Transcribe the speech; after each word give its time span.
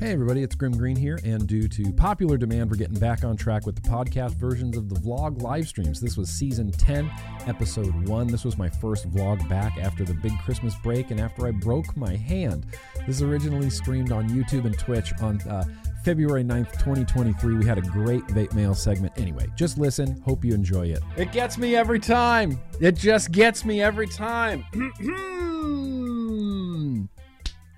Hey 0.00 0.12
everybody, 0.12 0.44
it's 0.44 0.54
Grimm 0.54 0.76
Green 0.78 0.94
here, 0.94 1.18
and 1.24 1.44
due 1.48 1.66
to 1.66 1.92
popular 1.92 2.36
demand, 2.36 2.70
we're 2.70 2.76
getting 2.76 3.00
back 3.00 3.24
on 3.24 3.36
track 3.36 3.66
with 3.66 3.74
the 3.74 3.88
podcast 3.88 4.36
versions 4.36 4.76
of 4.76 4.88
the 4.88 4.94
vlog 4.94 5.42
live 5.42 5.66
streams. 5.66 6.00
This 6.00 6.16
was 6.16 6.28
season 6.28 6.70
10, 6.70 7.10
episode 7.48 8.06
1. 8.08 8.26
This 8.28 8.44
was 8.44 8.56
my 8.56 8.68
first 8.68 9.10
vlog 9.10 9.46
back 9.48 9.76
after 9.76 10.04
the 10.04 10.14
big 10.14 10.38
Christmas 10.38 10.76
break 10.84 11.10
and 11.10 11.18
after 11.18 11.48
I 11.48 11.50
broke 11.50 11.96
my 11.96 12.14
hand. 12.14 12.64
This 13.08 13.16
is 13.16 13.22
originally 13.22 13.70
streamed 13.70 14.12
on 14.12 14.28
YouTube 14.28 14.66
and 14.66 14.78
Twitch 14.78 15.12
on 15.20 15.40
uh, 15.48 15.64
February 16.04 16.44
9th, 16.44 16.70
2023. 16.74 17.56
We 17.56 17.66
had 17.66 17.78
a 17.78 17.82
great 17.82 18.24
vape 18.28 18.54
mail 18.54 18.76
segment. 18.76 19.14
Anyway, 19.16 19.48
just 19.56 19.78
listen. 19.78 20.20
Hope 20.20 20.44
you 20.44 20.54
enjoy 20.54 20.86
it. 20.86 21.02
It 21.16 21.32
gets 21.32 21.58
me 21.58 21.74
every 21.74 21.98
time. 21.98 22.60
It 22.80 22.94
just 22.94 23.32
gets 23.32 23.64
me 23.64 23.82
every 23.82 24.06
time. 24.06 24.64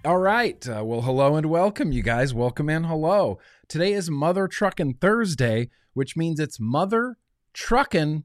All 0.03 0.17
right. 0.17 0.67
Uh, 0.67 0.83
well, 0.83 1.03
hello 1.03 1.37
and 1.37 1.51
welcome, 1.51 1.93
you 1.93 2.03
guys. 2.03 2.33
Welcome 2.33 2.71
and 2.71 2.87
hello. 2.87 3.39
Today 3.69 3.93
is 3.93 4.11
Mother 4.11 4.49
Truckin' 4.49 4.99
Thursday, 4.99 5.69
which 5.93 6.17
means 6.17 6.41
it's 6.41 6.59
Mother 6.59 7.19
Truckin' 7.53 8.25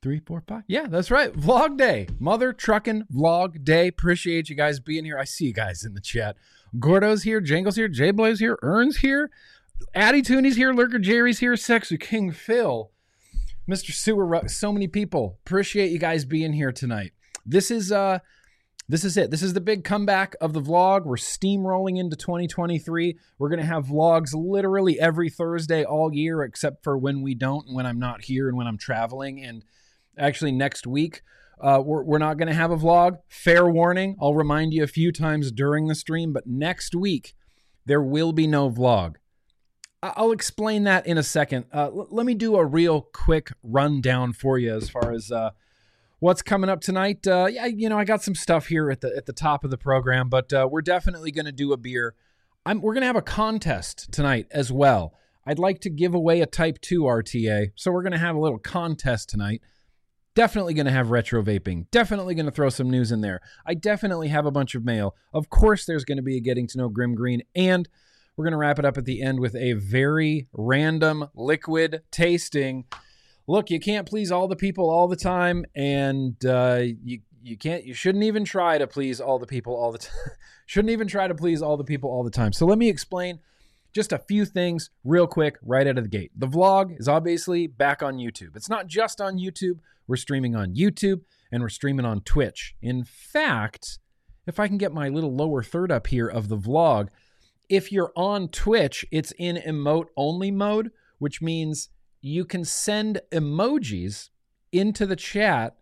three, 0.00 0.20
four, 0.20 0.44
five. 0.46 0.62
Yeah, 0.68 0.86
that's 0.86 1.10
right. 1.10 1.32
Vlog 1.32 1.76
day. 1.76 2.06
Mother 2.20 2.52
Truckin' 2.52 3.08
Vlog 3.12 3.64
Day. 3.64 3.88
Appreciate 3.88 4.48
you 4.48 4.54
guys 4.54 4.78
being 4.78 5.04
here. 5.04 5.18
I 5.18 5.24
see 5.24 5.46
you 5.46 5.52
guys 5.52 5.84
in 5.84 5.94
the 5.94 6.00
chat. 6.00 6.36
Gordo's 6.78 7.24
here, 7.24 7.40
Jangle's 7.40 7.74
here, 7.74 7.88
J 7.88 8.12
Blaze 8.12 8.38
here, 8.38 8.56
Earn's 8.62 8.98
here, 8.98 9.32
Addy 9.96 10.22
Tooney's 10.22 10.54
here, 10.54 10.72
Lurker 10.72 11.00
Jerry's 11.00 11.40
here, 11.40 11.56
Sexy 11.56 11.98
King 11.98 12.30
Phil, 12.30 12.92
Mr. 13.68 13.90
Sewer. 13.90 14.42
So 14.46 14.72
many 14.72 14.86
people. 14.86 15.38
Appreciate 15.44 15.90
you 15.90 15.98
guys 15.98 16.24
being 16.24 16.52
here 16.52 16.70
tonight. 16.70 17.14
This 17.44 17.72
is 17.72 17.90
uh 17.90 18.20
this 18.88 19.04
is 19.04 19.16
it. 19.16 19.30
This 19.30 19.42
is 19.42 19.54
the 19.54 19.60
big 19.60 19.82
comeback 19.82 20.36
of 20.40 20.52
the 20.52 20.60
vlog. 20.60 21.04
We're 21.04 21.16
steamrolling 21.16 21.98
into 21.98 22.16
2023. 22.16 23.16
We're 23.38 23.48
going 23.48 23.60
to 23.60 23.66
have 23.66 23.86
vlogs 23.86 24.34
literally 24.34 25.00
every 25.00 25.30
Thursday 25.30 25.84
all 25.84 26.12
year, 26.12 26.42
except 26.42 26.84
for 26.84 26.98
when 26.98 27.22
we 27.22 27.34
don't 27.34 27.66
and 27.66 27.74
when 27.74 27.86
I'm 27.86 27.98
not 27.98 28.24
here 28.24 28.46
and 28.46 28.56
when 28.58 28.66
I'm 28.66 28.76
traveling. 28.76 29.42
And 29.42 29.64
actually, 30.18 30.52
next 30.52 30.86
week, 30.86 31.22
uh, 31.58 31.80
we're, 31.82 32.02
we're 32.02 32.18
not 32.18 32.36
going 32.36 32.48
to 32.48 32.54
have 32.54 32.70
a 32.70 32.76
vlog. 32.76 33.16
Fair 33.26 33.66
warning. 33.66 34.16
I'll 34.20 34.34
remind 34.34 34.74
you 34.74 34.82
a 34.82 34.88
few 34.88 35.12
times 35.12 35.50
during 35.50 35.86
the 35.86 35.94
stream, 35.94 36.34
but 36.34 36.46
next 36.46 36.94
week, 36.94 37.34
there 37.86 38.02
will 38.02 38.32
be 38.32 38.46
no 38.46 38.70
vlog. 38.70 39.16
I'll 40.02 40.32
explain 40.32 40.84
that 40.84 41.06
in 41.06 41.16
a 41.16 41.22
second. 41.22 41.64
Uh, 41.72 41.86
l- 41.86 42.08
let 42.10 42.26
me 42.26 42.34
do 42.34 42.56
a 42.56 42.66
real 42.66 43.00
quick 43.00 43.52
rundown 43.62 44.34
for 44.34 44.58
you 44.58 44.74
as 44.74 44.90
far 44.90 45.10
as. 45.12 45.32
Uh, 45.32 45.52
what's 46.24 46.40
coming 46.40 46.70
up 46.70 46.80
tonight? 46.80 47.26
Uh, 47.26 47.48
yeah, 47.50 47.66
you 47.66 47.86
know, 47.90 47.98
I 47.98 48.04
got 48.04 48.22
some 48.22 48.34
stuff 48.34 48.68
here 48.68 48.90
at 48.90 49.02
the 49.02 49.14
at 49.14 49.26
the 49.26 49.32
top 49.34 49.62
of 49.62 49.70
the 49.70 49.76
program, 49.76 50.30
but 50.30 50.52
uh, 50.54 50.66
we're 50.70 50.80
definitely 50.80 51.30
going 51.30 51.44
to 51.44 51.52
do 51.52 51.72
a 51.74 51.76
beer. 51.76 52.14
I'm, 52.64 52.80
we're 52.80 52.94
going 52.94 53.02
to 53.02 53.08
have 53.08 53.14
a 53.14 53.22
contest 53.22 54.10
tonight 54.10 54.46
as 54.50 54.72
well. 54.72 55.12
I'd 55.46 55.58
like 55.58 55.82
to 55.82 55.90
give 55.90 56.14
away 56.14 56.40
a 56.40 56.46
Type 56.46 56.80
2 56.80 57.02
RTA, 57.02 57.72
so 57.74 57.92
we're 57.92 58.02
going 58.02 58.12
to 58.12 58.18
have 58.18 58.34
a 58.34 58.38
little 58.38 58.58
contest 58.58 59.28
tonight. 59.28 59.60
Definitely 60.34 60.72
going 60.72 60.86
to 60.86 60.92
have 60.92 61.10
retro 61.10 61.42
vaping. 61.42 61.90
Definitely 61.90 62.34
going 62.34 62.46
to 62.46 62.52
throw 62.52 62.70
some 62.70 62.88
news 62.88 63.12
in 63.12 63.20
there. 63.20 63.40
I 63.66 63.74
definitely 63.74 64.28
have 64.28 64.46
a 64.46 64.50
bunch 64.50 64.74
of 64.74 64.82
mail. 64.82 65.14
Of 65.34 65.50
course, 65.50 65.84
there's 65.84 66.06
going 66.06 66.16
to 66.16 66.22
be 66.22 66.38
a 66.38 66.40
getting 66.40 66.66
to 66.68 66.78
know 66.78 66.88
Grimm 66.88 67.14
Green, 67.14 67.42
and 67.54 67.86
we're 68.34 68.46
going 68.46 68.52
to 68.52 68.58
wrap 68.58 68.78
it 68.78 68.86
up 68.86 68.96
at 68.96 69.04
the 69.04 69.20
end 69.20 69.40
with 69.40 69.54
a 69.54 69.74
very 69.74 70.48
random 70.54 71.28
liquid 71.34 72.00
tasting 72.10 72.86
look, 73.46 73.70
you 73.70 73.80
can't 73.80 74.08
please 74.08 74.30
all 74.30 74.48
the 74.48 74.56
people 74.56 74.90
all 74.90 75.08
the 75.08 75.16
time, 75.16 75.64
and 75.74 76.36
uh, 76.44 76.82
you 76.82 77.20
you 77.42 77.56
can't 77.58 77.84
you 77.84 77.94
shouldn't 77.94 78.24
even 78.24 78.44
try 78.44 78.78
to 78.78 78.86
please 78.86 79.20
all 79.20 79.38
the 79.38 79.46
people 79.46 79.74
all 79.74 79.92
the 79.92 79.98
time. 79.98 80.12
shouldn't 80.66 80.90
even 80.90 81.06
try 81.06 81.28
to 81.28 81.34
please 81.34 81.62
all 81.62 81.76
the 81.76 81.84
people 81.84 82.10
all 82.10 82.24
the 82.24 82.30
time. 82.30 82.52
So 82.52 82.66
let 82.66 82.78
me 82.78 82.88
explain 82.88 83.40
just 83.92 84.12
a 84.12 84.18
few 84.18 84.44
things 84.44 84.90
real 85.04 85.26
quick 85.26 85.56
right 85.62 85.86
out 85.86 85.98
of 85.98 86.04
the 86.04 86.10
gate. 86.10 86.32
The 86.36 86.48
vlog 86.48 86.98
is 86.98 87.06
obviously 87.06 87.66
back 87.66 88.02
on 88.02 88.16
YouTube. 88.16 88.56
It's 88.56 88.68
not 88.68 88.86
just 88.86 89.20
on 89.20 89.38
YouTube. 89.38 89.78
We're 90.06 90.16
streaming 90.16 90.56
on 90.56 90.74
YouTube 90.74 91.20
and 91.52 91.62
we're 91.62 91.68
streaming 91.68 92.04
on 92.04 92.20
Twitch. 92.22 92.74
In 92.82 93.04
fact, 93.04 93.98
if 94.46 94.58
I 94.58 94.66
can 94.66 94.78
get 94.78 94.92
my 94.92 95.08
little 95.08 95.34
lower 95.34 95.62
third 95.62 95.92
up 95.92 96.08
here 96.08 96.26
of 96.26 96.48
the 96.48 96.58
vlog, 96.58 97.08
if 97.68 97.92
you're 97.92 98.12
on 98.16 98.48
Twitch, 98.48 99.06
it's 99.10 99.32
in 99.38 99.56
emote 99.56 100.06
only 100.16 100.50
mode, 100.50 100.90
which 101.18 101.40
means 101.40 101.88
you 102.24 102.46
can 102.46 102.64
send 102.64 103.20
emojis 103.32 104.30
into 104.72 105.04
the 105.04 105.14
chat, 105.14 105.76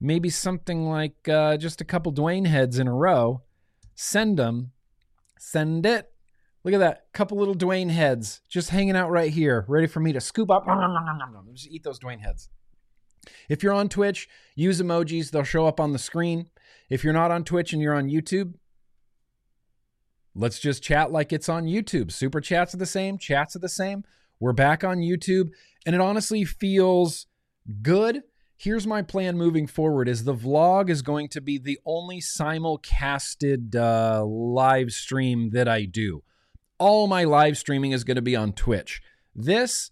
maybe 0.00 0.30
something 0.30 0.88
like 0.88 1.28
uh, 1.28 1.56
just 1.56 1.80
a 1.80 1.84
couple 1.84 2.12
Dwayne 2.12 2.46
heads 2.46 2.78
in 2.78 2.86
a 2.86 2.94
row. 2.94 3.42
Send 3.96 4.38
them, 4.38 4.70
send 5.36 5.84
it. 5.84 6.12
Look 6.62 6.74
at 6.74 6.78
that, 6.78 7.06
couple 7.12 7.38
little 7.38 7.56
Dwayne 7.56 7.90
heads 7.90 8.40
just 8.48 8.70
hanging 8.70 8.94
out 8.94 9.10
right 9.10 9.32
here, 9.32 9.64
ready 9.66 9.88
for 9.88 9.98
me 9.98 10.12
to 10.12 10.20
scoop 10.20 10.48
up. 10.48 10.64
Just 11.54 11.68
eat 11.68 11.82
those 11.82 11.98
Dwayne 11.98 12.20
heads. 12.20 12.50
If 13.48 13.64
you're 13.64 13.72
on 13.72 13.88
Twitch, 13.88 14.28
use 14.54 14.80
emojis, 14.80 15.32
they'll 15.32 15.42
show 15.42 15.66
up 15.66 15.80
on 15.80 15.92
the 15.92 15.98
screen. 15.98 16.50
If 16.88 17.02
you're 17.02 17.12
not 17.12 17.32
on 17.32 17.42
Twitch 17.42 17.72
and 17.72 17.82
you're 17.82 17.94
on 17.94 18.08
YouTube, 18.08 18.54
let's 20.36 20.60
just 20.60 20.84
chat 20.84 21.10
like 21.10 21.32
it's 21.32 21.48
on 21.48 21.64
YouTube. 21.64 22.12
Super 22.12 22.40
chats 22.40 22.74
are 22.74 22.78
the 22.78 22.86
same, 22.86 23.18
chats 23.18 23.56
are 23.56 23.60
the 23.60 23.68
same. 23.68 24.04
We're 24.40 24.54
back 24.54 24.82
on 24.82 25.00
YouTube 25.00 25.50
and 25.84 25.94
it 25.94 26.00
honestly 26.00 26.46
feels 26.46 27.26
good. 27.82 28.22
Here's 28.56 28.86
my 28.86 29.02
plan 29.02 29.36
moving 29.36 29.66
forward 29.66 30.08
is 30.08 30.24
the 30.24 30.34
vlog 30.34 30.88
is 30.88 31.02
going 31.02 31.28
to 31.28 31.42
be 31.42 31.58
the 31.58 31.78
only 31.84 32.22
simulcasted 32.22 33.74
uh, 33.76 34.24
live 34.24 34.92
stream 34.92 35.50
that 35.50 35.68
I 35.68 35.84
do. 35.84 36.22
All 36.78 37.06
my 37.06 37.24
live 37.24 37.58
streaming 37.58 37.92
is 37.92 38.02
going 38.02 38.16
to 38.16 38.22
be 38.22 38.34
on 38.34 38.54
Twitch. 38.54 39.02
This 39.34 39.90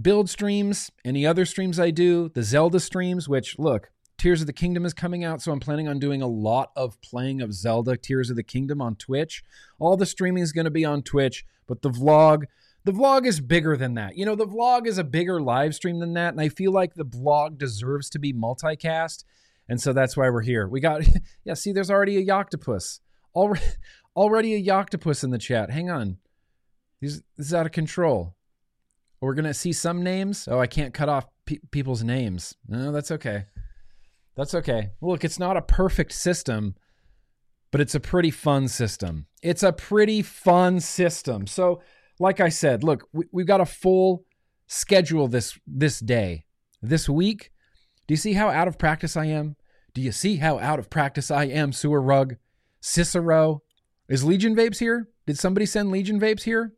build 0.00 0.28
streams, 0.28 0.90
any 1.02 1.26
other 1.26 1.46
streams 1.46 1.80
I 1.80 1.90
do, 1.90 2.28
the 2.28 2.42
Zelda 2.42 2.80
streams, 2.80 3.30
which 3.30 3.58
look, 3.58 3.90
Tears 4.18 4.42
of 4.42 4.46
the 4.46 4.52
Kingdom 4.52 4.84
is 4.84 4.92
coming 4.92 5.24
out, 5.24 5.40
so 5.40 5.52
I'm 5.52 5.60
planning 5.60 5.88
on 5.88 5.98
doing 5.98 6.20
a 6.20 6.26
lot 6.26 6.70
of 6.76 7.00
playing 7.00 7.40
of 7.40 7.54
Zelda 7.54 7.96
Tears 7.96 8.28
of 8.28 8.36
the 8.36 8.42
Kingdom 8.42 8.82
on 8.82 8.96
Twitch. 8.96 9.42
All 9.78 9.96
the 9.96 10.04
streaming 10.04 10.42
is 10.42 10.52
going 10.52 10.66
to 10.66 10.70
be 10.70 10.84
on 10.84 11.02
Twitch, 11.02 11.46
but 11.66 11.80
the 11.80 11.90
vlog 11.90 12.44
the 12.86 12.92
vlog 12.92 13.26
is 13.26 13.40
bigger 13.40 13.76
than 13.76 13.94
that. 13.94 14.16
You 14.16 14.24
know, 14.24 14.36
the 14.36 14.46
vlog 14.46 14.86
is 14.86 14.96
a 14.96 15.02
bigger 15.02 15.42
live 15.42 15.74
stream 15.74 15.98
than 15.98 16.14
that, 16.14 16.32
and 16.32 16.40
I 16.40 16.48
feel 16.48 16.70
like 16.70 16.94
the 16.94 17.04
vlog 17.04 17.58
deserves 17.58 18.08
to 18.10 18.20
be 18.20 18.32
multicast, 18.32 19.24
and 19.68 19.80
so 19.80 19.92
that's 19.92 20.16
why 20.16 20.30
we're 20.30 20.42
here. 20.42 20.68
We 20.68 20.80
got 20.80 21.02
yeah, 21.44 21.54
see, 21.54 21.72
there's 21.72 21.90
already 21.90 22.16
a 22.16 22.24
Yoctopus. 22.24 23.00
Already, 23.34 23.64
already 24.16 24.54
a 24.54 24.62
Yoctopus 24.62 25.24
in 25.24 25.30
the 25.30 25.38
chat. 25.38 25.70
Hang 25.70 25.90
on, 25.90 26.18
this, 27.02 27.22
is 27.36 27.52
out 27.52 27.66
of 27.66 27.72
control. 27.72 28.36
We're 29.20 29.34
gonna 29.34 29.52
see 29.52 29.72
some 29.72 30.04
names. 30.04 30.46
Oh, 30.48 30.60
I 30.60 30.68
can't 30.68 30.94
cut 30.94 31.08
off 31.08 31.26
pe- 31.44 31.58
people's 31.72 32.04
names. 32.04 32.54
No, 32.68 32.92
that's 32.92 33.10
okay. 33.10 33.46
That's 34.36 34.54
okay. 34.54 34.90
Look, 35.00 35.24
it's 35.24 35.40
not 35.40 35.56
a 35.56 35.62
perfect 35.62 36.12
system, 36.12 36.76
but 37.72 37.80
it's 37.80 37.96
a 37.96 38.00
pretty 38.00 38.30
fun 38.30 38.68
system. 38.68 39.26
It's 39.42 39.64
a 39.64 39.72
pretty 39.72 40.22
fun 40.22 40.78
system. 40.78 41.48
So 41.48 41.80
like 42.18 42.40
I 42.40 42.48
said, 42.48 42.82
look, 42.82 43.08
we, 43.12 43.26
we've 43.32 43.46
got 43.46 43.60
a 43.60 43.66
full 43.66 44.24
schedule 44.66 45.28
this 45.28 45.58
this 45.66 46.00
day, 46.00 46.44
this 46.82 47.08
week. 47.08 47.50
Do 48.06 48.14
you 48.14 48.18
see 48.18 48.34
how 48.34 48.48
out 48.48 48.68
of 48.68 48.78
practice 48.78 49.16
I 49.16 49.26
am? 49.26 49.56
Do 49.94 50.00
you 50.00 50.12
see 50.12 50.36
how 50.36 50.58
out 50.58 50.78
of 50.78 50.90
practice 50.90 51.30
I 51.30 51.44
am, 51.44 51.72
Sewer 51.72 52.00
Rug? 52.00 52.36
Cicero. 52.80 53.62
Is 54.08 54.24
Legion 54.24 54.54
Vapes 54.54 54.78
here? 54.78 55.08
Did 55.26 55.38
somebody 55.38 55.66
send 55.66 55.90
Legion 55.90 56.20
Vapes 56.20 56.42
here? 56.42 56.72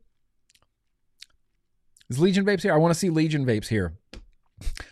Is 2.09 2.19
Legion 2.19 2.45
Vapes 2.45 2.63
here? 2.63 2.73
I 2.73 2.77
want 2.77 2.93
to 2.93 2.99
see 2.99 3.09
Legion 3.09 3.45
Vapes 3.45 3.67
here. 3.67 3.97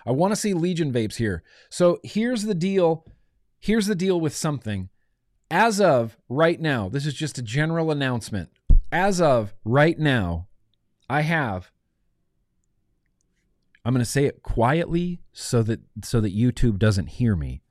I 0.06 0.12
want 0.12 0.32
to 0.32 0.36
see 0.36 0.54
Legion 0.54 0.94
Vapes 0.94 1.16
here. 1.16 1.44
So 1.70 2.00
here's 2.04 2.44
the 2.44 2.54
deal. 2.54 3.06
Here's 3.60 3.88
the 3.88 3.96
deal 3.96 4.22
with 4.22 4.36
something. 4.36 4.90
As 5.50 5.82
of 5.82 6.18
right 6.30 6.60
now, 6.60 6.90
this 6.90 7.06
is 7.06 7.14
just 7.14 7.38
a 7.38 7.42
general 7.42 7.90
announcement 7.90 8.50
as 8.92 9.22
of 9.22 9.54
right 9.64 9.98
now, 9.98 10.48
I 11.10 11.22
have 11.22 11.72
I'm 13.88 13.94
going 13.94 14.04
to 14.04 14.12
say 14.12 14.26
it 14.26 14.44
quietly 14.44 15.22
so 15.32 15.64
that 15.64 15.80
so 16.04 16.20
that 16.20 16.36
YouTube 16.36 16.78
doesn't 16.78 17.08
hear 17.08 17.38
me. 17.38 17.62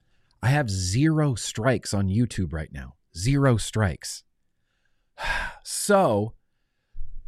I 0.43 0.47
have 0.49 0.71
zero 0.71 1.35
strikes 1.35 1.93
on 1.93 2.09
YouTube 2.09 2.55
right 2.55 2.73
now. 2.73 2.95
Zero 3.17 3.57
strikes. 3.59 4.25
So, 5.69 6.35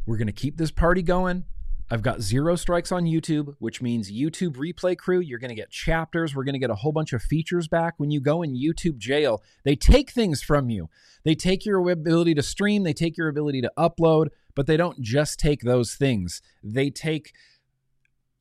we're 0.05 0.15
going 0.15 0.27
to 0.27 0.33
keep 0.33 0.55
this 0.55 0.71
party 0.71 1.01
going. 1.03 1.43
I've 1.91 2.03
got 2.03 2.21
zero 2.21 2.55
strikes 2.55 2.91
on 2.91 3.05
YouTube, 3.05 3.55
which 3.57 3.81
means 3.81 4.11
YouTube 4.11 4.57
replay 4.57 4.95
crew, 4.95 5.19
you're 5.19 5.39
going 5.39 5.49
to 5.49 5.55
get 5.55 5.71
chapters. 5.71 6.35
We're 6.35 6.43
going 6.43 6.53
to 6.53 6.59
get 6.59 6.69
a 6.69 6.75
whole 6.75 6.91
bunch 6.91 7.13
of 7.13 7.21
features 7.23 7.67
back. 7.67 7.95
When 7.97 8.11
you 8.11 8.19
go 8.19 8.43
in 8.43 8.55
YouTube 8.55 8.97
jail, 8.97 9.41
they 9.63 9.75
take 9.75 10.11
things 10.11 10.43
from 10.43 10.69
you. 10.69 10.89
They 11.23 11.33
take 11.33 11.65
your 11.65 11.89
ability 11.89 12.35
to 12.35 12.43
stream, 12.43 12.83
they 12.83 12.93
take 12.93 13.17
your 13.17 13.27
ability 13.27 13.61
to 13.61 13.71
upload, 13.77 14.27
but 14.55 14.67
they 14.67 14.77
don't 14.77 15.01
just 15.01 15.39
take 15.39 15.61
those 15.61 15.95
things. 15.95 16.41
They 16.63 16.91
take 16.91 17.33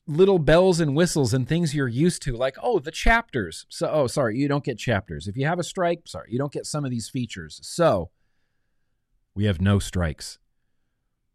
little 0.06 0.38
bells 0.38 0.78
and 0.78 0.94
whistles 0.94 1.32
and 1.32 1.48
things 1.48 1.74
you're 1.74 1.88
used 1.88 2.22
to, 2.22 2.36
like, 2.36 2.56
oh, 2.62 2.78
the 2.78 2.90
chapters. 2.90 3.66
So, 3.68 3.88
oh, 3.90 4.06
sorry, 4.06 4.36
you 4.36 4.46
don't 4.46 4.64
get 4.64 4.78
chapters. 4.78 5.26
If 5.26 5.36
you 5.36 5.46
have 5.46 5.58
a 5.58 5.64
strike, 5.64 6.02
sorry, 6.06 6.28
you 6.30 6.38
don't 6.38 6.52
get 6.52 6.66
some 6.66 6.84
of 6.84 6.90
these 6.90 7.08
features. 7.08 7.60
So, 7.62 8.10
we 9.34 9.44
have 9.44 9.60
no 9.60 9.78
strikes. 9.78 10.38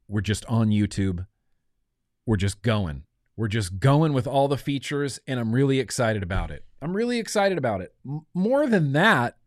we're 0.07 0.21
just 0.21 0.45
on 0.45 0.69
YouTube. 0.69 1.25
We're 2.25 2.38
just 2.38 2.62
going. 2.62 3.04
We're 3.36 3.48
just 3.48 3.80
going 3.80 4.14
with 4.14 4.28
all 4.28 4.48
the 4.48 4.58
features, 4.58 5.20
and 5.28 5.40
I'm 5.40 5.54
really 5.54 5.80
excited 5.80 6.24
about 6.24 6.52
it. 6.52 6.64
I'm 6.81 6.96
really 6.96 7.18
excited 7.18 7.58
about 7.58 7.81
it. 7.81 7.94
M- 8.06 8.25
more 8.34 8.68
than 8.68 8.94
that, 8.94 9.38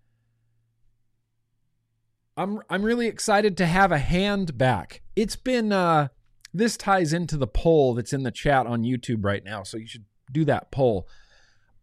I'm 2.37 2.61
I'm 2.69 2.83
really 2.83 3.07
excited 3.07 3.57
to 3.59 3.67
have 3.67 3.93
a 3.93 3.99
hand 3.99 4.59
back. 4.59 5.03
It's 5.15 5.37
been 5.37 5.73
uh 5.73 6.09
this 6.53 6.77
ties 6.77 7.13
into 7.13 7.37
the 7.37 7.47
poll 7.47 7.95
that's 7.95 8.13
in 8.13 8.23
the 8.23 8.31
chat 8.31 8.67
on 8.67 8.83
YouTube 8.83 9.25
right 9.25 9.45
now, 9.45 9.63
so 9.63 9.77
you 9.77 9.87
should 9.87 10.05
do 10.33 10.45
that 10.47 10.71
poll. 10.71 11.07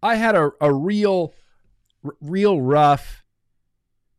I 0.01 0.15
had 0.15 0.35
a, 0.35 0.51
a 0.59 0.73
real 0.73 1.33
r- 2.03 2.15
real 2.19 2.61
rough 2.61 3.23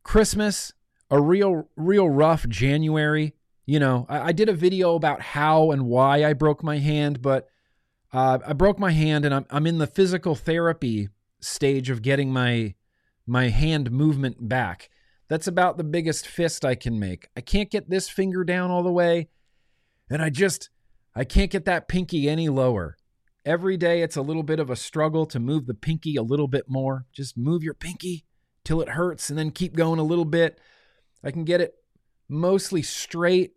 Christmas, 0.03 0.73
a 1.11 1.21
real 1.21 1.69
real 1.76 2.09
rough 2.09 2.49
January. 2.49 3.35
You 3.66 3.78
know, 3.78 4.06
I, 4.08 4.28
I 4.28 4.32
did 4.32 4.49
a 4.49 4.55
video 4.55 4.94
about 4.94 5.20
how 5.20 5.70
and 5.70 5.87
why 5.87 6.25
I 6.25 6.32
broke 6.32 6.62
my 6.62 6.78
hand, 6.78 7.22
but 7.22 7.49
uh, 8.12 8.38
I 8.46 8.52
broke 8.52 8.78
my 8.78 8.93
hand 8.93 9.25
and 9.25 9.34
I'm 9.34 9.46
I'm 9.50 9.66
in 9.66 9.78
the 9.78 9.87
physical 9.87 10.34
therapy 10.34 11.08
stage 11.40 11.90
of 11.90 12.02
getting 12.02 12.32
my 12.32 12.75
my 13.26 13.49
hand 13.49 13.90
movement 13.90 14.49
back. 14.49 14.90
That's 15.28 15.46
about 15.46 15.78
the 15.78 15.84
biggest 15.84 16.26
fist 16.26 16.64
I 16.64 16.75
can 16.75 16.99
make. 16.99 17.28
I 17.37 17.40
can't 17.40 17.70
get 17.70 17.88
this 17.88 18.08
finger 18.08 18.44
down 18.44 18.70
all 18.70 18.82
the 18.82 18.93
way, 18.93 19.28
and 20.11 20.22
I 20.22 20.31
just 20.31 20.69
I 21.14 21.25
can't 21.25 21.50
get 21.50 21.64
that 21.64 21.88
pinky 21.88 22.28
any 22.28 22.49
lower. 22.49 22.96
Every 23.46 23.76
day 23.76 24.02
it's 24.02 24.16
a 24.16 24.22
little 24.22 24.43
bit 24.43 24.61
of 24.61 24.70
a 24.70 24.76
struggle 24.76 25.26
to 25.26 25.38
move 25.38 25.66
the 25.66 25.75
pinky 25.75 26.16
a 26.16 26.22
little 26.22 26.49
bit 26.49 26.64
more. 26.69 27.06
Just 27.12 27.37
move 27.37 27.62
your 27.62 27.75
pinky 27.75 28.25
till 28.64 28.81
it 28.81 28.90
hurts 28.90 29.28
and 29.28 29.38
then 29.38 29.50
keep 29.50 29.75
going 29.75 29.99
a 29.99 30.05
little 30.05 30.25
bit. 30.25 30.58
I 31.22 31.31
can 31.31 31.44
get 31.44 31.61
it 31.61 31.75
mostly 32.35 32.83
straight. 32.83 33.53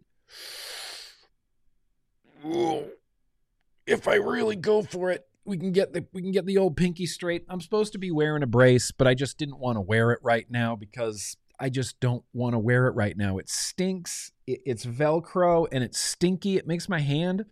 If 3.85 4.07
I 4.07 4.15
really 4.15 4.55
go 4.55 4.83
for 4.83 5.11
it, 5.11 5.25
we 5.45 5.57
can 5.57 5.71
get 5.71 5.93
the 5.93 6.05
we 6.13 6.21
can 6.21 6.31
get 6.31 6.45
the 6.45 6.57
old 6.57 6.75
pinky 6.77 7.05
straight. 7.05 7.45
I'm 7.49 7.61
supposed 7.61 7.93
to 7.93 7.99
be 7.99 8.11
wearing 8.11 8.43
a 8.43 8.47
brace, 8.47 8.91
but 8.91 9.07
I 9.07 9.13
just 9.13 9.37
didn't 9.37 9.59
want 9.59 9.77
to 9.77 9.81
wear 9.81 10.11
it 10.11 10.19
right 10.21 10.45
now 10.49 10.75
because 10.75 11.37
I 11.59 11.69
just 11.69 11.99
don't 11.99 12.23
want 12.33 12.53
to 12.53 12.59
wear 12.59 12.87
it 12.87 12.95
right 12.95 13.17
now. 13.17 13.37
It 13.37 13.49
stinks. 13.49 14.31
It, 14.45 14.59
it's 14.65 14.85
Velcro 14.85 15.67
and 15.71 15.83
it's 15.83 15.99
stinky. 15.99 16.57
It 16.57 16.67
makes 16.67 16.87
my 16.87 16.99
hand, 16.99 17.45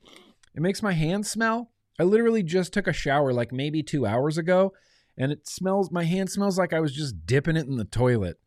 it 0.54 0.62
makes 0.62 0.84
my 0.84 0.94
hand 0.94 1.26
smell. 1.26 1.72
I 1.98 2.04
literally 2.04 2.44
just 2.44 2.74
took 2.74 2.88
a 2.88 2.94
shower 2.94 3.32
like 3.32 3.54
maybe 3.54 3.82
two 3.82 4.06
hours 4.06 4.38
ago, 4.38 4.74
and 5.18 5.32
it 5.32 5.48
smells. 5.48 5.90
My 5.92 6.04
hand 6.04 6.30
smells 6.30 6.58
like 6.58 6.74
I 6.74 6.82
was 6.82 6.94
just 6.94 7.26
dipping 7.26 7.56
it 7.56 7.68
in 7.68 7.78
the 7.78 7.86
toilet. 7.86 8.38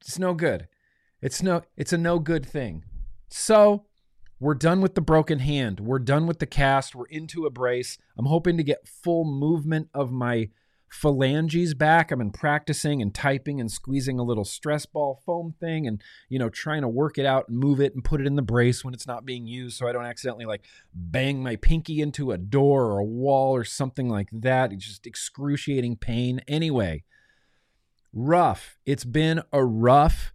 It's 0.00 0.18
no 0.18 0.34
good. 0.34 0.68
It's 1.20 1.42
no. 1.42 1.62
It's 1.76 1.92
a 1.92 1.98
no 1.98 2.18
good 2.18 2.46
thing. 2.46 2.84
So 3.30 3.84
we're 4.40 4.54
done 4.54 4.80
with 4.80 4.94
the 4.94 5.00
broken 5.00 5.40
hand. 5.40 5.80
We're 5.80 5.98
done 5.98 6.26
with 6.26 6.38
the 6.38 6.46
cast. 6.46 6.94
We're 6.94 7.06
into 7.06 7.44
a 7.44 7.50
brace. 7.50 7.98
I'm 8.16 8.26
hoping 8.26 8.56
to 8.56 8.62
get 8.62 8.86
full 8.86 9.24
movement 9.24 9.88
of 9.92 10.12
my 10.12 10.50
phalanges 10.88 11.74
back. 11.74 12.10
I've 12.10 12.18
been 12.18 12.30
practicing 12.30 13.02
and 13.02 13.14
typing 13.14 13.60
and 13.60 13.70
squeezing 13.70 14.18
a 14.18 14.22
little 14.22 14.44
stress 14.44 14.86
ball 14.86 15.20
foam 15.26 15.54
thing 15.60 15.86
and, 15.86 16.00
you 16.28 16.38
know, 16.38 16.48
trying 16.48 16.82
to 16.82 16.88
work 16.88 17.18
it 17.18 17.26
out 17.26 17.48
and 17.48 17.58
move 17.58 17.80
it 17.80 17.94
and 17.94 18.04
put 18.04 18.20
it 18.20 18.26
in 18.26 18.36
the 18.36 18.42
brace 18.42 18.84
when 18.84 18.94
it's 18.94 19.06
not 19.06 19.26
being 19.26 19.46
used 19.46 19.76
so 19.76 19.86
I 19.86 19.92
don't 19.92 20.06
accidentally 20.06 20.46
like 20.46 20.64
bang 20.94 21.42
my 21.42 21.56
pinky 21.56 22.00
into 22.00 22.30
a 22.30 22.38
door 22.38 22.86
or 22.86 23.00
a 23.00 23.04
wall 23.04 23.54
or 23.54 23.64
something 23.64 24.08
like 24.08 24.28
that. 24.32 24.72
It's 24.72 24.86
just 24.86 25.06
excruciating 25.06 25.96
pain. 25.96 26.40
Anyway, 26.48 27.04
rough. 28.12 28.78
It's 28.86 29.04
been 29.04 29.42
a 29.52 29.64
rough 29.64 30.32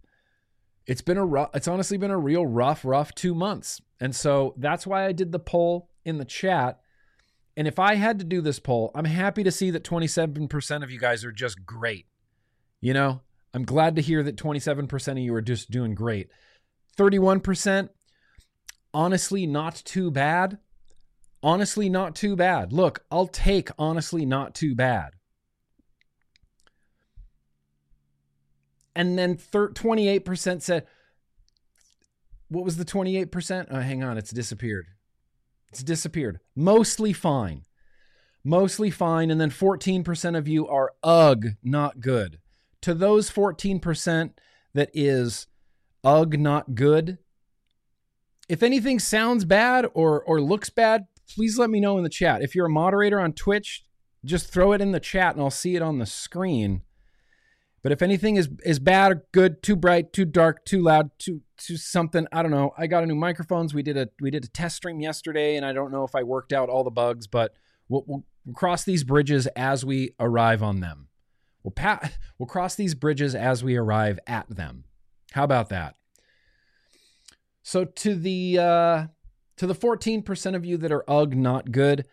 it's 0.86 1.02
been 1.02 1.16
a 1.16 1.24
rough 1.24 1.50
it's 1.54 1.68
honestly 1.68 1.96
been 1.96 2.10
a 2.10 2.18
real 2.18 2.46
rough 2.46 2.84
rough 2.84 3.14
2 3.14 3.34
months. 3.34 3.80
And 4.00 4.14
so 4.14 4.54
that's 4.56 4.86
why 4.86 5.06
I 5.06 5.12
did 5.12 5.32
the 5.32 5.38
poll 5.38 5.88
in 6.04 6.18
the 6.18 6.24
chat 6.24 6.80
and 7.56 7.68
if 7.68 7.78
I 7.78 7.94
had 7.94 8.18
to 8.18 8.24
do 8.24 8.40
this 8.40 8.58
poll, 8.58 8.90
I'm 8.94 9.04
happy 9.04 9.44
to 9.44 9.52
see 9.52 9.70
that 9.70 9.84
27% 9.84 10.82
of 10.82 10.90
you 10.90 10.98
guys 10.98 11.24
are 11.24 11.32
just 11.32 11.64
great. 11.64 12.06
You 12.80 12.94
know, 12.94 13.20
I'm 13.52 13.64
glad 13.64 13.96
to 13.96 14.02
hear 14.02 14.22
that 14.22 14.36
27% 14.36 15.12
of 15.12 15.18
you 15.18 15.34
are 15.34 15.40
just 15.40 15.70
doing 15.70 15.94
great. 15.94 16.28
31%, 16.98 17.90
honestly, 18.92 19.46
not 19.46 19.76
too 19.76 20.10
bad. 20.10 20.58
Honestly, 21.42 21.88
not 21.88 22.16
too 22.16 22.34
bad. 22.34 22.72
Look, 22.72 23.04
I'll 23.10 23.28
take 23.28 23.70
honestly, 23.78 24.24
not 24.26 24.54
too 24.54 24.74
bad. 24.74 25.12
And 28.96 29.18
then 29.18 29.36
28% 29.36 30.62
said, 30.62 30.86
what 32.48 32.64
was 32.64 32.76
the 32.76 32.84
28%? 32.84 33.66
Oh, 33.70 33.80
hang 33.80 34.04
on, 34.04 34.16
it's 34.18 34.30
disappeared. 34.30 34.86
It's 35.70 35.82
disappeared. 35.82 36.38
Mostly 36.54 37.12
fine. 37.12 37.62
Mostly 38.44 38.90
fine. 38.90 39.30
And 39.30 39.40
then 39.40 39.50
14% 39.50 40.36
of 40.36 40.46
you 40.46 40.68
are 40.68 40.92
ugh, 41.02 41.46
not 41.62 42.00
good. 42.00 42.38
To 42.82 42.94
those 42.94 43.30
14% 43.30 44.32
that 44.74 44.90
is 44.92 45.48
ugh, 46.04 46.38
not 46.38 46.74
good, 46.74 47.18
if 48.48 48.62
anything 48.62 48.98
sounds 48.98 49.44
bad 49.44 49.86
or, 49.94 50.22
or 50.22 50.40
looks 50.40 50.70
bad, 50.70 51.06
please 51.34 51.58
let 51.58 51.70
me 51.70 51.80
know 51.80 51.96
in 51.96 52.04
the 52.04 52.10
chat. 52.10 52.42
If 52.42 52.54
you're 52.54 52.66
a 52.66 52.70
moderator 52.70 53.18
on 53.18 53.32
Twitch, 53.32 53.84
just 54.24 54.50
throw 54.50 54.72
it 54.72 54.80
in 54.80 54.92
the 54.92 55.00
chat 55.00 55.34
and 55.34 55.42
I'll 55.42 55.50
see 55.50 55.76
it 55.76 55.82
on 55.82 55.98
the 55.98 56.06
screen. 56.06 56.82
But 57.84 57.92
if 57.92 58.00
anything 58.00 58.36
is 58.36 58.48
is 58.64 58.78
bad 58.78 59.12
or 59.12 59.26
good, 59.32 59.62
too 59.62 59.76
bright, 59.76 60.14
too 60.14 60.24
dark, 60.24 60.64
too 60.64 60.80
loud, 60.80 61.10
too 61.18 61.42
too 61.58 61.76
something, 61.76 62.26
I 62.32 62.40
don't 62.42 62.50
know. 62.50 62.72
I 62.78 62.86
got 62.86 63.02
a 63.04 63.06
new 63.06 63.14
microphones. 63.14 63.74
We 63.74 63.82
did 63.82 63.98
a 63.98 64.08
we 64.22 64.30
did 64.30 64.42
a 64.42 64.48
test 64.48 64.76
stream 64.76 65.00
yesterday, 65.00 65.56
and 65.56 65.66
I 65.66 65.74
don't 65.74 65.92
know 65.92 66.02
if 66.02 66.14
I 66.14 66.22
worked 66.22 66.54
out 66.54 66.70
all 66.70 66.82
the 66.82 66.90
bugs, 66.90 67.26
but 67.26 67.52
we'll, 67.90 68.02
we'll 68.06 68.24
cross 68.54 68.84
these 68.84 69.04
bridges 69.04 69.46
as 69.48 69.84
we 69.84 70.14
arrive 70.18 70.62
on 70.62 70.80
them. 70.80 71.08
We'll 71.62 71.72
pat 71.72 72.16
we'll 72.38 72.46
cross 72.46 72.74
these 72.74 72.94
bridges 72.94 73.34
as 73.34 73.62
we 73.62 73.76
arrive 73.76 74.18
at 74.26 74.48
them. 74.48 74.84
How 75.32 75.44
about 75.44 75.68
that? 75.68 75.96
So 77.62 77.84
to 77.84 78.14
the 78.14 78.58
uh, 78.58 79.06
to 79.58 79.66
the 79.66 79.74
14% 79.74 80.56
of 80.56 80.64
you 80.64 80.78
that 80.78 80.90
are 80.90 81.04
ugh 81.06 81.36
not 81.36 81.70
good, 81.70 82.06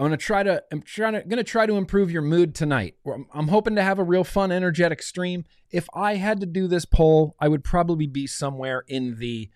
I'm 0.00 0.06
gonna 0.06 0.16
try 0.16 0.42
to 0.42 0.64
I'm 0.72 0.80
trying 0.80 1.12
to 1.12 1.22
gonna 1.22 1.44
try 1.44 1.66
to 1.66 1.76
improve 1.76 2.10
your 2.10 2.22
mood 2.22 2.54
tonight. 2.54 2.94
I'm 3.34 3.48
hoping 3.48 3.76
to 3.76 3.82
have 3.82 3.98
a 3.98 4.02
real 4.02 4.24
fun, 4.24 4.50
energetic 4.50 5.02
stream. 5.02 5.44
If 5.70 5.90
I 5.92 6.14
had 6.14 6.40
to 6.40 6.46
do 6.46 6.66
this 6.68 6.86
poll, 6.86 7.36
I 7.38 7.48
would 7.48 7.62
probably 7.62 8.06
be 8.06 8.26
somewhere 8.26 8.82
in 8.88 9.18
the 9.18 9.50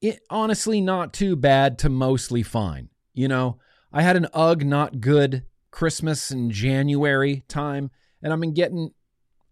it, 0.00 0.18
honestly 0.30 0.80
not 0.80 1.12
too 1.12 1.36
bad 1.36 1.78
to 1.78 1.88
mostly 1.88 2.42
fine. 2.42 2.88
You 3.14 3.28
know, 3.28 3.58
I 3.92 4.02
had 4.02 4.16
an 4.16 4.26
ugh 4.34 4.66
not 4.66 5.00
good 5.00 5.44
Christmas 5.70 6.32
and 6.32 6.50
January 6.50 7.44
time, 7.46 7.92
and 8.20 8.32
I've 8.32 8.40
been 8.40 8.54
getting 8.54 8.90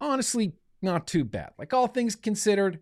honestly 0.00 0.54
not 0.82 1.06
too 1.06 1.24
bad. 1.24 1.50
Like 1.56 1.72
all 1.72 1.86
things 1.86 2.16
considered, 2.16 2.80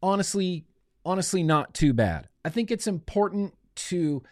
honestly, 0.00 0.66
honestly 1.04 1.42
not 1.42 1.74
too 1.74 1.92
bad. 1.92 2.28
I 2.44 2.50
think 2.50 2.70
it's 2.70 2.86
important 2.86 3.54
to 3.74 4.22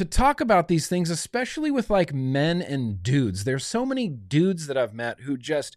to 0.00 0.06
talk 0.06 0.40
about 0.40 0.66
these 0.66 0.86
things, 0.86 1.10
especially 1.10 1.70
with 1.70 1.90
like 1.90 2.14
men 2.14 2.62
and 2.62 3.02
dudes. 3.02 3.44
There's 3.44 3.66
so 3.66 3.84
many 3.84 4.08
dudes 4.08 4.66
that 4.66 4.78
I've 4.78 4.94
met 4.94 5.20
who 5.20 5.36
just 5.36 5.76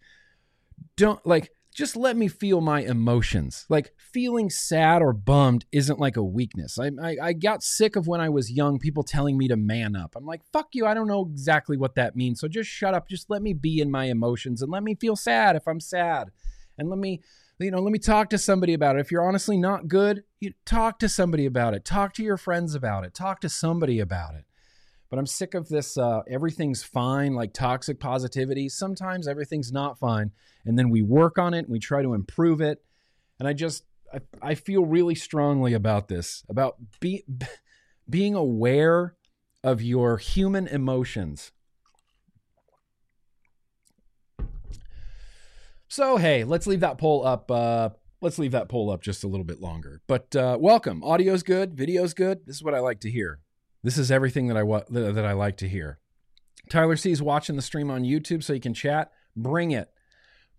don't 0.95 1.19
like, 1.25 1.51
just 1.75 1.97
let 1.97 2.15
me 2.15 2.29
feel 2.29 2.61
my 2.61 2.83
emotions. 2.83 3.65
Like 3.67 3.93
feeling 3.97 4.49
sad 4.49 5.01
or 5.01 5.11
bummed 5.11 5.65
isn't 5.73 5.99
like 5.99 6.15
a 6.15 6.23
weakness. 6.23 6.79
I, 6.79 6.91
I, 7.01 7.17
I 7.21 7.33
got 7.33 7.63
sick 7.63 7.97
of 7.97 8.07
when 8.07 8.21
I 8.21 8.29
was 8.29 8.49
young, 8.49 8.79
people 8.79 9.03
telling 9.03 9.37
me 9.37 9.49
to 9.49 9.57
man 9.57 9.93
up. 9.93 10.15
I'm 10.15 10.25
like, 10.25 10.45
fuck 10.53 10.69
you. 10.71 10.85
I 10.85 10.93
don't 10.93 11.09
know 11.09 11.27
exactly 11.29 11.75
what 11.75 11.95
that 11.95 12.15
means. 12.15 12.39
So 12.39 12.47
just 12.47 12.69
shut 12.69 12.93
up. 12.93 13.09
Just 13.09 13.29
let 13.29 13.41
me 13.41 13.51
be 13.51 13.81
in 13.81 13.91
my 13.91 14.05
emotions 14.05 14.61
and 14.61 14.71
let 14.71 14.83
me 14.83 14.95
feel 14.95 15.17
sad 15.17 15.57
if 15.57 15.67
I'm 15.67 15.81
sad. 15.81 16.31
And 16.77 16.89
let 16.89 16.97
me 16.97 17.19
you 17.59 17.71
know, 17.71 17.79
let 17.79 17.91
me 17.91 17.99
talk 17.99 18.29
to 18.31 18.37
somebody 18.37 18.73
about 18.73 18.95
it. 18.95 18.99
If 18.99 19.11
you're 19.11 19.25
honestly 19.25 19.57
not 19.57 19.87
good, 19.87 20.23
you 20.39 20.53
talk 20.65 20.99
to 20.99 21.09
somebody 21.09 21.45
about 21.45 21.73
it. 21.73 21.85
Talk 21.85 22.13
to 22.15 22.23
your 22.23 22.37
friends 22.37 22.75
about 22.75 23.05
it. 23.05 23.13
Talk 23.13 23.39
to 23.41 23.49
somebody 23.49 23.99
about 23.99 24.35
it. 24.35 24.45
But 25.09 25.19
I'm 25.19 25.27
sick 25.27 25.53
of 25.53 25.69
this 25.69 25.95
uh, 25.95 26.21
everything's 26.27 26.83
fine, 26.83 27.35
like 27.35 27.53
toxic 27.53 27.99
positivity. 27.99 28.67
Sometimes 28.69 29.27
everything's 29.27 29.71
not 29.71 29.99
fine. 29.99 30.31
And 30.65 30.77
then 30.77 30.89
we 30.89 31.03
work 31.03 31.37
on 31.37 31.53
it 31.53 31.59
and 31.59 31.69
we 31.69 31.79
try 31.79 32.01
to 32.01 32.15
improve 32.15 32.61
it. 32.61 32.83
And 33.39 33.47
I 33.47 33.53
just, 33.53 33.83
I, 34.11 34.21
I 34.41 34.55
feel 34.55 34.85
really 34.85 35.15
strongly 35.15 35.73
about 35.73 36.07
this, 36.07 36.43
about 36.49 36.77
be, 36.99 37.23
being 38.09 38.33
aware 38.33 39.15
of 39.63 39.81
your 39.81 40.17
human 40.17 40.67
emotions 40.67 41.51
So 45.93 46.17
hey, 46.17 46.43
let's 46.43 46.65
leave 46.65 46.79
that 46.79 46.97
poll 46.97 47.23
up. 47.23 47.51
Uh, 47.51 47.89
let's 48.19 48.39
leave 48.39 48.53
that 48.53 48.67
poll 48.67 48.89
up 48.89 49.03
just 49.03 49.23
a 49.23 49.27
little 49.27 49.43
bit 49.43 49.61
longer. 49.61 50.01
But 50.07 50.35
uh, 50.35 50.57
welcome. 50.59 51.03
Audio's 51.03 51.43
good. 51.43 51.75
Video's 51.75 52.15
good. 52.15 52.47
This 52.47 52.55
is 52.55 52.63
what 52.63 52.73
I 52.73 52.79
like 52.79 52.99
to 53.01 53.11
hear. 53.11 53.41
This 53.83 53.99
is 53.99 54.09
everything 54.09 54.47
that 54.47 54.57
I 54.57 54.63
wa- 54.63 54.85
that 54.89 55.23
I 55.23 55.33
like 55.33 55.55
to 55.57 55.69
hear. 55.69 55.99
Tyler 56.67 56.95
C 56.95 57.11
is 57.11 57.21
watching 57.21 57.57
the 57.57 57.61
stream 57.61 57.91
on 57.91 58.01
YouTube, 58.01 58.43
so 58.43 58.53
you 58.53 58.59
can 58.59 58.73
chat. 58.73 59.11
Bring 59.35 59.69
it, 59.69 59.91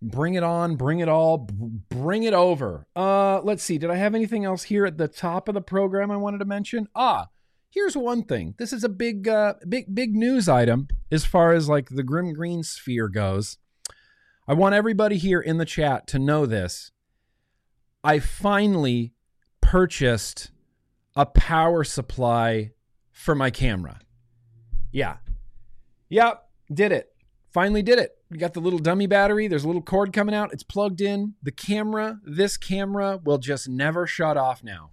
Bring 0.01 0.35
it 0.35 0.43
on, 0.43 0.77
bring 0.77 0.99
it 0.99 1.09
all, 1.09 1.39
b- 1.39 1.53
bring 1.89 2.23
it 2.23 2.33
over. 2.33 2.87
Uh, 2.95 3.41
let's 3.41 3.61
see. 3.61 3.77
Did 3.77 3.89
I 3.89 3.95
have 3.95 4.15
anything 4.15 4.45
else 4.45 4.63
here 4.63 4.85
at 4.85 4.97
the 4.97 5.09
top 5.09 5.49
of 5.49 5.53
the 5.53 5.61
program 5.61 6.11
I 6.11 6.17
wanted 6.17 6.37
to 6.37 6.45
mention? 6.45 6.87
Ah, 6.95 7.27
here's 7.69 7.97
one 7.97 8.23
thing. 8.23 8.55
This 8.57 8.71
is 8.71 8.85
a 8.85 8.89
big, 8.89 9.27
uh, 9.27 9.55
big, 9.67 9.93
big 9.93 10.15
news 10.15 10.47
item 10.47 10.87
as 11.11 11.25
far 11.25 11.51
as 11.51 11.67
like 11.67 11.89
the 11.89 12.03
Grimm 12.03 12.31
Green 12.31 12.63
sphere 12.63 13.09
goes. 13.09 13.57
I 14.47 14.53
want 14.53 14.75
everybody 14.75 15.17
here 15.17 15.41
in 15.41 15.57
the 15.57 15.65
chat 15.65 16.05
to 16.07 16.19
know 16.19 16.45
this. 16.45 16.91
I 18.03 18.19
finally 18.19 19.13
purchased 19.59 20.51
a 21.15 21.25
power 21.25 21.83
supply 21.83 22.71
for 23.11 23.33
my 23.33 23.49
camera. 23.49 23.99
Yeah. 24.91 25.17
Yep, 26.09 26.47
did 26.71 26.91
it. 26.91 27.11
Finally 27.51 27.81
did 27.81 27.97
it. 27.97 28.11
You 28.29 28.37
got 28.37 28.53
the 28.53 28.59
little 28.59 28.79
dummy 28.79 29.07
battery. 29.07 29.47
There's 29.47 29.63
a 29.63 29.67
little 29.67 29.81
cord 29.81 30.13
coming 30.13 30.35
out. 30.35 30.53
It's 30.53 30.61
plugged 30.63 31.01
in. 31.01 31.33
The 31.41 31.51
camera, 31.51 32.19
this 32.23 32.57
camera 32.57 33.19
will 33.23 33.39
just 33.39 33.67
never 33.67 34.05
shut 34.05 34.37
off 34.37 34.63
now. 34.63 34.91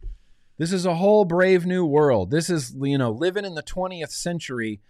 This 0.57 0.73
is 0.73 0.87
a 0.87 0.95
whole 0.95 1.25
brave 1.25 1.67
new 1.67 1.85
world. 1.85 2.31
This 2.31 2.49
is, 2.49 2.75
you 2.81 2.97
know, 2.97 3.11
living 3.11 3.45
in 3.45 3.55
the 3.55 3.63
20th 3.63 4.13
century, 4.13 4.81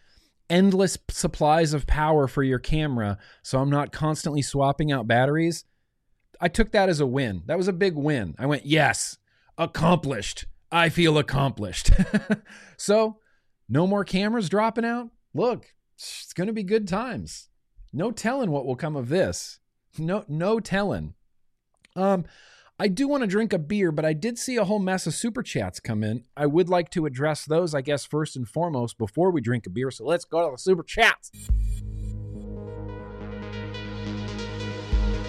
endless 0.50 0.98
supplies 1.08 1.74
of 1.74 1.86
power 1.86 2.26
for 2.26 2.42
your 2.42 2.58
camera. 2.58 3.18
So 3.42 3.60
I'm 3.60 3.70
not 3.70 3.92
constantly 3.92 4.42
swapping 4.42 4.92
out 4.92 5.06
batteries. 5.06 5.64
I 6.40 6.48
took 6.48 6.72
that 6.72 6.88
as 6.88 7.00
a 7.00 7.06
win. 7.06 7.42
That 7.46 7.58
was 7.58 7.68
a 7.68 7.72
big 7.72 7.94
win. 7.94 8.34
I 8.38 8.46
went, 8.46 8.66
yes, 8.66 9.18
accomplished. 9.56 10.46
I 10.70 10.88
feel 10.88 11.18
accomplished. 11.18 11.90
so 12.76 13.18
no 13.68 13.86
more 13.86 14.04
cameras 14.04 14.48
dropping 14.48 14.84
out. 14.84 15.10
Look, 15.34 15.72
it's 15.94 16.32
going 16.32 16.48
to 16.48 16.52
be 16.52 16.62
good 16.62 16.88
times. 16.88 17.48
No 17.92 18.10
telling 18.10 18.50
what 18.50 18.66
will 18.66 18.76
come 18.76 18.96
of 18.96 19.08
this. 19.08 19.60
No, 19.98 20.24
no 20.28 20.58
telling. 20.60 21.14
Um, 21.94 22.24
I 22.78 22.88
do 22.88 23.06
want 23.06 23.22
to 23.22 23.26
drink 23.26 23.52
a 23.52 23.58
beer, 23.58 23.92
but 23.92 24.04
I 24.04 24.12
did 24.12 24.38
see 24.38 24.56
a 24.56 24.64
whole 24.64 24.78
mess 24.78 25.06
of 25.06 25.14
super 25.14 25.42
chats 25.42 25.78
come 25.78 26.02
in. 26.02 26.24
I 26.36 26.46
would 26.46 26.68
like 26.68 26.90
to 26.90 27.06
address 27.06 27.44
those, 27.44 27.74
I 27.74 27.82
guess, 27.82 28.04
first 28.04 28.34
and 28.34 28.48
foremost 28.48 28.98
before 28.98 29.30
we 29.30 29.40
drink 29.40 29.66
a 29.66 29.70
beer. 29.70 29.90
So 29.90 30.04
let's 30.04 30.24
go 30.24 30.46
to 30.46 30.52
the 30.52 30.58
super 30.58 30.82
chats. 30.82 31.30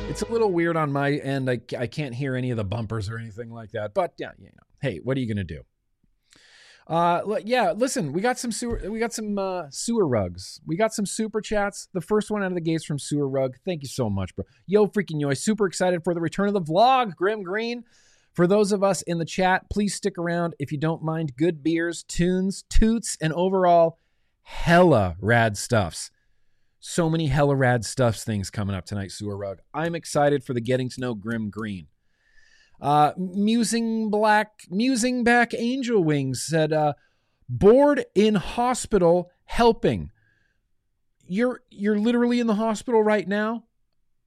It's 0.09 0.21
a 0.21 0.31
little 0.31 0.51
weird 0.51 0.77
on 0.77 0.91
my 0.91 1.13
end. 1.13 1.49
I, 1.49 1.59
I 1.77 1.87
can't 1.87 2.15
hear 2.15 2.35
any 2.35 2.51
of 2.51 2.57
the 2.57 2.63
bumpers 2.63 3.09
or 3.09 3.17
anything 3.17 3.51
like 3.51 3.71
that. 3.71 3.93
But 3.93 4.13
yeah, 4.17 4.31
you 4.37 4.45
know, 4.45 4.63
hey, 4.81 4.99
what 5.03 5.17
are 5.17 5.19
you 5.19 5.27
gonna 5.27 5.43
do? 5.43 5.63
Uh, 6.87 7.21
yeah, 7.45 7.71
listen, 7.71 8.11
we 8.11 8.21
got 8.21 8.37
some 8.37 8.51
sewer, 8.51 8.81
we 8.89 8.99
got 8.99 9.13
some 9.13 9.37
uh, 9.37 9.63
sewer 9.69 10.07
rugs. 10.07 10.59
We 10.65 10.75
got 10.75 10.93
some 10.93 11.05
super 11.05 11.39
chats. 11.39 11.87
The 11.93 12.01
first 12.01 12.29
one 12.29 12.43
out 12.43 12.47
of 12.47 12.55
the 12.55 12.61
gates 12.61 12.83
from 12.83 12.99
Sewer 12.99 13.27
Rug. 13.27 13.55
Thank 13.63 13.83
you 13.83 13.87
so 13.87 14.09
much, 14.09 14.35
bro. 14.35 14.45
Yo, 14.65 14.87
freaking 14.87 15.21
yo! 15.21 15.33
Super 15.33 15.65
excited 15.65 16.03
for 16.03 16.13
the 16.13 16.21
return 16.21 16.47
of 16.47 16.53
the 16.53 16.61
vlog, 16.61 17.15
Grim 17.15 17.43
Green. 17.43 17.83
For 18.33 18.47
those 18.47 18.71
of 18.71 18.83
us 18.83 19.01
in 19.03 19.19
the 19.19 19.25
chat, 19.25 19.69
please 19.69 19.93
stick 19.93 20.17
around 20.17 20.55
if 20.59 20.71
you 20.71 20.77
don't 20.77 21.03
mind. 21.03 21.35
Good 21.37 21.63
beers, 21.63 22.03
tunes, 22.03 22.63
toots, 22.67 23.17
and 23.21 23.31
overall 23.33 23.99
hella 24.41 25.15
rad 25.21 25.55
stuffs. 25.55 26.11
So 26.79 27.09
many 27.09 27.27
hella 27.27 27.55
rad 27.55 27.85
stuffs 27.85 28.25
things 28.25 28.49
coming 28.49 28.75
up 28.75 28.85
tonight, 28.85 29.11
Sewer 29.11 29.37
Rug. 29.37 29.59
I'm 29.73 29.95
excited 29.95 30.43
for 30.43 30.53
the 30.53 30.59
getting 30.59 30.89
to 30.89 30.99
know 30.99 31.13
Grimm 31.13 31.49
Green. 31.49 31.87
Uh, 32.83 33.13
musing 33.17 34.09
black, 34.09 34.63
musing 34.69 35.23
back 35.23 35.53
angel 35.53 36.03
wings 36.03 36.45
said, 36.45 36.73
uh, 36.73 36.91
bored 37.47 38.03
in 38.13 38.35
hospital 38.35 39.31
helping. 39.45 40.11
You're 41.25 41.61
you're 41.69 41.97
literally 41.97 42.41
in 42.41 42.47
the 42.47 42.55
hospital 42.55 43.01
right 43.01 43.25
now. 43.25 43.63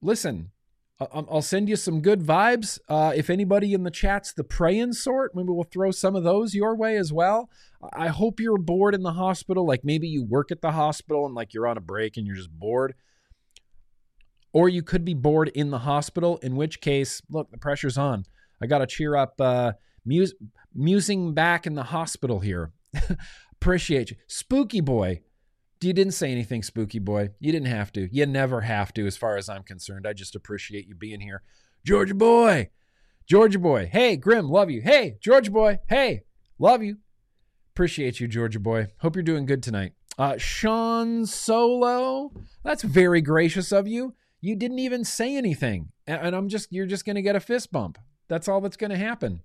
Listen, 0.01 0.53
I'll 0.99 1.43
send 1.43 1.69
you 1.69 1.77
some 1.77 2.01
good 2.01 2.23
vibes. 2.23 2.79
Uh, 2.89 3.13
if 3.15 3.29
anybody 3.29 3.75
in 3.75 3.83
the 3.83 3.91
chat's 3.91 4.33
the 4.33 4.45
praying 4.45 4.95
sort, 4.95 5.35
maybe 5.35 5.51
we'll 5.51 5.65
throw 5.65 5.91
some 5.91 6.17
of 6.17 6.25
those 6.25 6.55
your 6.55 6.75
way 6.75 6.97
as 6.97 7.13
well. 7.13 7.51
I 7.93 8.09
hope 8.09 8.41
you're 8.41 8.57
bored 8.57 8.95
in 8.95 9.03
the 9.03 9.13
hospital. 9.13 9.67
Like 9.67 9.85
maybe 9.85 10.09
you 10.09 10.25
work 10.25 10.51
at 10.51 10.63
the 10.63 10.73
hospital 10.73 11.27
and 11.27 11.35
like 11.35 11.53
you're 11.53 11.67
on 11.67 11.77
a 11.77 11.83
break 11.83 12.17
and 12.17 12.27
you're 12.27 12.37
just 12.37 12.51
bored. 12.51 12.95
Or 14.55 14.71
you 14.71 14.83
could 14.83 15.05
be 15.05 15.13
bored 15.13 15.49
in 15.49 15.71
the 15.71 15.81
hospital, 15.81 16.39
in 16.39 16.57
which 16.57 16.81
case, 16.81 17.21
look, 17.29 17.51
the 17.51 17.59
pressure's 17.59 17.99
on. 17.99 18.25
I 18.61 18.67
got 18.67 18.79
to 18.79 18.87
cheer 18.87 19.17
up 19.17 19.41
uh, 19.41 19.73
mus- 20.05 20.35
musing 20.75 21.35
back 21.35 21.67
in 21.67 21.75
the 21.75 21.85
hospital 21.85 22.41
here. 22.41 22.73
Appreciate 23.53 24.11
you. 24.11 24.17
Spooky 24.27 24.81
Boy. 24.81 25.21
You 25.83 25.93
didn't 25.93 26.15
say 26.15 26.33
anything, 26.33 26.63
Spooky 26.63 26.99
Boy. 26.99 27.31
You 27.39 27.53
didn't 27.53 27.69
have 27.69 27.93
to. 27.93 28.09
You 28.11 28.27
never 28.27 28.63
have 28.63 28.95
to, 28.95 29.07
as 29.07 29.17
far 29.17 29.37
as 29.37 29.49
I'm 29.49 29.63
concerned. 29.63 30.07
I 30.07 30.15
just 30.15 30.35
appreciate 30.35 30.87
you 30.87 30.95
being 30.95 31.21
here. 31.21 31.43
Georgia 31.85 32.15
Boy. 32.15 32.71
Georgia 33.27 33.59
Boy. 33.59 33.89
Hey, 33.93 34.17
Grimm, 34.17 34.49
love 34.49 34.71
you. 34.71 34.81
Hey, 34.81 35.19
Georgia 35.21 35.51
Boy. 35.51 35.81
Hey, 35.89 36.23
love 36.59 36.83
you. 36.83 36.99
Appreciate 37.75 38.21
you, 38.21 38.29
Georgia 38.29 38.59
Boy. 38.61 38.89
Hope 38.99 39.17
you're 39.17 39.23
doing 39.23 39.47
good 39.47 39.63
tonight. 39.63 39.93
Uh, 40.19 40.39
Sean 40.39 41.27
Solo. 41.27 42.33
That's 42.65 42.83
very 42.83 43.21
gracious 43.21 43.71
of 43.71 43.87
you. 43.87 44.15
You 44.41 44.57
didn't 44.57 44.79
even 44.79 45.05
say 45.05 45.37
anything. 45.37 45.91
And 46.07 46.35
I'm 46.35 46.49
just, 46.49 46.73
you're 46.73 46.87
just 46.87 47.05
going 47.05 47.17
to 47.17 47.23
get 47.23 47.37
a 47.37 47.41
fist 47.41 47.71
bump. 47.71 47.99
That's 48.29 48.49
all 48.49 48.61
that's 48.61 48.77
going 48.77 48.91
to 48.91 48.97
happen. 48.97 49.43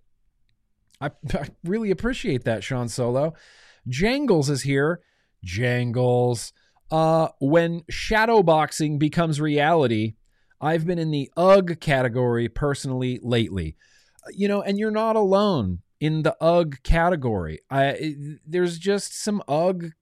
I, 1.00 1.11
I, 1.33 1.50
really 1.63 1.91
appreciate 1.91 2.43
that, 2.45 2.63
Sean 2.63 2.88
Solo. 2.88 3.33
Jangles 3.88 4.50
is 4.50 4.63
here. 4.63 5.01
Jangles. 5.43 6.53
Uh, 6.91 7.29
when 7.39 7.81
shadowboxing 7.91 9.00
becomes 9.00 9.39
reality, 9.39 10.15
I've 10.59 10.85
been 10.85 11.00
in 11.00 11.11
the 11.11 11.31
UGG 11.35 11.79
category 11.79 12.47
personally 12.50 13.19
lately. 13.23 13.75
You 14.31 14.47
know, 14.47 14.61
and 14.61 14.77
you're 14.77 14.91
not 14.91 15.15
alone 15.15 15.79
in 16.00 16.23
the 16.23 16.35
UGG 16.41 16.83
category. 16.83 17.59
I 17.69 18.15
there's 18.45 18.77
just 18.77 19.19
some 19.19 19.41
UGG 19.47 19.93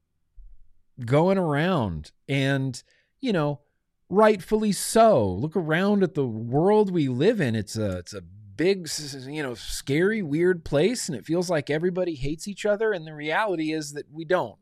going 1.06 1.38
around, 1.38 2.12
and 2.28 2.82
you 3.22 3.32
know, 3.32 3.62
rightfully 4.10 4.72
so. 4.72 5.26
Look 5.26 5.56
around 5.56 6.04
at 6.04 6.16
the 6.16 6.26
world 6.28 6.92
we 6.92 7.08
live 7.08 7.40
in. 7.40 7.56
It's 7.56 7.78
a 7.78 8.00
it's 8.00 8.14
a 8.14 8.24
big, 8.60 8.90
you 9.26 9.42
know, 9.42 9.54
scary, 9.54 10.22
weird 10.22 10.66
place, 10.66 11.08
and 11.08 11.18
it 11.18 11.26
feels 11.26 11.50
like 11.50 11.70
everybody 11.70 12.14
hates 12.16 12.46
each 12.46 12.66
other. 12.66 12.92
And 12.92 13.08
the 13.08 13.14
reality 13.14 13.72
is 13.72 13.94
that 13.94 14.12
we 14.12 14.26
don't. 14.26 14.60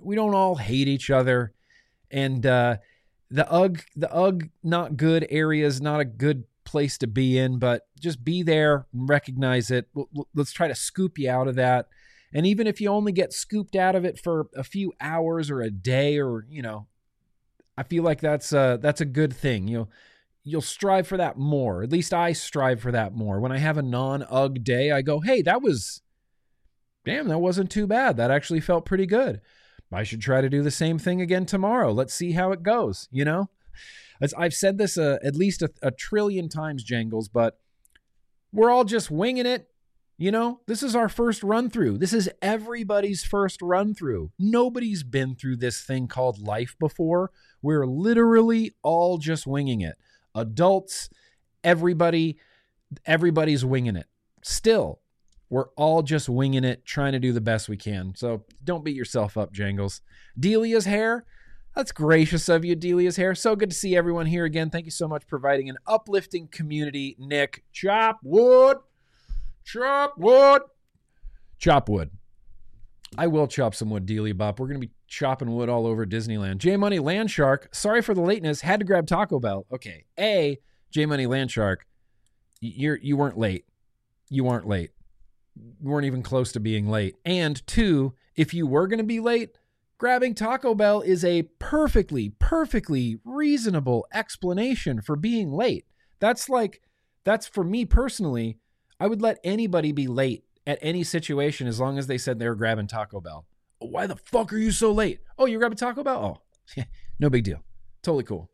We 0.00 0.16
don't 0.16 0.34
all 0.34 0.54
hate 0.54 0.88
each 0.88 1.10
other, 1.10 1.52
and 2.10 2.46
uh, 2.46 2.78
the 3.30 3.46
UGG, 3.52 3.84
the 3.94 4.10
UGG, 4.10 4.50
not 4.64 4.96
good 4.96 5.26
area 5.28 5.66
is 5.66 5.82
not 5.82 6.00
a 6.00 6.06
good 6.06 6.44
place 6.64 6.96
to 6.98 7.06
be 7.06 7.36
in. 7.36 7.58
But 7.58 7.86
just 8.00 8.24
be 8.24 8.42
there 8.42 8.86
and 8.94 9.06
recognize 9.06 9.70
it. 9.70 9.90
Let's 10.34 10.52
try 10.52 10.66
to 10.66 10.74
scoop 10.74 11.18
you 11.18 11.30
out 11.30 11.46
of 11.46 11.56
that. 11.56 11.88
And 12.32 12.46
even 12.46 12.66
if 12.66 12.80
you 12.80 12.88
only 12.88 13.12
get 13.12 13.34
scooped 13.34 13.76
out 13.76 13.94
of 13.94 14.06
it 14.06 14.18
for 14.18 14.46
a 14.56 14.64
few 14.64 14.94
hours 14.98 15.50
or 15.50 15.60
a 15.60 15.70
day, 15.70 16.18
or 16.18 16.46
you 16.48 16.62
know, 16.62 16.86
I 17.76 17.82
feel 17.82 18.02
like 18.02 18.22
that's 18.22 18.54
a, 18.54 18.78
that's 18.80 19.02
a 19.02 19.06
good 19.06 19.36
thing. 19.36 19.68
You 19.68 19.78
know 19.78 19.88
you'll 20.46 20.62
strive 20.62 21.08
for 21.08 21.16
that 21.16 21.36
more. 21.36 21.82
At 21.82 21.90
least 21.90 22.14
I 22.14 22.32
strive 22.32 22.80
for 22.80 22.92
that 22.92 23.12
more. 23.14 23.40
When 23.40 23.50
I 23.50 23.58
have 23.58 23.76
a 23.76 23.82
non 23.82 24.22
UG 24.22 24.62
day, 24.62 24.92
I 24.92 25.02
go, 25.02 25.20
hey, 25.20 25.42
that 25.42 25.60
was, 25.60 26.02
damn, 27.04 27.28
that 27.28 27.40
wasn't 27.40 27.70
too 27.70 27.88
bad. 27.88 28.16
That 28.16 28.30
actually 28.30 28.60
felt 28.60 28.86
pretty 28.86 29.06
good. 29.06 29.40
I 29.92 30.04
should 30.04 30.20
try 30.20 30.40
to 30.40 30.48
do 30.48 30.62
the 30.62 30.70
same 30.70 30.98
thing 30.98 31.20
again 31.20 31.46
tomorrow. 31.46 31.92
Let's 31.92 32.14
see 32.14 32.32
how 32.32 32.52
it 32.52 32.62
goes, 32.62 33.08
you 33.10 33.24
know? 33.24 33.50
As 34.20 34.32
I've 34.34 34.54
said 34.54 34.78
this 34.78 34.96
uh, 34.96 35.18
at 35.22 35.34
least 35.34 35.62
a, 35.62 35.70
a 35.82 35.90
trillion 35.90 36.48
times, 36.48 36.84
Jangles, 36.84 37.28
but 37.28 37.58
we're 38.52 38.70
all 38.70 38.84
just 38.84 39.10
winging 39.10 39.46
it. 39.46 39.68
You 40.16 40.30
know, 40.30 40.60
this 40.66 40.82
is 40.82 40.96
our 40.96 41.10
first 41.10 41.42
run 41.42 41.68
through. 41.68 41.98
This 41.98 42.14
is 42.14 42.30
everybody's 42.40 43.22
first 43.22 43.60
run 43.60 43.94
through. 43.94 44.30
Nobody's 44.38 45.02
been 45.02 45.34
through 45.34 45.56
this 45.56 45.82
thing 45.82 46.08
called 46.08 46.40
life 46.40 46.74
before. 46.80 47.32
We're 47.60 47.86
literally 47.86 48.74
all 48.82 49.18
just 49.18 49.46
winging 49.46 49.82
it 49.82 49.96
adults, 50.36 51.10
everybody, 51.64 52.38
everybody's 53.04 53.64
winging 53.64 53.96
it. 53.96 54.06
Still, 54.42 55.00
we're 55.50 55.68
all 55.76 56.02
just 56.02 56.28
winging 56.28 56.64
it, 56.64 56.84
trying 56.84 57.12
to 57.12 57.18
do 57.18 57.32
the 57.32 57.40
best 57.40 57.68
we 57.68 57.76
can. 57.76 58.14
So 58.14 58.44
don't 58.62 58.84
beat 58.84 58.96
yourself 58.96 59.36
up, 59.36 59.52
Jangles. 59.52 60.00
Delia's 60.38 60.84
hair. 60.84 61.24
That's 61.74 61.92
gracious 61.92 62.48
of 62.48 62.64
you, 62.64 62.74
Delia's 62.74 63.16
hair. 63.16 63.34
So 63.34 63.54
good 63.54 63.70
to 63.70 63.76
see 63.76 63.96
everyone 63.96 64.26
here 64.26 64.44
again. 64.44 64.70
Thank 64.70 64.86
you 64.86 64.90
so 64.90 65.06
much 65.06 65.22
for 65.24 65.38
providing 65.38 65.68
an 65.68 65.76
uplifting 65.86 66.48
community. 66.48 67.16
Nick, 67.18 67.64
chop 67.70 68.18
wood, 68.22 68.78
chop 69.64 70.16
wood, 70.16 70.62
chop 71.58 71.88
wood. 71.88 72.10
I 73.18 73.26
will 73.26 73.46
chop 73.46 73.74
some 73.74 73.90
wood, 73.90 74.06
Delia 74.06 74.34
Bop. 74.34 74.58
We're 74.58 74.68
going 74.68 74.80
to 74.80 74.86
be 74.86 74.92
chopping 75.06 75.54
wood 75.54 75.68
all 75.68 75.86
over 75.86 76.06
Disneyland. 76.06 76.58
J 76.58 76.76
Money 76.76 76.98
Land 76.98 77.30
Shark, 77.30 77.68
sorry 77.72 78.02
for 78.02 78.14
the 78.14 78.20
lateness. 78.20 78.60
Had 78.60 78.80
to 78.80 78.86
grab 78.86 79.06
Taco 79.06 79.38
Bell. 79.38 79.66
Okay. 79.72 80.04
A, 80.18 80.58
J 80.90 81.06
Money 81.06 81.26
Land 81.26 81.50
Shark, 81.50 81.86
you're 82.60 82.98
you 83.02 83.16
weren't 83.16 83.38
late. 83.38 83.64
You 84.28 84.44
weren't 84.44 84.66
late. 84.66 84.90
You 85.54 85.88
weren't 85.88 86.06
even 86.06 86.22
close 86.22 86.52
to 86.52 86.60
being 86.60 86.88
late. 86.88 87.16
And 87.24 87.64
two, 87.66 88.14
if 88.34 88.52
you 88.52 88.66
were 88.66 88.88
to 88.88 89.02
be 89.02 89.20
late, 89.20 89.56
Grabbing 89.98 90.34
Taco 90.34 90.74
Bell 90.74 91.00
is 91.00 91.24
a 91.24 91.44
perfectly, 91.58 92.28
perfectly 92.38 93.18
reasonable 93.24 94.06
explanation 94.12 95.00
for 95.00 95.16
being 95.16 95.50
late. 95.50 95.86
That's 96.20 96.50
like, 96.50 96.82
that's 97.24 97.46
for 97.46 97.64
me 97.64 97.86
personally. 97.86 98.58
I 99.00 99.06
would 99.06 99.22
let 99.22 99.38
anybody 99.42 99.92
be 99.92 100.06
late 100.06 100.44
at 100.66 100.78
any 100.82 101.02
situation 101.02 101.66
as 101.66 101.80
long 101.80 101.96
as 101.96 102.08
they 102.08 102.18
said 102.18 102.38
they 102.38 102.48
were 102.48 102.54
grabbing 102.54 102.88
Taco 102.88 103.22
Bell. 103.22 103.46
Why 103.78 104.06
the 104.06 104.16
fuck 104.16 104.52
are 104.52 104.58
you 104.58 104.70
so 104.70 104.92
late? 104.92 105.20
Oh, 105.38 105.46
you're 105.46 105.58
grabbing 105.58 105.76
Taco 105.76 106.02
Bell? 106.02 106.42
Oh, 106.78 106.82
no 107.18 107.30
big 107.30 107.44
deal. 107.44 107.62
Totally 108.02 108.24
cool. 108.24 108.50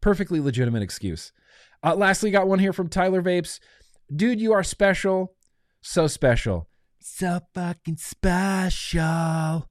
Perfectly 0.00 0.40
legitimate 0.40 0.82
excuse. 0.82 1.32
Uh, 1.82 1.94
lastly, 1.94 2.30
got 2.30 2.48
one 2.48 2.58
here 2.58 2.72
from 2.72 2.88
Tyler 2.88 3.22
Vapes. 3.22 3.60
Dude, 4.14 4.40
you 4.40 4.52
are 4.52 4.62
special. 4.62 5.34
So 5.80 6.06
special. 6.06 6.68
So 7.00 7.40
fucking 7.54 7.98
special. 7.98 9.68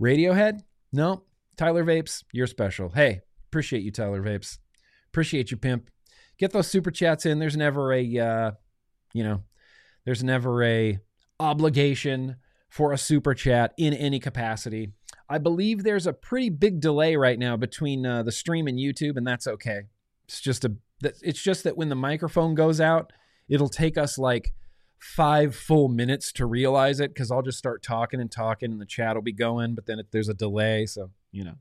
Radiohead? 0.00 0.60
No. 0.92 1.24
Tyler 1.56 1.84
Vapes, 1.84 2.24
you're 2.32 2.46
special. 2.46 2.90
Hey, 2.90 3.20
appreciate 3.48 3.82
you, 3.82 3.90
Tyler 3.90 4.22
Vapes. 4.22 4.58
Appreciate 5.08 5.50
you, 5.50 5.56
pimp. 5.56 5.90
Get 6.38 6.52
those 6.52 6.68
super 6.68 6.90
chats 6.90 7.26
in. 7.26 7.38
There's 7.38 7.56
never 7.56 7.92
a, 7.92 8.18
uh, 8.18 8.52
you 9.12 9.24
know, 9.24 9.42
there's 10.04 10.24
never 10.24 10.62
a 10.62 10.98
obligation 11.38 12.36
for 12.70 12.92
a 12.92 12.98
super 12.98 13.34
chat 13.34 13.74
in 13.76 13.92
any 13.92 14.20
capacity. 14.20 14.92
I 15.28 15.38
believe 15.38 15.82
there's 15.82 16.06
a 16.06 16.12
pretty 16.12 16.48
big 16.48 16.80
delay 16.80 17.16
right 17.16 17.38
now 17.38 17.56
between 17.56 18.06
uh, 18.06 18.22
the 18.22 18.32
stream 18.32 18.66
and 18.66 18.78
YouTube, 18.78 19.16
and 19.16 19.26
that's 19.26 19.46
okay. 19.46 19.82
It's 20.26 20.40
just 20.40 20.64
a, 20.64 20.76
it's 21.02 21.42
just 21.42 21.64
that 21.64 21.76
when 21.76 21.88
the 21.88 21.96
microphone 21.96 22.54
goes 22.54 22.80
out, 22.80 23.12
it'll 23.48 23.68
take 23.68 23.98
us 23.98 24.16
like 24.16 24.54
five 24.98 25.56
full 25.56 25.88
minutes 25.88 26.32
to 26.32 26.46
realize 26.46 27.00
it 27.00 27.12
because 27.12 27.30
I'll 27.30 27.42
just 27.42 27.58
start 27.58 27.82
talking 27.82 28.20
and 28.20 28.30
talking 28.30 28.70
and 28.70 28.80
the 28.80 28.86
chat 28.86 29.16
will 29.16 29.22
be 29.22 29.32
going, 29.32 29.74
but 29.74 29.86
then 29.86 29.98
it, 29.98 30.06
there's 30.12 30.28
a 30.28 30.34
delay. 30.34 30.86
So, 30.86 31.10
you 31.32 31.44
know, 31.44 31.54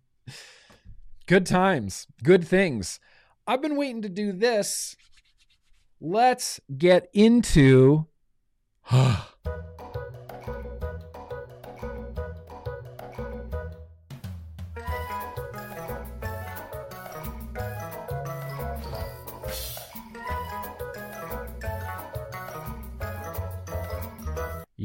good 1.26 1.46
times, 1.46 2.06
good 2.24 2.48
things. 2.48 3.00
I've 3.48 3.62
been 3.62 3.78
waiting 3.78 4.04
to 4.04 4.10
do 4.10 4.32
this. 4.32 4.96
Let's 6.00 6.60
get 6.78 7.10
into. 7.14 8.06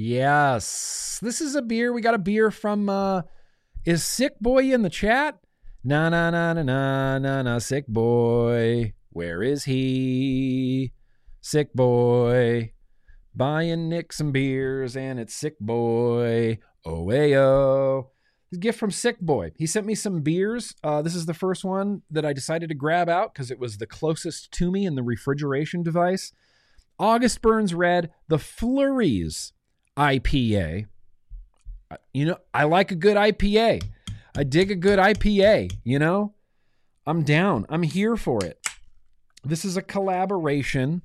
Yes. 0.07 1.19
This 1.23 1.41
is 1.41 1.55
a 1.55 1.63
beer. 1.63 1.91
We 1.91 2.03
got 2.03 2.13
a 2.13 2.19
beer 2.19 2.51
from 2.51 2.91
uh 2.91 3.23
is 3.87 4.05
Sick 4.05 4.39
Boy 4.39 4.71
in 4.71 4.83
the 4.83 4.91
chat? 4.91 5.39
Na 5.83 6.11
na 6.11 6.29
na 6.29 6.53
na 6.53 6.63
na 6.63 7.19
na 7.19 7.43
na 7.43 7.59
Sick 7.59 7.87
Boy. 7.87 8.93
Where 9.09 9.43
is 9.43 9.65
he? 9.65 10.93
Sick 11.41 11.73
Boy. 11.73 12.75
Buying 13.35 13.89
Nick 13.89 14.13
some 14.13 14.31
beers 14.31 14.95
and 14.95 15.19
it's 15.19 15.35
Sick 15.35 15.59
Boy. 15.59 16.59
Oh 16.85 17.07
ayo. 17.07 18.09
Gift 18.61 18.79
from 18.79 18.91
Sick 18.91 19.19
Boy. 19.21 19.53
He 19.57 19.67
sent 19.67 19.87
me 19.87 19.95
some 19.95 20.21
beers. 20.21 20.75
Uh, 20.85 21.01
this 21.01 21.15
is 21.15 21.25
the 21.25 21.33
first 21.33 21.65
one 21.65 22.03
that 22.11 22.27
I 22.27 22.35
decided 22.35 22.69
to 22.69 22.75
grab 22.75 23.09
out 23.09 23.33
because 23.33 23.51
it 23.51 23.59
was 23.59 23.79
the 23.79 23.87
closest 23.87 24.53
to 24.53 24.71
me 24.71 24.85
in 24.85 24.97
the 24.97 25.03
refrigeration 25.03 25.83
device. 25.83 26.31
August 26.99 27.41
Burns 27.41 27.73
Red, 27.73 28.11
the 28.29 28.39
Flurries 28.39 29.54
IPA. 29.97 30.87
You 32.13 32.25
know, 32.27 32.37
I 32.53 32.65
like 32.65 32.91
a 32.91 32.97
good 32.97 33.17
IPA. 33.17 33.83
I 34.37 34.45
dig 34.45 34.71
a 34.71 34.77
good 34.77 34.99
IPA, 34.99 35.73
you 35.85 35.99
know? 35.99 36.35
I'm 37.07 37.23
down. 37.23 37.67
I'm 37.69 37.83
here 37.83 38.17
for 38.17 38.45
it. 38.45 38.59
This 39.45 39.65
is 39.65 39.77
a 39.77 39.83
collaboration 39.83 41.03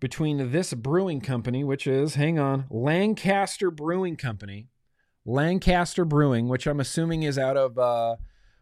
between 0.00 0.50
this 0.50 0.74
brewing 0.74 1.20
company, 1.20 1.62
which 1.62 1.86
is, 1.86 2.16
hang 2.16 2.38
on, 2.38 2.66
Lancaster 2.70 3.70
Brewing 3.70 4.16
Company. 4.16 4.68
Lancaster 5.24 6.04
Brewing, 6.04 6.48
which 6.48 6.66
I'm 6.66 6.80
assuming 6.80 7.22
is 7.22 7.38
out 7.38 7.56
of, 7.56 7.78
uh, 7.78 8.16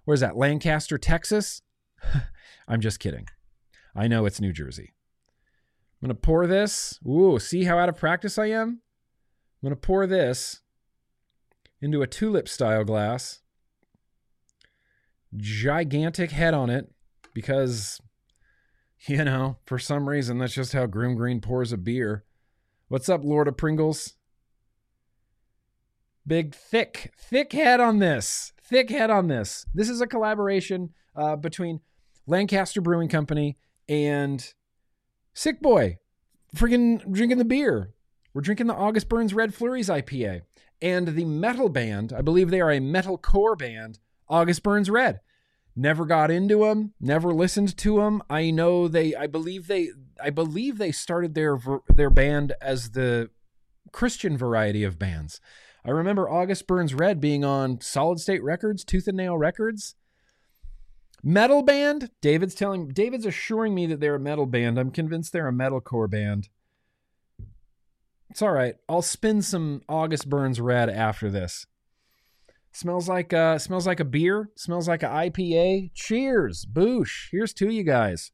where's 0.05 0.21
that, 0.21 0.37
Lancaster, 0.37 0.99
Texas? 0.99 1.63
I'm 2.69 2.81
just 2.81 3.01
kidding. 3.01 3.27
I 3.95 4.09
know 4.09 4.27
it's 4.27 4.41
New 4.41 4.53
Jersey. 4.53 4.93
I'm 6.03 6.09
going 6.09 6.17
to 6.17 6.21
pour 6.21 6.47
this. 6.47 7.01
Ooh, 7.09 7.39
see 7.39 7.65
how 7.65 7.79
out 7.79 7.89
of 7.89 7.97
practice 7.97 8.39
I 8.39 8.47
am? 8.47 8.83
I'm 9.61 9.69
going 9.69 9.75
to 9.75 9.87
pour 9.87 10.07
this 10.07 10.61
into 11.81 12.01
a 12.01 12.07
tulip 12.07 12.49
style 12.49 12.85
glass. 12.85 13.41
Gigantic 15.37 16.31
head 16.31 16.55
on 16.55 16.71
it 16.71 16.93
because, 17.35 18.01
you 19.09 19.25
know, 19.25 19.57
for 19.67 19.81
some 19.81 20.09
reason, 20.09 20.39
that's 20.39 20.55
just 20.55 20.75
how 20.75 20.87
Grimm 20.87 21.17
Green 21.17 21.41
pours 21.41 21.73
a 21.73 21.77
beer. 21.77 22.25
What's 22.87 23.09
up, 23.09 23.25
Lord 23.25 23.49
of 23.49 23.57
Pringles? 23.57 24.15
Big, 26.25 26.55
thick, 26.55 27.13
thick 27.19 27.53
head 27.53 27.81
on 27.81 27.99
this. 27.99 28.53
Thick 28.63 28.91
head 28.91 29.11
on 29.11 29.27
this. 29.27 29.67
This 29.75 29.89
is 29.89 30.01
a 30.01 30.07
collaboration 30.07 30.91
uh, 31.17 31.35
between 31.35 31.81
Lancaster 32.29 32.81
Brewing 32.81 33.09
Company 33.09 33.59
and 33.89 34.55
Sick 35.35 35.61
Boy. 35.61 35.99
Friggin' 36.55 37.11
drinking 37.11 37.39
the 37.39 37.45
beer. 37.45 37.95
We're 38.39 38.43
drinking 38.43 38.69
the 38.69 38.75
August 38.77 39.09
Burns 39.09 39.35
Red 39.35 39.53
Flurries 39.53 39.89
IPA. 39.89 40.43
And 40.81 41.09
the 41.09 41.25
metal 41.25 41.69
band, 41.69 42.13
I 42.13 42.21
believe 42.21 42.51
they 42.51 42.61
are 42.61 42.71
a 42.71 42.79
metal 42.79 43.19
core 43.19 43.57
band, 43.57 43.99
August 44.29 44.63
Burns 44.63 44.89
Red. 44.89 45.19
Never 45.75 46.07
got 46.07 46.31
into 46.31 46.61
them, 46.61 46.95
never 47.01 47.35
listened 47.35 47.77
to 47.79 47.97
them. 47.97 48.23
I 48.31 48.53
know 48.53 48.87
they 48.87 49.13
I 49.13 49.27
believe 49.27 49.67
they 49.67 49.89
I 50.23 50.31
believe 50.31 50.79
they 50.79 50.93
started 50.93 51.35
their 51.35 51.59
their 51.93 52.11
band 52.11 52.53
as 52.63 52.93
the 52.93 53.31
Christian 53.91 54.39
variety 54.39 54.85
of 54.85 55.01
bands. 55.01 55.41
I 55.85 55.91
remember 55.91 56.31
August 56.31 56.69
Burns 56.69 56.95
Red 56.95 57.21
being 57.21 57.45
on 57.45 57.81
Solid 57.81 58.21
State 58.21 58.45
Records, 58.45 58.85
Tooth 58.85 59.09
and 59.09 59.17
Nail 59.17 59.37
Records. 59.37 59.97
Metal 61.25 61.63
band? 61.63 62.13
David's 62.23 62.55
telling 62.55 62.87
David's 62.91 63.27
assuring 63.27 63.75
me 63.75 63.87
that 63.87 63.99
they're 63.99 64.15
a 64.15 64.21
metal 64.21 64.47
band. 64.47 64.79
I'm 64.79 64.93
convinced 64.93 65.33
they're 65.33 65.49
a 65.49 65.53
metalcore 65.53 66.09
band. 66.09 66.51
It's 68.31 68.43
all 68.43 68.53
right. 68.53 68.77
I'll 68.89 69.03
spin 69.03 69.43
some 69.43 69.83
August 69.89 70.29
Burns 70.29 70.61
Red 70.61 70.91
after 70.91 71.31
this. 71.31 71.67
Smells 72.73 73.09
like 73.09 73.33
uh 73.33 73.59
smells 73.59 73.87
like 73.87 74.01
a 74.01 74.05
beer. 74.05 74.51
Smells 74.55 74.87
like 74.89 75.03
an 75.03 75.11
IPA. 75.11 75.91
Cheers, 75.95 76.67
boosh. 76.71 77.29
Here's 77.33 77.53
to 77.55 77.71
you 77.71 77.83
guys. 77.83 78.31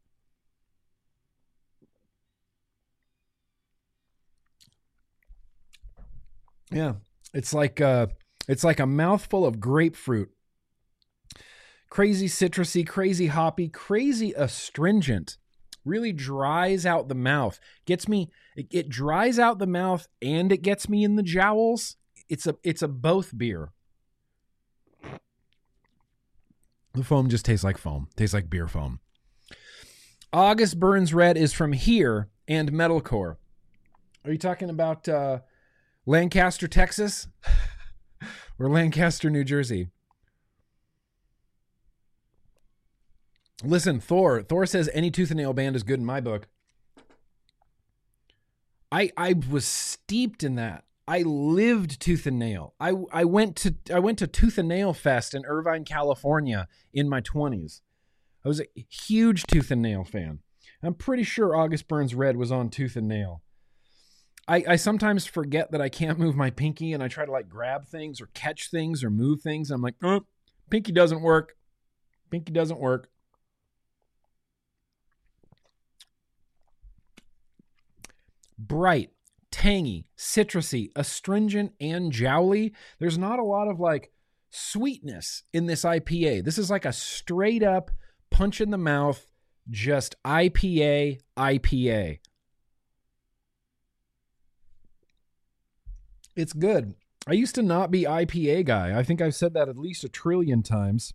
Yeah, 6.74 6.94
it's 7.33 7.54
like 7.54 7.80
uh, 7.80 8.09
it's 8.48 8.64
like 8.64 8.80
a 8.80 8.87
mouthful 8.87 9.46
of 9.46 9.61
grapefruit. 9.61 10.30
Crazy 11.88 12.26
citrusy, 12.26 12.85
crazy 12.85 13.28
hoppy, 13.28 13.68
crazy 13.68 14.33
astringent 14.37 15.37
really 15.84 16.12
dries 16.12 16.86
out 16.86 17.08
the 17.08 17.14
mouth. 17.14 17.58
Gets 17.86 18.08
me 18.08 18.30
it, 18.56 18.66
it 18.70 18.88
dries 18.88 19.38
out 19.38 19.58
the 19.58 19.66
mouth 19.66 20.06
and 20.22 20.52
it 20.52 20.62
gets 20.62 20.88
me 20.88 21.04
in 21.04 21.16
the 21.16 21.22
jowls. 21.22 21.96
It's 22.28 22.46
a 22.46 22.56
it's 22.62 22.82
a 22.82 22.88
both 22.88 23.36
beer. 23.36 23.72
The 26.94 27.02
foam 27.02 27.28
just 27.28 27.44
tastes 27.44 27.64
like 27.64 27.76
foam. 27.76 28.08
Tastes 28.16 28.34
like 28.34 28.48
beer 28.48 28.68
foam. 28.68 29.00
August 30.32 30.78
Burns 30.80 31.12
Red 31.12 31.36
is 31.36 31.52
from 31.52 31.72
here 31.72 32.28
and 32.48 32.72
metalcore. 32.72 33.36
Are 34.24 34.32
you 34.32 34.38
talking 34.38 34.70
about 34.70 35.08
uh, 35.08 35.40
Lancaster, 36.06 36.66
Texas? 36.66 37.28
or 38.58 38.68
Lancaster, 38.68 39.28
New 39.28 39.44
Jersey? 39.44 39.88
Listen, 43.62 44.00
Thor. 44.00 44.42
Thor 44.42 44.66
says 44.66 44.90
any 44.92 45.10
tooth 45.10 45.30
and 45.30 45.38
nail 45.38 45.52
band 45.52 45.76
is 45.76 45.82
good 45.82 46.00
in 46.00 46.04
my 46.04 46.20
book. 46.20 46.48
I 48.90 49.10
I 49.16 49.34
was 49.50 49.64
steeped 49.64 50.42
in 50.42 50.56
that. 50.56 50.84
I 51.06 51.22
lived 51.22 52.00
tooth 52.00 52.26
and 52.26 52.38
nail. 52.38 52.74
I 52.80 52.92
I 53.12 53.24
went 53.24 53.56
to 53.56 53.74
I 53.92 53.98
went 53.98 54.18
to 54.20 54.26
Tooth 54.26 54.56
and 54.56 54.68
Nail 54.68 54.92
Fest 54.92 55.34
in 55.34 55.44
Irvine, 55.44 55.84
California 55.84 56.68
in 56.92 57.08
my 57.08 57.20
20s. 57.20 57.80
I 58.44 58.48
was 58.48 58.60
a 58.60 58.66
huge 58.88 59.44
Tooth 59.44 59.70
and 59.70 59.82
Nail 59.82 60.04
fan. 60.04 60.40
I'm 60.82 60.94
pretty 60.94 61.22
sure 61.22 61.56
August 61.56 61.88
Burns 61.88 62.14
Red 62.14 62.36
was 62.36 62.52
on 62.52 62.68
Tooth 62.68 62.94
and 62.96 63.08
Nail. 63.08 63.42
I, 64.46 64.64
I 64.68 64.76
sometimes 64.76 65.24
forget 65.24 65.70
that 65.72 65.80
I 65.80 65.88
can't 65.88 66.18
move 66.18 66.36
my 66.36 66.50
pinky 66.50 66.92
and 66.92 67.02
I 67.02 67.08
try 67.08 67.24
to 67.24 67.32
like 67.32 67.48
grab 67.48 67.86
things 67.86 68.20
or 68.20 68.26
catch 68.34 68.70
things 68.70 69.02
or 69.02 69.08
move 69.08 69.40
things. 69.40 69.70
I'm 69.70 69.80
like, 69.80 69.94
oh, 70.02 70.26
pinky 70.68 70.92
doesn't 70.92 71.22
work. 71.22 71.56
Pinky 72.30 72.52
doesn't 72.52 72.78
work. 72.78 73.08
Bright, 78.58 79.10
tangy, 79.50 80.06
citrusy, 80.16 80.90
astringent, 80.96 81.72
and 81.80 82.12
jowly. 82.12 82.72
There's 82.98 83.18
not 83.18 83.38
a 83.38 83.44
lot 83.44 83.68
of 83.68 83.80
like 83.80 84.12
sweetness 84.50 85.42
in 85.52 85.66
this 85.66 85.82
IPA. 85.84 86.44
This 86.44 86.58
is 86.58 86.70
like 86.70 86.84
a 86.84 86.92
straight 86.92 87.62
up 87.62 87.90
punch 88.30 88.60
in 88.60 88.70
the 88.70 88.78
mouth, 88.78 89.30
just 89.70 90.16
IPA, 90.24 91.20
IPA. 91.36 92.18
It's 96.36 96.52
good. 96.52 96.94
I 97.26 97.32
used 97.32 97.54
to 97.54 97.62
not 97.62 97.90
be 97.90 98.02
IPA 98.02 98.66
guy. 98.66 98.98
I 98.98 99.02
think 99.02 99.22
I've 99.22 99.34
said 99.34 99.54
that 99.54 99.68
at 99.68 99.78
least 99.78 100.04
a 100.04 100.08
trillion 100.08 100.62
times. 100.62 101.14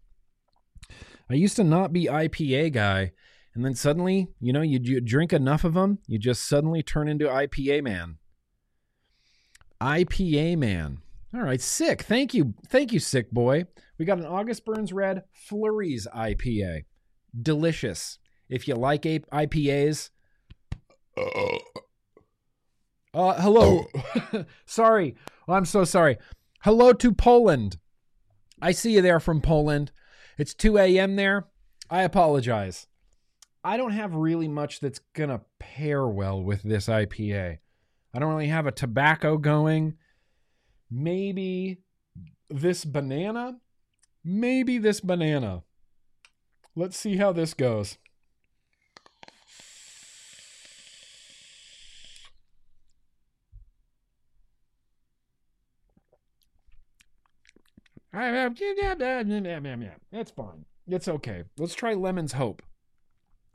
I 1.29 1.35
used 1.35 1.55
to 1.57 1.63
not 1.63 1.93
be 1.93 2.05
IPA 2.05 2.71
guy, 2.73 3.11
and 3.59 3.65
then 3.65 3.75
suddenly, 3.75 4.29
you 4.39 4.53
know, 4.53 4.61
you, 4.61 4.79
you 4.81 5.01
drink 5.01 5.33
enough 5.33 5.65
of 5.65 5.73
them, 5.73 5.99
you 6.07 6.17
just 6.17 6.47
suddenly 6.47 6.81
turn 6.81 7.09
into 7.09 7.25
IPA 7.25 7.83
man. 7.83 8.15
IPA 9.81 10.57
man. 10.57 10.99
All 11.33 11.41
right, 11.41 11.59
sick. 11.59 12.03
Thank 12.03 12.33
you. 12.33 12.53
Thank 12.69 12.93
you, 12.93 13.01
sick 13.01 13.31
boy. 13.31 13.65
We 13.97 14.05
got 14.05 14.17
an 14.17 14.25
August 14.25 14.63
Burns 14.63 14.93
Red 14.93 15.23
Flurries 15.33 16.07
IPA. 16.15 16.85
Delicious. 17.37 18.17
If 18.47 18.65
you 18.65 18.75
like 18.75 19.01
IPAs. 19.01 20.11
Uh, 23.13 23.41
hello. 23.41 23.87
sorry. 24.65 25.17
Oh, 25.49 25.53
I'm 25.53 25.65
so 25.65 25.83
sorry. 25.83 26.17
Hello 26.61 26.93
to 26.93 27.11
Poland. 27.11 27.75
I 28.61 28.71
see 28.71 28.93
you 28.93 29.01
there 29.01 29.19
from 29.19 29.41
Poland. 29.41 29.91
It's 30.37 30.53
2 30.53 30.77
a.m. 30.77 31.17
there. 31.17 31.47
I 31.89 32.03
apologize. 32.03 32.87
I 33.63 33.77
don't 33.77 33.91
have 33.91 34.15
really 34.15 34.47
much 34.47 34.79
that's 34.79 34.99
going 35.13 35.29
to 35.29 35.41
pair 35.59 36.07
well 36.07 36.41
with 36.41 36.63
this 36.63 36.87
IPA. 36.87 37.57
I 38.13 38.19
don't 38.19 38.29
really 38.29 38.47
have 38.47 38.65
a 38.65 38.71
tobacco 38.71 39.37
going. 39.37 39.97
Maybe 40.89 41.79
this 42.49 42.85
banana. 42.85 43.59
Maybe 44.23 44.77
this 44.77 45.01
banana. 45.01 45.63
Let's 46.75 46.97
see 46.97 47.17
how 47.17 47.33
this 47.33 47.53
goes. 47.53 47.97
That's 60.11 60.31
fine. 60.31 60.65
It's 60.87 61.07
okay. 61.07 61.43
Let's 61.57 61.75
try 61.75 61.93
Lemon's 61.93 62.33
Hope. 62.33 62.63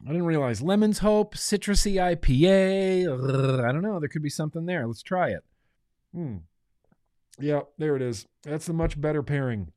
I 0.06 0.08
didn't 0.08 0.26
realize 0.26 0.60
Lemon's 0.60 0.98
Hope, 0.98 1.34
citrusy 1.34 1.94
IPA. 1.94 3.64
I 3.66 3.72
don't 3.72 3.82
know. 3.82 3.98
There 3.98 4.08
could 4.08 4.22
be 4.22 4.28
something 4.28 4.66
there. 4.66 4.86
Let's 4.86 5.02
try 5.02 5.30
it. 5.30 5.44
Hmm. 6.14 6.36
Yeah, 7.38 7.62
there 7.78 7.96
it 7.96 8.02
is. 8.02 8.26
That's 8.42 8.66
the 8.66 8.74
much 8.74 9.00
better 9.00 9.22
pairing. 9.22 9.72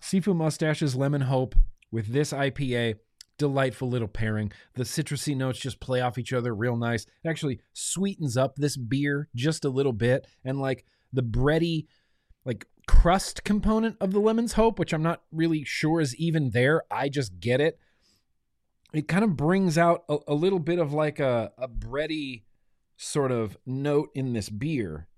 Sifu 0.00 0.34
Mustache's 0.34 0.96
Lemon 0.96 1.22
Hope 1.22 1.54
with 1.90 2.08
this 2.08 2.32
IPA. 2.32 2.96
Delightful 3.38 3.88
little 3.88 4.08
pairing. 4.08 4.50
The 4.74 4.82
citrusy 4.82 5.36
notes 5.36 5.60
just 5.60 5.78
play 5.78 6.00
off 6.00 6.18
each 6.18 6.32
other 6.32 6.52
real 6.54 6.76
nice. 6.76 7.06
It 7.22 7.28
actually 7.28 7.60
sweetens 7.72 8.36
up 8.36 8.56
this 8.56 8.76
beer 8.76 9.28
just 9.36 9.64
a 9.64 9.70
little 9.70 9.92
bit. 9.92 10.26
And 10.44 10.60
like 10.60 10.84
the 11.12 11.22
bready, 11.22 11.86
like 12.44 12.66
crust 12.88 13.44
component 13.44 13.96
of 14.00 14.10
the 14.10 14.18
Lemon's 14.18 14.54
Hope, 14.54 14.80
which 14.80 14.92
I'm 14.92 15.04
not 15.04 15.22
really 15.30 15.62
sure 15.62 16.00
is 16.00 16.16
even 16.16 16.50
there. 16.50 16.82
I 16.90 17.08
just 17.08 17.38
get 17.38 17.60
it. 17.60 17.78
It 18.92 19.06
kind 19.06 19.24
of 19.24 19.36
brings 19.36 19.76
out 19.76 20.04
a, 20.08 20.18
a 20.28 20.34
little 20.34 20.58
bit 20.58 20.78
of 20.78 20.92
like 20.92 21.20
a, 21.20 21.52
a 21.58 21.68
bready 21.68 22.42
sort 22.96 23.30
of 23.30 23.56
note 23.66 24.10
in 24.14 24.32
this 24.32 24.48
beer. 24.48 25.08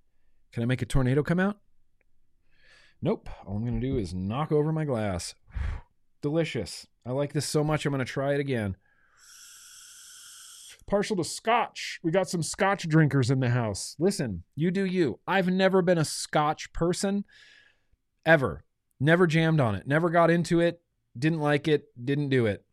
Can 0.52 0.62
I 0.62 0.66
make 0.66 0.82
a 0.82 0.86
tornado 0.86 1.22
come 1.22 1.38
out? 1.38 1.58
Nope. 3.00 3.28
All 3.46 3.56
I'm 3.56 3.64
going 3.64 3.80
to 3.80 3.86
do 3.86 3.96
is 3.96 4.12
knock 4.12 4.52
over 4.52 4.72
my 4.72 4.84
glass. 4.84 5.34
Delicious. 6.22 6.86
I 7.06 7.12
like 7.12 7.32
this 7.32 7.46
so 7.46 7.64
much, 7.64 7.86
I'm 7.86 7.92
going 7.92 8.04
to 8.04 8.12
try 8.12 8.34
it 8.34 8.40
again. 8.40 8.76
Partial 10.86 11.16
to 11.16 11.24
scotch. 11.24 12.00
We 12.02 12.10
got 12.10 12.28
some 12.28 12.42
scotch 12.42 12.88
drinkers 12.88 13.30
in 13.30 13.38
the 13.38 13.50
house. 13.50 13.94
Listen, 13.98 14.42
you 14.56 14.72
do 14.72 14.84
you. 14.84 15.20
I've 15.26 15.48
never 15.48 15.82
been 15.82 15.98
a 15.98 16.04
scotch 16.04 16.72
person 16.72 17.24
ever. 18.26 18.64
Never 18.98 19.28
jammed 19.28 19.60
on 19.60 19.76
it. 19.76 19.86
Never 19.86 20.10
got 20.10 20.30
into 20.30 20.58
it. 20.60 20.82
Didn't 21.16 21.38
like 21.38 21.68
it. 21.68 21.84
Didn't 22.04 22.28
do 22.28 22.46
it. 22.46 22.64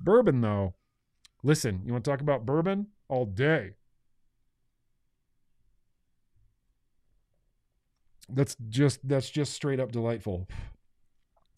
Bourbon, 0.00 0.40
though. 0.40 0.74
Listen, 1.42 1.82
you 1.84 1.92
want 1.92 2.04
to 2.04 2.10
talk 2.10 2.20
about 2.20 2.46
bourbon? 2.46 2.88
All 3.08 3.26
day. 3.26 3.72
That's 8.28 8.56
just 8.68 9.06
that's 9.06 9.28
just 9.28 9.52
straight 9.52 9.78
up 9.78 9.92
delightful. 9.92 10.48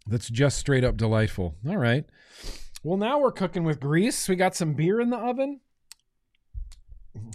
That's 0.06 0.28
just 0.28 0.58
straight 0.58 0.84
up 0.84 0.96
delightful. 0.96 1.54
All 1.68 1.76
right. 1.76 2.04
Well, 2.82 2.96
now 2.96 3.18
we're 3.18 3.32
cooking 3.32 3.64
with 3.64 3.80
grease. 3.80 4.28
We 4.28 4.36
got 4.36 4.54
some 4.54 4.74
beer 4.74 5.00
in 5.00 5.10
the 5.10 5.16
oven. 5.18 5.60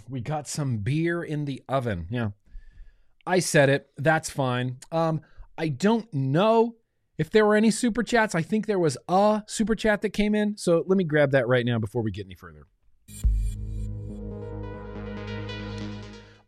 We 0.08 0.20
got 0.20 0.48
some 0.48 0.78
beer 0.78 1.22
in 1.22 1.44
the 1.44 1.62
oven. 1.68 2.06
Yeah. 2.10 2.30
I 3.26 3.38
said 3.38 3.68
it. 3.68 3.90
That's 3.96 4.30
fine. 4.30 4.78
Um, 4.90 5.22
I 5.58 5.68
don't 5.68 6.12
know 6.12 6.76
if 7.22 7.30
there 7.30 7.46
were 7.46 7.54
any 7.54 7.70
super 7.70 8.02
chats. 8.02 8.34
I 8.34 8.42
think 8.42 8.66
there 8.66 8.80
was 8.80 8.98
a 9.08 9.44
super 9.46 9.76
chat 9.76 10.02
that 10.02 10.10
came 10.10 10.34
in. 10.34 10.56
So 10.56 10.82
let 10.88 10.96
me 10.96 11.04
grab 11.04 11.30
that 11.30 11.46
right 11.46 11.64
now 11.64 11.78
before 11.78 12.02
we 12.02 12.10
get 12.10 12.26
any 12.26 12.34
further. 12.34 12.66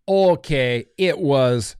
Okay, 0.08 0.86
it 0.98 1.20
was 1.20 1.76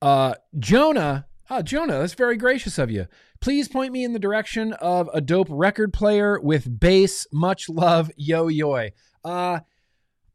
uh 0.00 0.34
Jonah. 0.56 1.26
Oh, 1.50 1.62
Jonah, 1.62 1.98
that's 1.98 2.14
very 2.14 2.36
gracious 2.36 2.78
of 2.78 2.92
you. 2.92 3.06
Please 3.40 3.66
point 3.66 3.92
me 3.92 4.04
in 4.04 4.12
the 4.12 4.20
direction 4.20 4.72
of 4.74 5.10
a 5.12 5.20
dope 5.20 5.48
record 5.50 5.92
player 5.92 6.38
with 6.40 6.78
bass. 6.78 7.26
Much 7.32 7.68
love, 7.68 8.08
yo 8.16 8.46
yo. 8.46 8.88
Uh 9.24 9.60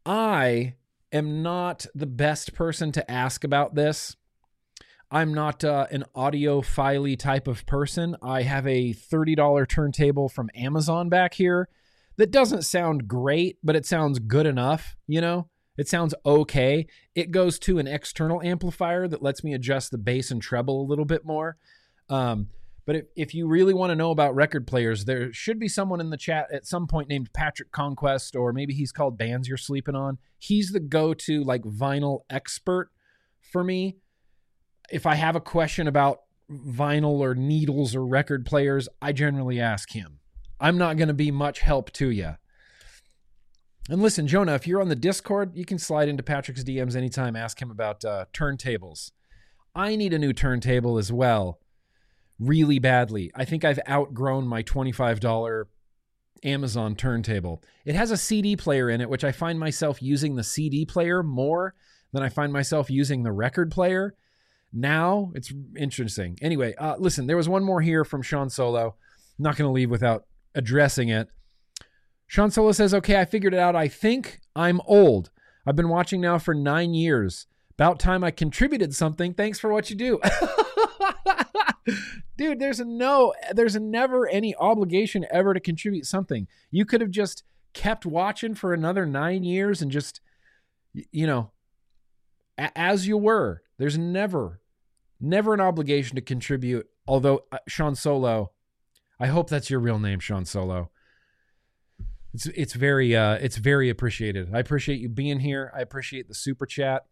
I 0.04 0.74
am 1.10 1.42
not 1.42 1.86
the 1.94 2.06
best 2.06 2.52
person 2.52 2.92
to 2.92 3.10
ask 3.10 3.44
about 3.44 3.74
this. 3.74 4.14
I'm 5.14 5.32
not 5.32 5.62
uh, 5.62 5.86
an 5.92 6.02
audiophile 6.16 7.16
type 7.16 7.46
of 7.46 7.64
person. 7.66 8.16
I 8.20 8.42
have 8.42 8.66
a 8.66 8.92
$30 8.92 9.68
turntable 9.68 10.28
from 10.28 10.50
Amazon 10.56 11.08
back 11.08 11.34
here 11.34 11.68
that 12.16 12.32
doesn't 12.32 12.62
sound 12.62 13.06
great, 13.06 13.58
but 13.62 13.76
it 13.76 13.86
sounds 13.86 14.18
good 14.18 14.44
enough, 14.44 14.96
you 15.06 15.20
know? 15.20 15.48
It 15.78 15.86
sounds 15.86 16.16
okay. 16.26 16.88
It 17.14 17.30
goes 17.30 17.60
to 17.60 17.78
an 17.78 17.86
external 17.86 18.42
amplifier 18.42 19.06
that 19.06 19.22
lets 19.22 19.44
me 19.44 19.54
adjust 19.54 19.92
the 19.92 19.98
bass 19.98 20.32
and 20.32 20.42
treble 20.42 20.82
a 20.82 20.88
little 20.88 21.04
bit 21.04 21.24
more. 21.24 21.58
Um, 22.08 22.48
but 22.84 22.96
if, 22.96 23.04
if 23.14 23.34
you 23.34 23.46
really 23.46 23.72
want 23.72 23.92
to 23.92 23.96
know 23.96 24.10
about 24.10 24.34
record 24.34 24.66
players, 24.66 25.04
there 25.04 25.32
should 25.32 25.60
be 25.60 25.68
someone 25.68 26.00
in 26.00 26.10
the 26.10 26.16
chat 26.16 26.48
at 26.52 26.66
some 26.66 26.88
point 26.88 27.08
named 27.08 27.32
Patrick 27.32 27.70
Conquest, 27.70 28.34
or 28.34 28.52
maybe 28.52 28.74
he's 28.74 28.90
called 28.90 29.16
Bands 29.16 29.46
You're 29.46 29.58
Sleeping 29.58 29.94
On. 29.94 30.18
He's 30.36 30.72
the 30.72 30.80
go 30.80 31.14
to 31.14 31.44
like 31.44 31.62
vinyl 31.62 32.22
expert 32.28 32.90
for 33.52 33.62
me. 33.62 33.98
If 34.90 35.06
I 35.06 35.14
have 35.14 35.36
a 35.36 35.40
question 35.40 35.88
about 35.88 36.20
vinyl 36.50 37.18
or 37.20 37.34
needles 37.34 37.94
or 37.94 38.04
record 38.04 38.44
players, 38.44 38.88
I 39.00 39.12
generally 39.12 39.60
ask 39.60 39.90
him. 39.92 40.20
I'm 40.60 40.78
not 40.78 40.96
going 40.96 41.08
to 41.08 41.14
be 41.14 41.30
much 41.30 41.60
help 41.60 41.90
to 41.92 42.10
you. 42.10 42.36
And 43.90 44.00
listen, 44.00 44.26
Jonah, 44.26 44.54
if 44.54 44.66
you're 44.66 44.80
on 44.80 44.88
the 44.88 44.96
Discord, 44.96 45.54
you 45.54 45.64
can 45.64 45.78
slide 45.78 46.08
into 46.08 46.22
Patrick's 46.22 46.64
DMs 46.64 46.96
anytime, 46.96 47.36
ask 47.36 47.60
him 47.60 47.70
about 47.70 48.04
uh, 48.04 48.26
turntables. 48.32 49.10
I 49.74 49.96
need 49.96 50.14
a 50.14 50.18
new 50.18 50.32
turntable 50.32 50.96
as 50.98 51.12
well 51.12 51.60
really 52.38 52.78
badly. 52.78 53.30
I 53.34 53.44
think 53.44 53.64
I've 53.64 53.80
outgrown 53.88 54.46
my 54.46 54.62
$25 54.62 55.64
Amazon 56.42 56.96
turntable. 56.96 57.62
It 57.84 57.94
has 57.94 58.10
a 58.10 58.16
CD 58.16 58.56
player 58.56 58.90
in 58.90 59.00
it, 59.00 59.08
which 59.08 59.24
I 59.24 59.32
find 59.32 59.58
myself 59.58 60.02
using 60.02 60.34
the 60.34 60.44
CD 60.44 60.84
player 60.84 61.22
more 61.22 61.74
than 62.12 62.22
I 62.22 62.28
find 62.28 62.52
myself 62.52 62.90
using 62.90 63.22
the 63.22 63.32
record 63.32 63.70
player. 63.70 64.14
Now 64.74 65.30
it's 65.34 65.52
interesting. 65.76 66.36
Anyway, 66.42 66.74
uh, 66.74 66.96
listen, 66.98 67.26
there 67.26 67.36
was 67.36 67.48
one 67.48 67.62
more 67.64 67.80
here 67.80 68.04
from 68.04 68.22
Sean 68.22 68.50
Solo. 68.50 68.96
I'm 69.38 69.42
not 69.42 69.56
going 69.56 69.68
to 69.68 69.72
leave 69.72 69.90
without 69.90 70.24
addressing 70.54 71.08
it. 71.08 71.28
Sean 72.26 72.50
Solo 72.50 72.72
says, 72.72 72.92
Okay, 72.92 73.20
I 73.20 73.24
figured 73.24 73.54
it 73.54 73.60
out. 73.60 73.76
I 73.76 73.88
think 73.88 74.40
I'm 74.56 74.80
old. 74.86 75.30
I've 75.66 75.76
been 75.76 75.88
watching 75.88 76.20
now 76.20 76.38
for 76.38 76.54
nine 76.54 76.92
years. 76.92 77.46
About 77.78 77.98
time 77.98 78.24
I 78.24 78.30
contributed 78.30 78.94
something. 78.94 79.34
Thanks 79.34 79.58
for 79.58 79.72
what 79.72 79.90
you 79.90 79.96
do. 79.96 80.20
dude 82.36 82.58
there's 82.58 82.80
no 82.80 83.34
there's 83.52 83.76
never 83.76 84.26
any 84.28 84.54
obligation 84.56 85.26
ever 85.30 85.54
to 85.54 85.60
contribute 85.60 86.06
something 86.06 86.46
you 86.70 86.84
could 86.84 87.00
have 87.00 87.10
just 87.10 87.44
kept 87.72 88.06
watching 88.06 88.54
for 88.54 88.72
another 88.72 89.04
nine 89.04 89.44
years 89.44 89.82
and 89.82 89.90
just 89.90 90.20
you 91.12 91.26
know 91.26 91.50
as 92.56 93.06
you 93.06 93.16
were 93.16 93.62
there's 93.78 93.98
never 93.98 94.60
never 95.20 95.54
an 95.54 95.60
obligation 95.60 96.16
to 96.16 96.22
contribute 96.22 96.86
although 97.06 97.44
uh, 97.52 97.58
sean 97.68 97.94
solo 97.94 98.50
i 99.20 99.26
hope 99.26 99.48
that's 99.48 99.70
your 99.70 99.80
real 99.80 99.98
name 99.98 100.20
sean 100.20 100.44
solo 100.44 100.90
it's 102.32 102.46
it's 102.46 102.74
very 102.74 103.14
uh 103.14 103.34
it's 103.34 103.56
very 103.56 103.88
appreciated 103.88 104.54
i 104.54 104.58
appreciate 104.58 105.00
you 105.00 105.08
being 105.08 105.40
here 105.40 105.72
i 105.76 105.80
appreciate 105.80 106.28
the 106.28 106.34
super 106.34 106.66
chat 106.66 107.06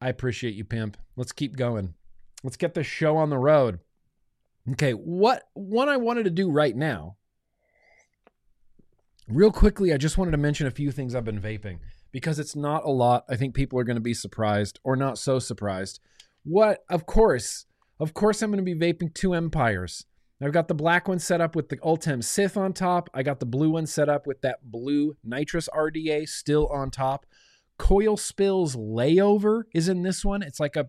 i 0.00 0.08
appreciate 0.08 0.54
you 0.54 0.64
pimp 0.64 0.96
let's 1.16 1.32
keep 1.32 1.56
going 1.56 1.94
Let's 2.42 2.56
get 2.56 2.74
this 2.74 2.86
show 2.86 3.16
on 3.16 3.30
the 3.30 3.38
road. 3.38 3.80
Okay, 4.72 4.92
what 4.92 5.44
one 5.54 5.88
I 5.88 5.96
wanted 5.96 6.24
to 6.24 6.30
do 6.30 6.48
right 6.48 6.76
now. 6.76 7.16
Real 9.28 9.50
quickly, 9.50 9.92
I 9.92 9.96
just 9.96 10.16
wanted 10.16 10.30
to 10.30 10.36
mention 10.36 10.68
a 10.68 10.70
few 10.70 10.92
things 10.92 11.14
I've 11.14 11.24
been 11.24 11.40
vaping 11.40 11.80
because 12.12 12.38
it's 12.38 12.54
not 12.54 12.84
a 12.84 12.90
lot. 12.90 13.24
I 13.28 13.34
think 13.34 13.54
people 13.54 13.80
are 13.80 13.84
going 13.84 13.96
to 13.96 14.00
be 14.00 14.14
surprised 14.14 14.78
or 14.84 14.94
not 14.94 15.18
so 15.18 15.40
surprised. 15.40 15.98
What, 16.46 16.84
of 16.88 17.06
course, 17.06 17.66
of 17.98 18.14
course, 18.14 18.40
I'm 18.40 18.52
going 18.52 18.64
to 18.64 18.74
be 18.74 18.78
vaping 18.78 19.12
two 19.12 19.34
Empires. 19.34 20.06
I've 20.40 20.52
got 20.52 20.68
the 20.68 20.74
black 20.74 21.08
one 21.08 21.18
set 21.18 21.40
up 21.40 21.56
with 21.56 21.70
the 21.70 21.78
Ultem 21.82 22.22
Sith 22.22 22.56
on 22.56 22.72
top. 22.72 23.10
I 23.12 23.24
got 23.24 23.40
the 23.40 23.46
blue 23.46 23.70
one 23.70 23.86
set 23.86 24.08
up 24.08 24.28
with 24.28 24.42
that 24.42 24.58
blue 24.62 25.16
nitrous 25.24 25.68
RDA 25.74 26.28
still 26.28 26.68
on 26.68 26.92
top. 26.92 27.26
Coil 27.78 28.16
Spills 28.16 28.76
Layover 28.76 29.64
is 29.74 29.88
in 29.88 30.02
this 30.02 30.24
one. 30.24 30.42
It's 30.42 30.60
like 30.60 30.76
a 30.76 30.88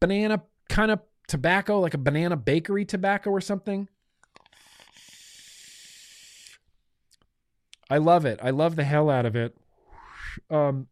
banana 0.00 0.42
kind 0.68 0.90
of 0.90 1.00
tobacco, 1.28 1.80
like 1.80 1.94
a 1.94 1.98
banana 1.98 2.36
bakery 2.36 2.84
tobacco 2.84 3.30
or 3.30 3.40
something. 3.40 3.88
I 7.88 7.96
love 7.98 8.26
it. 8.26 8.38
I 8.42 8.50
love 8.50 8.76
the 8.76 8.84
hell 8.84 9.08
out 9.08 9.24
of 9.24 9.34
it. 9.34 9.56
Um, 10.50 10.88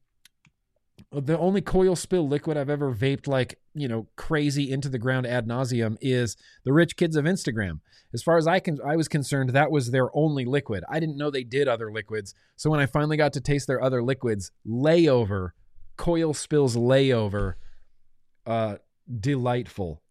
the 1.20 1.38
only 1.38 1.60
coil 1.60 1.96
spill 1.96 2.28
liquid 2.28 2.56
I've 2.56 2.70
ever 2.70 2.94
vaped 2.94 3.26
like, 3.26 3.58
you 3.74 3.88
know, 3.88 4.06
crazy 4.16 4.70
into 4.70 4.88
the 4.88 4.98
ground 4.98 5.26
ad 5.26 5.46
nauseum 5.46 5.96
is 6.00 6.36
the 6.64 6.72
rich 6.72 6.96
kids 6.96 7.16
of 7.16 7.24
Instagram. 7.24 7.80
As 8.12 8.22
far 8.22 8.36
as 8.36 8.46
I 8.46 8.60
can 8.60 8.78
I 8.86 8.96
was 8.96 9.08
concerned, 9.08 9.50
that 9.50 9.70
was 9.70 9.90
their 9.90 10.08
only 10.16 10.44
liquid. 10.44 10.84
I 10.88 11.00
didn't 11.00 11.16
know 11.16 11.30
they 11.30 11.44
did 11.44 11.66
other 11.66 11.92
liquids. 11.92 12.34
So 12.56 12.70
when 12.70 12.80
I 12.80 12.86
finally 12.86 13.16
got 13.16 13.32
to 13.32 13.40
taste 13.40 13.66
their 13.66 13.82
other 13.82 14.02
liquids, 14.02 14.52
layover, 14.66 15.50
coil 15.96 16.32
spills 16.34 16.76
layover, 16.76 17.54
uh, 18.46 18.76
delightful. 19.20 20.02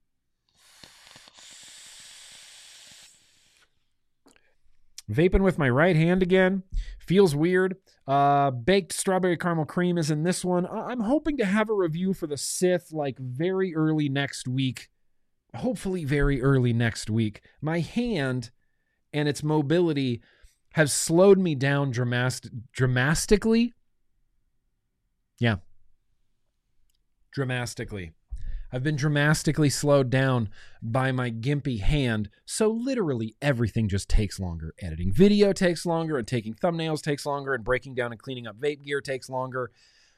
Vaping 5.11 5.41
with 5.41 5.57
my 5.57 5.69
right 5.69 5.95
hand 5.95 6.23
again 6.23 6.63
feels 6.99 7.35
weird. 7.35 7.75
Uh, 8.07 8.51
baked 8.51 8.93
strawberry 8.93 9.37
caramel 9.37 9.65
cream 9.65 9.97
is 9.97 10.09
in 10.09 10.23
this 10.23 10.43
one. 10.45 10.65
I'm 10.65 11.01
hoping 11.01 11.37
to 11.37 11.45
have 11.45 11.69
a 11.69 11.73
review 11.73 12.13
for 12.13 12.27
the 12.27 12.37
Sith 12.37 12.91
like 12.91 13.17
very 13.19 13.75
early 13.75 14.09
next 14.09 14.47
week. 14.47 14.89
Hopefully, 15.55 16.03
very 16.03 16.41
early 16.41 16.73
next 16.73 17.09
week. 17.09 17.41
My 17.61 17.79
hand 17.79 18.49
and 19.11 19.27
its 19.27 19.43
mobility 19.43 20.21
have 20.73 20.89
slowed 20.89 21.37
me 21.37 21.53
down 21.53 21.93
dramast- 21.93 22.49
dramatically. 22.71 23.73
Yeah. 25.39 25.57
Dramatically. 27.31 28.13
I've 28.73 28.81
been 28.81 28.95
dramatically 28.95 29.69
slowed 29.69 30.09
down 30.09 30.49
by 30.81 31.11
my 31.11 31.29
gimpy 31.29 31.79
hand, 31.79 32.31
so 32.43 32.71
literally 32.71 33.35
everything 33.39 33.87
just 33.87 34.09
takes 34.09 34.39
longer. 34.39 34.73
Editing 34.81 35.13
video 35.13 35.53
takes 35.53 35.85
longer, 35.85 36.17
and 36.17 36.27
taking 36.27 36.55
thumbnails 36.55 37.03
takes 37.03 37.23
longer, 37.23 37.53
and 37.53 37.63
breaking 37.63 37.93
down 37.93 38.11
and 38.11 38.19
cleaning 38.19 38.47
up 38.47 38.59
vape 38.59 38.83
gear 38.83 38.99
takes 38.99 39.29
longer. 39.29 39.69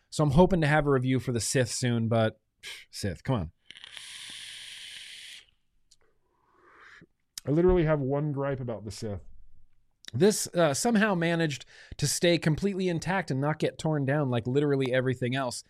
So 0.09 0.23
I'm 0.23 0.31
hoping 0.31 0.61
to 0.61 0.67
have 0.67 0.87
a 0.87 0.89
review 0.89 1.19
for 1.19 1.33
the 1.33 1.41
Sith 1.41 1.69
soon, 1.69 2.07
but 2.07 2.39
Sith, 2.91 3.25
come 3.25 3.35
on. 3.35 3.51
I 7.45 7.51
literally 7.51 7.83
have 7.83 7.99
one 7.99 8.31
gripe 8.31 8.61
about 8.61 8.85
the 8.85 8.91
Sith. 8.91 9.19
This 10.13 10.47
uh, 10.55 10.73
somehow 10.73 11.13
managed 11.13 11.65
to 11.97 12.07
stay 12.07 12.37
completely 12.37 12.87
intact 12.87 13.31
and 13.31 13.41
not 13.41 13.59
get 13.59 13.77
torn 13.77 14.05
down 14.05 14.29
like 14.29 14.47
literally 14.47 14.93
everything 14.93 15.35
else. 15.35 15.65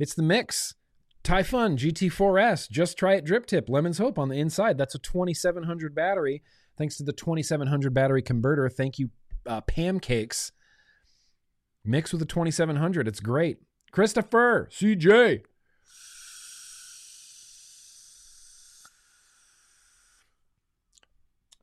It's 0.00 0.14
the 0.14 0.24
mix. 0.24 0.74
Typhon 1.28 1.76
GT4S, 1.76 2.70
just 2.70 2.96
try 2.96 3.12
it 3.12 3.22
drip 3.22 3.44
tip, 3.44 3.68
Lemon's 3.68 3.98
Hope 3.98 4.18
on 4.18 4.30
the 4.30 4.40
inside. 4.40 4.78
That's 4.78 4.94
a 4.94 4.98
2700 4.98 5.94
battery. 5.94 6.42
Thanks 6.78 6.96
to 6.96 7.02
the 7.02 7.12
2700 7.12 7.92
battery 7.92 8.22
converter. 8.22 8.66
Thank 8.70 8.98
you, 8.98 9.10
uh, 9.46 9.60
Pancakes. 9.60 10.52
Mix 11.84 12.12
with 12.12 12.20
the 12.20 12.24
2700. 12.24 13.06
It's 13.06 13.20
great. 13.20 13.58
Christopher, 13.92 14.70
CJ. 14.72 15.42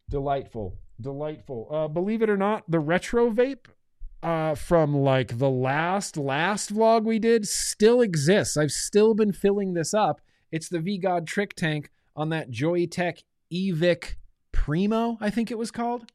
Delightful. 0.08 0.78
Delightful. 1.01 1.67
Uh, 1.71 1.88
believe 1.88 2.21
it 2.21 2.30
or 2.30 2.38
not, 2.38 2.69
the 2.69 2.80
retro 2.80 3.32
vape 3.32 3.65
uh, 4.26 4.56
from 4.56 4.96
like 4.96 5.38
the 5.38 5.50
last 5.50 6.18
last 6.18 6.74
vlog 6.74 7.04
we 7.04 7.20
did 7.20 7.48
still 7.48 8.02
exists. 8.02 8.58
I've 8.58 8.72
still 8.72 9.14
been 9.14 9.32
filling 9.32 9.76
this 9.76 9.94
up. 9.94 10.20
It's 10.52 10.68
the 10.68 10.80
V 10.80 10.98
God 10.98 11.28
Trick 11.28 11.54
Tank 11.54 11.92
on 12.16 12.30
that 12.30 12.50
Joyetech 12.50 13.24
Evic 13.54 14.16
Primo, 14.52 15.20
I 15.22 15.30
think 15.30 15.52
it 15.52 15.60
was 15.60 15.70
called. 15.70 16.12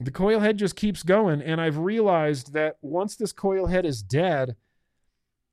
The 0.00 0.10
coil 0.10 0.40
head 0.40 0.56
just 0.56 0.74
keeps 0.74 1.04
going, 1.04 1.42
and 1.42 1.60
I've 1.60 1.78
realized 1.78 2.52
that 2.54 2.78
once 2.82 3.14
this 3.14 3.32
coil 3.32 3.66
head 3.66 3.86
is 3.86 4.02
dead, 4.02 4.56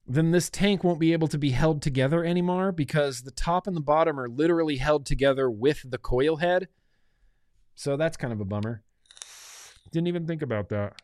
then 0.08 0.32
this 0.32 0.50
tank 0.50 0.84
won't 0.84 1.02
be 1.02 1.14
able 1.14 1.28
to 1.28 1.38
be 1.38 1.52
held 1.52 1.84
together 1.84 2.24
anymore 2.24 2.72
because 2.72 3.22
the 3.22 3.32
top 3.32 3.68
and 3.68 3.76
the 3.76 3.82
bottom 3.82 4.20
are 4.20 4.30
literally 4.30 4.78
held 4.78 5.06
together 5.06 5.52
with 5.52 5.84
the 5.92 5.98
coil 6.00 6.38
head. 6.38 6.70
So 7.76 7.96
that's 7.98 8.18
kind 8.18 8.34
of 8.34 8.40
a 8.40 8.46
bummer. 8.46 8.84
Didn't 9.92 10.08
even 10.08 10.28
think 10.28 10.42
about 10.42 10.70
that. 10.70 11.02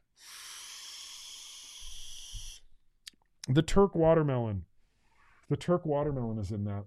The 3.48 3.62
Turk 3.62 3.96
watermelon. 3.96 4.66
The 5.50 5.58
Turk 5.58 5.86
watermelon 5.86 6.38
is 6.38 6.52
in 6.52 6.64
that. 6.66 6.86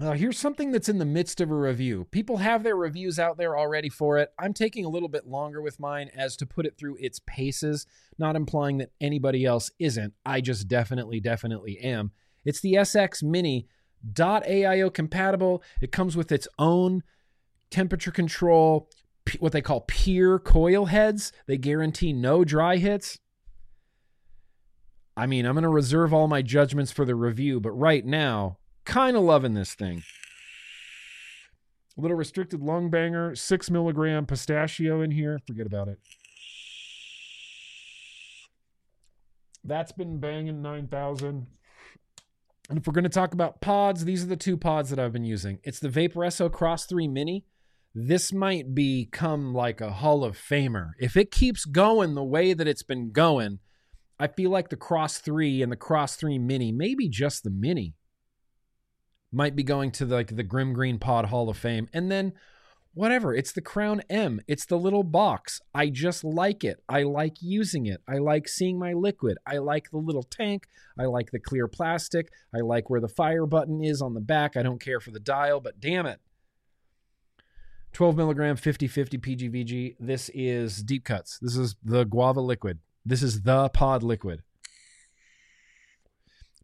Uh, 0.00 0.12
here's 0.12 0.38
something 0.38 0.70
that's 0.70 0.88
in 0.88 0.98
the 0.98 1.04
midst 1.04 1.40
of 1.40 1.50
a 1.50 1.54
review. 1.54 2.06
People 2.10 2.38
have 2.38 2.62
their 2.62 2.76
reviews 2.76 3.18
out 3.18 3.36
there 3.36 3.58
already 3.58 3.88
for 3.88 4.18
it. 4.18 4.32
I'm 4.38 4.54
taking 4.54 4.84
a 4.84 4.88
little 4.88 5.08
bit 5.08 5.26
longer 5.26 5.60
with 5.60 5.80
mine 5.80 6.10
as 6.14 6.36
to 6.36 6.46
put 6.46 6.64
it 6.64 6.78
through 6.78 6.96
its 7.00 7.20
paces, 7.26 7.86
not 8.16 8.36
implying 8.36 8.78
that 8.78 8.92
anybody 9.00 9.44
else 9.44 9.70
isn't. 9.78 10.14
I 10.24 10.40
just 10.40 10.68
definitely, 10.68 11.20
definitely 11.20 11.78
am. 11.80 12.12
It's 12.44 12.60
the 12.60 12.74
SX 12.74 13.22
Mini 13.22 13.66
.AIO 14.16 14.92
compatible. 14.94 15.62
It 15.82 15.92
comes 15.92 16.16
with 16.16 16.32
its 16.32 16.48
own 16.58 17.02
temperature 17.70 18.10
control, 18.10 18.88
what 19.38 19.52
they 19.52 19.62
call 19.62 19.82
peer 19.82 20.38
coil 20.38 20.86
heads. 20.86 21.32
They 21.46 21.58
guarantee 21.58 22.12
no 22.12 22.44
dry 22.44 22.76
hits. 22.76 23.18
I 25.16 25.26
mean, 25.26 25.44
I'm 25.44 25.54
going 25.54 25.62
to 25.64 25.68
reserve 25.68 26.14
all 26.14 26.28
my 26.28 26.42
judgments 26.42 26.92
for 26.92 27.04
the 27.04 27.14
review, 27.14 27.60
but 27.60 27.72
right 27.72 28.04
now, 28.04 28.58
kind 28.84 29.16
of 29.16 29.22
loving 29.22 29.54
this 29.54 29.74
thing. 29.74 30.02
A 31.98 32.00
little 32.00 32.16
restricted 32.16 32.62
lung 32.62 32.88
banger, 32.88 33.34
six 33.34 33.70
milligram 33.70 34.24
pistachio 34.24 35.02
in 35.02 35.10
here. 35.10 35.38
Forget 35.46 35.66
about 35.66 35.88
it. 35.88 35.98
That's 39.62 39.92
been 39.92 40.20
banging 40.20 40.62
9,000. 40.62 41.46
And 42.70 42.78
if 42.78 42.86
we're 42.86 42.92
going 42.92 43.04
to 43.04 43.10
talk 43.10 43.34
about 43.34 43.60
pods, 43.60 44.04
these 44.04 44.22
are 44.22 44.28
the 44.28 44.36
two 44.36 44.56
pods 44.56 44.90
that 44.90 44.98
I've 44.98 45.12
been 45.12 45.24
using. 45.24 45.58
It's 45.64 45.80
the 45.80 45.88
Vaporesso 45.88 46.48
XROS 46.48 46.88
3 46.88 47.08
Mini. 47.08 47.44
This 47.94 48.32
might 48.32 48.74
become 48.74 49.52
like 49.52 49.80
a 49.80 49.90
Hall 49.90 50.22
of 50.22 50.38
Famer. 50.38 50.90
If 51.00 51.16
it 51.16 51.32
keeps 51.32 51.64
going 51.64 52.14
the 52.14 52.22
way 52.22 52.52
that 52.52 52.68
it's 52.68 52.84
been 52.84 53.10
going, 53.10 53.58
I 54.18 54.28
feel 54.28 54.50
like 54.50 54.68
the 54.68 54.76
XROS 54.76 55.20
3 55.20 55.62
and 55.62 55.72
the 55.72 55.76
XROS 55.76 56.16
3 56.16 56.38
Mini, 56.38 56.70
maybe 56.70 57.08
just 57.08 57.42
the 57.42 57.50
Mini, 57.50 57.94
might 59.32 59.56
be 59.56 59.64
going 59.64 59.90
to 59.92 60.04
the, 60.04 60.14
like 60.14 60.36
the 60.36 60.44
Grimm 60.44 60.72
Green 60.72 60.98
Pod 60.98 61.26
Hall 61.26 61.48
of 61.48 61.56
Fame. 61.56 61.88
And 61.92 62.12
then 62.12 62.32
whatever, 62.94 63.34
it's 63.34 63.52
the 63.52 63.60
Crown 63.60 64.02
M. 64.08 64.40
It's 64.46 64.66
the 64.66 64.78
little 64.78 65.02
box. 65.02 65.60
I 65.74 65.88
just 65.88 66.22
like 66.22 66.62
it. 66.62 66.82
I 66.88 67.02
like 67.02 67.38
using 67.40 67.86
it. 67.86 68.02
I 68.08 68.18
like 68.18 68.46
seeing 68.46 68.78
my 68.78 68.92
liquid. 68.92 69.36
I 69.44 69.58
like 69.58 69.90
the 69.90 69.98
little 69.98 70.22
tank. 70.22 70.68
I 70.96 71.06
like 71.06 71.32
the 71.32 71.40
clear 71.40 71.66
plastic. 71.66 72.28
I 72.54 72.60
like 72.60 72.88
where 72.88 73.00
the 73.00 73.08
fire 73.08 73.46
button 73.46 73.82
is 73.82 74.00
on 74.00 74.14
the 74.14 74.20
back. 74.20 74.56
I 74.56 74.62
don't 74.62 74.80
care 74.80 75.00
for 75.00 75.10
the 75.10 75.18
dial, 75.18 75.58
but 75.60 75.80
damn 75.80 76.06
it. 76.06 76.20
12 77.92 78.16
milligram 78.16 78.56
50 78.56 78.86
50 78.86 79.18
PGVG. 79.18 79.96
This 79.98 80.30
is 80.34 80.82
deep 80.82 81.04
cuts. 81.04 81.38
This 81.40 81.56
is 81.56 81.76
the 81.82 82.04
guava 82.04 82.40
liquid. 82.40 82.78
This 83.04 83.22
is 83.22 83.42
the 83.42 83.68
pod 83.70 84.02
liquid. 84.02 84.42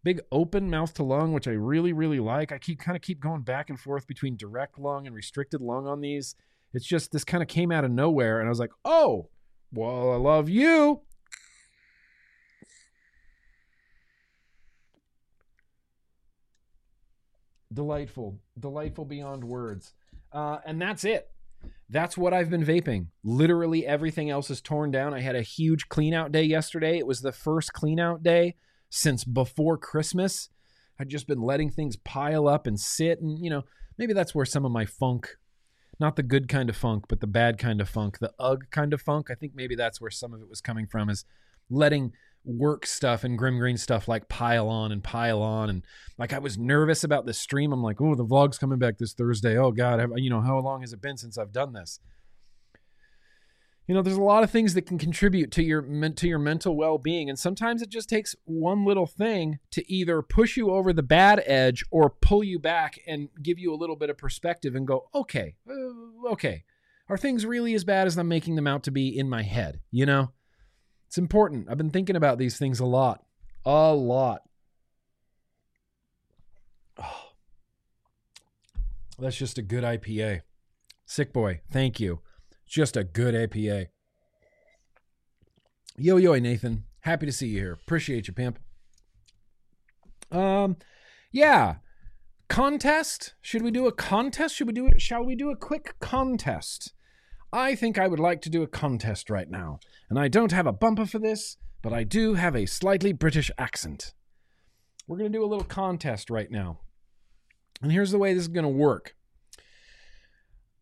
Big 0.05 0.21
open 0.31 0.71
mouth 0.71 0.95
to 0.95 1.03
lung, 1.03 1.33
which 1.33 1.49
I 1.49 1.53
really, 1.53 1.93
really 1.93 2.21
like. 2.21 2.53
I 2.53 2.59
keep 2.59 2.79
kind 2.79 2.95
of 2.95 3.03
keep 3.03 3.19
going 3.19 3.43
back 3.43 3.71
and 3.71 3.81
forth 3.81 4.07
between 4.07 4.37
direct 4.37 4.79
lung 4.79 5.07
and 5.07 5.17
restricted 5.17 5.61
lung 5.61 5.89
on 5.89 6.01
these. 6.01 6.37
It's 6.73 6.87
just 6.87 7.11
this 7.11 7.25
kind 7.25 7.43
of 7.43 7.49
came 7.49 7.73
out 7.73 7.85
of 7.85 7.91
nowhere, 7.91 8.39
and 8.39 8.47
I 8.47 8.51
was 8.51 8.61
like, 8.61 8.71
oh, 8.85 9.31
well, 9.73 10.13
I 10.13 10.17
love 10.17 10.49
you. 10.49 11.01
Delightful, 17.73 18.39
delightful 18.59 19.05
beyond 19.05 19.43
words. 19.43 19.93
Uh, 20.37 20.59
and 20.67 20.81
that's 20.83 21.03
it. 21.03 21.31
That's 21.89 22.19
what 22.19 22.35
I've 22.35 22.51
been 22.51 22.65
vaping. 22.65 23.07
Literally 23.25 23.87
everything 23.87 24.29
else 24.29 24.51
is 24.51 24.61
torn 24.61 24.91
down. 24.91 25.15
I 25.15 25.21
had 25.21 25.35
a 25.35 25.41
huge 25.41 25.89
clean 25.89 26.13
out 26.13 26.31
day 26.31 26.43
yesterday. 26.43 26.99
It 26.99 27.07
was 27.07 27.23
the 27.23 27.33
first 27.33 27.73
clean 27.73 27.99
out 27.99 28.23
day 28.23 28.57
since 28.91 29.25
before 29.25 29.79
Christmas. 29.79 30.51
I'd 31.01 31.09
just 31.09 31.27
been 31.27 31.41
letting 31.41 31.71
things 31.71 31.97
pile 31.97 32.49
up 32.49 32.67
and 32.67 32.79
sit. 32.79 33.23
And, 33.23 33.43
you 33.43 33.49
know, 33.49 33.63
maybe 33.97 34.13
that's 34.13 34.35
where 34.35 34.45
some 34.45 34.67
of 34.67 34.73
my 34.73 34.85
funk, 34.85 35.37
not 35.99 36.17
the 36.17 36.23
good 36.23 36.49
kind 36.49 36.69
of 36.69 36.77
funk, 36.77 37.05
but 37.09 37.21
the 37.21 37.27
bad 37.27 37.57
kind 37.57 37.81
of 37.81 37.89
funk, 37.89 38.19
the 38.19 38.35
ugh 38.39 38.67
kind 38.71 38.93
of 38.93 39.01
funk, 39.01 39.31
I 39.31 39.35
think 39.35 39.53
maybe 39.55 39.75
that's 39.75 40.03
where 40.03 40.11
some 40.11 40.35
of 40.35 40.43
it 40.43 40.51
was 40.51 40.61
coming 40.61 40.87
from 40.87 41.09
is 41.09 41.25
letting 41.71 42.13
work 42.47 42.87
stuff 42.87 43.25
and 43.25 43.37
grimm 43.37 43.59
Green 43.59 43.77
stuff 43.77 44.09
like 44.09 44.29
pile 44.29 44.69
on 44.69 44.93
and 44.93 45.03
pile 45.03 45.43
on. 45.43 45.69
And 45.69 45.83
like 46.17 46.33
I 46.33 46.39
was 46.39 46.57
nervous 46.57 47.05
about 47.05 47.27
this 47.27 47.39
stream. 47.39 47.73
I'm 47.73 47.83
like, 47.83 48.01
oh, 48.01 48.15
the 48.15 48.25
vlog's 48.25 48.59
coming 48.59 48.79
back 48.79 48.99
this 48.99 49.13
Thursday. 49.13 49.59
Oh, 49.59 49.73
God, 49.73 50.01
have, 50.01 50.13
you 50.17 50.31
know, 50.31 50.41
how 50.41 50.59
long 50.59 50.81
has 50.81 50.93
it 50.93 51.03
been 51.03 51.17
since 51.17 51.37
I've 51.37 51.53
done 51.53 51.73
this? 51.73 52.01
you 53.87 53.95
know 53.95 54.03
there's 54.03 54.17
a 54.17 54.23
lot 54.23 54.43
of 54.43 54.51
things 54.51 54.75
that 54.75 54.87
can 54.87 54.99
contribute 54.99 55.51
to 55.53 55.63
your 55.63 55.83
to 55.83 56.29
your 56.29 56.39
mental 56.39 56.77
well-being 56.77 57.29
and 57.29 57.39
sometimes 57.39 57.83
it 57.83 57.89
just 57.89 58.09
takes 58.09 58.35
one 58.45 58.85
little 58.85 59.07
thing 59.07 59.59
to 59.71 59.91
either 59.93 60.23
push 60.23 60.57
you 60.57 60.71
over 60.71 60.93
the 60.93 61.03
bad 61.03 61.43
edge 61.47 61.85
or 61.91 62.11
pull 62.11 62.43
you 62.43 62.59
back 62.59 62.99
and 63.07 63.29
give 63.43 63.59
you 63.59 63.73
a 63.73 63.77
little 63.77 63.97
bit 63.97 64.11
of 64.11 64.19
perspective 64.19 64.75
and 64.75 64.87
go 64.87 65.09
okay 65.15 65.55
uh, 65.71 66.31
okay 66.31 66.65
are 67.09 67.17
things 67.17 67.47
really 67.47 67.75
as 67.75 67.85
bad 67.85 68.07
as 68.07 68.17
i'm 68.17 68.29
making 68.29 68.57
them 68.57 68.67
out 68.67 68.83
to 68.83 68.91
be 68.91 69.17
in 69.17 69.29
my 69.29 69.43
head 69.43 69.81
you 69.91 70.05
know 70.07 70.31
it's 71.07 71.19
important 71.19 71.69
i've 71.71 71.79
been 71.79 71.91
thinking 71.91 72.17
about 72.17 72.39
these 72.39 72.59
things 72.59 72.81
a 72.81 72.87
lot 72.87 73.25
a 73.65 73.95
lot 73.95 74.43
oh, 76.99 77.31
that's 79.19 79.37
just 79.37 79.59
a 79.59 79.63
good 79.63 79.85
ipa 79.85 80.41
sick 81.05 81.33
boy 81.33 81.61
thank 81.71 82.01
you 82.01 82.21
just 82.67 82.97
a 82.97 83.05
good 83.05 83.35
APA. 83.35 83.87
Yo, 85.97 86.17
yo, 86.17 86.39
Nathan. 86.39 86.85
Happy 87.01 87.27
to 87.27 87.33
see 87.33 87.49
you 87.49 87.61
here. 87.61 87.73
Appreciate 87.73 88.27
you, 88.27 88.35
pimp. 88.35 88.59
Um, 90.31 90.77
yeah. 91.31 91.77
Contest? 92.49 93.35
Should 93.41 93.63
we 93.63 93.71
do 93.71 93.87
a 93.87 93.93
contest? 93.93 94.57
Should 94.57 94.67
we 94.67 94.73
do 94.73 94.87
it? 94.87 95.01
Shall 95.01 95.25
we 95.25 95.37
do 95.37 95.51
a 95.51 95.57
quick 95.57 95.95
contest? 96.01 96.93
I 97.53 97.75
think 97.75 97.99
I 97.99 98.09
would 98.09 98.21
like 98.21 98.43
to 98.43 98.51
do 98.51 98.63
a 98.63 98.67
contest 98.67 99.31
right 99.31 99.51
now. 99.51 99.81
And 100.09 100.19
I 100.19 100.29
don't 100.29 100.53
have 100.53 100.67
a 100.67 100.73
bumper 100.73 101.07
for 101.07 101.19
this, 101.19 101.57
but 101.83 101.93
I 101.93 102.05
do 102.05 102.35
have 102.35 102.55
a 102.55 102.67
slightly 102.67 103.13
British 103.13 103.51
accent. 103.59 104.13
We're 105.07 105.19
going 105.19 105.33
to 105.33 105.39
do 105.39 105.45
a 105.45 105.47
little 105.47 105.65
contest 105.65 106.31
right 106.31 106.51
now. 106.51 106.81
And 107.81 107.93
here's 107.93 108.11
the 108.11 108.19
way 108.19 108.35
this 108.35 108.43
is 108.43 108.49
going 108.49 108.65
to 108.65 108.69
work. 108.69 109.15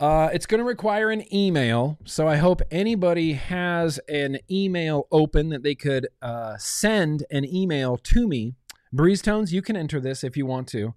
Uh, 0.01 0.29
it's 0.33 0.47
going 0.47 0.59
to 0.59 0.65
require 0.65 1.11
an 1.11 1.33
email. 1.33 1.99
So 2.05 2.27
I 2.27 2.37
hope 2.37 2.63
anybody 2.71 3.35
has 3.35 3.99
an 4.09 4.39
email 4.51 5.07
open 5.13 5.51
that 5.51 5.63
they 5.63 5.75
could 5.75 6.09
uh, 6.21 6.57
send 6.59 7.25
an 7.31 7.45
email 7.45 7.97
to 7.99 8.27
me. 8.27 8.55
Breeze 8.93 9.23
Tones, 9.23 9.53
you 9.53 9.63
can 9.63 9.77
enter 9.77 10.01
this 10.01 10.25
if 10.25 10.37
you 10.37 10.47
want 10.47 10.69
to. 10.69 10.95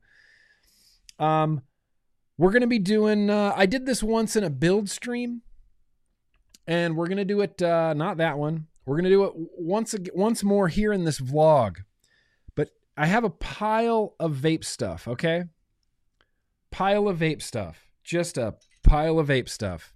Um, 1.19 1.61
we're 2.37 2.51
going 2.51 2.61
to 2.61 2.67
be 2.67 2.79
doing, 2.79 3.29
uh, 3.29 3.53
I 3.55 3.65
did 3.65 3.85
this 3.85 4.03
once 4.03 4.35
in 4.35 4.43
a 4.43 4.49
build 4.49 4.89
stream, 4.89 5.41
and 6.67 6.95
we're 6.95 7.07
to 7.07 7.25
do 7.25 7.41
it, 7.41 7.61
uh, 7.61 7.93
not 7.93 8.17
that 8.17 8.37
one. 8.37 8.67
We're 8.85 9.01
to 9.01 9.09
do 9.09 9.23
it 9.25 9.33
once, 9.35 9.95
once 10.13 10.43
more 10.43 10.67
here 10.67 10.93
in 10.93 11.03
this 11.03 11.19
vlog. 11.19 11.77
But 12.55 12.69
I 12.95 13.05
have 13.05 13.23
a 13.23 13.29
pile 13.29 14.15
of 14.19 14.35
vape 14.35 14.63
stuff, 14.63 15.07
okay? 15.07 15.45
Pile 16.71 17.07
of 17.07 17.19
vape 17.19 17.41
stuff. 17.41 17.87
Just 18.03 18.37
a 18.37 18.55
pile 18.83 19.19
of 19.19 19.27
vape 19.27 19.49
stuff. 19.49 19.93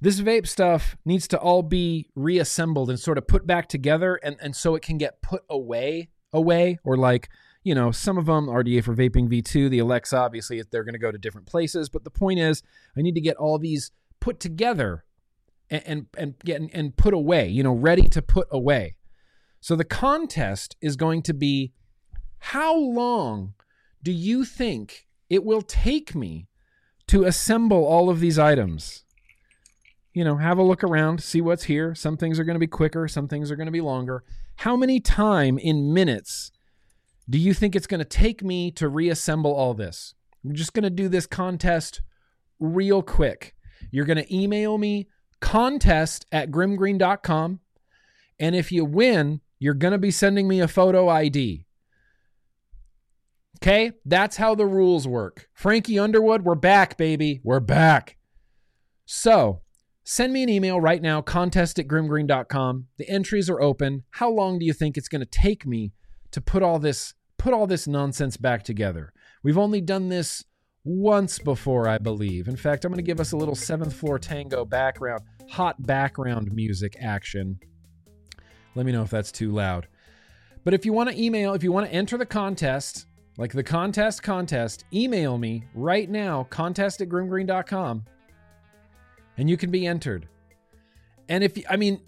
This 0.00 0.20
vape 0.20 0.46
stuff 0.46 0.96
needs 1.04 1.28
to 1.28 1.38
all 1.38 1.62
be 1.62 2.08
reassembled 2.14 2.88
and 2.88 2.98
sort 2.98 3.18
of 3.18 3.26
put 3.26 3.46
back 3.46 3.68
together 3.68 4.18
and, 4.22 4.36
and 4.40 4.56
so 4.56 4.74
it 4.74 4.82
can 4.82 4.96
get 4.96 5.20
put 5.20 5.42
away 5.50 6.08
away 6.32 6.78
or 6.84 6.96
like 6.96 7.28
you 7.64 7.74
know 7.74 7.90
some 7.90 8.16
of 8.16 8.26
them 8.26 8.46
RDA 8.46 8.84
for 8.84 8.94
vaping 8.94 9.28
V2 9.28 9.68
the 9.68 9.80
Alexa 9.80 10.16
obviously 10.16 10.62
they're 10.70 10.84
going 10.84 10.94
to 10.94 10.98
go 10.98 11.10
to 11.10 11.18
different 11.18 11.46
places 11.46 11.88
but 11.88 12.04
the 12.04 12.10
point 12.10 12.38
is 12.38 12.62
I 12.96 13.02
need 13.02 13.16
to 13.16 13.20
get 13.20 13.36
all 13.36 13.58
these 13.58 13.90
put 14.20 14.40
together 14.40 15.04
and 15.70 15.82
and, 15.86 16.06
and 16.16 16.38
get 16.44 16.60
and 16.72 16.96
put 16.96 17.14
away 17.14 17.48
you 17.48 17.62
know 17.62 17.72
ready 17.72 18.08
to 18.08 18.22
put 18.22 18.48
away 18.50 18.96
so 19.60 19.76
the 19.76 19.84
contest 19.84 20.76
is 20.80 20.96
going 20.96 21.22
to 21.22 21.34
be 21.34 21.72
how 22.38 22.76
long 22.76 23.54
do 24.02 24.12
you 24.12 24.44
think 24.44 25.06
it 25.28 25.44
will 25.44 25.62
take 25.62 26.14
me 26.14 26.48
to 27.06 27.24
assemble 27.24 27.84
all 27.84 28.10
of 28.10 28.20
these 28.20 28.38
items. 28.38 29.04
You 30.12 30.24
know, 30.24 30.36
have 30.36 30.58
a 30.58 30.62
look 30.62 30.84
around, 30.84 31.22
see 31.22 31.40
what's 31.40 31.64
here. 31.64 31.94
Some 31.94 32.16
things 32.16 32.38
are 32.38 32.44
going 32.44 32.54
to 32.54 32.60
be 32.60 32.66
quicker, 32.66 33.08
some 33.08 33.28
things 33.28 33.50
are 33.50 33.56
going 33.56 33.66
to 33.66 33.72
be 33.72 33.80
longer. 33.80 34.24
How 34.56 34.76
many 34.76 35.00
time 35.00 35.56
in 35.56 35.94
minutes 35.94 36.52
do 37.28 37.36
you 37.38 37.54
think 37.54 37.74
it's 37.74 37.86
going 37.86 38.00
to 38.00 38.04
take 38.04 38.42
me 38.42 38.70
to 38.72 38.88
reassemble 38.88 39.52
all 39.52 39.74
this? 39.74 40.14
I'm 40.44 40.54
just 40.54 40.72
going 40.72 40.82
to 40.82 40.90
do 40.90 41.08
this 41.08 41.26
contest 41.26 42.00
real 42.58 43.02
quick. 43.02 43.54
You're 43.90 44.04
going 44.04 44.22
to 44.22 44.36
email 44.36 44.78
me 44.78 45.08
contest 45.40 46.26
at 46.30 46.50
grimmgreen.com. 46.50 47.60
And 48.38 48.54
if 48.54 48.72
you 48.72 48.84
win, 48.84 49.40
you're 49.58 49.74
going 49.74 49.92
to 49.92 49.98
be 49.98 50.10
sending 50.10 50.48
me 50.48 50.60
a 50.60 50.68
photo 50.68 51.08
ID. 51.08 51.66
Okay, 53.62 53.92
that's 54.06 54.38
how 54.38 54.54
the 54.54 54.66
rules 54.66 55.06
work. 55.06 55.48
Frankie 55.52 55.98
Underwood, 55.98 56.42
we're 56.42 56.54
back, 56.54 56.96
baby. 56.96 57.40
We're 57.44 57.60
back. 57.60 58.16
So 59.04 59.60
send 60.02 60.32
me 60.32 60.42
an 60.42 60.48
email 60.48 60.80
right 60.80 61.02
now, 61.02 61.20
contest 61.20 61.78
at 61.78 61.86
grimmgreen.com. 61.86 62.86
The 62.96 63.08
entries 63.10 63.50
are 63.50 63.60
open. 63.60 64.04
How 64.12 64.30
long 64.30 64.58
do 64.58 64.64
you 64.64 64.72
think 64.72 64.96
it's 64.96 65.08
going 65.08 65.20
to 65.20 65.26
take 65.26 65.66
me 65.66 65.92
to 66.30 66.40
put 66.40 66.62
all 66.62 66.78
this 66.78 67.14
put 67.36 67.52
all 67.52 67.66
this 67.66 67.86
nonsense 67.86 68.38
back 68.38 68.62
together? 68.62 69.12
We've 69.42 69.58
only 69.58 69.82
done 69.82 70.08
this 70.08 70.44
once 70.84 71.38
before, 71.38 71.88
I 71.88 71.98
believe. 71.98 72.48
In 72.48 72.56
fact, 72.56 72.84
I'm 72.84 72.90
going 72.90 72.98
to 72.98 73.02
give 73.02 73.20
us 73.20 73.32
a 73.32 73.36
little 73.36 73.54
seventh 73.54 73.94
floor 73.94 74.18
tango 74.18 74.64
background, 74.64 75.22
hot 75.48 75.80
background 75.86 76.52
music 76.52 76.96
action. 77.00 77.58
Let 78.74 78.86
me 78.86 78.92
know 78.92 79.02
if 79.02 79.10
that's 79.10 79.32
too 79.32 79.50
loud. 79.50 79.88
But 80.64 80.74
if 80.74 80.84
you 80.84 80.92
want 80.92 81.10
to 81.10 81.20
email, 81.20 81.54
if 81.54 81.62
you 81.62 81.72
want 81.72 81.86
to 81.86 81.92
enter 81.92 82.16
the 82.16 82.26
contest, 82.26 83.06
like 83.36 83.52
the 83.52 83.62
contest 83.62 84.22
contest, 84.22 84.84
email 84.92 85.38
me 85.38 85.64
right 85.74 86.08
now, 86.08 86.44
contest 86.50 87.00
at 87.00 87.08
grimmgreen.com, 87.08 88.04
and 89.38 89.50
you 89.50 89.56
can 89.56 89.70
be 89.70 89.86
entered. 89.86 90.28
And 91.28 91.42
if 91.42 91.58
I 91.68 91.76
mean, 91.76 92.00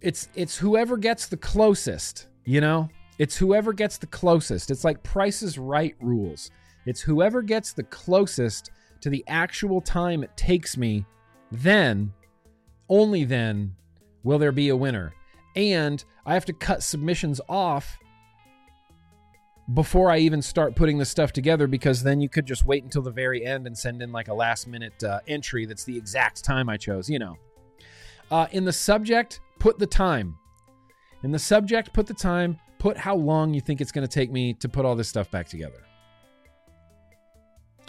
it's 0.00 0.28
it's 0.34 0.56
whoever 0.56 0.96
gets 0.96 1.26
the 1.26 1.36
closest, 1.36 2.28
you 2.44 2.60
know? 2.60 2.88
It's 3.18 3.36
whoever 3.36 3.74
gets 3.74 3.98
the 3.98 4.06
closest. 4.06 4.70
It's 4.70 4.82
like 4.82 5.02
Price's 5.02 5.58
Right 5.58 5.94
rules. 6.00 6.50
It's 6.86 7.00
whoever 7.00 7.42
gets 7.42 7.72
the 7.72 7.84
closest 7.84 8.70
to 9.00 9.10
the 9.10 9.24
actual 9.28 9.80
time 9.80 10.22
it 10.22 10.36
takes 10.36 10.76
me, 10.76 11.04
then, 11.50 12.12
only 12.88 13.24
then, 13.24 13.74
will 14.22 14.38
there 14.38 14.52
be 14.52 14.68
a 14.68 14.76
winner. 14.76 15.14
And 15.56 16.04
I 16.24 16.34
have 16.34 16.44
to 16.46 16.52
cut 16.52 16.82
submissions 16.82 17.40
off 17.48 17.98
before 19.74 20.10
I 20.10 20.18
even 20.18 20.42
start 20.42 20.74
putting 20.74 20.98
the 20.98 21.04
stuff 21.04 21.32
together 21.32 21.66
because 21.66 22.02
then 22.02 22.20
you 22.20 22.28
could 22.28 22.46
just 22.46 22.64
wait 22.64 22.82
until 22.82 23.02
the 23.02 23.10
very 23.10 23.44
end 23.44 23.66
and 23.66 23.76
send 23.76 24.02
in 24.02 24.10
like 24.10 24.28
a 24.28 24.34
last 24.34 24.66
minute 24.66 25.02
uh, 25.04 25.20
entry 25.28 25.64
that's 25.64 25.84
the 25.84 25.96
exact 25.96 26.44
time 26.44 26.68
I 26.68 26.76
chose, 26.76 27.08
you 27.08 27.18
know. 27.18 27.36
Uh, 28.30 28.46
in 28.52 28.64
the 28.64 28.72
subject, 28.72 29.40
put 29.58 29.78
the 29.78 29.86
time. 29.86 30.36
In 31.22 31.30
the 31.30 31.38
subject, 31.38 31.92
put 31.92 32.06
the 32.06 32.14
time, 32.14 32.58
put 32.78 32.96
how 32.96 33.14
long 33.14 33.54
you 33.54 33.60
think 33.60 33.80
it's 33.80 33.92
going 33.92 34.06
to 34.06 34.12
take 34.12 34.32
me 34.32 34.54
to 34.54 34.68
put 34.68 34.84
all 34.84 34.96
this 34.96 35.08
stuff 35.08 35.30
back 35.30 35.48
together. 35.48 35.82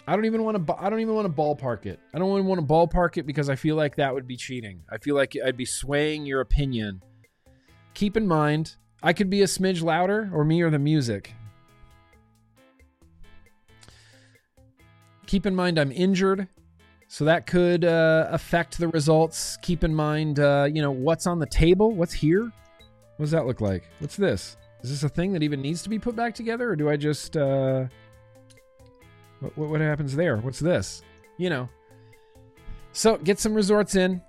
I 0.06 0.16
don't 0.16 0.24
even 0.24 0.42
want 0.42 0.66
to. 0.66 0.74
I 0.78 0.90
don't 0.90 1.00
even 1.00 1.14
want 1.14 1.28
to 1.28 1.32
ballpark 1.32 1.86
it. 1.86 2.00
I 2.12 2.18
don't 2.18 2.30
even 2.32 2.46
want 2.46 2.60
to 2.60 2.66
ballpark 2.66 3.18
it 3.18 3.26
because 3.26 3.48
I 3.48 3.54
feel 3.54 3.76
like 3.76 3.96
that 3.96 4.12
would 4.12 4.26
be 4.26 4.36
cheating. 4.36 4.82
I 4.90 4.98
feel 4.98 5.14
like 5.14 5.36
I'd 5.44 5.56
be 5.56 5.64
swaying 5.64 6.26
your 6.26 6.40
opinion. 6.40 7.02
Keep 7.94 8.16
in 8.16 8.26
mind, 8.26 8.76
I 9.02 9.12
could 9.12 9.30
be 9.30 9.42
a 9.42 9.46
smidge 9.46 9.82
louder, 9.82 10.28
or 10.32 10.44
me, 10.44 10.60
or 10.62 10.70
the 10.70 10.78
music. 10.78 11.34
Keep 15.26 15.46
in 15.46 15.54
mind 15.54 15.78
I'm 15.78 15.92
injured, 15.92 16.48
so 17.06 17.24
that 17.24 17.46
could 17.46 17.84
uh, 17.84 18.26
affect 18.30 18.78
the 18.78 18.88
results. 18.88 19.56
Keep 19.62 19.84
in 19.84 19.94
mind, 19.94 20.40
uh, 20.40 20.68
you 20.70 20.82
know, 20.82 20.90
what's 20.90 21.26
on 21.26 21.38
the 21.38 21.46
table, 21.46 21.92
what's 21.92 22.12
here. 22.12 22.42
What 22.42 23.26
does 23.26 23.30
that 23.30 23.46
look 23.46 23.60
like? 23.60 23.84
What's 24.00 24.16
this? 24.16 24.56
Is 24.82 24.90
this 24.90 25.04
a 25.04 25.08
thing 25.08 25.32
that 25.34 25.44
even 25.44 25.62
needs 25.62 25.82
to 25.84 25.88
be 25.88 25.98
put 25.98 26.16
back 26.16 26.34
together, 26.34 26.70
or 26.70 26.76
do 26.76 26.90
I 26.90 26.96
just? 26.96 27.36
Uh, 27.36 27.86
what, 29.42 29.68
what 29.70 29.80
happens 29.80 30.14
there? 30.14 30.36
What's 30.38 30.60
this? 30.60 31.02
You 31.36 31.50
know. 31.50 31.68
So 32.92 33.16
get 33.18 33.38
some 33.38 33.54
resorts 33.54 33.94
in. 33.96 34.22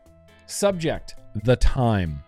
Subject: 0.47 1.15
the 1.43 1.55
time. 1.55 2.23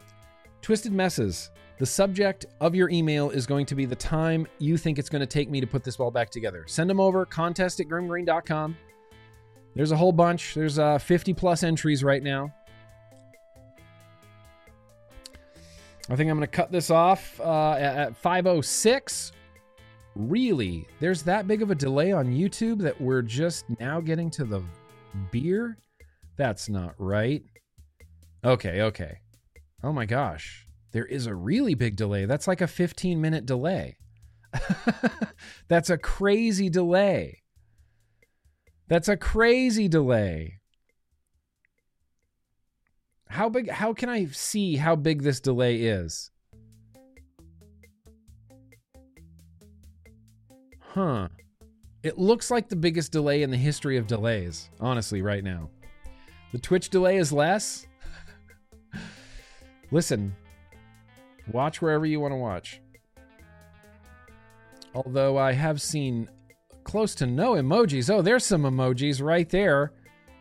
Twisted 0.61 0.91
messes. 0.91 1.51
The 1.77 1.85
subject 1.85 2.45
of 2.61 2.73
your 2.73 2.89
email 2.89 3.29
is 3.31 3.45
going 3.45 3.65
to 3.65 3.75
be 3.75 3.85
the 3.85 3.97
time 3.97 4.47
you 4.59 4.77
think 4.77 4.97
it's 4.97 5.09
going 5.09 5.19
to 5.19 5.25
take 5.25 5.49
me 5.49 5.59
to 5.59 5.67
put 5.67 5.83
this 5.83 5.97
ball 5.97 6.09
back 6.09 6.29
together. 6.29 6.63
Send 6.67 6.89
them 6.89 7.01
over, 7.01 7.25
contest 7.25 7.81
at 7.81 7.87
grimmgreen.com. 7.87 8.77
There's 9.75 9.91
a 9.91 9.97
whole 9.97 10.13
bunch. 10.13 10.53
There's 10.53 10.79
uh, 10.79 10.97
50 10.97 11.33
plus 11.33 11.63
entries 11.63 12.01
right 12.01 12.23
now. 12.23 12.53
I 16.09 16.15
think 16.15 16.29
I'm 16.29 16.37
going 16.37 16.41
to 16.41 16.47
cut 16.47 16.71
this 16.71 16.89
off 16.89 17.39
uh, 17.41 17.73
at 17.73 18.15
506. 18.15 19.33
Really? 20.15 20.87
There's 20.99 21.23
that 21.23 21.47
big 21.47 21.61
of 21.61 21.71
a 21.71 21.75
delay 21.75 22.11
on 22.11 22.33
YouTube 22.33 22.79
that 22.79 22.99
we're 22.99 23.21
just 23.21 23.65
now 23.79 23.99
getting 23.99 24.29
to 24.31 24.45
the 24.45 24.63
beer? 25.31 25.77
That's 26.37 26.69
not 26.69 26.95
right. 26.97 27.43
Okay, 28.43 28.81
okay. 28.81 29.19
Oh 29.83 29.91
my 29.91 30.05
gosh. 30.05 30.67
There 30.91 31.05
is 31.05 31.25
a 31.25 31.35
really 31.35 31.73
big 31.73 31.95
delay. 31.95 32.25
That's 32.25 32.47
like 32.47 32.61
a 32.61 32.67
15 32.67 33.19
minute 33.19 33.45
delay. 33.45 33.97
That's 35.67 35.89
a 35.89 35.97
crazy 35.97 36.69
delay. 36.69 37.41
That's 38.87 39.09
a 39.09 39.17
crazy 39.17 39.87
delay. 39.87 40.59
How 43.27 43.49
big 43.49 43.69
how 43.69 43.93
can 43.93 44.07
I 44.07 44.27
see 44.27 44.77
how 44.77 44.95
big 44.95 45.23
this 45.23 45.39
delay 45.39 45.81
is? 45.81 46.31
Huh. 50.95 51.27
It 52.03 52.17
looks 52.17 52.49
like 52.49 52.69
the 52.69 52.75
biggest 52.77 53.11
delay 53.11 53.43
in 53.43 53.51
the 53.51 53.57
history 53.57 53.97
of 53.97 54.07
delays, 54.07 54.69
honestly, 54.79 55.21
right 55.21 55.43
now. 55.43 55.69
The 56.53 56.57
Twitch 56.57 56.89
delay 56.89 57.17
is 57.17 57.33
less. 57.33 57.85
Listen, 59.91 60.33
watch 61.51 61.81
wherever 61.81 62.05
you 62.05 62.21
want 62.21 62.31
to 62.31 62.37
watch. 62.37 62.79
Although 64.93 65.37
I 65.37 65.51
have 65.51 65.81
seen 65.81 66.29
close 66.85 67.13
to 67.15 67.25
no 67.25 67.55
emojis. 67.55 68.09
Oh, 68.09 68.21
there's 68.21 68.45
some 68.45 68.63
emojis 68.63 69.21
right 69.21 69.49
there. 69.49 69.91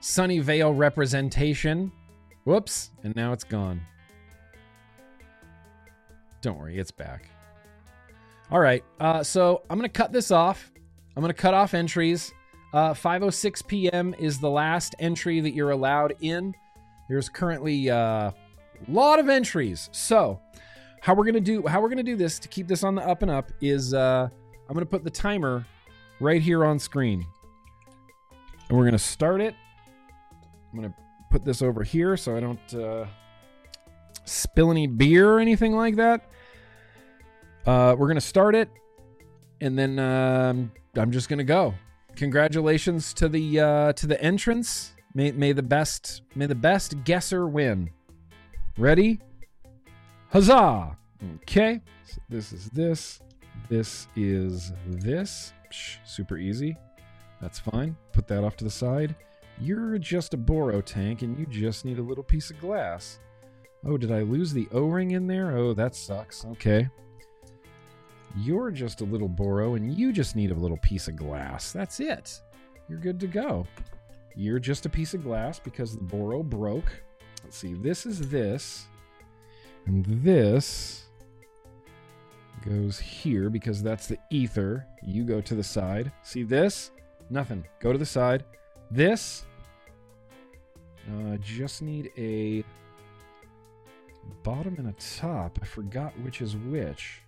Sunnyvale 0.01 0.79
representation. 0.79 1.91
Whoops, 2.45 2.91
and 3.03 3.17
now 3.17 3.33
it's 3.33 3.43
gone. 3.43 3.81
Don't 6.43 6.61
worry, 6.61 6.79
it's 6.79 6.93
back. 6.93 7.34
All 8.55 8.61
right, 8.61 8.85
uh, 9.01 9.25
so 9.25 9.63
I'm 9.69 9.77
gonna 9.77 9.89
cut 9.89 10.13
this 10.13 10.31
off. 10.31 10.71
I'm 11.17 11.21
gonna 11.21 11.35
cut 11.35 11.55
off 11.55 11.75
entries. 11.75 12.33
Uh, 12.73 12.95
5:06 12.95 13.67
p.m. 13.67 14.15
is 14.17 14.39
the 14.39 14.49
last 14.49 14.95
entry 15.01 15.41
that 15.41 15.55
you're 15.55 15.73
allowed 15.73 16.15
in. 16.21 16.55
There's 17.09 17.29
currently 17.29 17.91
uh, 17.91 17.97
a 17.97 18.33
lot 18.87 19.19
of 19.19 19.29
entries. 19.29 19.91
So, 19.91 20.41
how 21.01 21.15
we're 21.15 21.25
gonna 21.25 21.41
do 21.41 21.67
how 21.67 21.81
we're 21.81 21.89
gonna 21.89 22.05
do 22.05 22.15
this 22.15 22.39
to 22.39 22.47
keep 22.47 22.69
this 22.69 22.85
on 22.85 22.95
the 22.95 23.03
up 23.03 23.23
and 23.23 23.31
up 23.33 23.51
is 23.61 23.93
uh, 23.93 24.29
I'm 24.69 24.73
gonna 24.73 24.87
put 24.87 25.03
the 25.03 25.11
timer 25.11 25.67
right 26.21 26.41
here 26.41 26.65
on 26.65 26.79
screen, 26.79 27.27
and 28.69 28.79
we're 28.79 28.85
gonna 28.85 28.99
start 29.01 29.41
it. 29.41 29.57
I'm 30.73 30.81
gonna 30.81 30.95
put 31.29 31.45
this 31.45 31.61
over 31.61 31.83
here 31.83 32.17
so 32.17 32.37
I 32.37 32.39
don't 32.39 32.75
uh, 32.75 33.07
spill 34.25 34.71
any 34.71 34.87
beer 34.87 35.29
or 35.29 35.41
anything 35.41 35.75
like 35.75 35.97
that. 35.97 36.31
Uh, 37.67 37.97
we're 37.99 38.09
gonna 38.09 38.21
start 38.21 38.55
it, 38.55 38.69
and 39.61 39.79
then 39.79 39.99
um, 39.99 40.73
I'm 40.97 41.11
just 41.11 41.29
gonna 41.29 41.45
go. 41.45 41.75
Congratulations 42.17 43.15
to 43.15 43.29
the 43.29 43.61
uh, 43.61 43.93
to 43.95 44.07
the 44.07 44.21
entrance. 44.23 44.95
May 45.15 45.33
may 45.33 45.53
the 45.53 45.63
best 45.63 46.23
may 46.35 46.47
the 46.47 46.55
best 46.55 47.05
guesser 47.05 47.47
win. 47.47 47.91
Ready? 48.77 49.21
Huzzah! 50.31 50.97
Okay. 51.43 51.81
So 52.05 52.21
this 52.29 52.53
is 52.53 52.69
this. 52.71 53.21
This 53.69 54.09
is 54.17 54.73
this. 54.87 55.53
Super 56.05 56.37
easy. 56.37 56.77
That's 57.41 57.59
fine. 57.59 57.97
Put 58.13 58.27
that 58.29 58.45
off 58.45 58.57
to 58.59 58.65
the 58.65 58.71
side. 58.71 59.15
You're 59.61 59.99
just 59.99 60.35
a 60.35 60.37
Boro 60.37 60.81
tank 60.81 61.23
and 61.23 61.39
you 61.39 61.47
just 61.47 61.85
need 61.85 61.99
a 61.99 62.03
little 62.03 62.25
piece 62.25 62.51
of 62.51 62.61
glass. 62.61 63.21
Oh, 63.87 63.97
did 63.97 64.11
I 64.11 64.23
lose 64.23 64.53
the 64.53 64.67
O-ring 64.73 65.13
in 65.13 65.27
there? 65.27 65.57
Oh, 65.57 65.75
that 65.75 65.95
sucks. 65.95 66.45
Okay. 66.45 66.89
You're 68.37 68.71
just 68.71 69.01
a 69.01 69.05
little 69.05 69.29
Boro 69.29 69.75
and 69.75 69.95
you 69.97 70.13
just 70.13 70.35
need 70.35 70.51
a 70.51 70.55
little 70.55 70.77
piece 70.79 71.09
of 71.09 71.17
glass. 71.17 71.73
That's 71.73 72.01
it. 72.01 72.41
You're 72.89 72.99
good 72.99 73.21
to 73.21 73.27
go. 73.27 73.67
You're 74.35 74.59
just 74.59 74.87
a 74.87 74.89
piece 74.89 75.15
of 75.15 75.23
glass 75.23 75.59
because 75.59 75.95
the 75.95 76.03
Boro 76.03 76.43
broke. 76.43 77.03
Let's 77.45 77.57
see. 77.57 77.75
This 77.75 78.07
is 78.07 78.29
this. 78.29 78.87
And 79.87 80.05
this 80.07 81.05
goes 82.65 82.99
here 82.99 83.51
because 83.51 83.83
that's 83.83 84.09
the 84.09 84.19
ether. 84.31 84.87
You 85.03 85.25
go 85.25 85.41
to 85.41 85.55
the 85.55 85.63
side. 85.63 86.11
See 86.23 86.43
this? 86.43 86.91
Nothing. 87.31 87.65
Go 87.81 87.93
to 87.93 87.99
the 87.99 88.07
side. 88.07 88.45
This. 88.91 89.45
Uh, 91.09 91.37
just 91.37 91.83
need 91.83 92.11
a 92.17 92.65
bottom 94.43 94.75
and 94.79 94.89
a 94.89 94.93
top. 94.93 95.59
I 95.63 95.67
forgot 95.67 96.19
which 96.21 96.41
is 96.41 96.57
which. 96.57 97.24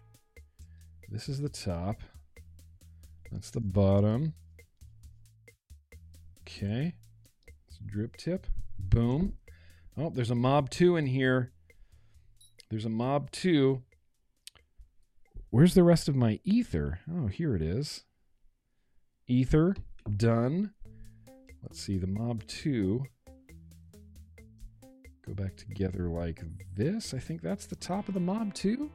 This 1.09 1.28
is 1.28 1.40
the 1.40 1.48
top. 1.48 2.02
That's 3.30 3.50
the 3.50 3.61
bottom. 3.61 4.34
Okay. 6.42 6.94
It's 7.68 7.78
drip 7.84 8.16
tip. 8.16 8.46
Boom. 8.78 9.34
Oh, 9.96 10.11
there's 10.11 10.30
a 10.30 10.34
mob 10.34 10.70
2 10.70 10.96
in 10.96 11.07
here. 11.07 11.52
There's 12.70 12.84
a 12.84 12.90
mob 12.90 13.30
2. 13.30 13.82
Where's 15.50 15.74
the 15.74 15.84
rest 15.84 16.09
of 16.09 16.16
my 16.16 16.40
ether? 16.44 17.00
Oh, 17.11 17.28
here 17.28 17.54
it 17.54 17.62
is. 17.62 18.04
Ether. 19.26 19.76
Done. 20.16 20.72
Let's 21.62 21.80
see, 21.80 21.98
the 21.98 22.07
mob 22.07 22.46
2. 22.46 23.04
Go 25.26 25.34
back 25.34 25.57
together 25.57 26.09
like 26.09 26.42
this. 26.76 27.14
I 27.14 27.18
think 27.18 27.42
that's 27.42 27.66
the 27.66 27.76
top 27.76 28.09
of 28.09 28.14
the 28.14 28.20
mob 28.20 28.54
2. 28.54 28.90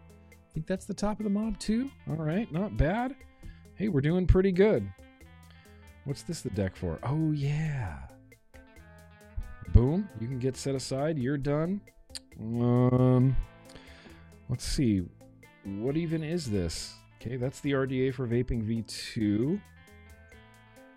I 0.52 0.54
think 0.54 0.68
that's 0.68 0.86
the 0.86 0.94
top 0.94 1.18
of 1.22 1.24
the 1.24 1.30
mob 1.30 1.58
too. 1.60 1.90
All 2.10 2.18
right, 2.18 2.52
not 2.52 2.76
bad. 2.76 3.16
Hey, 3.76 3.88
we're 3.88 4.02
doing 4.02 4.28
pretty 4.28 4.52
good. 4.52 4.86
What's 6.04 6.24
this 6.24 6.42
the 6.42 6.50
deck 6.50 6.76
for? 6.76 7.00
Oh, 7.04 7.32
yeah. 7.32 8.00
Boom. 9.70 10.10
You 10.20 10.28
can 10.28 10.40
get 10.40 10.58
set 10.58 10.76
aside. 10.76 11.18
You're 11.18 11.38
done. 11.38 11.80
Um, 12.38 13.34
let's 14.50 14.66
see. 14.66 15.04
What 15.64 15.96
even 15.96 16.22
is 16.22 16.52
this? 16.52 16.96
Okay, 17.22 17.38
that's 17.38 17.62
the 17.62 17.72
RDA 17.72 18.14
for 18.14 18.28
Vaping 18.28 18.68
V2. 18.68 19.62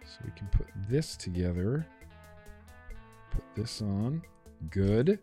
So 0.04 0.18
we 0.24 0.32
can 0.32 0.48
put 0.48 0.66
this 0.88 1.16
together. 1.16 1.86
Put 3.30 3.44
this 3.54 3.80
on. 3.80 4.20
Good. 4.70 5.20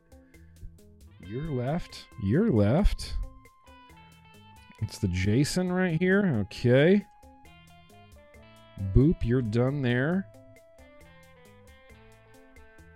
You're 1.28 1.52
left. 1.52 2.06
You're 2.24 2.50
left. 2.50 3.18
It's 4.82 4.98
the 4.98 5.08
Jason 5.10 5.72
right 5.72 6.00
here. 6.00 6.42
Okay. 6.42 7.06
Boop, 8.96 9.16
you're 9.24 9.42
done 9.42 9.82
there. 9.82 10.28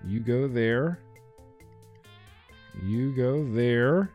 You 0.05 0.19
go 0.19 0.47
there. 0.47 0.99
You 2.83 3.15
go 3.15 3.43
there. 3.53 4.11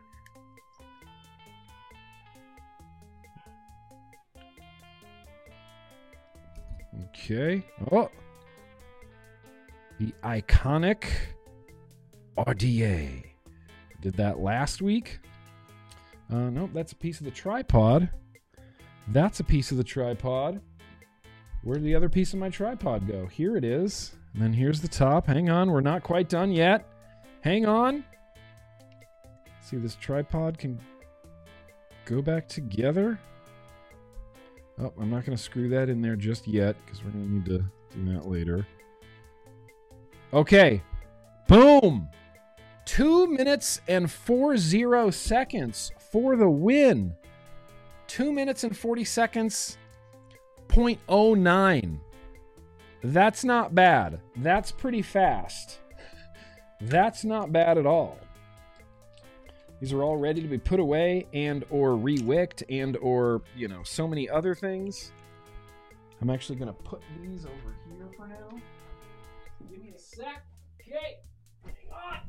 Okay. 7.09 7.65
Oh. 7.91 8.09
The 9.99 10.13
iconic 10.23 11.05
RDA. 12.37 13.23
Did 14.01 14.13
that 14.15 14.39
last 14.39 14.81
week. 14.81 15.19
Uh, 16.31 16.49
nope, 16.49 16.69
that's 16.73 16.93
a 16.93 16.95
piece 16.95 17.19
of 17.19 17.25
the 17.25 17.31
tripod. 17.31 18.09
That's 19.09 19.41
a 19.41 19.43
piece 19.43 19.71
of 19.71 19.77
the 19.77 19.83
tripod. 19.83 20.61
Where 21.63 21.75
did 21.75 21.83
the 21.83 21.93
other 21.93 22.09
piece 22.09 22.33
of 22.33 22.39
my 22.39 22.49
tripod 22.49 23.07
go? 23.07 23.25
Here 23.25 23.57
it 23.57 23.65
is. 23.65 24.13
And 24.33 24.41
then 24.41 24.53
here's 24.53 24.79
the 24.79 24.87
top. 24.87 25.27
Hang 25.27 25.49
on, 25.49 25.69
we're 25.69 25.81
not 25.81 26.03
quite 26.03 26.29
done 26.29 26.51
yet. 26.51 26.87
Hang 27.41 27.65
on. 27.65 28.05
See, 29.61 29.77
this 29.77 29.95
tripod 29.95 30.57
can 30.57 30.79
go 32.05 32.21
back 32.21 32.47
together. 32.47 33.19
Oh, 34.79 34.93
I'm 34.99 35.09
not 35.09 35.25
going 35.25 35.37
to 35.37 35.43
screw 35.43 35.67
that 35.69 35.89
in 35.89 36.01
there 36.01 36.15
just 36.15 36.47
yet 36.47 36.75
because 36.85 37.03
we're 37.03 37.11
going 37.11 37.25
to 37.25 37.33
need 37.33 37.45
to 37.45 37.65
do 37.93 38.13
that 38.13 38.27
later. 38.27 38.65
Okay. 40.33 40.81
Boom. 41.47 42.07
Two 42.85 43.27
minutes 43.27 43.81
and 43.87 44.09
four 44.09 44.57
zero 44.57 45.11
seconds 45.11 45.91
for 46.11 46.35
the 46.35 46.49
win. 46.49 47.15
Two 48.07 48.31
minutes 48.31 48.63
and 48.63 48.75
40 48.75 49.05
seconds, 49.05 49.77
0.09. 50.67 51.99
That's 53.03 53.43
not 53.43 53.73
bad. 53.73 54.19
That's 54.35 54.71
pretty 54.71 55.01
fast. 55.01 55.79
That's 56.81 57.23
not 57.23 57.51
bad 57.51 57.77
at 57.77 57.85
all. 57.85 58.17
These 59.79 59.93
are 59.93 60.03
all 60.03 60.17
ready 60.17 60.41
to 60.41 60.47
be 60.47 60.59
put 60.59 60.79
away 60.79 61.25
and 61.33 61.65
or 61.71 61.91
rewicked 61.91 62.63
and 62.69 62.97
or, 62.97 63.41
you 63.55 63.67
know, 63.67 63.81
so 63.83 64.07
many 64.07 64.29
other 64.29 64.53
things. 64.53 65.11
I'm 66.21 66.29
actually 66.29 66.57
going 66.57 66.67
to 66.67 66.83
put 66.83 67.01
these 67.19 67.45
over 67.45 67.75
here 67.89 68.07
for 68.15 68.27
now. 68.27 68.59
Give 69.69 69.81
me 69.81 69.93
a 69.95 69.99
sec. 69.99 70.45
Okay. 70.79 71.17
Hang 71.63 71.73
on. 71.91 72.19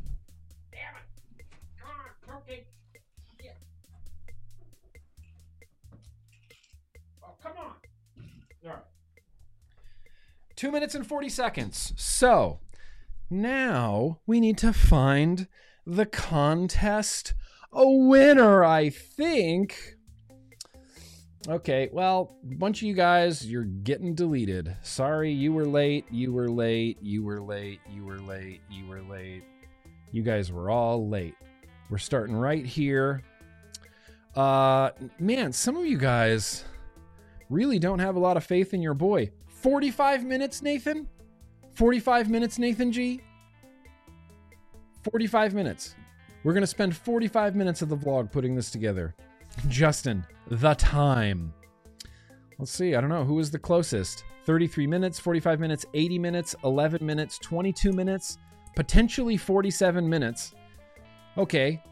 Damn 0.71 0.95
it. 0.97 1.45
Come 1.79 1.91
on, 1.91 2.41
cupcake. 2.41 2.65
Two 10.63 10.71
minutes 10.71 10.95
and 10.95 11.05
40 11.05 11.29
seconds. 11.29 11.93
So 11.97 12.61
now 13.29 14.21
we 14.29 14.39
need 14.39 14.57
to 14.59 14.73
find 14.73 15.49
the 15.85 16.07
contest 16.07 17.35
a 17.73 17.85
winner, 17.85 18.63
I 18.63 18.89
think. 18.89 19.97
Okay, 21.49 21.91
well, 21.93 22.37
bunch 22.45 22.81
of 22.81 22.87
you 22.87 22.95
guys, 22.95 23.45
you're 23.45 23.65
getting 23.65 24.15
deleted. 24.15 24.77
Sorry, 24.83 25.33
you 25.33 25.53
were 25.53 25.67
late, 25.67 26.05
you 26.13 26.33
were 26.33 26.49
late, 26.49 26.97
you 27.03 27.25
were 27.25 27.43
late, 27.43 27.81
you 27.91 28.05
were 28.05 28.21
late, 28.21 28.61
you 28.71 28.87
were 28.87 29.03
late. 29.03 29.43
You 30.13 30.23
guys 30.23 30.53
were 30.53 30.71
all 30.71 31.09
late. 31.09 31.35
We're 31.91 31.99
starting 31.99 32.37
right 32.37 32.65
here. 32.65 33.25
Uh 34.37 34.91
man, 35.19 35.53
some 35.53 35.77
of 35.77 35.87
you 35.87 35.99
guys 35.99 36.65
really 37.51 37.81
don't 37.81 37.99
have 37.99 38.15
a 38.15 38.21
lot 38.21 38.37
of 38.37 38.45
faith 38.45 38.73
in 38.73 38.81
your 38.81 38.95
boy. 38.95 39.33
45 39.63 40.25
minutes, 40.25 40.61
Nathan? 40.61 41.09
45 41.75 42.29
minutes, 42.29 42.59
Nathan 42.59 42.91
G? 42.91 43.21
45 45.05 45.55
minutes. 45.55 45.95
We're 46.43 46.53
going 46.53 46.63
to 46.63 46.67
spend 46.67 46.97
45 46.97 47.55
minutes 47.55 47.81
of 47.81 47.89
the 47.89 47.97
vlog 47.97 48.33
putting 48.33 48.57
this 48.57 48.71
together. 48.71 49.15
Justin, 49.69 50.27
the 50.49 50.75
time. 50.75 51.55
Let's 52.59 52.73
see. 52.73 52.97
I 52.97 53.01
don't 53.01 53.11
know. 53.11 53.25
Who 53.25 53.39
is 53.39 53.51
the 53.51 53.59
closest? 53.59 54.25
33 54.45 54.89
minutes, 54.89 55.21
45 55.21 55.61
minutes, 55.61 55.87
80 55.95 56.19
minutes, 56.19 56.57
11 56.65 57.05
minutes, 57.05 57.39
22 57.39 57.93
minutes, 57.93 58.39
potentially 58.75 59.37
47 59.37 60.09
minutes. 60.09 60.55
Okay. 61.39 61.83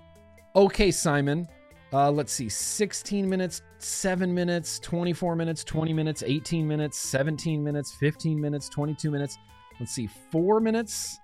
Okay, 0.56 0.90
Simon. 0.90 1.46
Uh, 1.92 2.10
let's 2.10 2.32
see. 2.32 2.48
16 2.48 3.28
minutes, 3.28 3.62
7 3.78 4.32
minutes, 4.32 4.78
24 4.78 5.34
minutes, 5.34 5.64
20 5.64 5.92
minutes, 5.92 6.22
18 6.24 6.66
minutes, 6.66 6.96
17 6.98 7.62
minutes, 7.62 7.92
15 7.98 8.40
minutes, 8.40 8.68
22 8.68 9.10
minutes. 9.10 9.38
Let's 9.80 9.92
see. 9.92 10.08
4 10.30 10.60
minutes. 10.60 11.18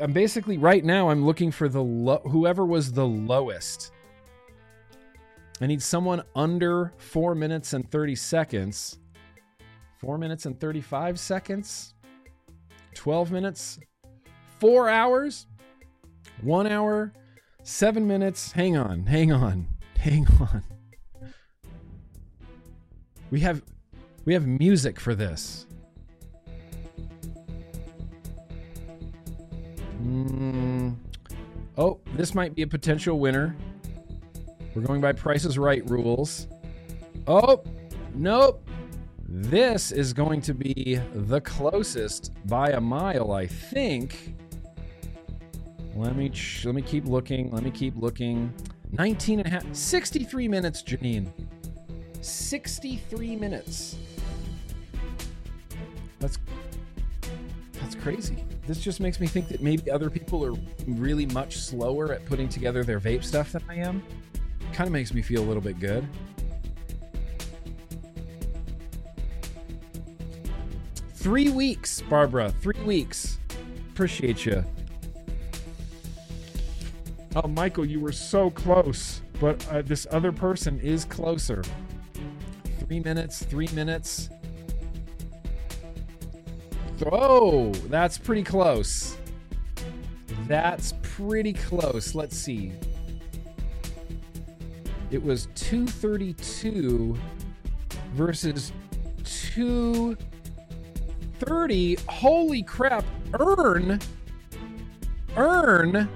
I'm 0.00 0.12
basically 0.12 0.58
right 0.58 0.84
now 0.84 1.10
I'm 1.10 1.24
looking 1.24 1.50
for 1.50 1.68
the 1.68 1.82
lo- 1.82 2.22
whoever 2.24 2.66
was 2.66 2.92
the 2.92 3.06
lowest. 3.06 3.92
I 5.60 5.66
need 5.66 5.82
someone 5.82 6.22
under 6.34 6.92
4 6.98 7.34
minutes 7.34 7.72
and 7.72 7.90
30 7.90 8.14
seconds. 8.14 8.98
4 9.98 10.18
minutes 10.18 10.44
and 10.44 10.58
35 10.60 11.18
seconds. 11.18 11.94
12 12.94 13.32
minutes. 13.32 13.78
4 14.58 14.88
hours. 14.90 15.46
1 16.42 16.66
hour. 16.66 17.12
7 17.66 18.06
minutes. 18.06 18.52
Hang 18.52 18.76
on. 18.76 19.06
Hang 19.06 19.32
on. 19.32 19.66
Hang 19.98 20.24
on. 20.40 20.62
We 23.32 23.40
have 23.40 23.60
we 24.24 24.34
have 24.34 24.46
music 24.46 25.00
for 25.00 25.16
this. 25.16 25.66
Mm. 30.00 30.94
Oh, 31.76 31.98
this 32.14 32.36
might 32.36 32.54
be 32.54 32.62
a 32.62 32.66
potential 32.68 33.18
winner. 33.18 33.56
We're 34.74 34.82
going 34.82 35.00
by 35.00 35.12
Price's 35.12 35.58
Right 35.58 35.88
rules. 35.90 36.46
Oh, 37.26 37.64
nope. 38.14 38.68
This 39.28 39.90
is 39.90 40.12
going 40.12 40.40
to 40.42 40.54
be 40.54 41.00
the 41.14 41.40
closest 41.40 42.32
by 42.46 42.70
a 42.70 42.80
mile, 42.80 43.32
I 43.32 43.48
think. 43.48 44.36
Let 45.96 46.14
me 46.14 46.30
let 46.64 46.74
me 46.74 46.82
keep 46.82 47.06
looking. 47.06 47.50
Let 47.50 47.62
me 47.62 47.70
keep 47.70 47.96
looking. 47.96 48.52
19 48.92 49.40
and 49.40 49.48
a 49.48 49.50
half 49.50 49.74
63 49.74 50.46
minutes, 50.46 50.82
Janine. 50.82 51.30
63 52.20 53.36
minutes. 53.36 53.96
That's 56.18 56.38
that's 57.80 57.94
crazy. 57.94 58.44
This 58.66 58.80
just 58.80 59.00
makes 59.00 59.20
me 59.20 59.26
think 59.26 59.48
that 59.48 59.62
maybe 59.62 59.90
other 59.90 60.10
people 60.10 60.44
are 60.44 60.52
really 60.86 61.24
much 61.26 61.56
slower 61.56 62.12
at 62.12 62.24
putting 62.26 62.48
together 62.48 62.84
their 62.84 63.00
vape 63.00 63.24
stuff 63.24 63.52
than 63.52 63.62
I 63.68 63.76
am. 63.76 64.02
Kind 64.72 64.88
of 64.88 64.92
makes 64.92 65.14
me 65.14 65.22
feel 65.22 65.42
a 65.42 65.46
little 65.46 65.62
bit 65.62 65.78
good. 65.80 66.06
Three 71.14 71.48
weeks, 71.50 72.02
Barbara. 72.02 72.50
Three 72.60 72.80
weeks. 72.82 73.38
Appreciate 73.90 74.44
you. 74.44 74.64
Oh, 77.38 77.48
Michael, 77.48 77.84
you 77.84 78.00
were 78.00 78.12
so 78.12 78.48
close, 78.48 79.20
but 79.38 79.62
uh, 79.70 79.82
this 79.82 80.06
other 80.10 80.32
person 80.32 80.80
is 80.80 81.04
closer. 81.04 81.62
Three 82.78 83.00
minutes, 83.00 83.44
three 83.44 83.68
minutes. 83.74 84.30
Oh, 87.12 87.72
that's 87.90 88.16
pretty 88.16 88.42
close. 88.42 89.18
That's 90.46 90.94
pretty 91.02 91.52
close. 91.52 92.14
Let's 92.14 92.38
see. 92.38 92.72
It 95.10 95.22
was 95.22 95.48
232 95.56 97.18
versus 98.14 98.72
230. 99.24 101.98
Holy 102.08 102.62
crap. 102.62 103.04
Earn. 103.38 104.00
Earn. 105.36 106.08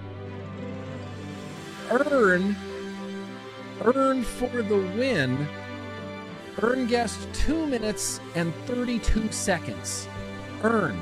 Earn. 1.90 2.56
Earn 3.82 4.22
for 4.22 4.62
the 4.62 4.76
win. 4.96 5.48
Earn 6.62 6.86
guessed 6.86 7.26
2 7.32 7.66
minutes 7.66 8.20
and 8.34 8.54
32 8.66 9.32
seconds. 9.32 10.06
Earn. 10.62 11.00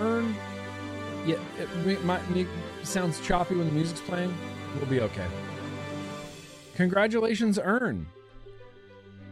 Earn. 0.00 0.34
Yeah, 1.26 1.36
it, 1.58 2.04
my, 2.04 2.18
it 2.34 2.48
sounds 2.82 3.20
choppy 3.20 3.54
when 3.54 3.66
the 3.66 3.72
music's 3.72 4.00
playing. 4.00 4.34
We'll 4.76 4.86
be 4.86 5.00
okay. 5.00 5.26
Congratulations, 6.74 7.58
Earn. 7.62 8.06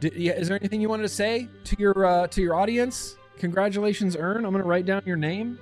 Yeah, 0.01 0.33
is 0.33 0.49
there 0.49 0.57
anything 0.57 0.81
you 0.81 0.89
wanted 0.89 1.05
to 1.05 1.09
say 1.09 1.49
to 1.65 1.77
your 1.79 2.05
uh, 2.05 2.27
to 2.29 2.41
your 2.43 2.55
audience? 2.55 3.17
Congratulations, 3.39 4.17
Earn. 4.17 4.45
I'm 4.45 4.53
gonna 4.53 4.65
write 4.65 4.87
down 4.87 5.03
your 5.07 5.17
name. 5.17 5.59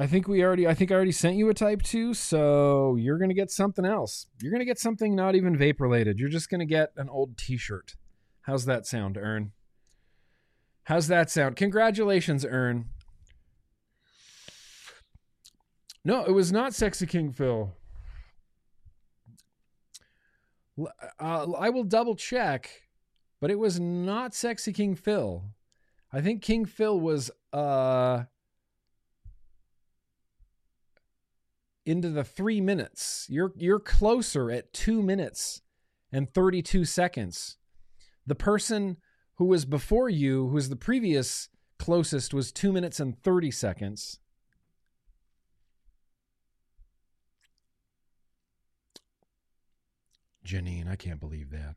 I 0.00 0.06
think 0.06 0.28
we 0.28 0.42
already 0.42 0.66
I 0.66 0.72
think 0.72 0.90
I 0.90 0.94
already 0.94 1.12
sent 1.12 1.36
you 1.36 1.50
a 1.50 1.54
type 1.54 1.82
2, 1.82 2.14
so 2.14 2.96
you're 2.96 3.18
going 3.18 3.28
to 3.28 3.34
get 3.34 3.50
something 3.50 3.84
else. 3.84 4.28
You're 4.40 4.50
going 4.50 4.62
to 4.62 4.64
get 4.66 4.78
something 4.78 5.14
not 5.14 5.34
even 5.34 5.58
vape 5.58 5.78
related. 5.78 6.18
You're 6.18 6.30
just 6.30 6.48
going 6.48 6.60
to 6.60 6.64
get 6.64 6.88
an 6.96 7.10
old 7.10 7.36
t-shirt. 7.36 7.96
How's 8.40 8.64
that 8.64 8.86
sound, 8.86 9.18
Earn? 9.18 9.52
How's 10.84 11.08
that 11.08 11.28
sound? 11.30 11.56
Congratulations, 11.56 12.46
Earn. 12.48 12.86
No, 16.02 16.24
it 16.24 16.32
was 16.32 16.50
not 16.50 16.72
Sexy 16.72 17.04
King 17.04 17.30
Phil. 17.30 17.74
Uh, 21.20 21.52
I 21.52 21.68
will 21.68 21.84
double 21.84 22.16
check, 22.16 22.70
but 23.38 23.50
it 23.50 23.58
was 23.58 23.78
not 23.78 24.32
Sexy 24.32 24.72
King 24.72 24.94
Phil. 24.94 25.44
I 26.10 26.22
think 26.22 26.40
King 26.40 26.64
Phil 26.64 26.98
was 26.98 27.30
uh 27.52 28.24
into 31.90 32.08
the 32.08 32.22
three 32.22 32.60
minutes. 32.60 33.26
You're 33.28 33.52
you're 33.56 33.80
closer 33.80 34.50
at 34.50 34.72
two 34.72 35.02
minutes 35.02 35.60
and 36.12 36.32
32 36.32 36.84
seconds. 36.84 37.56
The 38.26 38.36
person 38.36 38.98
who 39.34 39.46
was 39.46 39.64
before 39.64 40.08
you, 40.08 40.46
who 40.46 40.54
was 40.54 40.68
the 40.68 40.76
previous 40.76 41.48
closest, 41.78 42.32
was 42.32 42.52
two 42.52 42.72
minutes 42.72 43.00
and 43.00 43.20
30 43.20 43.50
seconds. 43.50 44.20
Janine, 50.46 50.88
I 50.88 50.96
can't 50.96 51.20
believe 51.20 51.50
that. 51.50 51.74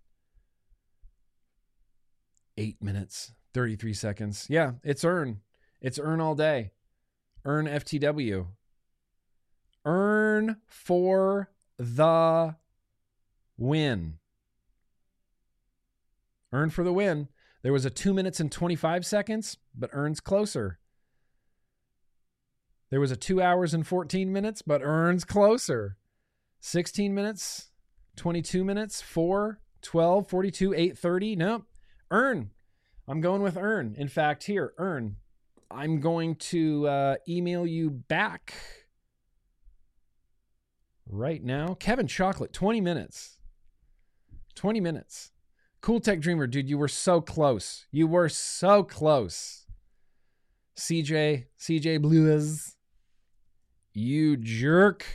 Eight 2.57 2.81
minutes, 2.81 3.33
33 3.53 3.93
seconds. 3.93 4.47
Yeah, 4.47 4.73
it's 4.83 5.03
earn. 5.03 5.41
It's 5.81 5.99
earn 5.99 6.21
all 6.21 6.35
day. 6.35 6.71
Earn 7.45 7.65
FTW 7.65 8.47
earn 9.85 10.57
for 10.65 11.49
the 11.77 12.55
win. 13.57 14.15
Earn 16.51 16.69
for 16.69 16.83
the 16.83 16.93
win. 16.93 17.29
There 17.63 17.73
was 17.73 17.85
a 17.85 17.89
2 17.89 18.13
minutes 18.13 18.39
and 18.39 18.51
25 18.51 19.05
seconds, 19.05 19.57
but 19.73 19.89
earns 19.93 20.19
closer. 20.19 20.79
There 22.89 22.99
was 22.99 23.11
a 23.11 23.15
2 23.15 23.41
hours 23.41 23.73
and 23.73 23.87
14 23.87 24.31
minutes, 24.31 24.61
but 24.61 24.81
earns 24.83 25.23
closer. 25.23 25.97
16 26.59 27.13
minutes, 27.13 27.71
22 28.15 28.63
minutes, 28.63 29.01
4, 29.01 29.59
12, 29.81 30.29
42, 30.29 30.73
8, 30.73 30.97
30. 30.97 31.35
Nope. 31.35 31.65
Earn. 32.11 32.51
I'm 33.07 33.19
going 33.19 33.41
with 33.41 33.57
earn. 33.57 33.95
In 33.97 34.07
fact, 34.07 34.43
here, 34.43 34.73
earn. 34.77 35.17
I'm 35.71 35.99
going 35.99 36.35
to 36.35 36.87
uh, 36.87 37.15
email 37.27 37.65
you 37.65 37.89
back 37.89 38.53
right 41.07 41.43
now. 41.43 41.75
Kevin 41.75 42.07
Chocolate, 42.07 42.53
20 42.53 42.81
minutes. 42.81 43.37
20 44.55 44.79
minutes. 44.79 45.31
Cool 45.81 45.99
Tech 45.99 46.21
Dreamer, 46.21 46.47
dude, 46.47 46.69
you 46.69 46.77
were 46.77 46.87
so 46.87 47.19
close. 47.19 47.85
You 47.91 48.07
were 48.07 48.29
so 48.29 48.83
close. 48.83 49.65
CJ, 50.77 51.45
CJ 51.59 52.01
Blues, 52.01 52.75
you 53.93 54.37
jerk. 54.37 55.05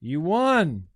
You 0.00 0.20
won. 0.20 0.88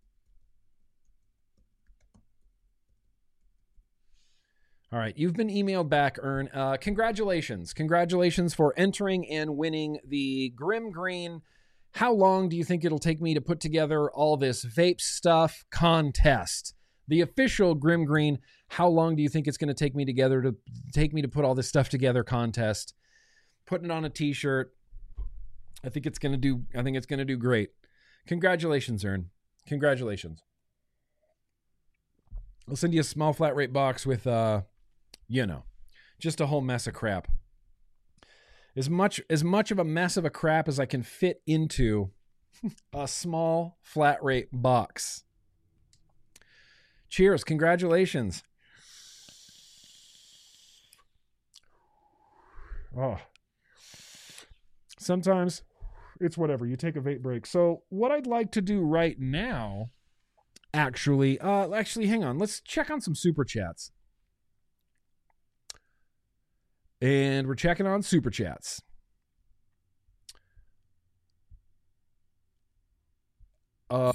All 4.91 4.99
right, 4.99 5.17
you've 5.19 5.35
been 5.35 5.49
emailed 5.49 5.91
back, 5.91 6.19
Ern. 6.23 6.49
Uh, 6.53 6.79
congratulations. 6.81 7.75
Congratulations 7.75 8.55
for 8.55 8.73
entering 8.77 9.29
and 9.29 9.57
winning 9.57 9.99
the 10.03 10.49
Grimm 10.57 10.91
Green. 10.91 11.43
How 11.99 12.12
long 12.12 12.49
do 12.49 12.57
you 12.57 12.62
think 12.62 12.84
it'll 12.84 13.01
take 13.01 13.20
me 13.20 13.34
to 13.34 13.40
put 13.40 13.59
together 13.59 14.09
all 14.09 14.36
this 14.36 14.64
vape 14.64 15.01
stuff 15.01 15.64
contest? 15.72 16.74
The 17.09 17.22
official 17.22 17.74
Grimm 17.74 18.05
Green, 18.05 18.38
how 18.68 18.86
long 18.86 19.16
do 19.16 19.22
you 19.24 19.28
think 19.28 19.49
it's 19.49 19.57
going 19.57 19.66
to 19.66 19.74
take 19.74 19.96
me 19.96 20.05
together 20.05 20.40
to 20.42 20.55
take 20.92 21.12
me 21.12 21.22
to 21.22 21.28
put 21.28 21.44
all 21.44 21.57
this 21.57 21.66
stuff 21.66 21.88
together 21.88 22.22
contest? 22.22 22.94
Putting 23.66 23.86
it 23.86 23.90
on 23.90 24.05
a 24.05 24.11
t-shirt. 24.11 24.72
I 25.82 25.88
think 25.88 26.07
it's 26.07 26.20
going 26.20 26.30
to 26.30 26.38
do 26.38 26.62
I 26.72 26.84
think 26.84 26.96
it's 26.96 27.05
going 27.05 27.18
to 27.18 27.24
do 27.24 27.36
great. 27.36 27.70
Congratulations, 28.28 29.05
Ern. 29.05 29.30
Congratulations. 29.66 30.44
I'll 32.68 32.76
send 32.76 32.94
you 32.94 33.01
a 33.01 33.05
small 33.05 33.32
flat 33.32 33.57
rate 33.57 33.72
box 33.72 34.07
with 34.07 34.24
uh 34.24 34.61
you 35.26 35.46
know, 35.46 35.64
just 36.20 36.40
a 36.40 36.46
whole 36.46 36.61
mess 36.61 36.86
of 36.86 36.94
crap. 36.94 37.26
As 38.79 38.89
much 38.89 39.20
as 39.29 39.43
much 39.43 39.72
of 39.72 39.81
a 39.81 39.85
mess 39.85 40.16
of 40.16 40.24
a 40.24 40.31
crap 40.31 40.68
as 40.68 40.79
I 40.79 40.87
can 40.87 41.03
fit 41.03 41.43
into 41.49 42.12
a 42.95 43.09
small 43.09 43.76
flat 43.83 44.22
rate 44.22 44.47
box. 44.53 45.24
Cheers, 47.09 47.43
congratulations. 47.43 48.45
Oh. 52.97 53.18
Sometimes 55.01 55.62
it's 56.20 56.39
whatever. 56.39 56.64
You 56.64 56.76
take 56.76 56.95
a 56.95 57.01
vape 57.01 57.20
break. 57.20 57.47
So, 57.47 57.83
what 57.89 58.12
I'd 58.12 58.29
like 58.29 58.53
to 58.53 58.61
do 58.61 58.83
right 58.83 59.18
now 59.18 59.91
actually 60.72 61.41
uh 61.41 61.72
actually 61.72 62.07
hang 62.07 62.22
on. 62.22 62.39
Let's 62.39 62.61
check 62.61 62.91
on 62.91 63.01
some 63.01 63.16
super 63.16 63.45
chats. 63.45 63.91
And 67.01 67.46
we're 67.46 67.55
checking 67.55 67.86
on 67.86 68.03
super 68.03 68.30
chats. 68.30 68.82
Uh, 73.90 74.12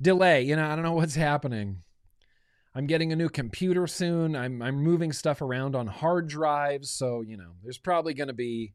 delay. 0.00 0.42
You 0.42 0.56
know, 0.56 0.68
I 0.68 0.74
don't 0.74 0.84
know 0.84 0.92
what's 0.92 1.14
happening. 1.14 1.82
I'm 2.74 2.86
getting 2.86 3.12
a 3.12 3.16
new 3.16 3.28
computer 3.28 3.86
soon. 3.86 4.34
I'm 4.34 4.62
I'm 4.62 4.76
moving 4.76 5.12
stuff 5.12 5.42
around 5.42 5.76
on 5.76 5.86
hard 5.86 6.28
drives, 6.28 6.90
so 6.90 7.20
you 7.20 7.36
know, 7.36 7.52
there's 7.62 7.78
probably 7.78 8.14
going 8.14 8.28
to 8.28 8.34
be 8.34 8.72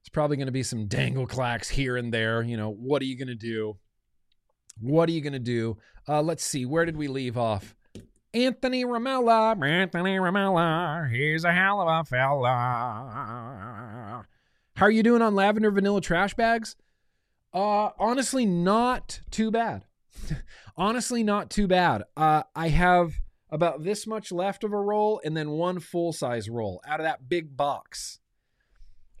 there's 0.00 0.10
probably 0.12 0.36
going 0.36 0.46
to 0.46 0.52
be 0.52 0.62
some 0.62 0.86
dangle 0.86 1.26
clacks 1.26 1.68
here 1.68 1.96
and 1.96 2.14
there. 2.14 2.42
You 2.42 2.56
know, 2.56 2.70
what 2.70 3.02
are 3.02 3.06
you 3.06 3.16
going 3.16 3.28
to 3.28 3.34
do? 3.34 3.76
What 4.80 5.08
are 5.08 5.12
you 5.12 5.20
going 5.20 5.32
to 5.32 5.40
do? 5.40 5.78
Uh, 6.06 6.22
let's 6.22 6.44
see. 6.44 6.64
Where 6.64 6.84
did 6.84 6.96
we 6.96 7.08
leave 7.08 7.36
off? 7.36 7.74
Anthony 8.34 8.84
Ramella, 8.84 9.66
Anthony 9.66 10.16
Ramella, 10.16 11.10
he's 11.10 11.44
a 11.44 11.52
hell 11.52 11.80
of 11.80 11.88
a 11.88 12.04
fella. 12.04 12.46
How 14.76 14.86
are 14.86 14.90
you 14.90 15.02
doing 15.02 15.22
on 15.22 15.34
lavender 15.34 15.70
vanilla 15.70 16.02
trash 16.02 16.34
bags? 16.34 16.76
Uh, 17.54 17.90
honestly, 17.98 18.44
not 18.44 19.20
too 19.30 19.50
bad. 19.50 19.86
honestly, 20.76 21.22
not 21.22 21.48
too 21.50 21.66
bad. 21.66 22.02
Uh, 22.16 22.42
I 22.54 22.68
have 22.68 23.14
about 23.50 23.82
this 23.82 24.06
much 24.06 24.30
left 24.30 24.62
of 24.62 24.74
a 24.74 24.80
roll 24.80 25.20
and 25.24 25.34
then 25.34 25.50
one 25.52 25.80
full 25.80 26.12
size 26.12 26.50
roll 26.50 26.82
out 26.86 27.00
of 27.00 27.04
that 27.04 27.30
big 27.30 27.56
box. 27.56 28.20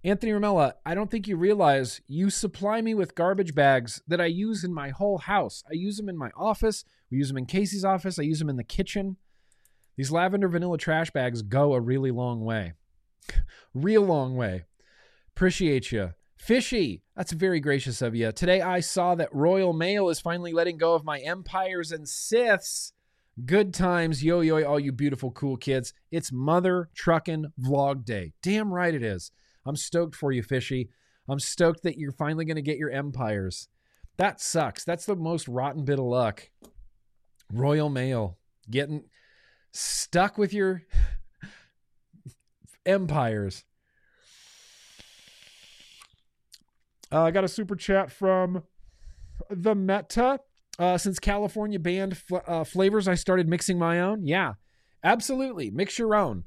Anthony 0.04 0.32
Ramella, 0.32 0.74
I 0.86 0.94
don't 0.94 1.10
think 1.10 1.26
you 1.26 1.36
realize 1.36 2.02
you 2.06 2.30
supply 2.30 2.82
me 2.82 2.94
with 2.94 3.14
garbage 3.14 3.54
bags 3.54 4.02
that 4.06 4.20
I 4.20 4.26
use 4.26 4.64
in 4.64 4.72
my 4.72 4.90
whole 4.90 5.18
house. 5.18 5.64
I 5.68 5.72
use 5.74 5.96
them 5.96 6.08
in 6.08 6.16
my 6.16 6.30
office. 6.36 6.84
We 7.10 7.18
use 7.18 7.28
them 7.28 7.38
in 7.38 7.46
Casey's 7.46 7.84
office. 7.84 8.18
I 8.18 8.22
use 8.22 8.38
them 8.38 8.50
in 8.50 8.56
the 8.56 8.64
kitchen. 8.64 9.16
These 9.96 10.12
lavender 10.12 10.48
vanilla 10.48 10.78
trash 10.78 11.10
bags 11.10 11.42
go 11.42 11.74
a 11.74 11.80
really 11.80 12.10
long 12.10 12.44
way. 12.44 12.74
Real 13.74 14.02
long 14.02 14.36
way. 14.36 14.64
Appreciate 15.34 15.90
you. 15.90 16.12
Fishy, 16.36 17.02
that's 17.16 17.32
very 17.32 17.58
gracious 17.58 18.00
of 18.00 18.14
you. 18.14 18.30
Today 18.30 18.60
I 18.60 18.80
saw 18.80 19.16
that 19.16 19.34
Royal 19.34 19.72
Mail 19.72 20.08
is 20.08 20.20
finally 20.20 20.52
letting 20.52 20.78
go 20.78 20.94
of 20.94 21.04
my 21.04 21.18
Empires 21.18 21.90
and 21.90 22.06
Siths. 22.08 22.92
Good 23.44 23.74
times, 23.74 24.24
yo 24.24 24.40
yo, 24.40 24.64
all 24.64 24.80
you 24.80 24.92
beautiful 24.92 25.30
cool 25.32 25.56
kids. 25.56 25.92
It's 26.10 26.32
Mother 26.32 26.90
Truckin' 26.94 27.52
Vlog 27.60 28.04
Day. 28.04 28.32
Damn 28.42 28.72
right 28.72 28.94
it 28.94 29.02
is. 29.02 29.32
I'm 29.66 29.76
stoked 29.76 30.14
for 30.14 30.32
you, 30.32 30.42
Fishy. 30.42 30.90
I'm 31.28 31.40
stoked 31.40 31.82
that 31.82 31.98
you're 31.98 32.12
finally 32.12 32.44
going 32.44 32.56
to 32.56 32.62
get 32.62 32.78
your 32.78 32.90
Empires. 32.90 33.68
That 34.16 34.40
sucks. 34.40 34.84
That's 34.84 35.06
the 35.06 35.14
most 35.14 35.46
rotten 35.46 35.84
bit 35.84 35.98
of 35.98 36.04
luck. 36.04 36.50
Royal 37.52 37.88
Mail 37.88 38.38
getting 38.70 39.04
stuck 39.72 40.38
with 40.38 40.52
your 40.52 40.82
empires. 42.86 43.64
Uh, 47.10 47.22
I 47.22 47.30
got 47.30 47.44
a 47.44 47.48
super 47.48 47.76
chat 47.76 48.12
from 48.12 48.62
the 49.50 49.74
Meta. 49.74 50.40
Uh, 50.78 50.96
since 50.96 51.18
California 51.18 51.78
banned 51.78 52.12
f- 52.12 52.42
uh, 52.46 52.64
flavors, 52.64 53.08
I 53.08 53.14
started 53.14 53.48
mixing 53.48 53.78
my 53.78 54.00
own. 54.00 54.26
Yeah, 54.26 54.54
absolutely. 55.02 55.70
Mix 55.70 55.98
your 55.98 56.14
own. 56.14 56.44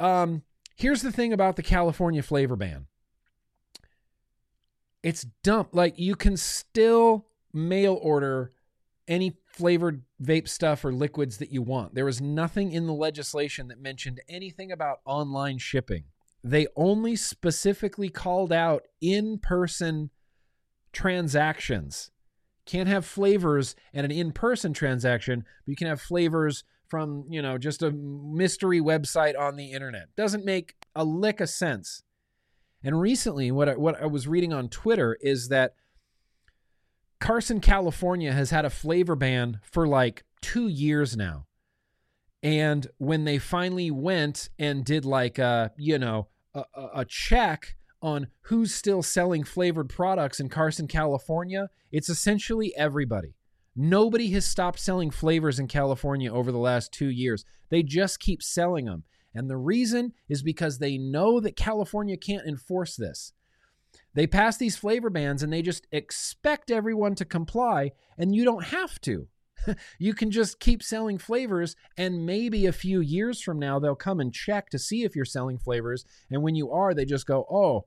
Um, 0.00 0.42
here's 0.76 1.02
the 1.02 1.12
thing 1.12 1.32
about 1.32 1.56
the 1.56 1.62
California 1.62 2.22
flavor 2.22 2.56
ban 2.56 2.86
it's 5.02 5.26
dumb. 5.42 5.66
Like, 5.72 5.98
you 5.98 6.14
can 6.14 6.36
still 6.36 7.26
mail 7.52 7.98
order 8.02 8.52
any 9.08 9.38
flavored 9.52 10.02
vape 10.22 10.48
stuff 10.48 10.84
or 10.84 10.92
liquids 10.92 11.38
that 11.38 11.52
you 11.52 11.62
want. 11.62 11.94
There 11.94 12.04
was 12.04 12.20
nothing 12.20 12.72
in 12.72 12.86
the 12.86 12.92
legislation 12.92 13.68
that 13.68 13.80
mentioned 13.80 14.20
anything 14.28 14.72
about 14.72 15.00
online 15.04 15.58
shipping 15.58 16.04
they 16.42 16.66
only 16.76 17.16
specifically 17.16 18.08
called 18.08 18.52
out 18.52 18.86
in 19.00 19.38
person 19.38 20.10
transactions. 20.92 22.10
Can't 22.66 22.88
have 22.88 23.04
flavors 23.04 23.74
and 23.92 24.04
an 24.04 24.10
in 24.10 24.32
person 24.32 24.72
transaction, 24.72 25.40
but 25.40 25.70
you 25.70 25.76
can 25.76 25.86
have 25.86 26.00
flavors 26.00 26.64
from, 26.88 27.24
you 27.28 27.42
know, 27.42 27.58
just 27.58 27.82
a 27.82 27.90
mystery 27.90 28.80
website 28.80 29.38
on 29.38 29.56
the 29.56 29.72
internet. 29.72 30.14
Doesn't 30.16 30.44
make 30.44 30.74
a 30.94 31.04
lick 31.04 31.40
of 31.40 31.48
sense. 31.48 32.02
And 32.82 33.00
recently, 33.00 33.50
what 33.52 33.68
I, 33.68 33.76
what 33.76 34.00
I 34.00 34.06
was 34.06 34.26
reading 34.26 34.52
on 34.52 34.68
Twitter 34.68 35.18
is 35.20 35.48
that 35.48 35.74
Carson, 37.20 37.60
California 37.60 38.32
has 38.32 38.50
had 38.50 38.64
a 38.64 38.70
flavor 38.70 39.14
ban 39.14 39.60
for 39.62 39.86
like 39.86 40.24
two 40.40 40.68
years 40.68 41.16
now. 41.16 41.46
And 42.42 42.86
when 42.96 43.24
they 43.24 43.38
finally 43.38 43.90
went 43.90 44.48
and 44.58 44.84
did 44.84 45.04
like 45.04 45.38
a, 45.38 45.72
you 45.76 45.98
know, 45.98 46.28
a, 46.54 46.64
a 46.94 47.04
check 47.04 47.76
on 48.02 48.28
who's 48.42 48.74
still 48.74 49.02
selling 49.02 49.44
flavored 49.44 49.90
products 49.90 50.40
in 50.40 50.48
Carson, 50.48 50.88
California, 50.88 51.68
it's 51.92 52.08
essentially 52.08 52.74
everybody. 52.76 53.34
Nobody 53.76 54.30
has 54.30 54.46
stopped 54.46 54.80
selling 54.80 55.10
flavors 55.10 55.58
in 55.58 55.68
California 55.68 56.32
over 56.32 56.50
the 56.50 56.58
last 56.58 56.92
two 56.92 57.10
years. 57.10 57.44
They 57.68 57.82
just 57.82 58.18
keep 58.18 58.42
selling 58.42 58.86
them. 58.86 59.04
And 59.34 59.48
the 59.48 59.58
reason 59.58 60.12
is 60.28 60.42
because 60.42 60.78
they 60.78 60.98
know 60.98 61.38
that 61.40 61.56
California 61.56 62.16
can't 62.16 62.46
enforce 62.46 62.96
this. 62.96 63.32
They 64.14 64.26
pass 64.26 64.56
these 64.56 64.76
flavor 64.76 65.10
bans 65.10 65.42
and 65.42 65.52
they 65.52 65.62
just 65.62 65.86
expect 65.92 66.70
everyone 66.70 67.14
to 67.16 67.24
comply, 67.24 67.92
and 68.18 68.34
you 68.34 68.44
don't 68.44 68.64
have 68.66 69.00
to. 69.02 69.28
you 69.98 70.14
can 70.14 70.30
just 70.30 70.60
keep 70.60 70.82
selling 70.82 71.18
flavors, 71.18 71.76
and 71.96 72.26
maybe 72.26 72.66
a 72.66 72.72
few 72.72 73.00
years 73.00 73.40
from 73.40 73.58
now, 73.58 73.78
they'll 73.78 73.94
come 73.94 74.20
and 74.20 74.32
check 74.32 74.70
to 74.70 74.78
see 74.78 75.04
if 75.04 75.14
you're 75.14 75.24
selling 75.24 75.58
flavors. 75.58 76.04
And 76.30 76.42
when 76.42 76.54
you 76.54 76.70
are, 76.72 76.94
they 76.94 77.04
just 77.04 77.26
go, 77.26 77.46
oh, 77.50 77.86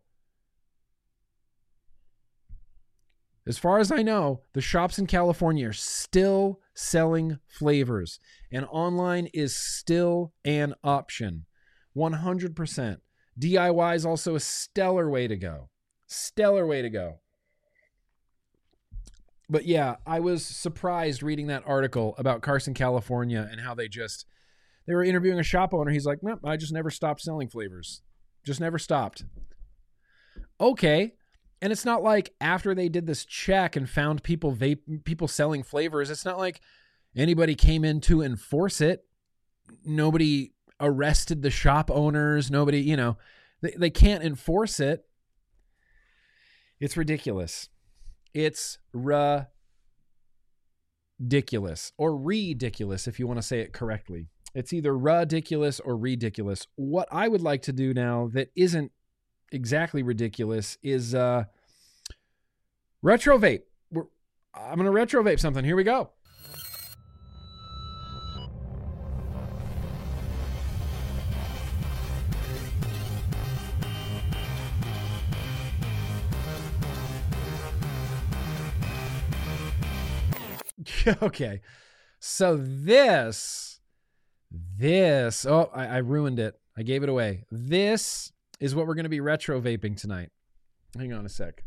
As 3.45 3.57
far 3.57 3.79
as 3.79 3.91
I 3.91 4.03
know, 4.03 4.41
the 4.53 4.61
shops 4.61 4.97
in 4.97 5.05
California 5.05 5.67
are 5.67 5.73
still 5.73 6.61
selling 6.73 7.39
flavors, 7.45 8.19
and 8.51 8.65
online 8.71 9.27
is 9.33 9.53
still 9.53 10.31
an 10.45 10.75
option. 10.81 11.45
100%. 11.95 12.97
DIY 13.37 13.95
is 13.95 14.05
also 14.05 14.35
a 14.35 14.39
stellar 14.39 15.09
way 15.09 15.27
to 15.27 15.35
go. 15.35 15.69
Stellar 16.13 16.65
way 16.65 16.81
to 16.81 16.89
go 16.89 17.19
but 19.53 19.65
yeah, 19.67 19.97
I 20.07 20.19
was 20.19 20.43
surprised 20.43 21.21
reading 21.21 21.47
that 21.47 21.63
article 21.65 22.15
about 22.17 22.41
Carson, 22.41 22.73
California, 22.73 23.47
and 23.51 23.61
how 23.61 23.75
they 23.75 23.87
just 23.87 24.25
they 24.87 24.95
were 24.95 25.03
interviewing 25.03 25.39
a 25.39 25.43
shop 25.43 25.75
owner. 25.75 25.91
He's 25.91 26.07
like, 26.07 26.19
I 26.43 26.57
just 26.57 26.73
never 26.73 26.89
stopped 26.89 27.21
selling 27.21 27.49
flavors. 27.49 28.01
Just 28.43 28.59
never 28.59 28.79
stopped. 28.79 29.23
Okay. 30.59 31.13
And 31.61 31.71
it's 31.71 31.85
not 31.85 32.03
like 32.03 32.33
after 32.41 32.73
they 32.73 32.89
did 32.89 33.05
this 33.05 33.25
check 33.25 33.75
and 33.75 33.87
found 33.87 34.23
people 34.23 34.53
vape 34.53 35.05
people 35.05 35.27
selling 35.27 35.61
flavors, 35.61 36.09
it's 36.09 36.25
not 36.25 36.39
like 36.39 36.59
anybody 37.15 37.53
came 37.53 37.85
in 37.85 38.01
to 38.01 38.21
enforce 38.21 38.81
it. 38.81 39.05
Nobody 39.85 40.53
arrested 40.79 41.43
the 41.43 41.51
shop 41.51 41.91
owners. 41.91 42.49
Nobody, 42.49 42.81
you 42.81 42.97
know, 42.97 43.17
they, 43.61 43.75
they 43.77 43.89
can't 43.89 44.23
enforce 44.23 44.79
it. 44.79 45.05
It's 46.79 46.97
ridiculous. 46.97 47.69
It's 48.33 48.79
ridiculous 51.19 51.93
or 51.97 52.17
ridiculous 52.17 53.07
if 53.07 53.19
you 53.19 53.27
want 53.27 53.39
to 53.39 53.43
say 53.43 53.59
it 53.59 53.73
correctly. 53.73 54.29
It's 54.55 54.73
either 54.73 54.97
ridiculous 54.97 55.79
or 55.79 55.97
ridiculous. 55.97 56.67
What 56.75 57.07
I 57.11 57.27
would 57.27 57.41
like 57.41 57.63
to 57.63 57.73
do 57.73 57.93
now 57.93 58.29
that 58.33 58.51
isn't 58.55 58.91
exactly 59.51 60.03
ridiculous 60.03 60.77
is 60.81 61.13
uh 61.13 61.45
retro 63.03 63.37
vape. 63.37 63.63
We're, 63.91 64.05
I'm 64.55 64.75
going 64.75 64.85
to 64.85 64.91
retro 64.91 65.23
vape 65.23 65.39
something. 65.39 65.63
Here 65.63 65.75
we 65.75 65.83
go. 65.83 66.09
okay. 81.21 81.61
So 82.19 82.57
this, 82.57 83.79
this, 84.51 85.45
oh, 85.45 85.69
I, 85.73 85.87
I 85.87 85.97
ruined 85.97 86.39
it. 86.39 86.59
I 86.77 86.83
gave 86.83 87.03
it 87.03 87.09
away. 87.09 87.43
This 87.51 88.31
is 88.59 88.73
what 88.73 88.87
we're 88.87 88.95
going 88.95 89.03
to 89.03 89.09
be 89.09 89.19
retro 89.19 89.61
vaping 89.61 89.99
tonight. 89.99 90.29
Hang 90.97 91.13
on 91.13 91.25
a 91.25 91.29
sec. 91.29 91.63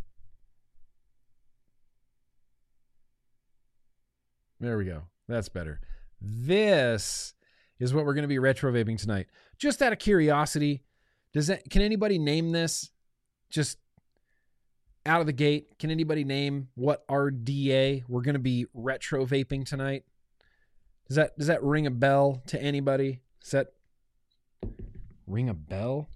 There 4.61 4.79
we 4.79 4.87
go. 4.87 5.03
That's 5.29 5.49
better. 5.49 5.81
This 6.21 7.35
is 7.79 7.93
what 7.93 8.07
we're 8.07 8.15
going 8.15 8.23
to 8.23 8.29
be 8.29 8.39
retro 8.39 8.73
vaping 8.73 8.99
tonight. 8.99 9.27
Just 9.59 9.83
out 9.83 9.93
of 9.93 9.99
curiosity, 9.99 10.85
does 11.33 11.49
that 11.49 11.69
can 11.69 11.83
anybody 11.83 12.19
name 12.19 12.53
this? 12.53 12.91
Just 13.51 13.79
out 15.07 15.21
of 15.21 15.27
the 15.27 15.33
gate, 15.33 15.79
can 15.79 15.91
anybody 15.91 16.25
name 16.25 16.69
what 16.75 17.07
RDA 17.09 18.05
we're 18.09 18.23
going 18.23 18.35
to 18.35 18.41
be 18.41 18.67
retro 18.75 19.25
vaping 19.25 19.65
tonight? 19.65 20.05
Does 21.09 21.17
that 21.17 21.39
does 21.39 21.47
that 21.47 21.63
ring 21.63 21.87
a 21.87 21.91
bell 21.91 22.43
to 22.49 22.61
anybody? 22.61 23.21
Does 23.41 23.53
that 23.53 23.69
ring 25.27 25.49
a 25.49 25.55
bell? 25.55 26.09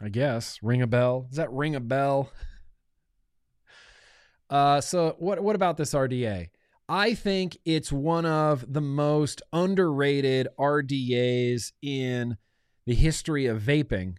I 0.00 0.08
guess 0.08 0.58
ring 0.62 0.82
a 0.82 0.86
bell. 0.86 1.26
Does 1.28 1.36
that 1.36 1.52
ring 1.52 1.74
a 1.74 1.80
bell? 1.80 2.30
Uh, 4.50 4.82
so 4.82 5.16
what 5.18 5.40
what 5.40 5.56
about 5.56 5.78
this 5.78 5.94
RDA? 5.94 6.50
I 6.86 7.14
think 7.14 7.56
it's 7.64 7.90
one 7.90 8.26
of 8.26 8.70
the 8.70 8.82
most 8.82 9.40
underrated 9.50 10.46
RDAs 10.58 11.72
in 11.80 12.36
the 12.84 12.94
history 12.94 13.46
of 13.46 13.62
vaping. 13.62 14.16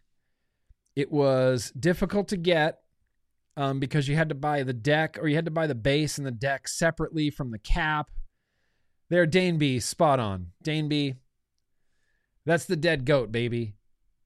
It 0.96 1.12
was 1.12 1.72
difficult 1.80 2.30
to 2.30 2.38
get 2.38 2.83
um, 3.56 3.80
because 3.80 4.08
you 4.08 4.16
had 4.16 4.30
to 4.30 4.36
buy 4.36 4.64
the 4.64 4.74
deck 4.74 5.18
or 5.20 5.28
you 5.28 5.36
had 5.36 5.46
to 5.46 5.52
buy 5.52 5.68
the 5.68 5.76
base 5.76 6.18
and 6.18 6.26
the 6.26 6.32
deck 6.32 6.68
separately 6.68 7.30
from 7.30 7.52
the 7.52 7.60
cap. 7.60 8.10
There, 9.10 9.26
Dane 9.26 9.58
B, 9.58 9.80
spot 9.80 10.20
on. 10.20 10.48
Dane 10.62 10.88
B, 10.88 11.16
that's 12.46 12.66
the 12.66 12.76
dead 12.76 13.06
goat, 13.06 13.32
baby. 13.32 13.76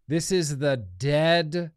This 0.07 0.32
is 0.32 0.57
the 0.57 0.78
dead 0.78 1.71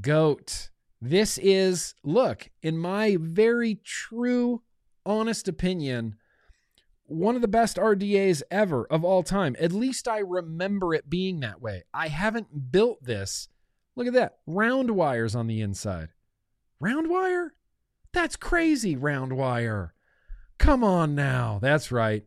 goat. 0.00 0.70
This 1.00 1.38
is, 1.38 1.94
look, 2.04 2.50
in 2.62 2.76
my 2.76 3.16
very 3.18 3.80
true, 3.82 4.62
honest 5.06 5.48
opinion, 5.48 6.16
one 7.06 7.34
of 7.34 7.42
the 7.42 7.48
best 7.48 7.76
RDAs 7.76 8.42
ever 8.50 8.86
of 8.86 9.04
all 9.04 9.22
time. 9.22 9.56
At 9.58 9.72
least 9.72 10.06
I 10.06 10.18
remember 10.18 10.94
it 10.94 11.08
being 11.08 11.40
that 11.40 11.60
way. 11.60 11.84
I 11.92 12.08
haven't 12.08 12.70
built 12.70 13.02
this. 13.02 13.48
Look 13.96 14.06
at 14.06 14.12
that. 14.12 14.36
Round 14.46 14.90
wires 14.92 15.34
on 15.34 15.46
the 15.46 15.60
inside. 15.60 16.10
Round 16.80 17.08
wire? 17.08 17.54
That's 18.12 18.36
crazy, 18.36 18.96
round 18.96 19.34
wire. 19.34 19.94
Come 20.58 20.82
on 20.82 21.14
now. 21.14 21.58
That's 21.62 21.92
right. 21.92 22.24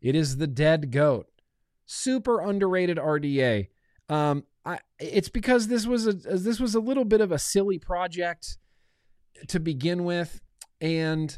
It 0.00 0.14
is 0.14 0.36
the 0.36 0.46
dead 0.46 0.90
goat. 0.90 1.26
Super 1.86 2.40
underrated 2.40 2.98
RDA. 2.98 3.68
Um, 4.08 4.44
I, 4.64 4.78
it's 4.98 5.28
because 5.28 5.68
this 5.68 5.86
was 5.86 6.06
a 6.06 6.12
this 6.12 6.60
was 6.60 6.74
a 6.74 6.80
little 6.80 7.04
bit 7.04 7.20
of 7.20 7.32
a 7.32 7.38
silly 7.38 7.78
project 7.78 8.58
to 9.48 9.60
begin 9.60 10.04
with, 10.04 10.40
and 10.80 11.36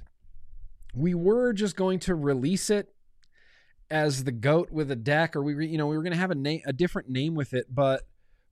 we 0.95 1.15
were 1.15 1.53
just 1.53 1.77
going 1.77 1.99
to 2.01 2.15
release 2.15 2.71
it 2.71 2.95
as 3.91 4.25
the 4.25 4.33
goat 4.33 4.71
with 4.71 4.91
a 4.91 4.97
deck, 4.97 5.35
or 5.35 5.43
we 5.43 5.67
you 5.67 5.79
know 5.79 5.87
we 5.87 5.97
were 5.97 6.03
going 6.03 6.13
to 6.13 6.19
have 6.19 6.31
a 6.31 6.37
name 6.37 6.63
a 6.67 6.73
different 6.73 7.09
name 7.09 7.35
with 7.35 7.53
it, 7.55 7.67
but 7.69 8.03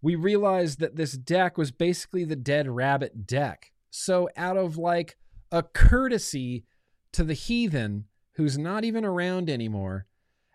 we 0.02 0.16
realized 0.16 0.80
that 0.80 0.96
this 0.96 1.12
deck 1.12 1.56
was 1.56 1.70
basically 1.70 2.24
the 2.24 2.36
dead 2.36 2.68
rabbit 2.68 3.26
deck. 3.26 3.72
So, 3.96 4.28
out 4.36 4.56
of 4.56 4.76
like 4.76 5.16
a 5.52 5.62
courtesy 5.62 6.64
to 7.12 7.22
the 7.22 7.32
heathen 7.32 8.06
who's 8.32 8.58
not 8.58 8.82
even 8.82 9.04
around 9.04 9.48
anymore, 9.48 10.06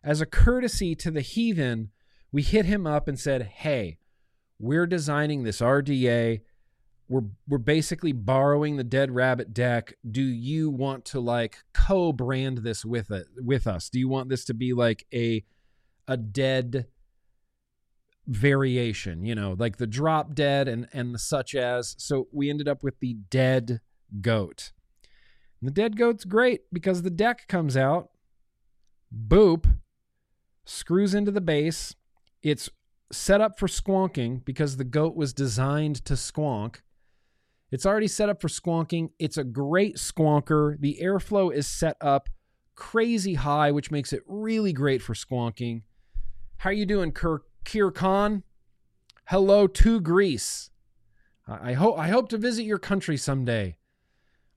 as 0.04 0.20
a 0.20 0.26
courtesy 0.26 0.94
to 0.96 1.10
the 1.10 1.22
heathen, 1.22 1.92
we 2.34 2.42
hit 2.42 2.66
him 2.66 2.86
up 2.86 3.08
and 3.08 3.18
said, 3.18 3.44
Hey, 3.44 3.98
we're 4.60 4.86
designing 4.86 5.44
this 5.44 5.62
RDA. 5.62 6.42
We're, 7.08 7.22
we're 7.48 7.60
basically 7.60 8.12
borrowing 8.12 8.76
the 8.76 8.84
dead 8.84 9.10
rabbit 9.10 9.54
deck. 9.54 9.94
Do 10.12 10.22
you 10.22 10.70
want 10.70 11.06
to 11.06 11.22
like 11.22 11.60
co-brand 11.74 12.58
this 12.58 12.84
with 12.84 13.10
it 13.10 13.28
with 13.38 13.68
us? 13.68 13.90
Do 13.90 14.00
you 14.00 14.10
want 14.10 14.28
this 14.28 14.44
to 14.46 14.54
be 14.54 14.74
like 14.74 15.06
a 15.14 15.46
a 16.10 16.18
dead 16.18 16.88
variation, 18.30 19.26
you 19.26 19.34
know, 19.34 19.56
like 19.58 19.78
the 19.78 19.88
drop 19.88 20.36
dead 20.36 20.68
and 20.68 20.88
and 20.94 21.14
the 21.14 21.20
such 21.20 21.56
as. 21.56 21.96
So 21.98 22.28
we 22.32 22.50
ended 22.50 22.68
up 22.68 22.84
with 22.84 23.00
the 23.00 23.16
dead 23.30 23.82
goat. 24.22 24.72
And 25.60 25.68
the 25.68 25.74
dead 25.74 25.98
goat's 25.98 26.26
great 26.26 26.62
because 26.72 27.02
the 27.02 27.10
deck 27.10 27.48
comes 27.48 27.76
out, 27.76 28.12
boop, 29.14 29.80
screws 30.64 31.14
into 31.14 31.32
the 31.32 31.42
base. 31.42 31.96
It's 32.44 32.70
set 33.12 33.42
up 33.42 33.58
for 33.58 33.68
squonking 33.68 34.46
because 34.46 34.78
the 34.78 34.84
goat 34.84 35.16
was 35.16 35.34
designed 35.34 36.06
to 36.06 36.14
squonk. 36.14 36.78
It's 37.72 37.86
already 37.86 38.08
set 38.08 38.30
up 38.30 38.42
for 38.42 38.48
squonking. 38.48 39.10
It's 39.20 39.38
a 39.38 39.44
great 39.44 39.98
squonker. 39.98 40.80
The 40.80 41.00
airflow 41.02 41.54
is 41.54 41.68
set 41.68 41.98
up 42.00 42.30
crazy 42.76 43.34
high, 43.34 43.72
which 43.72 43.92
makes 43.92 44.14
it 44.14 44.24
really 44.28 44.72
great 44.72 45.02
for 45.02 45.14
squonking. 45.14 45.82
How 46.58 46.70
are 46.70 46.74
you 46.74 46.86
doing, 46.86 47.12
Kirk 47.12 47.49
Kir 47.64 47.92
Khan. 47.92 48.44
Hello 49.26 49.68
to 49.68 50.00
Greece. 50.00 50.70
I 51.48 51.74
hope 51.74 51.98
I 51.98 52.10
hope 52.10 52.30
to 52.30 52.38
visit 52.38 52.64
your 52.64 52.80
country 52.80 53.18
someday. 53.18 53.78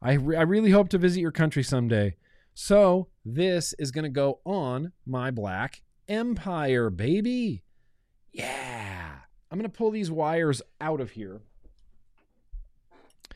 I 0.01 0.15
re- 0.15 0.37
I 0.37 0.43
really 0.43 0.71
hope 0.71 0.89
to 0.91 0.99
visit 0.99 1.21
your 1.21 1.33
country 1.33 1.63
someday. 1.63 2.17
So 2.55 3.09
this 3.25 3.75
is 3.79 3.91
gonna 3.91 4.11
go 4.11 4.41
on 4.45 4.93
my 5.07 5.31
Black 5.31 5.83
Empire, 6.09 6.91
baby. 6.91 7.65
Yeah. 8.33 9.13
I'm 9.51 9.59
gonna 9.59 9.69
pull 9.69 9.91
these 9.91 10.11
wires 10.11 10.63
out 10.81 11.01
of 11.01 11.13
here. 11.13 11.41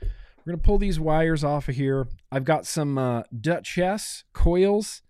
We're 0.03 0.53
gonna 0.53 0.59
pull 0.63 0.79
these 0.79 1.01
wires 1.01 1.43
off 1.45 1.69
of 1.69 1.77
here. 1.77 2.09
I've 2.31 2.45
got 2.45 2.67
some 2.67 2.99
uh, 2.99 3.23
Duchess 3.39 4.25
coils 4.33 5.03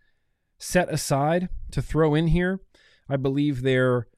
set 0.59 0.92
aside 0.92 1.48
to 1.72 1.82
throw 1.82 2.14
in 2.14 2.28
here. 2.28 2.61
I 3.09 3.16
believe 3.16 3.62
they're 3.62 4.09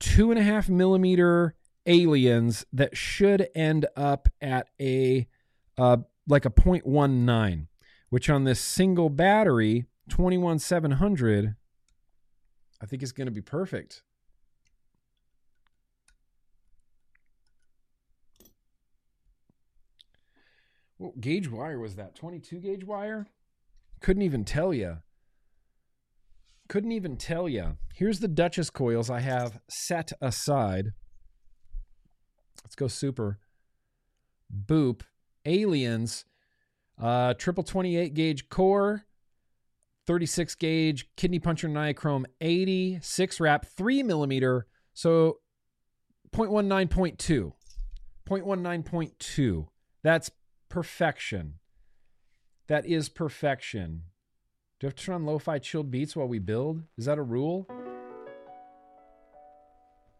two 0.00 0.30
and 0.30 0.38
a 0.38 0.42
half 0.42 0.68
millimeter 0.68 1.54
aliens 1.86 2.66
that 2.72 2.96
should 2.96 3.48
end 3.54 3.86
up 3.96 4.28
at 4.40 4.68
a 4.80 5.26
uh, 5.76 5.98
like 6.26 6.44
a 6.44 6.50
0.19 6.50 7.66
which 8.10 8.28
on 8.28 8.44
this 8.44 8.60
single 8.60 9.08
battery 9.08 9.86
21700 10.08 11.56
i 12.80 12.86
think 12.86 13.02
is 13.02 13.12
going 13.12 13.26
to 13.26 13.32
be 13.32 13.40
perfect. 13.40 14.02
What 20.98 21.20
gauge 21.20 21.48
wire 21.48 21.78
was 21.78 21.94
that? 21.94 22.16
22 22.16 22.58
gauge 22.58 22.84
wire? 22.84 23.28
Couldn't 24.00 24.22
even 24.22 24.44
tell 24.44 24.74
you 24.74 24.98
couldn't 26.68 26.92
even 26.92 27.16
tell 27.16 27.48
you. 27.48 27.76
Here's 27.94 28.20
the 28.20 28.28
Duchess 28.28 28.70
coils 28.70 29.10
I 29.10 29.20
have 29.20 29.60
set 29.68 30.12
aside. 30.20 30.92
Let's 32.62 32.76
go 32.76 32.88
super. 32.88 33.38
Boop. 34.66 35.02
Aliens. 35.44 36.24
Uh, 37.00 37.34
triple 37.34 37.64
28 37.64 38.14
gauge 38.14 38.48
core. 38.48 39.04
36 40.06 40.54
gauge 40.54 41.06
kidney 41.16 41.38
puncher 41.38 41.68
nichrome 41.68 42.24
80 42.40 42.98
6 43.02 43.40
wrap 43.40 43.66
3 43.66 44.02
millimeter 44.02 44.66
so 44.94 45.40
0.19.2 46.32 47.52
0.19.2 48.28 49.66
That's 50.02 50.30
perfection. 50.68 51.54
That 52.66 52.86
is 52.86 53.08
perfection. 53.08 54.02
Do 54.80 54.86
I 54.86 54.88
have 54.88 54.94
to 54.94 55.04
turn 55.04 55.14
on 55.16 55.26
lo-fi 55.26 55.58
chilled 55.58 55.90
beats 55.90 56.14
while 56.14 56.28
we 56.28 56.38
build? 56.38 56.82
Is 56.96 57.06
that 57.06 57.18
a 57.18 57.22
rule? 57.22 57.66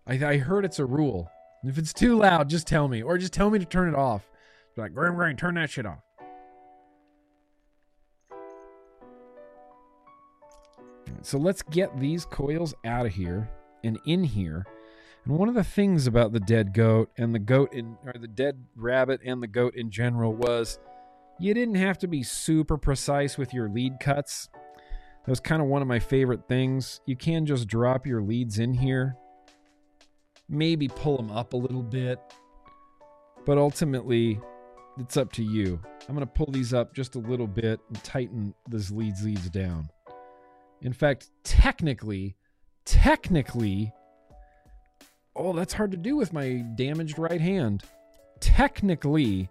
I, 0.05 0.15
I 0.15 0.39
heard 0.39 0.65
it's 0.65 0.81
a 0.81 0.85
rule. 0.85 1.31
If 1.63 1.79
it's 1.79 1.93
too 1.93 2.19
loud, 2.19 2.49
just 2.49 2.67
tell 2.67 2.89
me. 2.89 3.01
Or 3.03 3.19
just 3.19 3.33
tell 3.33 3.51
me 3.51 3.61
to 3.61 3.65
turn 3.65 3.89
it 3.89 3.95
off. 3.95 4.29
Be 4.75 4.83
like, 4.83 4.95
Graham 4.95 5.15
Graham, 5.15 5.37
turn 5.37 5.55
that 5.55 5.71
shit 5.71 5.87
off. 5.87 6.01
So 11.23 11.39
let's 11.39 11.63
get 11.63 11.99
these 12.01 12.25
coils 12.25 12.75
out 12.85 13.07
of 13.07 13.15
here 13.15 13.49
and 13.85 13.99
in 14.07 14.25
here. 14.25 14.67
And 15.25 15.39
one 15.39 15.49
of 15.49 15.55
the 15.55 15.65
things 15.65 16.09
about 16.09 16.33
the 16.33 16.41
dead 16.41 16.75
goat 16.75 17.11
and 17.17 17.33
the 17.33 17.39
goat 17.39 17.73
in 17.73 17.97
or 18.05 18.15
the 18.19 18.27
dead 18.27 18.65
rabbit 18.75 19.21
and 19.25 19.41
the 19.41 19.47
goat 19.47 19.77
in 19.77 19.91
general 19.91 20.35
was 20.35 20.81
you 21.39 21.55
didn't 21.55 21.76
have 21.76 21.99
to 21.99 22.09
be 22.09 22.22
super 22.22 22.76
precise 22.76 23.39
with 23.39 23.55
your 23.55 23.68
lead 23.68 24.01
cuts. 24.01 24.49
That 25.24 25.30
was 25.30 25.41
kind 25.41 25.62
of 25.62 25.68
one 25.68 25.82
of 25.82 25.89
my 25.89 25.99
favorite 25.99 26.49
things. 26.49 27.01
You 27.07 27.16
can 27.16 27.47
just 27.47 27.68
drop 27.68 28.07
your 28.07 28.22
leads 28.22 28.59
in 28.59 28.74
here. 28.74 29.16
Maybe 30.49 30.89
pull 30.89 31.16
them 31.16 31.30
up 31.30 31.53
a 31.53 31.57
little 31.57 31.82
bit. 31.82 32.18
But 33.45 33.59
ultimately, 33.59 34.41
it's 34.99 35.16
up 35.16 35.32
to 35.34 35.45
you. 35.45 35.80
I'm 36.09 36.14
going 36.14 36.26
to 36.26 36.32
pull 36.32 36.51
these 36.51 36.74
up 36.74 36.95
just 36.95 37.14
a 37.14 37.20
little 37.20 37.47
bit 37.47 37.80
and 37.89 38.03
tighten 38.03 38.55
these 38.68 38.91
leads 38.91 39.24
leads 39.24 39.49
down. 39.51 39.89
In 40.80 40.93
fact, 40.93 41.30
technically, 41.45 42.36
technically, 42.84 43.93
oh, 45.36 45.53
that's 45.53 45.72
hard 45.72 45.91
to 45.91 45.97
do 45.97 46.16
with 46.16 46.32
my 46.32 46.64
damaged 46.74 47.18
right 47.18 47.41
hand. 47.41 47.82
Technically, 48.41 49.51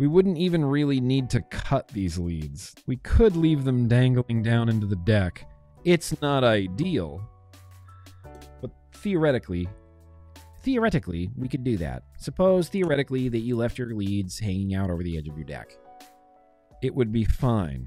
we 0.00 0.06
wouldn't 0.06 0.38
even 0.38 0.64
really 0.64 0.98
need 0.98 1.28
to 1.28 1.42
cut 1.42 1.86
these 1.88 2.18
leads. 2.18 2.74
We 2.86 2.96
could 2.96 3.36
leave 3.36 3.64
them 3.64 3.86
dangling 3.86 4.42
down 4.42 4.70
into 4.70 4.86
the 4.86 4.96
deck. 4.96 5.46
It's 5.84 6.18
not 6.22 6.42
ideal, 6.42 7.20
but 8.62 8.70
theoretically, 8.94 9.68
theoretically, 10.62 11.30
we 11.36 11.48
could 11.48 11.64
do 11.64 11.76
that. 11.76 12.04
Suppose 12.16 12.70
theoretically 12.70 13.28
that 13.28 13.40
you 13.40 13.56
left 13.56 13.76
your 13.76 13.94
leads 13.94 14.38
hanging 14.38 14.74
out 14.74 14.88
over 14.88 15.02
the 15.02 15.18
edge 15.18 15.28
of 15.28 15.36
your 15.36 15.44
deck. 15.44 15.76
It 16.82 16.94
would 16.94 17.12
be 17.12 17.24
fine. 17.24 17.86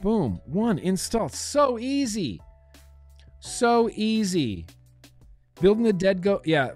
Boom. 0.00 0.40
One 0.46 0.78
install. 0.78 1.28
So 1.28 1.78
easy. 1.78 2.40
So 3.40 3.90
easy. 3.92 4.64
Building 5.60 5.84
the 5.84 5.92
dead 5.92 6.22
goat. 6.22 6.46
Yeah. 6.46 6.70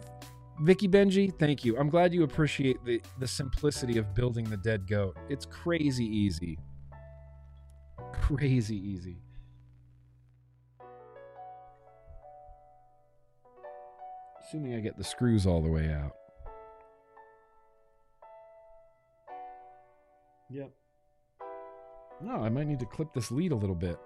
Vicky 0.62 0.86
Benji, 0.86 1.36
thank 1.40 1.64
you. 1.64 1.76
I'm 1.76 1.90
glad 1.90 2.14
you 2.14 2.22
appreciate 2.22 2.84
the, 2.84 3.02
the 3.18 3.26
simplicity 3.26 3.98
of 3.98 4.14
building 4.14 4.44
the 4.48 4.56
dead 4.56 4.86
goat. 4.86 5.16
It's 5.28 5.44
crazy 5.44 6.04
easy. 6.04 6.56
Crazy 8.12 8.76
easy. 8.76 9.16
Assuming 14.40 14.76
I 14.76 14.80
get 14.80 14.96
the 14.96 15.02
screws 15.02 15.46
all 15.46 15.62
the 15.62 15.68
way 15.68 15.92
out. 15.92 16.12
Yep. 20.48 20.70
No, 22.22 22.36
I 22.36 22.48
might 22.50 22.68
need 22.68 22.78
to 22.78 22.86
clip 22.86 23.12
this 23.12 23.32
lead 23.32 23.50
a 23.50 23.56
little 23.56 23.74
bit. 23.74 23.98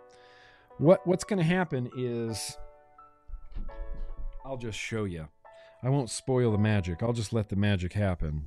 What 0.78 1.07
what's 1.07 1.24
going 1.24 1.38
to 1.38 1.44
happen 1.44 1.90
is 1.98 2.57
I'll 4.42 4.57
just 4.57 4.78
show 4.78 5.04
you. 5.04 5.28
I 5.83 5.89
won't 5.89 6.11
spoil 6.11 6.53
the 6.53 6.59
magic. 6.59 7.03
I'll 7.03 7.12
just 7.12 7.33
let 7.33 7.49
the 7.49 7.57
magic 7.57 7.93
happen. 7.93 8.47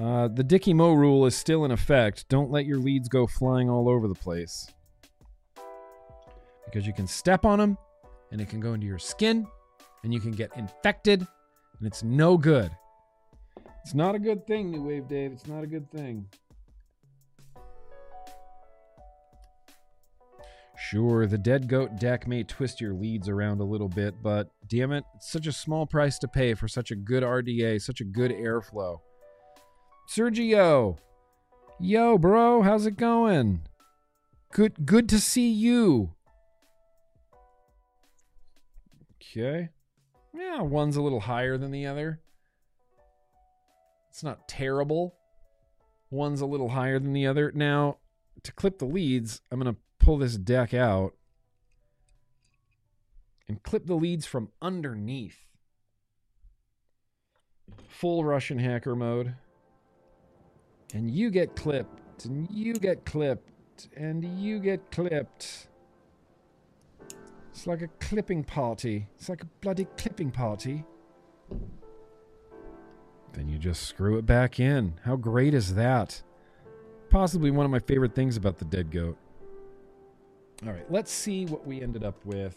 Uh, 0.00 0.28
the 0.28 0.44
Dicky 0.44 0.72
Mo 0.72 0.92
rule 0.92 1.26
is 1.26 1.36
still 1.36 1.64
in 1.64 1.70
effect. 1.70 2.28
Don't 2.28 2.50
let 2.50 2.64
your 2.64 2.78
leads 2.78 3.08
go 3.08 3.26
flying 3.26 3.68
all 3.68 3.88
over 3.88 4.08
the 4.08 4.14
place. 4.14 4.68
Because 6.64 6.86
you 6.86 6.92
can 6.92 7.06
step 7.06 7.44
on 7.44 7.58
them 7.58 7.76
and 8.30 8.40
it 8.40 8.48
can 8.48 8.60
go 8.60 8.72
into 8.72 8.86
your 8.86 8.98
skin 8.98 9.46
and 10.02 10.14
you 10.14 10.20
can 10.20 10.30
get 10.30 10.50
infected 10.56 11.20
and 11.78 11.86
it's 11.86 12.02
no 12.02 12.38
good. 12.38 12.70
It's 13.82 13.94
not 13.94 14.14
a 14.14 14.18
good 14.18 14.46
thing, 14.46 14.70
New 14.70 14.82
Wave 14.82 15.08
Dave. 15.08 15.32
It's 15.32 15.46
not 15.46 15.64
a 15.64 15.66
good 15.66 15.90
thing. 15.90 16.26
Sure, 20.82 21.26
the 21.26 21.36
dead 21.36 21.68
goat 21.68 21.96
deck 21.96 22.26
may 22.26 22.42
twist 22.42 22.80
your 22.80 22.94
leads 22.94 23.28
around 23.28 23.60
a 23.60 23.64
little 23.64 23.88
bit, 23.88 24.14
but 24.22 24.50
damn 24.66 24.92
it, 24.92 25.04
it's 25.14 25.30
such 25.30 25.46
a 25.46 25.52
small 25.52 25.84
price 25.84 26.18
to 26.18 26.26
pay 26.26 26.54
for 26.54 26.68
such 26.68 26.90
a 26.90 26.96
good 26.96 27.22
RDA, 27.22 27.82
such 27.82 28.00
a 28.00 28.04
good 28.04 28.30
airflow. 28.30 28.98
Sergio, 30.08 30.96
yo, 31.78 32.16
bro, 32.16 32.62
how's 32.62 32.86
it 32.86 32.96
going? 32.96 33.60
Good, 34.52 34.86
good 34.86 35.06
to 35.10 35.20
see 35.20 35.50
you. 35.50 36.14
Okay, 39.16 39.68
yeah, 40.34 40.62
one's 40.62 40.96
a 40.96 41.02
little 41.02 41.20
higher 41.20 41.58
than 41.58 41.72
the 41.72 41.86
other. 41.86 42.20
It's 44.08 44.24
not 44.24 44.48
terrible. 44.48 45.14
One's 46.10 46.40
a 46.40 46.46
little 46.46 46.70
higher 46.70 46.98
than 46.98 47.12
the 47.12 47.26
other. 47.26 47.52
Now, 47.54 47.98
to 48.42 48.52
clip 48.52 48.78
the 48.78 48.86
leads, 48.86 49.42
I'm 49.52 49.62
to 49.62 49.76
pull 50.00 50.18
this 50.18 50.36
deck 50.36 50.74
out 50.74 51.14
and 53.46 53.62
clip 53.62 53.86
the 53.86 53.94
leads 53.94 54.26
from 54.26 54.48
underneath. 54.60 55.38
Full 57.88 58.24
Russian 58.24 58.58
hacker 58.58 58.96
mode. 58.96 59.34
And 60.92 61.10
you 61.10 61.30
get 61.30 61.54
clipped, 61.54 62.24
and 62.24 62.50
you 62.50 62.74
get 62.74 63.04
clipped, 63.04 63.88
and 63.96 64.24
you 64.40 64.58
get 64.58 64.90
clipped. 64.90 65.68
It's 67.50 67.66
like 67.66 67.82
a 67.82 67.88
clipping 68.00 68.42
party. 68.42 69.08
It's 69.16 69.28
like 69.28 69.42
a 69.42 69.46
bloody 69.60 69.86
clipping 69.96 70.30
party. 70.30 70.84
Then 73.32 73.48
you 73.48 73.58
just 73.58 73.82
screw 73.82 74.18
it 74.18 74.26
back 74.26 74.58
in. 74.58 74.94
How 75.04 75.16
great 75.16 75.54
is 75.54 75.74
that? 75.74 76.22
Possibly 77.10 77.50
one 77.50 77.66
of 77.66 77.70
my 77.70 77.78
favorite 77.80 78.14
things 78.14 78.36
about 78.36 78.58
the 78.58 78.64
dead 78.64 78.90
goat. 78.90 79.16
All 80.66 80.72
right, 80.72 80.90
let's 80.90 81.10
see 81.10 81.46
what 81.46 81.66
we 81.66 81.80
ended 81.80 82.04
up 82.04 82.22
with 82.26 82.54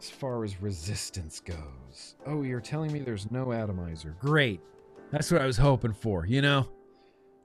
as 0.00 0.10
far 0.10 0.42
as 0.44 0.60
resistance 0.60 1.38
goes. 1.38 2.16
Oh, 2.26 2.42
you're 2.42 2.60
telling 2.60 2.92
me 2.92 2.98
there's 3.00 3.30
no 3.30 3.52
atomizer. 3.52 4.16
Great. 4.20 4.60
That's 5.12 5.30
what 5.30 5.42
I 5.42 5.46
was 5.46 5.56
hoping 5.56 5.92
for, 5.92 6.26
you 6.26 6.42
know? 6.42 6.66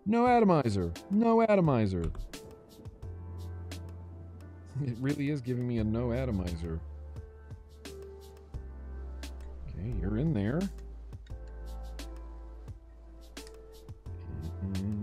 No 0.07 0.25
atomizer. 0.27 0.91
No 1.11 1.41
atomizer. 1.41 2.11
It 4.85 4.97
really 4.99 5.29
is 5.29 5.39
giving 5.39 5.65
me 5.65 5.77
a 5.77 5.85
no 5.85 6.11
atomizer. 6.11 6.81
Okay, 9.69 9.93
you're 10.01 10.17
in 10.17 10.33
there. 10.33 10.59
Mm-hmm. 14.65 14.94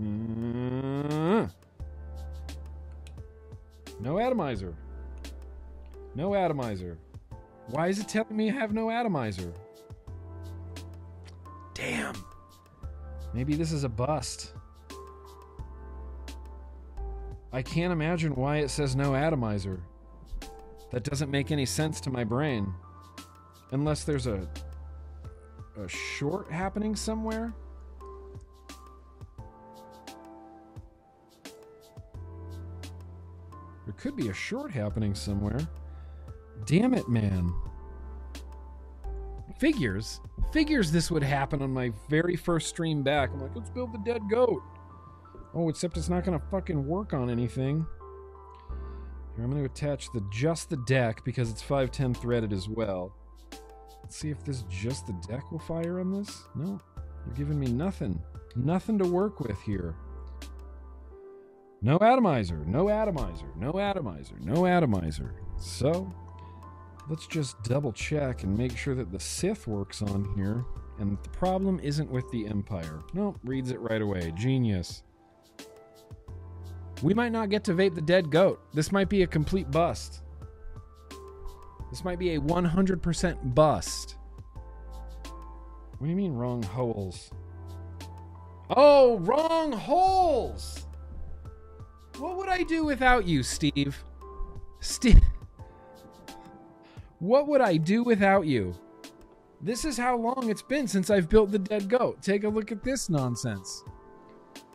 No 4.03 4.19
atomizer. 4.19 4.75
No 6.13 6.35
atomizer. 6.35 6.97
Why 7.69 7.87
is 7.87 7.99
it 7.99 8.09
telling 8.09 8.35
me 8.35 8.49
I 8.49 8.53
have 8.53 8.73
no 8.73 8.91
atomizer? 8.91 9.53
Damn. 11.73 12.13
Maybe 13.33 13.55
this 13.55 13.71
is 13.71 13.85
a 13.85 13.89
bust. 13.89 14.51
I 17.53 17.61
can't 17.61 17.93
imagine 17.93 18.35
why 18.35 18.57
it 18.57 18.69
says 18.69 18.93
no 18.93 19.15
atomizer. 19.15 19.79
That 20.91 21.05
doesn't 21.05 21.31
make 21.31 21.51
any 21.51 21.65
sense 21.65 22.01
to 22.01 22.09
my 22.09 22.25
brain. 22.25 22.73
Unless 23.71 24.03
there's 24.03 24.27
a 24.27 24.49
a 25.81 25.87
short 25.87 26.51
happening 26.51 26.93
somewhere? 26.93 27.53
There 33.93 34.01
could 34.11 34.15
be 34.15 34.29
a 34.29 34.33
short 34.33 34.71
happening 34.71 35.13
somewhere. 35.13 35.59
Damn 36.65 36.93
it, 36.93 37.07
man. 37.07 37.53
Figures. 39.59 40.19
Figures 40.51 40.91
this 40.91 41.11
would 41.11 41.21
happen 41.21 41.61
on 41.61 41.71
my 41.71 41.91
very 42.09 42.35
first 42.35 42.69
stream 42.69 43.03
back. 43.03 43.29
I'm 43.31 43.39
like, 43.39 43.55
let's 43.55 43.69
build 43.69 43.93
the 43.93 43.99
dead 43.99 44.21
goat. 44.31 44.63
Oh, 45.53 45.69
except 45.69 45.97
it's 45.97 46.09
not 46.09 46.23
going 46.23 46.39
to 46.39 46.45
fucking 46.47 46.87
work 46.87 47.13
on 47.13 47.29
anything. 47.29 47.85
Here, 49.35 49.43
I'm 49.43 49.51
going 49.51 49.63
to 49.63 49.69
attach 49.69 50.11
the 50.11 50.25
just 50.31 50.69
the 50.69 50.77
deck 50.77 51.23
because 51.23 51.51
it's 51.51 51.61
510 51.61 52.15
threaded 52.15 52.51
as 52.51 52.67
well. 52.67 53.15
Let's 54.01 54.17
see 54.17 54.31
if 54.31 54.43
this 54.43 54.63
just 54.69 55.05
the 55.05 55.13
deck 55.27 55.51
will 55.51 55.59
fire 55.59 55.99
on 55.99 56.11
this. 56.11 56.45
No, 56.55 56.79
you're 57.25 57.35
giving 57.35 57.59
me 57.59 57.67
nothing. 57.67 58.19
Nothing 58.55 58.97
to 58.97 59.05
work 59.05 59.39
with 59.39 59.61
here. 59.61 59.95
No 61.83 61.97
atomizer, 61.97 62.65
no 62.65 62.89
atomizer, 62.89 63.47
no 63.57 63.77
atomizer, 63.77 64.35
no 64.39 64.65
atomizer. 64.65 65.33
So, 65.57 66.09
let's 67.09 67.27
just 67.27 67.61
double 67.63 67.91
check 67.91 68.43
and 68.43 68.57
make 68.57 68.77
sure 68.77 68.95
that 68.95 69.11
the 69.11 69.19
Sith 69.19 69.67
works 69.67 70.01
on 70.01 70.33
here. 70.37 70.63
And 70.99 71.17
the 71.21 71.29
problem 71.29 71.81
isn't 71.83 72.09
with 72.09 72.29
the 72.31 72.47
Empire. 72.47 73.01
Nope, 73.13 73.37
reads 73.43 73.69
it 73.71 73.81
right 73.81 74.01
away. 74.01 74.31
Genius. 74.37 75.03
We 77.01 77.13
might 77.13 77.33
not 77.33 77.49
get 77.49 77.65
to 77.65 77.73
vape 77.73 77.95
the 77.95 78.01
dead 78.01 78.31
goat. 78.31 78.61
This 78.73 78.93
might 78.93 79.09
be 79.09 79.23
a 79.23 79.27
complete 79.27 79.69
bust. 79.69 80.21
This 81.89 82.05
might 82.05 82.17
be 82.17 82.35
a 82.35 82.39
100% 82.39 83.53
bust. 83.53 84.15
What 85.97 86.07
do 86.07 86.09
you 86.09 86.15
mean 86.15 86.33
wrong 86.33 86.63
holes? 86.63 87.29
Oh, 88.69 89.17
wrong 89.19 89.73
holes! 89.73 90.82
What 92.17 92.37
would 92.37 92.49
I 92.49 92.63
do 92.63 92.83
without 92.85 93.25
you, 93.25 93.43
Steve? 93.43 94.03
Steve. 94.79 95.21
What 97.19 97.47
would 97.47 97.61
I 97.61 97.77
do 97.77 98.03
without 98.03 98.45
you? 98.45 98.75
This 99.61 99.85
is 99.85 99.97
how 99.97 100.17
long 100.17 100.49
it's 100.49 100.61
been 100.61 100.87
since 100.87 101.09
I've 101.09 101.29
built 101.29 101.51
the 101.51 101.59
dead 101.59 101.87
goat. 101.87 102.21
Take 102.21 102.43
a 102.43 102.49
look 102.49 102.71
at 102.71 102.83
this 102.83 103.09
nonsense. 103.09 103.83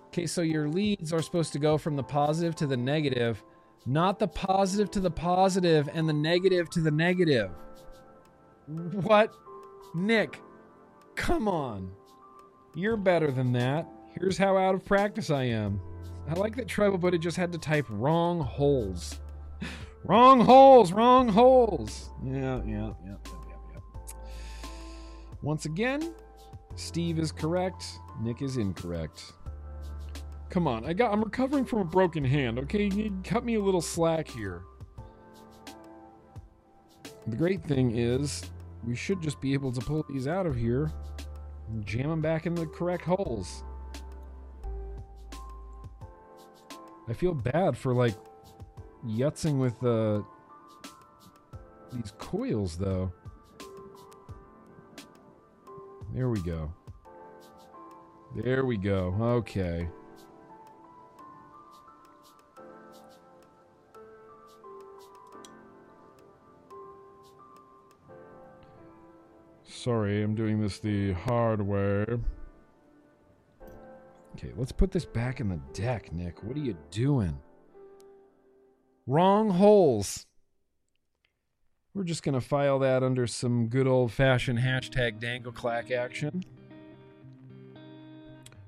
Okay, 0.07 0.27
so 0.27 0.41
your 0.41 0.67
leads 0.67 1.13
are 1.13 1.21
supposed 1.21 1.53
to 1.53 1.59
go 1.59 1.77
from 1.77 1.95
the 1.95 2.03
positive 2.03 2.57
to 2.57 2.67
the 2.67 2.77
negative, 2.77 3.45
not 3.85 4.19
the 4.19 4.29
positive 4.29 4.91
to 4.93 5.01
the 5.01 5.11
positive 5.11 5.89
and 5.93 6.09
the 6.09 6.13
negative 6.15 6.71
to 6.71 6.81
the 6.81 6.91
negative. 6.91 7.51
What? 8.67 9.33
Nick, 9.95 10.41
come 11.15 11.49
on. 11.49 11.93
You're 12.75 12.97
better 12.97 13.31
than 13.31 13.53
that. 13.53 13.87
Here's 14.19 14.39
how 14.39 14.57
out 14.57 14.75
of 14.75 14.85
practice 14.85 15.31
I 15.31 15.45
am. 15.45 15.81
I 16.29 16.35
like 16.35 16.57
that 16.57 16.69
Tribal 16.69 16.99
Buddy 16.99 17.19
just 17.19 17.37
had 17.37 17.53
to 17.53 17.59
type 17.59 17.87
wrong 17.89 18.41
holes. 18.41 19.19
wrong 20.05 20.41
holes, 20.41 20.93
wrong 20.93 21.29
holes. 21.29 22.11
Yeah, 22.23 22.61
yeah, 22.67 22.93
yeah, 23.05 23.17
yeah, 23.25 23.57
yeah. 23.73 24.15
Once 25.41 25.65
again, 25.65 26.13
Steve 26.77 27.19
is 27.19 27.33
correct, 27.33 27.85
Nick 28.21 28.43
is 28.43 28.59
incorrect. 28.59 29.33
Come 30.51 30.67
on, 30.67 30.85
I 30.85 30.93
got 30.93 31.13
I'm 31.13 31.23
recovering 31.23 31.65
from 31.65 31.81
a 31.81 31.85
broken 31.85 32.25
hand, 32.25 32.59
okay? 32.59 32.85
You 32.85 33.17
cut 33.25 33.45
me 33.45 33.55
a 33.55 33.61
little 33.61 33.81
slack 33.81 34.29
here. 34.29 34.63
The 37.27 37.37
great 37.37 37.63
thing 37.65 37.97
is 37.97 38.45
we 38.85 38.95
should 38.95 39.21
just 39.23 39.41
be 39.41 39.55
able 39.55 39.73
to 39.73 39.81
pull 39.81 40.05
these 40.09 40.27
out 40.27 40.47
of 40.47 40.57
here 40.57 40.91
and 41.69 41.85
jam 41.87 42.09
them 42.09 42.21
back 42.21 42.47
in 42.47 42.55
the 42.55 42.67
correct 42.67 43.05
holes. 43.05 43.65
I 47.09 47.15
feel 47.15 47.33
bad 47.33 47.77
for 47.77 47.95
like 47.95 48.15
yutzing 49.07 49.59
with 49.59 49.83
uh, 49.83 50.21
these 51.93 52.13
coils 52.19 52.77
though. 52.77 53.13
There 56.15 56.29
we 56.29 56.41
go. 56.41 56.73
There 58.37 58.65
we 58.65 58.77
go. 58.77 59.15
Okay. 59.21 59.89
Sorry, 69.65 70.23
I'm 70.23 70.35
doing 70.35 70.61
this 70.61 70.81
the 70.81 71.13
hard 71.13 71.63
way. 71.63 72.05
Okay, 74.39 74.53
let's 74.57 74.71
put 74.71 74.93
this 74.93 75.05
back 75.05 75.41
in 75.41 75.49
the 75.49 75.59
deck, 75.73 76.13
Nick. 76.13 76.45
What 76.45 76.57
are 76.57 76.61
you 76.61 76.77
doing? 76.93 77.37
Wrong 79.09 79.51
holes. 79.51 80.27
We're 81.93 82.05
just 82.05 82.23
going 82.23 82.37
to 82.37 82.41
file 82.41 82.79
that 82.79 83.03
under 83.03 83.27
some 83.27 83.67
good 83.67 83.89
old 83.89 84.13
fashioned 84.13 84.61
hashtag 84.61 85.19
dangleclack 85.19 85.91
action. 85.91 86.45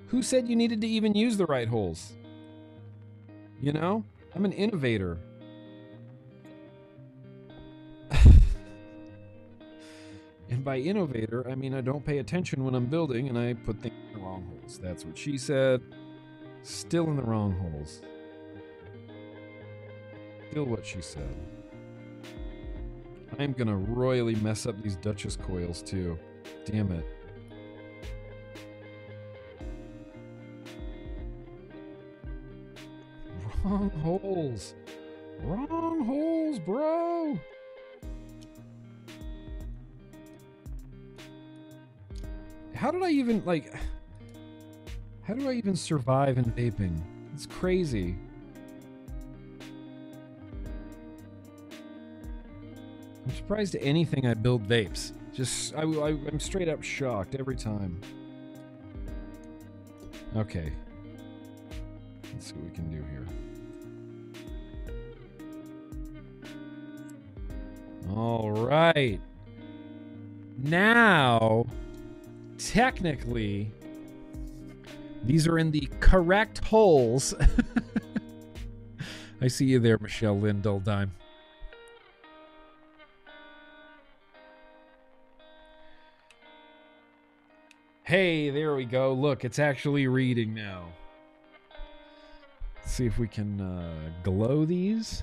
Who 0.09 0.25
said 0.25 0.49
you 0.49 0.57
needed 0.57 0.81
to 0.81 0.89
even 0.89 1.15
use 1.15 1.37
the 1.37 1.47
right 1.47 1.69
holes? 1.69 2.15
You 3.61 3.73
know, 3.73 4.03
I'm 4.35 4.45
an 4.45 4.53
innovator. 4.53 5.19
And 10.51 10.65
by 10.65 10.79
innovator, 10.79 11.49
I 11.49 11.55
mean 11.55 11.75
I 11.75 11.81
don't 11.81 12.05
pay 12.05 12.19
attention 12.19 12.65
when 12.65 12.75
I'm 12.75 12.87
building 12.87 13.29
and 13.29 13.39
I 13.39 13.55
put 13.55 13.81
things 13.81 13.95
in 14.09 14.19
the 14.19 14.27
wrong 14.27 14.45
holes. 14.51 14.79
That's 14.83 15.05
what 15.05 15.17
she 15.17 15.39
said. 15.39 15.81
Still 16.63 17.05
in 17.05 17.17
the 17.17 17.23
wrong 17.23 17.53
holes. 17.53 18.03
Still 20.51 20.65
what 20.65 20.85
she 20.85 21.01
said. 21.01 21.37
I'm 23.39 23.53
gonna 23.53 23.77
royally 23.77 24.35
mess 24.37 24.67
up 24.67 24.83
these 24.83 24.97
Duchess 24.97 25.37
coils 25.37 25.83
too. 25.83 26.19
Damn 26.67 26.91
it. 26.91 27.07
Wrong 33.65 33.91
holes. 34.03 34.75
Wrong 35.43 36.05
holes, 36.05 36.59
bro. 36.59 37.39
How 42.81 42.91
did 42.91 43.03
I 43.03 43.11
even 43.11 43.45
like 43.45 43.75
how 45.23 45.35
do 45.35 45.51
I 45.51 45.53
even 45.53 45.77
survive 45.77 46.39
in 46.39 46.47
vaping? 46.47 46.99
It's 47.35 47.45
crazy. 47.45 48.17
I'm 53.27 53.35
surprised 53.37 53.75
at 53.75 53.83
anything 53.85 54.27
I 54.27 54.33
build 54.33 54.67
vapes. 54.67 55.13
Just 55.35 55.75
I, 55.75 55.83
I, 55.83 56.09
I'm 56.09 56.41
straight 56.41 56.71
up 56.71 56.83
shocked 56.83 57.35
every 57.39 57.55
time. 57.55 58.01
Okay. 60.35 60.73
Let's 62.33 62.47
see 62.47 62.55
what 62.55 62.65
we 62.65 62.71
can 62.71 62.91
do 62.91 63.05
here. 63.11 63.27
All 68.17 68.51
right. 68.53 69.21
Now 70.57 71.67
technically, 72.69 73.71
these 75.25 75.47
are 75.47 75.59
in 75.59 75.71
the 75.71 75.89
correct 76.01 76.59
holes. 76.59 77.35
I 79.41 79.49
see 79.49 79.67
you 79.67 79.79
there, 79.79 79.99
Michelle 79.99 80.39
Lynn 80.39 80.61
Dime. 80.61 81.13
Hey, 88.05 88.51
there 88.51 88.75
we 88.75 88.85
go. 88.85 89.13
Look, 89.13 89.45
it's 89.45 89.59
actually 89.59 90.09
reading 90.09 90.53
now. 90.53 90.89
Let's 92.77 92.93
see 92.93 93.07
if 93.07 93.19
we 93.19 93.29
can 93.29 93.61
uh, 93.61 94.11
glow 94.25 94.65
these. 94.65 95.23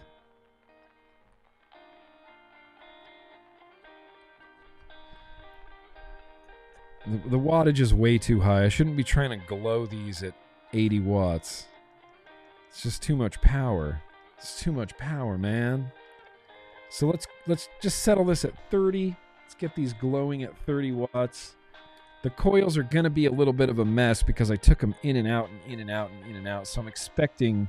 The, 7.10 7.30
the 7.30 7.40
wattage 7.40 7.80
is 7.80 7.94
way 7.94 8.18
too 8.18 8.42
high. 8.42 8.66
I 8.66 8.70
shouldn't 8.70 8.98
be 8.98 9.04
trying 9.04 9.30
to 9.30 9.46
glow 9.48 9.86
these 9.86 10.24
at 10.24 10.34
80 10.74 11.00
watts. 11.02 11.68
It's 12.70 12.84
just 12.84 13.02
too 13.02 13.16
much 13.16 13.42
power. 13.42 14.02
It's 14.38 14.60
too 14.60 14.72
much 14.72 14.98
power, 14.98 15.38
man. 15.38 15.92
So 16.90 17.08
let's 17.08 17.28
let's 17.48 17.70
just 17.82 18.00
settle 18.00 18.26
this 18.26 18.46
at 18.46 18.54
30. 18.70 19.16
Let's 19.44 19.56
get 19.56 19.76
these 19.76 19.94
glowing 19.94 20.44
at 20.44 20.58
30 20.66 20.92
watts. 20.92 21.56
The 22.24 22.30
coils 22.32 22.78
are 22.78 22.84
going 22.84 23.04
to 23.04 23.10
be 23.10 23.26
a 23.26 23.32
little 23.32 23.54
bit 23.54 23.70
of 23.70 23.80
a 23.80 23.86
mess 23.86 24.24
because 24.24 24.52
I 24.52 24.56
took 24.56 24.80
them 24.80 24.96
in 25.04 25.16
and 25.16 25.28
out 25.28 25.50
and 25.50 25.60
in 25.72 25.80
and 25.80 25.92
out 25.92 26.12
and 26.12 26.30
in 26.30 26.36
and 26.36 26.48
out. 26.48 26.68
So 26.68 26.82
I'm 26.82 26.88
expecting 26.88 27.68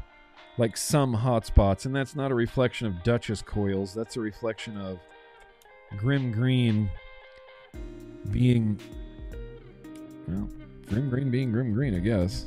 like 0.56 0.76
some 0.76 1.12
hot 1.14 1.46
spots 1.46 1.84
and 1.84 1.94
that's 1.94 2.16
not 2.16 2.32
a 2.32 2.34
reflection 2.34 2.86
of 2.86 3.02
Duchess 3.02 3.42
coils. 3.42 3.94
That's 3.94 4.16
a 4.16 4.20
reflection 4.20 4.76
of 4.76 4.98
Grimm 5.96 6.32
Green 6.32 6.90
being 8.30 8.80
well, 10.28 10.48
Grimm 10.86 11.08
Green 11.08 11.30
being 11.30 11.52
Grimm 11.52 11.72
Green, 11.72 11.94
I 11.94 12.00
guess. 12.00 12.46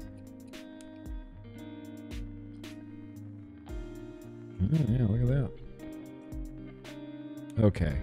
Oh, 4.62 4.78
yeah, 4.90 5.06
look 5.08 5.22
at 5.22 5.28
that. 5.28 5.52
Okay. 7.64 7.94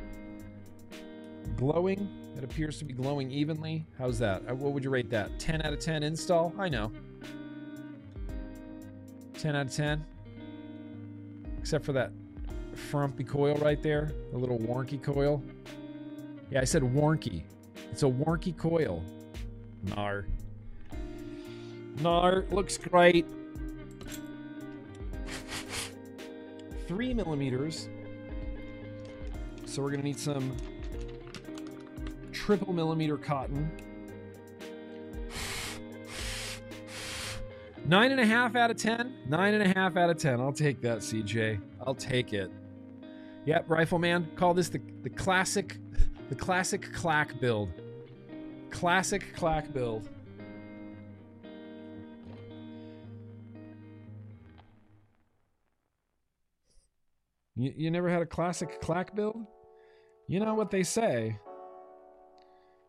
Glowing. 1.56 2.08
It 2.36 2.44
appears 2.44 2.78
to 2.78 2.84
be 2.84 2.92
glowing 2.92 3.30
evenly. 3.30 3.86
How's 3.98 4.18
that? 4.18 4.42
Uh, 4.48 4.54
what 4.54 4.72
would 4.72 4.84
you 4.84 4.90
rate 4.90 5.10
that? 5.10 5.38
10 5.38 5.62
out 5.62 5.72
of 5.72 5.80
10 5.80 6.02
install? 6.02 6.52
I 6.58 6.68
know. 6.68 6.92
10 9.38 9.56
out 9.56 9.66
of 9.66 9.72
10. 9.72 10.04
Except 11.58 11.84
for 11.84 11.92
that 11.92 12.12
frumpy 12.74 13.24
coil 13.24 13.56
right 13.56 13.82
there. 13.82 14.12
The 14.32 14.38
little 14.38 14.58
wonky 14.58 15.02
coil. 15.02 15.42
Yeah, 16.50 16.60
I 16.60 16.64
said 16.64 16.82
wonky. 16.82 17.42
It's 17.90 18.02
a 18.02 18.06
wonky 18.06 18.56
coil. 18.56 19.02
No. 19.82 20.22
No, 22.00 22.42
looks 22.50 22.78
great. 22.78 23.26
Three 26.86 27.12
millimeters. 27.12 27.88
So 29.66 29.82
we're 29.82 29.90
to 29.92 30.02
need 30.02 30.18
some 30.18 30.56
triple 32.32 32.72
millimeter 32.72 33.18
cotton. 33.18 33.70
Nine 37.84 38.12
and 38.12 38.20
a 38.20 38.26
half 38.26 38.54
out 38.54 38.70
of 38.70 38.76
ten. 38.76 39.14
Nine 39.28 39.54
and 39.54 39.62
a 39.62 39.78
half 39.78 39.96
out 39.96 40.10
of 40.10 40.18
ten. 40.18 40.40
I'll 40.40 40.52
take 40.52 40.80
that, 40.82 40.98
CJ. 40.98 41.60
I'll 41.86 41.94
take 41.94 42.32
it. 42.32 42.50
Yep, 43.44 43.64
Rifleman. 43.68 44.28
Call 44.36 44.54
this 44.54 44.68
the 44.68 44.80
the 45.02 45.10
classic, 45.10 45.78
the 46.28 46.34
classic 46.34 46.92
clack 46.92 47.40
build. 47.40 47.70
Classic 48.70 49.34
clack 49.34 49.72
build. 49.72 50.08
You, 57.56 57.74
you 57.76 57.90
never 57.90 58.08
had 58.08 58.22
a 58.22 58.26
classic 58.26 58.80
clack 58.80 59.14
build? 59.16 59.44
You 60.28 60.40
know 60.40 60.54
what 60.54 60.70
they 60.70 60.84
say. 60.84 61.38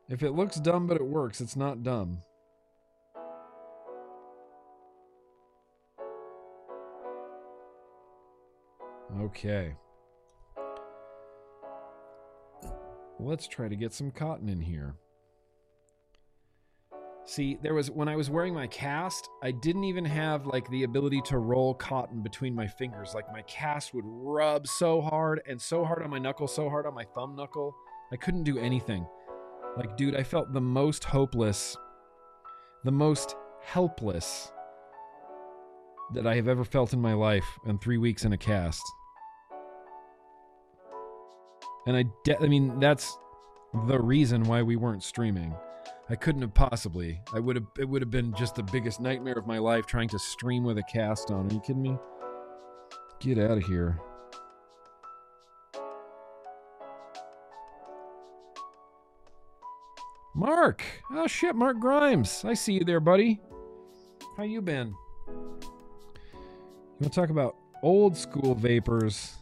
If 0.09 0.23
it 0.23 0.32
looks 0.32 0.57
dumb 0.57 0.88
but 0.88 0.97
it 0.97 1.05
works, 1.05 1.41
it's 1.41 1.55
not 1.55 1.84
dumb. 1.84 2.19
Okay. 9.21 9.75
Let's 13.19 13.47
try 13.47 13.67
to 13.67 13.75
get 13.75 13.91
some 13.91 14.11
cotton 14.11 14.49
in 14.49 14.61
here. 14.61 14.95
See, 17.30 17.59
there 17.61 17.75
was 17.75 17.91
when 17.91 18.07
I 18.07 18.15
was 18.15 18.27
wearing 18.27 18.55
my 18.55 18.65
cast, 18.65 19.30
I 19.43 19.51
didn't 19.51 19.84
even 19.84 20.03
have 20.03 20.47
like 20.47 20.67
the 20.71 20.82
ability 20.82 21.21
to 21.25 21.38
roll 21.38 21.75
cotton 21.75 22.23
between 22.23 22.55
my 22.55 22.65
fingers. 22.65 23.13
Like 23.13 23.32
my 23.32 23.43
cast 23.43 23.93
would 23.93 24.03
rub 24.07 24.65
so 24.65 24.99
hard 24.99 25.39
and 25.47 25.61
so 25.61 25.86
hard 25.86 26.01
on 26.01 26.09
my 26.09 26.17
knuckle, 26.17 26.47
so 26.47 26.67
hard 26.69 26.88
on 26.88 26.95
my 26.95 27.03
thumb 27.13 27.36
knuckle. 27.36 27.75
I 28.11 28.15
couldn't 28.15 28.45
do 28.45 28.57
anything. 28.57 29.05
Like, 29.77 29.95
dude, 29.95 30.15
I 30.15 30.23
felt 30.23 30.53
the 30.53 30.59
most 30.59 31.03
hopeless, 31.03 31.77
the 32.84 32.91
most 32.91 33.36
helpless 33.61 34.51
that 36.15 36.25
I 36.25 36.36
have 36.36 36.47
ever 36.47 36.65
felt 36.65 36.93
in 36.93 36.99
my 36.99 37.13
life 37.13 37.45
in 37.67 37.77
three 37.77 37.99
weeks 37.99 38.25
in 38.25 38.34
a 38.34 38.38
cast. 38.38 38.82
And 41.86 41.95
I, 41.95 42.05
de- 42.23 42.41
I 42.41 42.47
mean, 42.47 42.80
that's 42.80 43.15
the 43.86 43.99
reason 43.99 44.45
why 44.45 44.63
we 44.63 44.77
weren't 44.77 45.03
streaming. 45.03 45.55
I 46.09 46.15
couldn't 46.15 46.41
have 46.41 46.53
possibly. 46.53 47.21
I 47.34 47.39
would 47.39 47.55
have. 47.55 47.65
It 47.77 47.88
would 47.88 48.01
have 48.01 48.09
been 48.09 48.34
just 48.34 48.55
the 48.55 48.63
biggest 48.63 48.99
nightmare 48.99 49.38
of 49.38 49.45
my 49.45 49.59
life 49.59 49.86
trying 49.86 50.09
to 50.09 50.19
stream 50.19 50.63
with 50.63 50.77
a 50.80 50.84
cast 50.84 51.30
on. 51.30 51.49
Are 51.49 51.53
you 51.53 51.59
kidding 51.59 51.84
me? 51.84 51.97
Get 53.19 53.38
out 53.38 53.57
of 53.57 53.63
here. 53.63 53.99
Mark. 60.34 60.84
Oh 61.11 61.27
shit, 61.27 61.55
Mark 61.55 61.80
Grimes. 61.80 62.43
I 62.45 62.53
see 62.53 62.73
you 62.73 62.84
there, 62.86 62.99
buddy. 62.99 63.39
How 64.38 64.43
you 64.43 64.61
been? 64.61 64.95
You 65.27 67.01
want 67.01 67.13
to 67.13 67.19
talk 67.21 67.30
about 67.30 67.55
old 67.84 68.17
school 68.17 68.55
vapors? 68.55 69.36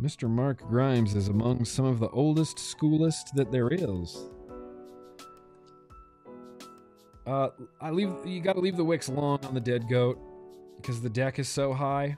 Mr. 0.00 0.28
Mark 0.28 0.66
Grimes 0.68 1.14
is 1.14 1.28
among 1.28 1.64
some 1.64 1.84
of 1.84 1.98
the 1.98 2.08
oldest 2.08 2.58
schoolist 2.58 3.34
that 3.34 3.52
there 3.52 3.68
is. 3.68 4.30
Uh, 7.28 7.50
I 7.78 7.90
leave. 7.90 8.10
You 8.24 8.40
got 8.40 8.54
to 8.54 8.60
leave 8.60 8.78
the 8.78 8.84
wicks 8.84 9.06
long 9.10 9.44
on 9.44 9.52
the 9.52 9.60
dead 9.60 9.86
goat 9.86 10.18
because 10.80 11.02
the 11.02 11.10
deck 11.10 11.38
is 11.38 11.46
so 11.46 11.74
high. 11.74 12.16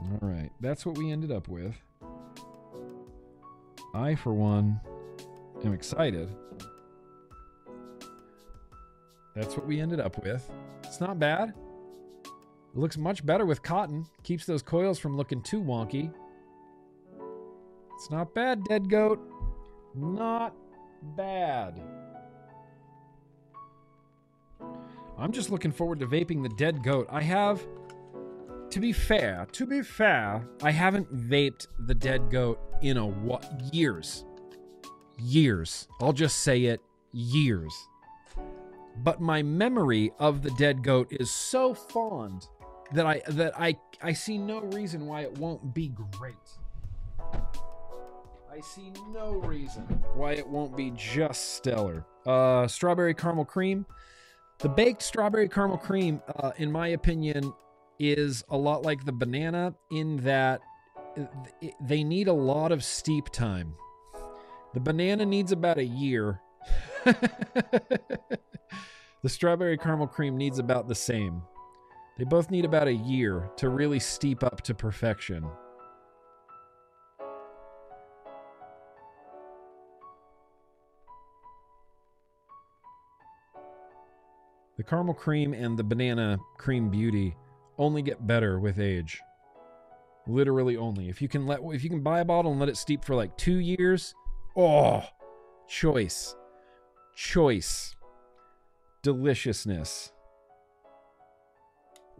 All 0.00 0.18
right, 0.20 0.50
that's 0.60 0.84
what 0.84 0.98
we 0.98 1.12
ended 1.12 1.30
up 1.30 1.46
with. 1.46 1.76
I, 3.94 4.16
for 4.16 4.34
one, 4.34 4.80
am 5.64 5.72
excited. 5.72 6.28
That's 9.36 9.56
what 9.56 9.64
we 9.64 9.78
ended 9.80 10.00
up 10.00 10.20
with. 10.24 10.50
It's 10.82 11.00
not 11.00 11.20
bad. 11.20 11.54
It 12.72 12.78
looks 12.78 12.96
much 12.96 13.26
better 13.26 13.44
with 13.44 13.62
cotton. 13.62 14.06
Keeps 14.22 14.46
those 14.46 14.62
coils 14.62 14.98
from 14.98 15.16
looking 15.16 15.42
too 15.42 15.60
wonky. 15.60 16.12
It's 17.94 18.10
not 18.10 18.32
bad, 18.32 18.64
dead 18.64 18.88
goat. 18.88 19.20
Not 19.94 20.54
bad. 21.16 21.80
I'm 25.18 25.32
just 25.32 25.50
looking 25.50 25.72
forward 25.72 25.98
to 26.00 26.06
vaping 26.06 26.42
the 26.42 26.48
dead 26.50 26.84
goat. 26.84 27.08
I 27.10 27.20
have, 27.22 27.66
to 28.70 28.80
be 28.80 28.92
fair, 28.92 29.46
to 29.52 29.66
be 29.66 29.82
fair, 29.82 30.48
I 30.62 30.70
haven't 30.70 31.12
vaped 31.12 31.66
the 31.80 31.94
dead 31.94 32.30
goat 32.30 32.60
in 32.82 32.96
a 32.96 33.06
what 33.06 33.44
years. 33.72 34.24
Years. 35.18 35.88
I'll 36.00 36.12
just 36.12 36.38
say 36.38 36.66
it, 36.66 36.80
years. 37.12 37.74
But 39.02 39.20
my 39.20 39.42
memory 39.42 40.12
of 40.18 40.42
the 40.42 40.50
dead 40.52 40.84
goat 40.84 41.08
is 41.10 41.30
so 41.30 41.74
fond 41.74 42.46
that 42.92 43.06
I 43.06 43.22
that 43.28 43.58
I 43.58 43.76
I 44.02 44.12
see 44.12 44.38
no 44.38 44.60
reason 44.60 45.06
why 45.06 45.22
it 45.22 45.38
won't 45.38 45.74
be 45.74 45.88
great. 46.18 46.34
I 48.52 48.60
see 48.62 48.92
no 49.12 49.32
reason 49.32 49.84
why 50.14 50.32
it 50.32 50.46
won't 50.46 50.76
be 50.76 50.90
just 50.96 51.54
stellar. 51.54 52.04
Uh, 52.26 52.66
strawberry 52.66 53.14
caramel 53.14 53.44
cream. 53.44 53.86
The 54.58 54.68
baked 54.68 55.02
strawberry 55.02 55.48
caramel 55.48 55.78
cream, 55.78 56.20
uh, 56.36 56.52
in 56.58 56.70
my 56.70 56.88
opinion, 56.88 57.54
is 57.98 58.44
a 58.50 58.56
lot 58.56 58.82
like 58.82 59.04
the 59.04 59.12
banana 59.12 59.74
in 59.90 60.18
that 60.18 60.60
they 61.80 62.04
need 62.04 62.28
a 62.28 62.32
lot 62.32 62.72
of 62.72 62.84
steep 62.84 63.30
time. 63.30 63.74
The 64.74 64.80
banana 64.80 65.24
needs 65.26 65.52
about 65.52 65.78
a 65.78 65.84
year. 65.84 66.40
the 67.04 68.38
strawberry 69.26 69.78
caramel 69.78 70.06
cream 70.06 70.36
needs 70.36 70.58
about 70.58 70.88
the 70.88 70.94
same. 70.94 71.42
They 72.20 72.26
both 72.26 72.50
need 72.50 72.66
about 72.66 72.86
a 72.86 72.92
year 72.92 73.48
to 73.56 73.70
really 73.70 73.98
steep 73.98 74.44
up 74.44 74.60
to 74.64 74.74
perfection. 74.74 75.42
The 84.76 84.82
caramel 84.84 85.14
cream 85.14 85.54
and 85.54 85.78
the 85.78 85.82
banana 85.82 86.38
cream 86.58 86.90
beauty 86.90 87.34
only 87.78 88.02
get 88.02 88.26
better 88.26 88.60
with 88.60 88.78
age. 88.78 89.18
Literally 90.26 90.76
only. 90.76 91.08
If 91.08 91.22
you 91.22 91.28
can 91.28 91.46
let 91.46 91.60
if 91.72 91.82
you 91.82 91.88
can 91.88 92.02
buy 92.02 92.20
a 92.20 92.24
bottle 92.26 92.50
and 92.50 92.60
let 92.60 92.68
it 92.68 92.76
steep 92.76 93.02
for 93.02 93.14
like 93.14 93.34
2 93.38 93.60
years, 93.60 94.14
oh, 94.58 95.02
choice. 95.66 96.36
Choice. 97.16 97.96
Deliciousness. 99.02 100.12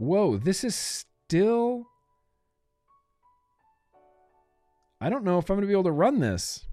Whoa, 0.01 0.39
this 0.39 0.65
is 0.65 0.75
still. 0.75 1.87
I 4.99 5.11
don't 5.11 5.25
know 5.25 5.37
if 5.37 5.51
I'm 5.51 5.57
going 5.57 5.61
to 5.61 5.67
be 5.67 5.75
able 5.75 5.85
to 5.85 5.93
run 5.93 6.21
this. 6.21 6.65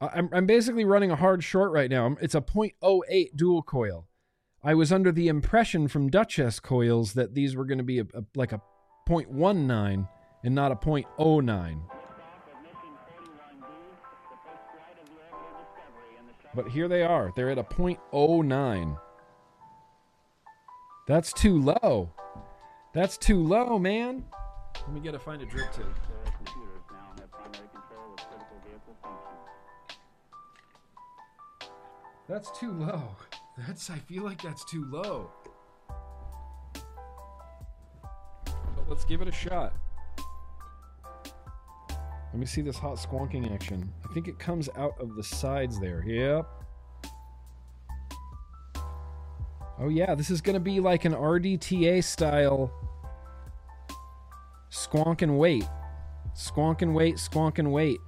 I'm, 0.00 0.28
I'm 0.32 0.46
basically 0.46 0.84
running 0.84 1.10
a 1.10 1.16
hard 1.16 1.42
short 1.42 1.72
right 1.72 1.90
now. 1.90 2.16
It's 2.20 2.36
a 2.36 2.40
0.08 2.40 3.34
dual 3.34 3.62
coil. 3.62 4.06
I 4.62 4.74
was 4.74 4.92
under 4.92 5.10
the 5.10 5.26
impression 5.26 5.88
from 5.88 6.08
Duchess 6.08 6.60
coils 6.60 7.14
that 7.14 7.34
these 7.34 7.56
were 7.56 7.64
going 7.64 7.78
to 7.78 7.84
be 7.84 7.98
a, 7.98 8.04
a, 8.14 8.22
like 8.36 8.52
a 8.52 8.60
0.19 9.08 10.08
and 10.44 10.54
not 10.54 10.70
a 10.70 10.76
0.09. 10.76 11.80
But 16.54 16.68
here 16.68 16.86
they 16.86 17.02
are. 17.02 17.32
They're 17.34 17.50
at 17.50 17.58
a 17.58 17.64
0.09. 17.64 18.98
That's 21.06 21.34
too 21.34 21.60
low. 21.60 22.10
That's 22.94 23.18
too 23.18 23.42
low, 23.42 23.78
man. 23.78 24.24
Let 24.80 24.92
me 24.92 25.00
get 25.00 25.14
a 25.14 25.18
find 25.18 25.42
a 25.42 25.46
drip 25.46 25.70
tip. 25.72 25.86
That's 32.26 32.50
too 32.58 32.72
low. 32.72 33.16
That's 33.58 33.90
I 33.90 33.98
feel 33.98 34.22
like 34.22 34.40
that's 34.42 34.64
too 34.64 34.86
low. 34.90 35.30
But 38.44 38.88
let's 38.88 39.04
give 39.04 39.20
it 39.20 39.28
a 39.28 39.32
shot. 39.32 39.74
Let 42.32 42.40
me 42.40 42.46
see 42.46 42.62
this 42.62 42.78
hot 42.78 42.96
squonking 42.96 43.52
action. 43.54 43.92
I 44.08 44.12
think 44.14 44.26
it 44.26 44.38
comes 44.38 44.70
out 44.76 44.98
of 44.98 45.14
the 45.16 45.22
sides 45.22 45.78
there. 45.78 46.02
Yep. 46.06 46.63
Oh 49.78 49.88
yeah, 49.88 50.14
this 50.14 50.30
is 50.30 50.40
to 50.54 50.60
be 50.60 50.80
like 50.80 51.04
an 51.04 51.12
RDTA 51.12 52.02
style 52.04 52.72
squonk 54.70 55.22
and 55.22 55.38
wait. 55.38 55.64
Squonk 56.36 56.82
and 56.82 56.94
wait, 56.94 57.16
squonk 57.16 57.58
and 57.58 57.72
wait. 57.72 57.98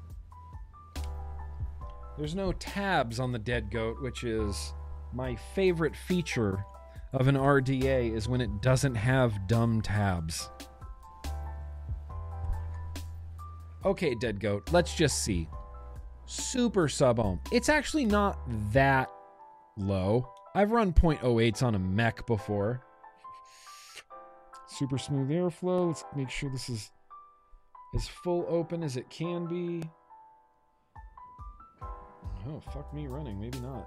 There's 2.16 2.34
no 2.34 2.52
tabs 2.52 3.20
on 3.20 3.32
the 3.32 3.38
dead 3.38 3.70
goat, 3.70 4.00
which 4.00 4.24
is 4.24 4.72
my 5.12 5.36
favorite 5.54 5.94
feature 5.94 6.64
of 7.12 7.28
an 7.28 7.36
RDA 7.36 8.14
is 8.14 8.28
when 8.28 8.40
it 8.40 8.62
doesn't 8.62 8.94
have 8.94 9.46
dumb 9.46 9.80
tabs. 9.80 10.50
Okay, 13.84 14.14
Dead 14.16 14.40
Goat, 14.40 14.72
let's 14.72 14.94
just 14.94 15.24
see. 15.24 15.48
Super 16.26 16.88
sub 16.88 17.20
ohm. 17.20 17.40
It's 17.52 17.68
actually 17.68 18.04
not 18.04 18.38
that 18.72 19.08
low. 19.76 20.35
I've 20.56 20.72
run 20.72 20.94
0.08s 20.94 21.62
on 21.62 21.74
a 21.74 21.78
mech 21.78 22.26
before. 22.26 22.80
Super 24.66 24.96
smooth 24.96 25.28
airflow. 25.28 25.88
Let's 25.88 26.02
make 26.16 26.30
sure 26.30 26.48
this 26.48 26.70
is 26.70 26.92
as 27.94 28.08
full 28.08 28.46
open 28.48 28.82
as 28.82 28.96
it 28.96 29.10
can 29.10 29.46
be. 29.46 29.86
Oh, 32.48 32.62
fuck 32.72 32.94
me 32.94 33.06
running. 33.06 33.38
Maybe 33.38 33.58
not. 33.58 33.86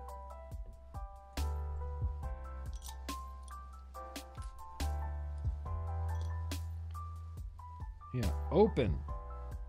Yeah, 8.13 8.29
open. 8.51 8.95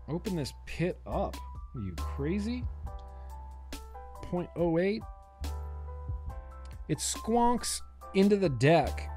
Open 0.07 0.35
this 0.35 0.53
pit 0.67 0.99
up. 1.07 1.35
Are 1.73 1.81
you 1.81 1.95
crazy? 1.97 2.63
0.08. 4.31 4.99
It 6.91 6.97
squonks 6.97 7.81
into 8.15 8.35
the 8.35 8.49
deck. 8.49 9.09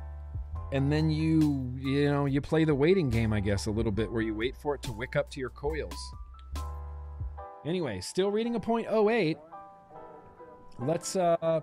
And 0.72 0.92
then 0.92 1.10
you, 1.10 1.74
you 1.76 2.08
know, 2.08 2.26
you 2.26 2.40
play 2.40 2.64
the 2.64 2.74
waiting 2.74 3.10
game, 3.10 3.32
I 3.32 3.40
guess, 3.40 3.66
a 3.66 3.70
little 3.72 3.90
bit 3.90 4.12
where 4.12 4.22
you 4.22 4.32
wait 4.32 4.56
for 4.56 4.76
it 4.76 4.82
to 4.84 4.92
wick 4.92 5.16
up 5.16 5.28
to 5.32 5.40
your 5.40 5.50
coils. 5.50 5.96
Anyway, 7.66 8.00
still 8.00 8.30
reading 8.30 8.54
a 8.54 8.60
0.08. 8.60 9.36
Let's 10.78 11.16
uh 11.16 11.60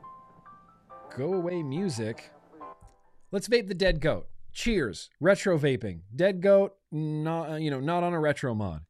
go 1.15 1.33
away 1.33 1.63
music. 1.63 2.29
Let's 3.31 3.47
vape 3.47 3.69
the 3.69 3.73
dead 3.73 4.01
goat. 4.01 4.27
Cheers. 4.51 5.09
Retro 5.21 5.57
vaping. 5.57 6.01
Dead 6.13 6.41
goat, 6.41 6.73
not 6.91 7.51
uh, 7.51 7.55
you 7.55 7.71
know, 7.71 7.79
not 7.79 8.03
on 8.03 8.11
a 8.11 8.19
retro 8.19 8.53
mod. 8.53 8.81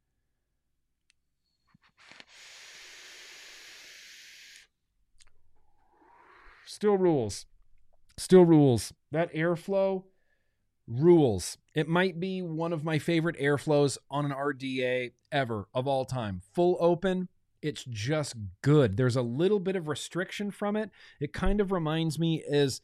Still 6.71 6.97
rules. 6.97 7.47
Still 8.15 8.45
rules. 8.45 8.93
That 9.11 9.33
airflow 9.33 10.05
rules. 10.87 11.57
It 11.75 11.89
might 11.89 12.17
be 12.17 12.41
one 12.41 12.71
of 12.71 12.85
my 12.85 12.97
favorite 12.97 13.37
airflows 13.37 13.97
on 14.09 14.23
an 14.23 14.31
RDA 14.31 15.11
ever 15.33 15.67
of 15.73 15.85
all 15.85 16.05
time. 16.05 16.41
Full 16.53 16.77
open, 16.79 17.27
it's 17.61 17.83
just 17.83 18.35
good. 18.61 18.95
There's 18.95 19.17
a 19.17 19.21
little 19.21 19.59
bit 19.59 19.75
of 19.75 19.89
restriction 19.89 20.49
from 20.49 20.77
it. 20.77 20.91
It 21.19 21.33
kind 21.33 21.59
of 21.59 21.73
reminds 21.73 22.17
me 22.17 22.41
is 22.47 22.79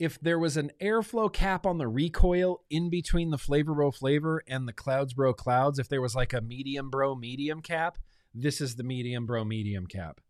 if 0.00 0.18
there 0.18 0.40
was 0.40 0.56
an 0.56 0.72
airflow 0.82 1.32
cap 1.32 1.66
on 1.66 1.78
the 1.78 1.86
recoil 1.86 2.64
in 2.68 2.90
between 2.90 3.30
the 3.30 3.38
flavor 3.38 3.74
bro 3.74 3.92
flavor 3.92 4.42
and 4.48 4.66
the 4.66 4.72
clouds 4.72 5.14
bro 5.14 5.32
clouds, 5.32 5.78
if 5.78 5.88
there 5.88 6.02
was 6.02 6.16
like 6.16 6.32
a 6.32 6.40
medium 6.40 6.90
bro 6.90 7.14
medium 7.14 7.62
cap, 7.62 7.96
this 8.34 8.60
is 8.60 8.74
the 8.74 8.82
medium 8.82 9.24
bro 9.24 9.44
medium 9.44 9.86
cap. 9.86 10.20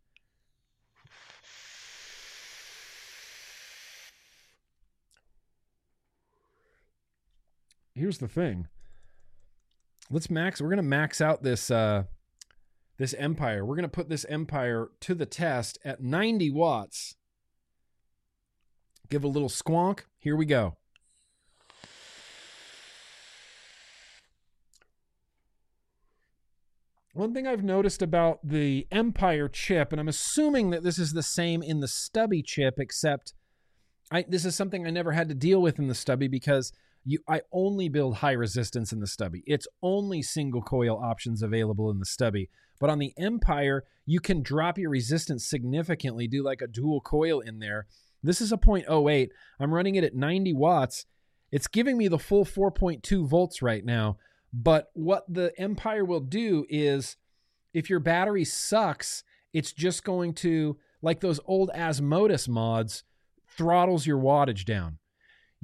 Here's 7.94 8.18
the 8.18 8.28
thing. 8.28 8.66
Let's 10.10 10.28
max 10.28 10.60
we're 10.60 10.68
to 10.76 10.82
max 10.82 11.20
out 11.20 11.42
this 11.42 11.70
uh 11.70 12.04
this 12.98 13.14
empire. 13.14 13.64
We're 13.64 13.76
to 13.82 13.88
put 13.88 14.08
this 14.08 14.24
empire 14.26 14.88
to 15.00 15.14
the 15.14 15.26
test 15.26 15.78
at 15.84 16.02
90 16.02 16.50
watts. 16.50 17.16
Give 19.08 19.24
a 19.24 19.28
little 19.28 19.48
squonk. 19.48 20.00
Here 20.18 20.36
we 20.36 20.46
go. 20.46 20.76
One 27.12 27.32
thing 27.32 27.46
I've 27.46 27.62
noticed 27.62 28.02
about 28.02 28.40
the 28.42 28.88
Empire 28.90 29.48
chip, 29.48 29.92
and 29.92 30.00
I'm 30.00 30.08
assuming 30.08 30.70
that 30.70 30.82
this 30.82 30.98
is 30.98 31.12
the 31.12 31.22
same 31.22 31.62
in 31.62 31.78
the 31.78 31.86
Stubby 31.86 32.42
chip, 32.42 32.74
except 32.78 33.34
I, 34.10 34.24
this 34.26 34.44
is 34.44 34.56
something 34.56 34.84
I 34.84 34.90
never 34.90 35.12
had 35.12 35.28
to 35.28 35.34
deal 35.34 35.62
with 35.62 35.78
in 35.78 35.86
the 35.86 35.94
Stubby 35.94 36.26
because 36.26 36.72
you 37.04 37.18
I 37.28 37.42
only 37.52 37.88
build 37.88 38.16
high 38.16 38.32
resistance 38.32 38.92
in 38.92 39.00
the 39.00 39.06
Stubby. 39.06 39.42
It's 39.46 39.68
only 39.82 40.22
single 40.22 40.62
coil 40.62 40.98
options 41.02 41.42
available 41.42 41.90
in 41.90 41.98
the 41.98 42.06
Stubby. 42.06 42.48
But 42.80 42.90
on 42.90 42.98
the 42.98 43.14
Empire, 43.18 43.84
you 44.06 44.20
can 44.20 44.42
drop 44.42 44.78
your 44.78 44.90
resistance 44.90 45.46
significantly, 45.46 46.26
do 46.26 46.42
like 46.42 46.60
a 46.60 46.66
dual 46.66 47.00
coil 47.00 47.40
in 47.40 47.58
there. 47.58 47.86
This 48.22 48.40
is 48.40 48.52
a 48.52 48.56
0.08. 48.56 49.28
I'm 49.60 49.74
running 49.74 49.94
it 49.96 50.04
at 50.04 50.14
90 50.14 50.54
watts. 50.54 51.06
It's 51.52 51.68
giving 51.68 51.96
me 51.96 52.08
the 52.08 52.18
full 52.18 52.44
4.2 52.44 53.28
volts 53.28 53.62
right 53.62 53.84
now. 53.84 54.16
But 54.52 54.90
what 54.94 55.24
the 55.28 55.52
Empire 55.58 56.04
will 56.04 56.20
do 56.20 56.64
is 56.68 57.16
if 57.72 57.90
your 57.90 58.00
battery 58.00 58.44
sucks, 58.44 59.24
it's 59.52 59.72
just 59.72 60.04
going 60.04 60.34
to, 60.34 60.78
like 61.02 61.20
those 61.20 61.40
old 61.44 61.70
Asmodus 61.74 62.48
mods, 62.48 63.04
throttles 63.56 64.06
your 64.06 64.18
wattage 64.18 64.64
down 64.64 64.98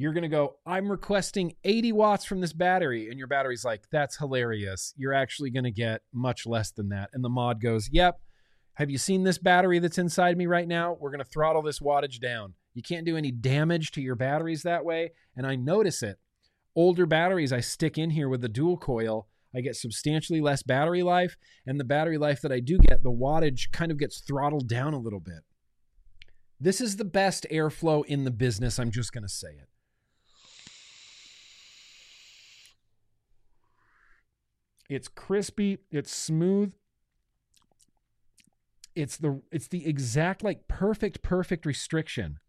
you're 0.00 0.12
going 0.12 0.22
to 0.22 0.28
go, 0.28 0.56
I'm 0.64 0.90
requesting 0.90 1.54
80 1.64 1.92
watts 1.92 2.24
from 2.24 2.40
this 2.40 2.52
battery. 2.52 3.08
And 3.08 3.18
your 3.18 3.26
battery's 3.26 3.64
like, 3.64 3.82
that's 3.90 4.16
hilarious. 4.16 4.94
You're 4.96 5.12
actually 5.14 5.50
going 5.50 5.64
to 5.64 5.70
get 5.70 6.02
much 6.12 6.46
less 6.46 6.70
than 6.70 6.88
that. 6.90 7.10
And 7.12 7.24
the 7.24 7.28
mod 7.28 7.60
goes, 7.60 7.88
Yep. 7.92 8.20
Have 8.74 8.88
you 8.88 8.98
seen 8.98 9.24
this 9.24 9.36
battery 9.36 9.78
that's 9.78 9.98
inside 9.98 10.38
me 10.38 10.46
right 10.46 10.66
now? 10.66 10.96
We're 10.98 11.10
going 11.10 11.22
to 11.22 11.30
throttle 11.30 11.60
this 11.60 11.80
wattage 11.80 12.18
down. 12.18 12.54
You 12.72 12.82
can't 12.82 13.04
do 13.04 13.16
any 13.16 13.30
damage 13.30 13.90
to 13.92 14.00
your 14.00 14.14
batteries 14.14 14.62
that 14.62 14.84
way. 14.84 15.10
And 15.36 15.46
I 15.46 15.56
notice 15.56 16.02
it. 16.02 16.18
Older 16.74 17.04
batteries 17.04 17.52
I 17.52 17.60
stick 17.60 17.98
in 17.98 18.10
here 18.10 18.28
with 18.28 18.40
the 18.40 18.48
dual 18.48 18.78
coil, 18.78 19.26
I 19.54 19.60
get 19.60 19.76
substantially 19.76 20.40
less 20.40 20.62
battery 20.62 21.02
life. 21.02 21.36
And 21.66 21.78
the 21.78 21.84
battery 21.84 22.16
life 22.16 22.40
that 22.42 22.52
I 22.52 22.60
do 22.60 22.78
get, 22.78 23.02
the 23.02 23.10
wattage 23.10 23.70
kind 23.72 23.90
of 23.90 23.98
gets 23.98 24.20
throttled 24.20 24.68
down 24.68 24.94
a 24.94 24.98
little 24.98 25.20
bit. 25.20 25.42
This 26.58 26.80
is 26.80 26.96
the 26.96 27.04
best 27.04 27.46
airflow 27.50 28.04
in 28.06 28.24
the 28.24 28.30
business. 28.30 28.78
I'm 28.78 28.90
just 28.90 29.12
going 29.12 29.24
to 29.24 29.28
say 29.28 29.48
it. 29.48 29.68
It's 34.90 35.06
crispy, 35.06 35.78
it's 35.92 36.12
smooth. 36.12 36.72
It's 38.96 39.16
the 39.16 39.40
it's 39.52 39.68
the 39.68 39.86
exact 39.86 40.42
like 40.42 40.66
perfect 40.66 41.22
perfect 41.22 41.64
restriction. 41.64 42.40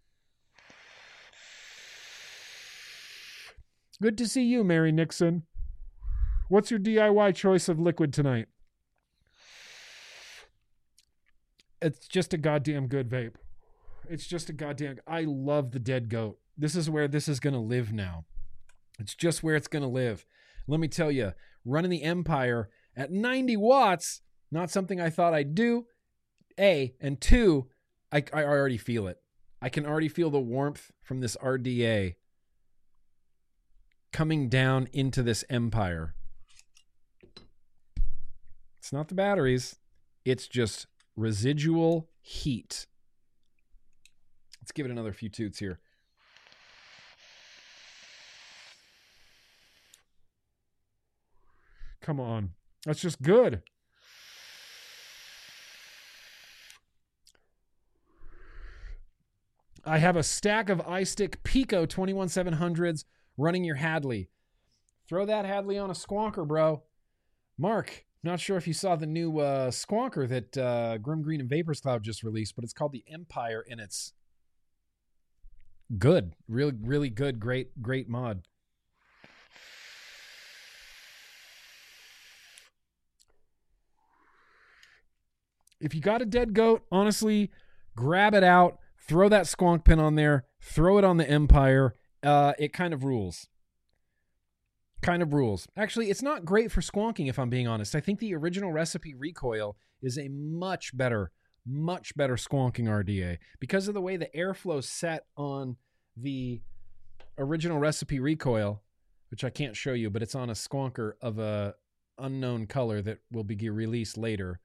Good 4.01 4.17
to 4.17 4.27
see 4.27 4.41
you, 4.41 4.63
Mary 4.63 4.91
Nixon. 4.91 5.43
What's 6.49 6.71
your 6.71 6.79
DIY 6.79 7.35
choice 7.35 7.69
of 7.69 7.79
liquid 7.79 8.11
tonight? 8.11 8.47
It's 11.79 12.07
just 12.07 12.33
a 12.33 12.37
goddamn 12.37 12.87
good 12.87 13.07
vape. 13.07 13.35
It's 14.09 14.25
just 14.25 14.49
a 14.49 14.53
goddamn 14.53 14.97
I 15.05 15.21
love 15.21 15.71
the 15.71 15.79
dead 15.79 16.09
goat. 16.09 16.39
This 16.57 16.75
is 16.75 16.89
where 16.89 17.07
this 17.07 17.27
is 17.27 17.39
going 17.39 17.53
to 17.53 17.59
live 17.59 17.93
now. 17.93 18.25
It's 18.99 19.13
just 19.13 19.43
where 19.43 19.55
it's 19.55 19.67
going 19.67 19.83
to 19.83 19.87
live. 19.87 20.25
Let 20.67 20.79
me 20.79 20.87
tell 20.87 21.11
you, 21.11 21.33
running 21.65 21.91
the 21.91 22.03
Empire 22.03 22.69
at 22.95 23.11
90 23.11 23.57
watts, 23.57 24.21
not 24.51 24.71
something 24.71 24.99
I 24.99 25.09
thought 25.09 25.33
I'd 25.33 25.55
do. 25.55 25.85
A, 26.59 26.93
and 26.99 27.19
two, 27.19 27.67
I, 28.11 28.23
I 28.33 28.43
already 28.43 28.77
feel 28.77 29.07
it. 29.07 29.17
I 29.61 29.69
can 29.69 29.85
already 29.85 30.09
feel 30.09 30.29
the 30.29 30.39
warmth 30.39 30.91
from 31.01 31.21
this 31.21 31.37
RDA 31.37 32.15
coming 34.11 34.49
down 34.49 34.87
into 34.91 35.23
this 35.23 35.45
Empire. 35.49 36.15
It's 38.79 38.91
not 38.91 39.07
the 39.07 39.15
batteries, 39.15 39.77
it's 40.25 40.47
just 40.47 40.87
residual 41.15 42.09
heat. 42.19 42.87
Let's 44.61 44.71
give 44.71 44.85
it 44.85 44.91
another 44.91 45.13
few 45.13 45.29
toots 45.29 45.59
here. 45.59 45.79
Come 52.01 52.19
on. 52.19 52.51
That's 52.85 53.01
just 53.01 53.21
good. 53.21 53.61
I 59.83 59.97
have 59.97 60.15
a 60.15 60.23
stack 60.23 60.69
of 60.69 60.79
iStick 60.79 61.35
Pico 61.43 61.85
21700s 61.85 63.05
running 63.37 63.63
your 63.63 63.77
Hadaly. 63.77 64.27
Throw 65.07 65.25
that 65.25 65.45
Hadaly 65.45 65.81
on 65.81 65.89
a 65.89 65.93
squonker, 65.93 66.47
bro. 66.47 66.83
Mark, 67.57 68.05
not 68.23 68.39
sure 68.39 68.57
if 68.57 68.67
you 68.67 68.73
saw 68.73 68.95
the 68.95 69.07
new 69.07 69.39
uh, 69.39 69.71
squonker 69.71 70.27
that 70.29 70.57
uh, 70.57 70.97
Grimm 70.99 71.23
Green 71.23 71.39
and 71.39 71.49
Vapors 71.49 71.81
Cloud 71.81 72.03
just 72.03 72.23
released, 72.23 72.55
but 72.55 72.63
it's 72.63 72.73
called 72.73 72.91
the 72.91 73.03
Empire, 73.11 73.65
and 73.69 73.79
it's 73.79 74.13
good, 75.97 76.35
really, 76.47 76.73
really 76.79 77.09
good, 77.09 77.39
great, 77.39 77.81
great 77.81 78.07
mod. 78.07 78.43
If 85.81 85.93
you 85.93 86.01
got 86.01 86.21
a 86.21 86.25
dead 86.25 86.53
goat, 86.53 86.83
honestly, 86.91 87.51
grab 87.95 88.33
it 88.33 88.43
out, 88.43 88.79
throw 89.07 89.27
that 89.29 89.45
squonk 89.45 89.83
pin 89.83 89.99
on 89.99 90.15
there, 90.15 90.45
throw 90.61 90.97
it 90.97 91.03
on 91.03 91.17
the 91.17 91.29
Empire. 91.29 91.95
Uh, 92.23 92.53
it 92.59 92.71
kind 92.71 92.93
of 92.93 93.03
rules. 93.03 93.47
Kind 95.01 95.23
of 95.23 95.33
rules. 95.33 95.67
Actually, 95.75 96.09
it's 96.09 96.21
not 96.21 96.45
great 96.45 96.71
for 96.71 96.81
squonking, 96.81 97.27
if 97.27 97.39
I'm 97.39 97.49
being 97.49 97.67
honest. 97.67 97.95
I 97.95 97.99
think 97.99 98.19
the 98.19 98.35
original 98.35 98.71
recipe 98.71 99.15
recoil 99.15 99.75
is 100.01 100.17
a 100.17 100.29
much 100.29 100.95
better, 100.95 101.31
much 101.65 102.15
better 102.15 102.35
squonking 102.35 102.85
RDA 102.85 103.37
because 103.59 103.87
of 103.87 103.93
the 103.93 104.01
way 104.01 104.17
the 104.17 104.29
airflow 104.35 104.83
set 104.83 105.25
on 105.35 105.77
the 106.15 106.61
original 107.37 107.79
recipe 107.79 108.19
recoil, 108.19 108.81
which 109.31 109.43
I 109.43 109.49
can't 109.49 109.75
show 109.75 109.93
you, 109.93 110.11
but 110.11 110.21
it's 110.21 110.35
on 110.35 110.49
a 110.49 110.53
squonker 110.53 111.13
of 111.21 111.39
a 111.39 111.73
unknown 112.19 112.67
color 112.67 113.01
that 113.01 113.19
will 113.31 113.43
be 113.43 113.69
released 113.69 114.17
later. 114.17 114.59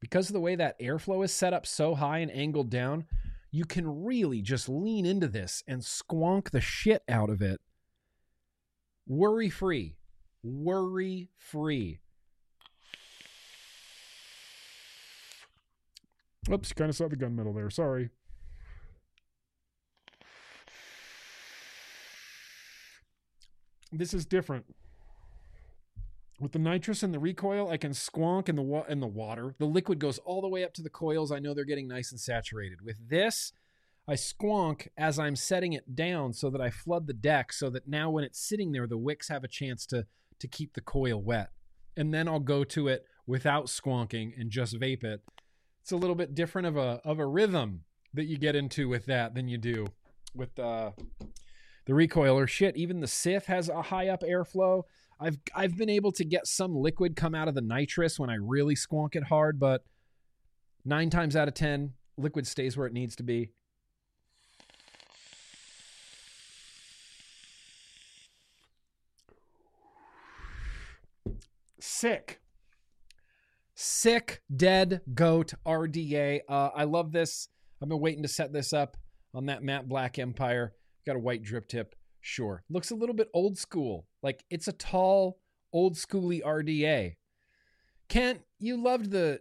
Because 0.00 0.28
of 0.28 0.32
the 0.32 0.40
way 0.40 0.54
that 0.54 0.80
airflow 0.80 1.24
is 1.24 1.32
set 1.32 1.52
up 1.52 1.66
so 1.66 1.94
high 1.94 2.18
and 2.18 2.30
angled 2.30 2.70
down, 2.70 3.06
you 3.50 3.64
can 3.64 4.04
really 4.04 4.42
just 4.42 4.68
lean 4.68 5.04
into 5.04 5.26
this 5.26 5.64
and 5.66 5.82
squonk 5.82 6.50
the 6.50 6.60
shit 6.60 7.02
out 7.08 7.30
of 7.30 7.42
it. 7.42 7.60
Worry 9.06 9.50
free. 9.50 9.96
Worry 10.42 11.30
free. 11.36 11.98
Oops, 16.50 16.72
kind 16.72 16.88
of 16.88 16.96
saw 16.96 17.08
the 17.08 17.16
gunmetal 17.16 17.54
there. 17.54 17.70
Sorry. 17.70 18.10
This 23.90 24.14
is 24.14 24.26
different. 24.26 24.66
With 26.40 26.52
the 26.52 26.58
nitrous 26.58 27.02
and 27.02 27.12
the 27.12 27.18
recoil, 27.18 27.68
I 27.68 27.76
can 27.76 27.90
squonk 27.90 28.48
in 28.48 28.54
the 28.54 28.62
wa- 28.62 28.84
in 28.88 29.00
the 29.00 29.08
water. 29.08 29.54
The 29.58 29.66
liquid 29.66 29.98
goes 29.98 30.18
all 30.18 30.40
the 30.40 30.48
way 30.48 30.62
up 30.62 30.72
to 30.74 30.82
the 30.82 30.90
coils. 30.90 31.32
I 31.32 31.40
know 31.40 31.52
they're 31.52 31.64
getting 31.64 31.88
nice 31.88 32.12
and 32.12 32.20
saturated. 32.20 32.80
With 32.82 33.08
this, 33.08 33.52
I 34.06 34.14
squonk 34.14 34.88
as 34.96 35.18
I'm 35.18 35.34
setting 35.34 35.72
it 35.72 35.96
down 35.96 36.32
so 36.32 36.48
that 36.50 36.60
I 36.60 36.70
flood 36.70 37.08
the 37.08 37.12
deck 37.12 37.52
so 37.52 37.70
that 37.70 37.88
now 37.88 38.10
when 38.10 38.24
it's 38.24 38.40
sitting 38.40 38.70
there, 38.70 38.86
the 38.86 38.96
wicks 38.96 39.28
have 39.28 39.42
a 39.42 39.48
chance 39.48 39.84
to 39.86 40.06
to 40.38 40.46
keep 40.46 40.74
the 40.74 40.80
coil 40.80 41.20
wet. 41.20 41.50
And 41.96 42.14
then 42.14 42.28
I'll 42.28 42.38
go 42.38 42.62
to 42.62 42.86
it 42.86 43.04
without 43.26 43.66
squonking 43.66 44.40
and 44.40 44.50
just 44.50 44.78
vape 44.78 45.02
it. 45.02 45.22
It's 45.82 45.90
a 45.90 45.96
little 45.96 46.14
bit 46.14 46.36
different 46.36 46.68
of 46.68 46.76
a 46.76 47.00
of 47.04 47.18
a 47.18 47.26
rhythm 47.26 47.82
that 48.14 48.26
you 48.26 48.38
get 48.38 48.54
into 48.54 48.88
with 48.88 49.06
that 49.06 49.34
than 49.34 49.48
you 49.48 49.58
do 49.58 49.88
with 50.34 50.56
uh, 50.58 50.92
the 51.86 51.94
recoiler. 51.94 52.46
Shit, 52.46 52.76
even 52.76 53.00
the 53.00 53.06
Sith 53.08 53.46
has 53.46 53.68
a 53.68 53.82
high 53.82 54.08
up 54.08 54.22
airflow. 54.22 54.84
I've 55.20 55.38
I've 55.54 55.76
been 55.76 55.90
able 55.90 56.12
to 56.12 56.24
get 56.24 56.46
some 56.46 56.74
liquid 56.74 57.16
come 57.16 57.34
out 57.34 57.48
of 57.48 57.54
the 57.54 57.60
nitrous 57.60 58.18
when 58.18 58.30
I 58.30 58.36
really 58.36 58.74
squonk 58.74 59.16
it 59.16 59.24
hard, 59.24 59.58
but 59.58 59.82
nine 60.84 61.10
times 61.10 61.34
out 61.34 61.48
of 61.48 61.54
ten, 61.54 61.94
liquid 62.16 62.46
stays 62.46 62.76
where 62.76 62.86
it 62.86 62.92
needs 62.92 63.16
to 63.16 63.22
be. 63.22 63.50
Sick. 71.80 72.40
Sick 73.74 74.42
Dead 74.54 75.00
Goat 75.14 75.54
RDA. 75.66 76.40
Uh, 76.48 76.70
I 76.74 76.84
love 76.84 77.12
this. 77.12 77.48
I've 77.82 77.88
been 77.88 78.00
waiting 78.00 78.22
to 78.22 78.28
set 78.28 78.52
this 78.52 78.72
up 78.72 78.96
on 79.34 79.46
that 79.46 79.62
matte 79.62 79.88
black 79.88 80.18
Empire. 80.18 80.74
Got 81.06 81.16
a 81.16 81.20
white 81.20 81.42
drip 81.42 81.68
tip. 81.68 81.94
Sure. 82.20 82.62
Looks 82.68 82.90
a 82.90 82.94
little 82.94 83.14
bit 83.14 83.30
old 83.32 83.58
school. 83.58 84.06
Like 84.22 84.44
it's 84.50 84.68
a 84.68 84.72
tall, 84.72 85.38
old 85.72 85.94
schooly 85.94 86.42
RDA. 86.42 87.16
Kent, 88.08 88.40
you 88.58 88.82
loved 88.82 89.10
the 89.10 89.40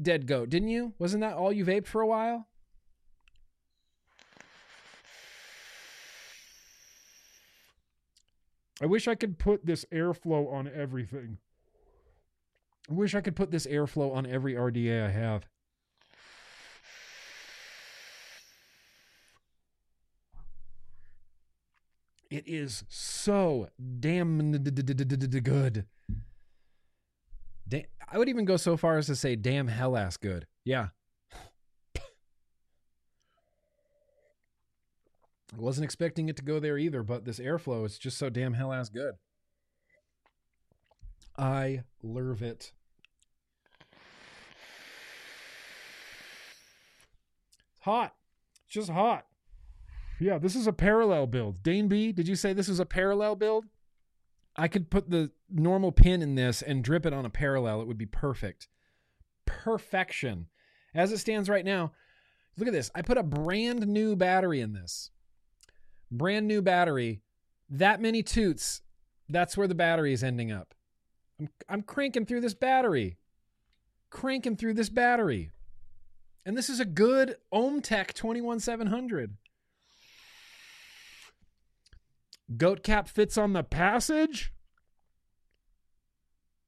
Dead 0.00 0.26
Goat, 0.26 0.48
didn't 0.48 0.68
you? 0.68 0.94
Wasn't 0.98 1.20
that 1.20 1.34
all 1.34 1.52
you 1.52 1.64
vaped 1.64 1.86
for 1.86 2.00
a 2.00 2.06
while? 2.06 2.46
I 8.82 8.86
wish 8.86 9.06
I 9.06 9.14
could 9.14 9.38
put 9.38 9.66
this 9.66 9.84
airflow 9.92 10.50
on 10.50 10.70
everything. 10.74 11.36
I 12.90 12.94
wish 12.94 13.14
I 13.14 13.20
could 13.20 13.36
put 13.36 13.50
this 13.50 13.66
airflow 13.66 14.14
on 14.14 14.26
every 14.26 14.54
RDA 14.54 15.06
I 15.06 15.10
have. 15.10 15.46
It 22.30 22.46
is 22.46 22.84
so 22.88 23.68
damn 23.98 24.52
good. 25.42 25.86
Da- 27.68 27.86
I 28.10 28.18
would 28.18 28.28
even 28.28 28.44
go 28.44 28.56
so 28.56 28.76
far 28.76 28.98
as 28.98 29.06
to 29.06 29.16
say, 29.16 29.34
damn 29.34 29.66
hell 29.66 29.96
ass 29.96 30.16
good. 30.16 30.46
Yeah. 30.64 30.88
I 31.96 32.00
wasn't 35.56 35.86
expecting 35.86 36.28
it 36.28 36.36
to 36.36 36.44
go 36.44 36.60
there 36.60 36.78
either, 36.78 37.02
but 37.02 37.24
this 37.24 37.40
airflow 37.40 37.84
is 37.84 37.98
just 37.98 38.16
so 38.16 38.30
damn 38.30 38.54
hell 38.54 38.72
ass 38.72 38.88
good. 38.88 39.14
I 41.36 41.82
love 42.04 42.42
it. 42.42 42.72
It's 47.72 47.80
hot. 47.80 48.14
It's 48.66 48.74
just 48.74 48.90
hot. 48.90 49.26
Yeah, 50.20 50.36
this 50.38 50.54
is 50.54 50.66
a 50.66 50.72
parallel 50.72 51.26
build. 51.26 51.62
Dane 51.62 51.88
B, 51.88 52.12
did 52.12 52.28
you 52.28 52.36
say 52.36 52.52
this 52.52 52.68
was 52.68 52.78
a 52.78 52.86
parallel 52.86 53.36
build? 53.36 53.64
I 54.54 54.68
could 54.68 54.90
put 54.90 55.08
the 55.08 55.30
normal 55.48 55.92
pin 55.92 56.20
in 56.20 56.34
this 56.34 56.60
and 56.60 56.84
drip 56.84 57.06
it 57.06 57.14
on 57.14 57.24
a 57.24 57.30
parallel. 57.30 57.80
It 57.80 57.88
would 57.88 57.96
be 57.96 58.06
perfect. 58.06 58.68
Perfection. 59.46 60.48
As 60.94 61.10
it 61.10 61.18
stands 61.18 61.48
right 61.48 61.64
now, 61.64 61.92
look 62.58 62.68
at 62.68 62.74
this. 62.74 62.90
I 62.94 63.00
put 63.00 63.16
a 63.16 63.22
brand 63.22 63.86
new 63.86 64.14
battery 64.14 64.60
in 64.60 64.74
this. 64.74 65.10
Brand 66.10 66.46
new 66.46 66.60
battery. 66.60 67.22
That 67.70 68.02
many 68.02 68.22
toots. 68.22 68.82
That's 69.28 69.56
where 69.56 69.68
the 69.68 69.74
battery 69.74 70.12
is 70.12 70.22
ending 70.22 70.52
up. 70.52 70.74
I'm, 71.38 71.48
I'm 71.68 71.82
cranking 71.82 72.26
through 72.26 72.42
this 72.42 72.54
battery. 72.54 73.16
Cranking 74.10 74.56
through 74.56 74.74
this 74.74 74.90
battery. 74.90 75.52
And 76.44 76.56
this 76.56 76.68
is 76.68 76.80
a 76.80 76.84
good 76.84 77.36
OhmTech 77.54 78.12
21700. 78.12 79.36
Goat 82.56 82.82
cap 82.82 83.08
fits 83.08 83.38
on 83.38 83.52
the 83.52 83.62
passage? 83.62 84.52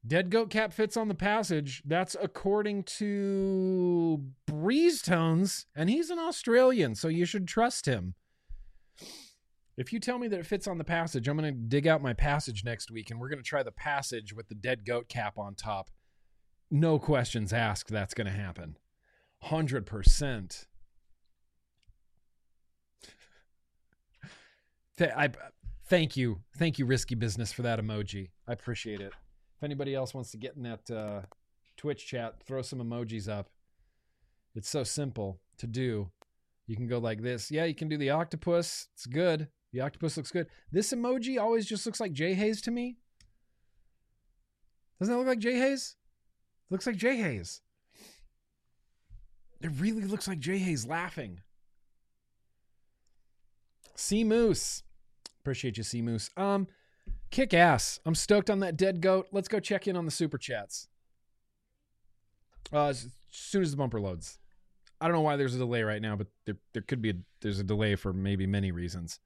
Dead 0.05 0.31
goat 0.31 0.51
cap 0.51 0.73
fits 0.73 0.97
on 0.97 1.09
the 1.09 1.15
passage. 1.15 1.83
That's 1.85 2.17
according 2.21 2.85
to 2.85 4.25
Breeze 4.47 5.01
Tones, 5.01 5.67
and 5.77 5.89
he's 5.89 6.11
an 6.11 6.19
Australian, 6.19 6.97
so 6.97 7.07
you 7.07 7.25
should 7.25 7.47
trust 7.47 7.87
him. 7.87 8.15
If 9.77 9.93
you 9.93 10.01
tell 10.01 10.19
me 10.19 10.27
that 10.29 10.41
it 10.41 10.47
fits 10.47 10.67
on 10.67 10.79
the 10.79 10.85
passage, 10.85 11.29
I'm 11.29 11.37
going 11.37 11.55
to 11.55 11.61
dig 11.61 11.87
out 11.87 12.03
my 12.03 12.15
passage 12.15 12.65
next 12.65 12.91
week, 12.91 13.11
and 13.11 13.21
we're 13.21 13.29
going 13.29 13.39
to 13.39 13.45
try 13.45 13.63
the 13.63 13.71
passage 13.71 14.35
with 14.35 14.49
the 14.49 14.57
dead 14.57 14.85
goat 14.85 15.09
cap 15.09 15.39
on 15.39 15.55
top. 15.55 15.89
No 16.71 16.99
questions 16.99 17.53
asked, 17.53 17.91
that's 17.91 18.15
going 18.15 18.27
to 18.27 18.33
happen. 18.33 18.77
100%. 19.45 20.67
I, 25.01 25.31
thank 25.93 26.17
you. 26.17 26.41
Thank 26.57 26.79
you, 26.79 26.87
Risky 26.87 27.15
Business, 27.15 27.53
for 27.53 27.61
that 27.63 27.79
emoji. 27.79 28.31
I 28.49 28.55
appreciate 28.55 29.03
it. 29.03 29.13
If 29.59 29.63
anybody 29.63 29.95
else 29.95 30.15
wants 30.15 30.31
to 30.31 30.39
get 30.39 30.57
in 30.57 30.63
that 30.63 30.91
uh, 30.91 31.21
Twitch 31.77 32.07
chat, 32.07 32.43
throw 32.47 32.63
some 32.63 32.79
emojis 32.79 33.29
up. 33.29 33.51
It's 34.55 34.71
so 34.71 34.85
simple 34.85 35.39
to 35.59 35.67
do. 35.67 36.11
You 36.67 36.77
can 36.77 36.87
go 36.87 36.97
like 36.97 37.21
this. 37.21 37.51
Yeah, 37.51 37.65
you 37.67 37.75
can 37.75 37.91
do 37.91 37.99
the 37.99 38.09
octopus. 38.09 38.89
It's 38.95 39.05
good. 39.05 39.49
The 39.75 39.83
octopus 39.83 40.17
looks 40.17 40.31
good. 40.31 40.47
This 40.71 40.95
emoji 40.95 41.39
always 41.39 41.67
just 41.67 41.85
looks 41.85 42.01
like 42.01 42.15
Jai 42.15 42.33
Haze 42.33 42.63
to 42.63 42.71
me. 42.71 42.97
Doesn't 44.99 45.13
that 45.13 45.19
look 45.19 45.29
like 45.29 45.41
Jai 45.41 45.59
Haze? 45.59 45.97
It 46.71 46.73
looks 46.73 46.87
like 46.87 46.97
Jai 46.97 47.17
Haze. 47.17 47.61
It 49.61 49.71
really 49.79 50.05
looks 50.05 50.27
like 50.27 50.39
Jai 50.41 50.57
Haze 50.57 50.87
laughing. 50.87 51.41
Sea 53.95 54.25
Moose. 54.25 54.85
Appreciate 55.43 55.77
you, 55.77 55.83
Sea 55.83 56.03
Moose. 56.03 56.31
Um, 56.37 56.69
kick 57.33 57.53
ass. 57.53 57.99
I'm 58.07 58.15
stoked 58.15 58.49
on 58.49 58.61
that 58.61 58.77
dead 58.77 59.01
goat. 59.01 59.27
Let's 59.33 59.49
go 59.49 59.59
check 59.59 59.89
in 59.89 59.97
on 59.97 60.05
the 60.05 60.13
super 60.13 60.39
chats. 60.39 60.87
Uh, 62.73 62.87
as 62.87 63.09
soon 63.31 63.63
as 63.63 63.73
the 63.73 63.77
bumper 63.77 64.01
loads. 64.01 64.39
I 65.01 65.07
don't 65.07 65.17
know 65.17 65.23
why 65.23 65.35
there's 65.35 65.57
a 65.57 65.59
delay 65.59 65.83
right 65.83 66.01
now, 66.01 66.15
but 66.15 66.29
there 66.47 66.59
there 66.75 66.83
could 66.83 67.03
be 67.03 67.11
a, 67.11 67.15
there's 67.41 67.59
a 67.59 67.65
delay 67.65 67.97
for 67.97 68.13
maybe 68.13 68.47
many 68.47 68.71
reasons. 68.71 69.19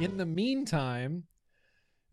In 0.00 0.16
the 0.16 0.24
meantime, 0.24 1.24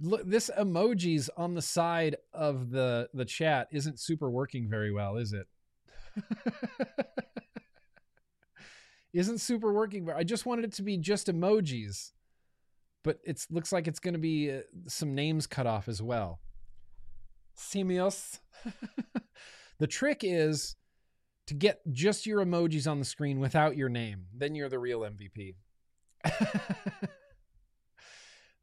look 0.02 0.30
this 0.30 0.52
emojis 0.60 1.30
on 1.38 1.54
the 1.56 1.62
side 1.62 2.18
of 2.34 2.72
the 2.72 3.10
the 3.14 3.24
chat 3.24 3.70
isn't 3.72 4.02
super 4.02 4.30
working 4.30 4.70
very 4.70 4.92
well, 4.92 5.16
is 5.16 5.32
it? 5.32 5.48
isn't 9.14 9.40
super 9.40 9.74
working. 9.74 10.06
But 10.06 10.16
I 10.16 10.24
just 10.24 10.46
wanted 10.46 10.66
it 10.66 10.74
to 10.74 10.84
be 10.84 10.98
just 10.98 11.28
emojis, 11.28 12.12
but 13.04 13.20
it 13.24 13.46
looks 13.50 13.72
like 13.72 13.88
it's 13.88 14.00
going 14.00 14.14
to 14.14 14.20
be 14.20 14.52
uh, 14.52 14.62
some 14.88 15.16
names 15.16 15.48
cut 15.48 15.68
off 15.68 15.88
as 15.88 16.02
well. 16.02 16.40
Simios. 17.58 18.40
The 19.80 19.88
trick 19.88 20.20
is 20.24 20.76
to 21.48 21.54
get 21.54 21.80
just 21.92 22.26
your 22.26 22.46
emojis 22.46 22.90
on 22.90 23.00
the 23.00 23.06
screen 23.06 23.40
without 23.40 23.78
your 23.78 23.90
name. 23.90 24.26
Then 24.36 24.54
you're 24.54 24.70
the 24.70 24.78
real 24.78 25.00
MVP. 25.02 25.56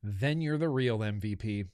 then 0.02 0.42
you're 0.42 0.58
the 0.58 0.68
real 0.68 0.98
MVP. 0.98 1.68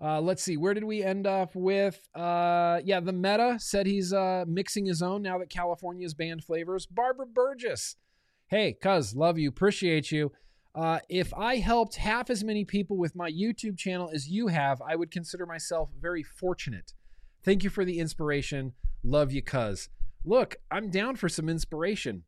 Uh, 0.00 0.20
let's 0.20 0.42
see, 0.42 0.56
where 0.56 0.74
did 0.74 0.84
we 0.84 1.02
end 1.02 1.26
up 1.26 1.54
with? 1.54 2.08
Uh, 2.14 2.80
yeah, 2.84 3.00
the 3.00 3.12
meta 3.12 3.56
said 3.58 3.86
he's 3.86 4.12
uh, 4.12 4.44
mixing 4.46 4.86
his 4.86 5.02
own 5.02 5.22
now 5.22 5.38
that 5.38 5.50
California's 5.50 6.14
banned 6.14 6.44
flavors. 6.44 6.86
Barbara 6.86 7.26
Burgess. 7.26 7.96
Hey, 8.46 8.74
cuz, 8.74 9.16
love 9.16 9.38
you, 9.38 9.48
appreciate 9.48 10.12
you. 10.12 10.30
Uh, 10.74 11.00
if 11.08 11.34
I 11.34 11.56
helped 11.56 11.96
half 11.96 12.30
as 12.30 12.44
many 12.44 12.64
people 12.64 12.96
with 12.96 13.16
my 13.16 13.30
YouTube 13.30 13.76
channel 13.76 14.10
as 14.12 14.28
you 14.28 14.46
have, 14.46 14.80
I 14.80 14.94
would 14.94 15.10
consider 15.10 15.44
myself 15.44 15.90
very 16.00 16.22
fortunate. 16.22 16.92
Thank 17.42 17.64
you 17.64 17.70
for 17.70 17.84
the 17.84 17.98
inspiration. 17.98 18.74
Love 19.02 19.32
you, 19.32 19.42
cuz. 19.42 19.88
Look, 20.24 20.56
I'm 20.70 20.90
down 20.90 21.16
for 21.16 21.28
some 21.28 21.48
inspiration. 21.48 22.22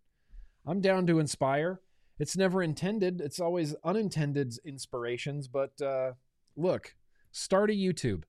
I'm 0.67 0.81
down 0.81 1.07
to 1.07 1.21
inspire. 1.21 1.81
It's 2.19 2.37
never 2.37 2.63
intended, 2.63 3.21
it's 3.21 3.41
always 3.41 3.75
unintended 3.85 4.55
inspirations, 4.65 5.49
but 5.49 5.81
uh, 5.81 6.13
look, 6.57 6.95
start 7.33 7.71
a 7.71 7.75
YouTube. 7.75 8.23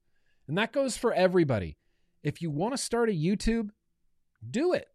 And 0.48 0.58
that 0.58 0.72
goes 0.72 0.98
for 0.98 1.14
everybody. 1.14 1.78
If 2.24 2.42
you 2.42 2.52
want 2.52 2.74
to 2.74 2.78
start 2.78 3.10
a 3.10 3.14
YouTube, 3.14 3.70
do 4.50 4.74
it. 4.74 4.88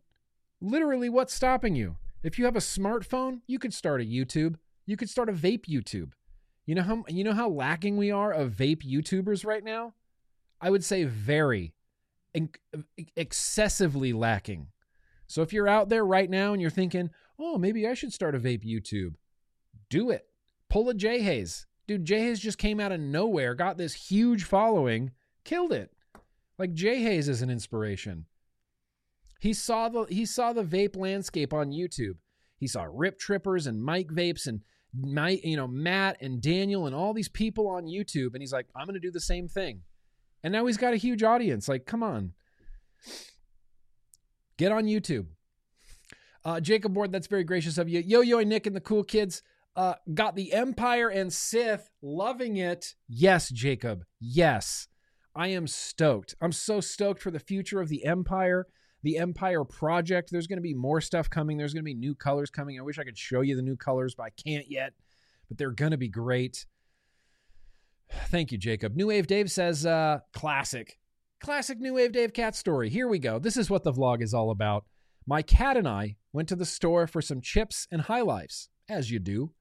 Literally, 0.60 1.08
what's 1.08 1.34
stopping 1.34 1.74
you? 1.74 1.96
If 2.22 2.38
you 2.38 2.44
have 2.44 2.56
a 2.56 2.60
smartphone, 2.60 3.40
you 3.46 3.58
could 3.58 3.74
start 3.74 4.00
a 4.00 4.04
YouTube. 4.04 4.56
You 4.84 4.96
could 4.96 5.10
start 5.10 5.28
a 5.28 5.32
vape 5.32 5.66
YouTube. 5.66 6.12
You 6.64 6.74
know 6.74 6.82
how 6.82 7.04
you 7.08 7.22
know 7.22 7.32
how 7.32 7.48
lacking 7.48 7.96
we 7.96 8.10
are 8.10 8.32
of 8.32 8.52
vape 8.52 8.82
YouTubers 8.82 9.46
right 9.46 9.62
now? 9.62 9.94
I 10.60 10.70
would 10.70 10.84
say 10.84 11.04
very 11.04 11.74
excessively 13.16 14.12
lacking. 14.12 14.68
So 15.26 15.42
if 15.42 15.52
you're 15.52 15.68
out 15.68 15.88
there 15.88 16.04
right 16.04 16.28
now 16.28 16.52
and 16.52 16.60
you're 16.60 16.70
thinking, 16.70 17.10
"Oh, 17.38 17.58
maybe 17.58 17.86
I 17.86 17.94
should 17.94 18.12
start 18.12 18.34
a 18.34 18.40
vape 18.40 18.64
YouTube." 18.64 19.14
Do 19.88 20.10
it. 20.10 20.28
Pull 20.68 20.88
a 20.88 20.94
Jai 20.94 21.18
Haze. 21.18 21.66
Dude, 21.86 22.04
Jai 22.04 22.18
Haze 22.18 22.40
just 22.40 22.58
came 22.58 22.80
out 22.80 22.92
of 22.92 23.00
nowhere, 23.00 23.54
got 23.54 23.76
this 23.76 23.94
huge 23.94 24.44
following, 24.44 25.12
killed 25.44 25.72
it. 25.72 25.92
Like 26.58 26.74
Jai 26.74 26.96
Haze 26.96 27.28
is 27.28 27.42
an 27.42 27.50
inspiration. 27.50 28.26
He 29.38 29.52
saw 29.52 29.88
the 29.88 30.04
he 30.04 30.26
saw 30.26 30.52
the 30.52 30.64
vape 30.64 30.96
landscape 30.96 31.52
on 31.52 31.70
YouTube. 31.70 32.16
He 32.58 32.66
saw 32.66 32.86
Rip 32.90 33.18
Trippers 33.18 33.66
and 33.66 33.82
Mike 33.82 34.08
Vapes 34.08 34.46
and 34.46 34.62
my 34.94 35.38
you 35.44 35.56
know 35.56 35.68
Matt 35.68 36.16
and 36.20 36.40
Daniel 36.40 36.86
and 36.86 36.94
all 36.94 37.12
these 37.12 37.28
people 37.28 37.68
on 37.68 37.84
YouTube 37.84 38.32
and 38.32 38.40
he's 38.40 38.52
like 38.52 38.66
I'm 38.74 38.88
to 38.88 38.98
do 38.98 39.10
the 39.10 39.20
same 39.20 39.46
thing. 39.46 39.82
And 40.42 40.52
now 40.52 40.66
he's 40.66 40.78
got 40.78 40.94
a 40.94 40.98
huge 40.98 41.22
audience. 41.22 41.68
Like 41.68 41.86
come 41.86 42.02
on. 42.02 42.32
Get 44.56 44.72
on 44.72 44.84
YouTube. 44.84 45.26
Uh, 46.44 46.60
Jacob 46.60 46.96
Ward, 46.96 47.12
that's 47.12 47.26
very 47.26 47.44
gracious 47.44 47.76
of 47.76 47.88
you. 47.88 48.00
Yo 48.00 48.22
Yo 48.22 48.40
Nick 48.40 48.66
and 48.66 48.74
the 48.74 48.80
cool 48.80 49.04
kids 49.04 49.42
uh, 49.76 49.94
got 50.14 50.34
the 50.34 50.52
Empire 50.52 51.08
and 51.08 51.32
Sith 51.32 51.90
loving 52.00 52.56
it. 52.56 52.94
Yes, 53.08 53.50
Jacob. 53.50 54.04
Yes. 54.18 54.88
I 55.34 55.48
am 55.48 55.66
stoked. 55.66 56.34
I'm 56.40 56.52
so 56.52 56.80
stoked 56.80 57.20
for 57.20 57.30
the 57.30 57.38
future 57.38 57.80
of 57.80 57.90
the 57.90 58.06
Empire, 58.06 58.66
the 59.02 59.18
Empire 59.18 59.64
project. 59.64 60.30
There's 60.32 60.46
going 60.46 60.56
to 60.56 60.62
be 60.62 60.72
more 60.72 61.02
stuff 61.02 61.28
coming. 61.28 61.58
There's 61.58 61.74
going 61.74 61.82
to 61.82 61.84
be 61.84 61.94
new 61.94 62.14
colors 62.14 62.48
coming. 62.48 62.78
I 62.78 62.82
wish 62.82 62.98
I 62.98 63.04
could 63.04 63.18
show 63.18 63.42
you 63.42 63.54
the 63.54 63.62
new 63.62 63.76
colors, 63.76 64.14
but 64.14 64.24
I 64.24 64.30
can't 64.30 64.70
yet. 64.70 64.94
But 65.48 65.58
they're 65.58 65.70
going 65.70 65.90
to 65.90 65.98
be 65.98 66.08
great. 66.08 66.64
Thank 68.28 68.50
you, 68.50 68.56
Jacob. 68.56 68.96
New 68.96 69.08
Wave 69.08 69.26
Dave 69.26 69.50
says, 69.50 69.84
uh, 69.84 70.20
classic. 70.32 70.98
Classic 71.38 71.78
New 71.78 71.92
Wave 71.92 72.12
Dave 72.12 72.32
cat 72.32 72.56
story. 72.56 72.88
Here 72.88 73.06
we 73.06 73.18
go. 73.18 73.38
This 73.38 73.58
is 73.58 73.68
what 73.68 73.84
the 73.84 73.92
vlog 73.92 74.22
is 74.22 74.32
all 74.32 74.50
about. 74.50 74.86
My 75.26 75.42
cat 75.42 75.76
and 75.76 75.86
I 75.86 76.16
went 76.32 76.48
to 76.48 76.56
the 76.56 76.64
store 76.64 77.06
for 77.06 77.20
some 77.20 77.42
chips 77.42 77.86
and 77.92 78.00
high 78.00 78.22
lifes, 78.22 78.70
as 78.88 79.10
you 79.10 79.18
do 79.18 79.52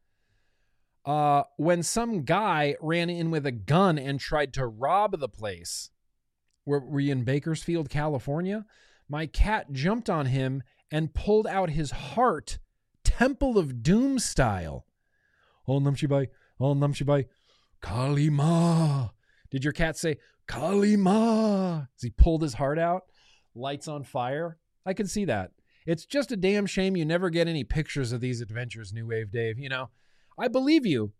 uh, 1.05 1.43
when 1.57 1.83
some 1.83 2.23
guy 2.23 2.75
ran 2.81 3.09
in 3.09 3.29
with 3.31 3.45
a 3.45 3.51
gun 3.51 3.97
and 3.97 4.19
tried 4.19 4.53
to 4.53 4.65
rob 4.65 5.19
the 5.19 5.29
place. 5.29 5.91
Were, 6.65 6.79
were 6.79 6.99
you 6.99 7.11
in 7.11 7.23
Bakersfield, 7.23 7.89
California? 7.89 8.65
My 9.07 9.27
cat 9.27 9.71
jumped 9.71 10.09
on 10.09 10.25
him 10.27 10.63
and 10.91 11.13
pulled 11.13 11.45
out 11.45 11.69
his 11.69 11.91
heart, 11.91 12.57
Temple 13.03 13.57
of 13.57 13.83
Doom 13.83 14.17
style. 14.17 14.85
Om 15.67 15.83
Nam 15.83 15.95
Shivaya, 15.95 16.27
Om 16.59 16.79
Nam 16.79 16.93
Shivaya, 16.93 17.25
Kali 17.81 18.29
Ma. 18.31 19.09
Did 19.51 19.63
your 19.63 19.73
cat 19.73 19.97
say 19.97 20.17
Kali 20.47 20.95
Ma? 20.95 21.83
As 21.95 22.01
he 22.01 22.09
pulled 22.09 22.41
his 22.41 22.55
heart 22.55 22.79
out, 22.79 23.03
lights 23.53 23.87
on 23.87 24.03
fire. 24.03 24.57
I 24.85 24.93
can 24.93 25.07
see 25.07 25.25
that. 25.25 25.51
It's 25.85 26.05
just 26.05 26.31
a 26.31 26.37
damn 26.37 26.65
shame 26.65 26.97
you 26.97 27.05
never 27.05 27.29
get 27.29 27.47
any 27.47 27.63
pictures 27.63 28.11
of 28.11 28.21
these 28.21 28.41
adventures, 28.41 28.91
New 28.91 29.05
Wave 29.05 29.31
Dave. 29.31 29.59
You 29.59 29.69
know, 29.69 29.89
I 30.37 30.47
believe 30.47 30.85
you 30.85 31.13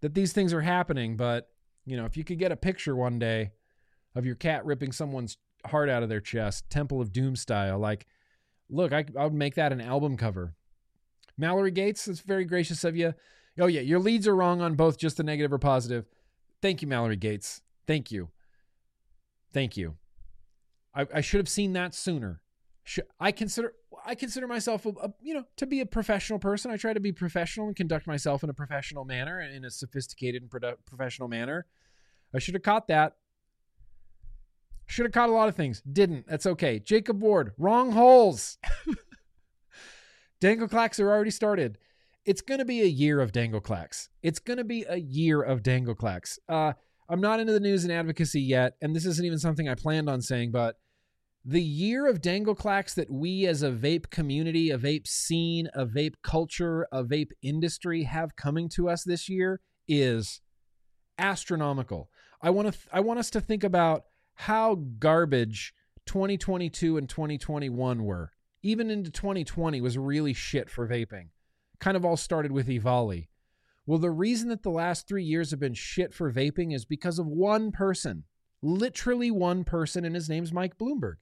that 0.00 0.14
these 0.14 0.32
things 0.32 0.52
are 0.52 0.62
happening, 0.62 1.16
but 1.16 1.48
you 1.84 1.96
know, 1.96 2.04
if 2.04 2.16
you 2.16 2.24
could 2.24 2.38
get 2.38 2.52
a 2.52 2.56
picture 2.56 2.94
one 2.94 3.18
day 3.18 3.50
of 4.14 4.26
your 4.26 4.34
cat 4.34 4.64
ripping 4.64 4.92
someone's 4.92 5.36
heart 5.66 5.88
out 5.88 6.02
of 6.02 6.08
their 6.08 6.20
chest, 6.20 6.68
Temple 6.70 7.00
of 7.00 7.12
Doom 7.12 7.36
style, 7.36 7.78
like, 7.78 8.06
look, 8.68 8.92
I, 8.92 9.04
I 9.18 9.24
would 9.24 9.34
make 9.34 9.54
that 9.54 9.72
an 9.72 9.80
album 9.80 10.16
cover. 10.16 10.54
Mallory 11.38 11.70
Gates, 11.70 12.06
it's 12.08 12.20
very 12.20 12.44
gracious 12.44 12.84
of 12.84 12.96
you. 12.96 13.14
Oh 13.58 13.66
yeah, 13.66 13.80
your 13.80 13.98
leads 13.98 14.28
are 14.28 14.36
wrong 14.36 14.60
on 14.60 14.74
both 14.74 14.98
just 14.98 15.16
the 15.16 15.22
negative 15.22 15.52
or 15.52 15.58
positive. 15.58 16.06
Thank 16.60 16.82
you, 16.82 16.88
Mallory 16.88 17.16
Gates. 17.16 17.62
Thank 17.86 18.10
you. 18.10 18.30
Thank 19.52 19.76
you. 19.76 19.96
I, 20.94 21.06
I 21.14 21.20
should 21.20 21.38
have 21.38 21.48
seen 21.48 21.72
that 21.72 21.94
sooner. 21.94 22.41
I 23.20 23.32
consider 23.32 23.74
I 24.04 24.14
consider 24.14 24.48
myself 24.48 24.86
a, 24.86 24.90
a, 24.90 25.14
you 25.20 25.34
know 25.34 25.44
to 25.56 25.66
be 25.66 25.80
a 25.80 25.86
professional 25.86 26.38
person. 26.38 26.70
I 26.70 26.76
try 26.76 26.92
to 26.92 27.00
be 27.00 27.12
professional 27.12 27.68
and 27.68 27.76
conduct 27.76 28.06
myself 28.06 28.42
in 28.42 28.50
a 28.50 28.54
professional 28.54 29.04
manner, 29.04 29.40
in 29.40 29.64
a 29.64 29.70
sophisticated 29.70 30.42
and 30.42 30.50
produ- 30.50 30.76
professional 30.86 31.28
manner. 31.28 31.66
I 32.34 32.38
should 32.38 32.54
have 32.54 32.62
caught 32.62 32.88
that. 32.88 33.16
Should 34.86 35.06
have 35.06 35.12
caught 35.12 35.28
a 35.28 35.32
lot 35.32 35.48
of 35.48 35.54
things. 35.54 35.80
Didn't. 35.80 36.26
That's 36.26 36.46
okay. 36.46 36.78
Jacob 36.78 37.22
Ward, 37.22 37.52
wrong 37.56 37.92
holes. 37.92 38.58
Dangle 40.40 40.68
clacks 40.68 40.98
are 40.98 41.08
already 41.08 41.30
started. 41.30 41.78
It's 42.24 42.40
going 42.40 42.58
to 42.58 42.64
be 42.64 42.82
a 42.82 42.86
year 42.86 43.20
of 43.20 43.32
dangle 43.32 43.60
clacks. 43.60 44.08
It's 44.22 44.38
going 44.38 44.56
to 44.56 44.64
be 44.64 44.84
a 44.88 44.96
year 44.96 45.40
of 45.40 45.62
dangle 45.62 45.94
clacks. 45.94 46.38
Uh, 46.48 46.72
I'm 47.08 47.20
not 47.20 47.40
into 47.40 47.52
the 47.52 47.60
news 47.60 47.84
and 47.84 47.92
advocacy 47.92 48.40
yet, 48.40 48.74
and 48.80 48.94
this 48.94 49.06
isn't 49.06 49.24
even 49.24 49.38
something 49.38 49.68
I 49.68 49.74
planned 49.74 50.08
on 50.08 50.20
saying, 50.20 50.50
but 50.50 50.76
the 51.44 51.62
year 51.62 52.06
of 52.06 52.20
Dangleclacks 52.20 52.94
that 52.94 53.10
we 53.10 53.46
as 53.46 53.62
a 53.62 53.70
vape 53.70 54.10
community, 54.10 54.70
a 54.70 54.78
vape 54.78 55.08
scene, 55.08 55.68
a 55.74 55.84
vape 55.84 56.14
culture, 56.22 56.86
a 56.92 57.02
vape 57.02 57.32
industry 57.42 58.04
have 58.04 58.36
coming 58.36 58.68
to 58.70 58.88
us 58.88 59.02
this 59.02 59.28
year 59.28 59.60
is 59.88 60.40
astronomical. 61.18 62.10
I 62.40 62.50
want 62.50 62.68
to 62.68 62.72
th- 62.72 62.88
I 62.92 63.00
want 63.00 63.18
us 63.18 63.30
to 63.30 63.40
think 63.40 63.64
about 63.64 64.04
how 64.34 64.76
garbage 64.98 65.74
2022 66.06 66.96
and 66.96 67.08
2021 67.08 68.04
were. 68.04 68.30
Even 68.62 68.90
into 68.90 69.10
2020 69.10 69.80
was 69.80 69.98
really 69.98 70.32
shit 70.32 70.70
for 70.70 70.86
vaping. 70.86 71.30
Kind 71.80 71.96
of 71.96 72.04
all 72.04 72.16
started 72.16 72.52
with 72.52 72.68
EVALI. 72.68 73.26
Well, 73.84 73.98
the 73.98 74.10
reason 74.12 74.48
that 74.50 74.62
the 74.62 74.70
last 74.70 75.08
3 75.08 75.24
years 75.24 75.50
have 75.50 75.58
been 75.58 75.74
shit 75.74 76.14
for 76.14 76.32
vaping 76.32 76.72
is 76.72 76.84
because 76.84 77.18
of 77.18 77.26
one 77.26 77.72
person. 77.72 78.24
Literally 78.62 79.32
one 79.32 79.64
person 79.64 80.04
and 80.04 80.14
his 80.14 80.28
name's 80.28 80.52
Mike 80.52 80.78
Bloomberg. 80.78 81.14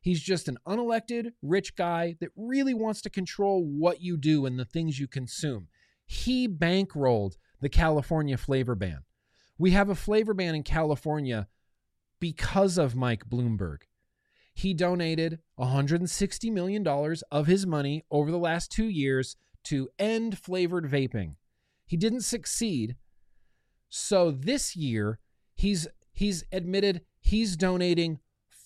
He's 0.00 0.22
just 0.22 0.48
an 0.48 0.58
unelected 0.66 1.32
rich 1.42 1.74
guy 1.76 2.16
that 2.20 2.30
really 2.36 2.74
wants 2.74 3.02
to 3.02 3.10
control 3.10 3.64
what 3.64 4.00
you 4.00 4.16
do 4.16 4.46
and 4.46 4.58
the 4.58 4.64
things 4.64 4.98
you 4.98 5.08
consume. 5.08 5.68
He 6.06 6.48
bankrolled 6.48 7.36
the 7.60 7.68
California 7.68 8.36
flavor 8.36 8.74
ban. 8.74 9.00
We 9.58 9.72
have 9.72 9.88
a 9.88 9.94
flavor 9.94 10.34
ban 10.34 10.54
in 10.54 10.62
California 10.62 11.48
because 12.20 12.78
of 12.78 12.94
Mike 12.94 13.28
Bloomberg. 13.28 13.78
He 14.54 14.74
donated 14.74 15.40
$160 15.58 16.52
million 16.52 16.86
of 17.30 17.46
his 17.46 17.66
money 17.66 18.04
over 18.10 18.30
the 18.30 18.38
last 18.38 18.72
two 18.72 18.88
years 18.88 19.36
to 19.64 19.88
end 19.98 20.38
flavored 20.38 20.90
vaping. 20.90 21.34
He 21.86 21.96
didn't 21.96 22.22
succeed. 22.22 22.96
So 23.88 24.30
this 24.30 24.76
year, 24.76 25.18
he's 25.54 25.86
he's 26.12 26.44
admitted 26.52 27.02
he's 27.20 27.56
donating 27.56 28.18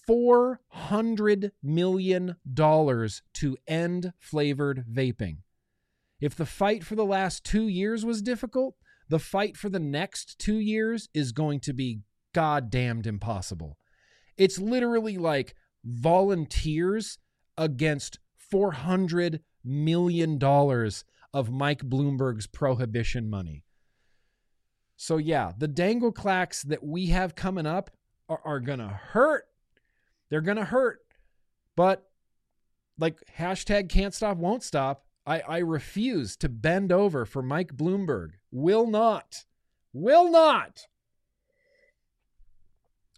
$400 0.08 1.50
million 1.62 2.36
to 2.54 3.56
end 3.66 4.12
flavored 4.18 4.84
vaping. 4.90 5.38
If 6.20 6.36
the 6.36 6.46
fight 6.46 6.84
for 6.84 6.94
the 6.94 7.04
last 7.04 7.44
two 7.44 7.66
years 7.66 8.04
was 8.04 8.22
difficult, 8.22 8.76
the 9.08 9.18
fight 9.18 9.56
for 9.56 9.68
the 9.68 9.80
next 9.80 10.38
two 10.38 10.58
years 10.58 11.08
is 11.12 11.32
going 11.32 11.60
to 11.60 11.72
be 11.72 12.00
goddamned 12.32 13.06
impossible. 13.06 13.76
It's 14.36 14.58
literally 14.58 15.18
like 15.18 15.54
volunteers 15.84 17.18
against 17.58 18.18
$400 18.52 19.40
million 19.64 20.38
of 21.34 21.50
Mike 21.50 21.82
Bloomberg's 21.82 22.46
prohibition 22.46 23.28
money. 23.28 23.64
So, 24.96 25.16
yeah, 25.16 25.52
the 25.56 25.68
dangle 25.68 26.12
clacks 26.12 26.62
that 26.62 26.84
we 26.84 27.06
have 27.06 27.34
coming 27.34 27.66
up 27.66 27.90
are, 28.28 28.40
are 28.44 28.60
going 28.60 28.78
to 28.78 28.88
hurt 28.88 29.46
they're 30.32 30.40
going 30.40 30.56
to 30.56 30.64
hurt. 30.64 31.00
But 31.76 32.08
like 32.98 33.18
hashtag 33.38 33.90
can't 33.90 34.14
stop, 34.14 34.38
won't 34.38 34.62
stop. 34.62 35.04
I, 35.26 35.40
I 35.40 35.58
refuse 35.58 36.38
to 36.38 36.48
bend 36.48 36.90
over 36.90 37.26
for 37.26 37.42
Mike 37.42 37.76
Bloomberg. 37.76 38.30
Will 38.50 38.86
not. 38.86 39.44
Will 39.92 40.30
not. 40.30 40.86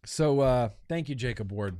So 0.04 0.40
uh 0.40 0.70
thank 0.88 1.08
you, 1.08 1.14
Jacob 1.14 1.52
Ward. 1.52 1.78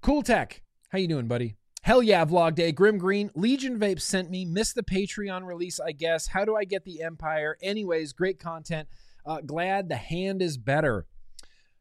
Cool 0.00 0.22
Tech. 0.22 0.62
How 0.90 0.98
you 0.98 1.08
doing, 1.08 1.26
buddy? 1.26 1.56
Hell 1.82 2.02
yeah, 2.02 2.24
vlog 2.24 2.54
day. 2.54 2.70
Grimm 2.70 2.98
Green. 2.98 3.30
Legion 3.34 3.80
Vape 3.80 4.00
sent 4.00 4.30
me. 4.30 4.44
Missed 4.44 4.76
the 4.76 4.82
Patreon 4.84 5.44
release, 5.44 5.80
I 5.80 5.90
guess. 5.90 6.28
How 6.28 6.44
do 6.44 6.54
I 6.56 6.64
get 6.64 6.84
the 6.84 7.02
Empire? 7.02 7.58
Anyways, 7.60 8.12
great 8.12 8.38
content. 8.38 8.88
Uh, 9.26 9.40
glad 9.40 9.88
the 9.88 9.96
hand 9.96 10.40
is 10.40 10.56
better. 10.56 11.06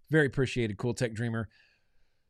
Very 0.09 0.25
appreciated, 0.25 0.77
Cool 0.77 0.95
Tech 0.95 1.13
Dreamer. 1.13 1.47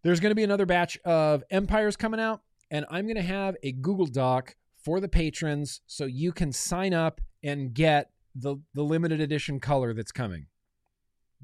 There's 0.08 0.22
going 0.22 0.32
to 0.32 0.36
be 0.36 0.46
another 0.46 0.66
batch 0.66 0.98
of 1.04 1.44
Empires 1.50 1.98
coming 1.98 2.22
out, 2.22 2.40
and 2.72 2.86
I'm 2.90 3.08
going 3.08 3.18
to 3.18 3.22
have 3.22 3.58
a 3.62 3.74
Google 3.74 4.06
Doc 4.06 4.56
for 4.82 5.02
the 5.02 5.10
patrons 5.10 5.82
so 5.86 6.06
you 6.06 6.32
can 6.32 6.54
sign 6.54 6.94
up 6.94 7.20
and 7.44 7.74
get 7.74 8.12
the 8.34 8.56
the 8.74 8.84
limited 8.84 9.20
edition 9.20 9.60
color 9.60 9.94
that's 9.94 10.14
coming. 10.14 10.46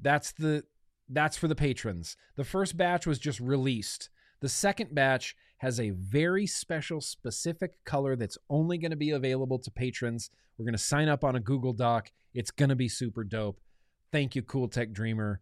That's 0.00 0.32
the 0.32 0.64
that's 1.10 1.36
for 1.36 1.46
the 1.46 1.54
patrons. 1.54 2.16
The 2.36 2.44
first 2.44 2.78
batch 2.78 3.06
was 3.06 3.18
just 3.18 3.38
released. 3.38 4.08
The 4.40 4.48
second 4.48 4.94
batch 4.94 5.36
has 5.58 5.78
a 5.78 5.90
very 5.90 6.46
special, 6.46 7.02
specific 7.02 7.84
color 7.84 8.16
that's 8.16 8.38
only 8.48 8.78
going 8.78 8.92
to 8.92 8.96
be 8.96 9.10
available 9.10 9.58
to 9.58 9.70
patrons. 9.70 10.30
We're 10.56 10.64
going 10.64 10.72
to 10.72 10.78
sign 10.78 11.10
up 11.10 11.22
on 11.22 11.36
a 11.36 11.40
Google 11.40 11.74
Doc. 11.74 12.12
It's 12.32 12.50
going 12.50 12.70
to 12.70 12.76
be 12.76 12.88
super 12.88 13.24
dope. 13.24 13.60
Thank 14.10 14.34
you, 14.34 14.40
Cool 14.40 14.68
Tech 14.68 14.92
Dreamer. 14.92 15.38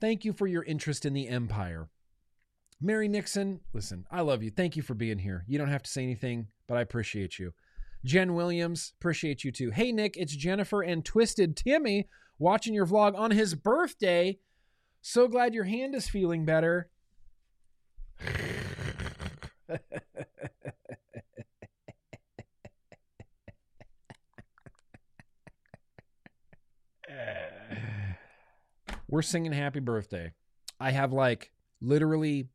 Thank 0.00 0.24
you 0.24 0.32
for 0.32 0.46
your 0.46 0.62
interest 0.62 1.04
in 1.04 1.14
the 1.14 1.26
Empire. 1.26 1.88
Mary 2.80 3.08
Nixon, 3.08 3.60
listen, 3.72 4.06
I 4.10 4.20
love 4.20 4.42
you. 4.42 4.50
Thank 4.50 4.76
you 4.76 4.82
for 4.82 4.94
being 4.94 5.18
here. 5.18 5.44
You 5.48 5.58
don't 5.58 5.68
have 5.68 5.82
to 5.82 5.90
say 5.90 6.04
anything, 6.04 6.46
but 6.68 6.78
I 6.78 6.80
appreciate 6.80 7.38
you. 7.38 7.52
Jen 8.04 8.34
Williams, 8.34 8.92
appreciate 9.00 9.42
you 9.42 9.50
too. 9.50 9.70
Hey, 9.70 9.90
Nick, 9.90 10.16
it's 10.16 10.36
Jennifer 10.36 10.82
and 10.82 11.04
Twisted 11.04 11.56
Timmy 11.56 12.08
watching 12.38 12.74
your 12.74 12.86
vlog 12.86 13.18
on 13.18 13.32
his 13.32 13.56
birthday. 13.56 14.38
So 15.02 15.26
glad 15.26 15.54
your 15.54 15.64
hand 15.64 15.96
is 15.96 16.08
feeling 16.08 16.44
better. 16.44 16.88
We're 29.10 29.22
singing 29.22 29.52
happy 29.52 29.80
birthday. 29.80 30.32
I 30.78 30.92
have 30.92 31.12
like 31.12 31.50
literally 31.80 32.50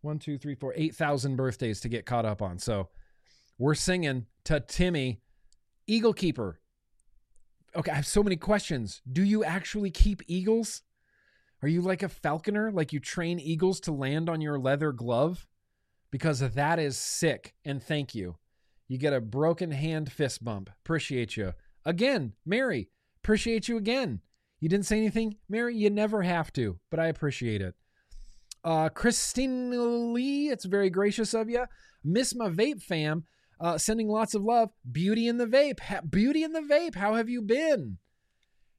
one, 0.00 0.18
two, 0.18 0.38
three, 0.38 0.54
four, 0.54 0.72
eight 0.76 0.94
thousand 0.94 1.36
birthdays 1.36 1.80
to 1.80 1.88
get 1.88 2.06
caught 2.06 2.24
up 2.24 2.42
on. 2.42 2.58
So 2.58 2.88
we're 3.58 3.74
singing 3.74 4.26
to 4.44 4.60
Timmy, 4.60 5.20
Eagle 5.86 6.12
Keeper. 6.12 6.60
Okay, 7.76 7.90
I 7.90 7.96
have 7.96 8.06
so 8.06 8.22
many 8.22 8.36
questions. 8.36 9.02
Do 9.10 9.22
you 9.22 9.44
actually 9.44 9.90
keep 9.90 10.22
eagles? 10.26 10.82
Are 11.62 11.68
you 11.68 11.80
like 11.80 12.02
a 12.02 12.08
falconer? 12.08 12.70
Like 12.70 12.92
you 12.92 13.00
train 13.00 13.40
eagles 13.40 13.80
to 13.80 13.92
land 13.92 14.28
on 14.28 14.40
your 14.40 14.58
leather 14.58 14.92
glove? 14.92 15.46
Because 16.10 16.40
that 16.40 16.78
is 16.78 16.96
sick. 16.96 17.54
And 17.64 17.82
thank 17.82 18.14
you. 18.14 18.36
You 18.86 18.96
get 18.96 19.12
a 19.12 19.20
broken 19.20 19.70
hand 19.70 20.10
fist 20.10 20.42
bump. 20.42 20.70
Appreciate 20.84 21.36
you. 21.36 21.52
Again, 21.84 22.32
Mary, 22.46 22.88
appreciate 23.22 23.68
you 23.68 23.76
again. 23.76 24.20
You 24.60 24.68
didn't 24.68 24.86
say 24.86 24.98
anything, 24.98 25.36
Mary? 25.48 25.76
You 25.76 25.90
never 25.90 26.22
have 26.22 26.52
to, 26.54 26.78
but 26.90 26.98
I 26.98 27.06
appreciate 27.08 27.60
it. 27.60 27.74
Uh, 28.64 28.88
Christine 28.88 30.12
Lee, 30.12 30.48
it's 30.48 30.64
very 30.64 30.90
gracious 30.90 31.34
of 31.34 31.48
you. 31.48 31.64
Miss 32.04 32.34
my 32.34 32.48
vape 32.48 32.82
fam, 32.82 33.24
uh, 33.60 33.78
sending 33.78 34.08
lots 34.08 34.34
of 34.34 34.42
love. 34.42 34.70
Beauty 34.90 35.26
in 35.28 35.38
the 35.38 35.46
vape. 35.46 35.80
Ha- 35.80 36.00
Beauty 36.08 36.42
in 36.42 36.52
the 36.52 36.60
vape. 36.60 36.94
How 36.94 37.14
have 37.14 37.28
you 37.28 37.42
been? 37.42 37.98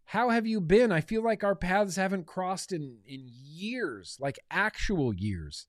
How 0.06 0.30
have 0.30 0.47
you 0.47 0.60
been? 0.60 0.91
I 0.91 1.01
feel 1.01 1.23
like 1.23 1.43
our 1.43 1.56
paths 1.56 1.95
haven't 1.95 2.26
crossed 2.26 2.72
in 2.72 2.97
in 3.06 3.26
years, 3.27 4.18
like 4.19 4.39
actual 4.49 5.14
years. 5.14 5.68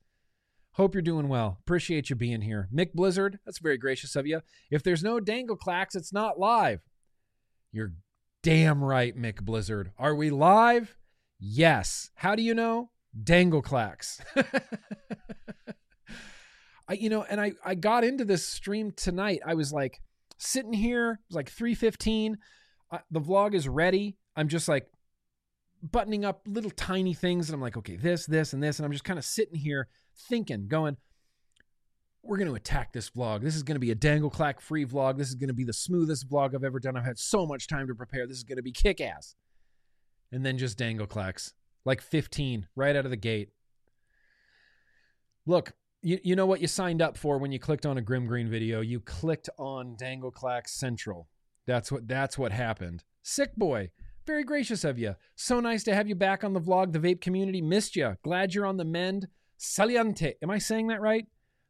Hope 0.74 0.94
you're 0.94 1.02
doing 1.02 1.28
well. 1.28 1.58
Appreciate 1.60 2.08
you 2.08 2.16
being 2.16 2.40
here. 2.42 2.68
Mick 2.74 2.92
Blizzard, 2.94 3.38
that's 3.44 3.58
very 3.58 3.76
gracious 3.76 4.16
of 4.16 4.26
you. 4.26 4.40
If 4.70 4.82
there's 4.82 5.02
no 5.02 5.20
dangle 5.20 5.56
clacks, 5.56 5.94
it's 5.94 6.12
not 6.12 6.38
live. 6.38 6.80
You're 7.72 7.92
damn 8.42 8.82
right, 8.82 9.14
Mick 9.16 9.42
Blizzard. 9.42 9.90
Are 9.98 10.14
we 10.14 10.30
live? 10.30 10.96
Yes. 11.38 12.10
How 12.14 12.34
do 12.34 12.42
you 12.42 12.54
know? 12.54 12.90
Dangle 13.22 13.62
clacks. 13.62 14.20
I, 16.88 16.94
you 16.94 17.08
know, 17.08 17.24
and 17.28 17.40
I, 17.40 17.52
I 17.64 17.74
got 17.74 18.04
into 18.04 18.24
this 18.24 18.46
stream 18.46 18.92
tonight. 18.92 19.40
I 19.44 19.54
was 19.54 19.72
like 19.72 20.00
sitting 20.38 20.72
here, 20.72 21.12
it 21.12 21.18
was 21.28 21.36
like 21.36 21.50
315. 21.50 22.38
Uh, 22.90 22.98
the 23.10 23.20
vlog 23.20 23.54
is 23.54 23.68
ready. 23.68 24.16
I'm 24.34 24.48
just 24.48 24.68
like 24.68 24.86
buttoning 25.82 26.24
up 26.24 26.42
little 26.46 26.70
tiny 26.70 27.14
things. 27.14 27.48
And 27.48 27.54
I'm 27.54 27.60
like, 27.60 27.76
okay, 27.76 27.96
this, 27.96 28.26
this, 28.26 28.52
and 28.52 28.62
this. 28.62 28.78
And 28.78 28.86
I'm 28.86 28.92
just 28.92 29.04
kind 29.04 29.18
of 29.18 29.24
sitting 29.24 29.54
here 29.54 29.88
thinking, 30.28 30.66
going, 30.68 30.96
we're 32.22 32.36
going 32.36 32.48
to 32.48 32.54
attack 32.54 32.92
this 32.92 33.10
vlog. 33.10 33.42
This 33.42 33.56
is 33.56 33.62
going 33.62 33.76
to 33.76 33.80
be 33.80 33.92
a 33.92 33.94
dangle 33.94 34.30
clack 34.30 34.60
free 34.60 34.84
vlog. 34.84 35.16
This 35.16 35.28
is 35.28 35.36
going 35.36 35.48
to 35.48 35.54
be 35.54 35.64
the 35.64 35.72
smoothest 35.72 36.28
vlog 36.28 36.54
I've 36.54 36.64
ever 36.64 36.78
done. 36.78 36.96
I've 36.96 37.04
had 37.04 37.18
so 37.18 37.46
much 37.46 37.66
time 37.66 37.86
to 37.86 37.94
prepare. 37.94 38.26
This 38.26 38.36
is 38.36 38.44
going 38.44 38.56
to 38.56 38.62
be 38.62 38.72
kick 38.72 39.00
ass. 39.00 39.34
And 40.32 40.44
then 40.44 40.58
just 40.58 40.76
dangle 40.76 41.06
clacks 41.06 41.54
like 41.84 42.00
15 42.00 42.66
right 42.76 42.96
out 42.96 43.04
of 43.04 43.10
the 43.10 43.16
gate. 43.16 43.50
Look, 45.46 45.72
you, 46.02 46.18
you 46.22 46.36
know 46.36 46.46
what 46.46 46.60
you 46.60 46.66
signed 46.66 47.02
up 47.02 47.16
for 47.16 47.38
when 47.38 47.52
you 47.52 47.58
clicked 47.58 47.86
on 47.86 47.98
a 47.98 48.02
Grimm 48.02 48.26
Green 48.26 48.48
video? 48.48 48.80
You 48.80 49.00
clicked 49.00 49.48
on 49.58 49.96
Dangle 49.96 50.30
Clack 50.30 50.68
Central. 50.68 51.28
That's 51.66 51.92
what 51.92 52.08
that's 52.08 52.38
what 52.38 52.52
happened. 52.52 53.04
Sick 53.22 53.54
boy, 53.56 53.90
very 54.26 54.44
gracious 54.44 54.84
of 54.84 54.98
you. 54.98 55.14
So 55.34 55.60
nice 55.60 55.84
to 55.84 55.94
have 55.94 56.08
you 56.08 56.14
back 56.14 56.44
on 56.44 56.52
the 56.52 56.60
vlog. 56.60 56.92
The 56.92 56.98
vape 56.98 57.20
community 57.20 57.60
missed 57.60 57.96
you. 57.96 58.16
Glad 58.22 58.54
you're 58.54 58.66
on 58.66 58.76
the 58.76 58.84
mend. 58.84 59.28
Saliente. 59.58 60.34
Am 60.42 60.50
I 60.50 60.58
saying 60.58 60.88
that 60.88 61.00
right? 61.00 61.26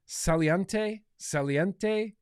Saliente? 0.08 1.00
Saliente? 1.18 2.14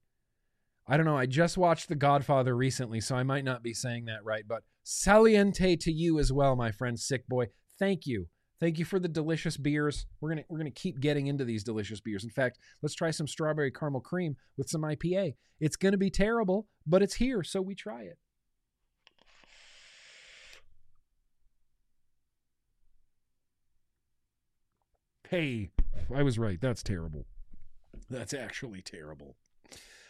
I 0.86 0.96
don't 0.96 1.06
know. 1.06 1.18
I 1.18 1.26
just 1.26 1.58
watched 1.58 1.88
The 1.88 1.94
Godfather 1.94 2.56
recently, 2.56 3.00
so 3.00 3.14
I 3.14 3.22
might 3.22 3.44
not 3.44 3.62
be 3.62 3.74
saying 3.74 4.06
that 4.06 4.24
right, 4.24 4.44
but 4.48 4.62
saliente 4.84 5.78
to 5.80 5.92
you 5.92 6.18
as 6.18 6.32
well, 6.32 6.56
my 6.56 6.70
friend 6.70 6.98
Sick 6.98 7.28
Boy. 7.28 7.48
Thank 7.78 8.06
you. 8.06 8.28
Thank 8.60 8.78
you 8.78 8.84
for 8.84 8.98
the 8.98 9.08
delicious 9.08 9.56
beers. 9.56 10.06
We're 10.20 10.30
gonna 10.30 10.44
we're 10.48 10.58
gonna 10.58 10.70
keep 10.70 11.00
getting 11.00 11.28
into 11.28 11.44
these 11.44 11.62
delicious 11.62 12.00
beers. 12.00 12.24
In 12.24 12.30
fact, 12.30 12.58
let's 12.82 12.94
try 12.94 13.12
some 13.12 13.28
strawberry 13.28 13.70
caramel 13.70 14.00
cream 14.00 14.36
with 14.56 14.68
some 14.68 14.82
IPA. 14.82 15.34
It's 15.60 15.76
gonna 15.76 15.96
be 15.96 16.10
terrible, 16.10 16.66
but 16.86 17.02
it's 17.02 17.14
here, 17.14 17.44
so 17.44 17.62
we 17.62 17.76
try 17.76 18.02
it. 18.02 18.18
Hey, 25.28 25.70
I 26.12 26.22
was 26.22 26.38
right. 26.38 26.58
That's 26.60 26.82
terrible. 26.82 27.26
That's 28.08 28.32
actually 28.32 28.80
terrible. 28.80 29.36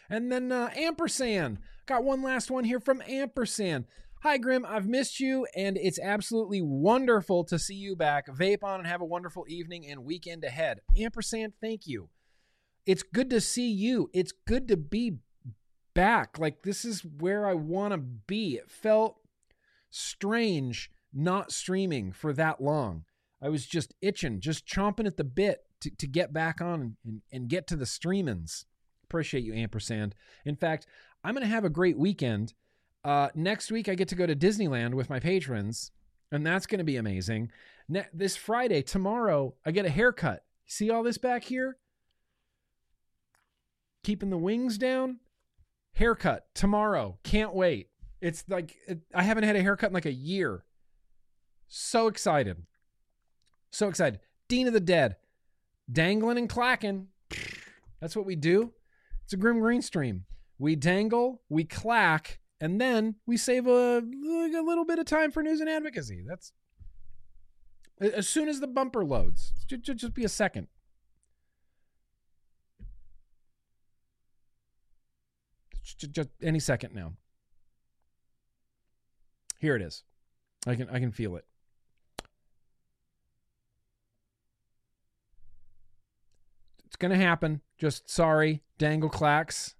And 0.09 0.31
then 0.31 0.51
uh, 0.51 0.69
ampersand. 0.75 1.59
Got 1.85 2.03
one 2.03 2.23
last 2.23 2.49
one 2.49 2.63
here 2.63 2.79
from 2.79 3.03
ampersand. 3.07 3.85
Hi, 4.21 4.37
Grimm. 4.37 4.65
I've 4.67 4.85
missed 4.85 5.21
you, 5.21 5.47
and 5.55 5.77
it's 5.77 5.97
absolutely 5.97 6.61
wonderful 6.61 7.45
to 7.45 7.57
see 7.57 7.75
you 7.75 7.95
back. 7.95 8.27
Vape 8.27 8.65
on 8.65 8.81
and 8.81 8.87
have 8.87 8.99
a 8.99 9.05
wonderful 9.05 9.45
evening 9.47 9.87
and 9.87 10.03
weekend 10.03 10.43
ahead. 10.43 10.81
Ampersand, 10.97 11.53
thank 11.61 11.87
you. 11.87 12.09
It's 12.85 13.01
good 13.01 13.29
to 13.29 13.39
see 13.39 13.71
you. 13.71 14.09
It's 14.13 14.33
good 14.45 14.67
to 14.67 14.75
be 14.75 15.19
back. 15.93 16.37
Like, 16.37 16.63
this 16.63 16.83
is 16.83 17.05
where 17.05 17.47
I 17.47 17.53
want 17.53 17.93
to 17.93 17.97
be. 17.97 18.55
It 18.55 18.69
felt 18.69 19.21
strange 19.89 20.91
not 21.13 21.53
streaming 21.53 22.11
for 22.11 22.33
that 22.33 22.59
long. 22.59 23.05
I 23.41 23.47
was 23.47 23.65
just 23.65 23.93
itching, 24.01 24.41
just 24.41 24.67
chomping 24.67 25.07
at 25.07 25.15
the 25.15 25.23
bit 25.23 25.59
to, 25.79 25.91
to 25.91 26.07
get 26.07 26.33
back 26.33 26.59
on 26.59 26.97
and, 27.05 27.21
and 27.31 27.47
get 27.47 27.67
to 27.67 27.77
the 27.77 27.85
streamings. 27.85 28.65
Appreciate 29.05 29.45
you, 29.45 29.53
Ampersand. 29.53 30.13
In 30.43 30.57
fact, 30.57 30.87
I'm 31.23 31.35
going 31.35 31.47
to 31.47 31.53
have 31.53 31.63
a 31.63 31.69
great 31.69 31.97
weekend. 31.97 32.53
Uh, 33.03 33.29
next 33.33 33.71
week, 33.71 33.87
I 33.87 33.95
get 33.95 34.07
to 34.09 34.15
go 34.15 34.25
to 34.25 34.35
Disneyland 34.35 34.93
with 34.93 35.09
my 35.09 35.19
patrons, 35.19 35.91
and 36.31 36.45
that's 36.45 36.65
going 36.65 36.79
to 36.79 36.83
be 36.83 36.97
amazing. 36.97 37.51
Ne- 37.87 38.07
this 38.13 38.35
Friday, 38.35 38.81
tomorrow, 38.81 39.55
I 39.65 39.71
get 39.71 39.85
a 39.85 39.89
haircut. 39.89 40.43
See 40.65 40.89
all 40.89 41.03
this 41.03 41.17
back 41.17 41.43
here? 41.43 41.77
Keeping 44.03 44.29
the 44.29 44.37
wings 44.37 44.77
down? 44.77 45.19
Haircut 45.93 46.47
tomorrow. 46.53 47.17
Can't 47.23 47.53
wait. 47.53 47.89
It's 48.21 48.43
like, 48.47 48.75
it, 48.87 48.99
I 49.13 49.23
haven't 49.23 49.45
had 49.45 49.55
a 49.55 49.61
haircut 49.61 49.89
in 49.89 49.93
like 49.93 50.05
a 50.05 50.11
year. 50.11 50.65
So 51.67 52.07
excited. 52.07 52.63
So 53.71 53.87
excited. 53.87 54.19
Dean 54.47 54.67
of 54.67 54.73
the 54.73 54.79
Dead. 54.79 55.15
Dangling 55.91 56.37
and 56.37 56.49
clacking. 56.49 57.07
That's 57.99 58.15
what 58.15 58.25
we 58.25 58.35
do. 58.35 58.73
It's 59.23 59.33
a 59.33 59.37
Grimm 59.37 59.59
Green 59.59 59.81
stream. 59.81 60.25
We 60.57 60.75
dangle, 60.75 61.41
we 61.49 61.63
clack, 61.63 62.39
and 62.61 62.79
then 62.79 63.15
we 63.25 63.37
save 63.37 63.67
a, 63.67 63.97
a 63.99 64.63
little 64.63 64.85
bit 64.85 64.99
of 64.99 65.05
time 65.05 65.31
for 65.31 65.41
news 65.41 65.59
and 65.61 65.69
advocacy. 65.69 66.23
That's 66.27 66.51
as 67.99 68.27
soon 68.27 68.47
as 68.47 68.59
the 68.59 68.67
bumper 68.67 69.03
loads, 69.03 69.53
just 69.67 70.13
be 70.13 70.23
a 70.23 70.29
second. 70.29 70.67
Just 75.97 76.29
any 76.41 76.59
second 76.59 76.93
now. 76.93 77.13
Here 79.59 79.75
it 79.75 79.81
is. 79.81 80.03
I 80.65 80.75
can 80.75 80.89
I 80.89 80.99
can 80.99 81.11
feel 81.11 81.35
it. 81.35 81.45
It's 86.85 86.95
gonna 86.95 87.17
happen. 87.17 87.61
Just 87.77 88.09
sorry, 88.09 88.61
dangle 88.77 89.09
clacks. 89.09 89.75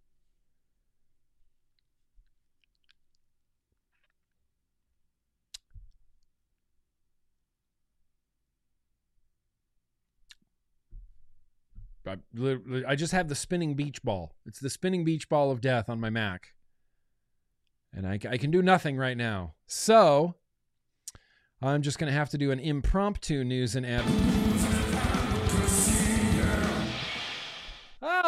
I, 12.09 12.57
I 12.87 12.95
just 12.95 13.13
have 13.13 13.27
the 13.27 13.35
spinning 13.35 13.75
beach 13.75 14.03
ball. 14.03 14.35
It's 14.45 14.59
the 14.59 14.69
spinning 14.69 15.03
beach 15.03 15.29
ball 15.29 15.51
of 15.51 15.61
death 15.61 15.89
on 15.89 15.99
my 15.99 16.09
Mac. 16.09 16.53
And 17.93 18.07
I, 18.07 18.19
I 18.29 18.37
can 18.37 18.51
do 18.51 18.61
nothing 18.61 18.97
right 18.97 19.17
now. 19.17 19.53
So 19.65 20.35
I'm 21.61 21.81
just 21.81 21.99
going 21.99 22.11
to 22.11 22.17
have 22.17 22.29
to 22.29 22.37
do 22.37 22.51
an 22.51 22.59
impromptu 22.59 23.43
news 23.43 23.75
and 23.75 23.85
ad. 23.85 24.05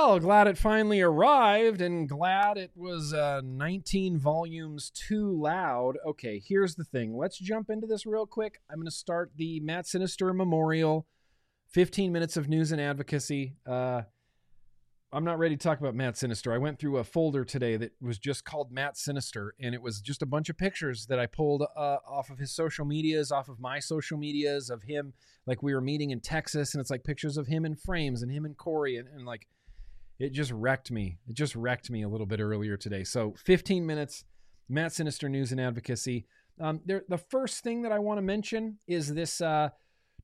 Oh, 0.03 0.19
glad 0.19 0.47
it 0.47 0.57
finally 0.57 0.99
arrived 0.99 1.79
and 1.79 2.09
glad 2.09 2.57
it 2.57 2.71
was 2.75 3.13
uh, 3.13 3.39
19 3.43 4.17
volumes 4.17 4.89
too 4.89 5.31
loud. 5.31 5.97
Okay, 6.05 6.41
here's 6.43 6.75
the 6.75 6.83
thing. 6.83 7.15
Let's 7.15 7.37
jump 7.37 7.69
into 7.69 7.87
this 7.87 8.05
real 8.05 8.25
quick. 8.25 8.61
I'm 8.69 8.77
going 8.77 8.85
to 8.85 8.91
start 8.91 9.31
the 9.35 9.59
Matt 9.59 9.85
Sinister 9.87 10.33
Memorial 10.33 11.05
15 11.73 12.11
minutes 12.11 12.37
of 12.37 12.49
news 12.49 12.71
and 12.71 12.81
advocacy. 12.81 13.55
Uh, 13.65 14.01
I'm 15.13 15.25
not 15.25 15.39
ready 15.39 15.57
to 15.57 15.61
talk 15.61 15.79
about 15.79 15.93
Matt 15.93 16.17
Sinister. 16.17 16.53
I 16.53 16.57
went 16.57 16.79
through 16.79 16.97
a 16.97 17.03
folder 17.03 17.43
today 17.43 17.75
that 17.77 17.91
was 18.01 18.17
just 18.17 18.45
called 18.45 18.71
Matt 18.71 18.97
Sinister, 18.97 19.55
and 19.59 19.75
it 19.75 19.81
was 19.81 19.99
just 19.99 20.21
a 20.21 20.25
bunch 20.25 20.49
of 20.49 20.57
pictures 20.57 21.05
that 21.07 21.19
I 21.19 21.25
pulled 21.25 21.63
uh, 21.63 21.97
off 22.07 22.29
of 22.29 22.39
his 22.39 22.53
social 22.53 22.85
medias, 22.85 23.31
off 23.31 23.49
of 23.49 23.59
my 23.59 23.79
social 23.79 24.17
medias, 24.17 24.69
of 24.69 24.83
him. 24.83 25.13
Like 25.45 25.61
we 25.61 25.73
were 25.73 25.81
meeting 25.81 26.11
in 26.11 26.21
Texas, 26.21 26.73
and 26.73 26.81
it's 26.81 26.89
like 26.89 27.03
pictures 27.03 27.37
of 27.37 27.47
him 27.47 27.65
in 27.65 27.75
frames 27.75 28.21
and 28.21 28.31
him 28.31 28.45
and 28.45 28.55
Corey, 28.55 28.97
and, 28.97 29.07
and 29.09 29.25
like 29.25 29.47
it 30.17 30.31
just 30.31 30.51
wrecked 30.51 30.91
me. 30.91 31.17
It 31.27 31.35
just 31.35 31.55
wrecked 31.55 31.89
me 31.89 32.03
a 32.03 32.09
little 32.09 32.27
bit 32.27 32.39
earlier 32.39 32.77
today. 32.77 33.03
So 33.03 33.33
15 33.43 33.85
minutes, 33.85 34.23
Matt 34.69 34.93
Sinister 34.93 35.27
news 35.27 35.51
and 35.51 35.59
advocacy. 35.59 36.25
Um, 36.59 36.79
there, 36.85 37.03
the 37.09 37.17
first 37.17 37.63
thing 37.63 37.81
that 37.81 37.91
I 37.91 37.99
want 37.99 38.17
to 38.17 38.21
mention 38.21 38.77
is 38.87 39.13
this 39.13 39.41
uh, 39.41 39.69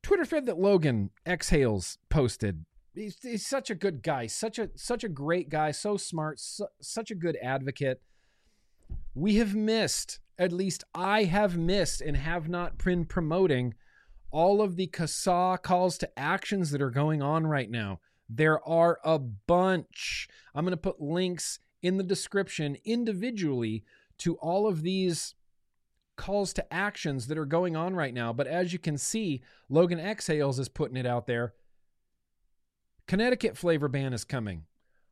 Twitter 0.01 0.25
thread 0.25 0.45
that 0.45 0.59
Logan 0.59 1.11
Exhales 1.25 1.97
posted. 2.09 2.65
He's, 2.93 3.17
he's 3.21 3.45
such 3.45 3.69
a 3.69 3.75
good 3.75 4.01
guy, 4.01 4.27
such 4.27 4.57
a 4.57 4.69
such 4.75 5.03
a 5.03 5.09
great 5.09 5.49
guy, 5.49 5.71
so 5.71 5.97
smart, 5.97 6.39
su- 6.39 6.67
such 6.81 7.11
a 7.11 7.15
good 7.15 7.37
advocate. 7.43 8.01
We 9.13 9.35
have 9.35 9.55
missed, 9.55 10.19
at 10.39 10.51
least 10.51 10.83
I 10.95 11.23
have 11.25 11.57
missed, 11.57 12.01
and 12.01 12.17
have 12.17 12.49
not 12.49 12.83
been 12.83 13.05
promoting 13.05 13.75
all 14.31 14.61
of 14.61 14.75
the 14.75 14.87
CASAA 14.87 15.61
calls 15.61 15.97
to 15.99 16.19
actions 16.19 16.71
that 16.71 16.81
are 16.81 16.89
going 16.89 17.21
on 17.21 17.47
right 17.47 17.69
now. 17.69 17.99
There 18.29 18.67
are 18.67 18.99
a 19.03 19.19
bunch. 19.19 20.27
I'm 20.53 20.65
going 20.65 20.71
to 20.71 20.77
put 20.77 21.01
links 21.01 21.59
in 21.81 21.97
the 21.97 22.03
description 22.03 22.77
individually 22.83 23.83
to 24.19 24.35
all 24.35 24.67
of 24.67 24.81
these 24.81 25.35
calls 26.17 26.51
to 26.53 26.73
actions 26.73 27.27
that 27.27 27.37
are 27.37 27.45
going 27.45 27.75
on 27.75 27.95
right 27.95 28.13
now. 28.13 28.33
But 28.33 28.47
as 28.47 28.73
you 28.73 28.79
can 28.79 28.97
see, 28.97 29.41
Logan 29.69 29.99
Exhales 29.99 30.59
is 30.59 30.67
putting 30.67 30.97
it 30.97 31.05
out 31.05 31.27
there. 31.27 31.53
Connecticut 33.07 33.57
flavor 33.57 33.87
ban 33.87 34.11
is 34.11 34.25
coming. 34.25 34.65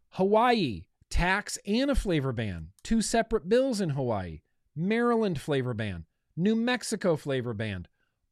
Hawaii, 0.09 0.87
tax 1.09 1.57
and 1.65 1.89
a 1.89 1.95
flavor 1.95 2.33
ban. 2.33 2.69
Two 2.83 3.01
separate 3.01 3.47
bills 3.47 3.79
in 3.79 3.91
Hawaii. 3.91 4.41
Maryland 4.75 5.39
flavor 5.39 5.73
ban. 5.73 6.05
New 6.35 6.55
Mexico 6.55 7.15
flavor 7.15 7.53
ban. 7.53 7.87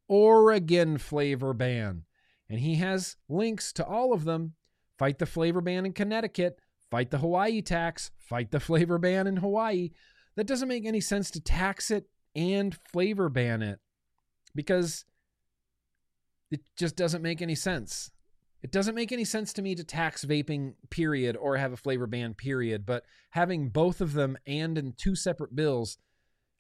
Oregon 0.10 0.98
flavor 0.98 1.54
ban. 1.54 2.04
And 2.50 2.60
he 2.60 2.76
has 2.76 3.16
links 3.30 3.72
to 3.74 3.86
all 3.86 4.12
of 4.12 4.26
them. 4.26 4.54
Fight 4.98 5.20
the 5.20 5.26
flavor 5.26 5.62
ban 5.62 5.86
in 5.86 5.94
Connecticut. 5.94 6.60
Fight 6.92 7.10
the 7.10 7.20
Hawaii 7.20 7.62
tax. 7.62 8.12
Fight 8.18 8.52
the 8.52 8.60
flavor 8.60 8.98
ban 8.98 9.28
in 9.28 9.38
Hawaii. 9.38 9.92
That 10.36 10.48
doesn't 10.48 10.68
make 10.68 10.86
any 10.86 11.02
sense 11.02 11.32
to 11.32 11.40
tax 11.40 11.90
it 11.90 12.10
and 12.36 12.78
flavor 12.92 13.30
ban 13.30 13.62
it 13.62 13.80
because 14.56 15.06
it 16.52 16.62
just 16.78 16.96
doesn't 16.96 17.22
make 17.22 17.42
any 17.42 17.56
sense. 17.56 18.12
It 18.62 18.72
doesn't 18.72 18.96
make 18.96 19.12
any 19.12 19.26
sense 19.26 19.52
to 19.54 19.62
me 19.62 19.76
to 19.76 19.84
tax 19.84 20.24
vaping, 20.24 20.76
period, 20.90 21.36
or 21.36 21.58
have 21.58 21.74
a 21.74 21.78
flavor 21.78 22.08
ban, 22.08 22.34
period. 22.34 22.86
But 22.86 23.04
having 23.32 23.70
both 23.70 24.00
of 24.00 24.14
them 24.14 24.38
and 24.48 24.78
in 24.78 24.94
two 24.94 25.16
separate 25.16 25.56
bills, 25.56 25.98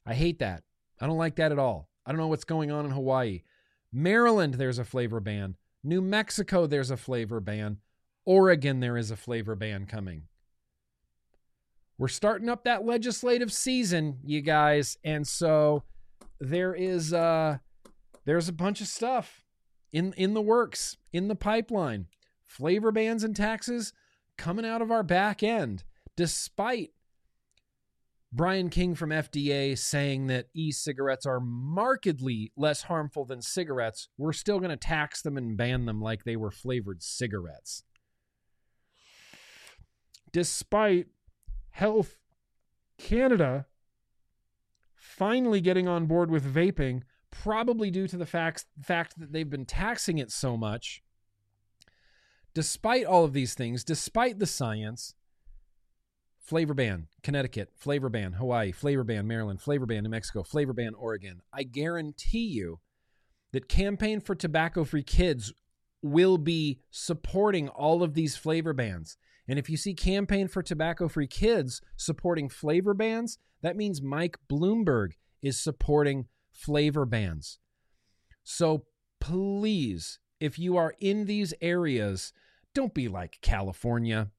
I 0.06 0.14
hate 0.14 0.40
that. 0.40 0.64
I 1.00 1.08
don't 1.08 1.18
like 1.18 1.38
that 1.38 1.54
at 1.54 1.60
all. 1.60 1.90
I 2.06 2.12
don't 2.12 2.20
know 2.20 2.28
what's 2.28 2.44
going 2.44 2.72
on 2.72 2.86
in 2.86 2.92
Hawaii. 2.92 3.44
Maryland, 3.92 4.56
there's 4.56 4.80
a 4.80 4.84
flavor 4.84 5.22
ban. 5.22 5.56
New 5.84 6.02
Mexico, 6.02 6.68
there's 6.68 6.92
a 6.92 6.98
flavor 6.98 7.40
ban. 7.40 7.78
Oregon, 8.26 8.80
there 8.80 8.98
is 8.98 9.12
a 9.12 9.16
flavor 9.16 9.56
ban 9.56 9.86
coming. 9.86 10.24
We're 12.04 12.10
starting 12.10 12.50
up 12.50 12.66
that 12.66 12.86
legislative 12.86 13.54
season, 13.54 14.18
you 14.26 14.42
guys, 14.42 14.98
and 15.06 15.26
so 15.26 15.84
there 16.38 16.76
is 16.76 17.14
uh 17.14 17.60
there's 18.26 18.50
a 18.50 18.52
bunch 18.52 18.82
of 18.82 18.88
stuff 18.88 19.46
in 19.94 20.12
in 20.18 20.34
the 20.34 20.42
works, 20.42 20.98
in 21.14 21.30
the 21.30 21.36
pipeline. 21.36 22.08
Flavor 22.46 22.92
bans 22.92 23.24
and 23.24 23.34
taxes 23.34 23.94
coming 24.38 24.66
out 24.66 24.82
of 24.82 24.92
our 24.92 25.02
back 25.02 25.44
end 25.44 25.86
despite 26.18 26.90
Brian 28.34 28.70
King 28.70 28.96
from 28.96 29.12
FDA 29.12 29.78
saying 29.78 30.28
that 30.28 30.48
e-cigarettes 30.54 31.26
are 31.26 31.40
markedly 31.40 32.52
less 32.58 32.82
harmful 32.82 33.24
than 33.24 33.42
cigarettes, 33.42 34.10
we're 34.18 34.34
still 34.34 34.60
going 34.60 34.72
to 34.72 34.76
tax 34.76 35.22
them 35.22 35.38
and 35.38 35.56
ban 35.56 35.86
them 35.86 36.02
like 36.02 36.26
they 36.26 36.36
were 36.36 36.52
flavored 36.52 37.02
cigarettes. 37.02 37.86
Despite 40.34 41.08
Health 41.74 42.20
Canada 43.00 43.66
finally 44.96 45.60
getting 45.60 45.88
on 45.88 46.06
board 46.06 46.30
with 46.30 46.54
vaping, 46.54 47.02
probably 47.32 47.90
due 47.90 48.08
to 48.08 48.16
the 48.16 48.28
fact, 48.28 48.66
fact 48.82 49.20
that 49.20 49.34
they've 49.34 49.50
been 49.50 49.66
taxing 49.66 50.20
it 50.20 50.32
so 50.32 50.56
much. 50.56 51.02
Despite 52.54 53.06
all 53.06 53.26
of 53.26 53.34
these 53.34 53.56
things, 53.56 53.84
despite 53.84 54.38
the 54.38 54.46
science, 54.46 55.16
flavor 56.40 56.76
ban, 56.76 57.08
Connecticut, 57.24 57.72
flavor 57.76 58.10
ban, 58.10 58.34
Hawaii, 58.34 58.72
flavor 58.72 59.04
ban, 59.04 59.26
Maryland, 59.26 59.60
flavor 59.60 59.88
ban, 59.88 60.04
New 60.04 60.10
Mexico, 60.10 60.44
flavor 60.44 60.74
ban, 60.74 60.94
Oregon. 60.94 61.42
I 61.52 61.64
guarantee 61.64 62.46
you 62.46 62.82
that 63.52 63.68
Campaign 63.68 64.22
for 64.22 64.36
Tobacco 64.36 64.84
Free 64.84 65.04
Kids 65.04 65.52
will 66.04 66.38
be 66.38 66.82
supporting 66.92 67.68
all 67.68 68.04
of 68.04 68.14
these 68.14 68.36
flavor 68.36 68.74
bans. 68.74 69.18
And 69.48 69.60
if 69.60 69.70
you 69.70 69.78
see 69.78 69.94
Campaign 69.94 70.48
for 70.48 70.64
Tobacco 70.64 71.08
Free 71.08 71.28
Kids 71.28 71.82
supporting 71.98 72.50
flavor 72.50 72.94
bans, 72.94 73.38
that 73.62 73.76
means 73.76 74.02
Mike 74.02 74.38
Bloomberg 74.52 75.14
is 75.42 75.60
supporting 75.60 76.28
flavor 76.52 77.06
bans. 77.06 77.60
So 78.44 78.86
please, 79.20 80.20
if 80.40 80.58
you 80.58 80.78
are 80.78 80.94
in 81.00 81.26
these 81.26 81.54
areas, 81.62 82.34
don't 82.74 82.94
be 82.94 83.08
like 83.08 83.40
California. 83.42 84.30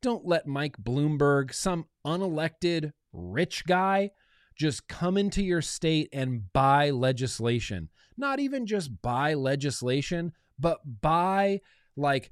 Don't 0.00 0.26
let 0.26 0.46
Mike 0.46 0.76
Bloomberg, 0.82 1.54
some 1.54 1.86
unelected 2.06 2.92
rich 3.12 3.64
guy, 3.66 4.10
just 4.56 4.88
come 4.88 5.16
into 5.16 5.42
your 5.42 5.62
state 5.62 6.08
and 6.12 6.52
buy 6.52 6.90
legislation. 6.90 7.88
Not 8.16 8.40
even 8.40 8.66
just 8.66 9.00
buy 9.02 9.34
legislation, 9.34 10.32
but 10.58 10.80
buy 11.00 11.60
like 11.96 12.30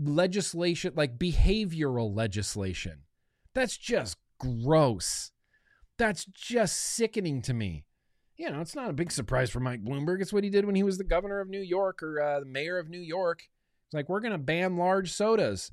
legislation, 0.00 0.92
like 0.96 1.18
behavioral 1.18 2.14
legislation. 2.14 3.00
That's 3.54 3.76
just 3.76 4.16
gross. 4.38 5.32
That's 5.98 6.24
just 6.24 6.76
sickening 6.76 7.42
to 7.42 7.54
me. 7.54 7.84
You 8.36 8.50
know, 8.50 8.60
it's 8.60 8.74
not 8.74 8.88
a 8.88 8.94
big 8.94 9.12
surprise 9.12 9.50
for 9.50 9.60
Mike 9.60 9.84
Bloomberg. 9.84 10.22
It's 10.22 10.32
what 10.32 10.44
he 10.44 10.50
did 10.50 10.64
when 10.64 10.74
he 10.74 10.82
was 10.82 10.96
the 10.96 11.04
governor 11.04 11.40
of 11.40 11.50
New 11.50 11.60
York 11.60 12.02
or 12.02 12.22
uh, 12.22 12.40
the 12.40 12.46
mayor 12.46 12.78
of 12.78 12.88
New 12.88 13.00
York. 13.00 13.42
It's 13.86 13.94
like, 13.94 14.08
we're 14.08 14.20
going 14.20 14.32
to 14.32 14.38
ban 14.38 14.76
large 14.76 15.12
sodas. 15.12 15.72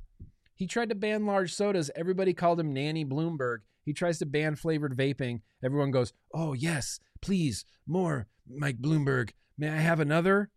He 0.55 0.67
tried 0.67 0.89
to 0.89 0.95
ban 0.95 1.25
large 1.25 1.53
sodas. 1.53 1.89
Everybody 1.95 2.33
called 2.33 2.59
him 2.59 2.73
Nanny 2.73 3.05
Bloomberg. 3.05 3.59
He 3.85 3.93
tries 3.93 4.19
to 4.19 4.25
ban 4.25 4.57
flavored 4.57 4.97
vaping. 4.97 5.41
Everyone 5.63 5.91
goes, 5.91 6.11
oh, 6.33 6.51
yes, 6.51 6.99
please, 7.21 7.63
more, 7.85 8.27
Mike 8.49 8.81
Bloomberg. 8.81 9.29
May 9.57 9.69
I 9.69 9.77
have 9.77 10.01
another? 10.01 10.49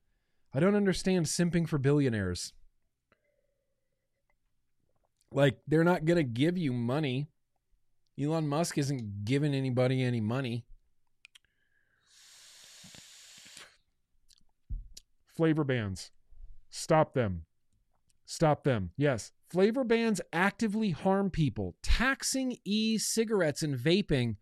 I 0.52 0.59
don't 0.59 0.74
understand 0.74 1.26
simping 1.26 1.68
for 1.68 1.78
billionaires. 1.78 2.52
Like, 5.32 5.59
they're 5.66 5.85
not 5.85 6.05
going 6.05 6.16
to 6.16 6.24
give 6.24 6.59
you 6.59 6.73
money. 6.73 7.28
Elon 8.20 8.48
Musk 8.48 8.77
isn't 8.78 9.24
giving 9.24 9.55
anybody 9.55 10.02
any 10.02 10.20
money. 10.20 10.65
Flavor 15.36 15.65
bans. 15.65 16.11
Stop 16.69 17.15
them. 17.15 17.44
Stop 18.27 18.65
them. 18.65 18.90
Yes, 18.97 19.32
Flavor 19.51 19.82
bans 19.82 20.20
actively 20.32 20.90
harm 20.90 21.28
people. 21.28 21.74
Taxing 21.82 22.57
e 22.65 22.98
cigarettes 22.98 23.62
and 23.65 23.77
vaping 23.77 24.36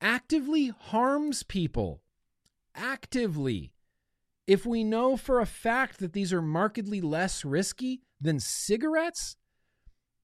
actively 0.00 0.68
harms 0.76 1.44
people. 1.44 2.02
Actively. 2.74 3.72
If 4.48 4.66
we 4.66 4.82
know 4.82 5.16
for 5.16 5.38
a 5.38 5.46
fact 5.46 6.00
that 6.00 6.12
these 6.12 6.32
are 6.32 6.42
markedly 6.42 7.00
less 7.00 7.44
risky 7.44 8.02
than 8.20 8.40
cigarettes, 8.40 9.36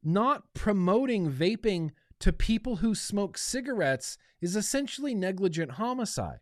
not 0.05 0.55
promoting 0.55 1.33
vaping 1.33 1.91
to 2.21 2.33
people 2.33 2.77
who 2.77 2.95
smoke 2.95 3.37
cigarettes 3.39 4.19
is 4.41 4.57
essentially 4.57 5.15
negligent 5.15 5.73
homicide. 5.73 6.41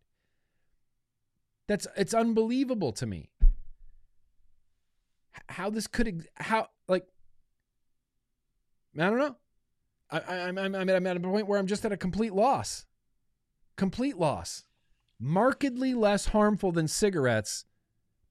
That's 1.69 1.87
it's 1.97 2.15
unbelievable 2.15 2.93
to 2.93 3.07
me. 3.07 3.31
How 5.49 5.71
this 5.71 5.87
could 5.87 6.27
how 6.35 6.69
like 6.89 7.07
I 8.99 9.09
don't 9.09 9.19
know. 9.19 9.37
I, 10.11 10.21
I'm, 10.49 10.59
I'm, 10.59 10.75
I'm 10.75 11.07
at 11.07 11.17
a 11.17 11.21
point 11.21 11.47
where 11.47 11.59
I'm 11.59 11.67
just 11.67 11.85
at 11.85 11.93
a 11.93 11.97
complete 11.97 12.35
loss. 12.35 12.85
Complete 13.77 14.19
loss. 14.19 14.65
Markedly 15.19 15.95
less 15.95 16.27
harmful 16.27 16.73
than 16.73 16.89
cigarettes, 16.89 17.65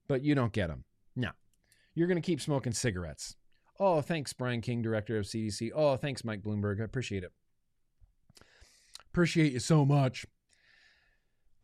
but 0.06 0.22
you 0.22 0.34
don't 0.34 0.52
get 0.52 0.68
them. 0.68 0.84
No. 1.16 1.30
You're 1.94 2.06
going 2.06 2.20
to 2.20 2.26
keep 2.26 2.40
smoking 2.40 2.72
cigarettes. 2.72 3.36
Oh, 3.84 4.00
thanks, 4.00 4.32
Brian 4.32 4.60
King, 4.60 4.80
director 4.80 5.18
of 5.18 5.24
CDC. 5.24 5.72
Oh, 5.74 5.96
thanks, 5.96 6.24
Mike 6.24 6.40
Bloomberg. 6.40 6.80
I 6.80 6.84
appreciate 6.84 7.24
it. 7.24 7.32
Appreciate 9.10 9.50
you 9.54 9.58
so 9.58 9.84
much. 9.84 10.24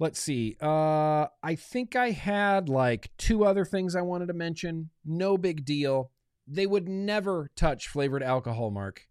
Let's 0.00 0.18
see. 0.18 0.56
Uh, 0.60 1.26
I 1.44 1.54
think 1.54 1.94
I 1.94 2.10
had 2.10 2.68
like 2.68 3.12
two 3.18 3.44
other 3.44 3.64
things 3.64 3.94
I 3.94 4.00
wanted 4.00 4.26
to 4.26 4.32
mention. 4.32 4.90
No 5.04 5.38
big 5.38 5.64
deal. 5.64 6.10
They 6.44 6.66
would 6.66 6.88
never 6.88 7.52
touch 7.54 7.86
flavored 7.86 8.24
alcohol, 8.24 8.72
Mark. 8.72 9.06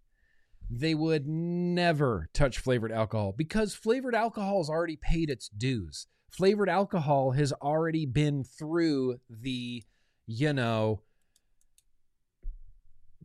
They 0.70 0.94
would 0.94 1.30
never 1.30 2.28
touch 2.34 2.60
flavored 2.60 2.92
alcohol 2.92 3.34
because 3.38 3.74
flavored 3.74 4.16
alcohol 4.16 4.58
has 4.58 4.70
already 4.70 4.98
paid 4.98 5.30
its 5.30 5.48
dues. 5.48 6.08
Flavored 6.30 6.68
alcohol 6.68 7.32
has 7.32 7.54
already 7.54 8.06
been 8.06 8.44
through 8.44 9.22
the, 9.30 9.86
you 10.26 10.52
know, 10.52 11.04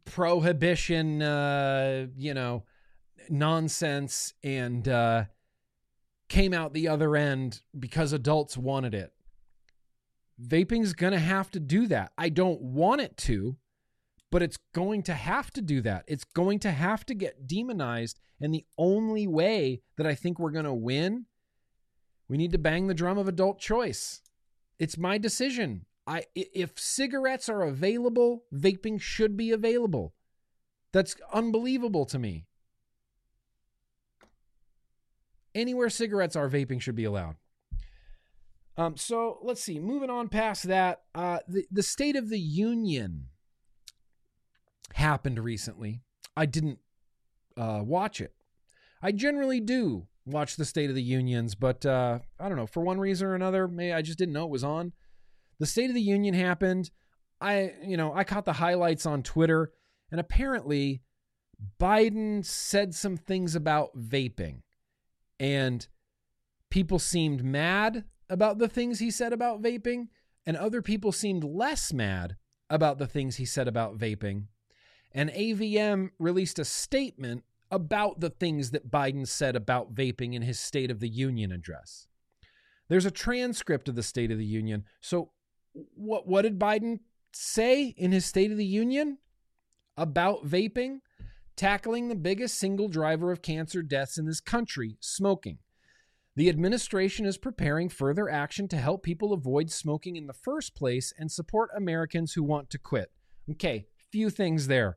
prohibition, 0.05 1.23
uh, 1.23 2.07
you 2.17 2.35
know, 2.35 2.65
nonsense 3.29 4.35
and 4.43 4.89
uh, 4.89 5.25
came 6.29 6.53
out 6.53 6.73
the 6.73 6.89
other 6.89 7.17
end 7.17 7.63
because 7.79 8.13
adults 8.13 8.57
wanted 8.57 8.95
it. 8.95 9.13
Vaping's 10.41 10.93
going 10.93 11.13
to 11.13 11.19
have 11.19 11.51
to 11.53 11.61
do 11.61 11.87
that. 11.87 12.13
I 12.19 12.29
don't 12.29 12.61
want 12.61 13.01
it 13.01 13.17
to, 13.19 13.57
but 14.31 14.43
it's 14.43 14.59
going 14.75 15.03
to 15.05 15.15
have 15.15 15.51
to 15.53 15.61
do 15.61 15.81
that. 15.83 16.05
It's 16.09 16.25
going 16.25 16.59
to 16.61 16.71
have 16.71 17.05
to 17.07 17.15
get 17.15 17.47
demonized. 17.47 18.19
And 18.41 18.53
the 18.53 18.65
only 18.77 19.27
way 19.27 19.83
that 19.97 20.07
I 20.07 20.15
think 20.15 20.39
we're 20.39 20.51
going 20.51 20.65
to 20.65 20.73
win, 20.73 21.27
we 22.29 22.37
need 22.37 22.53
to 22.53 22.59
bang 22.59 22.87
the 22.87 22.95
drum 22.95 23.19
of 23.19 23.29
adult 23.29 23.61
choice. 23.61 24.23
It's 24.79 24.99
my 24.99 25.19
decision. 25.19 25.85
I 26.07 26.25
if 26.35 26.79
cigarettes 26.79 27.49
are 27.49 27.63
available, 27.63 28.45
vaping 28.53 29.01
should 29.01 29.37
be 29.37 29.51
available. 29.51 30.15
That's 30.93 31.17
unbelievable 31.33 32.05
to 32.07 32.19
me. 32.19 32.47
Anywhere 35.55 35.91
cigarettes 35.91 36.35
are, 36.35 36.49
vaping 36.49 36.81
should 36.81 36.97
be 36.97 37.05
allowed. 37.05 37.37
Um, 38.77 38.97
so 38.97 39.39
let's 39.43 39.63
see. 39.63 39.79
Moving 39.79 40.11
on 40.11 40.29
past 40.29 40.65
that, 40.65 41.03
uh, 41.15 41.41
the 41.47 41.67
the 41.71 41.83
State 41.83 42.17
of 42.17 42.31
the 42.31 42.41
Union 42.41 43.27
happened 44.95 45.39
recently. 45.39 46.01
I 46.37 46.47
didn't 46.47 46.79
uh, 47.57 47.83
watch 47.85 48.21
it. 48.21 48.35
I 49.03 49.13
generally 49.13 49.61
do 49.61 50.07
watch 50.25 50.57
the 50.57 50.65
State 50.65 50.89
of 50.89 50.97
the 50.97 51.03
Unions, 51.03 51.55
but 51.55 51.85
uh, 51.85 52.21
I 52.41 52.49
don't 52.49 52.57
know 52.57 52.67
for 52.67 52.83
one 52.83 52.99
reason 52.99 53.29
or 53.29 53.35
another. 53.35 53.69
Maybe 53.69 53.93
I 53.93 54.03
just 54.03 54.19
didn't 54.19 54.35
know 54.35 54.45
it 54.45 54.51
was 54.51 54.65
on. 54.65 54.93
The 55.59 55.67
State 55.67 55.91
of 55.91 55.95
the 55.95 56.03
Union 56.03 56.35
happened. 56.35 56.91
I, 57.41 57.73
you 57.83 57.97
know, 57.97 58.13
I 58.15 58.25
caught 58.25 58.45
the 58.45 58.55
highlights 58.55 59.07
on 59.07 59.23
Twitter, 59.23 59.73
and 60.11 60.21
apparently, 60.21 61.03
Biden 61.81 62.45
said 62.45 62.95
some 62.95 63.17
things 63.17 63.55
about 63.55 63.99
vaping, 63.99 64.63
and 65.39 65.87
people 66.71 66.99
seemed 66.99 67.45
mad 67.45 68.05
about 68.29 68.59
the 68.59 68.69
things 68.69 68.99
he 68.99 69.11
said 69.11 69.33
about 69.33 69.63
vaping, 69.63 70.09
and 70.47 70.57
other 70.57 70.83
people 70.83 71.13
seemed 71.13 71.45
less 71.45 71.93
mad 71.93 72.37
about 72.71 72.99
the 72.99 73.07
things 73.07 73.37
he 73.37 73.45
said 73.45 73.69
about 73.69 73.99
vaping 73.99 74.47
and 75.15 75.31
AVM 75.31 76.11
released 76.19 76.59
a 76.59 76.65
statement 76.65 77.45
about 77.71 78.21
the 78.21 78.31
things 78.31 78.71
that 78.71 78.91
Biden 78.91 79.27
said 79.27 79.57
about 79.57 79.95
vaping 79.95 80.35
in 80.35 80.43
his 80.43 80.61
State 80.61 80.91
of 80.91 81.01
the 81.01 81.09
Union 81.09 81.53
address. 81.53 82.07
There's 82.89 83.07
a 83.07 83.11
transcript 83.11 83.89
of 83.89 83.95
the 83.95 84.03
State 84.03 84.31
of 84.31 84.39
the 84.39 84.45
Union. 84.45 84.85
So, 85.01 85.33
what, 85.95 86.27
what 86.27 86.43
did 86.43 86.59
Biden 86.59 87.01
say 87.33 87.95
in 87.97 88.13
his 88.13 88.27
State 88.27 88.51
of 88.51 88.59
the 88.59 88.65
Union 88.65 89.19
about 89.97 90.47
vaping? 90.47 90.99
Tackling 91.55 92.09
the 92.09 92.15
biggest 92.15 92.59
single 92.59 92.89
driver 92.89 93.31
of 93.31 93.43
cancer 93.43 93.83
deaths 93.83 94.17
in 94.17 94.25
this 94.25 94.41
country, 94.41 94.97
smoking. 95.01 95.59
The 96.35 96.49
administration 96.49 97.27
is 97.27 97.37
preparing 97.37 97.91
further 97.91 98.31
action 98.31 98.69
to 98.69 98.79
help 98.79 99.03
people 99.03 99.35
avoid 99.35 99.71
smoking 99.71 100.17
in 100.17 100.27
the 100.27 100.33
first 100.33 100.75
place 100.75 101.13
and 101.19 101.31
support 101.31 101.69
Americans 101.77 102.33
who 102.33 102.43
want 102.43 102.71
to 102.71 102.79
quit. 102.79 103.13
Okay, 103.51 103.85
few 104.11 104.31
things 104.31 104.67
there. 104.67 104.97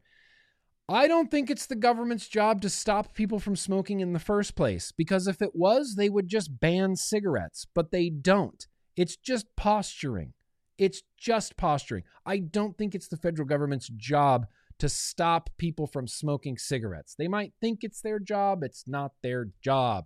I 0.87 1.07
don't 1.07 1.29
think 1.29 1.49
it's 1.49 1.65
the 1.65 1.75
government's 1.75 2.29
job 2.29 2.61
to 2.61 2.69
stop 2.69 3.13
people 3.13 3.39
from 3.39 3.55
smoking 3.55 3.99
in 3.99 4.13
the 4.13 4.19
first 4.19 4.55
place, 4.55 4.93
because 4.93 5.27
if 5.27 5.41
it 5.41 5.55
was, 5.55 5.95
they 5.95 6.09
would 6.09 6.27
just 6.27 6.59
ban 6.59 6.95
cigarettes, 6.95 7.65
but 7.73 7.91
they 7.91 8.09
don't. 8.09 8.65
It's 8.95 9.17
just 9.17 9.47
posturing. 9.57 10.33
It's 10.77 11.03
just 11.17 11.57
posturing. 11.57 12.03
I 12.25 12.39
don't 12.39 12.77
think 12.77 12.95
it's 12.95 13.07
the 13.07 13.17
federal 13.17 13.47
government's 13.47 13.87
job 13.89 14.47
to 14.79 14.89
stop 14.89 15.49
people 15.57 15.87
from 15.87 16.07
smoking 16.07 16.57
cigarettes. 16.57 17.15
They 17.17 17.27
might 17.27 17.53
think 17.61 17.79
it's 17.81 18.01
their 18.01 18.19
job, 18.19 18.63
it's 18.63 18.87
not 18.87 19.13
their 19.23 19.49
job. 19.61 20.05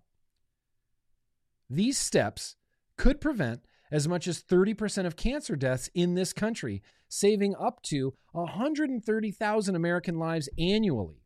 These 1.70 1.98
steps 1.98 2.56
could 2.98 3.22
prevent 3.22 3.62
as 3.92 4.08
much 4.08 4.28
as 4.28 4.44
30% 4.44 5.06
of 5.06 5.16
cancer 5.16 5.56
deaths 5.56 5.90
in 5.96 6.14
this 6.14 6.34
country, 6.34 6.84
saving 7.08 7.56
up 7.60 7.82
to 7.84 8.14
130,000 8.34 9.76
American 9.76 10.20
lives 10.20 10.50
annually. 10.60 11.24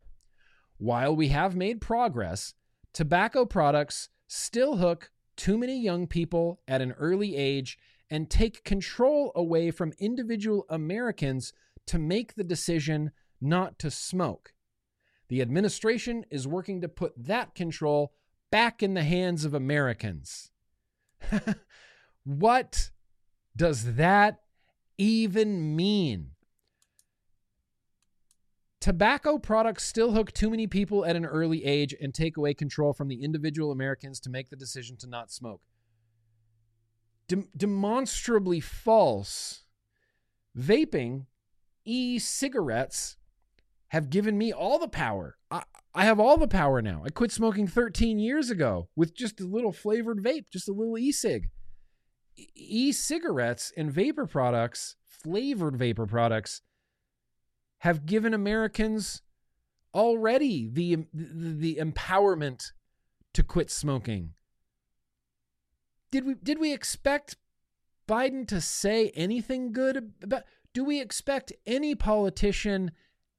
While 0.77 1.15
we 1.15 1.29
have 1.29 1.55
made 1.55 1.81
progress, 1.81 2.53
tobacco 2.93 3.45
products 3.45 4.09
still 4.27 4.77
hook 4.77 5.11
too 5.35 5.57
many 5.57 5.81
young 5.81 6.07
people 6.07 6.61
at 6.67 6.81
an 6.81 6.93
early 6.93 7.35
age 7.35 7.77
and 8.13 8.29
take 8.29 8.63
control 8.63 9.31
away 9.35 9.71
from 9.71 9.91
individual 9.99 10.67
Americans 10.69 11.51
to 11.87 11.97
make 11.97 12.35
the 12.35 12.43
decision 12.43 13.11
not 13.41 13.79
to 13.79 13.89
smoke. 13.89 14.53
The 15.29 15.41
administration 15.41 16.23
is 16.29 16.47
working 16.47 16.79
to 16.81 16.87
put 16.87 17.13
that 17.17 17.55
control 17.55 18.13
back 18.51 18.83
in 18.83 18.93
the 18.93 19.03
hands 19.03 19.43
of 19.43 19.53
Americans. 19.53 20.51
What 22.25 22.91
does 23.55 23.95
that 23.95 24.39
even 24.97 25.75
mean? 25.75 26.31
Tobacco 28.79 29.37
products 29.37 29.83
still 29.83 30.11
hook 30.11 30.31
too 30.31 30.49
many 30.49 30.67
people 30.67 31.05
at 31.05 31.15
an 31.15 31.25
early 31.25 31.65
age 31.65 31.93
and 32.01 32.13
take 32.13 32.37
away 32.37 32.53
control 32.53 32.93
from 32.93 33.09
the 33.09 33.23
individual 33.23 33.71
Americans 33.71 34.19
to 34.21 34.29
make 34.29 34.49
the 34.49 34.55
decision 34.55 34.95
to 34.97 35.07
not 35.07 35.31
smoke. 35.31 35.61
De- 37.27 37.47
demonstrably 37.55 38.59
false. 38.59 39.63
Vaping, 40.57 41.25
e 41.85 42.19
cigarettes 42.19 43.17
have 43.87 44.09
given 44.09 44.37
me 44.37 44.51
all 44.51 44.79
the 44.79 44.87
power. 44.87 45.37
I, 45.49 45.63
I 45.93 46.05
have 46.05 46.19
all 46.19 46.37
the 46.37 46.47
power 46.47 46.81
now. 46.81 47.03
I 47.05 47.09
quit 47.09 47.31
smoking 47.31 47.67
13 47.67 48.19
years 48.19 48.49
ago 48.49 48.89
with 48.95 49.15
just 49.15 49.39
a 49.39 49.45
little 49.45 49.71
flavored 49.71 50.23
vape, 50.23 50.45
just 50.51 50.67
a 50.67 50.73
little 50.73 50.97
e 50.97 51.11
cig 51.11 51.49
e-cigarettes 52.37 53.71
and 53.75 53.91
vapor 53.91 54.25
products, 54.25 54.95
flavored 55.05 55.75
vapor 55.75 56.05
products, 56.05 56.61
have 57.79 58.05
given 58.05 58.33
Americans 58.33 59.21
already 59.93 60.69
the, 60.71 61.05
the, 61.13 61.75
the 61.75 61.75
empowerment 61.75 62.71
to 63.33 63.43
quit 63.43 63.69
smoking. 63.69 64.33
Did 66.13 66.27
we 66.27 66.35
did 66.35 66.59
we 66.59 66.71
expect 66.71 67.37
Biden 68.07 68.47
to 68.49 68.61
say 68.61 69.09
anything 69.15 69.73
good 69.73 70.11
about 70.21 70.43
do 70.71 70.83
we 70.83 71.01
expect 71.01 71.51
any 71.65 71.95
politician 71.95 72.91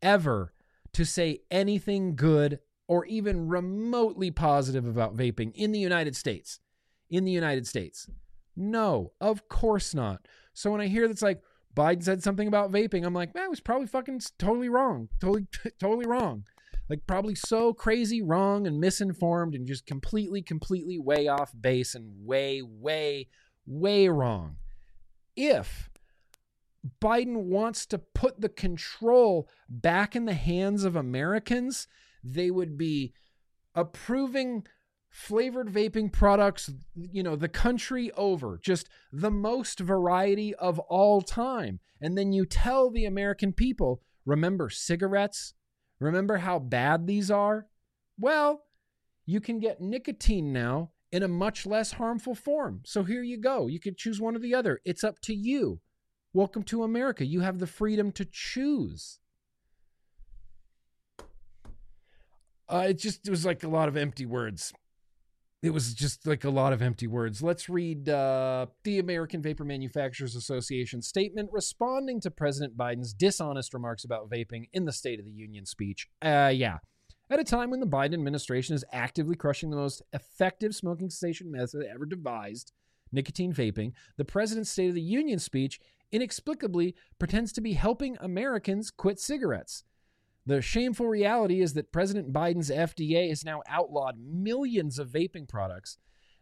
ever 0.02 0.52
to 0.92 1.04
say 1.04 1.42
anything 1.52 2.16
good 2.16 2.58
or 2.88 3.06
even 3.06 3.46
remotely 3.46 4.32
positive 4.32 4.88
about 4.88 5.16
vaping 5.16 5.52
in 5.54 5.70
the 5.70 5.78
United 5.78 6.16
States? 6.16 6.58
In 7.08 7.24
the 7.24 7.30
United 7.30 7.68
States. 7.68 8.08
No, 8.56 9.12
of 9.20 9.48
course 9.48 9.94
not. 9.94 10.26
So 10.52 10.72
when 10.72 10.80
I 10.80 10.88
hear 10.88 11.06
that's 11.06 11.22
like, 11.22 11.42
Biden 11.76 12.02
said 12.02 12.24
something 12.24 12.48
about 12.48 12.72
vaping. 12.72 13.06
I'm 13.06 13.14
like, 13.14 13.36
man, 13.36 13.44
it 13.44 13.50
was 13.50 13.60
probably 13.60 13.86
fucking 13.86 14.20
totally 14.36 14.68
wrong. 14.68 15.10
Totally, 15.20 15.46
totally 15.78 16.06
wrong. 16.06 16.44
Like, 16.88 17.06
probably 17.06 17.34
so 17.34 17.72
crazy 17.72 18.20
wrong 18.20 18.66
and 18.66 18.78
misinformed 18.78 19.54
and 19.54 19.66
just 19.66 19.86
completely, 19.86 20.42
completely 20.42 20.98
way 20.98 21.28
off 21.28 21.52
base 21.58 21.94
and 21.94 22.26
way, 22.26 22.60
way, 22.62 23.28
way 23.66 24.08
wrong. 24.08 24.56
If 25.36 25.90
Biden 27.02 27.44
wants 27.44 27.86
to 27.86 27.98
put 27.98 28.40
the 28.40 28.48
control 28.48 29.48
back 29.68 30.14
in 30.14 30.26
the 30.26 30.34
hands 30.34 30.84
of 30.84 30.96
Americans, 30.96 31.88
they 32.22 32.50
would 32.50 32.76
be 32.76 33.14
approving 33.74 34.64
flavored 35.08 35.68
vaping 35.68 36.12
products, 36.12 36.70
you 36.94 37.22
know, 37.22 37.36
the 37.36 37.48
country 37.48 38.10
over, 38.12 38.58
just 38.60 38.88
the 39.12 39.30
most 39.30 39.78
variety 39.78 40.54
of 40.56 40.78
all 40.80 41.22
time. 41.22 41.80
And 42.00 42.18
then 42.18 42.32
you 42.32 42.44
tell 42.44 42.90
the 42.90 43.04
American 43.04 43.52
people, 43.52 44.02
remember 44.26 44.68
cigarettes? 44.68 45.54
Remember 46.00 46.38
how 46.38 46.58
bad 46.58 47.06
these 47.06 47.30
are? 47.30 47.66
Well, 48.18 48.64
you 49.26 49.40
can 49.40 49.58
get 49.58 49.80
nicotine 49.80 50.52
now 50.52 50.90
in 51.12 51.22
a 51.22 51.28
much 51.28 51.64
less 51.64 51.92
harmful 51.92 52.34
form. 52.34 52.80
So 52.84 53.04
here 53.04 53.22
you 53.22 53.38
go. 53.38 53.66
You 53.66 53.80
can 53.80 53.94
choose 53.96 54.20
one 54.20 54.36
or 54.36 54.40
the 54.40 54.54
other. 54.54 54.80
It's 54.84 55.04
up 55.04 55.20
to 55.22 55.34
you. 55.34 55.80
Welcome 56.32 56.64
to 56.64 56.82
America. 56.82 57.24
You 57.24 57.40
have 57.40 57.60
the 57.60 57.66
freedom 57.66 58.10
to 58.12 58.24
choose. 58.24 59.20
Uh, 62.68 62.86
it 62.88 62.98
just 62.98 63.26
it 63.26 63.30
was 63.30 63.46
like 63.46 63.62
a 63.62 63.68
lot 63.68 63.88
of 63.88 63.96
empty 63.96 64.26
words. 64.26 64.72
It 65.64 65.72
was 65.72 65.94
just 65.94 66.26
like 66.26 66.44
a 66.44 66.50
lot 66.50 66.74
of 66.74 66.82
empty 66.82 67.06
words. 67.06 67.42
Let's 67.42 67.70
read 67.70 68.10
uh, 68.10 68.66
the 68.82 68.98
American 68.98 69.40
Vapor 69.40 69.64
Manufacturers 69.64 70.36
Association 70.36 71.00
statement 71.00 71.48
responding 71.52 72.20
to 72.20 72.30
President 72.30 72.76
Biden's 72.76 73.14
dishonest 73.14 73.72
remarks 73.72 74.04
about 74.04 74.28
vaping 74.28 74.68
in 74.74 74.84
the 74.84 74.92
State 74.92 75.18
of 75.18 75.24
the 75.24 75.32
Union 75.32 75.64
speech. 75.64 76.06
Uh, 76.20 76.52
yeah. 76.54 76.80
At 77.30 77.40
a 77.40 77.44
time 77.44 77.70
when 77.70 77.80
the 77.80 77.86
Biden 77.86 78.12
administration 78.12 78.74
is 78.74 78.84
actively 78.92 79.36
crushing 79.36 79.70
the 79.70 79.78
most 79.78 80.02
effective 80.12 80.74
smoking 80.74 81.08
cessation 81.08 81.50
method 81.50 81.86
ever 81.90 82.04
devised, 82.04 82.72
nicotine 83.10 83.54
vaping, 83.54 83.92
the 84.18 84.24
president's 84.26 84.68
State 84.68 84.90
of 84.90 84.94
the 84.94 85.00
Union 85.00 85.38
speech 85.38 85.80
inexplicably 86.12 86.94
pretends 87.18 87.52
to 87.52 87.62
be 87.62 87.72
helping 87.72 88.18
Americans 88.20 88.90
quit 88.90 89.18
cigarettes. 89.18 89.82
The 90.46 90.60
shameful 90.60 91.08
reality 91.08 91.62
is 91.62 91.72
that 91.72 91.92
President 91.92 92.30
Biden's 92.32 92.70
FDA 92.70 93.30
has 93.30 93.44
now 93.44 93.62
outlawed 93.66 94.18
millions 94.18 94.98
of 94.98 95.08
vaping 95.08 95.48
products, 95.48 95.96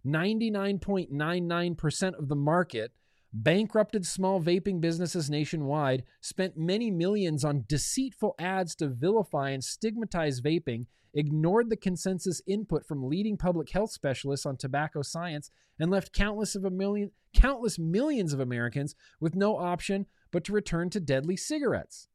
99.99% 0.05 2.19
of 2.19 2.29
the 2.29 2.35
market, 2.35 2.91
bankrupted 3.33 4.05
small 4.05 4.43
vaping 4.43 4.81
businesses 4.81 5.31
nationwide, 5.31 6.03
spent 6.20 6.57
many 6.57 6.91
millions 6.91 7.45
on 7.45 7.65
deceitful 7.69 8.35
ads 8.41 8.74
to 8.77 8.89
vilify 8.89 9.51
and 9.51 9.62
stigmatize 9.62 10.41
vaping, 10.41 10.87
ignored 11.15 11.70
the 11.70 11.77
consensus 11.77 12.43
input 12.47 12.85
from 12.85 13.09
leading 13.09 13.37
public 13.37 13.70
health 13.70 13.93
specialists 13.93 14.47
on 14.47 14.57
tobacco 14.57 15.03
science, 15.03 15.53
and 15.79 15.93
left 15.93 16.12
countless 16.12 16.57
of 16.57 16.65
a 16.65 16.70
million 16.70 17.12
countless 17.35 17.79
millions 17.79 18.33
of 18.33 18.41
Americans 18.41 18.97
with 19.20 19.37
no 19.37 19.57
option 19.57 20.07
but 20.33 20.43
to 20.45 20.53
return 20.53 20.91
to 20.91 21.01
deadly 21.01 21.37
cigarettes. 21.37 22.09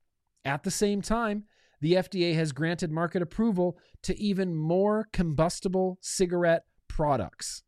At 0.46 0.64
the 0.64 0.72
same 0.72 1.02
time, 1.02 1.46
the 1.82 1.94
FDA 1.94 2.34
has 2.36 2.52
granted 2.52 2.92
market 2.92 3.22
approval 3.22 3.78
to 4.04 4.18
even 4.20 4.56
more 4.56 5.08
combustible 5.14 5.98
cigarette 6.02 6.64
products. 6.88 7.64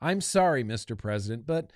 I'm 0.00 0.20
sorry, 0.20 0.64
Mr. 0.64 0.98
President, 0.98 1.46
but 1.46 1.70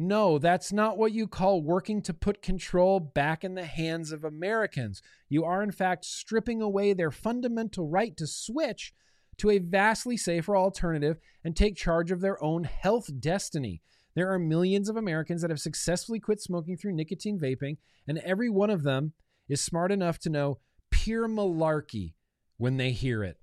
no, 0.00 0.38
that's 0.38 0.72
not 0.72 0.96
what 0.96 1.12
you 1.12 1.26
call 1.26 1.60
working 1.60 2.02
to 2.02 2.14
put 2.14 2.40
control 2.40 3.00
back 3.00 3.42
in 3.42 3.54
the 3.54 3.64
hands 3.64 4.12
of 4.12 4.22
Americans. 4.22 5.02
You 5.28 5.44
are, 5.44 5.60
in 5.60 5.72
fact, 5.72 6.04
stripping 6.04 6.62
away 6.62 6.92
their 6.92 7.10
fundamental 7.10 7.88
right 7.88 8.16
to 8.16 8.26
switch 8.26 8.94
to 9.38 9.50
a 9.50 9.58
vastly 9.58 10.16
safer 10.16 10.56
alternative 10.56 11.18
and 11.44 11.56
take 11.56 11.76
charge 11.76 12.12
of 12.12 12.20
their 12.20 12.42
own 12.42 12.64
health 12.64 13.10
destiny. 13.18 13.82
There 14.14 14.32
are 14.32 14.38
millions 14.38 14.88
of 14.88 14.96
Americans 14.96 15.42
that 15.42 15.50
have 15.50 15.60
successfully 15.60 16.20
quit 16.20 16.40
smoking 16.40 16.76
through 16.76 16.94
nicotine 16.94 17.38
vaping, 17.38 17.78
and 18.06 18.18
every 18.18 18.48
one 18.48 18.70
of 18.70 18.84
them 18.84 19.12
is 19.48 19.60
smart 19.60 19.90
enough 19.92 20.18
to 20.20 20.30
know 20.30 20.58
pure 20.90 21.28
malarkey 21.28 22.14
when 22.56 22.76
they 22.76 22.90
hear 22.90 23.22
it. 23.22 23.38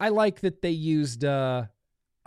I 0.00 0.10
like 0.10 0.40
that 0.40 0.62
they 0.62 0.70
used 0.70 1.24
uh 1.24 1.64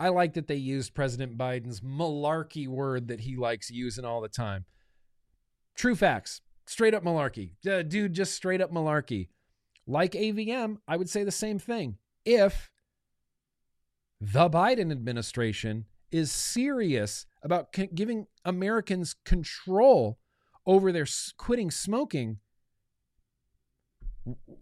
I 0.00 0.08
like 0.08 0.34
that 0.34 0.48
they 0.48 0.56
used 0.56 0.94
President 0.94 1.38
Biden's 1.38 1.80
malarkey 1.80 2.66
word 2.66 3.08
that 3.08 3.20
he 3.20 3.36
likes 3.36 3.70
using 3.70 4.04
all 4.04 4.20
the 4.20 4.28
time. 4.28 4.64
True 5.76 5.94
facts. 5.94 6.40
Straight 6.66 6.94
up 6.94 7.04
malarkey. 7.04 7.52
Uh, 7.66 7.82
dude, 7.82 8.12
just 8.12 8.34
straight 8.34 8.60
up 8.60 8.72
malarkey. 8.72 9.28
Like 9.86 10.12
AVM, 10.12 10.78
I 10.88 10.96
would 10.96 11.08
say 11.08 11.22
the 11.22 11.30
same 11.30 11.58
thing. 11.58 11.98
If 12.24 12.70
the 14.20 14.48
Biden 14.48 14.90
administration 14.92 15.86
is 16.10 16.30
serious 16.30 17.26
about 17.42 17.72
giving 17.94 18.26
Americans 18.44 19.14
control 19.24 20.18
over 20.66 20.92
their 20.92 21.02
s- 21.02 21.32
quitting 21.36 21.70
smoking, 21.70 22.38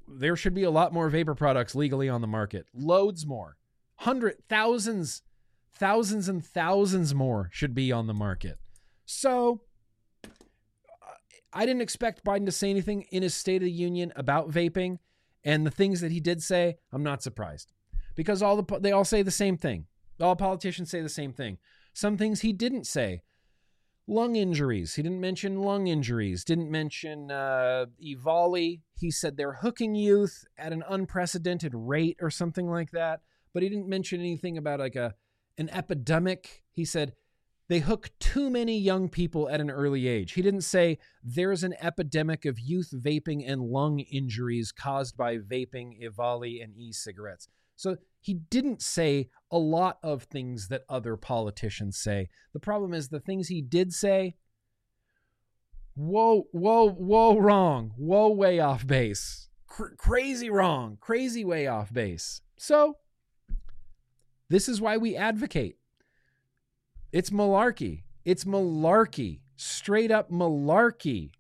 there 0.09 0.37
should 0.37 0.55
be 0.55 0.62
a 0.62 0.70
lot 0.70 0.93
more 0.93 1.09
vapor 1.09 1.35
products 1.35 1.74
legally 1.74 2.09
on 2.09 2.20
the 2.20 2.27
market. 2.27 2.66
Loads 2.74 3.27
more. 3.27 3.57
Hundred 3.97 4.37
thousands, 4.49 5.23
thousands 5.73 6.28
and 6.28 6.45
thousands 6.45 7.15
more 7.15 7.51
should 7.53 7.74
be 7.74 7.93
on 7.93 8.07
the 8.07 8.15
market. 8.15 8.59
So 9.05 9.62
uh, 10.24 10.28
I 11.53 11.66
didn't 11.66 11.82
expect 11.82 12.24
Biden 12.24 12.47
to 12.47 12.53
say 12.53 12.70
anything 12.70 13.03
in 13.11 13.23
his 13.23 13.35
State 13.35 13.62
of 13.62 13.66
the 13.66 13.73
Union 13.73 14.12
about 14.16 14.51
vaping. 14.51 14.99
And 15.43 15.66
the 15.66 15.70
things 15.70 16.03
that 16.03 16.12
he 16.12 16.20
did 16.20 16.43
say, 16.43 16.77
I'm 16.93 17.03
not 17.03 17.23
surprised. 17.23 17.73
Because 18.15 18.43
all 18.43 18.61
the 18.61 18.78
they 18.78 18.93
all 18.93 19.05
say 19.07 19.23
the 19.23 19.31
same 19.31 19.57
thing. 19.57 19.87
All 20.20 20.37
politicians 20.37 20.91
say 20.91 21.01
the 21.01 21.09
same 21.09 21.32
thing. 21.32 21.59
Some 21.95 22.16
things 22.19 22.41
he 22.41 22.53
didn't 22.53 22.87
say 22.87 23.23
lung 24.11 24.35
injuries. 24.35 24.97
He 24.97 25.03
didn't 25.03 25.20
mention 25.20 25.62
lung 25.62 25.87
injuries. 25.87 26.45
Didn't 26.45 26.70
mention 26.70 27.31
uh, 27.31 27.87
EVALI. 28.05 28.81
He 28.99 29.11
said 29.11 29.37
they're 29.37 29.55
hooking 29.62 29.95
youth 29.95 30.45
at 30.59 30.73
an 30.73 30.82
unprecedented 30.89 31.73
rate 31.74 32.19
or 32.20 32.31
something 32.31 32.69
like 32.69 32.91
that. 32.91 33.20
But 33.55 33.62
he 33.62 33.69
didn't 33.69 33.89
mention 33.89 34.20
anything 34.20 34.59
about 34.59 34.81
like 34.81 34.97
a 34.97 35.15
an 35.59 35.70
epidemic. 35.70 36.65
He 36.73 36.85
said 36.85 37.15
they 37.69 37.78
hook 37.78 38.11
too 38.19 38.51
many 38.51 38.78
young 38.78 39.09
people 39.09 39.49
at 39.49 39.61
an 39.61 39.70
early 39.70 40.09
age. 40.09 40.32
He 40.32 40.43
didn't 40.43 40.62
say 40.62 40.99
there's 41.23 41.62
an 41.62 41.74
epidemic 41.81 42.45
of 42.45 42.59
youth 42.59 42.93
vaping 42.93 43.45
and 43.47 43.62
lung 43.62 44.01
injuries 44.01 44.73
caused 44.73 45.16
by 45.16 45.39
vaping, 45.39 46.03
EVALI, 46.03 46.62
and 46.62 46.77
e-cigarettes. 46.77 47.49
So 47.77 47.97
he 48.20 48.34
didn't 48.34 48.82
say 48.82 49.28
a 49.51 49.59
lot 49.59 49.98
of 50.02 50.24
things 50.24 50.68
that 50.68 50.84
other 50.88 51.16
politicians 51.16 51.98
say. 51.98 52.28
The 52.52 52.60
problem 52.60 52.94
is 52.94 53.09
the 53.09 53.20
things 53.20 53.48
he 53.48 53.62
did 53.62 53.92
say, 53.92 54.36
whoa, 55.94 56.44
whoa, 56.52 56.90
whoa, 56.90 57.38
wrong. 57.38 57.92
Whoa, 57.97 58.28
way 58.28 58.60
off 58.60 58.86
base. 58.86 59.48
Cr- 59.66 59.94
crazy 59.97 60.51
wrong. 60.51 60.98
Crazy 61.01 61.44
way 61.44 61.66
off 61.66 61.92
base. 61.92 62.42
So 62.59 62.97
this 64.48 64.68
is 64.68 64.80
why 64.80 64.97
we 64.97 65.16
advocate. 65.16 65.76
It's 67.12 67.30
malarkey. 67.30 68.02
It's 68.24 68.44
malarkey. 68.44 69.40
Straight 69.56 70.10
up 70.10 70.30
malarkey. 70.30 71.32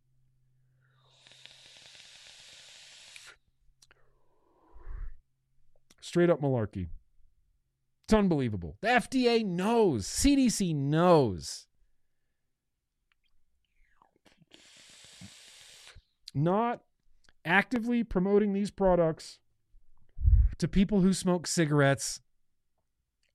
Straight 6.00 6.30
up 6.30 6.40
malarkey. 6.40 6.88
It's 8.04 8.14
unbelievable. 8.14 8.76
The 8.80 8.88
FDA 8.88 9.44
knows, 9.44 10.06
CDC 10.06 10.74
knows. 10.74 11.66
Not 16.34 16.80
actively 17.44 18.02
promoting 18.04 18.52
these 18.52 18.70
products 18.70 19.38
to 20.58 20.68
people 20.68 21.00
who 21.00 21.12
smoke 21.12 21.46
cigarettes. 21.46 22.20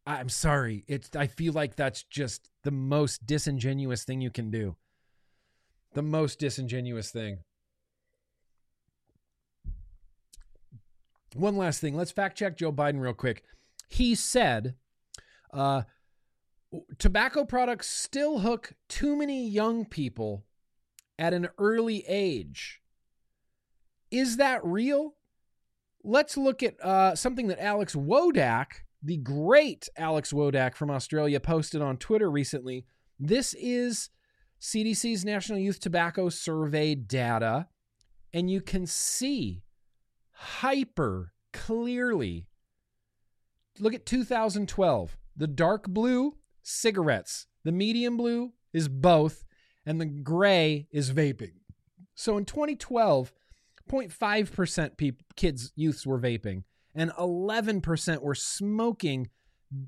I'm 0.06 0.30
sorry. 0.30 0.84
It's 0.88 1.10
I 1.16 1.28
feel 1.28 1.54
like 1.54 1.76
that's 1.76 2.04
just 2.04 2.50
the 2.64 2.72
most 2.72 3.26
disingenuous 3.26 4.04
thing 4.04 4.22
you 4.22 4.30
can 4.30 4.52
do. 4.52 4.76
The 5.94 6.04
most 6.04 6.40
disingenuous 6.40 7.12
thing. 7.12 7.40
One 11.36 11.58
last 11.58 11.82
thing. 11.82 11.96
Let's 11.96 12.12
fact 12.12 12.38
check 12.38 12.58
Joe 12.58 12.72
Biden 12.72 13.02
real 13.02 13.14
quick. 13.14 13.44
He 13.90 14.16
said 14.16 14.76
uh, 15.54 15.84
tobacco 16.98 17.44
products 17.44 17.90
still 17.90 18.40
hook 18.40 18.74
too 18.88 19.18
many 19.18 19.48
young 19.48 19.86
people 19.86 20.46
at 21.20 21.34
an 21.34 21.50
early 21.58 22.06
age. 22.08 22.82
Is 24.12 24.38
that 24.38 24.64
real? 24.64 25.16
Let's 26.04 26.38
look 26.38 26.64
at 26.64 26.80
uh, 26.80 27.16
something 27.16 27.48
that 27.48 27.60
Alex 27.60 27.96
Wodak, 27.96 28.68
the 29.04 29.18
great 29.18 29.90
Alex 29.98 30.32
Wodak 30.32 30.76
from 30.76 30.90
Australia, 30.90 31.42
posted 31.42 31.82
on 31.82 31.98
Twitter 31.98 32.32
recently. 32.32 32.86
This 33.20 33.54
is 33.56 34.10
CDC's 34.62 35.26
National 35.26 35.60
Youth 35.60 35.82
Tobacco 35.82 36.30
Survey 36.30 36.96
data, 36.96 37.68
and 38.34 38.50
you 38.50 38.62
can 38.62 38.86
see 38.86 39.64
hyper 40.36 41.34
clearly. 41.54 42.48
Look 43.80 43.94
at 43.94 44.06
2012. 44.06 45.18
The 45.36 45.48
dark 45.48 45.88
blue, 45.88 46.38
cigarettes. 46.62 47.48
The 47.64 47.72
medium 47.72 48.16
blue 48.16 48.54
is 48.72 48.88
both, 48.88 49.44
and 49.86 50.00
the 50.00 50.06
gray 50.06 50.88
is 50.92 51.12
vaping. 51.12 51.54
So 52.14 52.38
in 52.38 52.46
2012, 52.46 53.34
0.5% 53.90 54.98
people, 54.98 55.26
kids, 55.36 55.72
youths 55.76 56.06
were 56.06 56.20
vaping, 56.20 56.64
and 56.94 57.12
11% 57.12 58.22
were 58.22 58.36
smoking 58.36 59.30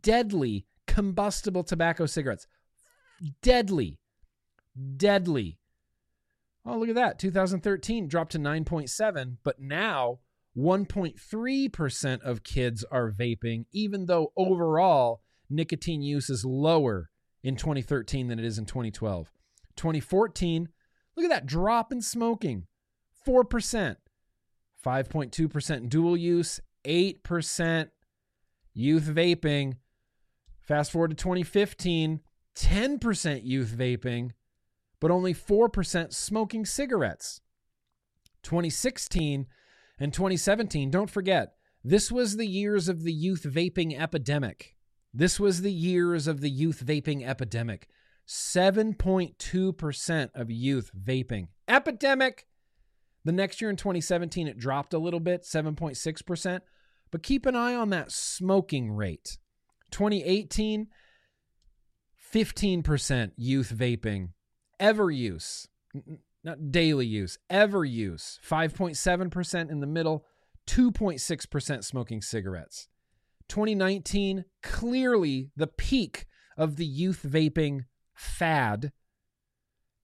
deadly 0.01 0.65
combustible 0.87 1.63
tobacco 1.63 2.05
cigarettes. 2.05 2.47
Deadly. 3.41 3.99
Deadly. 4.97 5.59
Oh, 6.65 6.77
look 6.77 6.89
at 6.89 6.95
that. 6.95 7.19
2013 7.19 8.07
dropped 8.07 8.33
to 8.33 8.39
9.7, 8.39 9.37
but 9.43 9.59
now 9.59 10.19
1.3% 10.57 12.21
of 12.21 12.43
kids 12.43 12.83
are 12.91 13.11
vaping, 13.11 13.65
even 13.71 14.07
though 14.07 14.31
overall 14.35 15.21
nicotine 15.49 16.01
use 16.01 16.29
is 16.29 16.43
lower 16.43 17.09
in 17.43 17.55
2013 17.55 18.27
than 18.27 18.39
it 18.39 18.45
is 18.45 18.57
in 18.57 18.65
2012. 18.65 19.31
2014, 19.75 20.69
look 21.15 21.23
at 21.23 21.29
that 21.29 21.45
drop 21.45 21.91
in 21.91 22.01
smoking 22.01 22.65
4%, 23.25 23.95
5.2% 24.83 25.89
dual 25.89 26.17
use, 26.17 26.59
8% 26.85 27.89
youth 28.73 29.03
vaping. 29.03 29.77
Fast 30.61 30.91
forward 30.91 31.11
to 31.11 31.15
2015, 31.15 32.21
10% 32.55 33.41
youth 33.43 33.75
vaping, 33.77 34.31
but 34.99 35.11
only 35.11 35.33
4% 35.33 36.13
smoking 36.13 36.65
cigarettes. 36.65 37.41
2016 38.43 39.45
and 39.99 40.13
2017, 40.13 40.91
don't 40.91 41.09
forget, 41.09 41.53
this 41.83 42.11
was 42.11 42.37
the 42.37 42.47
years 42.47 42.89
of 42.89 43.03
the 43.03 43.13
youth 43.13 43.43
vaping 43.43 43.99
epidemic. 43.99 44.75
This 45.13 45.39
was 45.39 45.61
the 45.61 45.71
years 45.71 46.27
of 46.27 46.41
the 46.41 46.49
youth 46.49 46.85
vaping 46.85 47.25
epidemic. 47.25 47.87
7.2% 48.27 50.29
of 50.35 50.51
youth 50.51 50.91
vaping. 50.93 51.47
Epidemic. 51.67 52.45
The 53.23 53.31
next 53.31 53.61
year 53.61 53.69
in 53.69 53.77
2017, 53.77 54.47
it 54.47 54.57
dropped 54.57 54.93
a 54.93 54.99
little 54.99 55.19
bit, 55.19 55.43
7.6%. 55.43 56.61
But 57.09 57.23
keep 57.23 57.45
an 57.45 57.55
eye 57.55 57.73
on 57.73 57.89
that 57.91 58.11
smoking 58.11 58.91
rate. 58.91 59.37
2018, 59.91 60.87
15% 62.33 63.31
youth 63.37 63.73
vaping. 63.75 64.29
Ever 64.79 65.09
use, 65.09 65.67
not 66.43 66.71
daily 66.71 67.05
use, 67.05 67.37
ever 67.49 67.83
use, 67.83 68.39
5.7% 68.47 69.69
in 69.69 69.79
the 69.79 69.87
middle, 69.87 70.25
2.6% 70.67 71.83
smoking 71.83 72.21
cigarettes. 72.21 72.87
2019, 73.49 74.45
clearly 74.61 75.49
the 75.55 75.67
peak 75.67 76.25
of 76.57 76.75
the 76.75 76.85
youth 76.85 77.25
vaping 77.25 77.85
fad 78.13 78.91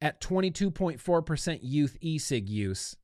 at 0.02 0.22
22.4% 0.22 1.60
youth 1.62 1.98
e 2.02 2.18
cig 2.18 2.50
use. 2.50 2.96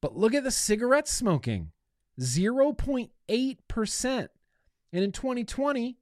But 0.00 0.16
look 0.16 0.34
at 0.34 0.44
the 0.44 0.50
cigarette 0.50 1.08
smoking 1.08 1.72
0.8%. 2.20 4.28
And 4.92 5.04
in 5.04 5.12
2020, 5.12 5.98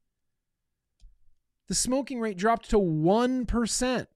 the 1.68 1.74
smoking 1.74 2.20
rate 2.20 2.36
dropped 2.36 2.70
to 2.70 2.78
1%. 2.78 4.06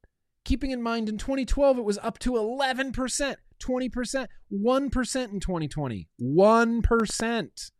Keeping 0.44 0.70
in 0.70 0.82
mind, 0.82 1.08
in 1.08 1.18
2012, 1.18 1.78
it 1.78 1.84
was 1.84 1.98
up 1.98 2.18
to 2.20 2.32
11%, 2.32 2.92
20%, 2.92 4.26
1% 4.52 5.32
in 5.32 5.40
2020. 5.40 6.08
1%. 6.20 7.70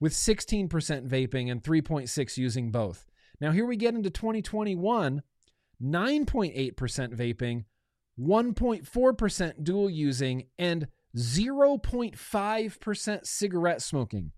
With 0.00 0.12
16% 0.12 0.68
vaping 1.08 1.50
and 1.50 1.62
3.6 1.62 2.36
using 2.36 2.70
both. 2.70 3.06
Now 3.40 3.52
here 3.52 3.66
we 3.66 3.76
get 3.76 3.94
into 3.94 4.10
2021, 4.10 5.22
9.8% 5.82 7.14
vaping, 7.14 7.64
1.4% 8.18 9.64
dual 9.64 9.90
using, 9.90 10.46
and 10.58 10.88
0.5% 11.16 13.26
cigarette 13.26 13.82
smoking. 13.82 14.32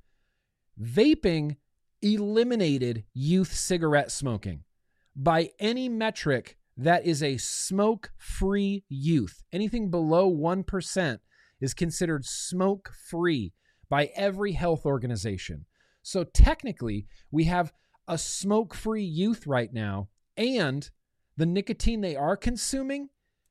Vaping 0.81 1.57
eliminated 2.03 3.05
youth 3.13 3.53
cigarette 3.53 4.11
smoking. 4.11 4.65
By 5.15 5.51
any 5.59 5.89
metric, 5.89 6.57
that 6.81 7.05
is 7.05 7.23
a 7.23 7.37
smoke 7.37 8.11
free 8.17 8.85
youth. 8.89 9.43
Anything 9.53 9.91
below 9.91 10.31
1% 10.33 11.19
is 11.61 11.75
considered 11.75 12.25
smoke 12.25 12.91
free 13.07 13.53
by 13.91 14.11
every 14.17 14.53
health 14.53 14.87
organization. 14.87 15.67
So 16.03 16.25
technically, 16.25 17.07
we 17.31 17.45
have 17.45 17.75
a 18.09 18.17
smoke 18.17 18.75
free 18.75 19.05
youth 19.05 19.47
right 19.47 19.71
now, 19.73 20.09
and 20.39 20.89
the 21.37 21.45
nicotine 21.45 22.01
they 22.01 22.17
are 22.17 22.37
consuming 22.37 23.11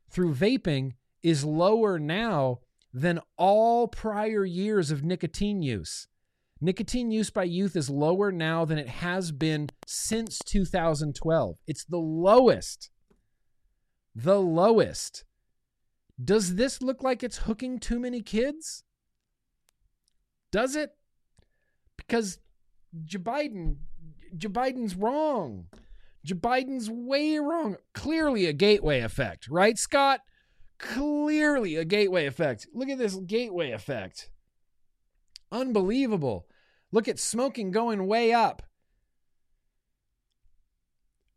through 0.10 0.34
vaping 0.34 0.93
is 1.22 1.45
lower 1.45 1.99
now 1.99 2.61
than 2.91 3.19
all 3.38 3.88
prior 3.88 4.43
years 4.43 4.89
of 4.89 5.03
nicotine 5.03 5.61
use. 5.61 6.07
Nicotine 6.60 7.11
use 7.11 7.30
by 7.30 7.43
youth 7.43 7.76
is 7.76 7.91
lower 7.91 8.31
now 8.31 8.65
than 8.65 8.80
it 8.80 8.89
has 8.89 9.31
been 9.31 9.69
since 9.85 10.39
2012. 10.39 11.57
It's 11.68 11.85
the 11.85 11.97
lowest. 11.97 12.89
The 14.15 14.40
lowest. 14.40 15.23
Does 16.22 16.56
this 16.56 16.81
look 16.81 17.02
like 17.03 17.23
it's 17.23 17.38
hooking 17.38 17.80
too 17.80 17.99
many 17.99 18.22
kids? 18.22 18.84
Does 20.52 20.76
it? 20.76 20.91
Because 21.95 22.40
Joe 23.06 23.19
Biden, 23.19 23.77
Joe 24.36 24.49
Biden's 24.49 24.95
wrong. 24.95 25.68
Joe 26.26 26.36
Biden's 26.36 26.90
way 26.90 27.38
wrong. 27.38 27.77
Clearly 27.94 28.45
a 28.45 28.53
gateway 28.53 28.99
effect, 28.99 29.48
right, 29.48 29.77
Scott? 29.77 30.22
Clearly 30.80 31.76
a 31.76 31.86
gateway 31.86 32.26
effect. 32.26 32.68
Look 32.73 32.90
at 32.90 32.98
this 32.98 33.15
gateway 33.15 33.72
effect. 33.72 34.30
Unbelievable. 35.52 36.48
Look 36.91 37.07
at 37.07 37.19
smoking 37.19 37.72
going 37.72 38.07
way 38.07 38.34
up. 38.34 38.64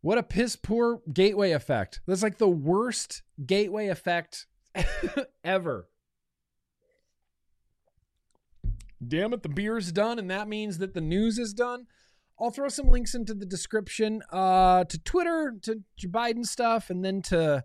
What 0.03 0.19
a 0.19 0.23
piss 0.23 0.57
poor 0.57 1.01
gateway 1.13 1.53
effect. 1.53 2.01
That's 2.07 2.25
like 2.25 2.39
the 2.39 2.49
worst 2.49 3.23
gateway 3.47 3.87
effect 3.87 4.47
ever. 5.45 5.89
Damn 9.07 9.33
it, 9.33 9.43
the 9.43 9.49
beer's 9.49 9.93
done, 9.93 10.19
and 10.19 10.31
that 10.31 10.49
means 10.49 10.79
that 10.79 10.95
the 10.95 11.01
news 11.01 11.39
is 11.39 11.53
done. 11.53 11.87
I'll 12.39 12.51
throw 12.51 12.69
some 12.69 12.89
links 12.89 13.15
into 13.15 13.35
the 13.35 13.47
description 13.47 14.23
uh, 14.33 14.85
to 14.85 14.99
Twitter, 14.99 15.55
to 15.63 15.83
Biden 16.09 16.45
stuff, 16.45 16.91
and 16.91 17.05
then 17.05 17.23
to 17.23 17.65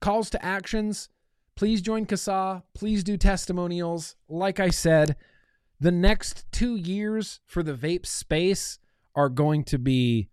calls 0.00 0.30
to 0.30 0.44
actions. 0.44 1.08
Please 1.56 1.80
join 1.80 2.06
CASAA. 2.06 2.62
Please 2.74 3.02
do 3.02 3.16
testimonials. 3.16 4.14
Like 4.28 4.60
I 4.60 4.70
said, 4.70 5.16
the 5.80 5.90
next 5.90 6.44
two 6.52 6.76
years 6.76 7.40
for 7.46 7.62
the 7.62 7.74
vape 7.74 8.06
space 8.06 8.78
are 9.14 9.28
going 9.28 9.64
to 9.64 9.78
be 9.78 10.28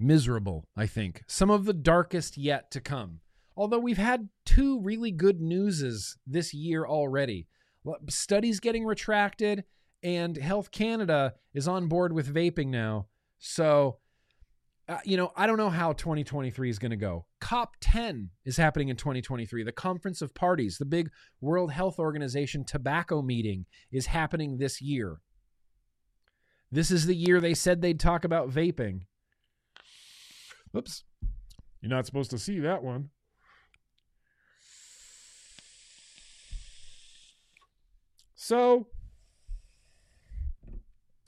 miserable, 0.00 0.66
I 0.76 0.86
think. 0.86 1.22
Some 1.26 1.50
of 1.50 1.64
the 1.64 1.72
darkest 1.72 2.36
yet 2.36 2.70
to 2.72 2.80
come. 2.80 3.20
Although 3.56 3.78
we've 3.78 3.98
had 3.98 4.28
two 4.46 4.80
really 4.80 5.10
good 5.10 5.40
newses 5.40 6.16
this 6.26 6.54
year 6.54 6.86
already. 6.86 7.46
Studies 8.08 8.60
getting 8.60 8.84
retracted, 8.84 9.64
and 10.02 10.36
Health 10.36 10.70
Canada 10.70 11.34
is 11.54 11.68
on 11.68 11.88
board 11.88 12.12
with 12.12 12.32
vaping 12.32 12.68
now. 12.68 13.06
So, 13.38 13.98
uh, 14.88 14.98
you 15.04 15.16
know, 15.16 15.32
I 15.36 15.46
don't 15.46 15.56
know 15.56 15.70
how 15.70 15.92
2023 15.92 16.70
is 16.70 16.78
going 16.78 16.90
to 16.90 16.96
go. 16.96 17.26
COP10 17.40 18.28
is 18.44 18.56
happening 18.56 18.88
in 18.88 18.96
2023. 18.96 19.62
The 19.62 19.72
Conference 19.72 20.20
of 20.22 20.34
Parties, 20.34 20.78
the 20.78 20.84
big 20.84 21.10
World 21.40 21.72
Health 21.72 21.98
Organization 21.98 22.64
tobacco 22.64 23.22
meeting, 23.22 23.66
is 23.92 24.06
happening 24.06 24.58
this 24.58 24.80
year. 24.80 25.20
This 26.72 26.90
is 26.90 27.06
the 27.06 27.14
year 27.14 27.40
they 27.40 27.54
said 27.54 27.82
they'd 27.82 28.00
talk 28.00 28.24
about 28.24 28.50
vaping. 28.50 29.02
Oops. 30.76 31.04
You're 31.80 31.90
not 31.90 32.06
supposed 32.06 32.30
to 32.30 32.38
see 32.38 32.60
that 32.60 32.82
one. 32.82 33.10
So 38.36 38.88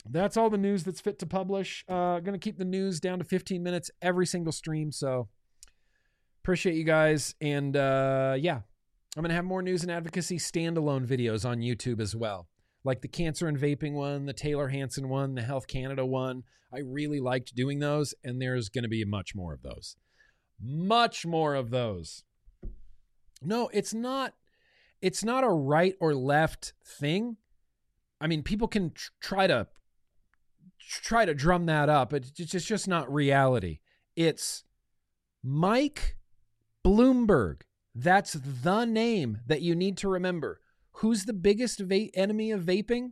that's 0.09 0.35
all 0.35 0.49
the 0.49 0.57
news 0.57 0.83
that's 0.83 0.99
fit 0.99 1.19
to 1.19 1.25
publish. 1.25 1.85
Uh, 1.87 2.19
going 2.19 2.33
to 2.33 2.39
keep 2.39 2.57
the 2.57 2.65
news 2.65 2.99
down 2.99 3.19
to 3.19 3.25
15 3.25 3.63
minutes 3.63 3.89
every 4.01 4.25
single 4.25 4.51
stream. 4.51 4.91
So 4.91 5.29
appreciate 6.43 6.75
you 6.75 6.83
guys. 6.83 7.35
And 7.39 7.75
uh, 7.77 8.35
yeah, 8.37 8.61
I'm 9.15 9.21
going 9.21 9.29
to 9.29 9.35
have 9.35 9.45
more 9.45 9.61
news 9.61 9.83
and 9.83 9.91
advocacy 9.91 10.37
standalone 10.37 11.05
videos 11.05 11.47
on 11.47 11.59
YouTube 11.59 11.99
as 11.99 12.15
well. 12.15 12.47
Like 12.83 13.01
the 13.01 13.07
cancer 13.07 13.47
and 13.47 13.57
vaping 13.57 13.93
one, 13.93 14.25
the 14.25 14.33
Taylor 14.33 14.67
Hanson 14.67 15.07
one, 15.09 15.35
the 15.35 15.41
Health 15.41 15.67
Canada 15.67 16.05
one. 16.05 16.43
I 16.73 16.79
really 16.79 17.19
liked 17.19 17.55
doing 17.55 17.79
those, 17.79 18.13
and 18.23 18.41
there's 18.41 18.69
going 18.69 18.83
to 18.83 18.89
be 18.89 19.05
much 19.05 19.35
more 19.35 19.53
of 19.53 19.61
those. 19.61 19.95
much 20.61 21.25
more 21.25 21.55
of 21.55 21.69
those. 21.69 22.23
No, 23.41 23.69
it's 23.73 23.93
not 23.93 24.33
it's 25.01 25.23
not 25.23 25.43
a 25.43 25.49
right 25.49 25.95
or 25.99 26.15
left 26.15 26.73
thing. 26.85 27.37
I 28.21 28.27
mean, 28.27 28.41
people 28.43 28.67
can 28.69 28.91
tr- 28.91 29.11
try 29.19 29.47
to 29.47 29.67
try 30.79 31.25
to 31.25 31.33
drum 31.33 31.65
that 31.65 31.89
up, 31.89 32.11
but 32.11 32.25
it's 32.37 32.65
just 32.65 32.87
not 32.87 33.11
reality. 33.13 33.79
It's 34.15 34.63
Mike 35.43 36.17
Bloomberg. 36.85 37.61
That's 37.93 38.33
the 38.33 38.85
name 38.85 39.39
that 39.45 39.61
you 39.61 39.75
need 39.75 39.97
to 39.97 40.07
remember. 40.07 40.61
Who's 40.97 41.25
the 41.25 41.33
biggest 41.33 41.79
va- 41.79 42.09
enemy 42.13 42.51
of 42.51 42.63
vaping? 42.63 43.11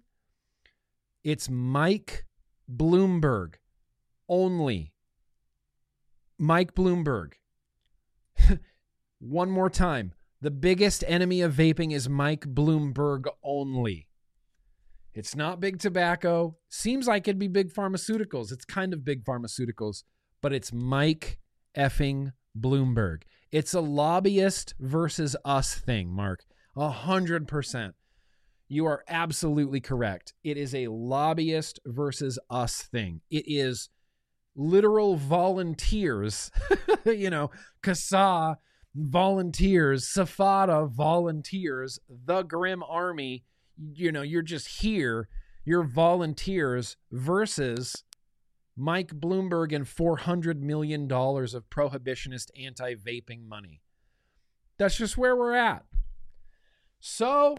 It's 1.24 1.50
Mike 1.50 2.26
Bloomberg 2.74 3.56
only. 4.28 4.94
Mike 6.38 6.74
Bloomberg. 6.74 7.34
One 9.20 9.52
more 9.52 9.70
time. 9.70 10.14
The 10.42 10.52
biggest 10.52 11.04
enemy 11.08 11.42
of 11.42 11.54
vaping 11.54 11.94
is 11.94 12.10
Mike 12.10 12.46
Bloomberg 12.46 13.26
only. 13.44 14.08
It's 15.14 15.36
not 15.36 15.60
big 15.60 15.80
tobacco. 15.80 16.58
Seems 16.70 17.06
like 17.06 17.28
it'd 17.28 17.38
be 17.38 17.48
big 17.48 17.72
pharmaceuticals. 17.72 18.52
It's 18.52 18.66
kind 18.66 18.94
of 18.94 19.04
big 19.04 19.24
pharmaceuticals, 19.24 20.04
but 20.42 20.54
it's 20.54 20.72
Mike 20.74 21.38
effing 21.78 22.32
Bloomberg. 22.58 23.24
It's 23.52 23.74
a 23.74 23.82
lobbyist 23.82 24.74
versus 24.80 25.36
us 25.44 25.76
thing, 25.76 26.10
Mark. 26.10 26.46
A 26.76 26.90
hundred 26.90 27.48
percent. 27.48 27.96
You 28.68 28.86
are 28.86 29.04
absolutely 29.10 29.82
correct. 29.82 30.34
It 30.44 30.58
is 30.58 30.74
a 30.74 30.88
lobbyist 30.88 31.80
versus 31.86 32.40
us 32.50 32.82
thing. 32.84 33.22
It 33.30 33.44
is 33.46 33.90
literal 34.56 35.18
volunteers, 35.18 36.52
you 37.06 37.30
know, 37.30 37.52
CASAA 37.84 38.56
volunteers, 38.96 40.06
Safada 40.08 40.90
volunteers, 40.90 42.00
the 42.10 42.44
Grimm 42.44 42.84
Army. 42.84 43.44
You 43.94 44.12
know, 44.12 44.22
you're 44.22 44.42
just 44.42 44.82
here. 44.82 45.28
You're 45.66 45.84
volunteers 45.84 46.98
versus 47.12 48.04
Mike 48.78 49.10
Bloomberg 49.10 49.76
and 49.76 49.86
$400 49.86 50.60
million 50.60 51.04
of 51.04 51.70
prohibitionist 51.70 52.50
anti 52.58 52.96
vaping 52.96 53.48
money. 53.48 53.82
That's 54.78 54.96
just 54.96 55.18
where 55.18 55.36
we're 55.36 55.56
at. 55.56 55.86
So 57.02 57.58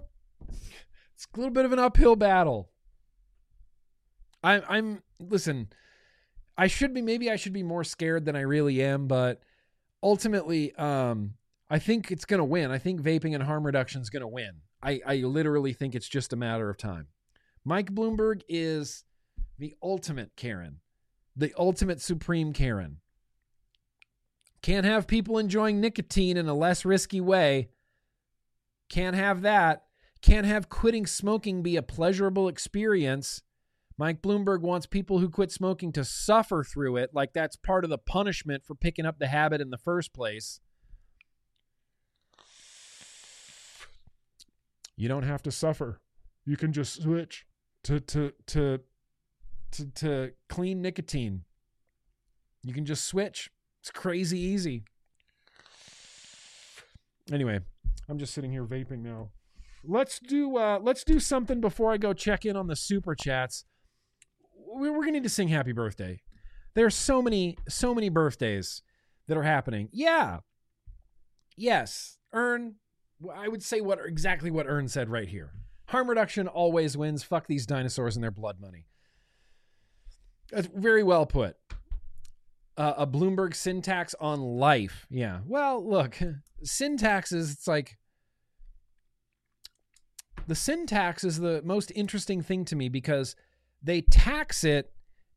it's 1.15 1.27
a 1.35 1.39
little 1.39 1.53
bit 1.53 1.65
of 1.65 1.73
an 1.73 1.79
uphill 1.79 2.17
battle. 2.17 2.71
I, 4.43 4.63
I'm, 4.69 5.03
listen, 5.19 5.69
I 6.57 6.69
should 6.69 6.95
be, 6.95 7.03
maybe 7.03 7.31
I 7.31 7.37
should 7.37 7.53
be 7.53 7.63
more 7.63 7.85
scared 7.85 8.25
than 8.25 8.37
I 8.37 8.41
really 8.41 8.83
am, 8.83 9.09
but 9.09 9.43
ultimately, 10.03 10.75
um, 10.77 11.35
I 11.69 11.79
think 11.79 12.11
it's 12.11 12.25
to 12.39 12.45
win. 12.45 12.71
I 12.71 12.79
think 12.79 13.03
vaping 13.03 13.35
and 13.35 13.43
harm 13.43 13.67
reduction 13.67 14.01
is 14.01 14.11
to 14.23 14.29
win. 14.29 14.61
I, 14.83 15.01
I 15.07 15.17
literally 15.17 15.73
think 15.73 15.95
it's 15.95 16.09
just 16.09 16.33
a 16.33 16.37
matter 16.37 16.71
of 16.71 16.77
time. 16.77 17.09
Mike 17.65 17.93
Bloomberg 17.93 18.43
is 18.49 19.05
the 19.59 19.75
ultimate 19.83 20.33
Karen, 20.37 20.81
the 21.37 21.53
ultimate 21.57 22.01
supreme 22.01 22.53
Karen. 22.53 22.99
Can't 24.61 24.87
have 24.87 25.07
people 25.09 25.39
enjoying 25.39 25.81
nicotine 25.81 26.37
in 26.37 26.49
a 26.49 26.55
less 26.55 26.85
risky 26.85 27.21
way. 27.21 27.71
Can't 28.93 29.17
have 29.17 29.41
that. 29.41 29.85
Can't 30.21 30.45
have 30.45 30.69
quitting 30.69 31.07
smoking 31.07 31.63
be 31.63 31.77
a 31.77 31.83
pleasurable 31.83 32.47
experience. 32.47 33.41
Mike 33.97 34.21
Bloomberg 34.21 34.61
wants 34.61 34.85
people 34.85 35.19
who 35.19 35.31
quit 35.31 35.51
smoking 35.51 35.93
to 35.93 36.05
suffer 36.05 36.63
through 36.63 36.99
it, 36.99 37.11
like 37.15 37.33
that's 37.33 37.57
part 37.57 37.85
of 37.85 37.91
the 37.91 37.97
punishment 37.97 38.67
for 38.67 38.75
picking 38.75 39.07
up 39.07 39.19
the 39.19 39.29
habit 39.29 39.63
in 39.63 39.71
the 39.71 39.79
first 39.79 40.13
place. 40.13 40.61
You 44.95 45.09
don't 45.09 45.23
have 45.23 45.43
to 45.45 45.51
suffer. 45.51 46.03
You 46.45 46.59
can 46.59 46.75
just 46.75 47.03
switch 47.03 47.47
to 47.85 47.99
to 47.99 48.35
to 48.49 48.81
to, 49.71 49.87
to 49.87 50.33
clean 50.51 50.83
nicotine. 50.83 51.45
You 52.63 52.75
can 52.75 52.85
just 52.85 53.07
switch. 53.07 53.51
It's 53.81 53.91
crazy 53.91 54.39
easy. 54.39 54.85
Anyway, 57.33 57.61
I'm 58.09 58.19
just 58.19 58.35
sitting 58.35 58.53
here 58.53 58.65
vaping 58.65 59.03
now. 59.03 59.31
Let's 59.85 60.19
do 60.19 60.57
uh 60.57 60.79
let's 60.83 61.05
do 61.05 61.19
something 61.19 61.61
before 61.61 61.93
I 61.93 61.97
go 61.97 62.13
check 62.13 62.45
in 62.45 62.57
on 62.57 62.67
the 62.67 62.77
super 62.77 63.15
chats. 63.15 63.65
We're, 64.55 65.01
gonna 65.01 65.13
need 65.13 65.23
to 65.25 65.29
sing 65.29 65.49
happy 65.49 65.73
birthday. 65.73 66.23
There's 66.75 66.95
so 66.95 67.21
many 67.21 67.57
so 67.69 67.95
many 67.95 68.09
birthdays 68.09 68.83
that 69.29 69.37
are 69.37 69.43
happening. 69.43 69.89
Yeah. 69.93 70.39
Yes. 71.57 72.19
Earn 72.33 72.77
I 73.35 73.49
would 73.49 73.63
say 73.63 73.81
what 73.81 73.99
exactly 74.05 74.51
what 74.51 74.67
Earn 74.67 74.89
said 74.89 75.09
right 75.09 75.29
here. 75.29 75.53
Harm 75.87 76.09
reduction 76.09 76.49
always 76.49 76.97
wins. 76.97 77.23
Fuck 77.23 77.47
these 77.47 77.67
dinosaurs 77.67 78.17
and 78.17 78.23
their 78.23 78.31
blood 78.31 78.61
money. 78.61 78.87
That's 80.51 80.69
very 80.75 81.03
well 81.03 81.27
put. 81.27 81.57
Uh, 82.77 82.95
a 82.97 83.07
Bloomberg 83.07 83.55
sin 83.55 83.83
tax 83.83 84.15
on 84.19 84.41
life. 84.41 85.07
Yeah. 85.11 85.41
Well, 85.47 85.87
look, 85.87 86.19
sin 86.63 86.97
tax 86.97 87.33
is 87.33 87.53
it's 87.53 87.69
like 87.69 87.99
the 90.47 90.55
sin 90.55 90.87
tax 90.87 91.25
is 91.25 91.39
the 91.39 91.63
most 91.65 91.93
interesting 91.95 92.43
thing 92.43 92.65
to 92.67 92.77
me 92.77 92.89
because 92.89 93.37
they 93.83 94.01
tax 94.01 94.65
it 94.65 94.93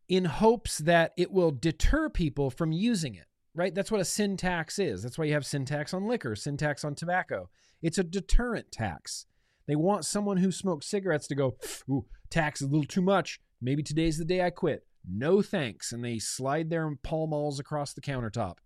in 0.07 0.25
hopes 0.25 0.77
that 0.79 1.13
it 1.17 1.31
will 1.31 1.51
deter 1.51 2.09
people 2.09 2.49
from 2.49 2.71
using 2.71 3.15
it, 3.15 3.25
right? 3.53 3.73
That's 3.73 3.91
what 3.91 4.01
a 4.01 4.05
sin 4.05 4.37
tax 4.37 4.79
is. 4.79 5.01
That's 5.01 5.17
why 5.17 5.25
you 5.25 5.33
have 5.33 5.45
sin 5.45 5.65
tax 5.65 5.93
on 5.93 6.07
liquor, 6.07 6.35
sin 6.35 6.57
tax 6.57 6.83
on 6.83 6.95
tobacco. 6.95 7.49
It's 7.81 7.97
a 7.97 8.03
deterrent 8.03 8.71
tax. 8.71 9.25
They 9.67 9.75
want 9.75 10.05
someone 10.05 10.37
who 10.37 10.51
smokes 10.51 10.87
cigarettes 10.87 11.27
to 11.27 11.35
go, 11.35 11.55
ooh, 11.89 12.05
tax 12.29 12.61
is 12.61 12.67
a 12.67 12.71
little 12.71 12.85
too 12.85 13.01
much. 13.01 13.39
Maybe 13.61 13.81
today's 13.81 14.17
the 14.17 14.25
day 14.25 14.43
I 14.43 14.51
quit. 14.51 14.85
No 15.09 15.41
thanks. 15.41 15.91
And 15.91 16.03
they 16.03 16.19
slide 16.19 16.69
their 16.69 16.95
Pall 17.03 17.27
Malls 17.27 17.59
across 17.59 17.93
the 17.93 18.01
countertop. 18.01 18.57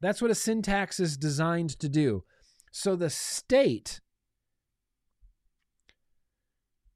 That's 0.00 0.22
what 0.22 0.30
a 0.30 0.34
sin 0.34 0.62
tax 0.62 0.98
is 1.00 1.16
designed 1.16 1.78
to 1.80 1.88
do. 1.88 2.24
So 2.72 2.96
the 2.96 3.10
state 3.10 4.00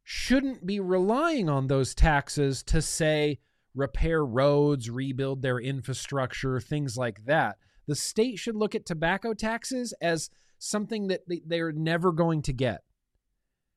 shouldn't 0.03 0.67
be 0.67 0.81
relying 0.81 1.49
on 1.49 1.67
those 1.67 1.95
taxes 1.95 2.63
to 2.63 2.81
say 2.81 3.41
repair 3.75 4.25
roads, 4.25 4.89
rebuild 4.91 5.43
their 5.43 5.59
infrastructure, 5.59 6.61
things 6.61 6.97
like 6.97 7.25
that. 7.25 7.57
The 7.87 7.97
state 7.97 8.39
should 8.39 8.57
look 8.57 8.75
at 8.75 8.87
tobacco 8.87 9.35
taxes 9.35 9.93
as 10.01 10.31
something 10.59 11.09
that 11.09 11.23
they're 11.47 11.73
never 11.73 12.13
going 12.13 12.43
to 12.43 12.53
get. 12.53 12.83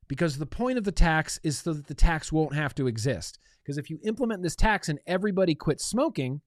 Because 0.07 0.38
the 0.38 0.45
point 0.45 0.77
of 0.77 0.85
the 0.85 0.91
tax 0.91 1.39
is 1.44 1.60
so 1.60 1.73
that 1.73 1.88
the 1.88 1.94
tax 1.94 2.31
won't 2.31 2.56
have 2.56 2.73
to 2.76 2.88
exist. 2.88 3.39
Because 3.68 3.77
if 3.77 3.89
you 3.89 3.99
implement 4.02 4.41
this 4.44 4.56
tax 4.56 4.88
and 4.88 4.98
everybody 5.06 5.53
quits 5.53 5.85
smoking, 5.85 6.39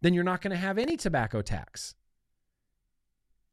then 0.00 0.14
you're 0.14 0.24
not 0.24 0.40
going 0.40 0.50
to 0.50 0.56
have 0.56 0.78
any 0.78 0.96
tobacco 0.96 1.42
tax. 1.42 1.94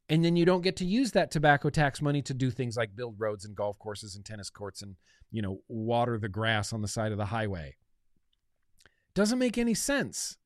And 0.10 0.26
then 0.26 0.36
you 0.36 0.46
don't 0.46 0.64
get 0.64 0.78
to 0.78 0.86
use 0.86 1.12
that 1.12 1.30
tobacco 1.30 1.70
tax 1.70 2.02
money 2.02 2.24
to 2.24 2.34
do 2.34 2.50
things 2.50 2.76
like 2.76 2.96
build 2.96 3.14
roads 3.20 3.46
and 3.46 3.56
golf 3.56 3.78
courses 3.78 4.16
and 4.16 4.26
tennis 4.26 4.50
courts 4.50 4.82
and, 4.82 4.96
you 5.30 5.44
know, 5.44 5.60
water 5.68 6.18
the 6.18 6.28
grass 6.28 6.74
on 6.74 6.82
the 6.82 6.88
side 6.88 7.12
of 7.12 7.20
the 7.20 7.26
highway. 7.26 7.76
Doesn't 9.14 9.38
make 9.38 9.60
any 9.60 9.76
sense. 9.76 10.38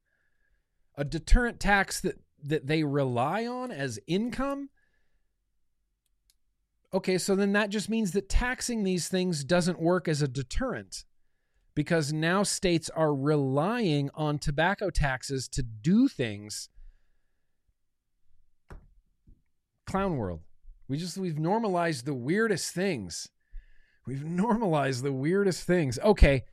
A 0.97 1.05
deterrent 1.05 1.57
tax 1.57 2.01
that 2.01 2.19
that 2.43 2.67
they 2.67 2.83
rely 2.83 3.45
on 3.45 3.71
as 3.71 3.97
income 4.07 4.69
okay, 6.93 7.17
so 7.17 7.35
then 7.35 7.53
that 7.53 7.69
just 7.69 7.87
means 7.87 8.11
that 8.11 8.27
taxing 8.27 8.83
these 8.83 9.07
things 9.07 9.45
doesn't 9.45 9.79
work 9.79 10.09
as 10.09 10.21
a 10.21 10.27
deterrent 10.27 11.05
because 11.75 12.11
now 12.11 12.43
states 12.43 12.89
are 12.89 13.13
relying 13.13 14.09
on 14.13 14.37
tobacco 14.39 14.89
taxes 14.89 15.47
to 15.49 15.63
do 15.63 16.07
things. 16.07 16.69
Clown 19.85 20.17
world. 20.17 20.41
We 20.87 20.97
just 20.97 21.17
we've 21.17 21.39
normalized 21.39 22.05
the 22.05 22.13
weirdest 22.13 22.73
things. 22.73 23.29
We've 24.05 24.25
normalized 24.25 25.03
the 25.03 25.13
weirdest 25.13 25.63
things. 25.63 25.97
Okay, 25.99 26.43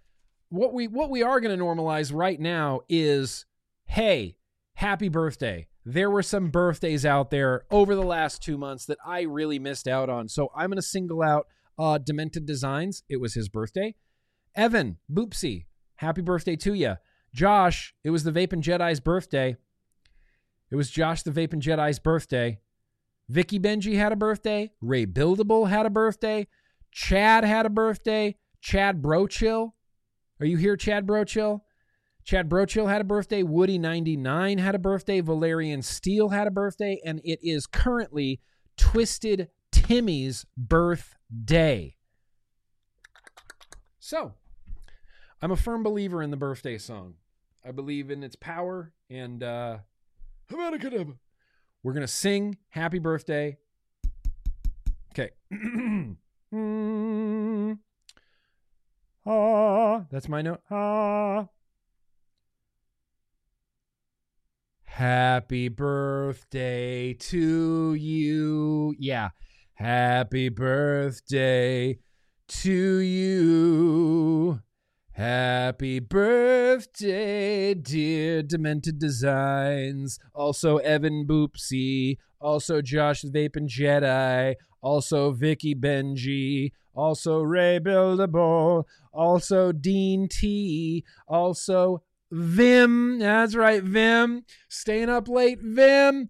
what 0.48 0.72
we 0.72 0.88
what 0.88 1.10
we 1.10 1.22
are 1.22 1.40
going 1.40 1.56
to 1.56 1.64
normalize 1.64 2.14
right 2.14 2.38
now 2.38 2.80
is 2.88 3.46
hey, 3.86 4.36
happy 4.74 5.08
birthday 5.08 5.68
there 5.88 6.10
were 6.10 6.22
some 6.22 6.50
birthdays 6.50 7.06
out 7.06 7.30
there 7.30 7.64
over 7.70 7.94
the 7.94 8.02
last 8.02 8.42
two 8.42 8.58
months 8.58 8.84
that 8.84 8.98
I 9.06 9.22
really 9.22 9.58
missed 9.58 9.88
out 9.88 10.10
on. 10.10 10.28
So 10.28 10.50
I'm 10.54 10.68
going 10.68 10.76
to 10.76 10.82
single 10.82 11.22
out 11.22 11.46
uh, 11.78 11.96
Demented 11.96 12.44
Designs. 12.44 13.02
It 13.08 13.16
was 13.22 13.32
his 13.32 13.48
birthday. 13.48 13.94
Evan, 14.54 14.98
Boopsy, 15.12 15.66
happy 15.96 16.20
birthday 16.20 16.56
to 16.56 16.74
you. 16.74 16.96
Josh, 17.34 17.94
it 18.02 18.10
was 18.10 18.24
the 18.24 18.32
Vaping 18.32 18.62
Jedi's 18.62 19.00
birthday. 19.00 19.56
It 20.70 20.76
was 20.76 20.90
Josh 20.90 21.22
the 21.22 21.30
Vaping 21.30 21.62
Jedi's 21.62 21.98
birthday. 21.98 22.58
Vicky 23.28 23.58
Benji 23.58 23.96
had 23.96 24.12
a 24.12 24.16
birthday. 24.16 24.70
Ray 24.80 25.06
Buildable 25.06 25.68
had 25.68 25.86
a 25.86 25.90
birthday. 25.90 26.46
Chad 26.90 27.44
had 27.44 27.66
a 27.66 27.70
birthday. 27.70 28.36
Chad 28.60 29.02
Brochill. 29.02 29.72
Are 30.40 30.46
you 30.46 30.56
here, 30.56 30.76
Chad 30.76 31.06
Brochill? 31.06 31.60
Chad 32.24 32.48
Brochill 32.48 32.88
had 32.88 33.00
a 33.00 33.04
birthday. 33.04 33.42
Woody99 33.42 34.58
had 34.58 34.74
a 34.74 34.78
birthday. 34.78 35.20
Valerian 35.20 35.82
Steele 35.82 36.30
had 36.30 36.46
a 36.46 36.50
birthday. 36.50 37.00
And 37.04 37.20
it 37.22 37.38
is 37.42 37.66
currently 37.66 38.40
Twisted 38.76 39.48
Timmy's 39.72 40.46
birthday. 40.56 41.97
So, 44.08 44.32
I'm 45.42 45.50
a 45.50 45.56
firm 45.56 45.82
believer 45.82 46.22
in 46.22 46.30
the 46.30 46.38
birthday 46.38 46.78
song. 46.78 47.16
I 47.62 47.72
believe 47.72 48.10
in 48.10 48.22
its 48.22 48.36
power. 48.36 48.94
And 49.10 49.42
uh, 49.42 49.80
we're 50.50 51.92
to 52.00 52.08
sing 52.08 52.56
Happy 52.70 53.00
Birthday. 53.00 53.58
Okay. 55.12 55.32
Ah, 59.26 60.06
that's 60.10 60.26
my 60.26 60.40
note. 60.40 60.62
Ah. 60.70 61.48
Happy 64.84 65.68
birthday 65.68 67.12
to 67.12 67.92
you. 67.92 68.94
Yeah. 68.98 69.28
Happy 69.74 70.48
birthday 70.48 71.98
to 72.48 72.98
you. 72.98 74.60
Happy 75.12 75.98
birthday, 75.98 77.74
dear 77.74 78.42
Demented 78.42 78.98
Designs. 78.98 80.18
Also, 80.34 80.78
Evan 80.78 81.26
Boopsy. 81.26 82.18
Also, 82.40 82.80
Josh 82.80 83.22
Vapin 83.22 83.68
Jedi. 83.68 84.54
Also, 84.80 85.32
Vicky 85.32 85.74
Benji. 85.74 86.72
Also, 86.94 87.42
Ray 87.42 87.80
Buildable. 87.80 88.84
Also, 89.12 89.72
Dean 89.72 90.28
T. 90.28 91.04
Also, 91.26 92.02
Vim. 92.30 93.18
That's 93.18 93.56
right, 93.56 93.82
Vim. 93.82 94.44
Staying 94.68 95.10
up 95.10 95.28
late, 95.28 95.58
Vim. 95.60 96.28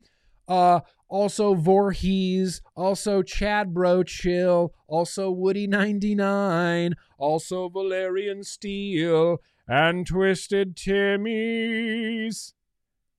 Uh, 0.48 0.80
also 1.08 1.54
Voorhees, 1.54 2.62
also 2.74 3.22
Chad 3.22 3.74
Brochill, 3.74 4.70
also 4.86 5.34
Woody99, 5.34 6.92
also 7.18 7.68
Valerian 7.68 8.44
Steele, 8.44 9.38
and 9.66 10.06
Twisted 10.06 10.76
Timmy's. 10.76 12.54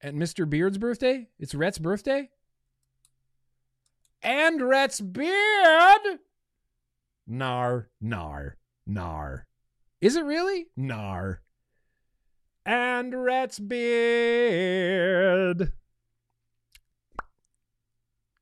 And 0.01 0.17
Mr. 0.17 0.49
Beard's 0.49 0.77
birthday? 0.77 1.27
It's 1.37 1.53
Rhett's 1.53 1.79
birthday? 1.79 2.29
And 4.21 4.61
Rhett's 4.61 5.01
beard? 5.01 6.19
Nar, 7.27 7.89
nar, 8.01 8.57
nar. 8.87 9.45
Is 10.01 10.15
it 10.15 10.23
really? 10.23 10.67
Nar. 10.77 11.41
And 12.65 13.23
Rhett's 13.23 13.59
beard. 13.59 15.73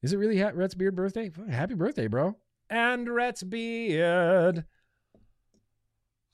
Is 0.03 0.13
it 0.13 0.17
really 0.17 0.37
Rhett's 0.55 0.75
beard 0.75 0.95
birthday? 0.95 1.31
Happy 1.49 1.73
birthday, 1.73 2.07
bro. 2.07 2.35
And 2.69 3.09
Rhett's 3.09 3.43
beard. 3.43 4.65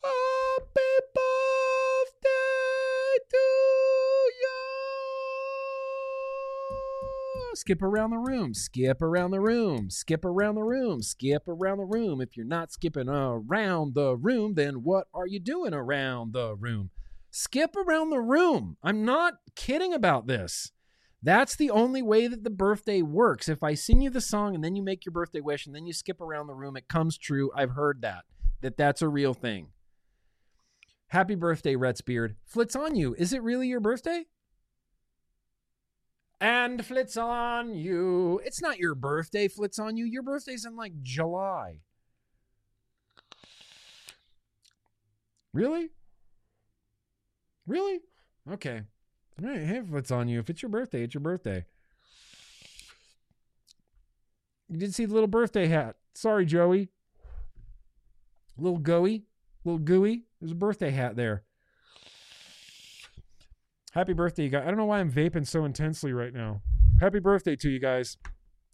Happy 0.03 0.99
birthday 1.15 2.29
to 3.29 3.37
you. 4.41 4.59
Skip 7.55 7.81
around 7.81 8.09
the 8.09 8.17
room. 8.17 8.53
Skip 8.53 9.01
around 9.01 9.31
the 9.31 9.39
room. 9.39 9.89
Skip 9.89 10.25
around 10.25 10.55
the 10.55 10.63
room. 10.63 11.01
Skip 11.01 11.47
around 11.47 11.77
the 11.77 11.85
room. 11.85 12.19
If 12.19 12.35
you're 12.35 12.45
not 12.45 12.73
skipping 12.73 13.07
around 13.07 13.93
the 13.93 14.17
room, 14.17 14.55
then 14.55 14.83
what 14.83 15.07
are 15.13 15.27
you 15.27 15.39
doing 15.39 15.73
around 15.73 16.33
the 16.33 16.55
room? 16.55 16.89
Skip 17.31 17.77
around 17.77 18.09
the 18.09 18.19
room. 18.19 18.75
I'm 18.83 19.05
not 19.05 19.35
kidding 19.55 19.93
about 19.93 20.27
this. 20.27 20.71
That's 21.23 21.55
the 21.55 21.71
only 21.71 22.01
way 22.01 22.27
that 22.27 22.43
the 22.43 22.49
birthday 22.49 23.01
works. 23.01 23.47
If 23.47 23.63
I 23.63 23.75
sing 23.75 24.01
you 24.01 24.09
the 24.09 24.19
song 24.19 24.55
and 24.55 24.63
then 24.63 24.75
you 24.75 24.83
make 24.83 25.05
your 25.05 25.13
birthday 25.13 25.39
wish 25.39 25.65
and 25.65 25.73
then 25.73 25.87
you 25.87 25.93
skip 25.93 26.19
around 26.19 26.47
the 26.47 26.53
room, 26.53 26.75
it 26.75 26.89
comes 26.89 27.17
true. 27.17 27.49
I've 27.55 27.71
heard 27.71 28.01
that. 28.01 28.25
That 28.59 28.75
that's 28.75 29.01
a 29.01 29.07
real 29.07 29.33
thing. 29.33 29.69
Happy 31.07 31.35
birthday, 31.35 31.77
Rhett's 31.77 32.01
Beard. 32.01 32.35
Flits 32.45 32.75
on 32.75 32.95
you. 32.95 33.15
Is 33.17 33.31
it 33.31 33.41
really 33.41 33.69
your 33.69 33.79
birthday? 33.79 34.25
And 36.41 36.85
flits 36.85 37.15
on 37.15 37.73
you. 37.73 38.41
It's 38.43 38.61
not 38.61 38.77
your 38.77 38.95
birthday, 38.95 39.47
flits 39.47 39.79
on 39.79 39.95
you. 39.95 40.03
Your 40.03 40.23
birthday's 40.23 40.65
in 40.65 40.75
like 40.75 41.01
July. 41.01 41.79
Really? 45.53 45.89
Really? 47.65 47.99
Okay. 48.51 48.81
Hey, 49.41 49.77
if 49.77 49.93
it's 49.93 50.11
on 50.11 50.27
you. 50.27 50.39
If 50.39 50.49
it's 50.49 50.61
your 50.61 50.69
birthday, 50.69 51.03
it's 51.03 51.13
your 51.13 51.21
birthday. 51.21 51.65
You 54.69 54.77
did 54.77 54.93
see 54.93 55.05
the 55.05 55.13
little 55.13 55.27
birthday 55.27 55.67
hat. 55.67 55.95
Sorry, 56.13 56.45
Joey. 56.45 56.89
Little 58.57 58.79
gooey. 58.79 59.25
Little 59.65 59.79
gooey. 59.79 60.23
There's 60.39 60.51
a 60.51 60.55
birthday 60.55 60.91
hat 60.91 61.15
there. 61.15 61.43
Happy 63.93 64.13
birthday, 64.13 64.43
you 64.43 64.49
guys. 64.49 64.63
I 64.63 64.67
don't 64.67 64.77
know 64.77 64.85
why 64.85 64.99
I'm 64.99 65.11
vaping 65.11 65.45
so 65.45 65.65
intensely 65.65 66.13
right 66.13 66.33
now. 66.33 66.61
Happy 66.99 67.19
birthday 67.19 67.55
to 67.57 67.69
you 67.69 67.79
guys. 67.79 68.17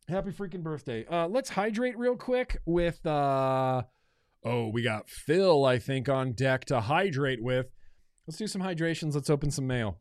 Happy 0.08 0.32
freaking 0.32 0.64
birthday. 0.64 1.06
Uh, 1.06 1.28
let's 1.28 1.50
hydrate 1.50 1.98
real 1.98 2.16
quick 2.16 2.62
with 2.66 3.06
uh 3.06 3.84
oh, 4.44 4.70
we 4.70 4.82
got 4.82 5.10
Phil, 5.10 5.66
I 5.66 5.78
think, 5.78 6.10
on 6.10 6.32
deck 6.32 6.66
to 6.66 6.82
hydrate 6.82 7.44
with. 7.44 7.68
Let's 8.26 8.38
do 8.38 8.48
some 8.48 8.62
hydrations. 8.62 9.14
Let's 9.14 9.30
open 9.30 9.52
some 9.52 9.68
mail. 9.68 10.00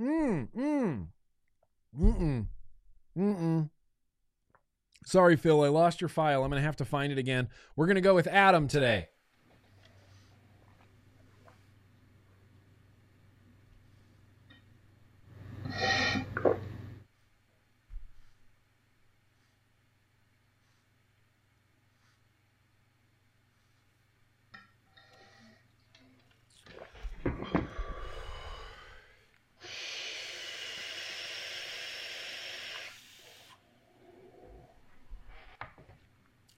Mm, 0.00 0.48
mm. 0.56 1.06
Mm-mm. 1.98 2.46
Mm-mm. 3.16 3.70
Sorry, 5.04 5.36
Phil. 5.36 5.62
I 5.62 5.68
lost 5.68 6.00
your 6.00 6.08
file. 6.08 6.44
I'm 6.44 6.50
going 6.50 6.60
to 6.60 6.66
have 6.66 6.76
to 6.76 6.84
find 6.84 7.12
it 7.12 7.18
again. 7.18 7.48
We're 7.76 7.86
going 7.86 7.96
to 7.96 8.00
go 8.00 8.14
with 8.14 8.26
Adam 8.26 8.68
today. 8.68 9.08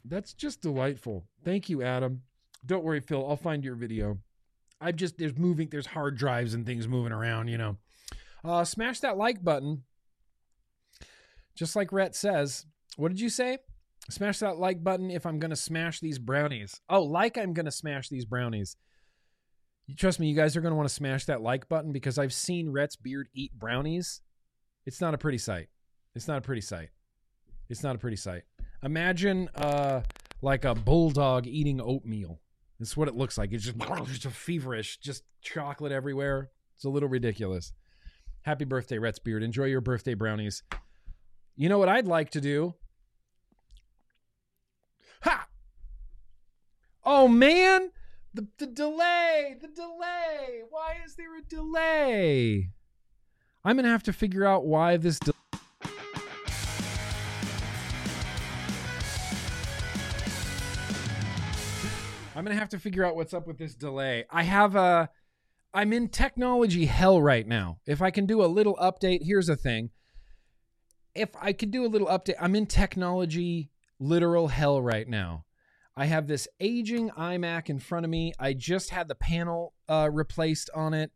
That's 0.05 0.35
just 0.35 0.61
delightful. 0.61 1.25
Thank 1.45 1.69
you, 1.69 1.83
Adam. 1.83 2.23
Don't 2.67 2.85
worry, 2.85 3.01
Phil. 3.01 3.27
I'll 3.27 3.37
find 3.37 3.65
your 3.65 3.75
video. 3.75 4.19
I've 4.81 4.97
just 4.97 5.17
there's 5.17 5.37
moving 5.37 5.69
there's 5.71 5.87
hard 5.87 6.17
drives 6.17 6.55
and 6.55 6.67
things 6.67 6.87
moving 6.87 7.13
around, 7.13 7.49
you 7.49 7.59
know. 7.59 7.77
Uh, 8.45 8.65
smash 8.65 9.01
that 9.01 9.17
like 9.17 9.43
button. 9.43 9.85
Just 11.55 11.77
like 11.77 11.93
Rhett 11.93 12.15
says. 12.15 12.67
What 12.97 13.09
did 13.09 13.21
you 13.21 13.31
say? 13.31 13.59
Smash 14.11 14.41
that 14.41 14.59
like 14.59 14.85
button 14.85 15.11
if 15.11 15.25
I'm 15.25 15.39
gonna 15.39 15.57
smash 15.57 16.01
these 16.01 16.19
brownies. 16.19 16.81
Oh, 16.89 17.03
like 17.03 17.39
I'm 17.39 17.55
gonna 17.55 17.71
smash 17.71 18.09
these 18.09 18.27
brownies. 18.27 18.77
You 19.87 19.95
trust 19.95 20.21
me, 20.21 20.29
you 20.29 20.37
guys 20.37 20.57
are 20.57 20.61
gonna 20.61 20.75
want 20.75 20.89
to 20.89 20.95
smash 20.95 21.25
that 21.27 21.41
like 21.41 21.69
button 21.69 21.93
because 21.93 22.19
I've 22.19 22.33
seen 22.33 22.71
Rhett's 22.71 22.97
beard 22.97 23.29
eat 23.35 23.53
brownies. 23.59 24.21
It's 24.85 25.01
not 25.01 25.15
a 25.15 25.19
pretty 25.19 25.39
sight. 25.39 25.69
It's 26.15 26.29
not 26.29 26.39
a 26.39 26.43
pretty 26.43 26.61
sight. 26.61 26.91
It's 27.71 27.83
not 27.83 27.97
a 27.97 27.99
pretty 27.99 28.17
sight. 28.17 28.43
Imagine 28.85 29.49
uh, 29.55 30.03
like 30.43 30.65
a 30.65 30.75
bulldog 30.75 31.47
eating 31.47 31.81
oatmeal. 31.81 32.41
That's 32.79 32.97
what 32.97 33.09
it 33.09 33.15
looks 33.15 33.39
like. 33.39 33.53
It's 33.53 33.65
just, 33.65 33.79
just 34.05 34.27
feverish, 34.27 34.99
just 34.99 35.25
chocolate 35.41 35.93
everywhere. 35.93 36.51
It's 36.77 36.85
a 36.85 36.91
little 36.91 37.09
ridiculous. 37.09 37.73
Happy 38.43 38.67
birthday, 38.67 38.99
Rhett's 38.99 39.19
Beard. 39.19 39.43
Enjoy 39.43 39.65
your 39.65 39.81
birthday 39.81 40.15
brownies. 40.15 40.63
You 41.57 41.69
know 41.69 41.79
what 41.79 41.89
I'd 41.89 42.07
like 42.07 42.31
to 42.31 42.41
do? 42.41 42.75
Ha! 45.23 45.47
Oh 47.05 47.27
man, 47.27 47.91
the 48.35 48.47
the 48.59 48.67
delay, 48.67 49.57
the 49.61 49.69
delay. 49.69 50.63
Why 50.69 50.97
is 51.07 51.15
there 51.15 51.39
a 51.39 51.43
delay? 51.43 52.71
I'm 53.65 53.77
gonna 53.77 53.89
have 53.89 54.03
to 54.05 54.13
figure 54.13 54.45
out 54.45 54.67
why 54.67 54.99
this. 54.99 55.19
De- 55.21 55.33
I'm 62.35 62.45
gonna 62.45 62.59
have 62.59 62.69
to 62.71 62.79
figure 62.79 63.05
out 63.05 63.17
what's 63.17 63.35
up 63.35 63.47
with 63.47 63.59
this 63.59 63.75
delay. 63.75 64.25
I 64.31 64.43
have 64.43 64.75
a. 64.75 65.09
I'm 65.73 65.93
in 65.93 66.09
technology 66.09 66.87
hell 66.87 67.21
right 67.21 67.47
now. 67.47 67.79
If 67.87 68.01
I 68.01 68.11
can 68.11 68.27
do 68.27 68.45
a 68.45 68.47
little 68.47 68.77
update, 68.77 69.21
here's 69.23 69.49
the 69.49 69.57
thing. 69.57 69.91
If 71.15 71.31
I 71.41 71.53
could 71.53 71.71
do 71.71 71.85
a 71.85 71.89
little 71.89 72.09
update, 72.09 72.35
I'm 72.41 72.55
in 72.57 72.67
technology 72.67 73.71
literal 74.01 74.49
hell 74.49 74.83
right 74.83 75.09
now. 75.09 75.45
I 75.97 76.07
have 76.07 76.27
this 76.27 76.49
aging 76.59 77.11
iMac 77.11 77.71
in 77.71 77.79
front 77.79 78.05
of 78.05 78.11
me. 78.11 78.33
I 78.39 78.53
just 78.53 78.91
had 78.91 79.07
the 79.07 79.15
panel 79.15 79.75
uh, 79.89 80.11
replaced 80.13 80.71
on 80.75 80.93
it. 80.93 81.13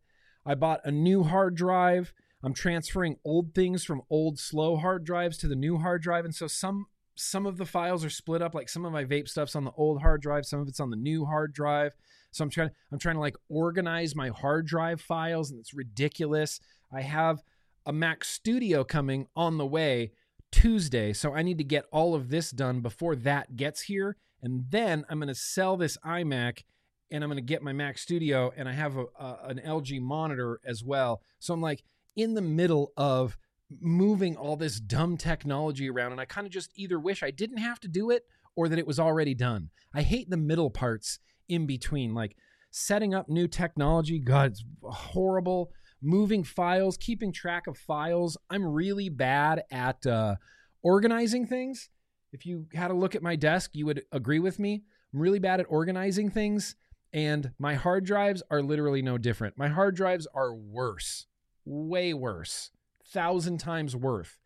I 0.47 0.55
bought 0.55 0.81
a 0.85 0.93
new 0.93 1.25
hard 1.25 1.57
drive. 1.57 2.13
I'm 2.43 2.55
transferring 2.55 3.17
old 3.25 3.55
things 3.55 3.85
from 3.85 4.03
old 4.09 4.39
slow 4.39 4.77
hard 4.77 5.05
drives 5.05 5.37
to 5.39 5.49
the 5.49 5.57
new 5.57 5.79
hard 5.79 6.03
drive, 6.03 6.25
and 6.25 6.35
so 6.35 6.47
some 6.47 6.87
some 7.19 7.47
of 7.47 7.57
the 7.57 7.67
files 7.67 8.05
are 8.05 8.11
split 8.11 8.43
up. 8.43 8.55
Like 8.55 8.69
some 8.69 8.85
of 8.85 8.93
my 8.93 9.05
vape 9.05 9.29
stuff's 9.29 9.57
on 9.57 9.65
the 9.65 9.73
old 9.77 10.01
hard 10.01 10.23
drive, 10.23 10.47
some 10.47 10.61
of 10.61 10.69
it's 10.69 10.81
on 10.81 10.91
the 10.91 10.97
new 10.97 11.25
hard 11.25 11.53
drive. 11.53 11.93
So 12.31 12.45
I'm 12.45 12.51
trying 12.51 12.71
I'm 12.93 12.99
trying 12.99 13.17
to 13.17 13.21
like 13.21 13.37
organize 13.49 14.15
my 14.15 14.29
hard 14.29 14.67
drive 14.67 15.01
files, 15.01 15.51
and 15.51 15.59
it's 15.59 15.75
ridiculous. 15.75 16.61
I 16.93 17.03
have 17.03 17.43
a 17.85 17.93
Mac 17.93 18.25
Studio 18.25 18.85
coming 18.85 19.27
on 19.35 19.59
the 19.59 19.67
way 19.67 20.13
Tuesday, 20.53 21.13
so 21.13 21.35
I 21.35 21.43
need 21.43 21.59
to 21.59 21.65
get 21.65 21.87
all 21.91 22.15
of 22.15 22.31
this 22.31 22.51
done 22.51 22.81
before 22.81 23.17
that 23.17 23.57
gets 23.57 23.83
here, 23.83 24.17
and 24.43 24.67
then 24.71 25.05
I'm 25.09 25.19
going 25.19 25.29
to 25.29 25.35
sell 25.35 25.77
this 25.77 25.99
iMac 26.05 26.63
and 27.11 27.25
I'm 27.25 27.31
going 27.31 27.39
to 27.39 27.43
get 27.43 27.63
my 27.63 27.73
Mac 27.73 27.97
Studio, 27.97 28.53
and 28.55 28.69
I 28.69 28.73
have 28.73 28.97
a, 28.97 29.07
a, 29.19 29.39
an 29.45 29.61
LG 29.65 30.01
monitor 30.03 30.61
as 30.65 30.85
well. 30.85 31.23
So 31.39 31.55
I'm 31.55 31.63
like 31.63 31.83
in 32.17 32.35
the 32.35 32.43
middle 32.43 32.93
of 32.97 33.39
moving 33.81 34.37
all 34.37 34.57
this 34.57 34.81
dumb 34.81 35.17
technology 35.17 35.91
around, 35.91 36.13
and 36.13 36.21
I 36.21 36.25
kind 36.25 36.47
of 36.47 36.53
just 36.53 36.71
either 36.77 36.99
wish 36.99 37.23
I 37.23 37.31
didn't 37.31 37.59
have 37.59 37.81
to 37.81 37.89
do 37.89 38.11
it 38.11 38.25
or 38.57 38.69
that 38.69 38.79
it 38.79 38.87
was 38.87 38.99
already 38.99 39.35
done. 39.35 39.71
I 39.95 40.03
hate 40.03 40.31
the 40.31 40.37
middle 40.37 40.71
parts 40.71 41.19
in 41.49 41.67
between, 41.67 42.15
like 42.15 42.37
setting 42.71 43.15
up 43.15 43.29
new 43.29 43.49
technology. 43.49 44.19
God, 44.19 44.53
it's 44.53 44.65
horrible. 44.83 45.71
Moving 46.01 46.45
files, 46.45 46.97
keeping 46.97 47.33
track 47.33 47.67
of 47.67 47.77
files. 47.77 48.37
I'm 48.51 48.65
really 48.65 49.09
bad 49.09 49.65
at 49.71 50.07
uh, 50.07 50.37
organizing 50.83 51.47
things. 51.47 51.89
If 52.33 52.47
you 52.47 52.67
had 52.75 52.91
a 52.91 52.95
look 52.95 53.15
at 53.15 53.23
my 53.23 53.37
desk, 53.37 53.71
you 53.75 53.87
would 53.87 54.03
agree 54.13 54.39
with 54.39 54.59
me. 54.59 54.85
I'm 55.13 55.21
really 55.21 55.39
bad 55.39 55.61
at 55.61 55.67
organizing 55.69 56.31
things. 56.31 56.77
And 57.13 57.53
my 57.59 57.75
hard 57.75 58.05
drives 58.05 58.43
are 58.51 58.63
literally 58.63 59.03
no 59.03 59.19
different. 59.19 59.57
My 59.57 59.69
hard 59.69 59.97
drives 59.97 60.27
are 60.35 60.55
worse, 60.55 61.27
way 61.65 62.13
worse, 62.13 62.71
thousand 63.13 63.59
times 63.59 63.95
worth. 63.95 64.39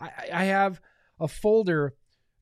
I, 0.00 0.10
I 0.32 0.44
have 0.44 0.80
a 1.20 1.28
folder. 1.28 1.94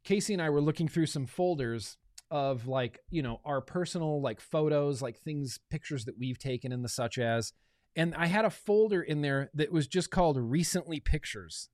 Casey 0.05 0.33
and 0.33 0.43
I 0.43 0.51
were 0.51 0.61
looking 0.61 0.89
through 0.89 1.07
some 1.07 1.27
folders 1.27 1.97
of 2.31 2.67
like, 2.67 3.01
you 3.11 3.23
know, 3.23 3.41
our 3.45 3.61
personal 3.61 4.21
like 4.21 4.41
photos, 4.41 5.03
like 5.03 5.19
things, 5.19 5.59
pictures 5.71 6.05
that 6.05 6.19
we've 6.19 6.39
taken 6.39 6.73
and 6.73 6.85
the 6.85 6.89
such 6.89 7.19
as. 7.19 7.53
And 7.95 8.15
I 8.15 8.27
had 8.27 8.45
a 8.45 8.51
folder 8.51 9.01
in 9.01 9.23
there 9.23 9.51
that 9.55 9.73
was 9.73 9.87
just 9.87 10.11
called 10.11 10.37
Recently 10.37 11.01
Pictures. 11.01 11.71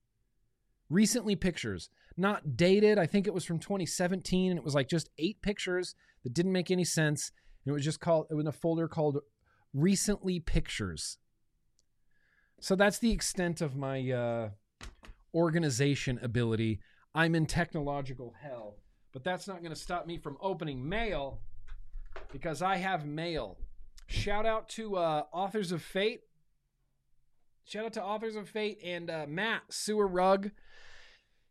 Recently 0.89 1.37
Pictures. 1.37 1.89
Not 2.17 2.57
dated. 2.57 2.99
I 2.99 3.07
think 3.07 3.27
it 3.27 3.35
was 3.35 3.45
from 3.45 3.59
2017. 3.59 4.51
And 4.51 4.59
it 4.59 4.65
was 4.65 4.75
like 4.75 4.89
just 4.89 5.09
eight 5.19 5.43
pictures 5.43 5.95
that 6.23 6.35
didn't 6.35 6.53
make 6.53 6.71
any 6.71 6.85
sense 6.85 7.33
And 7.65 7.73
it 7.73 7.75
was 7.75 7.85
just 7.85 8.01
called, 8.01 8.27
it 8.31 8.35
was 8.35 8.45
in 8.45 8.49
a 8.49 8.53
folder 8.53 8.89
called 8.89 9.19
Recently 9.73 10.39
Pictures. 10.39 11.19
So 12.63 12.77
that's 12.77 13.01
the 13.01 13.11
extent 13.11 13.61
of 13.61 13.75
my 13.75 14.09
uh, 14.13 14.51
organization 15.35 16.21
ability. 16.23 16.79
I'm 17.13 17.35
in 17.35 17.45
technological 17.45 18.35
hell, 18.41 18.77
but 19.13 19.25
that's 19.25 19.49
not 19.49 19.63
going 19.65 19.75
to 19.75 19.81
stop 19.81 20.07
me 20.07 20.17
from 20.17 20.37
opening 20.41 20.89
mail 20.89 21.41
because 22.31 22.63
I 22.63 22.77
have 22.77 23.05
mail. 23.05 23.59
Shout 24.07 24.47
out 24.47 24.69
to 24.71 24.97
uh, 24.97 25.25
Authors 25.33 25.73
of 25.73 25.83
Fate. 25.83 26.21
Shout 27.65 27.85
out 27.85 27.95
to 27.95 28.03
Authors 28.03 28.37
of 28.37 28.49
Fate 28.49 28.79
and 28.85 29.11
uh, 29.11 29.27
Matt 29.29 29.63
Sewer 29.71 30.07
Rug. 30.07 30.53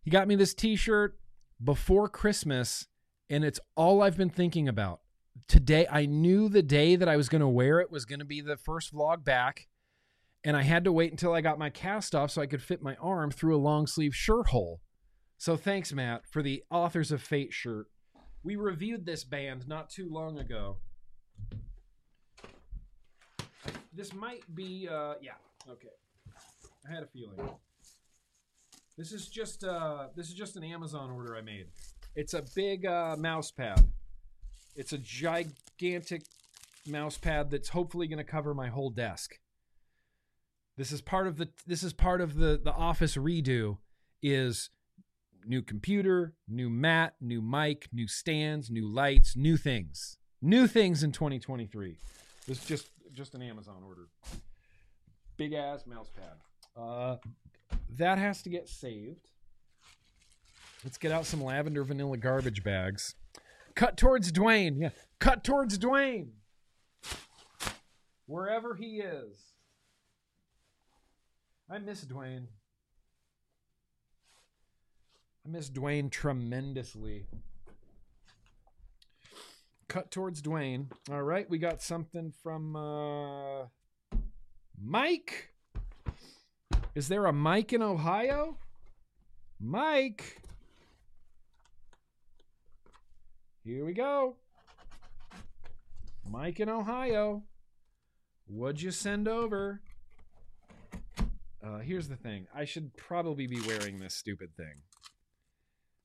He 0.04 0.12
got 0.12 0.30
me 0.30 0.38
this 0.38 0.54
t 0.54 0.78
shirt 0.78 1.20
before 1.62 2.08
Christmas, 2.08 2.88
and 3.30 3.44
it's 3.44 3.60
all 3.76 4.02
I've 4.02 4.18
been 4.18 4.30
thinking 4.30 4.70
about 4.70 5.02
today 5.50 5.86
I 5.92 6.06
knew 6.06 6.48
the 6.48 6.64
day 6.64 6.96
that 6.96 7.10
I 7.10 7.18
was 7.18 7.28
going 7.28 7.42
to 7.42 7.48
wear 7.50 7.82
it 7.82 7.92
was 7.92 8.06
going 8.06 8.20
to 8.20 8.26
be 8.26 8.40
the 8.40 8.56
first 8.56 8.94
vlog 8.94 9.26
back 9.26 9.68
and 10.44 10.58
I 10.58 10.64
had 10.64 10.84
to 10.86 10.92
wait 10.92 11.12
until 11.12 11.34
I 11.34 11.42
got 11.42 11.60
my 11.60 11.70
cast 11.70 12.16
off 12.16 12.32
so 12.32 12.42
I 12.42 12.48
could 12.48 12.62
fit 12.62 12.82
my 12.82 12.96
arm 12.96 13.32
through 13.32 13.56
a 13.56 13.60
long 13.60 13.88
sleeve 13.88 14.16
shirt 14.16 14.48
hole. 14.48 14.82
So 15.38 15.56
thanks 15.56 15.94
Matt 15.94 16.26
for 16.28 16.42
the 16.42 16.64
Authors 16.70 17.12
of 17.12 17.22
Fate 17.22 17.54
shirt. 17.54 17.88
We 18.44 18.56
reviewed 18.56 19.06
this 19.06 19.24
band 19.24 19.68
not 19.68 19.90
too 19.90 20.10
long 20.10 20.40
ago. 20.40 20.78
This 23.94 24.14
might 24.14 24.44
be 24.56 24.88
uh 24.92 25.16
yeah, 25.22 25.34
okay. 25.70 25.90
I 26.88 26.94
had 26.94 27.04
a 27.04 27.08
feeling. 27.08 27.38
This 28.98 29.12
is 29.12 29.28
just 29.28 29.64
uh 29.64 30.08
this 30.16 30.28
is 30.28 30.34
just 30.34 30.56
an 30.56 30.64
Amazon 30.64 31.12
order 31.12 31.36
I 31.36 31.42
made. 31.42 31.68
It's 32.16 32.34
a 32.34 32.44
big 32.56 32.86
uh 32.86 33.16
mouse 33.18 33.52
pad. 33.52 33.84
It's 34.76 34.94
a 34.94 34.98
gigantic 34.98 36.24
mouse 36.88 37.18
pad 37.18 37.52
that's 37.52 37.70
hopefully 37.70 38.08
going 38.08 38.18
to 38.18 38.24
cover 38.24 38.54
my 38.54 38.70
whole 38.70 38.90
desk. 38.90 39.38
This 40.78 40.92
is 40.92 41.02
part 41.02 41.28
of 41.28 41.38
the 41.38 41.50
this 41.68 41.84
is 41.84 41.94
part 41.94 42.22
of 42.22 42.36
the 42.36 42.60
the 42.64 42.72
office 42.72 43.16
redo 43.16 43.78
is 44.24 44.70
new 45.46 45.62
computer, 45.62 46.34
new 46.48 46.70
mat, 46.70 47.16
new 47.20 47.42
mic, 47.42 47.88
new 47.92 48.08
stands, 48.08 48.70
new 48.70 48.88
lights, 48.88 49.36
new 49.36 49.58
things. 49.58 50.18
New 50.42 50.68
things 50.68 51.04
in 51.04 51.12
2023. 51.12 51.98
This 52.48 52.60
is 52.60 52.66
just 52.66 52.90
just 53.14 53.36
an 53.36 53.42
Amazon 53.42 53.84
order. 53.86 54.08
Big 55.38 55.54
ass 55.54 55.86
mouse 55.86 56.10
pad. 56.16 56.82
Uh 56.82 57.18
that 57.98 58.18
has 58.18 58.42
to 58.44 58.50
get 58.50 58.70
saved. 58.70 59.28
Let's 60.84 60.98
get 60.98 61.12
out 61.12 61.26
some 61.26 61.44
lavender 61.44 61.84
vanilla 61.84 62.18
garbage 62.18 62.64
bags. 62.64 63.16
Cut 63.76 63.98
towards 63.98 64.32
Dwayne. 64.32 64.82
Yeah. 64.82 64.90
Cut 65.20 65.44
towards 65.44 65.78
Dwayne. 65.78 66.30
Wherever 68.26 68.74
he 68.76 68.98
is. 69.02 69.51
I 71.72 71.78
miss 71.80 72.04
Dwayne. 72.04 72.48
I 75.46 75.50
miss 75.50 75.70
Dwayne 75.70 76.12
tremendously. 76.12 77.28
Cut 79.88 80.12
towards 80.12 80.42
Dwayne. 80.42 80.88
All 81.10 81.24
right, 81.24 81.50
we 81.50 81.60
got 81.60 81.82
something 81.82 82.34
from 82.44 82.76
uh, 82.76 83.68
Mike. 84.84 85.54
Is 86.94 87.08
there 87.08 87.26
a 87.26 87.32
Mike 87.32 87.72
in 87.72 87.82
Ohio? 87.82 88.58
Mike. 89.58 90.42
Here 93.64 93.86
we 93.86 93.94
go. 93.94 94.36
Mike 96.30 96.60
in 96.60 96.68
Ohio. 96.68 97.44
What'd 98.46 98.82
you 98.82 98.92
send 98.92 99.30
over? 99.30 99.80
Uh, 101.64 101.80
here's 101.80 102.08
the 102.08 102.16
thing. 102.16 102.48
I 102.56 102.66
should 102.66 102.96
probably 102.98 103.46
be 103.48 103.62
wearing 103.68 104.00
this 104.00 104.16
stupid 104.16 104.56
thing. 104.56 104.82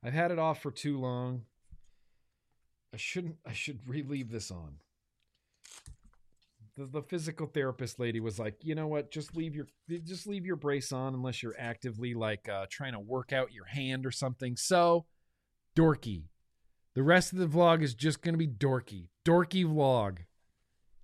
I've 0.04 0.12
had 0.12 0.30
it 0.30 0.38
off 0.38 0.60
for 0.60 0.70
too 0.70 0.98
long. 1.00 1.42
I 2.92 2.98
shouldn't. 2.98 3.36
I 3.46 3.52
should 3.52 3.80
relieve 3.88 4.30
this 4.30 4.50
on. 4.50 4.76
The, 6.76 6.86
the 6.86 7.02
physical 7.02 7.46
therapist 7.46 7.98
lady 7.98 8.20
was 8.20 8.38
like, 8.38 8.56
you 8.62 8.74
know 8.74 8.86
what? 8.86 9.10
Just 9.10 9.34
leave 9.34 9.54
your 9.54 9.66
just 10.04 10.26
leave 10.26 10.44
your 10.44 10.56
brace 10.56 10.92
on 10.92 11.14
unless 11.14 11.42
you're 11.42 11.56
actively 11.58 12.12
like 12.12 12.48
uh, 12.48 12.66
trying 12.70 12.92
to 12.92 13.00
work 13.00 13.32
out 13.32 13.52
your 13.52 13.64
hand 13.64 14.04
or 14.04 14.10
something. 14.10 14.56
So, 14.56 15.06
dorky. 15.76 16.24
The 16.94 17.02
rest 17.02 17.32
of 17.32 17.38
the 17.38 17.46
vlog 17.46 17.82
is 17.82 17.94
just 17.94 18.22
to 18.34 18.38
be 18.38 18.48
dorky. 18.48 19.08
Dorky 19.24 19.64
vlog. 19.64 20.18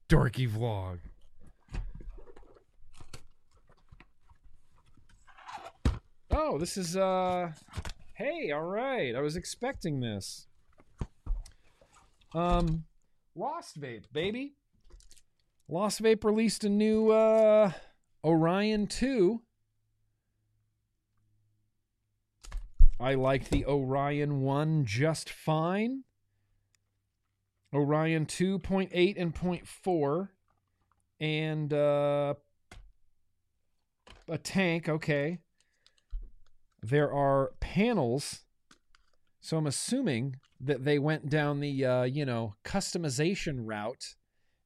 Dorky 0.08 0.48
vlog. 0.48 0.98
Oh, 6.44 6.58
this 6.58 6.76
is 6.76 6.96
uh 6.96 7.52
Hey, 8.14 8.50
all 8.50 8.64
right. 8.64 9.14
I 9.14 9.20
was 9.20 9.36
expecting 9.36 10.00
this. 10.00 10.48
Um 12.34 12.84
Lost 13.36 13.80
Vape, 13.80 14.06
baby. 14.12 14.54
Lost 15.68 16.02
Vape 16.02 16.24
released 16.24 16.64
a 16.64 16.68
new 16.68 17.10
uh 17.10 17.70
Orion 18.24 18.88
2 18.88 19.40
I 22.98 23.14
like 23.14 23.48
the 23.48 23.64
Orion 23.64 24.40
1 24.40 24.84
just 24.84 25.30
fine. 25.30 26.02
Orion 27.72 28.26
2.8 28.26 29.14
and 29.16 29.34
0.4. 29.34 30.28
And 31.20 31.72
uh, 31.72 32.34
a 34.28 34.38
tank, 34.38 34.88
okay. 34.88 35.38
There 36.82 37.12
are 37.12 37.52
panels. 37.60 38.40
So 39.40 39.56
I'm 39.56 39.66
assuming 39.66 40.36
that 40.60 40.84
they 40.84 40.98
went 40.98 41.28
down 41.28 41.60
the, 41.60 41.84
uh, 41.84 42.02
you 42.04 42.24
know, 42.24 42.54
customization 42.64 43.60
route. 43.64 44.14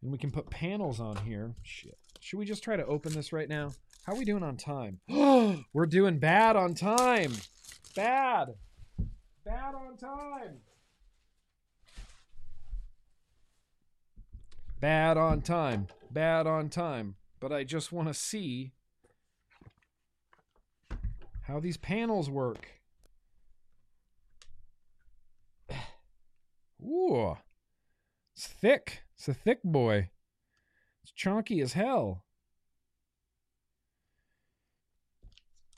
And 0.02 0.12
we 0.12 0.18
can 0.18 0.30
put 0.30 0.50
panels 0.50 1.00
on 1.00 1.16
here. 1.24 1.54
Shit. 1.62 1.98
Should 2.20 2.38
we 2.38 2.44
just 2.44 2.62
try 2.62 2.76
to 2.76 2.86
open 2.86 3.12
this 3.12 3.32
right 3.32 3.48
now? 3.48 3.72
How 4.04 4.12
are 4.12 4.18
we 4.18 4.24
doing 4.24 4.42
on 4.42 4.56
time? 4.56 5.00
We're 5.72 5.86
doing 5.86 6.18
bad 6.18 6.56
on 6.56 6.74
time. 6.74 7.32
Bad. 7.94 8.54
Bad 9.44 9.74
on 9.74 9.96
time. 9.96 10.58
Bad 14.80 15.16
on 15.16 15.40
time. 15.40 15.88
Bad 16.10 16.46
on 16.46 16.68
time. 16.68 17.16
but 17.40 17.52
I 17.52 17.64
just 17.64 17.92
want 17.92 18.08
to 18.08 18.14
see 18.14 18.72
how 21.46 21.60
these 21.60 21.76
panels 21.76 22.28
work. 22.28 22.66
Ooh. 26.82 27.36
It's 28.34 28.46
thick. 28.46 29.02
It's 29.16 29.28
a 29.28 29.34
thick 29.34 29.62
boy. 29.62 30.10
It's 31.02 31.12
chunky 31.12 31.60
as 31.60 31.74
hell. 31.74 32.24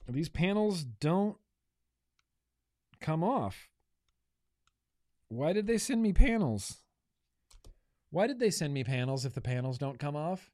These 0.09 0.31
panels 0.31 0.85
don't 0.85 1.37
come 3.01 3.23
off. 3.23 3.69
Why 5.29 5.53
did 5.53 5.67
they 5.67 5.77
send 5.77 6.03
me 6.03 6.15
panels? 6.15 6.79
Why 8.11 8.27
did 8.27 8.39
they 8.39 8.51
send 8.51 8.73
me 8.73 8.85
panels 8.85 9.27
if 9.27 9.35
the 9.35 9.43
panels 9.43 9.77
don't 9.77 9.99
come 9.99 10.17
off? 10.17 10.51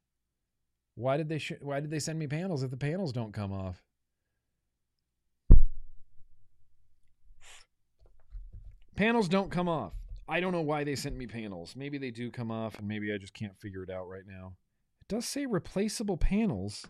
Why 0.95 1.15
did 1.15 1.29
they 1.29 1.37
sh- 1.37 1.53
why 1.61 1.79
did 1.79 1.89
they 1.89 1.99
send 1.99 2.19
me 2.19 2.27
panels 2.27 2.63
if 2.63 2.71
the 2.71 2.77
panels 2.77 3.13
don't 3.13 3.31
come 3.31 3.53
off? 3.53 3.84
Panels 8.95 9.27
don't 9.27 9.51
come 9.51 9.67
off. 9.67 9.93
I 10.27 10.39
don't 10.39 10.53
know 10.53 10.61
why 10.61 10.83
they 10.83 10.95
sent 10.95 11.15
me 11.15 11.27
panels. 11.27 11.75
Maybe 11.75 11.97
they 11.97 12.11
do 12.11 12.31
come 12.31 12.49
off 12.49 12.79
and 12.79 12.87
maybe 12.87 13.13
I 13.13 13.17
just 13.17 13.33
can't 13.33 13.57
figure 13.59 13.83
it 13.83 13.89
out 13.89 14.07
right 14.07 14.25
now. 14.25 14.53
It 15.01 15.07
does 15.13 15.25
say 15.25 15.45
replaceable 15.45 16.17
panels. 16.17 16.87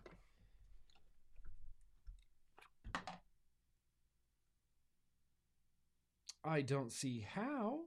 I 6.43 6.61
don't 6.61 6.93
see 6.93 7.25
how. 7.33 7.85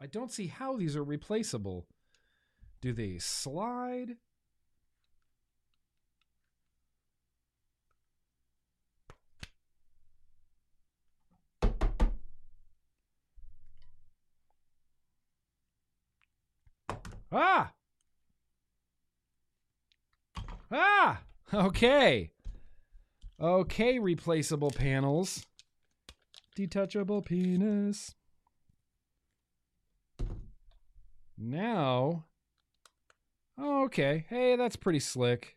I 0.00 0.06
don't 0.06 0.30
see 0.30 0.46
how 0.46 0.76
these 0.76 0.94
are 0.96 1.02
replaceable. 1.02 1.86
Do 2.80 2.92
they 2.92 3.18
slide? 3.18 4.16
Ah! 17.32 17.72
Ah! 20.70 21.22
Okay. 21.52 22.30
Okay, 23.40 23.98
replaceable 23.98 24.70
panels. 24.70 25.46
Detachable 26.54 27.22
penis. 27.22 28.14
Now, 31.40 32.24
oh, 33.56 33.84
okay. 33.84 34.26
Hey, 34.28 34.56
that's 34.56 34.76
pretty 34.76 35.00
slick. 35.00 35.56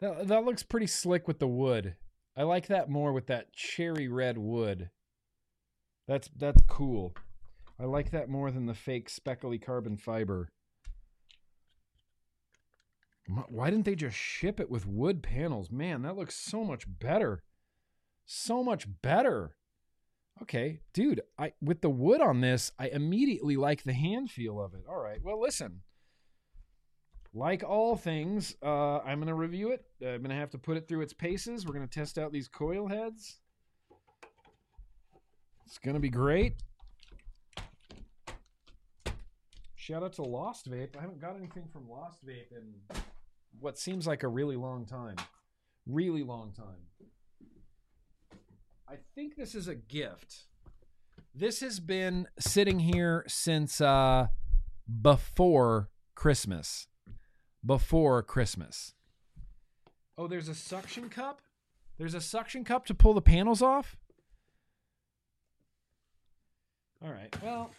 That 0.00 0.28
that 0.28 0.44
looks 0.44 0.62
pretty 0.62 0.86
slick 0.86 1.26
with 1.26 1.38
the 1.38 1.46
wood. 1.46 1.96
I 2.36 2.42
like 2.42 2.66
that 2.66 2.90
more 2.90 3.12
with 3.14 3.26
that 3.28 3.54
cherry 3.54 4.08
red 4.08 4.36
wood. 4.36 4.90
That's 6.06 6.28
that's 6.36 6.60
cool. 6.68 7.14
I 7.80 7.84
like 7.84 8.10
that 8.10 8.28
more 8.28 8.50
than 8.50 8.66
the 8.66 8.74
fake 8.74 9.08
speckly 9.08 9.58
carbon 9.58 9.96
fiber. 9.96 10.48
Why 13.48 13.70
didn't 13.70 13.86
they 13.86 13.96
just 13.96 14.16
ship 14.16 14.60
it 14.60 14.70
with 14.70 14.86
wood 14.86 15.22
panels? 15.22 15.70
Man, 15.70 16.02
that 16.02 16.16
looks 16.16 16.36
so 16.36 16.62
much 16.62 16.84
better. 16.86 17.42
So 18.24 18.62
much 18.62 18.86
better. 19.02 19.56
Okay, 20.42 20.80
dude, 20.92 21.22
I 21.38 21.52
with 21.62 21.80
the 21.80 21.88
wood 21.88 22.20
on 22.20 22.40
this, 22.40 22.70
I 22.78 22.88
immediately 22.88 23.56
like 23.56 23.84
the 23.84 23.94
hand 23.94 24.30
feel 24.30 24.60
of 24.60 24.74
it. 24.74 24.84
All 24.88 25.00
right. 25.00 25.18
Well, 25.22 25.40
listen. 25.40 25.82
Like 27.32 27.62
all 27.62 27.96
things, 27.96 28.56
uh, 28.62 28.98
I'm 28.98 29.18
going 29.18 29.28
to 29.28 29.34
review 29.34 29.70
it. 29.72 29.84
I'm 30.00 30.22
going 30.22 30.30
to 30.30 30.36
have 30.36 30.50
to 30.50 30.58
put 30.58 30.78
it 30.78 30.88
through 30.88 31.02
its 31.02 31.12
paces. 31.12 31.66
We're 31.66 31.74
going 31.74 31.86
to 31.86 31.98
test 31.98 32.16
out 32.16 32.32
these 32.32 32.48
coil 32.48 32.88
heads. 32.88 33.40
It's 35.66 35.78
going 35.78 35.94
to 35.94 36.00
be 36.00 36.08
great. 36.08 36.54
Shout 39.74 40.02
out 40.02 40.14
to 40.14 40.22
Lost 40.22 40.70
Vape. 40.70 40.96
I 40.96 41.02
haven't 41.02 41.20
got 41.20 41.36
anything 41.36 41.68
from 41.72 41.88
Lost 41.88 42.24
Vape 42.26 42.52
in 42.52 42.74
what 43.60 43.78
seems 43.78 44.06
like 44.06 44.22
a 44.22 44.28
really 44.28 44.56
long 44.56 44.86
time. 44.86 45.16
Really 45.86 46.22
long 46.22 46.52
time. 46.52 47.10
I 48.88 48.96
think 49.14 49.36
this 49.36 49.54
is 49.54 49.68
a 49.68 49.74
gift. 49.74 50.44
This 51.34 51.60
has 51.60 51.80
been 51.80 52.28
sitting 52.38 52.78
here 52.78 53.24
since 53.26 53.80
uh 53.80 54.28
before 55.02 55.90
Christmas. 56.14 56.86
Before 57.64 58.22
Christmas. 58.22 58.94
Oh, 60.16 60.26
there's 60.26 60.48
a 60.48 60.54
suction 60.54 61.08
cup? 61.08 61.40
There's 61.98 62.14
a 62.14 62.20
suction 62.20 62.64
cup 62.64 62.86
to 62.86 62.94
pull 62.94 63.14
the 63.14 63.20
panels 63.20 63.60
off? 63.60 63.96
All 67.04 67.10
right. 67.10 67.34
Well, 67.42 67.70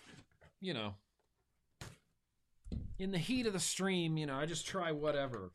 you 0.59 0.73
know, 0.73 0.95
in 2.99 3.11
the 3.11 3.17
heat 3.17 3.47
of 3.47 3.53
the 3.53 3.59
stream, 3.59 4.17
you 4.17 4.25
know, 4.25 4.35
I 4.35 4.45
just 4.45 4.67
try 4.67 4.91
whatever. 4.91 5.51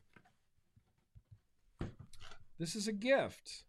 This 2.59 2.75
is 2.75 2.87
a 2.87 2.93
gift. 2.93 3.63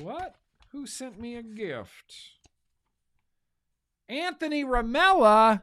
What? 0.00 0.34
Who 0.72 0.86
sent 0.86 1.20
me 1.20 1.36
a 1.36 1.42
gift? 1.42 2.14
Anthony 4.08 4.64
Ramella. 4.64 5.62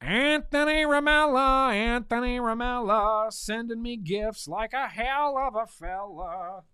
Anthony 0.00 0.84
Ramella, 0.84 1.72
Anthony 1.72 2.38
Ramella, 2.38 3.32
sending 3.32 3.80
me 3.80 3.96
gifts 3.96 4.46
like 4.46 4.74
a 4.74 4.86
hell 4.86 5.38
of 5.38 5.56
a 5.56 5.66
fella. 5.66 6.64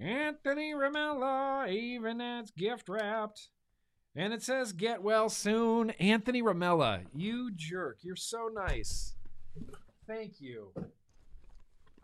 Anthony 0.00 0.74
Ramella, 0.74 1.70
even 1.70 2.18
that's 2.18 2.50
gift 2.50 2.88
wrapped. 2.88 3.50
And 4.16 4.32
it 4.32 4.42
says, 4.42 4.72
get 4.72 5.02
well 5.02 5.28
soon. 5.28 5.90
Anthony 5.90 6.42
Ramella, 6.42 7.04
you 7.14 7.52
jerk. 7.54 7.98
You're 8.02 8.16
so 8.16 8.48
nice. 8.52 9.14
Thank 10.06 10.40
you. 10.40 10.72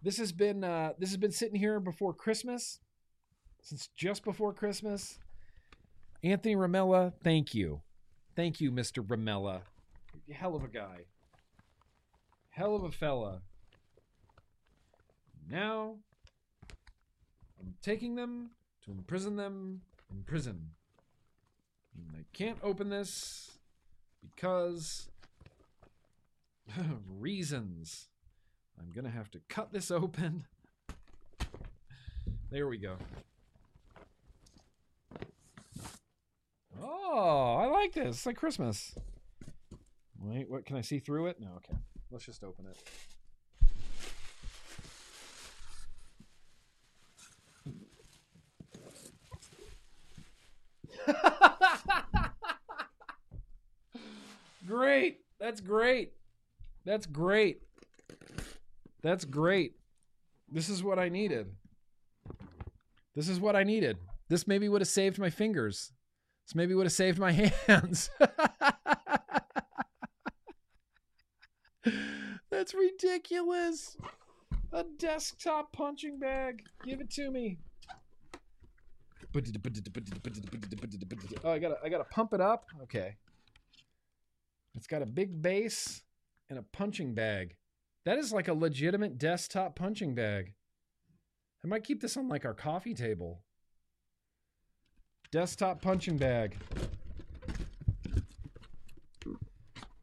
This 0.03 0.17
has 0.19 0.33
been 0.33 0.63
uh, 0.65 0.93
this 0.99 1.11
has 1.11 1.19
been 1.19 1.33
sitting 1.33 1.59
here 1.59 1.79
before 1.79 2.15
Christmas 2.15 2.79
since 3.63 3.89
just 3.97 4.25
before 4.25 4.53
Christmas. 4.53 5.19
Anthony 6.23 6.55
Ramella, 6.55 7.13
thank 7.23 7.55
you. 7.55 7.81
Thank 8.37 8.61
you, 8.61 8.71
Mr. 8.71 9.05
Ramella. 9.05 9.63
Hell 10.33 10.55
of 10.55 10.65
a 10.65 10.69
guy. 10.69 11.07
Hell 12.51 12.75
of 12.75 12.85
a 12.85 12.91
fella. 12.91 13.41
Now, 15.49 15.97
I'm 17.61 17.75
taking 17.83 18.15
them 18.15 18.51
to 18.85 18.93
imprison 18.93 19.37
them 19.37 19.83
in 20.11 20.23
prison. 20.23 20.71
And 21.95 22.17
I 22.17 22.25
can't 22.33 22.59
open 22.63 22.89
this 22.89 23.59
because 24.23 25.09
reasons. 27.09 28.09
I'm 28.79 28.91
going 28.91 29.05
to 29.05 29.11
have 29.11 29.31
to 29.33 29.41
cut 29.49 29.73
this 29.73 29.91
open. 29.91 30.45
There 32.51 32.67
we 32.67 32.79
go. 32.79 32.97
Oh, 36.83 37.57
I 37.61 37.67
like 37.67 37.93
this. 37.93 38.17
It's 38.17 38.27
like 38.27 38.37
Christmas. 38.37 38.95
Wait, 40.19 40.49
what 40.49 40.65
can 40.65 40.77
I 40.77 40.81
see 40.81 40.99
through 40.99 41.27
it? 41.27 41.41
No, 41.41 41.49
okay. 41.57 41.77
Let's 42.11 42.25
just 42.25 42.45
open 42.45 42.67
it. 42.67 42.79
great. 54.67 55.21
That's 55.39 55.61
great. 55.61 56.13
That's 56.85 57.07
great. 57.07 57.63
That's 59.03 59.25
great. 59.25 59.75
This 60.49 60.69
is 60.69 60.83
what 60.83 60.99
I 60.99 61.09
needed. 61.09 61.47
This 63.15 63.29
is 63.29 63.41
what 63.41 63.57
I 63.57 63.65
needed. 63.65 63.97
This 64.29 64.47
maybe 64.47 64.69
would 64.69 64.81
have 64.81 64.89
saved 64.89 65.19
my 65.19 65.31
fingers. 65.31 65.93
Maybe 66.55 66.75
would 66.75 66.87
have 66.87 66.93
saved 66.93 67.19
my 67.19 67.33
hands. 67.67 68.11
That's 72.51 72.75
ridiculous. 72.75 73.97
A 74.73 74.85
desktop 74.99 75.73
punching 75.73 76.19
bag. 76.19 76.63
Give 76.85 77.01
it 77.01 77.11
to 77.13 77.31
me. 77.31 77.59
Oh, 81.45 81.53
I 81.53 81.59
gotta, 81.59 81.77
I 81.85 81.89
gotta 81.89 82.05
pump 82.05 82.35
it 82.35 82.41
up. 82.41 82.67
Okay. 82.83 83.17
It's 84.75 84.87
got 84.87 85.03
a 85.03 85.07
big 85.07 85.41
base 85.41 86.03
and 86.49 86.59
a 86.59 86.63
punching 86.63 87.15
bag. 87.15 87.57
That 88.05 88.19
is 88.19 88.33
like 88.33 88.49
a 88.49 88.55
legitimate 88.55 89.19
desktop 89.19 89.77
punching 89.77 90.15
bag. 90.15 90.55
I 91.65 91.69
might 91.69 91.85
keep 91.85 92.01
this 92.01 92.17
on 92.17 92.29
like 92.29 92.45
our 92.45 92.55
coffee 92.55 92.95
table. 92.95 93.43
Desktop 95.33 95.81
punching 95.81 96.17
bag. 96.17 96.57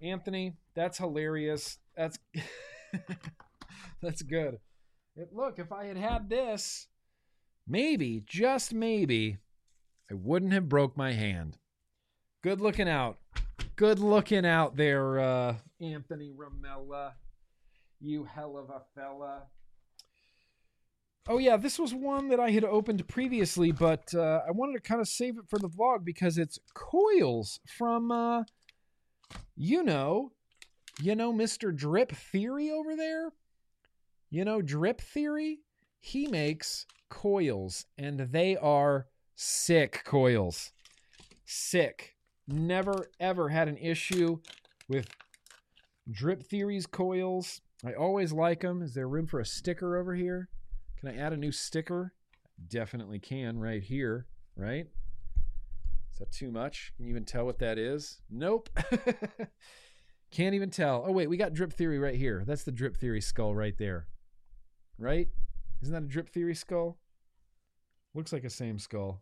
Anthony, 0.01 0.53
that's 0.73 0.97
hilarious. 0.97 1.79
That's 1.95 2.17
that's 4.01 4.21
good. 4.21 4.59
It, 5.15 5.33
look, 5.33 5.59
if 5.59 5.71
I 5.71 5.85
had 5.85 5.97
had 5.97 6.29
this, 6.29 6.87
maybe, 7.67 8.23
just 8.25 8.73
maybe, 8.73 9.37
I 10.09 10.13
wouldn't 10.13 10.53
have 10.53 10.69
broke 10.69 10.95
my 10.95 11.11
hand. 11.11 11.57
Good 12.43 12.61
looking 12.61 12.87
out. 12.87 13.17
Good 13.75 13.99
looking 13.99 14.45
out 14.45 14.77
there, 14.77 15.19
uh, 15.19 15.55
Anthony 15.81 16.31
Ramella. 16.31 17.13
You 17.99 18.23
hell 18.23 18.57
of 18.57 18.69
a 18.69 18.81
fella. 18.95 19.43
Oh 21.29 21.39
yeah, 21.39 21.57
this 21.57 21.77
was 21.77 21.93
one 21.93 22.29
that 22.29 22.39
I 22.39 22.51
had 22.51 22.63
opened 22.63 23.05
previously, 23.09 23.73
but 23.73 24.13
uh, 24.15 24.41
I 24.47 24.51
wanted 24.51 24.73
to 24.73 24.79
kind 24.79 25.01
of 25.01 25.09
save 25.09 25.37
it 25.37 25.49
for 25.49 25.59
the 25.59 25.67
vlog 25.67 26.05
because 26.05 26.37
it's 26.37 26.57
coils 26.73 27.59
from, 27.67 28.11
uh, 28.13 28.43
you 29.57 29.83
know, 29.83 30.31
you 31.01 31.15
know, 31.15 31.33
Mr. 31.33 31.75
Drip 31.75 32.13
Theory 32.13 32.71
over 32.71 32.95
there. 32.95 33.33
You 34.29 34.45
know, 34.45 34.61
Drip 34.61 35.01
Theory. 35.01 35.59
He 35.99 36.27
makes 36.27 36.85
coils, 37.09 37.85
and 37.97 38.19
they 38.31 38.55
are 38.55 39.07
sick 39.35 40.03
coils. 40.05 40.71
Sick. 41.45 42.15
Never 42.47 43.09
ever 43.19 43.49
had 43.49 43.67
an 43.67 43.77
issue 43.77 44.39
with 44.87 45.09
Drip 46.09 46.43
Theory's 46.43 46.87
coils. 46.87 47.59
I 47.85 47.93
always 47.93 48.31
like 48.31 48.61
them. 48.61 48.81
Is 48.81 48.93
there 48.93 49.09
room 49.09 49.27
for 49.27 49.41
a 49.41 49.45
sticker 49.45 49.97
over 49.97 50.15
here? 50.15 50.47
Can 50.99 51.09
I 51.09 51.15
add 51.15 51.33
a 51.33 51.37
new 51.37 51.51
sticker? 51.51 52.13
Definitely 52.67 53.19
can 53.19 53.59
right 53.59 53.83
here, 53.83 54.25
right? 54.55 54.87
Is 56.11 56.19
that 56.19 56.31
too 56.31 56.51
much? 56.51 56.93
Can 56.97 57.05
you 57.05 57.11
even 57.11 57.25
tell 57.25 57.45
what 57.45 57.59
that 57.59 57.77
is? 57.77 58.21
Nope. 58.31 58.69
Can't 60.31 60.55
even 60.55 60.71
tell. 60.71 61.05
Oh, 61.07 61.11
wait, 61.11 61.29
we 61.29 61.37
got 61.37 61.53
Drip 61.53 61.71
Theory 61.71 61.99
right 61.99 62.15
here. 62.15 62.43
That's 62.45 62.63
the 62.63 62.71
Drip 62.71 62.97
Theory 62.97 63.21
skull 63.21 63.53
right 63.53 63.77
there. 63.77 64.07
Right? 64.97 65.27
Isn't 65.83 65.93
that 65.93 66.03
a 66.03 66.07
Drip 66.07 66.29
Theory 66.29 66.55
skull? 66.55 66.97
Looks 68.15 68.33
like 68.33 68.43
a 68.43 68.49
same 68.49 68.79
skull. 68.79 69.21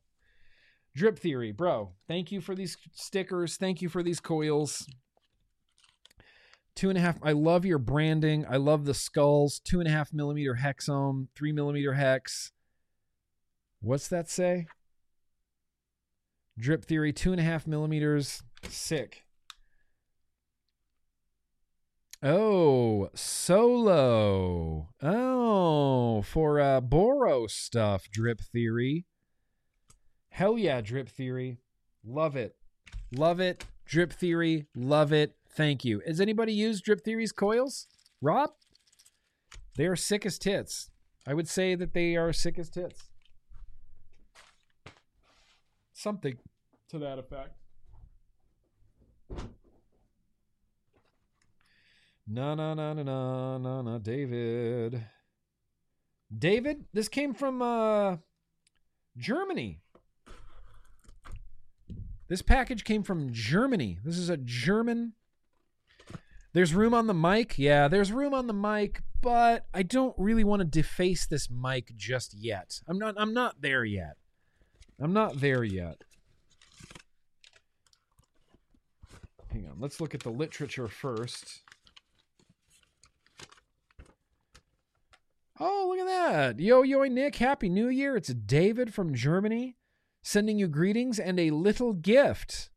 Drip 0.95 1.19
Theory, 1.19 1.51
bro. 1.51 1.91
Thank 2.07 2.31
you 2.31 2.39
for 2.39 2.55
these 2.55 2.77
stickers. 2.93 3.57
Thank 3.57 3.81
you 3.81 3.89
for 3.89 4.01
these 4.01 4.21
coils. 4.21 4.87
Two 6.75 6.89
and 6.89 6.97
a 6.97 7.01
half. 7.01 7.17
I 7.23 7.31
love 7.31 7.65
your 7.65 7.77
branding. 7.77 8.45
I 8.49 8.57
love 8.57 8.85
the 8.85 8.93
skulls. 8.93 9.59
Two 9.59 9.79
and 9.79 9.87
a 9.87 9.91
half 9.91 10.13
millimeter 10.13 10.59
hexohm, 10.61 11.27
three 11.35 11.53
millimeter 11.53 11.93
hex. 11.93 12.51
What's 13.81 14.07
that 14.09 14.29
say? 14.29 14.67
Drip 16.57 16.83
Theory, 16.83 17.13
two 17.13 17.31
and 17.31 17.39
a 17.39 17.43
half 17.43 17.65
millimeters. 17.67 18.41
Sick. 18.67 19.23
Oh, 22.23 23.09
solo. 23.13 24.89
Oh, 25.01 26.21
for 26.23 26.59
uh, 26.59 26.81
Boro 26.81 27.47
stuff, 27.47 28.09
Drip 28.11 28.41
Theory. 28.41 29.05
Hell 30.29 30.57
yeah, 30.57 30.81
Drip 30.81 31.07
Theory. 31.07 31.59
Love 32.03 32.35
it. 32.35 32.55
Love 33.11 33.39
it. 33.39 33.65
Drip 33.85 34.11
Theory. 34.11 34.65
Love 34.75 35.13
it. 35.13 35.35
Thank 35.55 35.85
you. 35.85 36.01
Has 36.05 36.19
anybody 36.19 36.53
used 36.53 36.83
Drip 36.83 37.03
Theory's 37.03 37.31
coils? 37.31 37.87
Rob? 38.21 38.51
They 39.77 39.85
are 39.85 39.95
sick 39.95 40.25
as 40.25 40.37
tits. 40.37 40.89
I 41.25 41.33
would 41.33 41.47
say 41.47 41.75
that 41.75 41.93
they 41.93 42.15
are 42.15 42.33
sick 42.33 42.59
as 42.59 42.69
tits. 42.69 43.03
Something 45.93 46.37
to 46.89 46.99
that 46.99 47.19
effect. 47.19 47.53
Na 52.27 52.55
na 52.55 52.73
na 52.73 52.93
na 52.93 53.03
na 53.03 53.57
na 53.57 53.81
na 53.81 53.97
David. 53.97 55.05
David, 56.37 56.85
this 56.93 57.07
came 57.07 57.33
from 57.33 57.61
uh 57.61 58.17
Germany. 59.17 59.79
This 62.27 62.41
package 62.41 62.83
came 62.83 63.03
from 63.03 63.31
Germany. 63.31 63.99
This 64.03 64.17
is 64.17 64.29
a 64.29 64.37
German. 64.37 65.13
There's 66.55 66.73
room 66.73 66.93
on 66.93 67.07
the 67.07 67.13
mic. 67.13 67.59
Yeah, 67.59 67.89
there's 67.89 68.13
room 68.13 68.33
on 68.33 68.47
the 68.47 68.53
mic, 68.53 69.01
but 69.21 69.65
I 69.73 69.83
don't 69.83 70.15
really 70.17 70.45
want 70.45 70.61
to 70.61 70.65
deface 70.65 71.25
this 71.25 71.49
mic 71.49 71.93
just 71.97 72.33
yet. 72.33 72.79
I'm 72.87 72.97
not 72.97 73.15
I'm 73.17 73.33
not 73.33 73.61
there 73.61 73.83
yet. 73.83 74.15
I'm 74.97 75.11
not 75.11 75.41
there 75.41 75.65
yet. 75.65 76.05
Hang 79.51 79.67
on. 79.67 79.81
Let's 79.81 79.99
look 79.99 80.15
at 80.15 80.21
the 80.21 80.29
literature 80.29 80.87
first. 80.87 81.61
Oh, 85.59 85.87
look 85.89 85.99
at 85.99 86.55
that. 86.55 86.59
Yo, 86.61 86.83
yo, 86.83 87.03
Nick. 87.03 87.35
Happy 87.35 87.67
New 87.67 87.89
Year. 87.89 88.15
It's 88.15 88.33
David 88.33 88.93
from 88.93 89.13
Germany 89.13 89.75
sending 90.21 90.57
you 90.57 90.69
greetings 90.69 91.19
and 91.19 91.37
a 91.37 91.51
little 91.51 91.91
gift. 91.91 92.69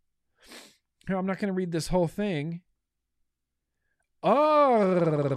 Here, 1.06 1.16
I'm 1.16 1.26
not 1.26 1.38
going 1.38 1.46
to 1.46 1.56
read 1.56 1.70
this 1.70 1.88
whole 1.88 2.08
thing. 2.08 2.62
Oh. 4.22 5.32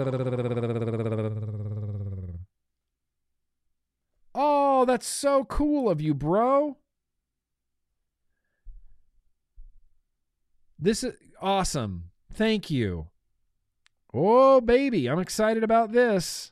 Oh, 4.34 4.86
that's 4.86 5.08
so 5.08 5.44
cool 5.46 5.90
of 5.90 6.02
you, 6.02 6.14
bro. 6.14 6.78
This 10.80 11.04
is 11.04 11.14
awesome. 11.40 12.06
Thank 12.34 12.72
you. 12.72 13.08
Oh, 14.14 14.60
baby, 14.62 15.08
I'm 15.08 15.20
excited 15.20 15.64
about 15.64 15.92
this. 15.92 16.52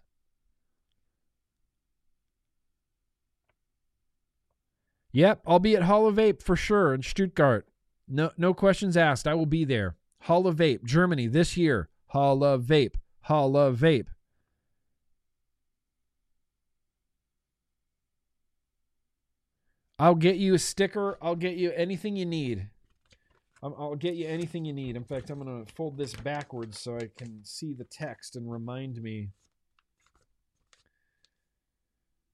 Yep, 5.11 5.41
I'll 5.47 5.60
be 5.60 5.76
at 5.76 5.84
Hall 5.84 6.07
of 6.07 6.15
Vape 6.15 6.43
for 6.43 6.56
sure 6.56 6.93
in 6.93 7.01
Stuttgart. 7.01 7.68
No, 8.07 8.31
no 8.38 8.53
questions 8.53 8.95
asked. 8.95 9.27
I 9.27 9.34
will 9.34 9.47
be 9.47 9.65
there. 9.65 9.95
Hall 10.23 10.45
of 10.45 10.57
Vape, 10.57 10.84
Germany 10.84 11.27
this 11.27 11.57
year. 11.57 11.89
Hall 12.10 12.44
of 12.44 12.64
Vape, 12.64 12.95
Holla 13.22 13.72
Vape. 13.72 14.07
I'll 19.99 20.15
get 20.15 20.38
you 20.38 20.53
a 20.53 20.60
sticker. 20.60 21.18
I'll 21.22 21.36
get 21.36 21.56
you 21.56 21.72
anything 21.72 22.15
you 22.15 22.26
need. 22.26 22.69
I'll, 23.61 23.76
I'll 23.77 23.95
get 23.95 24.15
you 24.15 24.26
anything 24.26 24.64
you 24.65 24.73
need. 24.73 24.95
In 24.95 25.03
fact, 25.03 25.30
I'm 25.30 25.44
going 25.44 25.65
to 25.65 25.73
fold 25.73 25.98
this 25.98 26.14
backwards 26.14 26.80
so 26.80 26.95
I 26.95 27.10
can 27.18 27.41
see 27.44 27.73
the 27.73 27.84
text 27.84 28.36
and 28.36 28.49
remind 28.49 29.03
me. 29.03 29.30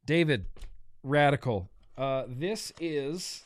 David, 0.06 0.46
radical. 1.02 1.70
Uh, 1.98 2.26
this 2.28 2.72
is. 2.80 3.44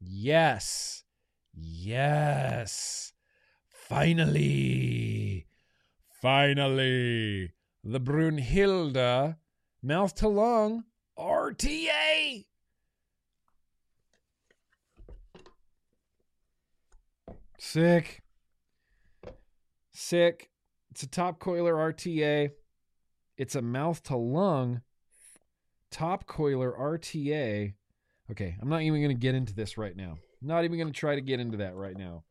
Yes. 0.00 1.04
Yes. 1.54 3.12
Finally. 3.88 5.46
Finally. 6.20 7.52
The 7.84 8.00
Brunhilde 8.00 9.36
mouth 9.80 10.14
to 10.16 10.28
lung 10.28 10.82
RTA. 11.16 12.46
Sick. 17.58 18.22
Sick. 19.92 20.50
It's 20.90 21.04
a 21.04 21.08
top 21.08 21.38
coiler 21.38 21.74
RTA. 21.74 22.50
It's 23.36 23.54
a 23.54 23.62
mouth 23.62 24.02
to 24.04 24.16
lung 24.16 24.82
top 25.92 26.26
coiler 26.26 26.72
RTA. 26.72 27.74
Okay, 28.32 28.56
I'm 28.60 28.68
not 28.68 28.82
even 28.82 29.00
going 29.00 29.14
to 29.14 29.20
get 29.20 29.36
into 29.36 29.54
this 29.54 29.78
right 29.78 29.96
now. 29.96 30.18
Not 30.42 30.64
even 30.64 30.76
going 30.76 30.92
to 30.92 30.98
try 30.98 31.14
to 31.14 31.20
get 31.20 31.38
into 31.38 31.58
that 31.58 31.76
right 31.76 31.96
now. 31.96 32.24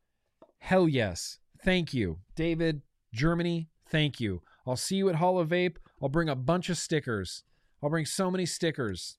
Hell 0.60 0.90
yes. 0.90 1.40
Thank 1.66 1.96
you. 1.96 2.20
David, 2.36 2.84
Germany, 3.12 3.70
thank 3.90 4.20
you. 4.20 4.44
I'll 4.68 4.76
see 4.76 4.98
you 4.98 5.10
at 5.10 5.16
Hall 5.16 5.40
of 5.40 5.50
Vape. 5.50 5.78
I'll 6.00 6.10
bring 6.10 6.30
a 6.30 6.36
bunch 6.36 6.70
of 6.70 6.78
stickers. 6.78 7.42
I'll 7.82 7.90
bring 7.90 8.06
so 8.06 8.30
many 8.30 8.46
stickers. 8.46 9.18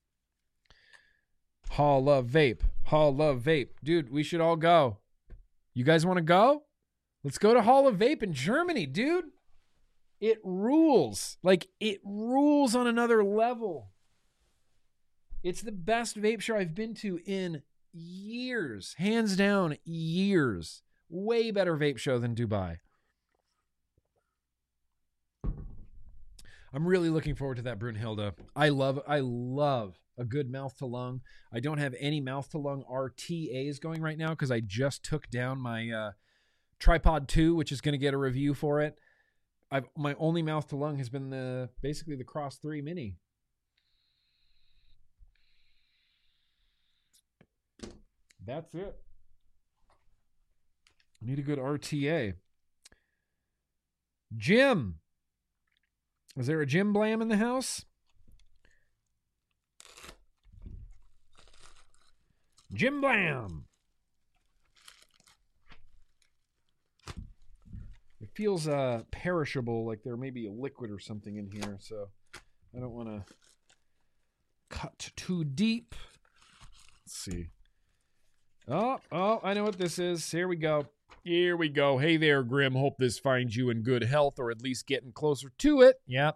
Hall 1.70 2.08
of 2.08 2.28
Vape. 2.28 2.60
Hall 2.84 3.20
of 3.20 3.42
Vape. 3.42 3.70
Dude, 3.82 4.12
we 4.12 4.22
should 4.22 4.40
all 4.40 4.54
go. 4.54 4.98
You 5.74 5.82
guys 5.82 6.06
want 6.06 6.18
to 6.18 6.22
go? 6.22 6.62
Let's 7.24 7.38
go 7.38 7.52
to 7.52 7.62
Hall 7.62 7.88
of 7.88 7.96
Vape 7.96 8.22
in 8.22 8.32
Germany, 8.32 8.86
dude. 8.86 9.24
It 10.20 10.38
rules. 10.44 11.38
Like, 11.42 11.66
it 11.80 11.98
rules 12.04 12.76
on 12.76 12.86
another 12.86 13.24
level. 13.24 13.90
It's 15.42 15.62
the 15.62 15.72
best 15.72 16.16
vape 16.16 16.42
show 16.42 16.56
I've 16.56 16.76
been 16.76 16.94
to 16.94 17.18
in 17.26 17.62
years. 17.92 18.94
Hands 18.98 19.34
down, 19.34 19.78
years. 19.84 20.82
Way 21.08 21.50
better 21.50 21.76
vape 21.76 21.98
show 21.98 22.18
than 22.18 22.34
Dubai. 22.34 22.78
I'm 26.72 26.86
really 26.86 27.08
looking 27.08 27.34
forward 27.34 27.56
to 27.56 27.62
that 27.62 27.78
Brunhilde. 27.78 28.34
I 28.54 28.68
love 28.68 29.00
I 29.08 29.20
love 29.20 29.98
a 30.18 30.24
good 30.24 30.50
mouth 30.50 30.76
to 30.78 30.86
lung. 30.86 31.20
I 31.52 31.60
don't 31.60 31.78
have 31.78 31.94
any 31.98 32.20
mouth 32.20 32.50
to 32.50 32.58
lung 32.58 32.84
RTAs 32.90 33.80
going 33.80 34.02
right 34.02 34.18
now 34.18 34.30
because 34.30 34.50
I 34.50 34.60
just 34.60 35.04
took 35.04 35.30
down 35.30 35.60
my 35.60 35.90
uh, 35.90 36.10
tripod 36.78 37.28
two, 37.28 37.54
which 37.54 37.72
is 37.72 37.80
going 37.80 37.92
to 37.92 37.98
get 37.98 38.14
a 38.14 38.18
review 38.18 38.52
for 38.52 38.80
it. 38.80 38.98
I've 39.70 39.86
my 39.96 40.14
only 40.18 40.42
mouth 40.42 40.68
to 40.68 40.76
lung 40.76 40.98
has 40.98 41.08
been 41.08 41.30
the 41.30 41.70
basically 41.82 42.16
the 42.16 42.24
XROS 42.24 42.60
3 42.60 42.82
Mini. 42.82 43.16
That's 48.44 48.74
it. 48.74 48.96
Need 51.26 51.40
a 51.40 51.42
good 51.42 51.58
RTA. 51.58 52.34
Jim. 54.36 55.00
Is 56.36 56.46
there 56.46 56.60
a 56.60 56.66
Jim 56.66 56.92
Blam 56.92 57.20
in 57.20 57.26
the 57.26 57.36
house? 57.36 57.84
Jim 62.72 63.00
Blam. 63.00 63.64
It 68.20 68.28
feels 68.32 68.68
uh 68.68 69.02
perishable, 69.10 69.84
like 69.84 70.04
there 70.04 70.16
may 70.16 70.30
be 70.30 70.46
a 70.46 70.52
liquid 70.52 70.92
or 70.92 71.00
something 71.00 71.36
in 71.36 71.50
here, 71.50 71.76
so 71.80 72.08
I 72.74 72.78
don't 72.78 72.92
want 72.92 73.08
to 73.08 73.24
cut 74.70 75.10
too 75.16 75.42
deep. 75.42 75.96
Let's 77.04 77.16
see. 77.16 77.48
Oh, 78.68 78.98
oh, 79.10 79.40
I 79.42 79.54
know 79.54 79.64
what 79.64 79.78
this 79.78 79.98
is. 79.98 80.30
Here 80.30 80.46
we 80.46 80.54
go. 80.54 80.86
Here 81.24 81.56
we 81.56 81.68
go. 81.68 81.98
Hey 81.98 82.16
there, 82.16 82.42
Grimm. 82.42 82.74
Hope 82.74 82.98
this 82.98 83.18
finds 83.18 83.56
you 83.56 83.70
in 83.70 83.82
good 83.82 84.04
health 84.04 84.38
or 84.38 84.50
at 84.50 84.62
least 84.62 84.86
getting 84.86 85.12
closer 85.12 85.50
to 85.58 85.80
it. 85.80 85.96
Yeah. 86.06 86.32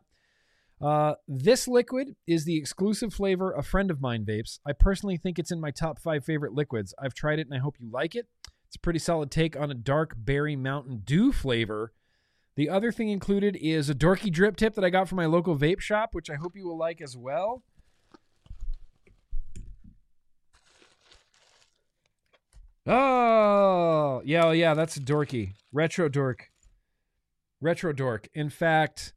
Uh, 0.81 1.15
this 1.29 1.69
liquid 1.69 2.17
is 2.27 2.45
the 2.45 2.57
exclusive 2.57 3.13
flavor 3.13 3.53
a 3.53 3.63
friend 3.63 3.91
of 3.91 4.01
mine 4.01 4.25
vapes. 4.25 4.59
I 4.67 4.73
personally 4.73 5.17
think 5.17 5.39
it's 5.39 5.53
in 5.53 5.61
my 5.61 5.71
top 5.71 6.01
five 6.01 6.25
favorite 6.25 6.55
liquids. 6.55 6.95
I've 6.99 7.15
tried 7.15 7.39
it 7.39 7.47
and 7.47 7.55
I 7.55 7.59
hope 7.61 7.77
you 7.79 7.91
like 7.91 8.15
it. 8.15 8.27
It's 8.67 8.77
a 8.77 8.81
pretty 8.81 8.99
solid 8.99 9.31
take 9.31 9.57
on 9.57 9.71
a 9.71 9.75
dark 9.75 10.15
berry 10.17 10.57
Mountain 10.57 11.03
Dew 11.05 11.33
flavor. 11.33 11.93
The 12.57 12.69
other 12.69 12.93
thing 12.93 13.11
included 13.11 13.57
is 13.61 13.91
a 13.91 13.95
dorky 13.95 14.33
drip 14.33 14.57
tip 14.57 14.75
that 14.75 14.85
I 14.85 14.91
got 14.91 15.09
from 15.09 15.17
my 15.17 15.27
local 15.27 15.57
vape 15.57 15.81
shop, 15.81 16.15
which 16.15 16.31
I 16.31 16.35
hope 16.35 16.57
you 16.57 16.67
will 16.67 16.79
like 16.79 17.01
as 17.01 17.17
well. 17.17 17.63
Oh, 22.87 24.23
yeah, 24.25 24.47
oh, 24.47 24.51
yeah, 24.53 24.75
that's 24.75 24.99
dorky. 24.99 25.55
Retro 25.73 26.09
dork. 26.09 26.51
Retro 27.61 27.93
dork. 27.93 28.29
In 28.33 28.49
fact, 28.49 29.13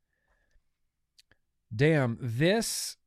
damn, 1.73 2.17
this 2.21 2.97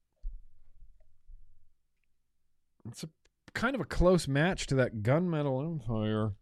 it's 2.89 3.05
a 3.05 3.09
kind 3.55 3.75
of 3.75 3.81
a 3.81 3.85
close 3.85 4.29
match 4.29 4.67
to 4.69 4.75
that 4.77 5.03
gunmetal 5.03 5.65
empire. 5.65 6.33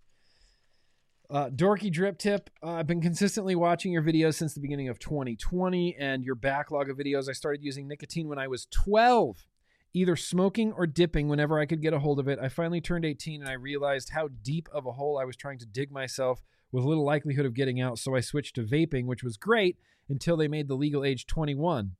Uh, 1.31 1.49
dorky 1.49 1.91
drip 1.91 2.19
tip. 2.19 2.51
Uh, 2.62 2.73
I've 2.73 2.86
been 2.86 3.01
consistently 3.01 3.55
watching 3.55 3.93
your 3.93 4.03
videos 4.03 4.35
since 4.35 4.55
the 4.55 4.61
beginning 4.61 4.89
of 4.89 4.99
2020 4.99 5.97
and 5.99 6.23
your 6.23 6.35
backlog 6.35 6.91
of 6.91 6.99
videos. 6.99 7.28
I 7.28 7.32
started 7.32 7.65
using 7.65 7.89
nicotine 7.89 8.28
when 8.28 8.39
I 8.39 8.47
was 8.47 8.66
12 8.66 9.47
either 9.95 10.16
smoking 10.16 10.73
or 10.73 10.87
dipping 10.87 11.29
whenever 11.29 11.59
I 11.59 11.66
could 11.66 11.81
get 11.81 11.95
a 11.95 12.01
hold 12.01 12.19
of 12.19 12.29
it. 12.29 12.39
I 12.43 12.49
finally 12.49 12.81
turned 12.81 13.05
18 13.05 13.41
and 13.41 13.49
I 13.49 13.55
realized 13.55 14.11
how 14.11 14.29
deep 14.43 14.69
of 14.73 14.87
a 14.87 14.93
hole 14.93 15.19
I 15.19 15.25
was 15.25 15.37
trying 15.37 15.59
to 15.61 15.66
dig 15.66 15.91
myself 15.91 16.43
with 16.73 16.85
little 16.85 17.05
likelihood 17.05 17.47
of 17.47 17.55
getting 17.55 17.81
out, 17.81 18.01
so 18.01 18.16
I 18.16 18.21
switched 18.21 18.57
to 18.57 18.65
vaping, 18.65 19.07
which 19.07 19.23
was 19.23 19.37
great 19.37 19.79
until 20.09 20.36
they 20.36 20.49
made 20.49 20.67
the 20.67 20.75
legal 20.75 21.05
age 21.05 21.27
21. 21.27 21.93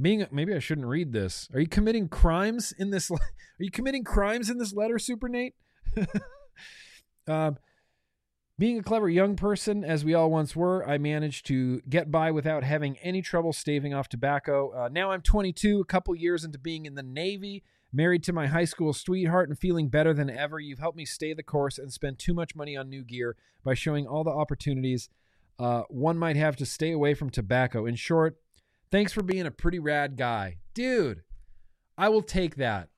Being 0.00 0.26
maybe 0.32 0.52
I 0.52 0.58
shouldn't 0.58 0.88
read 0.88 1.12
this. 1.12 1.48
Are 1.54 1.60
you 1.60 1.68
committing 1.68 2.08
crimes 2.08 2.72
in 2.76 2.90
this 2.90 3.10
are 3.12 3.18
you 3.58 3.70
committing 3.70 4.04
crimes 4.04 4.50
in 4.50 4.58
this 4.58 4.72
letter, 4.72 4.98
Super 4.98 5.28
Nate? 5.28 5.54
um 7.28 7.58
being 8.58 8.78
a 8.78 8.82
clever 8.82 9.08
young 9.08 9.36
person, 9.36 9.84
as 9.84 10.04
we 10.04 10.14
all 10.14 10.30
once 10.30 10.56
were, 10.56 10.86
I 10.88 10.98
managed 10.98 11.46
to 11.46 11.80
get 11.88 12.10
by 12.10 12.30
without 12.30 12.64
having 12.64 12.96
any 12.98 13.22
trouble 13.22 13.52
staving 13.52 13.94
off 13.94 14.08
tobacco. 14.08 14.72
Uh, 14.72 14.88
now 14.90 15.12
I'm 15.12 15.22
22, 15.22 15.80
a 15.80 15.84
couple 15.84 16.14
years 16.16 16.44
into 16.44 16.58
being 16.58 16.84
in 16.84 16.94
the 16.94 17.02
Navy, 17.02 17.62
married 17.92 18.24
to 18.24 18.32
my 18.32 18.48
high 18.48 18.64
school 18.64 18.92
sweetheart, 18.92 19.48
and 19.48 19.58
feeling 19.58 19.88
better 19.88 20.12
than 20.12 20.28
ever. 20.28 20.58
You've 20.58 20.80
helped 20.80 20.96
me 20.98 21.04
stay 21.04 21.32
the 21.34 21.42
course 21.42 21.78
and 21.78 21.92
spend 21.92 22.18
too 22.18 22.34
much 22.34 22.56
money 22.56 22.76
on 22.76 22.88
new 22.88 23.04
gear 23.04 23.36
by 23.62 23.74
showing 23.74 24.06
all 24.06 24.24
the 24.24 24.30
opportunities 24.30 25.08
uh, 25.58 25.82
one 25.88 26.16
might 26.16 26.36
have 26.36 26.56
to 26.56 26.66
stay 26.66 26.92
away 26.92 27.14
from 27.14 27.30
tobacco. 27.30 27.86
In 27.86 27.96
short, 27.96 28.38
thanks 28.90 29.12
for 29.12 29.22
being 29.22 29.46
a 29.46 29.50
pretty 29.50 29.78
rad 29.78 30.16
guy. 30.16 30.58
Dude, 30.72 31.22
I 31.96 32.08
will 32.08 32.22
take 32.22 32.56
that. 32.56 32.88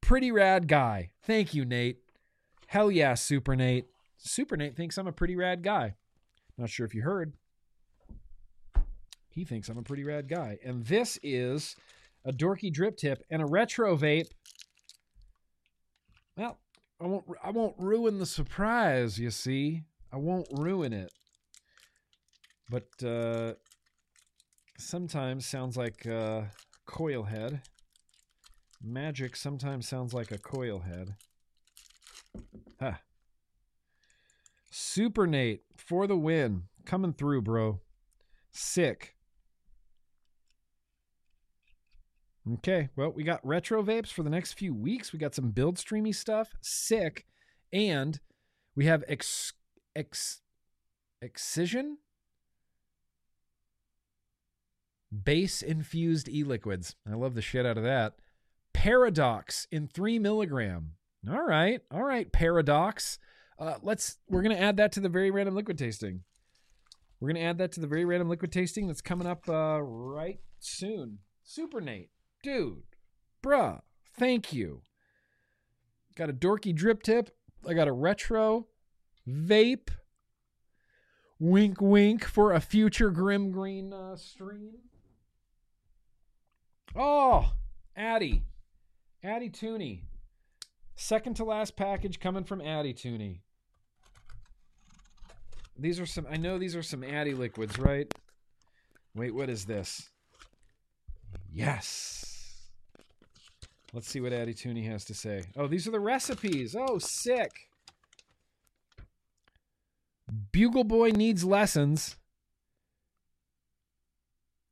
Pretty 0.00 0.30
rad 0.30 0.68
guy. 0.68 1.10
Thank 1.22 1.54
you, 1.54 1.64
Nate. 1.64 1.98
Hell 2.66 2.90
yeah, 2.90 3.14
Super 3.14 3.56
Nate. 3.56 3.86
Super 4.18 4.56
Nate 4.56 4.76
thinks 4.76 4.98
I'm 4.98 5.06
a 5.06 5.12
pretty 5.12 5.36
rad 5.36 5.62
guy. 5.62 5.94
Not 6.58 6.70
sure 6.70 6.86
if 6.86 6.94
you 6.94 7.02
heard. 7.02 7.34
He 9.28 9.44
thinks 9.44 9.68
I'm 9.68 9.78
a 9.78 9.82
pretty 9.82 10.04
rad 10.04 10.28
guy. 10.28 10.58
And 10.64 10.84
this 10.86 11.18
is 11.22 11.76
a 12.24 12.32
dorky 12.32 12.72
drip 12.72 12.96
tip 12.96 13.22
and 13.30 13.42
a 13.42 13.46
retro 13.46 13.96
vape. 13.96 14.30
Well, 16.36 16.58
I 17.00 17.06
won't 17.06 17.24
I 17.42 17.50
won't 17.50 17.74
ruin 17.78 18.18
the 18.18 18.26
surprise, 18.26 19.18
you 19.18 19.30
see. 19.30 19.82
I 20.12 20.16
won't 20.16 20.48
ruin 20.52 20.92
it. 20.92 21.12
But 22.70 23.04
uh 23.04 23.54
sometimes 24.78 25.46
sounds 25.46 25.76
like 25.76 26.06
a 26.06 26.50
coil 26.86 27.24
head. 27.24 27.62
Magic 28.82 29.36
sometimes 29.36 29.88
sounds 29.88 30.14
like 30.14 30.30
a 30.30 30.38
coil 30.38 30.80
head. 30.80 31.16
Huh. 32.80 32.94
Super 34.78 35.26
Nate 35.26 35.62
for 35.74 36.06
the 36.06 36.18
win. 36.18 36.64
Coming 36.84 37.14
through, 37.14 37.40
bro. 37.40 37.80
Sick. 38.50 39.16
Okay, 42.52 42.90
well, 42.94 43.10
we 43.10 43.24
got 43.24 43.44
retro 43.44 43.82
vapes 43.82 44.12
for 44.12 44.22
the 44.22 44.28
next 44.28 44.52
few 44.52 44.74
weeks. 44.74 45.14
We 45.14 45.18
got 45.18 45.34
some 45.34 45.48
build 45.48 45.78
streamy 45.78 46.12
stuff. 46.12 46.54
Sick. 46.60 47.24
And 47.72 48.20
we 48.74 48.84
have 48.84 49.02
ex, 49.08 49.54
ex 49.96 50.42
excision 51.22 51.96
base 55.24 55.62
infused 55.62 56.28
e-liquids. 56.28 56.96
I 57.10 57.14
love 57.14 57.34
the 57.34 57.40
shit 57.40 57.64
out 57.64 57.78
of 57.78 57.84
that. 57.84 58.16
Paradox 58.74 59.66
in 59.72 59.88
three 59.88 60.18
milligram. 60.18 60.96
All 61.26 61.46
right, 61.46 61.80
all 61.90 62.04
right, 62.04 62.30
Paradox. 62.30 63.18
Uh, 63.58 63.76
let's 63.82 64.18
we're 64.28 64.42
gonna 64.42 64.54
add 64.54 64.76
that 64.76 64.92
to 64.92 65.00
the 65.00 65.08
very 65.08 65.30
random 65.30 65.54
liquid 65.54 65.78
tasting. 65.78 66.22
We're 67.20 67.28
gonna 67.28 67.44
add 67.44 67.58
that 67.58 67.72
to 67.72 67.80
the 67.80 67.86
very 67.86 68.04
random 68.04 68.28
liquid 68.28 68.52
tasting 68.52 68.86
that's 68.86 69.00
coming 69.00 69.26
up 69.26 69.48
uh, 69.48 69.80
right 69.80 70.40
soon. 70.58 71.18
Super 71.42 71.80
Nate, 71.80 72.10
dude, 72.42 72.82
bruh, 73.42 73.80
thank 74.18 74.52
you. 74.52 74.82
Got 76.14 76.30
a 76.30 76.34
dorky 76.34 76.74
drip 76.74 77.02
tip. 77.02 77.30
I 77.66 77.74
got 77.74 77.88
a 77.88 77.92
retro 77.92 78.66
vape. 79.28 79.88
Wink, 81.38 81.80
wink 81.82 82.24
for 82.24 82.52
a 82.52 82.60
future 82.60 83.10
Grimm 83.10 83.50
Green 83.50 83.92
uh, 83.92 84.16
stream. 84.16 84.72
Oh, 86.94 87.52
Addy, 87.94 88.44
Addy 89.22 89.50
Tooney. 89.50 90.00
Second 90.94 91.36
to 91.36 91.44
last 91.44 91.76
package 91.76 92.18
coming 92.20 92.44
from 92.44 92.62
Addy 92.62 92.94
Tooney. 92.94 93.40
These 95.78 96.00
are 96.00 96.06
some. 96.06 96.26
I 96.30 96.36
know 96.36 96.58
these 96.58 96.76
are 96.76 96.82
some 96.82 97.04
Addy 97.04 97.34
liquids, 97.34 97.78
right? 97.78 98.12
Wait, 99.14 99.34
what 99.34 99.48
is 99.50 99.64
this? 99.64 100.10
Yes. 101.52 102.22
Let's 103.92 104.08
see 104.08 104.20
what 104.20 104.32
Addy 104.32 104.52
Tooney 104.52 104.86
has 104.90 105.04
to 105.06 105.14
say. 105.14 105.44
Oh, 105.56 105.66
these 105.66 105.86
are 105.88 105.90
the 105.90 106.00
recipes. 106.00 106.76
Oh, 106.78 106.98
sick. 106.98 107.50
Bugle 110.52 110.84
Boy 110.84 111.10
needs 111.10 111.44
lessons. 111.44 112.16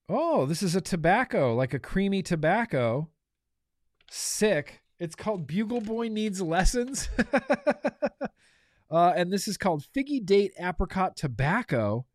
Oh, 0.08 0.44
this 0.44 0.62
is 0.62 0.76
a 0.76 0.81
tobacco, 0.81 1.55
like 1.55 1.73
a 1.73 1.78
creamy 1.78 2.23
tobacco. 2.23 3.08
Sick. 4.10 4.83
It's 4.99 5.15
called 5.15 5.47
Bugle 5.47 5.81
Boy 5.81 6.08
Needs 6.08 6.41
Lessons. 6.41 7.08
uh, 8.90 9.12
and 9.16 9.32
this 9.32 9.48
is 9.48 9.56
called 9.56 9.84
Figgy 9.94 10.24
Date 10.24 10.52
Apricot 10.58 11.16
Tobacco. 11.16 12.06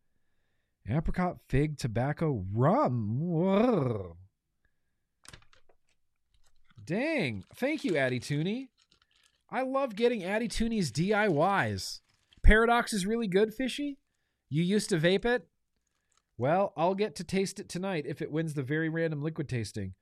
Apricot 0.88 1.38
Fig 1.48 1.78
Tobacco 1.78 2.44
Rum. 2.52 3.20
Whoa. 3.20 4.16
Dang. 6.84 7.44
Thank 7.54 7.84
you, 7.84 7.96
Addy 7.96 8.18
Tooney. 8.18 8.68
I 9.50 9.62
love 9.62 9.96
getting 9.96 10.24
Addy 10.24 10.48
Tooney's 10.48 10.90
DIYs. 10.90 12.00
Paradox 12.42 12.92
is 12.92 13.06
really 13.06 13.26
good, 13.26 13.52
Fishy. 13.52 13.98
You 14.48 14.62
used 14.62 14.88
to 14.90 14.98
vape 14.98 15.24
it. 15.24 15.46
Well, 16.38 16.72
I'll 16.76 16.94
get 16.94 17.14
to 17.16 17.24
taste 17.24 17.60
it 17.60 17.68
tonight 17.68 18.06
if 18.06 18.22
it 18.22 18.32
wins 18.32 18.54
the 18.54 18.62
very 18.62 18.88
random 18.88 19.22
liquid 19.22 19.48
tasting. 19.48 19.94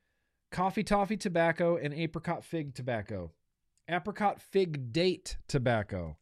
Coffee 0.51 0.85
toffee 0.85 1.17
tobacco 1.17 1.77
and 1.77 1.93
apricot 1.93 2.45
fig 2.45 2.75
tobacco. 2.75 3.33
Apricot 3.89 4.41
fig 4.41 4.93
date 4.93 5.37
tobacco. 5.49 6.17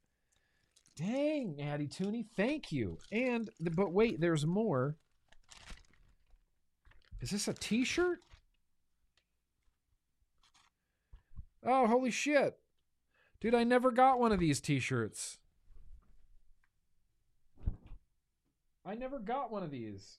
Dang, 0.97 1.57
Natty 1.57 1.89
Tooney, 1.89 2.25
thank 2.36 2.73
you. 2.73 2.99
And 3.12 3.50
but 3.60 3.92
wait, 3.92 4.20
there's 4.20 4.47
more. 4.47 4.97
Is 7.20 7.31
this 7.31 7.49
a 7.49 7.55
t-shirt? 7.55 8.20
Oh, 11.65 11.86
holy 11.86 12.10
shit. 12.10 12.57
Dude, 13.41 13.55
I 13.55 13.65
never 13.65 13.91
got 13.91 14.18
one 14.18 14.33
of 14.33 14.39
these 14.39 14.60
t-shirts. 14.60 15.39
I 18.84 18.94
never 18.94 19.18
got 19.18 19.50
one 19.50 19.62
of 19.62 19.70
these. 19.70 20.18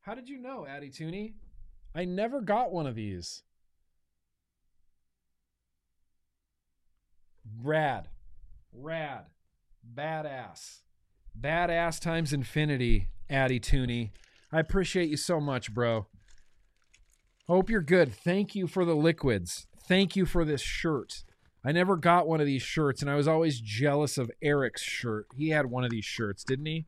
How 0.00 0.14
did 0.14 0.28
you 0.28 0.38
know, 0.38 0.66
Addy 0.66 0.90
Tooney? 0.90 1.34
I 1.94 2.04
never 2.04 2.40
got 2.40 2.72
one 2.72 2.86
of 2.86 2.94
these. 2.94 3.42
Rad. 7.62 8.08
Rad. 8.72 9.26
Badass. 9.92 10.80
Badass 11.38 12.00
times 12.00 12.32
infinity, 12.32 13.08
Addy 13.28 13.58
Tooney. 13.58 14.10
I 14.52 14.60
appreciate 14.60 15.08
you 15.08 15.16
so 15.16 15.40
much, 15.40 15.74
bro. 15.74 16.06
Hope 17.48 17.68
you're 17.68 17.82
good. 17.82 18.14
Thank 18.14 18.54
you 18.54 18.66
for 18.66 18.84
the 18.84 18.94
liquids. 18.94 19.66
Thank 19.86 20.16
you 20.16 20.24
for 20.26 20.44
this 20.44 20.62
shirt. 20.62 21.24
I 21.64 21.72
never 21.72 21.96
got 21.96 22.28
one 22.28 22.40
of 22.40 22.46
these 22.46 22.62
shirts, 22.62 23.02
and 23.02 23.10
I 23.10 23.16
was 23.16 23.26
always 23.26 23.60
jealous 23.60 24.16
of 24.16 24.30
Eric's 24.42 24.82
shirt. 24.82 25.26
He 25.36 25.50
had 25.50 25.66
one 25.66 25.84
of 25.84 25.90
these 25.90 26.04
shirts, 26.04 26.44
didn't 26.44 26.66
he? 26.66 26.86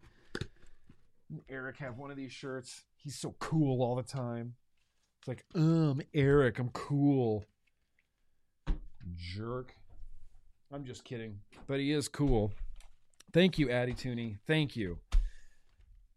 Eric 1.49 1.79
have 1.79 1.97
one 1.99 2.11
of 2.11 2.17
these 2.17 2.33
shirts. 2.33 2.85
He's 2.97 3.19
so 3.19 3.35
cool 3.39 3.83
all 3.83 3.97
the 3.97 4.03
time. 4.03 4.55
It's 5.21 5.29
like, 5.29 5.45
um, 5.55 6.01
Eric, 6.15 6.59
I'm 6.59 6.69
cool. 6.71 7.45
Jerk. 9.15 9.75
I'm 10.73 10.85
just 10.85 11.05
kidding. 11.05 11.41
But 11.67 11.81
he 11.81 11.93
is 11.93 12.09
cool. 12.09 12.53
Thank 13.33 13.59
you, 13.59 13.71
Addy 13.71 13.93
Tooney. 13.93 14.39
Thank 14.47 14.77
you. 14.77 14.99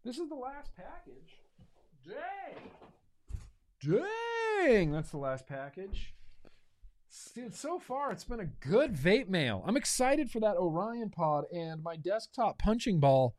This 0.04 0.18
is 0.18 0.28
the 0.28 0.34
last 0.34 0.70
package. 0.76 1.36
Dang. 2.06 2.70
Dang. 4.62 4.92
That's 4.92 5.10
the 5.10 5.18
last 5.18 5.46
package. 5.46 6.14
Dude, 7.34 7.54
so 7.54 7.78
far 7.78 8.12
it's 8.12 8.24
been 8.24 8.40
a 8.40 8.46
good 8.66 8.94
vape 8.94 9.28
mail. 9.28 9.64
I'm 9.66 9.76
excited 9.76 10.30
for 10.30 10.40
that 10.40 10.56
Orion 10.56 11.10
pod 11.10 11.44
and 11.52 11.82
my 11.82 11.96
desktop 11.96 12.58
punching 12.58 13.00
ball. 13.00 13.34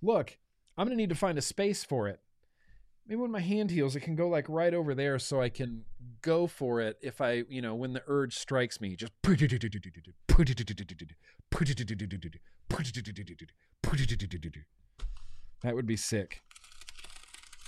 Look, 0.00 0.38
I'm 0.78 0.86
going 0.86 0.96
to 0.96 1.02
need 1.02 1.10
to 1.10 1.16
find 1.16 1.36
a 1.36 1.42
space 1.42 1.84
for 1.84 2.08
it. 2.08 2.20
Maybe 3.10 3.22
when 3.22 3.32
my 3.32 3.40
hand 3.40 3.72
heals, 3.72 3.96
it 3.96 4.00
can 4.00 4.14
go 4.14 4.28
like 4.28 4.48
right 4.48 4.72
over 4.72 4.94
there 4.94 5.18
so 5.18 5.40
I 5.40 5.48
can 5.48 5.82
go 6.22 6.46
for 6.46 6.80
it 6.80 6.96
if 7.02 7.20
I, 7.20 7.42
you 7.48 7.60
know, 7.60 7.74
when 7.74 7.92
the 7.92 8.04
urge 8.06 8.38
strikes 8.38 8.80
me. 8.80 8.94
Just 8.94 9.10
that 15.62 15.74
would 15.74 15.88
be 15.88 15.96
sick. 15.96 16.40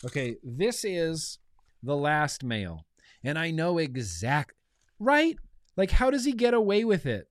Okay, 0.05 0.37
this 0.45 0.85
is 0.85 1.41
the 1.83 1.97
last 1.97 2.45
mail. 2.45 2.87
And 3.25 3.37
I 3.37 3.51
know 3.51 3.79
exact 3.79 4.55
right? 5.01 5.37
Like 5.77 5.91
how 5.91 6.09
does 6.09 6.25
he 6.25 6.33
get 6.35 6.55
away 6.55 6.85
with 6.85 7.05
it? 7.05 7.27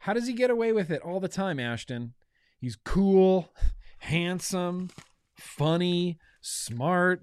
How 0.00 0.12
does 0.12 0.26
he 0.26 0.34
get 0.34 0.50
away 0.50 0.72
with 0.72 0.90
it 0.90 1.00
all 1.00 1.18
the 1.18 1.28
time, 1.28 1.58
Ashton? 1.58 2.12
He's 2.60 2.76
cool, 2.76 3.54
handsome, 4.00 4.90
funny, 5.34 6.18
smart. 6.42 7.22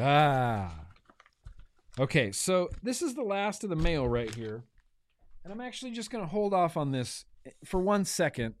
Ah. 0.00 0.86
Okay, 2.00 2.32
so 2.32 2.70
this 2.82 3.02
is 3.02 3.14
the 3.14 3.22
last 3.22 3.62
of 3.62 3.70
the 3.70 3.76
mail 3.76 4.08
right 4.08 4.34
here. 4.34 4.64
And 5.44 5.52
I'm 5.52 5.60
actually 5.60 5.92
just 5.92 6.10
going 6.10 6.24
to 6.24 6.30
hold 6.30 6.54
off 6.54 6.76
on 6.76 6.90
this 6.90 7.26
for 7.64 7.78
one 7.78 8.04
second 8.04 8.54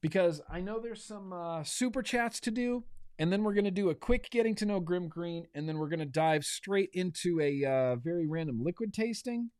because 0.00 0.40
I 0.48 0.60
know 0.60 0.78
there's 0.78 1.02
some 1.02 1.32
uh, 1.32 1.64
super 1.64 2.02
chats 2.02 2.38
to 2.40 2.50
do. 2.50 2.84
And 3.18 3.32
then 3.32 3.42
we're 3.42 3.54
going 3.54 3.64
to 3.64 3.70
do 3.70 3.88
a 3.88 3.94
quick 3.94 4.28
getting 4.30 4.54
to 4.56 4.66
know 4.66 4.78
Grimm 4.78 5.08
Green. 5.08 5.46
And 5.54 5.68
then 5.68 5.78
we're 5.78 5.88
going 5.88 6.00
to 6.00 6.04
dive 6.04 6.44
straight 6.44 6.90
into 6.92 7.40
a 7.40 7.64
uh, 7.64 7.96
very 7.96 8.26
random 8.26 8.62
liquid 8.62 8.92
tasting. 8.92 9.50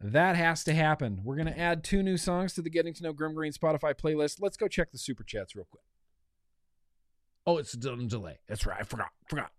That 0.00 0.36
has 0.36 0.62
to 0.64 0.74
happen. 0.74 1.20
We're 1.24 1.36
going 1.36 1.52
to 1.52 1.58
add 1.58 1.82
two 1.82 2.02
new 2.02 2.16
songs 2.16 2.52
to 2.54 2.62
the 2.62 2.70
Getting 2.70 2.92
to 2.94 3.02
Know 3.02 3.12
Grimm 3.12 3.34
Green 3.34 3.52
Spotify 3.52 3.94
playlist. 3.94 4.36
Let's 4.40 4.56
go 4.56 4.68
check 4.68 4.92
the 4.92 4.98
super 4.98 5.24
chats 5.24 5.56
real 5.56 5.66
quick. 5.70 5.84
Oh, 7.46 7.58
it's 7.58 7.74
a 7.74 7.78
delay. 7.78 8.40
That's 8.48 8.66
right. 8.66 8.78
I 8.80 8.82
forgot. 8.82 9.08
Forgot. 9.28 9.50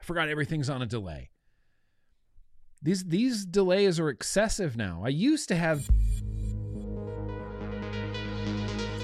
I 0.00 0.04
forgot 0.04 0.28
everything's 0.28 0.70
on 0.70 0.82
a 0.82 0.86
delay. 0.86 1.30
These 2.82 3.04
these 3.04 3.44
delays 3.44 4.00
are 4.00 4.08
excessive 4.08 4.76
now. 4.76 5.02
I 5.04 5.08
used 5.08 5.48
to 5.48 5.56
have 5.56 5.90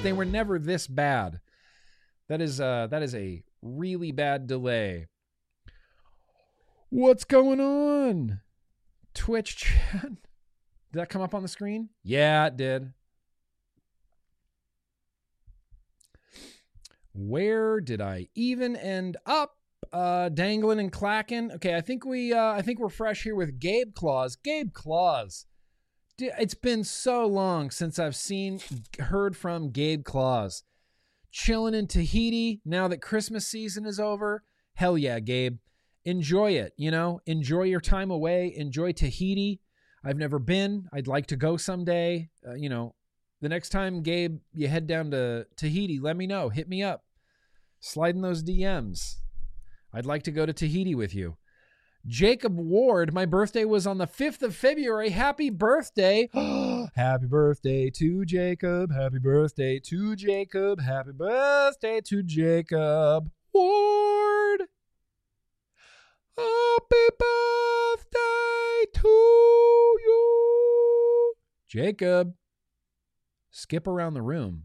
they 0.02 0.12
were 0.12 0.24
never 0.24 0.58
this 0.58 0.86
bad. 0.86 1.40
That 2.28 2.40
is 2.40 2.60
uh 2.60 2.86
that 2.90 3.02
is 3.02 3.14
a 3.14 3.42
really 3.60 4.12
bad 4.12 4.46
delay. 4.46 5.08
What's 6.88 7.24
going 7.24 7.60
on? 7.60 8.40
Twitch 9.12 9.56
chat. 9.56 10.12
Did 10.96 11.02
that 11.02 11.08
come 11.10 11.20
up 11.20 11.34
on 11.34 11.42
the 11.42 11.48
screen? 11.48 11.90
Yeah, 12.04 12.46
it 12.46 12.56
did. 12.56 12.94
Where 17.12 17.82
did 17.82 18.00
I 18.00 18.28
even 18.34 18.76
end 18.76 19.18
up? 19.26 19.58
Uh, 19.92 20.30
dangling 20.30 20.80
and 20.80 20.90
clacking. 20.90 21.52
Okay, 21.52 21.76
I 21.76 21.82
think 21.82 22.06
we 22.06 22.32
uh, 22.32 22.52
I 22.52 22.62
think 22.62 22.78
we're 22.78 22.88
fresh 22.88 23.24
here 23.24 23.34
with 23.34 23.60
Gabe 23.60 23.94
Claus. 23.94 24.36
Gabe 24.36 24.72
Claus. 24.72 25.44
It's 26.16 26.54
been 26.54 26.82
so 26.82 27.26
long 27.26 27.70
since 27.70 27.98
I've 27.98 28.16
seen 28.16 28.60
heard 28.98 29.36
from 29.36 29.72
Gabe 29.72 30.02
Claus. 30.02 30.62
Chilling 31.30 31.74
in 31.74 31.88
Tahiti 31.88 32.62
now 32.64 32.88
that 32.88 33.02
Christmas 33.02 33.46
season 33.46 33.84
is 33.84 34.00
over. 34.00 34.44
Hell 34.72 34.96
yeah, 34.96 35.20
Gabe. 35.20 35.58
Enjoy 36.06 36.52
it, 36.52 36.72
you 36.78 36.90
know? 36.90 37.20
Enjoy 37.26 37.64
your 37.64 37.82
time 37.82 38.10
away. 38.10 38.54
Enjoy 38.56 38.92
Tahiti. 38.92 39.60
I've 40.06 40.16
never 40.16 40.38
been. 40.38 40.88
I'd 40.92 41.08
like 41.08 41.26
to 41.26 41.36
go 41.36 41.56
someday. 41.56 42.30
Uh, 42.46 42.54
you 42.54 42.68
know, 42.68 42.94
the 43.40 43.48
next 43.48 43.70
time, 43.70 44.02
Gabe, 44.02 44.38
you 44.54 44.68
head 44.68 44.86
down 44.86 45.10
to 45.10 45.46
Tahiti, 45.56 45.98
let 45.98 46.16
me 46.16 46.28
know. 46.28 46.48
Hit 46.48 46.68
me 46.68 46.80
up. 46.80 47.02
Slide 47.80 48.14
in 48.14 48.22
those 48.22 48.44
DMs. 48.44 49.16
I'd 49.92 50.06
like 50.06 50.22
to 50.22 50.30
go 50.30 50.46
to 50.46 50.52
Tahiti 50.52 50.94
with 50.94 51.12
you. 51.12 51.36
Jacob 52.06 52.56
Ward, 52.56 53.12
my 53.12 53.26
birthday 53.26 53.64
was 53.64 53.84
on 53.84 53.98
the 53.98 54.06
5th 54.06 54.42
of 54.42 54.54
February. 54.54 55.10
Happy 55.10 55.50
birthday. 55.50 56.28
Happy 56.94 57.26
birthday 57.26 57.90
to 57.90 58.24
Jacob. 58.24 58.92
Happy 58.92 59.18
birthday 59.18 59.80
to 59.80 60.14
Jacob. 60.14 60.80
Happy 60.80 61.10
birthday 61.10 62.00
to 62.02 62.22
Jacob 62.22 63.28
Ward. 63.52 64.62
Happy 66.38 67.08
birthday 67.18 68.84
to 68.94 69.08
you. 70.06 71.34
Jacob, 71.68 72.34
skip 73.50 73.86
around 73.86 74.14
the 74.14 74.22
room. 74.22 74.64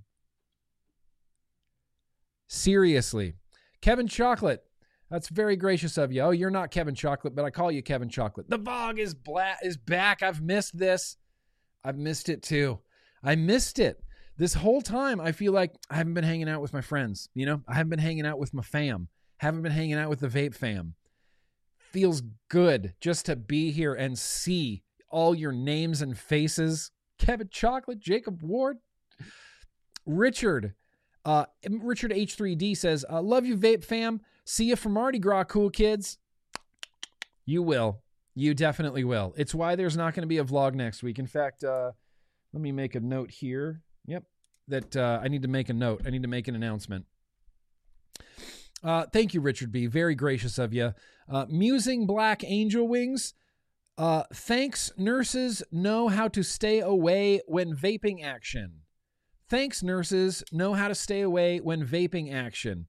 Seriously. 2.48 3.35
Kevin 3.82 4.08
Chocolate, 4.08 4.64
that's 5.09 5.30
very 5.30 5.56
gracious 5.56 5.98
of 5.98 6.11
you. 6.11 6.22
Oh, 6.22 6.32
you're 6.32 6.50
not 6.50 6.72
Kevin 6.72 6.93
Chocolate, 6.93 7.35
but 7.35 7.45
I 7.45 7.50
call 7.50 7.72
you 7.72 7.82
Kevin 7.82 8.09
Chocolate. 8.09 8.50
The 8.50 8.58
Vog 8.58 9.00
is 9.00 9.14
black 9.14 9.59
is 9.64 9.77
back. 9.77 10.22
I've 10.22 10.41
missed 10.41 10.77
this. 10.77 11.17
I've 11.83 11.98
missed 11.98 12.30
it 12.30 12.43
too. 12.43 12.80
I 13.24 13.35
missed 13.35 13.80
it. 13.80 14.03
This 14.38 14.53
whole 14.53 14.82
time 14.82 15.19
I 15.19 15.32
feel 15.32 15.53
like 15.53 15.74
I 15.90 15.95
haven't 15.95 16.14
been 16.14 16.24
hanging 16.24 16.50
out 16.50 16.61
with 16.61 16.74
my 16.74 16.82
friends, 16.82 17.30
you 17.33 17.45
know? 17.45 17.61
I 17.67 17.75
haven't 17.75 17.90
been 17.90 18.00
hanging 18.00 18.25
out 18.25 18.40
with 18.40 18.53
my 18.53 18.61
fam. 18.61 19.08
Haven't 19.38 19.61
been 19.61 19.72
hanging 19.72 19.95
out 19.95 20.09
with 20.09 20.19
the 20.19 20.27
vape 20.27 20.56
fam. 20.56 20.95
Feels 21.92 22.22
good 22.50 22.94
just 23.02 23.26
to 23.26 23.36
be 23.36 23.72
here 23.72 23.94
and 23.94 24.18
see 24.18 24.84
all 25.10 25.36
your 25.36 25.52
names 25.52 26.02
and 26.02 26.18
faces. 26.18 26.92
Kevin 27.18 27.50
Chocolate, 27.52 28.00
Jacob 28.00 28.42
Ward, 28.42 28.78
Richard, 30.06 30.74
uh, 31.26 31.45
Richard 31.70 32.11
H3D 32.11 32.76
says, 32.76 33.06
uh, 33.10 33.22
"Love 33.22 33.45
you, 33.45 33.58
vape 33.58 33.84
fam. 33.84 34.22
See 34.45 34.66
you 34.66 34.76
for 34.76 34.90
Mardi 34.90 35.20
Gras, 35.20 35.44
cool 35.44 35.70
kids. 35.70 36.18
You 37.45 37.61
will. 37.61 38.02
You 38.34 38.53
definitely 38.53 39.03
will. 39.03 39.34
It's 39.38 39.53
why 39.53 39.76
there's 39.76 39.98
not 39.98 40.14
going 40.14 40.24
to 40.24 40.28
be 40.28 40.38
a 40.38 40.44
vlog 40.44 40.74
next 40.74 41.03
week. 41.03 41.20
In 41.20 41.28
fact, 41.28 41.64
uh, 41.64 41.92
let 42.53 42.61
me 42.61 42.72
make 42.72 42.95
a 42.95 43.00
note 43.00 43.30
here. 43.30 43.82
Yep, 44.08 44.24
that 44.70 44.95
uh, 44.95 45.20
I 45.22 45.28
need 45.28 45.42
to 45.42 45.48
make 45.48 45.70
a 45.70 45.74
note. 45.74 46.02
I 46.06 46.10
need 46.10 46.24
to 46.24 46.30
make 46.30 46.48
an 46.48 46.56
announcement. 46.56 47.06
Uh, 48.84 49.06
thank 49.14 49.34
you, 49.34 49.42
Richard 49.42 49.72
B. 49.72 49.86
Very 49.86 50.16
gracious 50.16 50.58
of 50.58 50.74
you. 50.74 50.94
Uh, 51.32 51.45
Musing 51.50 52.06
Black 52.06 52.43
Angel 52.43 52.85
Wings. 52.85 53.34
Uh, 53.98 54.24
thanks, 54.34 54.92
nurses 54.98 55.64
know 55.72 56.10
how 56.10 56.27
to 56.27 56.43
stay 56.43 56.82
away 56.82 57.42
when 57.48 57.76
vaping 57.76 58.24
action. 58.24 58.82
Thanks, 59.50 59.82
nurses. 59.82 60.43
Know 60.51 60.74
how 60.74 60.88
to 60.88 60.95
stay 60.95 61.22
away 61.22 61.60
when 61.60 61.85
vaping 61.85 62.34
action. 62.34 62.88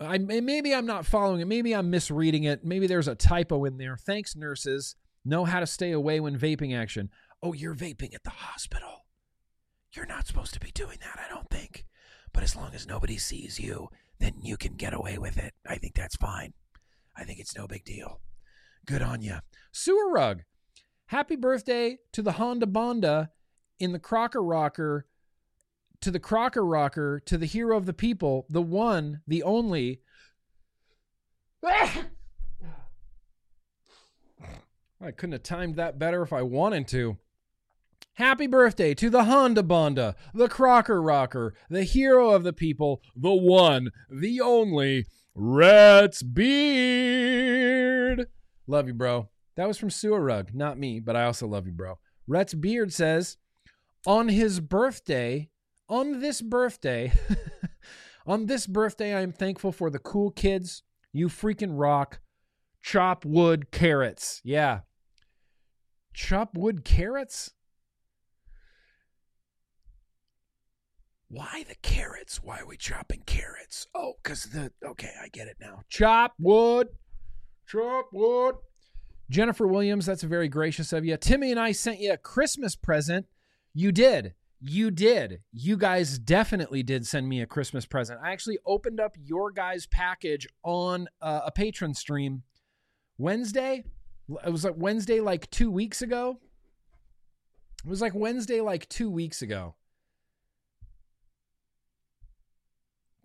I 0.00 0.18
maybe 0.18 0.74
I'm 0.74 0.86
not 0.86 1.06
following 1.06 1.40
it. 1.40 1.46
Maybe 1.46 1.74
I'm 1.74 1.90
misreading 1.90 2.44
it. 2.44 2.64
Maybe 2.64 2.86
there's 2.86 3.08
a 3.08 3.14
typo 3.14 3.64
in 3.64 3.78
there. 3.78 3.96
Thanks, 3.96 4.36
nurses. 4.36 4.94
Know 5.24 5.44
how 5.44 5.60
to 5.60 5.66
stay 5.66 5.92
away 5.92 6.20
when 6.20 6.38
vaping 6.38 6.76
action. 6.76 7.10
Oh, 7.42 7.52
you're 7.52 7.74
vaping 7.74 8.14
at 8.14 8.24
the 8.24 8.30
hospital. 8.30 9.06
You're 9.92 10.06
not 10.06 10.26
supposed 10.26 10.54
to 10.54 10.60
be 10.60 10.70
doing 10.70 10.98
that, 11.00 11.18
I 11.24 11.32
don't 11.32 11.48
think. 11.50 11.86
But 12.32 12.42
as 12.42 12.54
long 12.54 12.74
as 12.74 12.86
nobody 12.86 13.16
sees 13.16 13.58
you, 13.58 13.88
then 14.18 14.34
you 14.42 14.56
can 14.56 14.74
get 14.74 14.94
away 14.94 15.18
with 15.18 15.38
it. 15.38 15.54
I 15.66 15.76
think 15.76 15.94
that's 15.94 16.16
fine. 16.16 16.52
I 17.16 17.24
think 17.24 17.38
it's 17.38 17.56
no 17.56 17.66
big 17.66 17.84
deal. 17.84 18.20
Good 18.86 19.02
on 19.02 19.22
you. 19.22 19.38
Sewer 19.72 20.10
rug. 20.10 20.42
Happy 21.06 21.36
birthday 21.36 21.98
to 22.12 22.22
the 22.22 22.32
Honda 22.32 22.66
Bonda 22.66 23.28
in 23.78 23.92
the 23.92 23.98
Crocker 23.98 24.42
Rocker, 24.42 25.06
to 26.00 26.10
the 26.10 26.20
Crocker 26.20 26.64
Rocker, 26.64 27.20
to 27.26 27.38
the 27.38 27.46
hero 27.46 27.76
of 27.76 27.86
the 27.86 27.92
people, 27.92 28.46
the 28.48 28.62
one, 28.62 29.20
the 29.26 29.42
only. 29.42 30.00
I 31.64 32.04
couldn't 35.10 35.32
have 35.32 35.42
timed 35.42 35.76
that 35.76 35.98
better 35.98 36.22
if 36.22 36.32
I 36.32 36.42
wanted 36.42 36.88
to. 36.88 37.18
Happy 38.16 38.46
birthday 38.46 38.94
to 38.94 39.10
the 39.10 39.24
Honda 39.24 39.62
Bonda, 39.62 40.14
the 40.32 40.48
Crocker 40.48 41.02
Rocker, 41.02 41.52
the 41.68 41.84
hero 41.84 42.30
of 42.30 42.44
the 42.44 42.54
people, 42.54 43.02
the 43.14 43.34
one, 43.34 43.90
the 44.08 44.40
only, 44.40 45.04
Rhett's 45.34 46.22
Beard. 46.22 47.58
Love 48.66 48.86
you, 48.86 48.94
bro. 48.94 49.28
That 49.56 49.68
was 49.68 49.76
from 49.76 49.90
Sewer 49.90 50.22
Rug, 50.22 50.54
not 50.54 50.78
me, 50.78 50.98
but 50.98 51.14
I 51.14 51.24
also 51.24 51.46
love 51.46 51.66
you, 51.66 51.74
bro. 51.74 51.98
Rhett's 52.26 52.54
Beard 52.54 52.90
says, 52.90 53.36
on 54.06 54.30
his 54.30 54.60
birthday, 54.60 55.50
on 55.86 56.20
this 56.20 56.40
birthday, 56.40 57.12
on 58.26 58.46
this 58.46 58.66
birthday, 58.66 59.12
I 59.12 59.20
am 59.20 59.32
thankful 59.32 59.72
for 59.72 59.90
the 59.90 59.98
cool 59.98 60.30
kids. 60.30 60.82
You 61.12 61.28
freaking 61.28 61.72
rock. 61.72 62.20
Chop 62.82 63.26
wood 63.26 63.70
carrots. 63.70 64.40
Yeah. 64.42 64.80
Chop 66.14 66.56
wood 66.56 66.82
carrots? 66.82 67.50
Why 71.28 71.64
the 71.68 71.74
carrots? 71.82 72.40
Why 72.42 72.60
are 72.60 72.66
we 72.66 72.76
chopping 72.76 73.22
carrots? 73.26 73.86
Oh, 73.94 74.14
because 74.22 74.44
the. 74.44 74.72
Okay, 74.84 75.10
I 75.20 75.28
get 75.28 75.48
it 75.48 75.56
now. 75.60 75.82
Chop 75.88 76.34
wood. 76.38 76.88
Chop 77.66 78.08
wood. 78.12 78.56
Jennifer 79.28 79.66
Williams, 79.66 80.06
that's 80.06 80.22
very 80.22 80.48
gracious 80.48 80.92
of 80.92 81.04
you. 81.04 81.16
Timmy 81.16 81.50
and 81.50 81.58
I 81.58 81.72
sent 81.72 81.98
you 81.98 82.12
a 82.12 82.16
Christmas 82.16 82.76
present. 82.76 83.26
You 83.74 83.90
did. 83.90 84.34
You 84.60 84.90
did. 84.92 85.40
You 85.52 85.76
guys 85.76 86.18
definitely 86.18 86.84
did 86.84 87.06
send 87.06 87.28
me 87.28 87.42
a 87.42 87.46
Christmas 87.46 87.84
present. 87.86 88.20
I 88.22 88.32
actually 88.32 88.58
opened 88.64 89.00
up 89.00 89.16
your 89.18 89.50
guys' 89.50 89.86
package 89.86 90.46
on 90.62 91.08
uh, 91.20 91.40
a 91.44 91.52
Patreon 91.52 91.96
stream 91.96 92.42
Wednesday. 93.18 93.84
It 94.44 94.50
was 94.50 94.64
like 94.64 94.74
Wednesday, 94.76 95.20
like 95.20 95.50
two 95.50 95.70
weeks 95.70 96.02
ago. 96.02 96.38
It 97.84 97.90
was 97.90 98.00
like 98.00 98.14
Wednesday, 98.14 98.60
like 98.60 98.88
two 98.88 99.10
weeks 99.10 99.42
ago. 99.42 99.74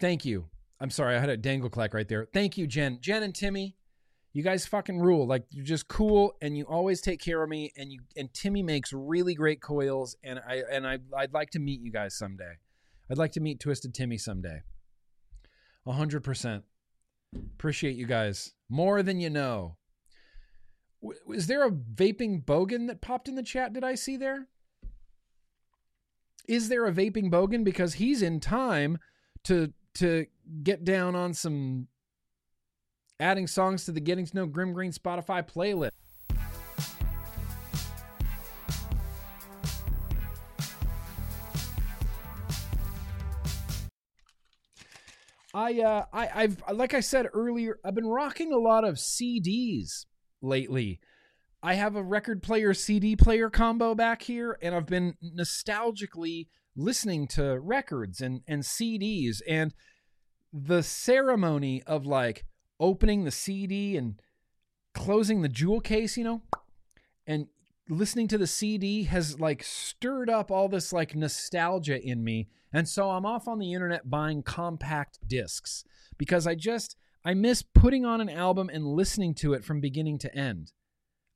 Thank 0.01 0.25
you. 0.25 0.49
I'm 0.79 0.89
sorry, 0.89 1.15
I 1.15 1.19
had 1.19 1.29
a 1.29 1.37
dangle 1.37 1.69
clack 1.69 1.93
right 1.93 2.07
there. 2.07 2.27
Thank 2.33 2.57
you, 2.57 2.65
Jen. 2.65 2.97
Jen 3.01 3.21
and 3.21 3.35
Timmy, 3.35 3.77
you 4.33 4.41
guys 4.41 4.65
fucking 4.65 4.99
rule. 4.99 5.27
Like 5.27 5.43
you're 5.51 5.63
just 5.63 5.87
cool 5.87 6.33
and 6.41 6.57
you 6.57 6.65
always 6.65 7.01
take 7.01 7.21
care 7.21 7.43
of 7.43 7.47
me 7.47 7.71
and 7.77 7.91
you 7.91 7.99
and 8.17 8.33
Timmy 8.33 8.63
makes 8.63 8.91
really 8.91 9.35
great 9.35 9.61
coils 9.61 10.15
and 10.23 10.39
I 10.39 10.63
and 10.71 10.87
I 10.87 10.97
I'd 11.15 11.33
like 11.33 11.51
to 11.51 11.59
meet 11.59 11.81
you 11.81 11.91
guys 11.91 12.17
someday. 12.17 12.53
I'd 13.11 13.19
like 13.19 13.33
to 13.33 13.39
meet 13.39 13.59
Twisted 13.59 13.93
Timmy 13.93 14.17
someday. 14.17 14.63
100%. 15.85 16.63
Appreciate 17.35 17.95
you 17.95 18.07
guys 18.07 18.53
more 18.69 19.03
than 19.03 19.19
you 19.19 19.29
know. 19.29 19.77
Is 21.29 21.45
there 21.45 21.65
a 21.65 21.71
vaping 21.71 22.43
bogan 22.43 22.87
that 22.87 23.01
popped 23.01 23.27
in 23.27 23.35
the 23.35 23.43
chat? 23.43 23.73
Did 23.73 23.83
I 23.83 23.95
see 23.95 24.17
there? 24.17 24.47
Is 26.47 26.69
there 26.69 26.87
a 26.87 26.91
vaping 26.91 27.29
bogan 27.29 27.63
because 27.63 27.95
he's 27.95 28.21
in 28.21 28.39
time 28.39 28.97
to 29.43 29.73
to 29.95 30.25
get 30.63 30.83
down 30.83 31.15
on 31.15 31.33
some 31.33 31.87
adding 33.19 33.47
songs 33.47 33.85
to 33.85 33.91
the 33.91 33.99
Getting 33.99 34.25
to 34.25 34.35
Know 34.35 34.45
Grimm 34.45 34.73
Green 34.73 34.91
Spotify 34.91 35.47
playlist. 35.47 35.91
I 45.53 45.81
uh 45.81 46.05
I 46.13 46.29
I've 46.33 46.63
like 46.73 46.93
I 46.93 47.01
said 47.01 47.27
earlier, 47.33 47.79
I've 47.83 47.95
been 47.95 48.07
rocking 48.07 48.53
a 48.53 48.57
lot 48.57 48.83
of 48.85 48.95
CDs 48.95 50.05
lately. 50.41 50.99
I 51.61 51.75
have 51.75 51.95
a 51.95 52.03
record 52.03 52.41
player 52.41 52.73
CD 52.73 53.15
player 53.15 53.49
combo 53.49 53.93
back 53.93 54.21
here 54.23 54.57
and 54.61 54.73
I've 54.73 54.87
been 54.87 55.15
nostalgically 55.23 56.47
listening 56.75 57.27
to 57.27 57.59
records 57.59 58.21
and 58.21 58.41
and 58.47 58.63
CDs 58.63 59.41
and 59.47 59.73
the 60.53 60.83
ceremony 60.83 61.81
of 61.87 62.05
like 62.05 62.45
opening 62.79 63.23
the 63.23 63.31
CD 63.31 63.95
and 63.95 64.21
closing 64.93 65.41
the 65.41 65.49
jewel 65.49 65.79
case, 65.79 66.17
you 66.17 66.23
know, 66.23 66.41
and 67.25 67.47
listening 67.89 68.27
to 68.29 68.37
the 68.37 68.47
CD 68.47 69.03
has 69.03 69.39
like 69.39 69.63
stirred 69.63 70.29
up 70.29 70.51
all 70.51 70.67
this 70.67 70.91
like 70.91 71.15
nostalgia 71.15 72.01
in 72.01 72.23
me. 72.23 72.47
And 72.73 72.87
so 72.87 73.11
I'm 73.11 73.25
off 73.25 73.47
on 73.47 73.59
the 73.59 73.73
internet 73.73 74.09
buying 74.09 74.43
compact 74.43 75.19
discs 75.27 75.83
because 76.17 76.47
I 76.47 76.55
just 76.55 76.95
I 77.23 77.33
miss 77.33 77.61
putting 77.61 78.05
on 78.05 78.21
an 78.21 78.29
album 78.29 78.69
and 78.71 78.85
listening 78.85 79.35
to 79.35 79.53
it 79.53 79.63
from 79.63 79.79
beginning 79.79 80.17
to 80.19 80.35
end. 80.35 80.71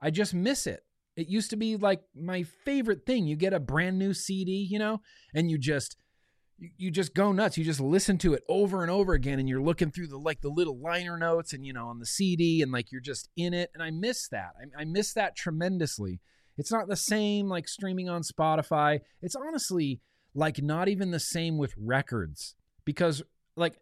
I 0.02 0.10
just 0.10 0.34
miss 0.34 0.66
it. 0.66 0.84
It 1.16 1.28
used 1.28 1.50
to 1.52 1.56
be 1.56 1.78
like 1.78 2.02
my 2.16 2.44
favorite 2.44 3.06
thing. 3.06 3.26
You 3.26 3.36
get 3.36 3.54
a 3.54 3.60
brand 3.60 3.98
new 3.98 4.14
CD, 4.14 4.68
you 4.70 4.80
know, 4.80 5.02
and 5.34 5.50
you 5.50 5.58
just 5.58 5.98
you, 6.58 6.90
just 6.90 7.14
go 7.14 7.32
nuts. 7.32 7.58
You 7.58 7.66
just 7.66 7.82
listen 7.82 8.18
to 8.20 8.34
it 8.34 8.44
over 8.48 8.82
and 8.82 8.90
over 8.90 9.14
again 9.14 9.40
and 9.40 9.50
you're 9.50 9.62
looking 9.62 9.92
through 9.92 10.08
the 10.08 10.18
like 10.18 10.42
the 10.42 10.50
little 10.50 10.80
liner 10.80 11.18
notes 11.18 11.54
and 11.54 11.66
you 11.66 11.74
know 11.74 11.88
on 11.88 12.00
the 12.00 12.06
CD 12.06 12.62
and 12.62 12.72
like 12.72 12.92
you're 12.92 13.02
just 13.02 13.30
in 13.36 13.54
it 13.54 13.72
and 13.74 13.84
I 13.84 13.92
miss 13.92 14.28
that. 14.30 14.52
I, 14.60 14.82
I 14.82 14.86
miss 14.86 15.14
that 15.14 15.36
tremendously. 15.36 16.22
It's 16.58 16.72
not 16.72 16.88
the 16.88 16.96
same 16.96 17.50
like 17.50 17.68
streaming 17.68 18.10
on 18.10 18.22
Spotify. 18.22 19.02
It's 19.22 19.36
honestly 19.36 20.02
like 20.34 20.62
not 20.62 20.88
even 20.88 21.12
the 21.12 21.20
same 21.20 21.58
with 21.58 21.74
records 21.78 22.56
because 22.84 23.22
like 23.56 23.80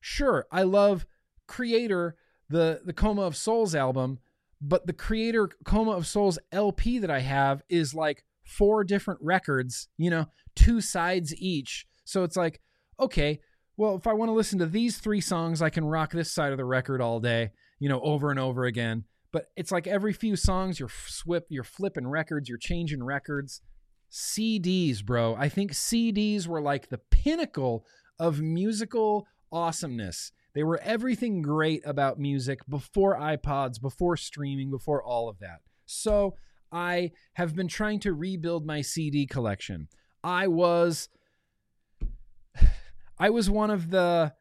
sure, 0.00 0.46
I 0.50 0.62
love 0.62 1.06
Kreator 1.48 2.12
the 2.48 2.80
the 2.84 2.92
Coma 2.92 3.22
of 3.22 3.36
Souls 3.36 3.74
album, 3.74 4.18
but 4.66 4.86
the 4.86 4.92
Kreator 4.92 5.50
Coma 5.64 5.92
of 5.92 6.06
Souls 6.06 6.38
LP 6.52 6.98
that 6.98 7.10
I 7.10 7.20
have 7.20 7.62
is 7.68 7.94
like 7.94 8.24
four 8.44 8.84
different 8.84 9.20
records, 9.22 9.88
you 9.96 10.10
know, 10.10 10.26
two 10.54 10.80
sides 10.80 11.34
each 11.36 11.86
so 12.04 12.22
it's 12.22 12.36
like, 12.36 12.60
okay, 13.00 13.40
well, 13.76 13.96
if 13.96 14.06
I 14.06 14.12
want 14.12 14.28
to 14.28 14.34
listen 14.34 14.58
to 14.60 14.66
these 14.66 14.98
three 14.98 15.20
songs, 15.20 15.60
I 15.60 15.70
can 15.70 15.84
rock 15.84 16.12
this 16.12 16.32
side 16.32 16.52
of 16.52 16.58
the 16.58 16.64
record 16.64 17.00
all 17.00 17.18
day, 17.18 17.50
you 17.80 17.88
know, 17.88 18.00
over 18.00 18.30
and 18.30 18.38
over 18.38 18.64
again. 18.64 19.04
But 19.32 19.46
it's 19.56 19.72
like 19.72 19.86
every 19.86 20.12
few 20.12 20.36
songs, 20.36 20.78
you're 20.78 20.90
swip, 21.08 21.46
you're 21.48 21.64
flipping 21.64 22.06
records, 22.06 22.48
you're 22.48 22.58
changing 22.58 23.02
records. 23.02 23.62
CDs, 24.12 25.04
bro. 25.04 25.34
I 25.34 25.48
think 25.48 25.72
CDs 25.72 26.46
were 26.46 26.60
like 26.60 26.88
the 26.88 27.00
pinnacle 27.10 27.84
of 28.20 28.40
musical 28.40 29.26
awesomeness. 29.50 30.30
They 30.54 30.62
were 30.62 30.80
everything 30.82 31.42
great 31.42 31.82
about 31.84 32.18
music 32.18 32.60
before 32.68 33.18
iPods, 33.18 33.80
before 33.80 34.16
streaming, 34.16 34.70
before 34.70 35.02
all 35.02 35.28
of 35.28 35.40
that. 35.40 35.60
So 35.86 36.36
I 36.70 37.12
have 37.34 37.54
been 37.54 37.68
trying 37.68 38.00
to 38.00 38.12
rebuild 38.12 38.64
my 38.64 38.80
CD 38.80 39.26
collection. 39.26 39.88
I 40.22 40.46
was 40.46 41.08
I 43.18 43.30
was 43.30 43.50
one 43.50 43.70
of 43.70 43.90
the, 43.90 44.32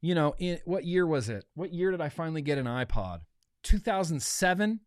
you 0.00 0.14
know, 0.14 0.34
in 0.38 0.58
what 0.64 0.84
year 0.84 1.06
was 1.06 1.28
it? 1.28 1.44
What 1.54 1.72
year 1.72 1.92
did 1.92 2.00
I 2.00 2.08
finally 2.08 2.42
get 2.42 2.58
an 2.58 2.66
iPod? 2.66 3.20
2007. 3.62 4.80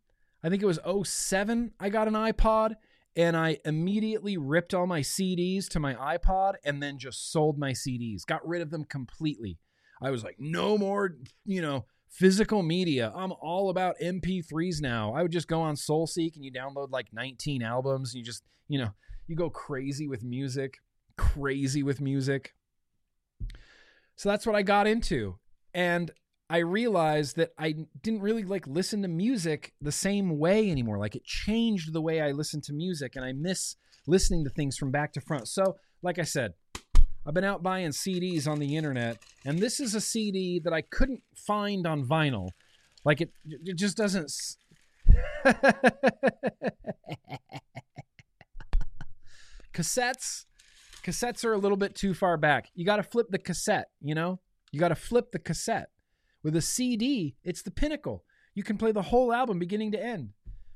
I 0.43 0.49
think 0.49 0.61
it 0.61 0.65
was 0.65 0.79
07 1.03 1.71
I 1.79 1.89
got 1.89 2.07
an 2.07 2.13
iPod 2.13 2.75
and 3.15 3.37
I 3.37 3.57
immediately 3.65 4.37
ripped 4.37 4.73
all 4.73 4.87
my 4.87 5.01
CDs 5.01 5.67
to 5.69 5.79
my 5.79 5.93
iPod 5.93 6.53
and 6.63 6.81
then 6.81 6.97
just 6.97 7.31
sold 7.31 7.57
my 7.57 7.71
CDs. 7.71 8.25
Got 8.25 8.47
rid 8.47 8.61
of 8.61 8.69
them 8.69 8.85
completely. 8.85 9.59
I 10.01 10.11
was 10.11 10.23
like, 10.23 10.37
no 10.39 10.77
more, 10.77 11.15
you 11.45 11.61
know, 11.61 11.85
physical 12.09 12.63
media. 12.63 13.11
I'm 13.15 13.31
all 13.41 13.69
about 13.69 13.95
MP3s 14.01 14.81
now. 14.81 15.13
I 15.13 15.21
would 15.21 15.31
just 15.31 15.47
go 15.47 15.61
on 15.61 15.75
SoulSeek 15.75 16.35
and 16.35 16.43
you 16.43 16.51
download 16.51 16.89
like 16.91 17.07
19 17.13 17.61
albums. 17.61 18.13
And 18.13 18.19
you 18.19 18.25
just, 18.25 18.43
you 18.67 18.79
know, 18.79 18.89
you 19.27 19.35
go 19.35 19.49
crazy 19.49 20.07
with 20.07 20.23
music, 20.23 20.77
crazy 21.17 21.83
with 21.83 22.01
music. 22.01 22.53
So 24.15 24.29
that's 24.29 24.45
what 24.45 24.55
I 24.55 24.61
got 24.61 24.87
into. 24.87 25.37
And 25.73 26.11
I 26.49 26.57
realized 26.57 27.37
that 27.37 27.51
I 27.57 27.75
didn't 28.01 28.21
really 28.21 28.43
like 28.43 28.67
listen 28.67 29.01
to 29.03 29.07
music 29.07 29.73
the 29.81 29.91
same 29.91 30.37
way 30.37 30.69
anymore. 30.69 30.99
Like 30.99 31.15
it 31.15 31.23
changed 31.23 31.93
the 31.93 32.01
way 32.01 32.19
I 32.21 32.31
listen 32.31 32.59
to 32.63 32.73
music 32.73 33.15
and 33.15 33.23
I 33.23 33.31
miss 33.31 33.77
listening 34.05 34.43
to 34.43 34.49
things 34.49 34.77
from 34.77 34.91
back 34.91 35.13
to 35.13 35.21
front. 35.21 35.47
So, 35.47 35.77
like 36.03 36.19
I 36.19 36.23
said, 36.23 36.53
I've 37.25 37.33
been 37.33 37.43
out 37.43 37.61
buying 37.63 37.89
CDs 37.89 38.47
on 38.47 38.59
the 38.59 38.75
internet 38.75 39.17
and 39.45 39.59
this 39.59 39.79
is 39.79 39.95
a 39.95 40.01
CD 40.01 40.59
that 40.63 40.73
I 40.73 40.81
couldn't 40.81 41.21
find 41.35 41.85
on 41.85 42.03
vinyl. 42.05 42.49
Like 43.05 43.21
it 43.21 43.31
it 43.45 43.77
just 43.77 43.97
doesn't 43.97 44.25
s- 44.25 44.57
Cassettes 49.73 50.45
cassettes 51.03 51.43
are 51.43 51.53
a 51.53 51.57
little 51.57 51.77
bit 51.77 51.95
too 51.95 52.13
far 52.13 52.37
back. 52.37 52.69
You 52.75 52.85
got 52.85 52.97
to 52.97 53.03
flip 53.03 53.27
the 53.29 53.39
cassette, 53.39 53.89
you 54.01 54.15
know? 54.15 54.39
You 54.71 54.79
got 54.79 54.89
to 54.89 54.95
flip 54.95 55.31
the 55.31 55.39
cassette. 55.39 55.89
With 56.43 56.55
a 56.55 56.61
CD, 56.61 57.35
it's 57.43 57.61
the 57.61 57.71
pinnacle. 57.71 58.23
You 58.55 58.63
can 58.63 58.77
play 58.77 58.91
the 58.91 59.01
whole 59.01 59.33
album 59.33 59.59
beginning 59.59 59.91
to 59.93 60.03
end. 60.03 60.29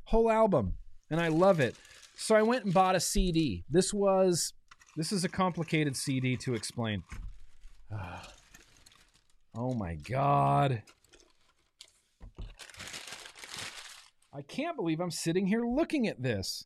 Whole 0.05 0.29
album. 0.29 0.73
And 1.09 1.19
I 1.19 1.27
love 1.27 1.59
it. 1.59 1.75
So 2.15 2.35
I 2.35 2.41
went 2.41 2.65
and 2.65 2.73
bought 2.73 2.95
a 2.95 2.99
CD. 2.99 3.65
This 3.69 3.93
was 3.93 4.53
this 4.95 5.11
is 5.11 5.23
a 5.23 5.29
complicated 5.29 5.95
CD 5.95 6.35
to 6.37 6.53
explain. 6.53 7.03
Oh 9.57 9.73
my 9.73 9.95
god. 9.95 10.83
I 14.33 14.41
can't 14.41 14.75
believe 14.75 14.99
I'm 14.99 15.11
sitting 15.11 15.47
here 15.47 15.65
looking 15.65 16.09
at 16.09 16.21
this. 16.21 16.65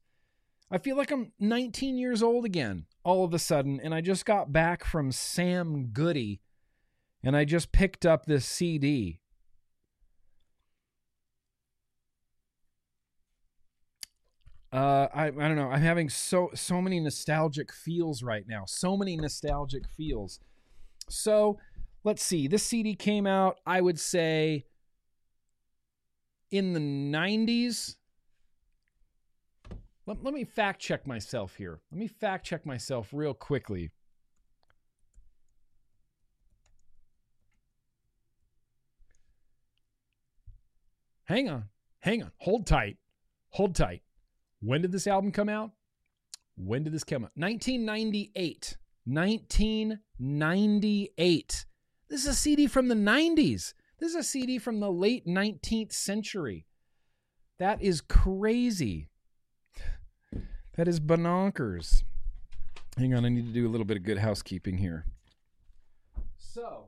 I 0.71 0.79
feel 0.79 0.97
like 0.97 1.11
I'm 1.11 1.31
19 1.39 1.99
years 1.99 2.23
old 2.23 2.45
again 2.45 2.87
all 3.03 3.23
of 3.23 3.33
a 3.33 3.39
sudden, 3.39 3.79
and 3.83 3.93
I 3.93 4.01
just 4.01 4.25
got 4.25 4.51
back 4.51 4.83
from 4.83 5.11
Sam 5.11 5.89
Goody, 5.93 6.41
and 7.23 7.35
I 7.35 7.45
just 7.45 7.71
picked 7.71 8.05
up 8.05 8.25
this 8.25 8.45
CD. 8.45 9.18
Uh, 14.71 15.07
I 15.13 15.27
I 15.27 15.29
don't 15.31 15.55
know. 15.55 15.69
I'm 15.69 15.81
having 15.81 16.09
so 16.09 16.51
so 16.53 16.81
many 16.81 16.99
nostalgic 16.99 17.73
feels 17.73 18.21
right 18.21 18.45
now. 18.47 18.65
So 18.67 18.95
many 18.95 19.17
nostalgic 19.17 19.87
feels. 19.97 20.39
So 21.09 21.57
let's 22.03 22.23
see. 22.23 22.47
This 22.47 22.63
CD 22.63 22.93
came 22.95 23.25
out, 23.25 23.57
I 23.65 23.81
would 23.81 23.99
say, 23.99 24.65
in 26.51 26.73
the 26.73 26.79
90s. 26.79 27.95
Let, 30.05 30.23
let 30.23 30.33
me 30.33 30.43
fact 30.43 30.81
check 30.81 31.05
myself 31.05 31.55
here. 31.55 31.79
Let 31.91 31.99
me 31.99 32.07
fact 32.07 32.45
check 32.45 32.65
myself 32.65 33.09
real 33.11 33.33
quickly. 33.33 33.91
Hang 41.25 41.47
on. 41.47 41.65
Hang 41.99 42.23
on. 42.23 42.31
Hold 42.37 42.65
tight. 42.65 42.97
Hold 43.51 43.75
tight. 43.75 44.01
When 44.61 44.81
did 44.81 44.91
this 44.91 45.07
album 45.07 45.31
come 45.31 45.49
out? 45.49 45.71
When 46.55 46.83
did 46.83 46.93
this 46.93 47.03
come 47.03 47.23
out? 47.23 47.31
1998. 47.35 48.77
1998. 49.05 51.65
This 52.09 52.21
is 52.21 52.27
a 52.27 52.33
CD 52.33 52.67
from 52.67 52.87
the 52.87 52.95
90s. 52.95 53.73
This 53.99 54.11
is 54.11 54.15
a 54.15 54.23
CD 54.23 54.59
from 54.59 54.79
the 54.79 54.91
late 54.91 55.25
19th 55.25 55.93
century. 55.93 56.65
That 57.57 57.81
is 57.81 58.01
crazy. 58.01 59.09
That 60.75 60.87
is 60.87 60.99
bonkers. 60.99 62.03
Hang 62.97 63.13
on, 63.13 63.25
I 63.25 63.29
need 63.29 63.47
to 63.47 63.53
do 63.53 63.67
a 63.67 63.69
little 63.69 63.85
bit 63.85 63.97
of 63.97 64.03
good 64.03 64.17
housekeeping 64.17 64.77
here. 64.77 65.05
So, 66.37 66.87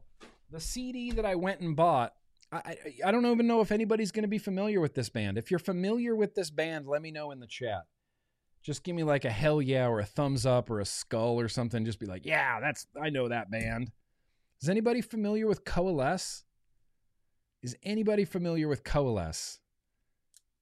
the 0.50 0.60
CD 0.60 1.12
that 1.12 1.26
I 1.26 1.36
went 1.36 1.62
and 1.62 1.76
bought, 1.76 2.14
I, 2.52 2.76
I, 3.06 3.12
don't 3.12 3.26
even 3.26 3.48
know 3.48 3.62
if 3.62 3.72
anybody's 3.72 4.12
going 4.12 4.24
to 4.24 4.30
be 4.30 4.38
familiar 4.38 4.82
with 4.82 4.94
this 4.94 5.08
band. 5.08 5.38
If 5.38 5.50
you're 5.50 5.60
familiar 5.60 6.16
with 6.16 6.36
this 6.36 6.50
band, 6.50 6.86
let 6.86 7.02
me 7.02 7.10
know 7.10 7.32
in 7.32 7.40
the 7.40 7.48
chat. 7.48 7.84
Just 8.62 8.84
give 8.84 8.96
me 8.96 9.04
like 9.04 9.24
a 9.24 9.30
hell 9.30 9.62
yeah 9.62 9.88
or 9.88 10.00
a 10.00 10.06
thumbs 10.06 10.46
up 10.46 10.70
or 10.70 10.82
a 10.82 10.86
skull 10.86 11.40
or 11.40 11.48
something. 11.48 11.86
Just 11.86 12.00
be 12.00 12.06
like, 12.06 12.26
yeah, 12.26 12.60
that's 12.60 12.88
I 13.02 13.10
know 13.10 13.30
that 13.30 13.50
band. 13.50 13.92
Is 14.62 14.70
anybody 14.70 15.02
familiar 15.02 15.48
with 15.48 15.64
Coalesce? 15.64 16.44
Is 17.64 17.76
anybody 17.84 18.26
familiar 18.26 18.68
with 18.68 18.84
Coalesce? 18.84 19.60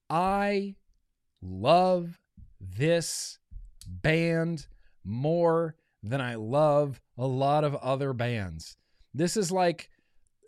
I 0.10 0.76
love 1.42 2.20
this 2.60 3.40
band 3.86 4.68
more 5.04 5.76
than 6.04 6.22
I 6.22 6.36
love 6.36 7.02
a 7.18 7.28
lot 7.28 7.64
of 7.64 7.76
other 7.76 8.14
bands. 8.14 8.78
This 9.14 9.36
is 9.36 9.52
like 9.52 9.90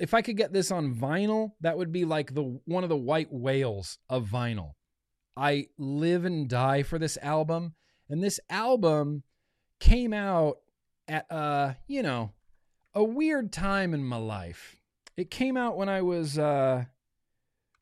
if 0.02 0.16
I 0.16 0.24
could 0.24 0.36
get 0.36 0.52
this 0.52 0.72
on 0.72 0.96
vinyl, 0.96 1.52
that 1.62 1.78
would 1.78 1.92
be 1.92 2.06
like 2.06 2.34
the 2.34 2.60
one 2.66 2.82
of 2.82 2.90
the 2.90 2.98
white 2.98 3.32
whales 3.32 4.00
of 4.10 4.28
vinyl. 4.28 4.72
I 5.38 5.68
live 5.78 6.26
and 6.26 6.50
die 6.50 6.82
for 6.82 6.98
this 6.98 7.20
album, 7.22 7.76
and 8.10 8.24
this 8.24 8.40
album 8.50 9.22
came 9.80 10.12
out 10.12 10.58
at 11.08 11.32
uh, 11.32 11.74
you 11.88 12.02
know, 12.02 12.32
a 12.96 13.04
weird 13.04 13.54
time 13.54 13.94
in 13.94 14.04
my 14.04 14.18
life. 14.18 14.76
It 15.16 15.30
came 15.30 15.56
out 15.56 15.78
when 15.78 15.88
I 15.88 16.02
was 16.02 16.40
uh 16.40 16.86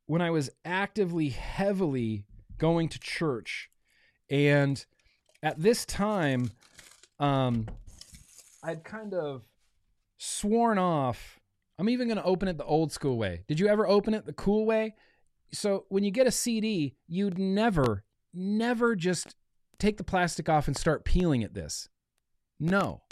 when 0.07 0.21
I 0.21 0.29
was 0.29 0.49
actively 0.65 1.29
heavily 1.29 2.25
going 2.57 2.89
to 2.89 2.99
church 2.99 3.69
and 4.29 4.83
at 5.41 5.61
this 5.61 5.85
time 5.85 6.51
um 7.19 7.67
I'd 8.61 8.83
kind 8.83 9.13
of 9.13 9.43
sworn 10.17 10.77
off 10.77 11.38
I'm 11.79 11.89
even 11.89 12.07
going 12.07 12.17
to 12.17 12.23
open 12.23 12.49
it 12.49 12.57
the 12.57 12.65
old 12.65 12.91
school 12.91 13.17
way. 13.17 13.43
Did 13.47 13.59
you 13.59 13.67
ever 13.67 13.87
open 13.87 14.13
it 14.13 14.25
the 14.25 14.33
cool 14.33 14.65
way? 14.65 14.95
So 15.53 15.85
when 15.89 16.03
you 16.03 16.11
get 16.11 16.27
a 16.27 16.31
CD, 16.31 16.97
you'd 17.07 17.39
never 17.39 18.03
never 18.33 18.95
just 18.95 19.35
take 19.77 19.97
the 19.97 20.03
plastic 20.03 20.49
off 20.49 20.67
and 20.67 20.77
start 20.77 21.05
peeling 21.05 21.43
at 21.43 21.53
this. 21.53 21.89
No. 22.59 23.03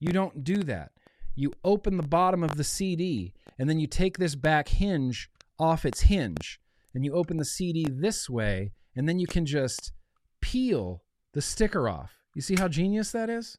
You 0.00 0.12
don't 0.12 0.42
do 0.42 0.56
that. 0.64 0.92
You 1.34 1.52
open 1.64 1.96
the 1.96 2.02
bottom 2.02 2.42
of 2.42 2.56
the 2.56 2.64
CD 2.64 3.34
and 3.58 3.68
then 3.68 3.78
you 3.78 3.86
take 3.86 4.18
this 4.18 4.34
back 4.34 4.68
hinge 4.68 5.30
off 5.58 5.84
its 5.84 6.02
hinge 6.02 6.60
and 6.94 7.04
you 7.04 7.12
open 7.12 7.36
the 7.36 7.44
CD 7.44 7.86
this 7.88 8.28
way 8.28 8.72
and 8.96 9.08
then 9.08 9.18
you 9.18 9.26
can 9.26 9.44
just 9.44 9.92
peel 10.40 11.02
the 11.32 11.42
sticker 11.42 11.88
off. 11.88 12.12
You 12.34 12.42
see 12.42 12.56
how 12.56 12.68
genius 12.68 13.12
that 13.12 13.28
is? 13.28 13.58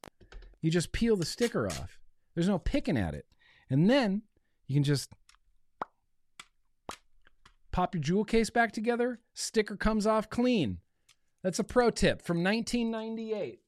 You 0.61 0.71
just 0.71 0.91
peel 0.91 1.15
the 1.15 1.25
sticker 1.25 1.67
off. 1.67 1.99
There's 2.33 2.49
no 2.49 2.59
picking 2.59 2.97
at 2.97 3.13
it. 3.13 3.25
And 3.69 3.89
then 3.89 4.23
you 4.67 4.75
can 4.75 4.83
just 4.83 5.11
pop 7.71 7.93
your 7.93 8.01
jewel 8.01 8.23
case 8.23 8.49
back 8.49 8.71
together, 8.71 9.19
sticker 9.33 9.75
comes 9.75 10.07
off 10.07 10.29
clean. 10.29 10.79
That's 11.43 11.59
a 11.59 11.63
pro 11.63 11.89
tip 11.89 12.21
from 12.21 12.43
1998. 12.43 13.59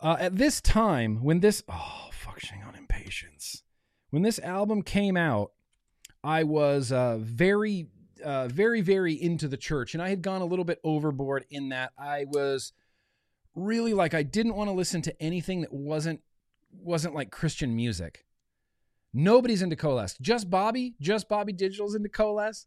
Uh, 0.00 0.16
at 0.18 0.36
this 0.36 0.60
time, 0.60 1.22
when 1.22 1.40
this 1.40 1.62
oh 1.68 2.08
functioning 2.12 2.62
on 2.64 2.74
impatience, 2.74 3.62
when 4.10 4.22
this 4.22 4.38
album 4.40 4.82
came 4.82 5.16
out, 5.16 5.52
I 6.24 6.42
was 6.42 6.90
uh, 6.90 7.18
very, 7.20 7.86
uh, 8.24 8.48
very, 8.48 8.80
very 8.80 9.14
into 9.14 9.46
the 9.46 9.56
church, 9.56 9.94
and 9.94 10.02
I 10.02 10.08
had 10.08 10.22
gone 10.22 10.42
a 10.42 10.46
little 10.46 10.64
bit 10.64 10.80
overboard 10.84 11.44
in 11.50 11.70
that 11.70 11.92
I 11.98 12.24
was 12.26 12.72
really 13.54 13.94
like 13.94 14.14
I 14.14 14.22
didn't 14.22 14.54
want 14.54 14.68
to 14.68 14.74
listen 14.74 15.02
to 15.02 15.22
anything 15.22 15.62
that 15.62 15.72
wasn't 15.72 16.20
wasn't 16.72 17.14
like 17.14 17.30
Christian 17.30 17.74
music. 17.74 18.24
Nobody's 19.12 19.62
into 19.62 19.76
Coalesce. 19.76 20.16
Just 20.20 20.50
Bobby, 20.50 20.94
just 21.00 21.28
Bobby 21.28 21.52
Digital's 21.52 21.94
into 21.94 22.08
Coalesce. 22.08 22.66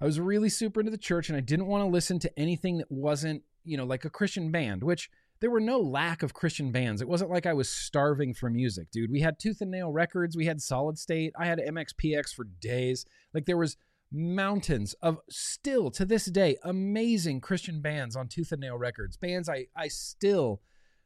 I 0.00 0.04
was 0.04 0.20
really 0.20 0.48
super 0.48 0.80
into 0.80 0.90
the 0.90 0.98
church, 0.98 1.28
and 1.28 1.36
I 1.36 1.40
didn't 1.40 1.66
want 1.66 1.82
to 1.82 1.88
listen 1.88 2.18
to 2.20 2.38
anything 2.38 2.78
that 2.78 2.90
wasn't, 2.90 3.42
you 3.64 3.76
know, 3.76 3.84
like 3.84 4.04
a 4.04 4.10
Christian 4.10 4.50
band, 4.50 4.82
which 4.82 5.08
there 5.40 5.50
were 5.50 5.60
no 5.60 5.80
lack 5.80 6.22
of 6.22 6.34
Christian 6.34 6.72
bands. 6.72 7.00
It 7.00 7.08
wasn't 7.08 7.30
like 7.30 7.46
I 7.46 7.52
was 7.52 7.68
starving 7.68 8.34
for 8.34 8.50
music, 8.50 8.90
dude. 8.90 9.10
We 9.10 9.20
had 9.20 9.38
Tooth 9.38 9.60
and 9.60 9.70
Nail 9.70 9.92
Records, 9.92 10.36
we 10.36 10.46
had 10.46 10.60
Solid 10.60 10.98
State, 10.98 11.32
I 11.38 11.46
had 11.46 11.58
MXPX 11.58 12.34
for 12.34 12.44
days. 12.44 13.04
Like 13.34 13.46
there 13.46 13.56
was 13.56 13.76
mountains 14.12 14.94
of 15.02 15.18
still 15.28 15.90
to 15.90 16.04
this 16.04 16.26
day 16.26 16.56
amazing 16.62 17.40
Christian 17.40 17.80
bands 17.80 18.16
on 18.16 18.28
Tooth 18.28 18.52
and 18.52 18.60
Nail 18.60 18.78
Records. 18.78 19.16
Bands 19.16 19.48
I 19.48 19.66
I 19.76 19.88
still 19.88 20.62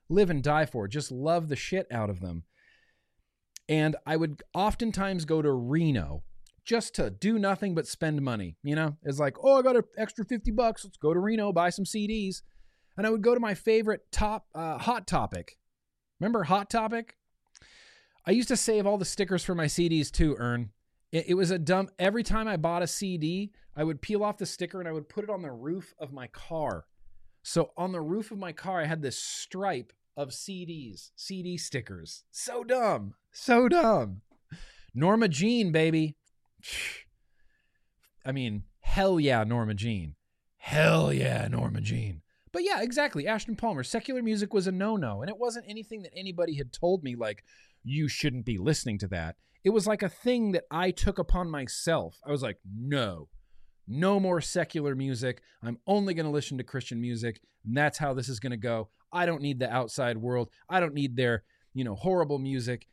live 0.09 0.31
and 0.31 0.43
die 0.43 0.67
for. 0.67 0.87
Just 0.87 1.11
love 1.11 1.49
the 1.49 1.57
shit 1.57 1.87
out 1.91 2.11
of 2.11 2.21
them. 2.21 2.45
And 3.71 3.97
I 4.05 4.17
would 4.17 4.43
oftentimes 4.53 5.25
go 5.25 5.41
to 5.41 5.51
Reno 5.51 6.25
just 6.65 6.95
to 6.97 7.09
do 7.09 7.39
nothing 7.39 7.75
but 7.75 7.87
spend 7.87 8.21
money. 8.21 8.57
You 8.63 8.75
know, 8.75 8.97
it's 9.03 9.19
like, 9.19 9.37
oh, 9.43 9.59
I 9.59 9.63
got 9.63 9.77
an 9.77 9.85
extra 9.97 10.27
50 10.27 10.51
bucks. 10.51 10.85
Let's 10.85 10.99
go 10.99 11.15
to 11.15 11.21
Reno, 11.21 11.53
buy 11.53 11.71
some 11.71 11.87
CDs 11.87 12.43
and 13.01 13.07
I 13.07 13.11
would 13.11 13.23
go 13.23 13.33
to 13.33 13.41
my 13.41 13.55
favorite 13.55 14.13
top 14.13 14.47
uh, 14.55 14.77
Hot 14.77 15.07
Topic. 15.07 15.57
Remember 16.19 16.45
Hot 16.45 16.69
Topic? 16.69 17.17
I 18.27 18.33
used 18.33 18.49
to 18.49 18.59
save 18.59 18.87
all 18.87 18.99
the 18.99 19.07
stickers 19.07 19.43
for 19.43 19.55
my 19.55 19.65
CDs 19.65 20.11
too, 20.11 20.37
Ern. 20.39 20.71
It, 21.11 21.31
it, 21.31 21.35
was 21.35 21.51
a 21.51 21.59
dumb. 21.59 21.89
Every 21.99 22.23
time 22.23 22.47
I 22.47 22.59
bought 22.59 22.83
a 22.83 22.87
CD, 22.87 23.53
I 23.75 23.85
would 23.85 24.03
peel 24.03 24.23
off 24.23 24.37
the 24.37 24.45
sticker 24.45 24.81
and 24.81 24.89
I 24.89 24.93
would 24.93 25.09
put 25.09 25.25
it 25.25 25.31
on 25.31 25.41
the 25.41 25.51
roof 25.51 25.95
of 25.99 26.13
my 26.13 26.27
car. 26.27 26.85
So 27.43 27.71
on 27.77 27.93
the 27.93 28.03
roof 28.03 28.31
of 28.31 28.39
my 28.39 28.53
car, 28.53 28.83
I 28.83 28.87
had 28.87 29.01
this 29.01 29.17
stripe 29.19 29.95
of 30.17 30.29
CDs, 30.29 31.11
CD 31.17 31.57
stickers. 31.57 32.25
So 32.31 32.63
dumb. 32.63 33.15
So 33.33 33.69
dumb. 33.69 34.23
Norma 34.95 35.29
Jean, 35.29 35.73
baby. 35.73 36.17
I 38.25 38.33
mean, 38.33 38.65
hell 38.81 39.19
yeah, 39.19 39.45
Norma 39.45 39.75
Jean. 39.75 40.15
Hell 40.59 41.13
yeah, 41.13 41.49
Norma 41.49 41.81
Jean. 41.81 42.23
But 42.53 42.65
yeah, 42.65 42.83
exactly. 42.83 43.27
Ashton 43.27 43.57
Palmer. 43.57 43.83
Secular 43.83 44.23
music 44.23 44.53
was 44.53 44.67
a 44.67 44.73
no 44.73 44.97
no. 44.97 45.23
And 45.23 45.31
it 45.31 45.39
wasn't 45.39 45.67
anything 45.69 46.03
that 46.03 46.13
anybody 46.15 46.57
had 46.57 46.73
told 46.73 47.03
me, 47.03 47.15
like, 47.15 47.45
you 47.83 48.09
shouldn't 48.09 48.45
be 48.45 48.59
listening 48.59 48.99
to 48.99 49.09
that. 49.09 49.37
It 49.65 49.71
was 49.71 49.87
like 49.87 50.03
a 50.03 50.09
thing 50.09 50.53
that 50.53 50.65
I 50.71 50.91
took 50.91 51.19
upon 51.19 51.51
myself. 51.51 52.19
I 52.27 52.31
was 52.31 52.43
like, 52.43 52.59
no, 52.65 53.29
no 53.87 54.19
more 54.19 54.41
secular 54.41 54.95
music. 54.95 55.43
I'm 55.63 55.79
only 55.87 56.15
going 56.15 56.27
to 56.27 56.33
listen 56.33 56.59
to 56.59 56.65
Christian 56.65 57.01
music. 57.01 57.41
And 57.65 57.77
that's 57.77 57.99
how 57.99 58.15
this 58.15 58.29
is 58.29 58.41
going 58.41 58.53
to 58.53 58.57
go. 58.57 58.89
I 59.13 59.27
don't 59.27 59.43
need 59.43 59.59
the 59.59 59.73
outside 59.73 60.17
world. 60.17 60.49
I 60.69 60.81
don't 60.81 60.95
need 60.95 61.17
their, 61.17 61.45
you 61.75 61.85
know, 61.85 61.95
horrible 61.95 62.39
music. 62.39 62.87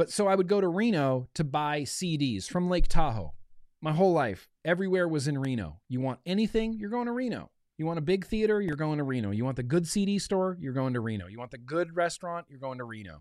But 0.00 0.10
so 0.10 0.26
I 0.26 0.34
would 0.34 0.48
go 0.48 0.62
to 0.62 0.68
Reno 0.68 1.28
to 1.34 1.44
buy 1.44 1.82
CDs 1.82 2.46
from 2.46 2.70
Lake 2.70 2.88
Tahoe. 2.88 3.34
My 3.82 3.92
whole 3.92 4.14
life, 4.14 4.48
everywhere 4.64 5.06
was 5.06 5.28
in 5.28 5.36
Reno. 5.36 5.82
You 5.90 6.00
want 6.00 6.20
anything, 6.24 6.78
you're 6.78 6.88
going 6.88 7.04
to 7.04 7.12
Reno. 7.12 7.50
You 7.76 7.84
want 7.84 7.98
a 7.98 8.00
big 8.00 8.24
theater, 8.24 8.62
you're 8.62 8.76
going 8.76 8.96
to 8.96 9.04
Reno. 9.04 9.30
You 9.30 9.44
want 9.44 9.58
the 9.58 9.62
good 9.62 9.86
CD 9.86 10.18
store, 10.18 10.56
you're 10.58 10.72
going 10.72 10.94
to 10.94 11.00
Reno. 11.00 11.26
You 11.26 11.38
want 11.38 11.50
the 11.50 11.58
good 11.58 11.94
restaurant, 11.94 12.46
you're 12.48 12.58
going 12.58 12.78
to 12.78 12.84
Reno. 12.84 13.20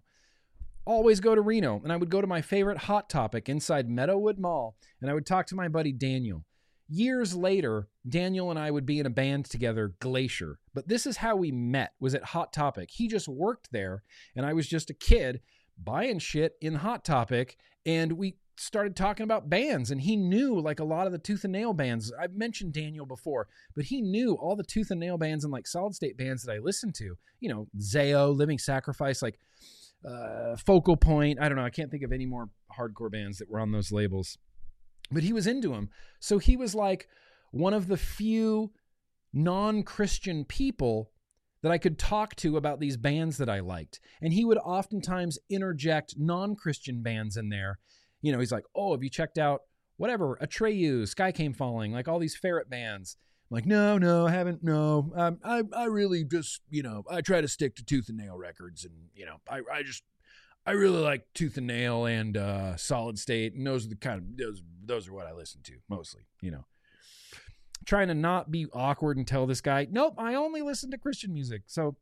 Always 0.85 1.19
go 1.19 1.35
to 1.35 1.41
Reno. 1.41 1.81
And 1.83 1.91
I 1.91 1.97
would 1.97 2.09
go 2.09 2.21
to 2.21 2.27
my 2.27 2.41
favorite 2.41 2.77
Hot 2.77 3.09
Topic 3.09 3.49
inside 3.49 3.89
Meadowood 3.89 4.37
Mall, 4.37 4.77
and 5.01 5.11
I 5.11 5.13
would 5.13 5.25
talk 5.25 5.47
to 5.47 5.55
my 5.55 5.67
buddy 5.67 5.91
Daniel. 5.91 6.45
Years 6.87 7.35
later, 7.35 7.89
Daniel 8.07 8.51
and 8.51 8.57
I 8.57 8.71
would 8.71 8.85
be 8.85 8.99
in 8.99 9.05
a 9.05 9.09
band 9.09 9.43
together, 9.47 9.95
Glacier. 9.99 10.59
But 10.73 10.87
this 10.87 11.05
is 11.05 11.17
how 11.17 11.35
we 11.35 11.51
met, 11.51 11.91
was 11.99 12.15
at 12.15 12.23
Hot 12.23 12.53
Topic. 12.53 12.89
He 12.89 13.09
just 13.09 13.27
worked 13.27 13.73
there, 13.73 14.03
and 14.33 14.45
I 14.45 14.53
was 14.53 14.65
just 14.65 14.89
a 14.89 14.93
kid 14.93 15.41
buying 15.83 16.19
shit 16.19 16.53
in 16.61 16.75
Hot 16.75 17.03
Topic, 17.03 17.57
and 17.85 18.13
we 18.13 18.35
started 18.59 18.95
talking 18.95 19.23
about 19.23 19.49
bands 19.49 19.89
and 19.89 20.01
he 20.01 20.17
knew 20.17 20.59
like 20.59 20.81
a 20.81 20.83
lot 20.83 21.05
of 21.05 21.13
the 21.13 21.17
tooth 21.17 21.45
and 21.45 21.53
nail 21.53 21.71
bands. 21.71 22.11
I've 22.19 22.35
mentioned 22.35 22.73
daniel 22.73 23.05
before 23.05 23.47
but 23.73 23.85
he 23.85 24.01
knew 24.01 24.33
all 24.33 24.57
the 24.57 24.63
tooth 24.63 24.91
and 24.91 24.99
nail 24.99 25.17
bands 25.17 25.45
and 25.45 25.53
like 25.53 25.65
solid 25.65 25.95
state 25.95 26.17
bands 26.17 26.43
that 26.43 26.51
i 26.51 26.57
listened 26.57 26.93
to. 26.95 27.15
You 27.39 27.49
know 27.49 27.67
zao 27.79 28.35
living 28.35 28.59
sacrifice 28.59 29.21
like 29.21 29.39
uh, 30.05 30.55
focal 30.55 30.95
point. 30.95 31.39
I 31.41 31.49
don't 31.49 31.57
know. 31.57 31.63
I 31.63 31.69
can't 31.69 31.91
think 31.91 32.03
of 32.03 32.13
any 32.13 32.25
more 32.25 32.49
hardcore 32.77 33.11
bands 33.11 33.37
that 33.39 33.49
were 33.49 33.59
on 33.59 33.73
those 33.73 33.91
labels. 33.91 34.37
But 35.11 35.23
he 35.23 35.33
was 35.33 35.47
into 35.47 35.69
them 35.69 35.89
so 36.19 36.37
he 36.37 36.57
was 36.57 36.75
like 36.75 37.07
one 37.51 37.73
of 37.73 37.87
the 37.87 37.97
few 37.97 38.71
non-christian 39.33 40.43
people 40.43 41.11
that 41.61 41.71
I 41.71 41.77
could 41.77 41.99
talk 41.99 42.35
to 42.37 42.57
about 42.57 42.79
these 42.79 42.97
bands 42.97 43.37
that 43.37 43.49
I 43.49 43.59
liked. 43.59 43.99
And 44.21 44.33
he 44.33 44.45
would 44.45 44.57
oftentimes 44.57 45.37
interject 45.49 46.15
non 46.17 46.55
Christian 46.55 47.01
bands 47.01 47.37
in 47.37 47.49
there 47.49 47.79
you 48.21 48.31
know, 48.31 48.39
he's 48.39 48.51
like, 48.51 48.65
oh, 48.75 48.91
have 48.91 49.03
you 49.03 49.09
checked 49.09 49.37
out 49.37 49.61
whatever, 49.97 50.37
Atreyu, 50.41 51.07
Sky 51.07 51.31
Came 51.31 51.53
Falling, 51.53 51.91
like 51.91 52.07
all 52.07 52.19
these 52.19 52.35
ferret 52.35 52.69
bands. 52.69 53.17
I'm 53.49 53.55
like, 53.55 53.65
no, 53.65 53.97
no, 53.97 54.27
I 54.27 54.31
haven't. 54.31 54.63
No, 54.63 55.11
um, 55.15 55.39
I, 55.43 55.63
I 55.75 55.85
really 55.85 56.23
just, 56.23 56.61
you 56.69 56.83
know, 56.83 57.03
I 57.09 57.21
try 57.21 57.41
to 57.41 57.47
stick 57.47 57.75
to 57.75 57.83
Tooth 57.83 58.07
and 58.09 58.17
Nail 58.17 58.37
records, 58.37 58.85
and 58.85 58.93
you 59.15 59.25
know, 59.25 59.37
I, 59.49 59.61
I 59.71 59.83
just, 59.83 60.03
I 60.65 60.71
really 60.71 61.01
like 61.01 61.25
Tooth 61.33 61.57
and 61.57 61.67
Nail 61.67 62.05
and 62.05 62.37
uh, 62.37 62.77
Solid 62.77 63.17
State, 63.17 63.55
and 63.55 63.65
those 63.65 63.85
are 63.85 63.89
the 63.89 63.95
kind 63.95 64.19
of 64.19 64.37
those, 64.37 64.61
those 64.85 65.07
are 65.07 65.13
what 65.13 65.25
I 65.25 65.33
listen 65.33 65.61
to 65.63 65.73
mostly. 65.89 66.21
You 66.41 66.51
know, 66.51 66.65
trying 67.89 68.07
to 68.07 68.13
not 68.13 68.51
be 68.51 68.67
awkward 68.71 69.17
and 69.17 69.27
tell 69.27 69.47
this 69.47 69.61
guy, 69.61 69.87
nope, 69.89 70.13
I 70.19 70.35
only 70.35 70.61
listen 70.61 70.91
to 70.91 70.97
Christian 70.97 71.33
music. 71.33 71.63
So 71.65 71.97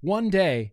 one 0.00 0.30
day 0.30 0.72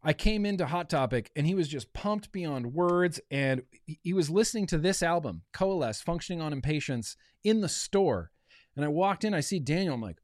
I 0.00 0.12
came 0.12 0.46
into 0.46 0.66
Hot 0.66 0.88
Topic 0.88 1.28
and 1.34 1.44
he 1.44 1.56
was 1.56 1.66
just 1.66 1.92
pumped 1.92 2.30
beyond 2.30 2.72
words. 2.72 3.18
And 3.32 3.62
he 3.84 4.12
was 4.12 4.30
listening 4.30 4.68
to 4.68 4.78
this 4.78 5.02
album, 5.02 5.42
Coalesce, 5.52 6.02
Functioning 6.02 6.40
on 6.40 6.52
Impatience, 6.52 7.16
in 7.42 7.62
the 7.62 7.68
store. 7.68 8.30
And 8.76 8.84
I 8.84 8.88
walked 8.88 9.24
in, 9.24 9.34
I 9.34 9.40
see 9.40 9.58
Daniel. 9.58 9.94
I'm 9.94 10.00
like, 10.00 10.20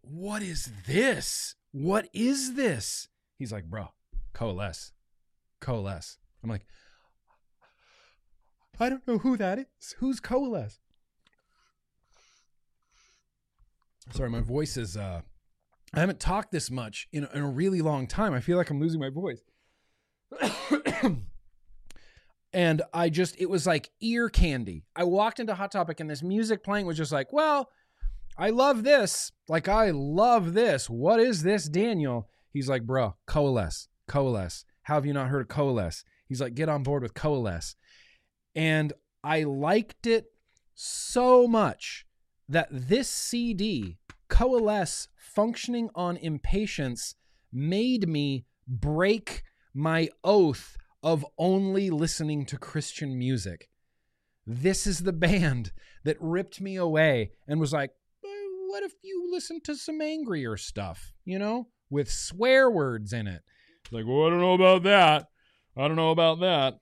what 0.00 0.40
is 0.42 0.72
this? 0.86 1.56
What 1.72 2.08
is 2.14 2.54
this? 2.54 3.08
He's 3.38 3.52
like, 3.52 3.64
bro, 3.64 3.88
Coalesce, 4.32 4.92
Coalesce. 5.60 6.16
I'm 6.42 6.48
like, 6.48 6.64
I 8.80 8.88
don't 8.88 9.06
know 9.06 9.18
who 9.18 9.36
that 9.36 9.58
is. 9.58 9.94
Who's 9.98 10.20
Coalesce? 10.20 10.80
Sorry, 14.12 14.30
my 14.30 14.40
voice 14.40 14.76
is 14.76 14.96
uh 14.96 15.22
I 15.94 16.00
haven't 16.00 16.20
talked 16.20 16.52
this 16.52 16.70
much 16.70 17.08
in, 17.12 17.26
in 17.32 17.42
a 17.42 17.48
really 17.48 17.80
long 17.80 18.06
time. 18.06 18.34
I 18.34 18.40
feel 18.40 18.58
like 18.58 18.70
I'm 18.70 18.80
losing 18.80 19.00
my 19.00 19.08
voice. 19.10 19.40
and 22.52 22.82
I 22.92 23.08
just, 23.08 23.40
it 23.40 23.48
was 23.48 23.66
like 23.66 23.90
ear 24.00 24.28
candy. 24.28 24.84
I 24.94 25.04
walked 25.04 25.40
into 25.40 25.54
Hot 25.54 25.72
Topic 25.72 26.00
and 26.00 26.10
this 26.10 26.22
music 26.22 26.62
playing 26.62 26.86
was 26.86 26.98
just 26.98 27.12
like, 27.12 27.32
well, 27.32 27.70
I 28.36 28.50
love 28.50 28.84
this. 28.84 29.32
Like, 29.48 29.66
I 29.68 29.90
love 29.90 30.52
this. 30.52 30.90
What 30.90 31.20
is 31.20 31.42
this, 31.42 31.68
Daniel? 31.68 32.28
He's 32.52 32.68
like, 32.68 32.82
bro, 32.82 33.16
Coalesce, 33.26 33.88
Coalesce. 34.06 34.64
How 34.82 34.94
have 34.94 35.06
you 35.06 35.14
not 35.14 35.28
heard 35.28 35.42
of 35.42 35.48
Coalesce? 35.48 36.04
He's 36.26 36.40
like, 36.40 36.54
get 36.54 36.68
on 36.68 36.82
board 36.82 37.02
with 37.02 37.14
Coalesce. 37.14 37.76
And 38.54 38.92
I 39.24 39.44
liked 39.44 40.06
it 40.06 40.26
so 40.74 41.48
much 41.48 42.04
that 42.48 42.68
this 42.70 43.08
CD, 43.08 43.98
Coalesce 44.28 45.08
functioning 45.16 45.90
on 45.94 46.16
impatience 46.16 47.14
made 47.52 48.08
me 48.08 48.44
break 48.66 49.42
my 49.74 50.08
oath 50.24 50.76
of 51.02 51.24
only 51.38 51.90
listening 51.90 52.44
to 52.46 52.58
Christian 52.58 53.18
music. 53.18 53.68
This 54.46 54.86
is 54.86 55.00
the 55.00 55.12
band 55.26 55.72
that 56.04 56.16
ripped 56.20 56.60
me 56.60 56.76
away 56.76 57.32
and 57.46 57.60
was 57.60 57.72
like, 57.72 57.92
what 58.68 58.82
if 58.82 58.92
you 59.02 59.28
listen 59.32 59.60
to 59.62 59.74
some 59.74 60.00
angrier 60.00 60.56
stuff, 60.56 61.12
you 61.24 61.38
know, 61.38 61.68
with 61.90 62.10
swear 62.10 62.70
words 62.70 63.12
in 63.12 63.26
it? 63.26 63.42
Like, 63.90 64.04
well, 64.06 64.26
I 64.26 64.30
don't 64.30 64.40
know 64.40 64.52
about 64.52 64.82
that. 64.82 65.28
I 65.76 65.88
don't 65.88 65.96
know 65.96 66.10
about 66.10 66.40
that. 66.40 66.78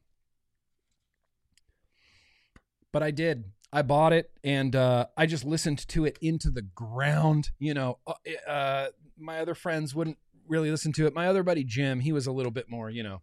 But 2.92 3.02
I 3.02 3.12
did. 3.12 3.44
I 3.76 3.82
bought 3.82 4.14
it 4.14 4.30
and 4.42 4.74
uh, 4.74 5.04
I 5.18 5.26
just 5.26 5.44
listened 5.44 5.86
to 5.88 6.06
it 6.06 6.16
into 6.22 6.48
the 6.48 6.62
ground. 6.62 7.50
You 7.58 7.74
know, 7.74 7.98
uh, 8.06 8.14
uh, 8.50 8.88
my 9.18 9.38
other 9.40 9.54
friends 9.54 9.94
wouldn't 9.94 10.16
really 10.48 10.70
listen 10.70 10.94
to 10.94 11.06
it. 11.06 11.14
My 11.14 11.26
other 11.26 11.42
buddy 11.42 11.62
Jim, 11.62 12.00
he 12.00 12.10
was 12.10 12.26
a 12.26 12.32
little 12.32 12.50
bit 12.50 12.70
more, 12.70 12.88
you 12.88 13.02
know, 13.02 13.20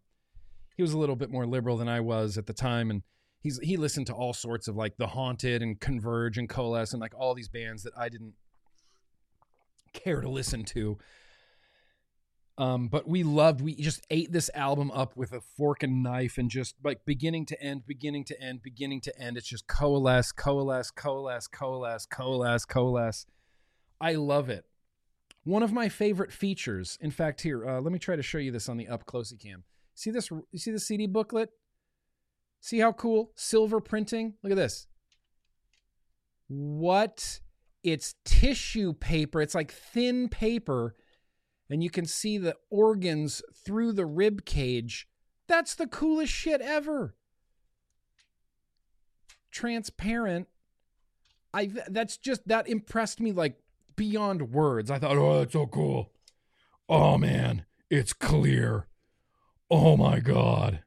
he 0.77 0.83
was 0.83 0.93
a 0.93 0.97
little 0.99 1.15
bit 1.15 1.31
more 1.31 1.47
liberal 1.47 1.75
than 1.77 1.87
I 1.87 2.01
was 2.01 2.37
at 2.37 2.45
the 2.45 2.53
time, 2.53 2.91
and 2.91 3.01
he's 3.39 3.57
he 3.63 3.77
listened 3.77 4.05
to 4.07 4.13
all 4.13 4.31
sorts 4.31 4.67
of 4.67 4.75
like 4.75 4.95
The 4.97 5.07
Haunted 5.07 5.63
and 5.63 5.79
Converge 5.79 6.37
and 6.37 6.47
Coalesce 6.47 6.93
and 6.93 7.01
like 7.01 7.15
all 7.17 7.33
these 7.33 7.49
bands 7.49 7.81
that 7.81 7.93
I 7.97 8.09
didn't 8.09 8.33
care 9.93 10.21
to 10.21 10.29
listen 10.29 10.65
to. 10.65 10.99
Um, 12.57 12.87
but 12.87 13.07
we 13.07 13.23
loved, 13.23 13.61
we 13.61 13.75
just 13.75 14.05
ate 14.11 14.31
this 14.31 14.49
album 14.53 14.91
up 14.91 15.17
with 15.17 15.31
a 15.31 15.41
fork 15.41 15.81
and 15.81 16.03
knife 16.03 16.37
and 16.37 16.51
just 16.51 16.75
like 16.83 17.03
beginning 17.03 17.47
to 17.47 17.61
end, 17.61 17.87
beginning 17.87 18.25
to 18.25 18.39
end, 18.39 18.61
beginning 18.61 19.01
to 19.01 19.19
end. 19.19 19.37
It's 19.37 19.47
just 19.47 19.67
coalesce, 19.67 20.31
coalesce, 20.31 20.91
coalesce, 20.91 21.47
coalesce, 21.47 22.05
coalesce, 22.05 22.65
coalesce. 22.65 23.25
I 23.99 24.13
love 24.13 24.49
it. 24.49 24.65
One 25.45 25.63
of 25.63 25.73
my 25.73 25.89
favorite 25.89 26.31
features, 26.31 26.97
in 27.01 27.09
fact, 27.09 27.41
here, 27.41 27.67
uh, 27.67 27.81
let 27.81 27.91
me 27.91 27.99
try 27.99 28.15
to 28.15 28.21
show 28.21 28.37
you 28.37 28.51
this 28.51 28.69
on 28.69 28.77
the 28.77 28.87
up 28.87 29.05
closey 29.05 29.37
cam. 29.37 29.63
See 29.95 30.11
this? 30.11 30.29
You 30.29 30.59
see 30.59 30.71
the 30.71 30.79
CD 30.79 31.07
booklet? 31.07 31.49
See 32.61 32.79
how 32.79 32.93
cool? 32.93 33.31
Silver 33.35 33.81
printing. 33.81 34.35
Look 34.43 34.51
at 34.51 34.57
this. 34.57 34.87
What? 36.47 37.41
It's 37.83 38.15
tissue 38.23 38.93
paper. 38.93 39.41
It's 39.41 39.55
like 39.55 39.71
thin 39.71 40.29
paper 40.29 40.95
and 41.73 41.83
you 41.83 41.89
can 41.89 42.05
see 42.05 42.37
the 42.37 42.55
organs 42.69 43.41
through 43.65 43.93
the 43.93 44.05
rib 44.05 44.45
cage. 44.45 45.07
That's 45.47 45.73
the 45.73 45.87
coolest 45.87 46.31
shit 46.31 46.61
ever. 46.61 47.15
Transparent. 49.49 50.47
I 51.51 51.71
that's 51.87 52.17
just 52.17 52.47
that 52.47 52.69
impressed 52.69 53.19
me 53.19 53.31
like 53.31 53.57
beyond 53.95 54.51
words. 54.51 54.91
I 54.91 54.99
thought, 54.99 55.17
"Oh, 55.17 55.39
that's 55.39 55.53
so 55.53 55.65
cool." 55.65 56.11
Oh 56.87 57.17
man, 57.17 57.65
it's 57.89 58.13
clear. 58.13 58.85
Oh 59.71 59.97
my 59.97 60.19
god. 60.19 60.83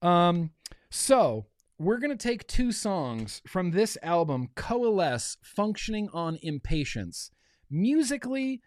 Um 0.00 0.52
so, 0.88 1.48
we're 1.78 1.98
going 1.98 2.16
to 2.16 2.28
take 2.28 2.46
two 2.46 2.72
songs 2.72 3.42
from 3.46 3.72
this 3.72 3.98
album, 4.02 4.48
Coalesce, 4.54 5.36
Functioning 5.42 6.08
on 6.14 6.38
Impatience. 6.40 7.30
Musically, 7.70 8.62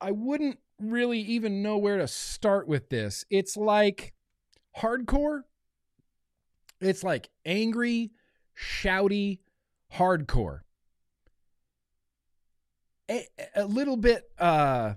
I 0.00 0.12
wouldn't 0.12 0.58
really 0.80 1.20
even 1.20 1.62
know 1.62 1.76
where 1.78 1.98
to 1.98 2.08
start 2.08 2.68
with 2.68 2.88
this. 2.88 3.24
It's 3.30 3.56
like 3.56 4.14
hardcore. 4.76 5.42
It's 6.80 7.02
like 7.02 7.28
angry, 7.44 8.12
shouty 8.56 9.40
hardcore. 9.94 10.60
A, 13.10 13.26
a 13.56 13.64
little 13.64 13.96
bit 13.96 14.24
uh 14.38 14.94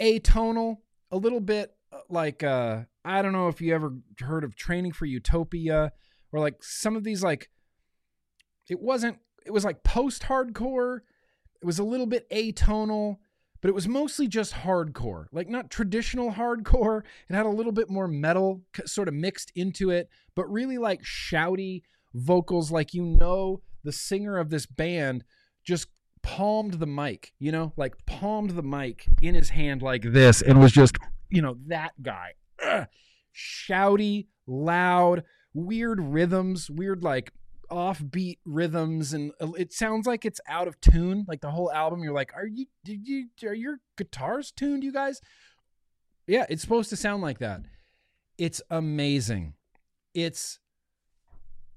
atonal, 0.00 0.78
a 1.10 1.16
little 1.16 1.40
bit 1.40 1.74
uh, 1.92 1.98
like 2.08 2.42
uh 2.42 2.82
I 3.04 3.22
don't 3.22 3.32
know 3.32 3.48
if 3.48 3.60
you 3.60 3.74
ever 3.74 3.92
heard 4.20 4.44
of 4.44 4.54
Training 4.54 4.92
for 4.92 5.06
Utopia 5.06 5.92
or 6.32 6.40
like 6.40 6.62
some 6.62 6.96
of 6.96 7.04
these 7.04 7.22
like 7.22 7.50
it 8.68 8.80
wasn't 8.80 9.18
it 9.44 9.52
was 9.52 9.64
like 9.64 9.82
post 9.82 10.22
hardcore. 10.22 11.00
It 11.60 11.66
was 11.66 11.78
a 11.78 11.84
little 11.84 12.06
bit 12.06 12.30
atonal, 12.30 13.16
but 13.60 13.68
it 13.68 13.74
was 13.74 13.88
mostly 13.88 14.28
just 14.28 14.54
hardcore. 14.54 15.26
Like 15.32 15.48
not 15.48 15.70
traditional 15.70 16.32
hardcore. 16.32 17.02
It 17.28 17.34
had 17.34 17.46
a 17.46 17.50
little 17.50 17.72
bit 17.72 17.90
more 17.90 18.08
metal 18.08 18.62
sort 18.86 19.08
of 19.08 19.14
mixed 19.14 19.52
into 19.54 19.90
it, 19.90 20.08
but 20.34 20.50
really 20.50 20.78
like 20.78 21.02
shouty 21.02 21.82
vocals 22.14 22.70
like 22.70 22.94
you 22.94 23.02
know 23.02 23.62
the 23.84 23.92
singer 23.92 24.38
of 24.38 24.50
this 24.50 24.66
band 24.66 25.24
just 25.64 25.88
palmed 26.22 26.74
the 26.74 26.86
mic, 26.86 27.32
you 27.38 27.52
know, 27.52 27.72
like 27.76 27.94
palmed 28.06 28.50
the 28.50 28.62
mic 28.62 29.06
in 29.22 29.34
his 29.34 29.50
hand 29.50 29.82
like 29.82 30.02
this 30.02 30.42
and 30.42 30.60
was 30.60 30.72
just, 30.72 30.96
you 31.30 31.42
know, 31.42 31.56
that 31.66 31.92
guy. 32.02 32.34
Ugh. 32.62 32.86
Shouty, 33.34 34.26
loud, 34.46 35.24
weird 35.54 36.00
rhythms, 36.00 36.70
weird 36.70 37.02
like 37.02 37.32
offbeat 37.70 38.38
rhythms 38.44 39.12
and 39.12 39.32
it 39.56 39.72
sounds 39.72 40.06
like 40.06 40.24
it's 40.24 40.40
out 40.48 40.68
of 40.68 40.80
tune 40.80 41.24
like 41.28 41.40
the 41.40 41.50
whole 41.50 41.70
album. 41.72 42.02
You're 42.02 42.14
like 42.14 42.32
are 42.34 42.46
you 42.46 42.66
did 42.84 43.06
you 43.06 43.26
are 43.44 43.54
your 43.54 43.80
guitars 43.96 44.50
tuned 44.50 44.82
you 44.82 44.92
guys? 44.92 45.20
Yeah 46.26 46.46
it's 46.48 46.62
supposed 46.62 46.90
to 46.90 46.96
sound 46.96 47.22
like 47.22 47.38
that. 47.38 47.62
It's 48.38 48.62
amazing. 48.70 49.54
It's 50.14 50.58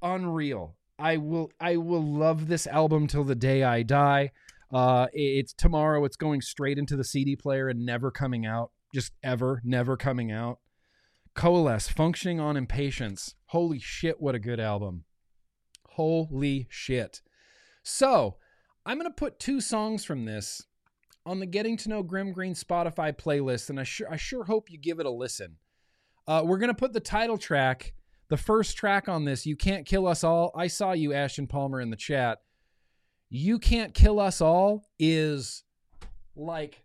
unreal. 0.01 0.75
I 0.97 1.17
will 1.17 1.51
i 1.59 1.77
will 1.77 2.03
love 2.03 2.47
this 2.47 2.67
album 2.67 3.07
till 3.07 3.23
the 3.23 3.35
day 3.35 3.63
i 3.63 3.83
die. 3.83 4.31
Uh 4.73 5.07
it's 5.13 5.53
tomorrow 5.53 6.05
it's 6.05 6.17
going 6.17 6.41
straight 6.41 6.77
into 6.77 6.95
the 6.95 7.03
cd 7.03 7.35
player 7.35 7.67
and 7.67 7.85
never 7.85 8.11
coming 8.11 8.45
out 8.45 8.71
just 8.93 9.13
ever 9.23 9.61
never 9.65 9.97
coming 9.97 10.31
out. 10.31 10.59
Coalesce 11.33 11.89
functioning 11.89 12.39
on 12.39 12.57
impatience. 12.57 13.35
Holy 13.47 13.79
shit 13.79 14.21
what 14.21 14.35
a 14.35 14.39
good 14.39 14.59
album 14.59 15.03
Holy 15.91 16.67
shit. 16.69 17.21
So, 17.83 18.37
I'm 18.85 18.97
going 18.97 19.09
to 19.09 19.15
put 19.15 19.39
two 19.39 19.61
songs 19.61 20.05
from 20.05 20.25
this 20.25 20.65
on 21.25 21.39
the 21.39 21.45
Getting 21.45 21.77
to 21.77 21.89
Know 21.89 22.03
Grimm 22.03 22.31
Green 22.31 22.53
Spotify 22.53 23.15
playlist, 23.15 23.69
and 23.69 23.79
I 23.79 23.83
sure, 23.83 24.11
I 24.11 24.15
sure 24.15 24.45
hope 24.45 24.71
you 24.71 24.77
give 24.77 24.99
it 24.99 25.05
a 25.05 25.11
listen. 25.11 25.57
Uh, 26.27 26.43
we're 26.45 26.57
going 26.57 26.69
to 26.69 26.73
put 26.73 26.93
the 26.93 26.99
title 26.99 27.37
track, 27.37 27.93
the 28.29 28.37
first 28.37 28.77
track 28.77 29.09
on 29.09 29.25
this, 29.25 29.45
You 29.45 29.55
Can't 29.55 29.85
Kill 29.85 30.07
Us 30.07 30.23
All. 30.23 30.51
I 30.55 30.67
saw 30.67 30.93
you, 30.93 31.13
Ashton 31.13 31.47
Palmer, 31.47 31.81
in 31.81 31.89
the 31.89 31.95
chat. 31.95 32.39
You 33.29 33.59
Can't 33.59 33.93
Kill 33.93 34.19
Us 34.19 34.41
All 34.41 34.83
is 34.97 35.63
like 36.35 36.83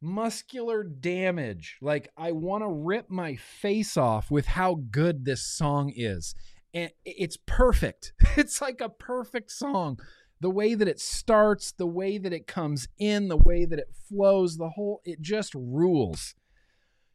muscular 0.00 0.84
damage. 0.84 1.76
Like, 1.82 2.08
I 2.16 2.32
want 2.32 2.62
to 2.62 2.68
rip 2.68 3.10
my 3.10 3.36
face 3.36 3.96
off 3.96 4.30
with 4.30 4.46
how 4.46 4.80
good 4.90 5.24
this 5.24 5.44
song 5.44 5.92
is 5.94 6.34
and 6.76 6.90
it's 7.06 7.38
perfect. 7.46 8.12
It's 8.36 8.60
like 8.60 8.82
a 8.82 8.90
perfect 8.90 9.50
song. 9.50 9.98
The 10.40 10.50
way 10.50 10.74
that 10.74 10.86
it 10.86 11.00
starts, 11.00 11.72
the 11.72 11.86
way 11.86 12.18
that 12.18 12.34
it 12.34 12.46
comes 12.46 12.86
in, 12.98 13.28
the 13.28 13.38
way 13.38 13.64
that 13.64 13.78
it 13.78 13.94
flows, 14.06 14.58
the 14.58 14.68
whole, 14.68 15.00
it 15.06 15.22
just 15.22 15.54
rules. 15.54 16.34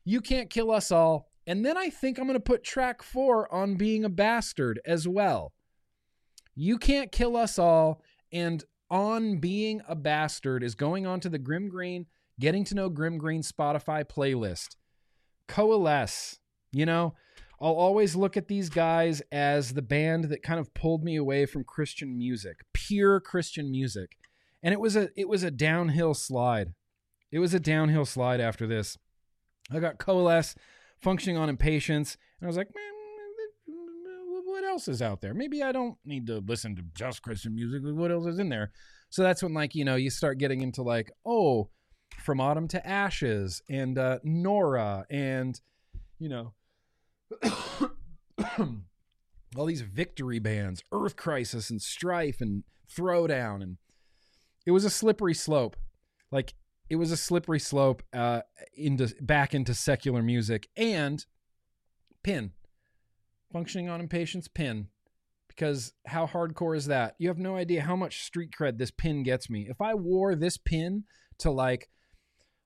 You 0.04 0.20
Can't 0.20 0.50
Kill 0.50 0.72
Us 0.72 0.92
All. 0.92 1.30
And 1.46 1.64
then 1.64 1.78
I 1.78 1.92
think 1.92 2.18
I'm 2.18 2.26
going 2.26 2.34
to 2.34 2.40
put 2.40 2.64
track 2.64 3.04
four 3.04 3.54
on 3.54 3.76
Being 3.76 4.04
a 4.04 4.10
Bastard 4.10 4.82
as 4.84 5.08
well. 5.08 5.54
You 6.56 6.80
Can't 6.80 7.12
Kill 7.12 7.38
Us 7.38 7.60
All 7.60 8.02
and 8.32 8.64
On 8.90 9.38
Being 9.38 9.84
a 9.88 9.96
Bastard 9.96 10.64
is 10.64 10.74
going 10.74 11.06
on 11.06 11.20
to 11.20 11.30
the 11.30 11.38
Grimm 11.38 11.70
Green, 11.70 12.08
Getting 12.40 12.64
to 12.66 12.74
Know 12.74 12.90
Grimm 12.90 13.20
Green 13.20 13.44
Spotify 13.44 14.04
playlist. 14.04 14.76
Coalesce, 15.48 16.40
you 16.72 16.88
know, 16.88 17.14
I'll 17.62 17.74
always 17.74 18.16
look 18.16 18.36
at 18.38 18.48
these 18.48 18.70
guys 18.70 19.22
as 19.32 19.74
the 19.74 19.84
band 19.84 20.26
that 20.26 20.42
kind 20.42 20.60
of 20.60 20.74
pulled 20.74 21.04
me 21.04 21.16
away 21.16 21.46
from 21.46 21.64
Christian 21.64 22.18
music, 22.18 22.66
pure 22.74 23.20
Christian 23.20 23.70
music. 23.70 24.18
And 24.64 24.74
it 24.74 24.80
was 24.80 24.96
a 24.96 25.10
it 25.16 25.30
was 25.30 25.44
a 25.44 25.52
downhill 25.52 26.16
slide. 26.16 26.74
It 27.32 27.40
was 27.40 27.54
a 27.54 27.60
downhill 27.60 28.06
slide 28.06 28.42
after 28.42 28.66
this. 28.66 28.98
I 29.72 29.80
got 29.80 30.00
Coalesce 30.00 30.56
functioning 31.02 31.38
on 31.38 31.50
impatience, 31.50 32.18
and 32.40 32.48
I 32.48 32.50
was 32.50 32.58
like, 32.58 32.70
man, 32.76 32.92
what 34.46 34.64
else 34.64 34.88
is 34.88 35.02
out 35.02 35.22
there? 35.22 35.34
Maybe 35.34 35.64
I 35.64 35.72
don't 35.72 35.98
need 36.04 36.28
to 36.28 36.40
listen 36.40 36.76
to 36.76 36.84
just 36.94 37.22
Christian 37.22 37.56
music. 37.56 37.82
What 37.84 38.12
else 38.12 38.26
is 38.26 38.40
in 38.40 38.50
there? 38.50 38.72
So 39.10 39.24
that's 39.24 39.44
when 39.44 39.54
like, 39.54 39.76
you 39.76 39.86
know, 39.86 39.96
you 39.96 40.10
start 40.10 40.40
getting 40.40 40.62
into 40.62 40.82
like, 40.82 41.12
oh, 41.26 41.70
from 42.24 42.42
autumn 42.42 42.68
to 42.68 42.88
ashes 42.88 43.62
and 43.70 43.98
uh 43.98 44.20
Nora 44.24 45.06
and 45.10 45.60
you 46.20 46.30
know 46.30 46.54
all 49.56 49.66
these 49.66 49.82
victory 49.82 50.40
bands, 50.40 50.84
Earth 50.92 51.16
Crisis 51.16 51.70
and 51.70 51.82
Strife 51.82 52.42
and 52.42 52.64
Throwdown, 52.94 53.62
and 53.62 53.78
it 54.66 54.72
was 54.72 54.86
a 54.86 54.90
slippery 54.90 55.34
slope. 55.34 55.76
Like 56.32 56.54
it 56.90 56.96
was 56.98 57.12
a 57.12 57.18
slippery 57.18 57.60
slope 57.60 58.04
uh, 58.14 58.42
into 58.76 59.14
back 59.22 59.54
into 59.54 59.74
secular 59.74 60.22
music 60.22 60.68
and 60.76 61.26
pin. 62.24 62.52
Functioning 63.52 63.90
on 63.90 64.00
impatience 64.00 64.48
pin. 64.48 64.88
Because 65.48 65.94
how 66.08 66.28
hardcore 66.28 66.76
is 66.78 66.86
that? 66.86 67.16
You 67.18 67.28
have 67.28 67.38
no 67.38 67.58
idea 67.58 67.82
how 67.82 67.96
much 67.96 68.24
street 68.24 68.52
cred 68.58 68.78
this 68.78 68.92
pin 68.92 69.24
gets 69.24 69.50
me. 69.50 69.68
If 69.70 69.82
i 69.82 69.94
wore 69.94 70.36
this 70.36 70.58
pin 70.58 71.04
to 71.40 71.52
like 71.52 71.90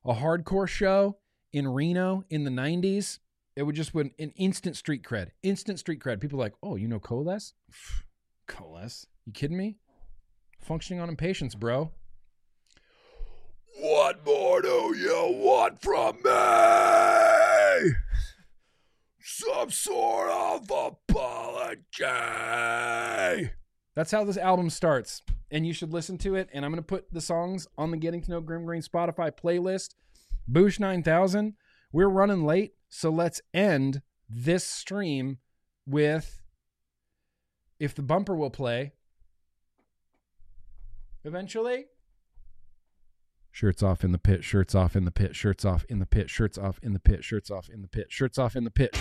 a 0.06 0.14
hardcore 0.14 0.68
show 0.68 1.18
in 1.52 1.68
reno 1.68 2.24
in 2.30 2.44
the 2.44 2.52
90s 2.52 3.20
it 3.56 3.64
would 3.64 3.76
just 3.76 3.94
win 3.94 4.12
an 4.20 4.34
instant 4.36 4.76
street 4.76 5.04
cred. 5.04 5.30
Instant 5.42 5.80
street 5.80 6.00
cred. 6.00 6.20
People 6.20 6.40
like, 6.40 6.54
oh, 6.62 6.76
you 6.76 6.88
know 6.88 7.00
Coalesce? 7.00 7.54
Coalesce? 8.48 9.08
You 9.26 9.34
kidding 9.34 9.58
me? 9.58 9.78
Functioning 10.62 11.00
on 11.00 11.10
impatience, 11.10 11.56
bro. 11.56 11.92
What 13.80 14.26
more 14.26 14.62
do 14.62 14.94
you 14.98 15.34
want 15.38 15.82
from 15.82 16.16
me? 16.24 17.92
Some 19.20 19.70
sort 19.70 20.30
of 20.30 20.70
apology. 20.72 22.06
That's 23.96 24.12
how 24.12 24.24
this 24.24 24.38
album 24.38 24.70
starts. 24.70 25.22
And 25.52 25.66
you 25.66 25.74
should 25.74 25.94
listen 25.94 26.18
to 26.20 26.36
it. 26.36 26.50
And 26.54 26.66
I'm 26.66 26.72
going 26.72 26.84
to 26.84 26.88
put 26.88 27.12
the 27.14 27.22
songs 27.22 27.68
on 27.78 27.92
the 27.92 27.98
Getting 27.98 28.22
to 28.22 28.32
Know 28.32 28.42
Grimm 28.42 28.66
Green 28.66 28.82
Spotify 28.82 29.32
playlist. 29.32 29.96
Boosh 30.52 30.80
9000. 30.80 31.54
We're 31.92 32.10
running 32.10 32.46
late. 32.46 32.74
So 32.98 33.10
let's 33.10 33.42
end 33.54 34.02
this 34.30 34.66
stream 34.66 35.40
with 35.86 36.42
if 37.78 37.94
the 37.94 38.02
bumper 38.02 38.34
will 38.34 38.50
play 38.50 38.94
eventually. 41.26 41.88
Shirts 43.52 43.84
off 43.84 44.06
in 44.06 44.14
the 44.14 44.18
pit, 44.18 44.46
shirts 44.46 44.74
off 44.74 44.96
in 44.96 45.04
the 45.04 45.12
pit, 45.12 45.36
shirts 45.36 45.66
off 45.66 45.84
in 45.90 46.00
the 46.00 46.06
pit, 46.06 46.30
shirts 46.30 46.58
off 46.58 46.80
in 46.82 46.94
the 46.94 47.00
pit, 47.00 47.22
shirts 47.22 47.52
off 47.52 47.68
in 47.68 47.82
the 47.82 47.90
pit, 47.90 48.06
shirts 48.08 48.38
off 48.38 48.56
in 48.56 48.64
the 48.64 48.72
pit. 48.72 48.98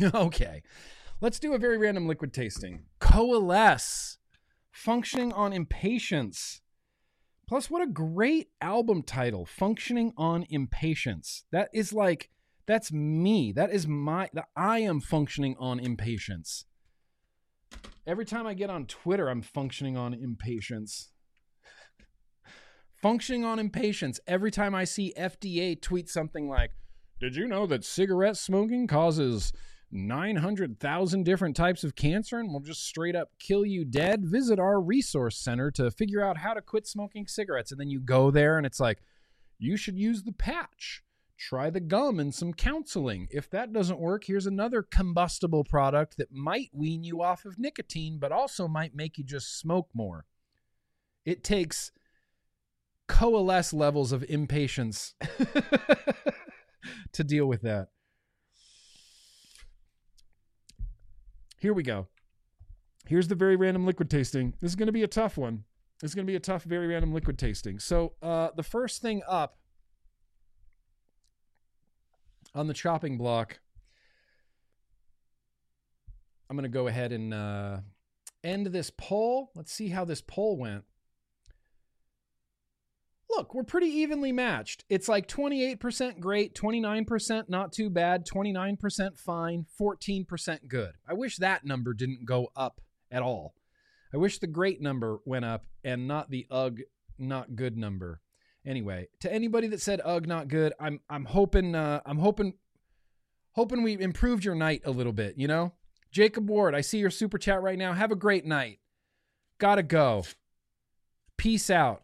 okay. 0.14 0.62
Let's 1.22 1.38
do 1.38 1.54
a 1.54 1.58
very 1.58 1.78
random 1.78 2.08
liquid 2.08 2.32
tasting. 2.32 2.80
Coalesce, 2.98 4.18
functioning 4.72 5.32
on 5.32 5.52
impatience. 5.52 6.62
Plus, 7.46 7.70
what 7.70 7.80
a 7.80 7.86
great 7.86 8.48
album 8.60 9.04
title, 9.04 9.46
Functioning 9.46 10.12
on 10.16 10.44
Impatience. 10.50 11.44
That 11.52 11.68
is 11.72 11.92
like, 11.92 12.28
that's 12.66 12.90
me. 12.90 13.52
That 13.52 13.70
is 13.70 13.86
my, 13.86 14.30
I 14.56 14.80
am 14.80 15.00
functioning 15.00 15.54
on 15.60 15.78
impatience. 15.78 16.64
Every 18.04 18.24
time 18.24 18.48
I 18.48 18.54
get 18.54 18.68
on 18.68 18.86
Twitter, 18.86 19.28
I'm 19.28 19.42
functioning 19.42 19.96
on 19.96 20.14
impatience. 20.14 21.12
functioning 23.00 23.44
on 23.44 23.60
impatience. 23.60 24.18
Every 24.26 24.50
time 24.50 24.74
I 24.74 24.82
see 24.82 25.14
FDA 25.16 25.80
tweet 25.80 26.08
something 26.08 26.48
like, 26.48 26.72
Did 27.20 27.36
you 27.36 27.46
know 27.46 27.64
that 27.66 27.84
cigarette 27.84 28.38
smoking 28.38 28.88
causes 28.88 29.52
900,000 29.92 31.22
different 31.22 31.54
types 31.54 31.84
of 31.84 31.94
cancer 31.94 32.38
and 32.38 32.52
will 32.52 32.60
just 32.60 32.84
straight 32.84 33.14
up 33.14 33.30
kill 33.38 33.66
you 33.66 33.84
dead, 33.84 34.24
visit 34.24 34.58
our 34.58 34.80
resource 34.80 35.36
center 35.36 35.70
to 35.72 35.90
figure 35.90 36.24
out 36.24 36.38
how 36.38 36.54
to 36.54 36.62
quit 36.62 36.86
smoking 36.86 37.26
cigarettes. 37.26 37.70
And 37.70 37.80
then 37.80 37.90
you 37.90 38.00
go 38.00 38.30
there 38.30 38.56
and 38.56 38.66
it's 38.66 38.80
like, 38.80 39.02
you 39.58 39.76
should 39.76 39.98
use 39.98 40.22
the 40.22 40.32
patch. 40.32 41.02
Try 41.38 41.70
the 41.70 41.80
gum 41.80 42.18
and 42.18 42.34
some 42.34 42.54
counseling. 42.54 43.28
If 43.30 43.50
that 43.50 43.72
doesn't 43.72 43.98
work, 43.98 44.24
here's 44.24 44.46
another 44.46 44.82
combustible 44.82 45.64
product 45.64 46.16
that 46.16 46.32
might 46.32 46.70
wean 46.72 47.04
you 47.04 47.20
off 47.20 47.44
of 47.44 47.58
nicotine, 47.58 48.18
but 48.18 48.32
also 48.32 48.68
might 48.68 48.94
make 48.94 49.18
you 49.18 49.24
just 49.24 49.58
smoke 49.58 49.88
more. 49.92 50.24
It 51.24 51.44
takes 51.44 51.92
coalesce 53.08 53.72
levels 53.72 54.12
of 54.12 54.24
impatience 54.28 55.14
to 57.12 57.24
deal 57.24 57.46
with 57.46 57.62
that. 57.62 57.88
Here 61.62 61.72
we 61.72 61.84
go. 61.84 62.08
Here's 63.06 63.28
the 63.28 63.36
very 63.36 63.54
random 63.54 63.86
liquid 63.86 64.10
tasting. 64.10 64.54
This 64.60 64.72
is 64.72 64.74
going 64.74 64.88
to 64.88 64.92
be 64.92 65.04
a 65.04 65.06
tough 65.06 65.38
one. 65.38 65.62
This 66.00 66.10
is 66.10 66.14
going 66.16 66.26
to 66.26 66.30
be 66.30 66.34
a 66.34 66.40
tough, 66.40 66.64
very 66.64 66.88
random 66.88 67.14
liquid 67.14 67.38
tasting. 67.38 67.78
So, 67.78 68.14
uh, 68.20 68.48
the 68.56 68.64
first 68.64 69.00
thing 69.00 69.22
up 69.28 69.58
on 72.52 72.66
the 72.66 72.74
chopping 72.74 73.16
block, 73.16 73.60
I'm 76.50 76.56
going 76.56 76.64
to 76.64 76.68
go 76.68 76.88
ahead 76.88 77.12
and 77.12 77.32
uh, 77.32 77.76
end 78.42 78.66
this 78.66 78.90
poll. 78.90 79.52
Let's 79.54 79.72
see 79.72 79.90
how 79.90 80.04
this 80.04 80.20
poll 80.20 80.56
went. 80.56 80.82
Look, 83.36 83.54
we're 83.54 83.62
pretty 83.62 83.86
evenly 83.86 84.30
matched. 84.30 84.84
It's 84.90 85.08
like 85.08 85.26
28% 85.26 86.20
great, 86.20 86.54
29% 86.54 87.48
not 87.48 87.72
too 87.72 87.88
bad, 87.88 88.26
29% 88.26 89.18
fine, 89.18 89.66
14% 89.80 90.68
good. 90.68 90.92
I 91.08 91.14
wish 91.14 91.38
that 91.38 91.64
number 91.64 91.94
didn't 91.94 92.26
go 92.26 92.48
up 92.54 92.82
at 93.10 93.22
all. 93.22 93.54
I 94.12 94.18
wish 94.18 94.38
the 94.38 94.46
great 94.46 94.82
number 94.82 95.18
went 95.24 95.46
up 95.46 95.64
and 95.82 96.06
not 96.06 96.30
the 96.30 96.46
ugh 96.50 96.80
not 97.18 97.56
good 97.56 97.78
number. 97.78 98.20
Anyway, 98.66 99.08
to 99.20 99.32
anybody 99.32 99.66
that 99.68 99.80
said 99.80 100.02
ugh 100.04 100.26
not 100.26 100.48
good, 100.48 100.74
I'm 100.78 101.00
I'm 101.08 101.24
hoping 101.24 101.74
uh, 101.74 102.00
I'm 102.04 102.18
hoping 102.18 102.54
hoping 103.52 103.82
we 103.82 103.98
improved 103.98 104.44
your 104.44 104.54
night 104.54 104.82
a 104.84 104.90
little 104.90 105.12
bit, 105.12 105.38
you 105.38 105.48
know? 105.48 105.72
Jacob 106.10 106.50
Ward, 106.50 106.74
I 106.74 106.82
see 106.82 106.98
your 106.98 107.10
super 107.10 107.38
chat 107.38 107.62
right 107.62 107.78
now. 107.78 107.94
Have 107.94 108.12
a 108.12 108.16
great 108.16 108.44
night. 108.44 108.80
Gotta 109.58 109.82
go. 109.82 110.24
Peace 111.38 111.70
out. 111.70 112.02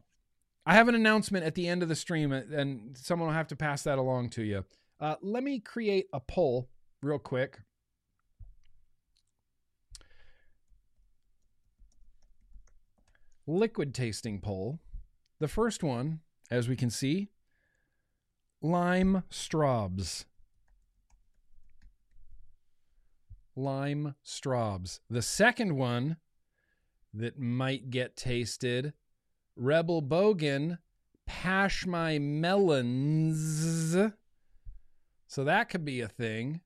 I 0.68 0.74
have 0.74 0.86
an 0.86 0.94
announcement 0.94 1.46
at 1.46 1.54
the 1.54 1.66
end 1.66 1.82
of 1.82 1.88
the 1.88 1.96
stream, 1.96 2.30
and 2.30 2.94
someone 2.94 3.28
will 3.28 3.34
have 3.34 3.48
to 3.48 3.56
pass 3.56 3.84
that 3.84 3.96
along 3.96 4.28
to 4.30 4.42
you. 4.42 4.66
Uh, 5.00 5.14
let 5.22 5.42
me 5.42 5.60
create 5.60 6.08
a 6.12 6.20
poll 6.20 6.68
real 7.00 7.18
quick. 7.18 7.60
Liquid 13.46 13.94
tasting 13.94 14.42
poll. 14.42 14.78
The 15.38 15.48
first 15.48 15.82
one, 15.82 16.20
as 16.50 16.68
we 16.68 16.76
can 16.76 16.90
see, 16.90 17.30
lime 18.60 19.22
straubs. 19.30 20.26
Lime 23.56 24.16
straubs. 24.22 25.00
The 25.08 25.22
second 25.22 25.76
one 25.76 26.18
that 27.14 27.38
might 27.38 27.88
get 27.88 28.16
tasted 28.16 28.92
Rebel 29.58 30.00
Bogan, 30.00 30.78
Pash 31.26 31.84
My 31.84 32.18
Melons. 32.18 33.96
So 35.26 35.44
that 35.44 35.68
could 35.68 35.84
be 35.84 36.00
a 36.00 36.08
thing. 36.08 36.60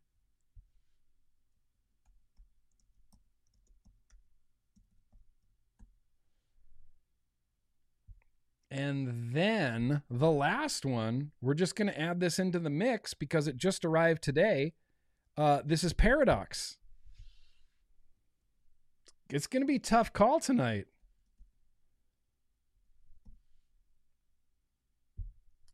And 8.71 9.35
then 9.35 10.03
the 10.11 10.31
last 10.31 10.87
one, 10.87 11.33
we're 11.43 11.53
just 11.53 11.77
going 11.77 11.89
to 11.89 12.01
add 12.01 12.21
this 12.21 12.39
into 12.39 12.59
the 12.59 12.71
mix 12.71 13.13
because 13.13 13.47
it 13.47 13.57
just 13.57 13.85
arrived 13.85 14.23
today. 14.23 14.73
Uh, 15.37 15.61
this 15.65 15.85
is 15.85 15.93
Paradox. 15.93 16.79
It's 19.29 19.47
going 19.47 19.63
to 19.63 19.67
be 19.67 19.79
tough 19.79 20.13
call 20.13 20.41
tonight. 20.41 20.87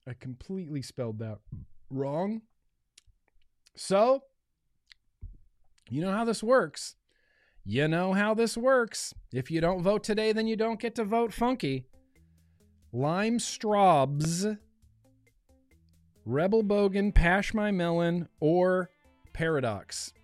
I 0.08 0.14
completely 0.14 0.80
spelled 0.80 1.18
that 1.18 1.38
wrong. 1.90 2.42
So, 3.76 4.22
you 5.90 6.00
know 6.00 6.12
how 6.12 6.24
this 6.24 6.42
works. 6.42 6.96
You 7.64 7.86
know 7.88 8.14
how 8.14 8.32
this 8.32 8.56
works. 8.56 9.12
If 9.32 9.50
you 9.50 9.60
don't 9.60 9.82
vote 9.82 10.02
today, 10.02 10.32
then 10.32 10.46
you 10.46 10.56
don't 10.56 10.80
get 10.80 10.94
to 10.94 11.04
vote 11.04 11.34
funky. 11.34 11.84
Lime 12.92 13.38
Straubs, 13.38 14.56
Rebel 16.24 16.64
Bogan, 16.64 17.14
Pash 17.14 17.52
My 17.52 17.70
Melon, 17.70 18.28
or 18.40 18.88
Paradox. 19.34 20.14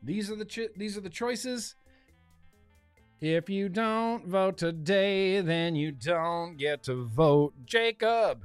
These 0.00 0.30
are 0.30 0.36
the 0.36 0.44
cho- 0.44 0.68
these 0.76 0.96
are 0.96 1.00
the 1.00 1.10
choices. 1.10 1.74
If 3.20 3.48
you 3.48 3.68
don't 3.68 4.26
vote 4.26 4.58
today, 4.58 5.40
then 5.40 5.76
you 5.76 5.92
don't 5.92 6.56
get 6.56 6.82
to 6.84 7.04
vote. 7.06 7.54
Jacob. 7.64 8.44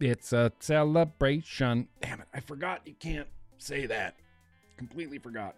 It's 0.00 0.32
a 0.32 0.52
celebration. 0.58 1.88
Damn 2.00 2.20
it, 2.20 2.28
I 2.32 2.40
forgot 2.40 2.80
you 2.86 2.94
can't 2.98 3.28
say 3.58 3.86
that. 3.86 4.16
Completely 4.76 5.18
forgot. 5.18 5.54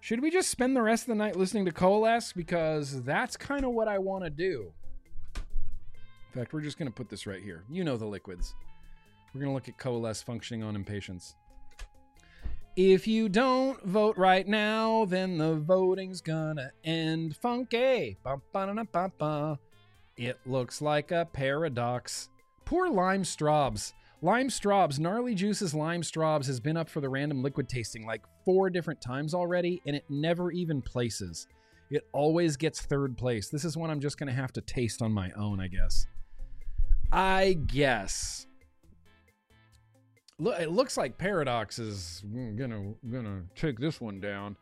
Should 0.00 0.22
we 0.22 0.30
just 0.30 0.48
spend 0.48 0.76
the 0.76 0.82
rest 0.82 1.02
of 1.02 1.08
the 1.08 1.14
night 1.16 1.36
listening 1.36 1.64
to 1.66 1.72
Coalesce? 1.72 2.32
Because 2.32 3.02
that's 3.02 3.36
kind 3.36 3.64
of 3.64 3.72
what 3.72 3.88
I 3.88 3.98
want 3.98 4.24
to 4.24 4.30
do. 4.30 4.72
In 5.36 6.40
fact, 6.40 6.52
we're 6.52 6.60
just 6.60 6.78
going 6.78 6.90
to 6.90 6.94
put 6.94 7.08
this 7.08 7.26
right 7.26 7.42
here. 7.42 7.64
You 7.68 7.84
know 7.84 7.96
the 7.96 8.06
liquids. 8.06 8.54
We're 9.34 9.40
going 9.40 9.50
to 9.50 9.54
look 9.54 9.68
at 9.68 9.76
Coalesce 9.76 10.22
functioning 10.22 10.62
on 10.62 10.76
impatience. 10.76 11.34
If 12.80 13.08
you 13.08 13.28
don't 13.28 13.82
vote 13.82 14.16
right 14.16 14.46
now, 14.46 15.04
then 15.04 15.36
the 15.36 15.56
voting's 15.56 16.20
gonna 16.20 16.70
end 16.84 17.34
funky. 17.34 18.16
It 20.16 20.38
looks 20.46 20.80
like 20.80 21.10
a 21.10 21.26
paradox. 21.32 22.28
Poor 22.64 22.88
Lime 22.88 23.24
Straubs. 23.24 23.94
Lime 24.22 24.48
Straubs, 24.48 25.00
Gnarly 25.00 25.34
Juice's 25.34 25.74
Lime 25.74 26.02
Straubs 26.02 26.46
has 26.46 26.60
been 26.60 26.76
up 26.76 26.88
for 26.88 27.00
the 27.00 27.08
random 27.08 27.42
liquid 27.42 27.68
tasting 27.68 28.06
like 28.06 28.22
four 28.44 28.70
different 28.70 29.00
times 29.00 29.34
already, 29.34 29.82
and 29.84 29.96
it 29.96 30.04
never 30.08 30.52
even 30.52 30.80
places. 30.80 31.48
It 31.90 32.06
always 32.12 32.56
gets 32.56 32.80
third 32.80 33.18
place. 33.18 33.48
This 33.48 33.64
is 33.64 33.76
one 33.76 33.90
I'm 33.90 33.98
just 33.98 34.18
gonna 34.18 34.30
have 34.30 34.52
to 34.52 34.60
taste 34.60 35.02
on 35.02 35.10
my 35.10 35.32
own, 35.32 35.58
I 35.58 35.66
guess. 35.66 36.06
I 37.10 37.54
guess 37.54 38.46
it 40.40 40.70
looks 40.70 40.96
like 40.96 41.18
Paradox 41.18 41.78
is 41.78 42.22
gonna 42.56 42.94
gonna 43.10 43.42
take 43.54 43.78
this 43.78 44.00
one 44.00 44.20
down. 44.20 44.56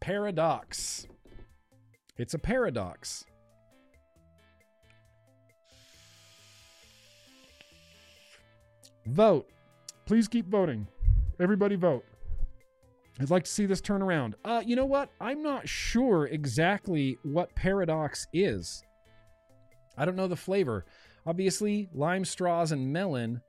Paradox. 0.00 1.06
It's 2.16 2.34
a 2.34 2.38
paradox. 2.38 3.24
Vote. 9.06 9.48
Please 10.06 10.28
keep 10.28 10.48
voting. 10.48 10.86
Everybody 11.40 11.76
vote. 11.76 12.04
I'd 13.20 13.30
like 13.30 13.44
to 13.44 13.50
see 13.50 13.66
this 13.66 13.80
turn 13.80 14.02
around. 14.02 14.34
Uh, 14.44 14.62
you 14.64 14.74
know 14.76 14.86
what? 14.86 15.10
I'm 15.20 15.42
not 15.42 15.68
sure 15.68 16.26
exactly 16.26 17.18
what 17.22 17.54
paradox 17.54 18.26
is. 18.32 18.82
I 19.96 20.04
don't 20.04 20.16
know 20.16 20.26
the 20.26 20.36
flavor. 20.36 20.84
Obviously, 21.26 21.88
lime 21.94 22.24
straws 22.24 22.72
and 22.72 22.92
melon 22.92 23.40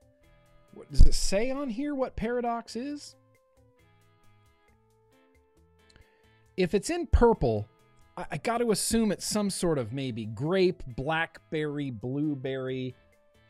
what, 0.76 0.90
does 0.90 1.00
it 1.00 1.14
say 1.14 1.50
on 1.50 1.70
here 1.70 1.94
what 1.94 2.16
paradox 2.16 2.76
is? 2.76 3.16
If 6.56 6.74
it's 6.74 6.90
in 6.90 7.06
purple, 7.06 7.66
I, 8.16 8.26
I 8.32 8.36
got 8.36 8.58
to 8.58 8.70
assume 8.70 9.10
it's 9.10 9.26
some 9.26 9.48
sort 9.48 9.78
of 9.78 9.92
maybe 9.92 10.26
grape, 10.26 10.82
blackberry, 10.96 11.90
blueberry. 11.90 12.94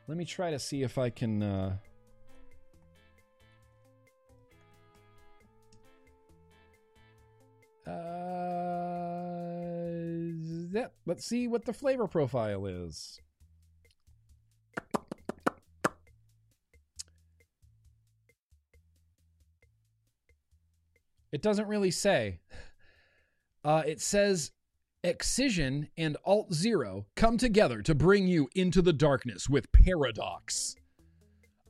Let 0.06 0.16
me 0.16 0.24
try 0.24 0.52
to 0.52 0.58
see 0.58 0.82
if 0.82 0.98
I 0.98 1.10
can. 1.10 1.42
Uh, 1.42 1.76
Uh, 7.86 7.92
let's 11.06 11.24
see 11.24 11.46
what 11.46 11.64
the 11.64 11.72
flavor 11.72 12.08
profile 12.08 12.66
is. 12.66 13.20
It 21.36 21.42
doesn't 21.42 21.68
really 21.68 21.90
say. 21.90 22.40
Uh, 23.62 23.82
it 23.86 24.00
says 24.00 24.52
Excision 25.04 25.90
and 25.98 26.16
Alt 26.24 26.54
Zero 26.54 27.04
come 27.14 27.36
together 27.36 27.82
to 27.82 27.94
bring 27.94 28.26
you 28.26 28.48
into 28.54 28.80
the 28.80 28.94
darkness 28.94 29.46
with 29.46 29.70
Paradox. 29.70 30.76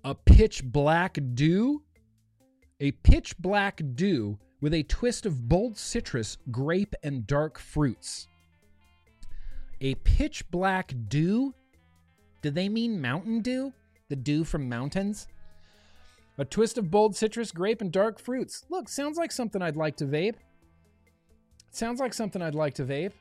A 0.05 0.15
pitch 0.15 0.63
black 0.63 1.19
dew? 1.35 1.83
A 2.79 2.93
pitch 2.93 3.37
black 3.39 3.81
dew 3.97 4.39
with 4.61 4.73
a 4.73 4.85
twist 4.85 5.27
of 5.27 5.49
bold 5.49 5.77
citrus, 5.77 6.39
grape, 6.53 6.95
and 7.03 7.27
dark 7.27 7.59
fruits. 7.59 8.29
A 9.81 9.97
pitch 9.97 10.49
black 10.53 10.95
dew? 11.09 11.53
Do 12.41 12.53
they 12.53 12.69
mean 12.69 13.01
Mountain 13.01 13.41
Dew? 13.41 13.73
The 14.11 14.15
dew 14.15 14.45
from 14.45 14.69
mountains? 14.69 15.27
A 16.39 16.45
twist 16.45 16.77
of 16.77 16.91
bold 16.91 17.17
citrus, 17.17 17.51
grape, 17.51 17.81
and 17.81 17.91
dark 17.91 18.19
fruits. 18.19 18.65
Look, 18.69 18.89
sounds 18.89 19.17
like 19.17 19.33
something 19.33 19.63
I'd 19.63 19.77
like 19.77 19.97
to 19.97 20.05
vape. 20.05 20.35
Sounds 21.71 21.99
like 22.01 22.13
something 22.13 22.43
I'd 22.43 22.55
like 22.55 22.75
to 22.75 22.85
vape. 22.85 23.13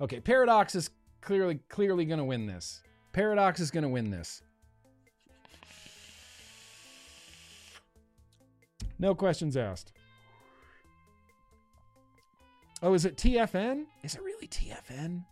Okay, 0.00 0.20
Paradox 0.20 0.74
is 0.74 0.90
clearly 1.22 1.60
clearly 1.68 2.04
going 2.04 2.18
to 2.18 2.24
win 2.24 2.46
this. 2.46 2.82
Paradox 3.12 3.60
is 3.60 3.70
going 3.70 3.82
to 3.82 3.88
win 3.88 4.10
this. 4.10 4.42
No 8.98 9.14
questions 9.14 9.56
asked. 9.56 9.92
Oh, 12.82 12.92
is 12.92 13.06
it 13.06 13.16
TFN? 13.16 13.84
Is 14.02 14.14
it 14.14 14.22
really 14.22 14.46
TFN? 14.48 15.24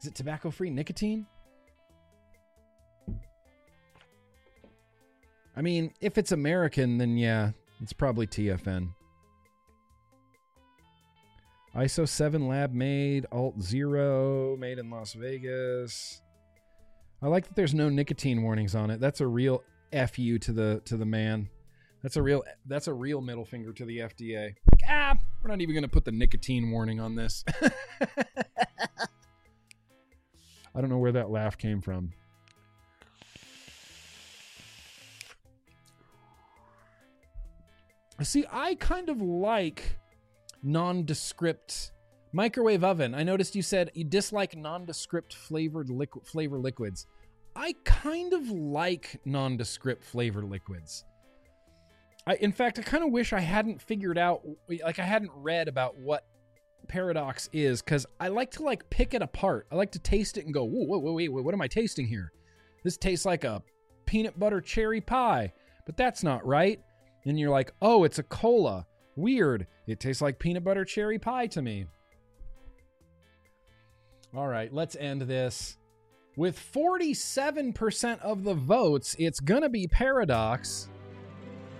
Is 0.00 0.06
it 0.06 0.14
tobacco 0.14 0.50
free 0.50 0.70
nicotine? 0.70 1.26
I 5.60 5.62
mean, 5.62 5.92
if 6.00 6.16
it's 6.16 6.32
American, 6.32 6.96
then 6.96 7.18
yeah, 7.18 7.50
it's 7.82 7.92
probably 7.92 8.26
TFN. 8.26 8.94
ISO 11.76 12.08
7 12.08 12.48
lab 12.48 12.72
made, 12.72 13.26
Alt 13.30 13.60
0 13.60 14.56
made 14.56 14.78
in 14.78 14.88
Las 14.88 15.12
Vegas. 15.12 16.22
I 17.20 17.26
like 17.26 17.46
that 17.46 17.56
there's 17.56 17.74
no 17.74 17.90
nicotine 17.90 18.42
warnings 18.42 18.74
on 18.74 18.88
it. 18.88 19.00
That's 19.00 19.20
a 19.20 19.26
real 19.26 19.62
fu 19.92 20.38
to 20.38 20.50
the 20.50 20.80
to 20.86 20.96
the 20.96 21.04
man. 21.04 21.50
That's 22.02 22.16
a 22.16 22.22
real 22.22 22.42
that's 22.64 22.86
a 22.86 22.94
real 22.94 23.20
middle 23.20 23.44
finger 23.44 23.74
to 23.74 23.84
the 23.84 23.98
FDA. 23.98 24.54
Ah, 24.88 25.14
we're 25.42 25.50
not 25.50 25.60
even 25.60 25.74
going 25.74 25.82
to 25.82 25.88
put 25.88 26.06
the 26.06 26.12
nicotine 26.12 26.70
warning 26.70 27.00
on 27.00 27.16
this. 27.16 27.44
I 30.74 30.80
don't 30.80 30.88
know 30.88 30.96
where 30.96 31.12
that 31.12 31.28
laugh 31.28 31.58
came 31.58 31.82
from. 31.82 32.14
See, 38.22 38.44
I 38.50 38.74
kind 38.74 39.08
of 39.08 39.20
like 39.22 39.98
nondescript 40.62 41.92
microwave 42.32 42.84
oven. 42.84 43.14
I 43.14 43.22
noticed 43.22 43.56
you 43.56 43.62
said 43.62 43.90
you 43.94 44.04
dislike 44.04 44.54
nondescript 44.56 45.34
flavored 45.34 45.90
liquid 45.90 46.26
flavor 46.26 46.58
liquids. 46.58 47.06
I 47.56 47.74
kind 47.84 48.32
of 48.32 48.48
like 48.50 49.20
nondescript 49.24 50.04
flavor 50.04 50.44
liquids. 50.44 51.04
I, 52.26 52.34
in 52.36 52.52
fact, 52.52 52.78
I 52.78 52.82
kind 52.82 53.02
of 53.02 53.10
wish 53.10 53.32
I 53.32 53.40
hadn't 53.40 53.80
figured 53.80 54.18
out, 54.18 54.42
like, 54.68 54.98
I 54.98 55.04
hadn't 55.04 55.32
read 55.34 55.66
about 55.66 55.96
what 55.96 56.26
paradox 56.88 57.48
is, 57.52 57.82
because 57.82 58.06
I 58.20 58.28
like 58.28 58.50
to 58.52 58.62
like 58.62 58.88
pick 58.90 59.14
it 59.14 59.22
apart. 59.22 59.66
I 59.72 59.76
like 59.76 59.92
to 59.92 59.98
taste 59.98 60.36
it 60.36 60.44
and 60.44 60.54
go, 60.54 60.64
whoa, 60.64 60.84
whoa, 60.84 60.98
wait, 60.98 61.14
wait, 61.14 61.28
wait, 61.30 61.44
what 61.44 61.54
am 61.54 61.62
I 61.62 61.68
tasting 61.68 62.06
here? 62.06 62.32
This 62.84 62.96
tastes 62.96 63.24
like 63.24 63.44
a 63.44 63.62
peanut 64.06 64.38
butter 64.38 64.60
cherry 64.60 65.00
pie, 65.00 65.52
but 65.86 65.96
that's 65.96 66.22
not 66.22 66.46
right. 66.46 66.80
And 67.24 67.38
you're 67.38 67.50
like, 67.50 67.72
oh, 67.82 68.04
it's 68.04 68.18
a 68.18 68.22
cola. 68.22 68.86
Weird. 69.16 69.66
It 69.86 70.00
tastes 70.00 70.22
like 70.22 70.38
peanut 70.38 70.64
butter 70.64 70.84
cherry 70.84 71.18
pie 71.18 71.46
to 71.48 71.62
me. 71.62 71.86
All 74.34 74.46
right, 74.46 74.72
let's 74.72 74.96
end 74.96 75.22
this. 75.22 75.76
With 76.36 76.58
47% 76.58 78.20
of 78.20 78.44
the 78.44 78.54
votes, 78.54 79.16
it's 79.18 79.40
going 79.40 79.62
to 79.62 79.68
be 79.68 79.88
Paradox. 79.88 80.88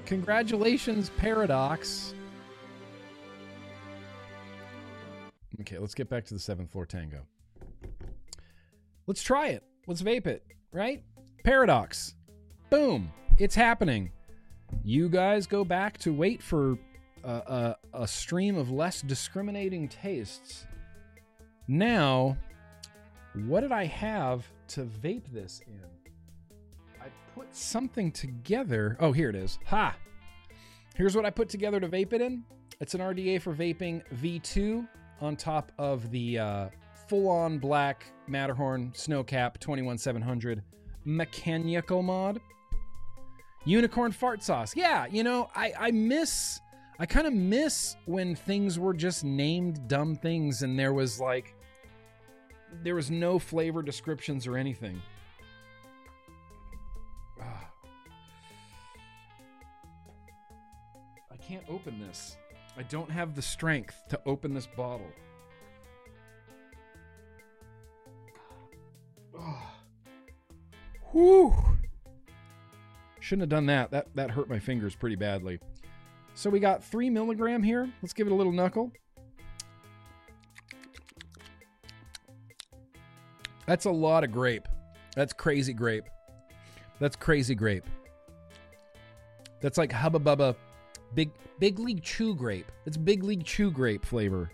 Congratulations, 0.07 1.11
Paradox. 1.17 2.15
Okay, 5.61 5.79
let's 5.79 5.95
get 5.95 6.09
back 6.09 6.25
to 6.27 6.35
the 6.35 6.41
seventh 6.41 6.73
floor 6.73 6.87
tango. 6.87 7.21
Let's 9.07 9.23
try 9.23 9.49
it. 9.49 9.63
Let's 9.87 10.03
vape 10.03 10.27
it, 10.27 10.45
right? 10.73 11.03
Paradox. 11.45 12.15
Boom. 12.71 13.13
It's 13.39 13.55
happening. 13.55 14.11
You 14.85 15.09
guys 15.09 15.47
go 15.47 15.65
back 15.65 15.99
to 15.99 16.13
wait 16.13 16.43
for 16.43 16.79
a, 17.25 17.77
a, 17.93 18.09
stream 18.09 18.57
of 18.57 18.71
less 18.71 19.03
discriminating 19.03 19.89
tastes. 19.89 20.67
Now, 21.69 22.37
what 23.47 23.61
did 23.61 23.73
I 23.73 23.85
have 23.85 24.47
to 24.69 24.85
vape 24.85 25.31
this 25.33 25.61
in? 25.67 25.81
I 27.01 27.07
put 27.35 27.55
something 27.55 28.11
together. 28.11 28.97
Oh, 29.01 29.13
here 29.13 29.29
it 29.29 29.37
is. 29.37 29.59
Ha! 29.67 29.95
Here's 30.95 31.15
what 31.15 31.25
I 31.25 31.31
put 31.31 31.49
together 31.49 31.81
to 31.81 31.89
vape 31.89 32.13
it 32.13 32.21
in. 32.21 32.45
It's 32.81 32.95
an 32.95 33.01
RDA 33.01 33.43
for 33.43 33.55
vaping 33.55 34.03
V2 34.15 34.89
on 35.21 35.37
top 35.37 35.71
of 35.79 36.11
the 36.11 36.39
uh, 36.39 36.69
full 37.09 37.29
on 37.29 37.59
black 37.59 38.07
Matterhorn 38.27 38.93
Snowcap 38.93 39.59
21700 39.59 40.63
mechanical 41.05 42.03
mod. 42.03 42.41
Unicorn 43.65 44.13
fart 44.13 44.43
sauce. 44.43 44.75
Yeah, 44.75 45.07
you 45.07 45.23
know, 45.23 45.51
I, 45.55 45.73
I 45.79 45.91
miss 45.91 46.61
I 47.01 47.07
kind 47.07 47.27
of 47.27 47.33
miss 47.33 47.97
when 48.05 48.35
things 48.35 48.79
were 48.79 48.93
just 48.93 49.25
named 49.25 49.89
dumb 49.89 50.17
things 50.17 50.61
and 50.61 50.79
there 50.79 50.93
was 50.93 51.19
like 51.19 51.55
there 52.83 52.95
was 52.95 53.11
no 53.11 53.39
flavor 53.39 53.81
descriptions 53.81 54.47
or 54.47 54.59
anything. 54.59 55.01
Ah. 57.41 57.71
I 61.33 61.37
can't 61.39 61.65
open 61.71 61.99
this. 61.99 62.37
I 62.77 62.83
don't 62.83 63.11
have 63.11 63.35
the 63.35 63.41
strength 63.41 63.97
to 64.11 64.21
open 64.27 64.53
this 64.53 64.67
bottle. 64.67 65.11
Ah. 69.35 69.39
Ah. 69.39 69.75
Whew. 71.13 71.55
Shouldn't 73.21 73.43
have 73.43 73.51
done 73.51 73.67
that. 73.67 73.91
That 73.91 74.09
that 74.17 74.31
hurt 74.31 74.49
my 74.49 74.59
fingers 74.59 74.97
pretty 74.97 75.17
badly. 75.17 75.61
So 76.35 76.51
we 76.51 76.59
got 76.59 76.83
three 76.83 77.11
milligram 77.11 77.63
here. 77.63 77.89
Let's 78.03 78.13
give 78.13 78.27
it 78.27 78.33
a 78.33 78.37
little 78.37 78.53
knuckle. 78.53 78.93
That's 83.67 83.85
a 83.85 83.91
lot 83.91 84.25
of 84.25 84.33
grape. 84.33 84.67
That's 85.15 85.33
crazy 85.33 85.73
grape. 85.73 86.05
That's 86.99 87.15
crazy 87.15 87.55
grape. 87.55 87.85
That's 89.61 89.79
like 89.79 89.93
Hubba 89.93 90.19
Bubba 90.19 90.57
Big 91.15 91.31
Big 91.59 91.79
League 91.79 92.03
Chew 92.03 92.35
grape. 92.35 92.71
It's 92.87 92.97
Big 92.97 93.23
League 93.23 93.45
Chew 93.45 93.71
grape 93.71 94.05
flavor. 94.05 94.51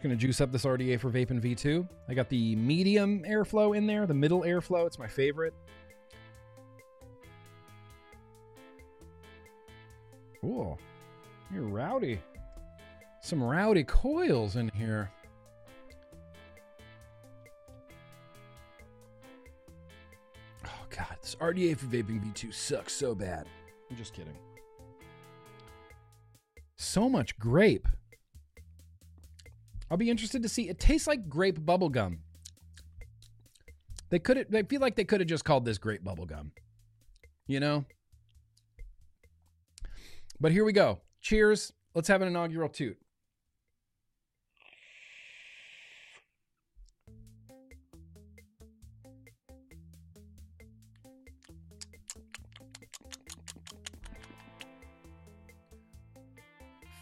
Just 0.00 0.04
gonna 0.08 0.16
juice 0.16 0.40
up 0.40 0.50
this 0.50 0.64
RDA 0.64 0.98
for 0.98 1.10
Vaping 1.10 1.42
V2. 1.42 1.86
I 2.08 2.14
got 2.14 2.30
the 2.30 2.56
medium 2.56 3.22
airflow 3.24 3.76
in 3.76 3.86
there, 3.86 4.06
the 4.06 4.14
middle 4.14 4.40
airflow. 4.40 4.86
It's 4.86 4.98
my 4.98 5.06
favorite. 5.06 5.52
Cool. 10.40 10.78
You're 11.52 11.64
rowdy. 11.64 12.18
Some 13.20 13.42
rowdy 13.42 13.84
coils 13.84 14.56
in 14.56 14.70
here. 14.70 15.10
Oh, 20.64 20.86
God. 20.88 21.18
This 21.20 21.34
RDA 21.34 21.76
for 21.76 21.84
Vaping 21.84 22.24
V2 22.24 22.54
sucks 22.54 22.94
so 22.94 23.14
bad. 23.14 23.46
I'm 23.90 23.98
just 23.98 24.14
kidding. 24.14 24.38
So 26.76 27.10
much 27.10 27.38
grape. 27.38 27.86
I'll 29.90 29.96
be 29.96 30.10
interested 30.10 30.42
to 30.42 30.48
see. 30.48 30.68
It 30.68 30.78
tastes 30.78 31.08
like 31.08 31.28
grape 31.28 31.58
bubblegum. 31.58 32.18
They 34.10 34.18
could 34.18 34.46
they 34.48 34.62
feel 34.62 34.80
like 34.80 34.96
they 34.96 35.04
could 35.04 35.20
have 35.20 35.28
just 35.28 35.44
called 35.44 35.64
this 35.64 35.78
grape 35.78 36.04
bubblegum. 36.04 36.50
You 37.46 37.60
know? 37.60 37.84
But 40.40 40.52
here 40.52 40.64
we 40.64 40.72
go. 40.72 41.00
Cheers. 41.20 41.72
Let's 41.94 42.08
have 42.08 42.22
an 42.22 42.28
inaugural 42.28 42.68
toot. 42.68 42.96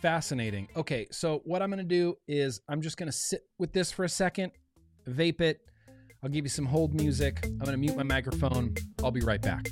Fascinating. 0.01 0.69
Okay, 0.77 1.09
so 1.11 1.43
what 1.45 1.61
I'm 1.61 1.71
going 1.71 1.79
to 1.79 1.85
do 1.85 2.17
is 2.29 2.61
I'm 2.69 2.81
just 2.81 2.97
going 2.97 3.09
to 3.09 3.17
sit 3.17 3.43
with 3.59 3.73
this 3.73 3.91
for 3.91 4.05
a 4.05 4.09
second, 4.09 4.53
vape 5.09 5.41
it. 5.41 5.61
I'll 6.23 6.31
give 6.31 6.45
you 6.45 6.51
some 6.51 6.67
hold 6.67 6.95
music. 6.95 7.41
I'm 7.45 7.59
going 7.59 7.73
to 7.73 7.77
mute 7.77 7.97
my 7.97 8.03
microphone. 8.03 8.75
I'll 9.03 9.11
be 9.11 9.21
right 9.21 9.43
back. 9.43 9.71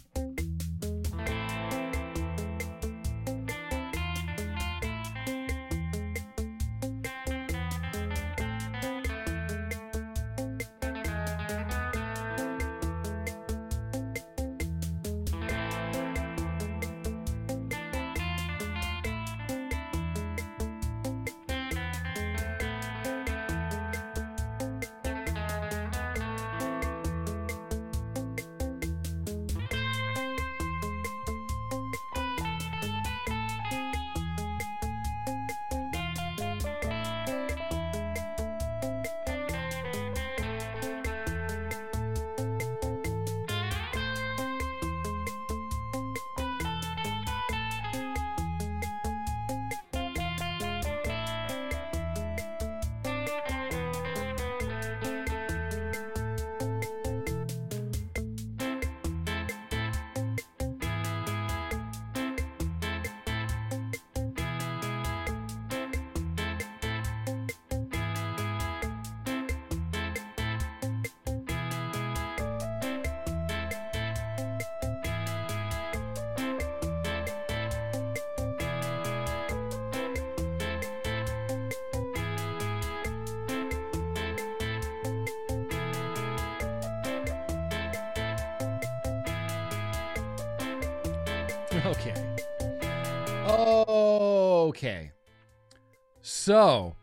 So, 96.57 96.97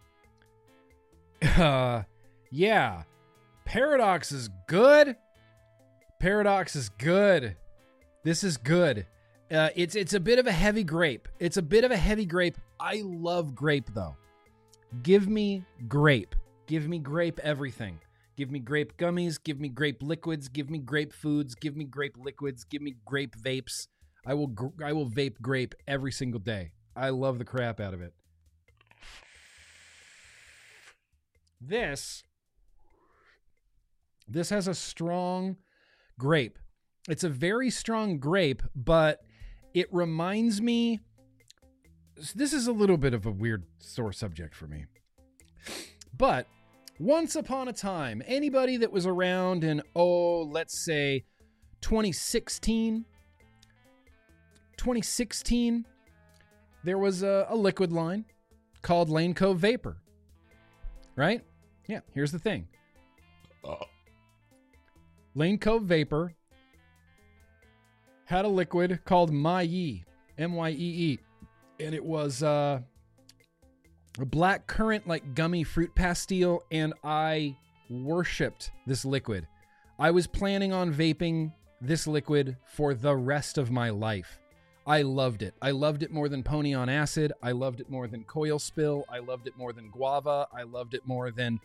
uh, 1.59 2.01
yeah, 2.49 3.03
Paradox 3.65 4.31
is 4.31 4.49
good. 4.67 5.15
Paradox 6.19 6.75
is 6.75 6.89
good. 6.89 7.55
This 8.23 8.43
is 8.43 8.57
good. 8.57 9.05
Uh, 9.51 9.69
it's 9.75 9.93
it's 9.93 10.15
a 10.15 10.19
bit 10.19 10.39
of 10.39 10.47
a 10.47 10.51
heavy 10.51 10.83
grape. 10.83 11.27
It's 11.37 11.57
a 11.57 11.61
bit 11.61 11.83
of 11.83 11.91
a 11.91 11.95
heavy 11.95 12.25
grape. 12.25 12.57
I 12.79 13.03
love 13.05 13.53
grape 13.53 13.93
though. 13.93 14.15
Give 15.03 15.27
me 15.27 15.63
grape. 15.87 16.33
Give 16.65 16.87
me 16.87 16.97
grape 16.97 17.39
everything. 17.43 17.99
Give 18.35 18.49
me 18.49 18.57
grape 18.57 18.97
gummies. 18.97 19.37
Give 19.43 19.59
me 19.59 19.69
grape 19.69 20.01
liquids. 20.01 20.47
Give 20.47 20.71
me 20.71 20.79
grape 20.79 21.13
foods. 21.13 21.53
Give 21.53 21.77
me 21.77 21.83
grape 21.83 22.17
liquids. 22.17 22.63
Give 22.63 22.81
me 22.81 22.95
grape 23.05 23.35
vapes. 23.35 23.85
I 24.25 24.33
will 24.33 24.47
gr- 24.47 24.83
I 24.83 24.93
will 24.93 25.07
vape 25.07 25.39
grape 25.43 25.75
every 25.87 26.11
single 26.11 26.39
day. 26.39 26.71
I 26.95 27.09
love 27.09 27.37
the 27.37 27.45
crap 27.45 27.79
out 27.79 27.93
of 27.93 28.01
it. 28.01 28.15
This 31.65 32.23
this 34.27 34.49
has 34.49 34.67
a 34.67 34.73
strong 34.73 35.57
grape. 36.17 36.59
It's 37.07 37.23
a 37.23 37.29
very 37.29 37.69
strong 37.69 38.17
grape, 38.17 38.63
but 38.75 39.21
it 39.73 39.87
reminds 39.93 40.61
me 40.61 40.99
this 42.35 42.53
is 42.53 42.67
a 42.67 42.71
little 42.71 42.97
bit 42.97 43.13
of 43.13 43.25
a 43.25 43.31
weird 43.31 43.63
sore 43.79 44.11
subject 44.11 44.55
for 44.55 44.67
me. 44.67 44.85
But 46.15 46.47
once 46.99 47.35
upon 47.35 47.67
a 47.69 47.73
time, 47.73 48.21
anybody 48.25 48.77
that 48.77 48.91
was 48.91 49.05
around 49.05 49.63
in 49.63 49.81
oh, 49.95 50.43
let's 50.43 50.77
say 50.77 51.25
2016 51.81 53.05
2016 54.75 55.85
there 56.83 56.97
was 56.97 57.23
a, 57.23 57.45
a 57.49 57.55
liquid 57.55 57.93
line 57.93 58.25
called 58.81 59.09
Lane 59.09 59.33
Cove 59.33 59.59
Vapor. 59.59 59.97
Right? 61.15 61.41
Yeah, 61.87 61.99
here's 62.13 62.31
the 62.31 62.39
thing. 62.39 62.67
Lane 65.35 65.57
Cove 65.57 65.83
Vapor 65.83 66.33
had 68.25 68.45
a 68.45 68.47
liquid 68.47 68.99
called 69.05 69.31
Myee, 69.31 70.03
M 70.37 70.53
Y 70.53 70.69
E 70.69 70.73
E, 70.75 71.19
and 71.79 71.93
it 71.93 72.03
was 72.03 72.43
uh, 72.43 72.79
a 74.19 74.25
black 74.25 74.67
currant 74.67 75.07
like 75.07 75.35
gummy 75.35 75.63
fruit 75.63 75.93
pastille, 75.95 76.63
and 76.71 76.93
I 77.03 77.57
worshipped 77.89 78.71
this 78.85 79.05
liquid. 79.05 79.47
I 79.99 80.11
was 80.11 80.27
planning 80.27 80.73
on 80.73 80.93
vaping 80.93 81.51
this 81.81 82.07
liquid 82.07 82.57
for 82.65 82.93
the 82.93 83.15
rest 83.15 83.57
of 83.57 83.71
my 83.71 83.89
life. 83.89 84.39
I 84.85 85.01
loved 85.01 85.43
it. 85.43 85.53
I 85.61 85.71
loved 85.71 86.03
it 86.03 86.11
more 86.11 86.27
than 86.27 86.43
Pony 86.43 86.73
on 86.73 86.89
Acid. 86.89 87.31
I 87.41 87.51
loved 87.51 87.79
it 87.79 87.89
more 87.89 88.07
than 88.07 88.23
Coil 88.25 88.59
Spill. 88.59 89.05
I 89.09 89.19
loved 89.19 89.47
it 89.47 89.57
more 89.57 89.71
than 89.71 89.89
Guava. 89.89 90.47
I 90.53 90.63
loved 90.63 90.93
it 90.93 91.07
more 91.07 91.31
than 91.31 91.59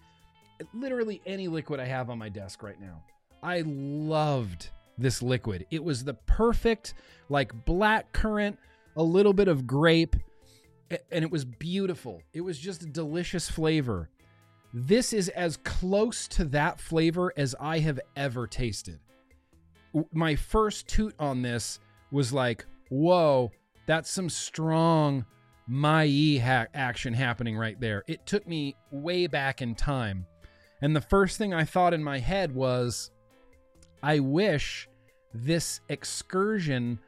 literally 0.73 1.21
any 1.27 1.49
liquid 1.49 1.81
I 1.81 1.87
have 1.87 2.11
on 2.11 2.19
my 2.19 2.29
desk 2.29 2.63
right 2.63 2.81
now. 2.81 3.03
I 3.43 3.63
loved 3.67 4.71
this 4.99 5.23
liquid. 5.23 5.67
It 5.71 5.83
was 5.83 6.05
the 6.05 6.15
perfect, 6.15 6.95
like 7.29 7.65
black 7.65 8.13
currant, 8.13 8.59
a 8.97 9.03
little 9.03 9.33
bit 9.33 9.49
of 9.49 9.67
grape, 9.67 10.17
and 10.91 11.25
it 11.25 11.31
was 11.31 11.45
beautiful. 11.45 12.23
It 12.33 12.41
was 12.41 12.59
just 12.59 12.83
a 12.83 12.87
delicious 12.87 13.49
flavor. 13.49 14.11
This 14.73 15.13
is 15.13 15.29
as 15.31 15.57
close 15.59 16.29
to 16.29 16.45
that 16.47 16.81
flavor 16.81 17.33
as 17.37 17.55
I 17.59 17.79
have 17.81 18.01
ever 18.17 18.47
tasted. 18.47 19.01
My 20.13 20.37
first 20.37 20.89
toot 20.89 21.15
on 21.19 21.43
this 21.43 21.81
was 22.11 22.33
like, 22.33 22.65
whoa, 22.89 23.50
that's 23.86 24.10
some 24.10 24.28
strong 24.28 25.25
Myee 25.70 26.41
ha- 26.41 26.67
action 26.75 27.15
happening 27.15 27.57
right 27.57 27.78
there. 27.81 28.02
It 28.07 28.26
took 28.26 28.47
me 28.47 28.75
way 28.91 29.26
back 29.26 29.60
in 29.60 29.75
time. 29.75 30.26
And 30.81 30.94
the 30.94 31.00
first 31.00 31.39
thing 31.39 31.52
I 31.52 31.65
thought 31.65 31.94
in 31.94 32.02
my 32.02 32.18
head 32.18 32.55
was, 32.55 33.10
I 34.02 34.20
wish 34.20 34.89
this 35.34 35.81
excursion 35.89 37.00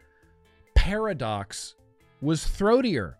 paradox 0.74 1.74
was 2.20 2.44
throatier. 2.44 3.14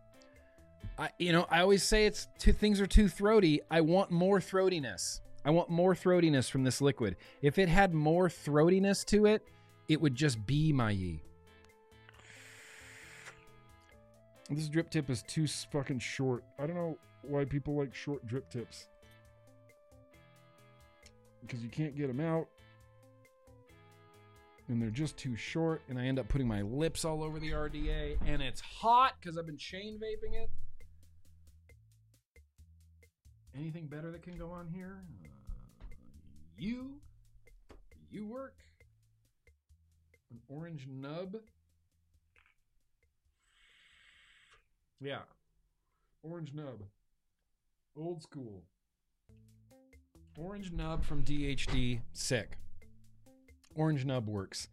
I, 0.98 1.10
you 1.18 1.32
know, 1.32 1.46
I 1.50 1.60
always 1.60 1.82
say 1.82 2.06
it's 2.06 2.28
things 2.38 2.80
are 2.80 2.86
too 2.86 3.08
throaty. 3.08 3.60
I 3.70 3.80
want 3.80 4.10
more 4.10 4.40
throatiness. 4.40 5.20
I 5.44 5.50
want 5.50 5.70
more 5.70 5.94
throatiness 5.94 6.50
from 6.50 6.64
this 6.64 6.82
liquid. 6.82 7.16
If 7.40 7.58
it 7.58 7.68
had 7.68 7.94
more 7.94 8.28
throatiness 8.28 9.04
to 9.06 9.26
it, 9.26 9.42
it 9.88 10.00
would 10.00 10.14
just 10.14 10.44
be 10.46 10.72
my 10.72 10.92
Myee. 10.92 11.20
This 14.50 14.68
drip 14.68 14.90
tip 14.90 15.08
is 15.10 15.22
too 15.22 15.46
fucking 15.46 16.00
short. 16.00 16.42
I 16.58 16.66
don't 16.66 16.74
know 16.74 16.98
why 17.22 17.44
people 17.44 17.76
like 17.76 17.94
short 17.94 18.26
drip 18.26 18.50
tips. 18.50 18.88
Because 21.40 21.62
you 21.62 21.68
can't 21.68 21.96
get 21.96 22.08
them 22.08 22.20
out. 22.20 22.48
And 24.68 24.82
they're 24.82 24.90
just 24.90 25.16
too 25.16 25.36
short. 25.36 25.82
And 25.88 25.98
I 25.98 26.06
end 26.06 26.18
up 26.18 26.28
putting 26.28 26.48
my 26.48 26.62
lips 26.62 27.04
all 27.04 27.22
over 27.22 27.38
the 27.38 27.50
RDA. 27.50 28.16
And 28.26 28.42
it's 28.42 28.60
hot 28.60 29.14
because 29.20 29.38
I've 29.38 29.46
been 29.46 29.56
chain 29.56 30.00
vaping 30.02 30.42
it. 30.42 30.50
Anything 33.56 33.86
better 33.86 34.10
that 34.10 34.22
can 34.22 34.36
go 34.36 34.50
on 34.50 34.68
here? 34.68 35.04
Uh, 35.24 35.94
you. 36.58 37.00
You 38.10 38.26
work. 38.26 38.56
An 40.32 40.40
orange 40.48 40.88
nub. 40.88 41.36
Yeah. 45.00 45.20
Orange 46.22 46.52
nub. 46.52 46.82
Old 47.96 48.22
school. 48.22 48.62
Orange 50.36 50.72
nub 50.72 51.04
from 51.04 51.22
DHD. 51.22 52.00
Sick. 52.12 52.58
Orange 53.74 54.04
nub 54.04 54.28
works. 54.28 54.68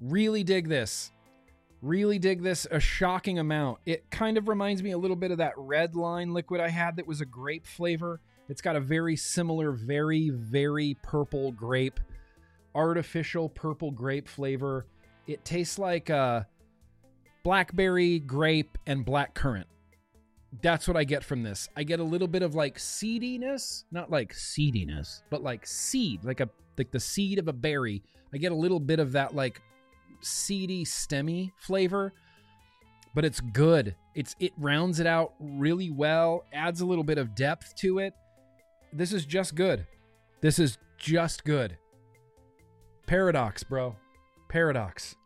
Really 0.00 0.42
dig 0.44 0.68
this. 0.68 1.12
Really 1.82 2.18
dig 2.18 2.42
this 2.42 2.66
a 2.70 2.80
shocking 2.80 3.38
amount. 3.38 3.78
It 3.84 4.10
kind 4.10 4.38
of 4.38 4.48
reminds 4.48 4.82
me 4.82 4.92
a 4.92 4.98
little 4.98 5.16
bit 5.16 5.30
of 5.30 5.38
that 5.38 5.52
red 5.56 5.94
line 5.94 6.32
liquid 6.32 6.60
I 6.60 6.70
had 6.70 6.96
that 6.96 7.06
was 7.06 7.20
a 7.20 7.26
grape 7.26 7.66
flavor. 7.66 8.20
It's 8.48 8.62
got 8.62 8.76
a 8.76 8.80
very 8.80 9.16
similar, 9.16 9.72
very, 9.72 10.30
very 10.30 10.96
purple 11.02 11.52
grape, 11.52 12.00
artificial 12.74 13.50
purple 13.50 13.90
grape 13.90 14.28
flavor. 14.28 14.86
It 15.26 15.44
tastes 15.44 15.78
like 15.78 16.08
uh, 16.08 16.44
blackberry, 17.44 18.18
grape, 18.18 18.76
and 18.86 19.04
black 19.04 19.34
currant. 19.34 19.68
That's 20.62 20.88
what 20.88 20.96
I 20.96 21.04
get 21.04 21.22
from 21.22 21.42
this. 21.42 21.68
I 21.76 21.84
get 21.84 22.00
a 22.00 22.04
little 22.04 22.28
bit 22.28 22.42
of 22.42 22.54
like 22.54 22.78
seediness, 22.78 23.84
not 23.92 24.10
like 24.10 24.32
seediness, 24.32 25.22
but 25.30 25.42
like 25.42 25.66
seed, 25.66 26.24
like 26.24 26.40
a 26.40 26.48
like 26.76 26.90
the 26.90 27.00
seed 27.00 27.38
of 27.38 27.46
a 27.46 27.52
berry. 27.52 28.02
I 28.32 28.38
get 28.38 28.50
a 28.50 28.56
little 28.56 28.80
bit 28.80 28.98
of 28.98 29.12
that 29.12 29.34
like 29.34 29.60
seedy, 30.20 30.84
stemmy 30.84 31.52
flavor, 31.58 32.12
but 33.14 33.24
it's 33.24 33.40
good. 33.40 33.94
It's 34.14 34.34
it 34.38 34.52
rounds 34.56 35.00
it 35.00 35.06
out 35.06 35.34
really 35.38 35.90
well, 35.90 36.44
adds 36.52 36.80
a 36.80 36.86
little 36.86 37.04
bit 37.04 37.18
of 37.18 37.34
depth 37.34 37.74
to 37.76 37.98
it. 37.98 38.14
This 38.92 39.12
is 39.12 39.26
just 39.26 39.54
good. 39.54 39.86
This 40.40 40.58
is 40.58 40.78
just 40.98 41.44
good. 41.44 41.76
Paradox, 43.06 43.64
bro. 43.64 43.96
Paradox. 44.48 45.16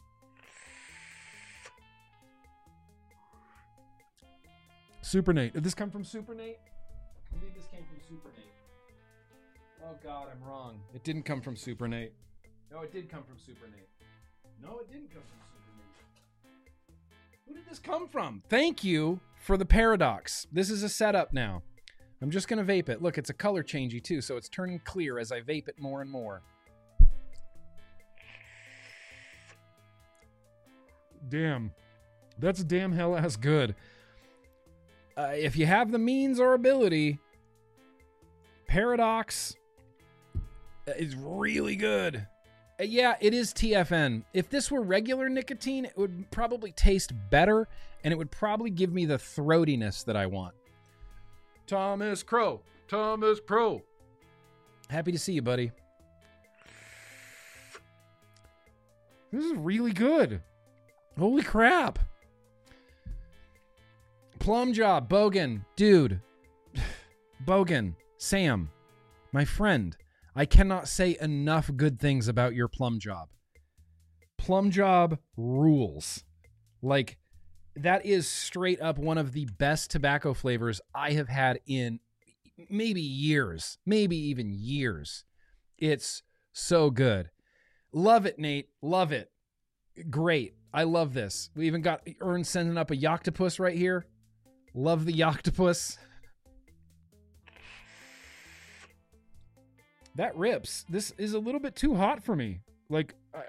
Super 5.08 5.32
Nate. 5.32 5.54
Did 5.54 5.64
this 5.64 5.72
come 5.72 5.90
from 5.90 6.04
Super 6.04 6.34
Nate? 6.34 6.58
I 7.34 7.40
think 7.40 7.54
this 7.54 7.64
came 7.72 7.80
from 7.80 7.96
Super 8.06 8.28
Nate. 8.36 8.52
Oh 9.82 9.96
God, 10.04 10.26
I'm 10.30 10.46
wrong. 10.46 10.80
It 10.94 11.02
didn't 11.02 11.22
come 11.22 11.40
from 11.40 11.56
Super 11.56 11.88
Nate. 11.88 12.12
No, 12.70 12.82
it 12.82 12.92
did 12.92 13.08
come 13.08 13.22
from 13.22 13.38
Super 13.38 13.68
Nate. 13.68 13.88
No, 14.62 14.80
it 14.80 14.92
didn't 14.92 15.10
come 15.10 15.22
from 15.22 15.40
Super 15.48 15.72
Nate. 15.78 17.46
Who 17.46 17.54
did 17.54 17.66
this 17.66 17.78
come 17.78 18.06
from? 18.06 18.42
Thank 18.50 18.84
you 18.84 19.18
for 19.36 19.56
the 19.56 19.64
paradox. 19.64 20.46
This 20.52 20.68
is 20.68 20.82
a 20.82 20.90
setup 20.90 21.32
now. 21.32 21.62
I'm 22.20 22.30
just 22.30 22.46
gonna 22.46 22.62
vape 22.62 22.90
it. 22.90 23.00
Look, 23.00 23.16
it's 23.16 23.30
a 23.30 23.34
color 23.34 23.62
changey 23.62 24.04
too, 24.04 24.20
so 24.20 24.36
it's 24.36 24.50
turning 24.50 24.78
clear 24.80 25.18
as 25.18 25.32
I 25.32 25.40
vape 25.40 25.68
it 25.68 25.78
more 25.78 26.02
and 26.02 26.10
more. 26.10 26.42
Damn. 31.30 31.72
That's 32.38 32.62
damn 32.62 32.92
hell 32.92 33.16
ass 33.16 33.36
good. 33.36 33.74
Uh, 35.18 35.32
if 35.34 35.56
you 35.56 35.66
have 35.66 35.90
the 35.90 35.98
means 35.98 36.38
or 36.38 36.54
ability, 36.54 37.18
Paradox 38.68 39.56
is 40.86 41.16
really 41.16 41.74
good. 41.74 42.24
Uh, 42.78 42.84
yeah, 42.84 43.16
it 43.20 43.34
is 43.34 43.52
TFN. 43.52 44.22
If 44.32 44.48
this 44.48 44.70
were 44.70 44.80
regular 44.80 45.28
nicotine, 45.28 45.84
it 45.86 45.96
would 45.96 46.30
probably 46.30 46.70
taste 46.70 47.12
better 47.30 47.66
and 48.04 48.12
it 48.12 48.16
would 48.16 48.30
probably 48.30 48.70
give 48.70 48.92
me 48.92 49.06
the 49.06 49.16
throatiness 49.16 50.04
that 50.04 50.16
I 50.16 50.26
want. 50.26 50.54
Thomas 51.66 52.22
Crow. 52.22 52.60
Thomas 52.86 53.40
Crow. 53.40 53.82
Happy 54.88 55.10
to 55.10 55.18
see 55.18 55.32
you, 55.32 55.42
buddy. 55.42 55.72
This 59.32 59.44
is 59.44 59.54
really 59.56 59.92
good. 59.92 60.42
Holy 61.18 61.42
crap. 61.42 61.98
Plum 64.38 64.72
job, 64.72 65.08
Bogan, 65.08 65.64
dude. 65.76 66.20
Bogan, 67.44 67.94
Sam, 68.16 68.70
my 69.32 69.44
friend. 69.44 69.96
I 70.34 70.46
cannot 70.46 70.88
say 70.88 71.16
enough 71.20 71.70
good 71.76 71.98
things 71.98 72.28
about 72.28 72.54
your 72.54 72.68
plum 72.68 72.98
job. 73.00 73.28
Plum 74.38 74.70
job 74.70 75.18
rules. 75.36 76.24
Like, 76.80 77.18
that 77.74 78.06
is 78.06 78.28
straight 78.28 78.80
up 78.80 78.98
one 78.98 79.18
of 79.18 79.32
the 79.32 79.46
best 79.58 79.90
tobacco 79.90 80.32
flavors 80.34 80.80
I 80.94 81.12
have 81.12 81.28
had 81.28 81.60
in 81.66 82.00
maybe 82.70 83.00
years, 83.00 83.78
maybe 83.84 84.16
even 84.16 84.52
years. 84.52 85.24
It's 85.76 86.22
so 86.52 86.90
good. 86.90 87.30
Love 87.92 88.26
it, 88.26 88.38
Nate. 88.38 88.68
Love 88.82 89.12
it. 89.12 89.30
Great. 90.10 90.54
I 90.72 90.84
love 90.84 91.14
this. 91.14 91.50
We 91.56 91.66
even 91.66 91.82
got 91.82 92.06
Ern 92.22 92.44
sending 92.44 92.76
up 92.76 92.90
a 92.90 92.96
Yoctopus 92.96 93.58
right 93.58 93.76
here. 93.76 94.06
Love 94.78 95.06
the 95.06 95.24
octopus. 95.24 95.98
That 100.14 100.36
rips. 100.36 100.84
This 100.88 101.12
is 101.18 101.32
a 101.34 101.38
little 101.40 101.58
bit 101.58 101.74
too 101.74 101.96
hot 101.96 102.22
for 102.22 102.36
me. 102.36 102.60
Like 102.88 103.14
uh, 103.34 103.40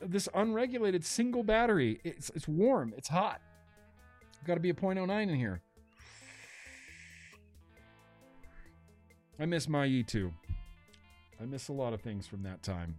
this 0.00 0.28
unregulated 0.34 1.02
single 1.02 1.42
battery. 1.42 1.98
It's 2.04 2.30
it's 2.34 2.46
warm. 2.46 2.92
It's 2.94 3.08
hot. 3.08 3.40
Got 4.46 4.54
to 4.54 4.60
be 4.60 4.68
a 4.68 4.74
0.09 4.74 5.22
in 5.22 5.34
here. 5.34 5.62
I 9.40 9.46
miss 9.46 9.70
my 9.70 9.86
E 9.86 10.02
too. 10.02 10.30
I 11.40 11.46
miss 11.46 11.68
a 11.68 11.72
lot 11.72 11.94
of 11.94 12.02
things 12.02 12.26
from 12.26 12.42
that 12.42 12.62
time. 12.62 12.96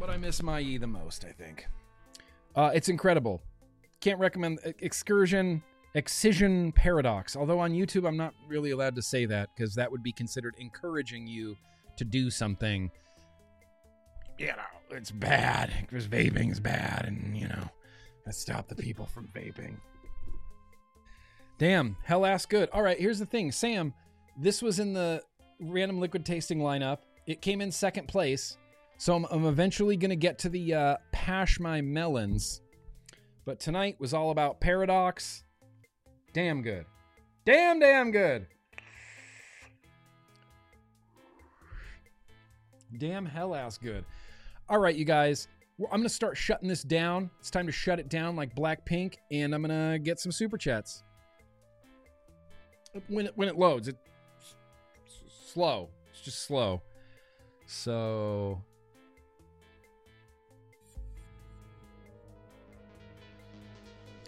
But 0.00 0.10
I 0.10 0.16
miss 0.16 0.42
my 0.42 0.60
E 0.60 0.78
the 0.78 0.88
most, 0.88 1.24
I 1.24 1.30
think. 1.30 1.68
Uh, 2.56 2.72
it's 2.74 2.88
incredible. 2.88 3.40
Can't 4.04 4.20
recommend 4.20 4.58
Excursion 4.80 5.62
Excision 5.94 6.72
Paradox. 6.72 7.36
Although 7.36 7.58
on 7.58 7.72
YouTube, 7.72 8.06
I'm 8.06 8.18
not 8.18 8.34
really 8.46 8.72
allowed 8.72 8.96
to 8.96 9.02
say 9.02 9.24
that 9.24 9.48
because 9.56 9.74
that 9.76 9.90
would 9.90 10.02
be 10.02 10.12
considered 10.12 10.54
encouraging 10.58 11.26
you 11.26 11.56
to 11.96 12.04
do 12.04 12.28
something. 12.30 12.90
You 14.38 14.48
know, 14.48 14.54
it's 14.90 15.10
bad 15.10 15.72
because 15.80 16.06
vaping 16.06 16.52
is 16.52 16.60
bad, 16.60 17.06
and 17.06 17.34
you 17.34 17.48
know, 17.48 17.66
let's 18.26 18.36
stop 18.36 18.68
the 18.68 18.74
people 18.74 19.06
from 19.06 19.30
vaping. 19.34 19.76
Damn, 21.56 21.96
hell 22.02 22.26
ass 22.26 22.44
good. 22.44 22.68
All 22.74 22.82
right, 22.82 23.00
here's 23.00 23.18
the 23.18 23.24
thing, 23.24 23.52
Sam. 23.52 23.94
This 24.36 24.60
was 24.60 24.80
in 24.80 24.92
the 24.92 25.22
random 25.62 25.98
liquid 25.98 26.26
tasting 26.26 26.58
lineup. 26.58 26.98
It 27.26 27.40
came 27.40 27.62
in 27.62 27.72
second 27.72 28.08
place, 28.08 28.58
so 28.98 29.16
I'm, 29.16 29.24
I'm 29.30 29.46
eventually 29.46 29.96
gonna 29.96 30.14
get 30.14 30.38
to 30.40 30.50
the 30.50 30.74
uh, 30.74 30.96
Pash 31.10 31.58
My 31.58 31.80
Melons. 31.80 32.60
But 33.44 33.60
tonight 33.60 33.96
was 33.98 34.14
all 34.14 34.30
about 34.30 34.60
Paradox. 34.60 35.44
Damn 36.32 36.62
good. 36.62 36.86
Damn, 37.44 37.78
damn 37.78 38.10
good. 38.10 38.46
Damn 42.96 43.26
hell 43.26 43.54
ass 43.54 43.76
good. 43.76 44.04
All 44.68 44.78
right, 44.78 44.94
you 44.94 45.04
guys. 45.04 45.48
I'm 45.78 45.90
going 45.90 46.04
to 46.04 46.08
start 46.08 46.36
shutting 46.36 46.68
this 46.68 46.82
down. 46.82 47.30
It's 47.40 47.50
time 47.50 47.66
to 47.66 47.72
shut 47.72 47.98
it 47.98 48.08
down 48.08 48.36
like 48.36 48.54
Blackpink, 48.54 49.16
and 49.30 49.54
I'm 49.54 49.62
going 49.62 49.92
to 49.92 49.98
get 49.98 50.20
some 50.20 50.30
super 50.30 50.56
chats. 50.56 51.02
When 53.08 53.26
it, 53.26 53.32
when 53.36 53.48
it 53.48 53.58
loads, 53.58 53.88
it's 53.88 53.98
slow. 55.52 55.90
It's 56.10 56.20
just 56.20 56.46
slow. 56.46 56.80
So 57.66 58.62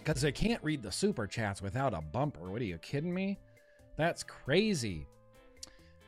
because 0.07 0.23
I 0.23 0.31
can't 0.31 0.63
read 0.63 0.81
the 0.81 0.91
super 0.91 1.27
chats 1.27 1.61
without 1.61 1.93
a 1.93 1.99
bumper. 1.99 2.49
What 2.49 2.61
are 2.61 2.65
you 2.65 2.77
kidding 2.77 3.13
me? 3.13 3.37
That's 3.97 4.23
crazy. 4.23 5.05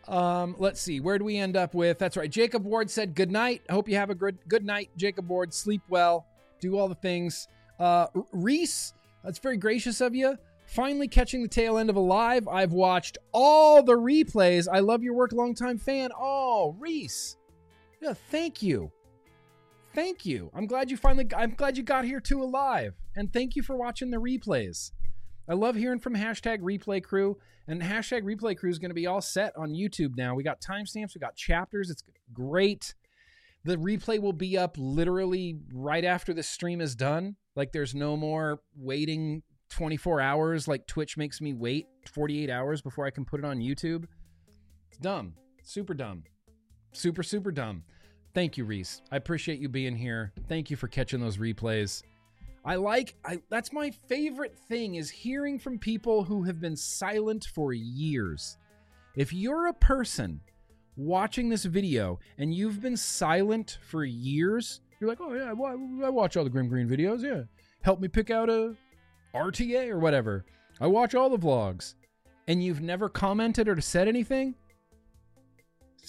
Um, 0.08 0.56
let's 0.58 0.80
see. 0.80 1.02
Where 1.02 1.18
do 1.18 1.26
we 1.26 1.38
end 1.38 1.58
up 1.58 1.74
with? 1.74 2.00
That's 2.00 2.16
right. 2.16 2.30
Jacob 2.30 2.64
Ward 2.64 2.90
said, 2.90 3.14
"Good 3.14 3.30
night. 3.30 3.62
Hope 3.70 3.90
you 3.90 3.98
have 3.98 4.10
a 4.10 4.16
good 4.16 4.38
good 4.48 4.64
night, 4.64 4.90
Jacob 4.96 5.28
Ward. 5.28 5.54
Sleep 5.54 5.82
well. 5.90 6.26
Do 6.62 6.78
all 6.78 6.88
the 6.88 6.96
things." 6.96 7.50
Uh, 7.78 8.08
Reese, 8.32 8.94
that's 9.24 9.40
very 9.40 9.58
gracious 9.58 10.00
of 10.00 10.16
you. 10.16 10.38
Finally 10.66 11.10
catching 11.10 11.42
the 11.42 11.50
tail 11.50 11.78
end 11.78 11.90
of 11.90 11.96
Alive. 11.98 12.48
I've 12.48 12.72
watched 12.72 13.18
all 13.34 13.84
the 13.84 13.98
replays. 13.98 14.68
I 14.72 14.80
love 14.80 15.04
your 15.04 15.14
work, 15.14 15.34
longtime 15.34 15.78
fan. 15.78 16.12
Oh, 16.18 16.76
Reese. 16.80 17.36
Yeah, 18.02 18.14
thank 18.14 18.62
you. 18.62 18.92
Thank 19.94 20.26
you. 20.26 20.52
I'm 20.54 20.68
glad 20.68 20.92
you 20.92 20.98
finally 20.98 21.28
I'm 21.36 21.56
glad 21.56 21.78
you 21.78 21.84
got 21.84 22.06
here 22.06 22.20
too 22.20 22.42
alive. 22.44 22.96
And 23.16 23.32
thank 23.34 23.56
you 23.56 23.64
for 23.64 23.76
watching 23.76 24.12
the 24.12 24.18
replays. 24.18 24.92
I 25.48 25.54
love 25.54 25.76
hearing 25.76 26.00
from 26.00 26.16
hashtag 26.16 26.60
replay 26.60 27.04
crew. 27.04 27.38
And 27.68 27.82
hashtag 27.82 28.24
replay 28.24 28.58
crew 28.58 28.70
is 28.70 28.80
going 28.80 28.90
to 28.90 28.96
be 28.96 29.08
all 29.08 29.22
set 29.22 29.56
on 29.56 29.72
YouTube 29.72 30.18
now. 30.18 30.34
We 30.34 30.44
got 30.44 30.62
timestamps, 30.62 31.14
we 31.14 31.20
got 31.20 31.36
chapters. 31.36 31.90
It's 31.90 32.04
great. 32.34 32.96
The 33.64 33.78
replay 33.78 34.20
will 34.20 34.34
be 34.34 34.58
up 34.58 34.76
literally 34.78 35.58
right 35.74 36.06
after 36.06 36.34
the 36.34 36.44
stream 36.44 36.82
is 36.82 36.96
done. 36.96 37.36
Like 37.56 37.72
there's 37.72 37.94
no 37.94 38.16
more 38.16 38.62
waiting 38.76 39.44
24 39.70 40.22
hours 40.22 40.68
like 40.68 40.88
Twitch 40.88 41.18
makes 41.18 41.42
me 41.42 41.54
wait 41.54 41.88
48 42.12 42.50
hours 42.50 42.82
before 42.82 43.06
I 43.06 43.12
can 43.12 43.26
put 43.26 43.40
it 43.40 43.46
on 43.46 43.60
YouTube. 43.60 44.06
It's 44.90 44.98
dumb. 44.98 45.34
Super 45.64 45.94
dumb. 45.94 46.24
Super, 46.94 47.22
super 47.22 47.52
dumb. 47.52 47.84
Thank 48.40 48.56
you, 48.56 48.64
Reese. 48.64 49.02
I 49.12 49.18
appreciate 49.18 49.60
you 49.60 49.68
being 49.68 49.98
here. 49.98 50.32
Thank 50.48 50.72
you 50.72 50.78
for 50.78 50.88
catching 50.88 51.20
those 51.20 51.36
replays. 51.36 52.04
I 52.64 52.76
like 52.76 53.16
I 53.26 53.42
that's 53.50 53.74
my 53.74 53.92
favorite 53.92 54.58
thing 54.58 54.96
is 54.96 55.10
hearing 55.10 55.60
from 55.60 55.78
people 55.78 56.24
who 56.24 56.44
have 56.44 56.62
been 56.62 56.78
silent 56.78 57.50
for 57.54 57.74
years. 57.74 58.56
If 59.18 59.34
you're 59.34 59.68
a 59.68 59.74
person 59.74 60.40
watching 60.96 61.50
this 61.50 61.66
video 61.66 62.18
and 62.38 62.54
you've 62.54 62.82
been 62.82 62.96
silent 62.96 63.78
for 63.82 64.06
years, 64.06 64.80
you're 65.02 65.10
like, 65.10 65.20
"Oh 65.20 65.34
yeah, 65.34 65.50
I 65.50 66.10
watch 66.10 66.38
all 66.38 66.46
the 66.46 66.50
Grimm 66.50 66.70
Green 66.70 66.88
videos. 66.88 67.22
Yeah. 67.22 67.44
Help 67.82 68.00
me 68.00 68.08
pick 68.08 68.30
out 68.30 68.50
a 68.50 68.74
RTA 69.36 69.90
or 69.90 70.00
whatever. 70.00 70.46
I 70.80 70.88
watch 70.88 71.14
all 71.14 71.30
the 71.30 71.38
vlogs." 71.38 71.96
And 72.48 72.64
you've 72.64 72.80
never 72.80 73.10
commented 73.10 73.68
or 73.68 73.82
said 73.82 74.08
anything? 74.08 74.56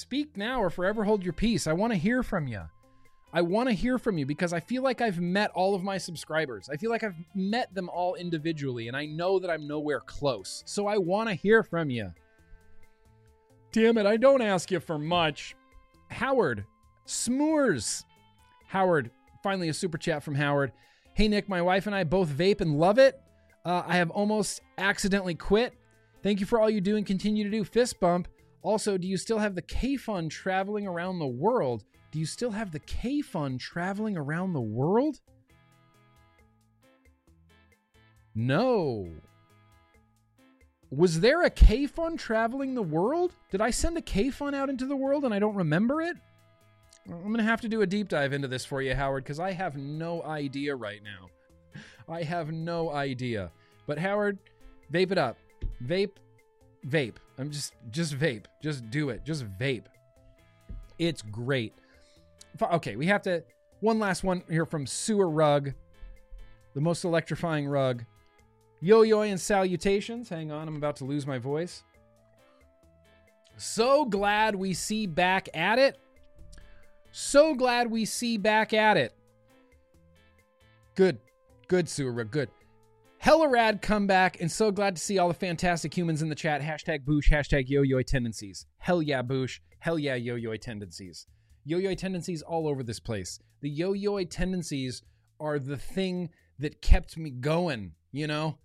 Speak 0.00 0.34
now 0.34 0.62
or 0.62 0.70
forever 0.70 1.04
hold 1.04 1.22
your 1.22 1.34
peace. 1.34 1.66
I 1.66 1.74
want 1.74 1.92
to 1.92 1.98
hear 1.98 2.22
from 2.22 2.46
you. 2.46 2.62
I 3.34 3.42
want 3.42 3.68
to 3.68 3.74
hear 3.74 3.98
from 3.98 4.16
you 4.16 4.24
because 4.24 4.54
I 4.54 4.58
feel 4.58 4.82
like 4.82 5.02
I've 5.02 5.20
met 5.20 5.50
all 5.50 5.74
of 5.74 5.84
my 5.84 5.98
subscribers. 5.98 6.70
I 6.72 6.78
feel 6.78 6.88
like 6.88 7.04
I've 7.04 7.22
met 7.34 7.74
them 7.74 7.90
all 7.90 8.14
individually 8.14 8.88
and 8.88 8.96
I 8.96 9.04
know 9.04 9.38
that 9.38 9.50
I'm 9.50 9.68
nowhere 9.68 10.00
close. 10.00 10.62
So 10.64 10.86
I 10.86 10.96
want 10.96 11.28
to 11.28 11.34
hear 11.34 11.62
from 11.62 11.90
you. 11.90 12.14
Damn 13.72 13.98
it, 13.98 14.06
I 14.06 14.16
don't 14.16 14.40
ask 14.40 14.70
you 14.70 14.80
for 14.80 14.98
much. 14.98 15.54
Howard, 16.10 16.64
Smoors. 17.04 18.04
Howard, 18.68 19.10
finally 19.42 19.68
a 19.68 19.74
super 19.74 19.98
chat 19.98 20.22
from 20.22 20.34
Howard. 20.34 20.72
Hey, 21.12 21.28
Nick, 21.28 21.46
my 21.46 21.60
wife 21.60 21.86
and 21.86 21.94
I 21.94 22.04
both 22.04 22.30
vape 22.30 22.62
and 22.62 22.78
love 22.78 22.98
it. 22.98 23.20
Uh, 23.66 23.82
I 23.86 23.96
have 23.96 24.10
almost 24.10 24.62
accidentally 24.78 25.34
quit. 25.34 25.74
Thank 26.22 26.40
you 26.40 26.46
for 26.46 26.58
all 26.58 26.70
you 26.70 26.80
do 26.80 26.96
and 26.96 27.04
continue 27.04 27.44
to 27.44 27.50
do. 27.50 27.64
Fist 27.64 28.00
bump. 28.00 28.28
Also, 28.62 28.98
do 28.98 29.06
you 29.06 29.16
still 29.16 29.38
have 29.38 29.54
the 29.54 29.62
K 29.62 29.96
Fund 29.96 30.30
traveling 30.30 30.86
around 30.86 31.18
the 31.18 31.26
world? 31.26 31.84
Do 32.10 32.18
you 32.18 32.26
still 32.26 32.50
have 32.50 32.72
the 32.72 32.80
K 32.80 33.22
Fund 33.22 33.60
traveling 33.60 34.16
around 34.16 34.52
the 34.52 34.60
world? 34.60 35.20
No. 38.34 39.08
Was 40.90 41.20
there 41.20 41.42
a 41.42 41.50
K 41.50 41.86
Fund 41.86 42.18
traveling 42.18 42.74
the 42.74 42.82
world? 42.82 43.32
Did 43.50 43.60
I 43.60 43.70
send 43.70 43.96
a 43.96 44.02
K 44.02 44.30
Fund 44.30 44.56
out 44.56 44.68
into 44.68 44.86
the 44.86 44.96
world 44.96 45.24
and 45.24 45.32
I 45.32 45.38
don't 45.38 45.54
remember 45.54 46.02
it? 46.02 46.16
I'm 47.06 47.22
going 47.22 47.38
to 47.38 47.42
have 47.42 47.62
to 47.62 47.68
do 47.68 47.82
a 47.82 47.86
deep 47.86 48.08
dive 48.08 48.32
into 48.32 48.48
this 48.48 48.64
for 48.64 48.82
you, 48.82 48.94
Howard, 48.94 49.24
because 49.24 49.40
I 49.40 49.52
have 49.52 49.76
no 49.76 50.22
idea 50.22 50.74
right 50.76 51.00
now. 51.02 51.82
I 52.08 52.22
have 52.22 52.52
no 52.52 52.90
idea. 52.90 53.50
But, 53.86 53.98
Howard, 53.98 54.38
vape 54.92 55.10
it 55.10 55.18
up. 55.18 55.38
Vape, 55.84 56.16
vape. 56.86 57.16
I'm 57.40 57.50
just, 57.50 57.72
just 57.90 58.18
vape. 58.18 58.44
Just 58.62 58.90
do 58.90 59.08
it. 59.08 59.24
Just 59.24 59.46
vape. 59.58 59.86
It's 60.98 61.22
great. 61.22 61.74
Okay, 62.60 62.96
we 62.96 63.06
have 63.06 63.22
to. 63.22 63.42
One 63.80 63.98
last 63.98 64.22
one 64.22 64.42
here 64.50 64.66
from 64.66 64.86
Sewer 64.86 65.30
Rug, 65.30 65.72
the 66.74 66.82
most 66.82 67.04
electrifying 67.04 67.66
rug. 67.66 68.04
Yo 68.82 69.00
yo 69.02 69.22
and 69.22 69.40
salutations. 69.40 70.28
Hang 70.28 70.52
on, 70.52 70.68
I'm 70.68 70.76
about 70.76 70.96
to 70.96 71.04
lose 71.04 71.26
my 71.26 71.38
voice. 71.38 71.82
So 73.56 74.04
glad 74.04 74.54
we 74.54 74.74
see 74.74 75.06
back 75.06 75.48
at 75.54 75.78
it. 75.78 75.98
So 77.12 77.54
glad 77.54 77.90
we 77.90 78.04
see 78.04 78.36
back 78.36 78.74
at 78.74 78.98
it. 78.98 79.14
Good, 80.94 81.18
good 81.68 81.88
Sewer 81.88 82.12
Rug, 82.12 82.30
good. 82.30 82.50
Hella 83.20 83.48
rad 83.48 83.80
comeback, 83.80 84.40
and 84.40 84.50
so 84.50 84.72
glad 84.72 84.96
to 84.96 85.02
see 85.02 85.18
all 85.18 85.28
the 85.28 85.34
fantastic 85.34 85.96
humans 85.96 86.22
in 86.22 86.28
the 86.28 86.34
chat. 86.34 86.62
Hashtag 86.62 87.04
Boosh, 87.04 87.30
hashtag 87.30 87.68
yo 87.68 87.82
yo 87.82 88.02
tendencies. 88.02 88.66
Hell 88.78 89.00
yeah, 89.00 89.22
Boosh. 89.22 89.60
Hell 89.78 89.98
yeah, 89.98 90.14
yo 90.16 90.34
yo 90.34 90.56
tendencies. 90.56 91.26
Yo-yo 91.64 91.94
tendencies 91.94 92.42
all 92.42 92.66
over 92.66 92.82
this 92.82 93.00
place. 93.00 93.38
The 93.60 93.70
yo-yo 93.70 94.24
tendencies 94.24 95.02
are 95.38 95.58
the 95.58 95.76
thing 95.76 96.30
that 96.58 96.82
kept 96.82 97.16
me 97.16 97.30
going, 97.30 97.92
you 98.12 98.26
know? 98.26 98.58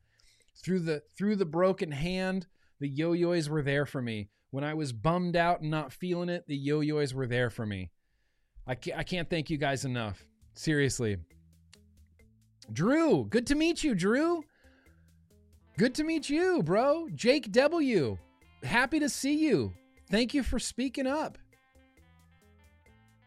Through 0.64 0.80
the 0.80 1.04
through 1.18 1.36
the 1.36 1.46
broken 1.46 1.92
hand, 1.92 2.48
the 2.80 2.88
yo-yos 2.88 3.50
were 3.50 3.62
there 3.62 3.86
for 3.86 4.02
me. 4.02 4.30
When 4.52 4.64
I 4.64 4.74
was 4.74 4.94
bummed 4.94 5.36
out 5.36 5.62
and 5.62 5.70
not 5.70 5.92
feeling 5.92 6.30
it, 6.30 6.46
the 6.48 6.56
yo-yos 6.56 7.14
were 7.14 7.28
there 7.28 7.50
for 7.50 7.66
me. 7.66 7.92
I 8.66 8.78
I 8.96 9.04
can't 9.04 9.30
thank 9.30 9.50
you 9.50 9.58
guys 9.58 9.84
enough. 9.84 10.26
Seriously. 10.54 11.18
Drew, 12.74 13.26
good 13.26 13.48
to 13.48 13.56
meet 13.56 13.84
you, 13.84 13.96
Drew. 13.96 14.44
Good 15.78 15.96
to 15.96 16.04
meet 16.04 16.30
you, 16.30 16.64
bro. 16.64 17.08
Jake 17.14 17.52
W. 17.52 18.18
Happy 18.64 19.00
to 19.00 19.10
see 19.10 19.36
you. 19.36 19.74
Thank 20.10 20.34
you 20.34 20.42
for 20.44 20.60
speaking 20.60 21.08
up. 21.08 21.38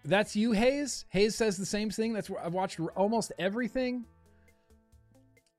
That's 0.05 0.34
you, 0.34 0.52
Hayes. 0.52 1.05
Hayes 1.10 1.34
says 1.34 1.57
the 1.57 1.67
same 1.67 1.91
thing. 1.91 2.12
That's 2.12 2.31
where 2.31 2.42
I've 2.42 2.55
watched 2.55 2.81
almost 2.97 3.33
everything, 3.39 4.07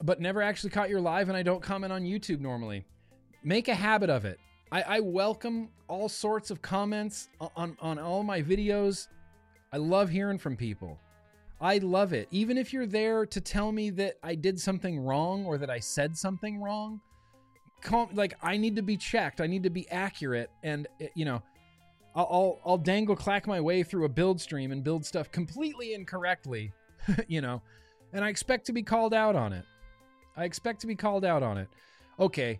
but 0.04 0.20
never 0.20 0.42
actually 0.42 0.72
caught 0.72 0.90
your 0.90 1.02
live, 1.02 1.28
and 1.30 1.38
I 1.38 1.44
don't 1.44 1.62
comment 1.62 1.94
on 1.94 2.04
YouTube 2.04 2.40
normally. 2.40 2.86
Make 3.44 3.68
a 3.68 3.76
habit 3.76 4.10
of 4.10 4.26
it. 4.26 4.40
I, 4.72 4.82
I 4.82 5.00
welcome 5.02 5.70
all 5.88 6.10
sorts 6.10 6.52
of 6.52 6.62
comments 6.62 7.30
on, 7.56 7.78
on 7.80 8.00
all 8.00 8.24
my 8.24 8.42
videos. 8.42 9.08
I 9.72 9.78
love 9.78 10.10
hearing 10.10 10.38
from 10.38 10.56
people. 10.56 11.00
I 11.62 11.80
love 11.80 12.14
it. 12.14 12.28
Even 12.32 12.58
if 12.58 12.72
you're 12.72 12.86
there 12.86 13.26
to 13.26 13.42
tell 13.42 13.72
me 13.72 13.90
that 13.92 14.16
I 14.24 14.36
did 14.36 14.60
something 14.60 15.00
wrong 15.00 15.46
or 15.46 15.58
that 15.58 15.70
I 15.70 15.80
said 15.80 16.18
something 16.18 16.62
wrong, 16.62 17.02
like 18.14 18.34
I 18.42 18.58
need 18.58 18.76
to 18.78 18.82
be 18.82 18.98
checked. 18.98 19.42
I 19.42 19.48
need 19.48 19.64
to 19.64 19.70
be 19.70 19.90
accurate, 19.90 20.50
and 20.64 20.88
eh, 21.02 21.08
you 21.16 21.26
know, 21.26 21.42
I'll, 22.16 22.28
I'll 22.32 22.62
I'll 22.66 22.78
dangle 22.78 23.16
clack 23.16 23.48
my 23.48 23.60
way 23.60 23.84
through 23.84 24.06
a 24.06 24.10
build 24.10 24.40
stream 24.40 24.72
and 24.72 24.84
build 24.84 25.06
stuff 25.06 25.32
completely 25.32 25.94
incorrectly, 25.94 26.72
you 27.28 27.42
know, 27.42 27.62
and 28.14 28.24
I 28.24 28.30
expect 28.30 28.66
to 28.68 28.74
be 28.74 28.84
called 28.84 29.14
out 29.14 29.36
on 29.36 29.54
it. 29.54 29.66
I 30.38 30.46
expect 30.46 30.82
to 30.82 30.88
be 30.88 30.96
called 30.96 31.26
out 31.26 31.44
on 31.44 31.58
it. 31.58 31.68
Okay, 32.20 32.60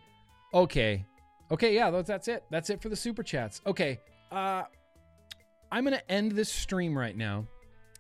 okay, 0.54 1.06
okay. 1.52 1.74
Yeah, 1.74 1.90
that's 2.02 2.28
it. 2.28 2.44
That's 2.50 2.70
it 2.70 2.82
for 2.82 2.90
the 2.90 2.96
super 2.96 3.24
chats. 3.24 3.62
Okay, 3.66 4.00
uh, 4.32 4.64
I'm 5.72 5.84
gonna 5.84 6.02
end 6.10 6.34
this 6.34 6.52
stream 6.52 6.98
right 6.98 7.16
now 7.16 7.46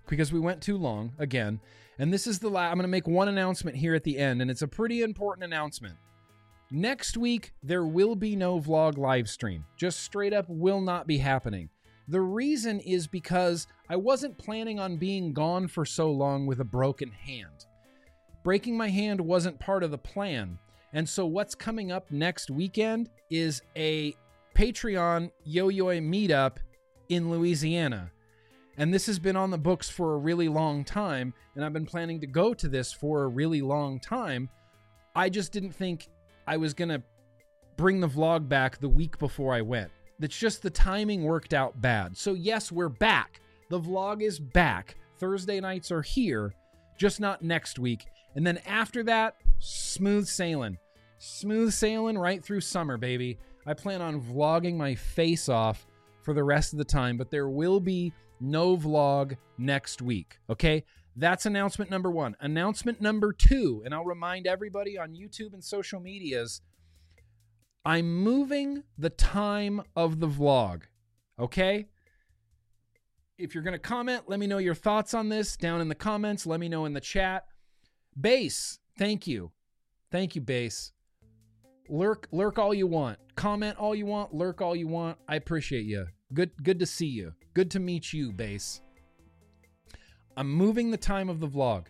because 0.10 0.34
we 0.34 0.40
went 0.40 0.62
too 0.62 0.78
long 0.78 1.14
again. 1.20 1.60
And 1.98 2.14
this 2.14 2.28
is 2.28 2.40
the 2.40 2.50
last. 2.50 2.72
I'm 2.72 2.78
going 2.78 2.84
to 2.84 2.90
make 2.90 3.08
one 3.08 3.28
announcement 3.28 3.78
here 3.78 3.94
at 3.94 4.04
the 4.04 4.18
end, 4.18 4.42
and 4.42 4.50
it's 4.50 4.62
a 4.62 4.68
pretty 4.68 5.02
important 5.02 5.46
announcement. 5.46 5.96
Next 6.72 7.18
week, 7.18 7.54
there 7.64 7.86
will 7.86 8.16
be 8.16 8.36
no 8.36 8.60
vlog 8.60 8.98
live 8.98 9.30
stream. 9.30 9.66
Just 9.76 10.02
straight 10.02 10.34
up 10.34 10.46
will 10.48 10.82
not 10.82 11.08
be 11.08 11.18
happening. 11.18 11.70
The 12.08 12.22
reason 12.22 12.80
is 12.80 13.08
because 13.08 13.68
I 13.90 13.96
wasn't 13.96 14.38
planning 14.38 14.80
on 14.80 14.98
being 14.98 15.34
gone 15.34 15.68
for 15.68 15.86
so 15.86 16.12
long 16.12 16.46
with 16.46 16.60
a 16.60 16.66
broken 16.66 17.12
hand. 17.12 17.66
Breaking 18.44 18.78
my 18.78 18.90
hand 18.90 19.20
wasn't 19.22 19.60
part 19.60 19.84
of 19.84 19.92
the 19.92 19.98
plan. 19.98 20.58
And 20.94 21.08
so, 21.08 21.26
what's 21.26 21.54
coming 21.54 21.92
up 21.92 22.10
next 22.12 22.50
weekend 22.50 23.10
is 23.30 23.62
a 23.76 24.16
Patreon 24.56 25.32
yo 25.44 25.70
yo 25.70 25.86
meetup 25.86 26.58
in 27.10 27.30
Louisiana. 27.30 28.12
And 28.80 28.94
this 28.94 29.08
has 29.08 29.20
been 29.20 29.36
on 29.36 29.52
the 29.52 29.58
books 29.58 29.90
for 29.90 30.14
a 30.14 30.18
really 30.18 30.48
long 30.48 30.86
time, 30.86 31.34
and 31.54 31.66
I've 31.66 31.74
been 31.74 31.86
planning 31.86 32.22
to 32.22 32.28
go 32.28 32.54
to 32.54 32.70
this 32.70 32.94
for 32.94 33.24
a 33.24 33.28
really 33.28 33.62
long 33.62 34.00
time. 34.00 34.50
I 35.14 35.28
just 35.28 35.52
didn't 35.52 35.74
think 35.74 36.08
I 36.48 36.56
was 36.56 36.74
going 36.74 36.88
to 36.88 37.04
bring 37.76 38.00
the 38.00 38.08
vlog 38.08 38.48
back 38.48 38.80
the 38.80 38.88
week 38.88 39.20
before 39.20 39.54
I 39.54 39.62
went. 39.62 39.92
That's 40.18 40.38
just 40.38 40.62
the 40.62 40.70
timing 40.70 41.24
worked 41.24 41.54
out 41.54 41.82
bad. 41.82 42.18
So, 42.18 42.34
yes, 42.34 42.72
we're 42.72 42.88
back. 42.88 43.42
The 43.70 43.82
vlog 43.82 44.22
is 44.22 44.40
back. 44.40 44.96
Thursday 45.18 45.60
nights 45.60 45.92
are 45.92 46.02
here, 46.02 46.54
just 46.98 47.20
not 47.20 47.42
next 47.42 47.80
week. 47.80 48.06
And 48.36 48.48
then 48.48 48.60
after 48.66 49.04
that, 49.04 49.36
smooth 49.60 50.26
sailing. 50.26 50.78
Smooth 51.18 51.74
sailing 51.74 52.18
right 52.18 52.42
through 52.42 52.62
summer, 52.62 52.96
baby. 52.96 53.40
I 53.68 53.74
plan 53.74 54.02
on 54.02 54.22
vlogging 54.22 54.78
my 54.78 54.96
face 54.96 55.50
off 55.50 55.86
for 56.24 56.34
the 56.34 56.46
rest 56.46 56.72
of 56.72 56.80
the 56.80 56.86
time, 56.86 57.18
but 57.18 57.30
there 57.30 57.50
will 57.50 57.82
be 57.82 58.14
no 58.40 58.78
vlog 58.78 59.38
next 59.58 60.02
week. 60.02 60.40
Okay. 60.50 60.84
That's 61.16 61.46
announcement 61.46 61.92
number 61.92 62.10
one. 62.10 62.38
Announcement 62.40 63.02
number 63.02 63.34
two, 63.34 63.82
and 63.84 63.94
I'll 63.94 64.06
remind 64.06 64.48
everybody 64.48 64.98
on 64.98 65.16
YouTube 65.16 65.54
and 65.54 65.64
social 65.64 66.00
medias 66.00 66.62
I'm 67.86 68.22
moving 68.24 68.84
the 68.98 69.10
time 69.10 69.82
of 69.96 70.20
the 70.20 70.28
vlog. 70.28 70.84
Okay. 71.40 71.88
If 73.38 73.56
you're 73.56 73.64
going 73.64 73.74
to 73.74 73.80
comment, 73.80 74.24
let 74.28 74.40
me 74.40 74.48
know 74.48 74.58
your 74.58 74.76
thoughts 74.76 75.14
on 75.14 75.30
this 75.30 75.56
down 75.56 75.80
in 75.80 75.88
the 75.88 75.96
comments. 75.96 76.46
Let 76.46 76.60
me 76.60 76.68
know 76.68 76.86
in 76.86 76.94
the 76.94 77.02
chat. 77.02 77.46
Base, 78.20 78.80
thank 78.98 79.28
you. 79.28 79.52
Thank 80.12 80.36
you, 80.36 80.42
Base. 80.42 80.92
Lurk, 81.88 82.28
lurk 82.32 82.60
all 82.60 82.74
you 82.74 82.86
want. 82.86 83.18
Comment 83.36 83.78
all 83.78 83.96
you 83.96 84.06
want. 84.06 84.34
Lurk 84.34 84.62
all 84.62 84.76
you 84.76 84.88
want. 84.88 85.18
I 85.28 85.36
appreciate 85.36 85.86
you. 85.86 86.08
Good, 86.34 86.52
good 86.64 86.80
to 86.80 86.86
see 86.86 87.08
you. 87.08 87.34
Good 87.54 87.72
to 87.72 87.80
meet 87.80 88.14
you, 88.14 88.32
Base. 88.32 88.82
I'm 90.38 90.52
moving 90.52 90.92
the 90.92 90.98
time 90.98 91.28
of 91.28 91.40
the 91.40 91.48
vlog. 91.48 91.88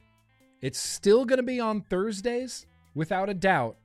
It's 0.61 0.79
still 0.79 1.25
going 1.25 1.37
to 1.37 1.43
be 1.43 1.59
on 1.59 1.81
Thursdays, 1.81 2.65
without 2.95 3.29
a 3.29 3.33
doubt, 3.33 3.77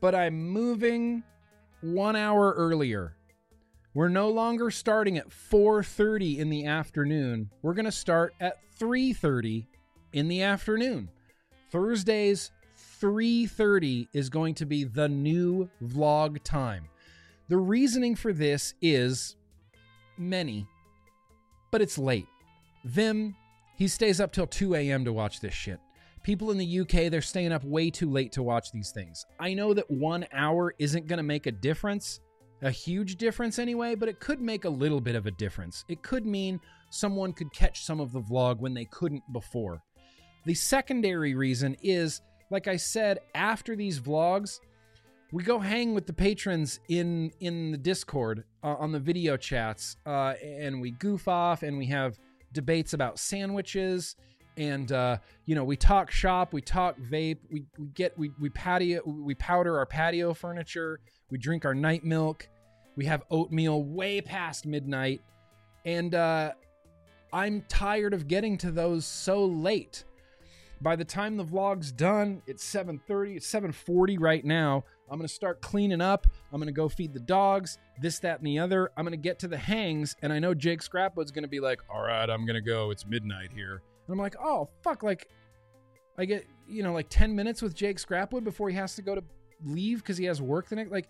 but 0.00 0.14
I'm 0.14 0.50
moving 0.50 1.22
one 1.80 2.16
hour 2.16 2.54
earlier. 2.56 3.14
We're 3.94 4.08
no 4.08 4.28
longer 4.30 4.70
starting 4.70 5.18
at 5.18 5.30
4:30 5.30 6.38
in 6.38 6.50
the 6.50 6.66
afternoon. 6.66 7.50
We're 7.62 7.74
going 7.74 7.84
to 7.84 7.92
start 7.92 8.34
at 8.40 8.58
3:30 8.78 9.66
in 10.12 10.28
the 10.28 10.42
afternoon. 10.42 11.10
Thursdays 11.70 12.50
3:30 13.00 14.08
is 14.12 14.30
going 14.30 14.54
to 14.54 14.66
be 14.66 14.84
the 14.84 15.08
new 15.08 15.68
vlog 15.82 16.42
time. 16.42 16.88
The 17.48 17.56
reasoning 17.56 18.14
for 18.14 18.32
this 18.32 18.74
is 18.82 19.36
many, 20.18 20.66
but 21.70 21.80
it's 21.80 21.96
late. 21.96 22.26
Vim, 22.84 23.34
he 23.76 23.88
stays 23.88 24.20
up 24.20 24.32
till 24.32 24.46
2 24.46 24.74
a.m. 24.74 25.04
to 25.06 25.12
watch 25.12 25.40
this 25.40 25.54
shit. 25.54 25.80
People 26.22 26.50
in 26.50 26.58
the 26.58 26.80
UK, 26.80 27.10
they're 27.10 27.22
staying 27.22 27.52
up 27.52 27.64
way 27.64 27.90
too 27.90 28.10
late 28.10 28.32
to 28.32 28.42
watch 28.42 28.70
these 28.70 28.90
things. 28.90 29.24
I 29.40 29.54
know 29.54 29.72
that 29.72 29.90
one 29.90 30.26
hour 30.32 30.74
isn't 30.78 31.06
going 31.06 31.16
to 31.16 31.22
make 31.22 31.46
a 31.46 31.52
difference, 31.52 32.20
a 32.60 32.70
huge 32.70 33.16
difference 33.16 33.58
anyway, 33.58 33.94
but 33.94 34.10
it 34.10 34.20
could 34.20 34.42
make 34.42 34.66
a 34.66 34.70
little 34.70 35.00
bit 35.00 35.14
of 35.14 35.26
a 35.26 35.30
difference. 35.30 35.86
It 35.88 36.02
could 36.02 36.26
mean 36.26 36.60
someone 36.90 37.32
could 37.32 37.52
catch 37.54 37.84
some 37.84 37.98
of 37.98 38.12
the 38.12 38.20
vlog 38.20 38.58
when 38.58 38.74
they 38.74 38.84
couldn't 38.86 39.22
before. 39.32 39.82
The 40.44 40.54
secondary 40.54 41.34
reason 41.34 41.76
is, 41.82 42.20
like 42.50 42.68
I 42.68 42.76
said, 42.76 43.20
after 43.34 43.74
these 43.74 44.00
vlogs, 44.00 44.58
we 45.30 45.42
go 45.42 45.58
hang 45.58 45.94
with 45.94 46.06
the 46.06 46.12
patrons 46.12 46.80
in 46.88 47.30
in 47.40 47.70
the 47.70 47.78
Discord 47.78 48.44
uh, 48.62 48.74
on 48.74 48.92
the 48.92 49.00
video 49.00 49.36
chats, 49.36 49.96
uh, 50.06 50.34
and 50.42 50.80
we 50.80 50.92
goof 50.92 51.28
off 51.28 51.62
and 51.62 51.76
we 51.76 51.86
have 51.86 52.18
debates 52.52 52.94
about 52.94 53.18
sandwiches, 53.18 54.16
and 54.56 54.90
uh, 54.90 55.18
you 55.44 55.54
know 55.54 55.64
we 55.64 55.76
talk 55.76 56.10
shop, 56.10 56.52
we 56.52 56.62
talk 56.62 56.98
vape, 56.98 57.38
we, 57.50 57.66
we 57.78 57.86
get 57.88 58.16
we 58.18 58.30
we 58.40 58.48
patio 58.48 59.02
we 59.04 59.34
powder 59.34 59.76
our 59.76 59.86
patio 59.86 60.32
furniture, 60.32 61.00
we 61.30 61.38
drink 61.38 61.64
our 61.64 61.74
night 61.74 62.04
milk, 62.04 62.48
we 62.96 63.04
have 63.04 63.22
oatmeal 63.30 63.82
way 63.84 64.20
past 64.22 64.64
midnight, 64.64 65.20
and 65.84 66.14
uh, 66.14 66.52
I'm 67.32 67.62
tired 67.68 68.14
of 68.14 68.28
getting 68.28 68.56
to 68.58 68.70
those 68.70 69.04
so 69.04 69.44
late. 69.44 70.04
By 70.80 70.94
the 70.94 71.04
time 71.04 71.36
the 71.36 71.44
vlog's 71.44 71.92
done, 71.92 72.40
it's 72.46 72.64
7:30, 72.64 73.36
it's 73.36 73.52
7:40 73.52 74.16
right 74.18 74.44
now. 74.44 74.84
I'm 75.10 75.18
going 75.18 75.28
to 75.28 75.34
start 75.34 75.60
cleaning 75.60 76.00
up. 76.00 76.26
I'm 76.52 76.60
going 76.60 76.66
to 76.66 76.72
go 76.72 76.88
feed 76.88 77.12
the 77.12 77.20
dogs, 77.20 77.78
this, 78.00 78.18
that, 78.20 78.38
and 78.38 78.46
the 78.46 78.58
other. 78.58 78.90
I'm 78.96 79.04
going 79.04 79.12
to 79.12 79.16
get 79.16 79.38
to 79.40 79.48
the 79.48 79.58
hangs. 79.58 80.14
And 80.22 80.32
I 80.32 80.38
know 80.38 80.54
Jake 80.54 80.80
Scrapwood's 80.80 81.30
going 81.30 81.44
to 81.44 81.48
be 81.48 81.60
like, 81.60 81.80
all 81.92 82.02
right, 82.02 82.28
I'm 82.28 82.44
going 82.44 82.54
to 82.54 82.60
go. 82.60 82.90
It's 82.90 83.06
midnight 83.06 83.50
here. 83.54 83.82
And 84.06 84.12
I'm 84.12 84.18
like, 84.18 84.36
oh, 84.42 84.68
fuck. 84.82 85.02
Like, 85.02 85.28
I 86.18 86.24
get, 86.24 86.44
you 86.66 86.82
know, 86.82 86.92
like 86.92 87.08
10 87.08 87.34
minutes 87.34 87.62
with 87.62 87.74
Jake 87.74 87.98
Scrapwood 87.98 88.44
before 88.44 88.68
he 88.68 88.76
has 88.76 88.96
to 88.96 89.02
go 89.02 89.14
to 89.14 89.22
leave 89.64 89.98
because 89.98 90.18
he 90.18 90.24
has 90.26 90.42
work 90.42 90.68
the 90.68 90.76
next. 90.76 90.90
Like, 90.90 91.08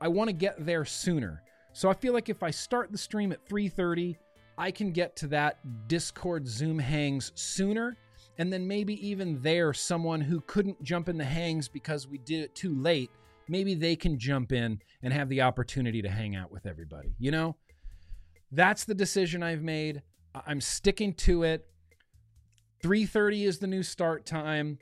I 0.00 0.08
want 0.08 0.28
to 0.28 0.34
get 0.34 0.64
there 0.64 0.84
sooner. 0.84 1.42
So 1.72 1.88
I 1.88 1.94
feel 1.94 2.12
like 2.12 2.28
if 2.28 2.42
I 2.42 2.50
start 2.50 2.92
the 2.92 2.98
stream 2.98 3.32
at 3.32 3.46
3:30, 3.48 4.16
I 4.56 4.70
can 4.70 4.90
get 4.90 5.14
to 5.16 5.28
that 5.28 5.88
Discord 5.88 6.46
Zoom 6.46 6.78
hangs 6.78 7.32
sooner. 7.34 7.96
And 8.38 8.52
then 8.52 8.66
maybe 8.66 8.94
even 9.06 9.40
there, 9.42 9.72
someone 9.72 10.20
who 10.20 10.40
couldn't 10.42 10.82
jump 10.82 11.08
in 11.08 11.18
the 11.18 11.24
hangs 11.24 11.68
because 11.68 12.06
we 12.06 12.18
did 12.18 12.40
it 12.40 12.54
too 12.54 12.74
late 12.74 13.10
maybe 13.48 13.74
they 13.74 13.96
can 13.96 14.18
jump 14.18 14.52
in 14.52 14.80
and 15.02 15.12
have 15.12 15.28
the 15.28 15.42
opportunity 15.42 16.02
to 16.02 16.08
hang 16.08 16.36
out 16.36 16.50
with 16.50 16.66
everybody. 16.66 17.14
You 17.18 17.30
know, 17.30 17.56
that's 18.52 18.84
the 18.84 18.94
decision 18.94 19.42
I've 19.42 19.62
made. 19.62 20.02
I'm 20.46 20.60
sticking 20.60 21.14
to 21.14 21.42
it. 21.42 21.66
3:30 22.82 23.44
is 23.44 23.58
the 23.58 23.66
new 23.66 23.82
start 23.82 24.24
time. 24.26 24.78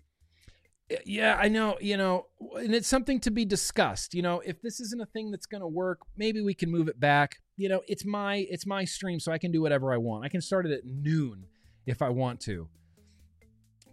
yeah, 1.04 1.36
I 1.40 1.48
know, 1.48 1.76
you 1.80 1.96
know, 1.96 2.26
and 2.54 2.72
it's 2.72 2.86
something 2.86 3.18
to 3.20 3.30
be 3.32 3.44
discussed. 3.44 4.14
You 4.14 4.22
know, 4.22 4.40
if 4.44 4.62
this 4.62 4.78
isn't 4.78 5.00
a 5.00 5.06
thing 5.06 5.32
that's 5.32 5.46
going 5.46 5.62
to 5.62 5.66
work, 5.66 6.00
maybe 6.16 6.40
we 6.40 6.54
can 6.54 6.70
move 6.70 6.86
it 6.86 7.00
back. 7.00 7.38
You 7.56 7.68
know, 7.68 7.82
it's 7.88 8.04
my 8.04 8.46
it's 8.50 8.66
my 8.66 8.84
stream 8.84 9.18
so 9.18 9.32
I 9.32 9.38
can 9.38 9.50
do 9.50 9.60
whatever 9.62 9.92
I 9.92 9.96
want. 9.96 10.24
I 10.24 10.28
can 10.28 10.40
start 10.40 10.66
it 10.66 10.72
at 10.72 10.84
noon 10.84 11.46
if 11.86 12.02
I 12.02 12.10
want 12.10 12.40
to. 12.42 12.68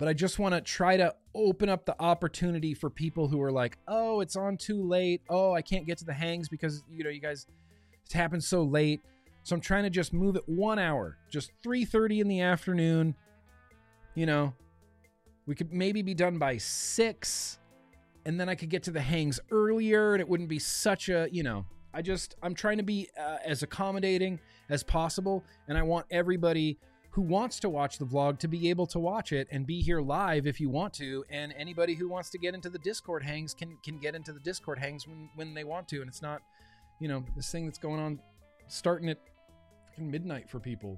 But 0.03 0.09
I 0.09 0.13
just 0.13 0.37
want 0.37 0.53
to 0.53 0.59
try 0.59 0.97
to 0.97 1.15
open 1.33 1.69
up 1.69 1.85
the 1.85 1.95
opportunity 1.97 2.73
for 2.73 2.89
people 2.89 3.29
who 3.29 3.41
are 3.41 3.53
like, 3.53 3.77
"Oh, 3.87 4.19
it's 4.19 4.35
on 4.35 4.57
too 4.57 4.85
late. 4.85 5.21
Oh, 5.29 5.53
I 5.53 5.61
can't 5.61 5.85
get 5.85 5.97
to 5.99 6.03
the 6.03 6.11
hangs 6.11 6.49
because, 6.49 6.83
you 6.91 7.05
know, 7.05 7.09
you 7.09 7.21
guys 7.21 7.47
it's 8.03 8.13
happened 8.13 8.43
so 8.43 8.63
late." 8.63 9.01
So 9.43 9.55
I'm 9.55 9.61
trying 9.61 9.83
to 9.83 9.89
just 9.89 10.11
move 10.11 10.35
it 10.35 10.43
1 10.45 10.77
hour, 10.77 11.19
just 11.29 11.53
3:30 11.63 12.19
in 12.19 12.27
the 12.27 12.41
afternoon. 12.41 13.15
You 14.13 14.25
know, 14.25 14.53
we 15.45 15.55
could 15.55 15.71
maybe 15.71 16.01
be 16.01 16.13
done 16.13 16.37
by 16.37 16.57
six, 16.57 17.59
and 18.25 18.37
then 18.37 18.49
I 18.49 18.55
could 18.55 18.69
get 18.69 18.83
to 18.83 18.91
the 18.91 18.99
hangs 18.99 19.39
earlier, 19.51 20.15
and 20.15 20.19
it 20.19 20.27
wouldn't 20.27 20.49
be 20.49 20.59
such 20.59 21.07
a, 21.07 21.29
you 21.31 21.43
know. 21.43 21.65
I 21.93 22.01
just, 22.01 22.35
I'm 22.43 22.55
trying 22.55 22.75
to 22.75 22.83
be 22.83 23.07
uh, 23.17 23.37
as 23.45 23.63
accommodating 23.63 24.41
as 24.67 24.83
possible, 24.83 25.45
and 25.69 25.77
I 25.77 25.83
want 25.83 26.07
everybody 26.11 26.77
who 27.13 27.21
wants 27.21 27.59
to 27.59 27.69
watch 27.69 27.99
the 27.99 28.05
vlog 28.05 28.39
to 28.39 28.47
be 28.47 28.71
able 28.71 28.87
to 28.87 28.97
watch 28.97 29.31
it 29.31 29.47
and 29.51 29.67
be 29.67 29.81
here 29.81 30.01
live 30.01 30.47
if 30.47 30.59
you 30.59 30.67
want 30.67 30.93
to. 30.93 31.23
And 31.29 31.53
anybody 31.55 31.93
who 31.93 32.09
wants 32.09 32.31
to 32.31 32.39
get 32.39 32.55
into 32.55 32.71
the 32.71 32.79
Discord 32.79 33.23
hangs 33.23 33.53
can 33.53 33.77
can 33.83 33.99
get 33.99 34.15
into 34.15 34.33
the 34.33 34.39
Discord 34.39 34.79
hangs 34.79 35.07
when 35.07 35.29
when 35.35 35.53
they 35.53 35.63
want 35.63 35.87
to, 35.89 36.01
and 36.01 36.09
it's 36.09 36.23
not, 36.23 36.41
you 36.99 37.07
know, 37.07 37.23
this 37.35 37.51
thing 37.51 37.65
that's 37.65 37.77
going 37.77 37.99
on, 37.99 38.19
starting 38.67 39.09
at 39.09 39.19
midnight 39.97 40.49
for 40.49 40.59
people. 40.59 40.97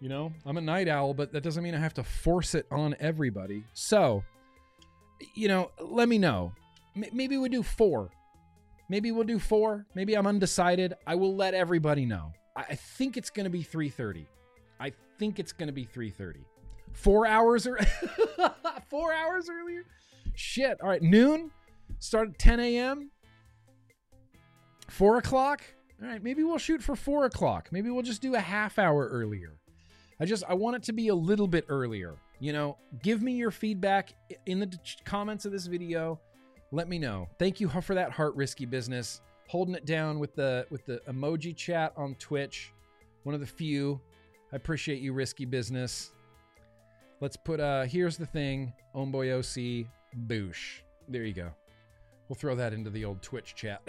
You 0.00 0.10
know, 0.10 0.32
I'm 0.44 0.58
a 0.58 0.60
night 0.60 0.88
owl, 0.88 1.14
but 1.14 1.32
that 1.32 1.42
doesn't 1.42 1.62
mean 1.62 1.74
I 1.74 1.78
have 1.78 1.94
to 1.94 2.02
force 2.02 2.54
it 2.54 2.66
on 2.70 2.94
everybody. 3.00 3.64
So, 3.72 4.24
you 5.34 5.48
know, 5.48 5.70
let 5.80 6.08
me 6.08 6.18
know. 6.18 6.52
M- 6.94 7.04
maybe 7.12 7.38
we 7.38 7.48
do 7.48 7.62
four. 7.62 8.10
Maybe 8.90 9.12
we'll 9.12 9.24
do 9.24 9.38
four. 9.38 9.86
Maybe 9.94 10.14
I'm 10.14 10.26
undecided. 10.26 10.92
I 11.06 11.14
will 11.14 11.36
let 11.36 11.54
everybody 11.54 12.04
know. 12.04 12.32
I, 12.54 12.64
I 12.70 12.74
think 12.74 13.16
it's 13.16 13.30
going 13.30 13.44
to 13.44 13.50
be 13.50 13.64
3:30. 13.64 14.26
I 14.82 14.92
think 15.18 15.38
it's 15.38 15.52
going 15.52 15.68
to 15.68 15.72
be 15.72 15.86
3:30. 15.86 16.44
Four 16.92 17.26
hours 17.26 17.66
or 17.66 17.78
four 18.90 19.12
hours 19.12 19.48
earlier. 19.48 19.84
Shit. 20.34 20.80
All 20.82 20.88
right, 20.88 21.02
noon. 21.02 21.50
Start 22.00 22.30
at 22.30 22.38
10 22.38 22.60
a.m. 22.60 23.10
Four 24.88 25.18
o'clock. 25.18 25.62
All 26.02 26.08
right, 26.08 26.22
maybe 26.22 26.42
we'll 26.42 26.58
shoot 26.58 26.82
for 26.82 26.96
four 26.96 27.26
o'clock. 27.26 27.68
Maybe 27.70 27.90
we'll 27.90 28.02
just 28.02 28.20
do 28.20 28.34
a 28.34 28.40
half 28.40 28.78
hour 28.78 29.08
earlier. 29.08 29.60
I 30.18 30.24
just 30.24 30.42
I 30.48 30.54
want 30.54 30.76
it 30.76 30.82
to 30.84 30.92
be 30.92 31.08
a 31.08 31.14
little 31.14 31.46
bit 31.46 31.64
earlier. 31.68 32.16
You 32.40 32.52
know, 32.52 32.76
give 33.04 33.22
me 33.22 33.32
your 33.32 33.52
feedback 33.52 34.12
in 34.46 34.58
the 34.58 34.76
comments 35.04 35.44
of 35.44 35.52
this 35.52 35.66
video. 35.66 36.20
Let 36.72 36.88
me 36.88 36.98
know. 36.98 37.28
Thank 37.38 37.60
you 37.60 37.68
for 37.68 37.94
that 37.94 38.10
heart 38.10 38.34
risky 38.34 38.66
business. 38.66 39.20
Holding 39.48 39.74
it 39.76 39.86
down 39.86 40.18
with 40.18 40.34
the 40.34 40.66
with 40.70 40.84
the 40.86 41.00
emoji 41.08 41.54
chat 41.56 41.92
on 41.96 42.16
Twitch. 42.16 42.72
One 43.22 43.34
of 43.34 43.40
the 43.40 43.46
few. 43.46 44.00
I 44.52 44.56
appreciate 44.56 45.00
you, 45.00 45.12
risky 45.12 45.44
business. 45.44 46.12
Let's 47.20 47.36
put 47.36 47.60
uh 47.60 47.84
here's 47.84 48.16
the 48.16 48.26
thing. 48.26 48.72
Homeboy 48.94 49.38
OC 49.38 49.88
boosh. 50.26 50.80
There 51.08 51.24
you 51.24 51.34
go. 51.34 51.50
We'll 52.28 52.36
throw 52.36 52.54
that 52.56 52.72
into 52.72 52.90
the 52.90 53.04
old 53.04 53.22
Twitch 53.22 53.54
chat. 53.54 53.82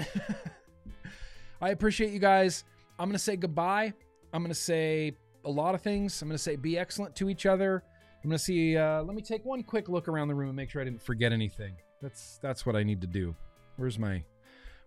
I 1.62 1.70
appreciate 1.70 2.12
you 2.12 2.20
guys. 2.20 2.64
I'm 3.00 3.10
gonna 3.10 3.20
say 3.20 3.36
goodbye. 3.36 3.94
I'm 4.34 4.42
gonna 4.42 4.54
say 4.54 5.16
a 5.46 5.50
lot 5.50 5.76
of 5.76 5.82
things. 5.82 6.22
I'm 6.22 6.28
going 6.28 6.38
to 6.38 6.44
say 6.44 6.56
be 6.56 6.78
excellent 6.78 7.16
to 7.18 7.30
each 7.30 7.46
other. 7.46 7.84
I'm 8.24 8.30
going 8.30 8.38
to 8.38 8.44
see. 8.44 8.78
Uh, 8.78 9.04
let 9.04 9.16
me 9.16 9.22
take 9.22 9.44
one 9.46 9.64
quick 9.64 9.90
look 9.90 10.08
around 10.08 10.30
the 10.30 10.36
room 10.36 10.50
and 10.50 10.56
make 10.56 10.70
sure 10.70 10.82
I 10.82 10.86
didn't 10.86 11.02
forget 11.02 11.32
anything. 11.32 11.76
That's 12.02 12.40
that's 12.42 12.66
what 12.66 12.76
I 12.76 12.84
need 12.84 13.02
to 13.02 13.08
do. 13.08 13.36
Where's 13.78 14.00
my 14.00 14.24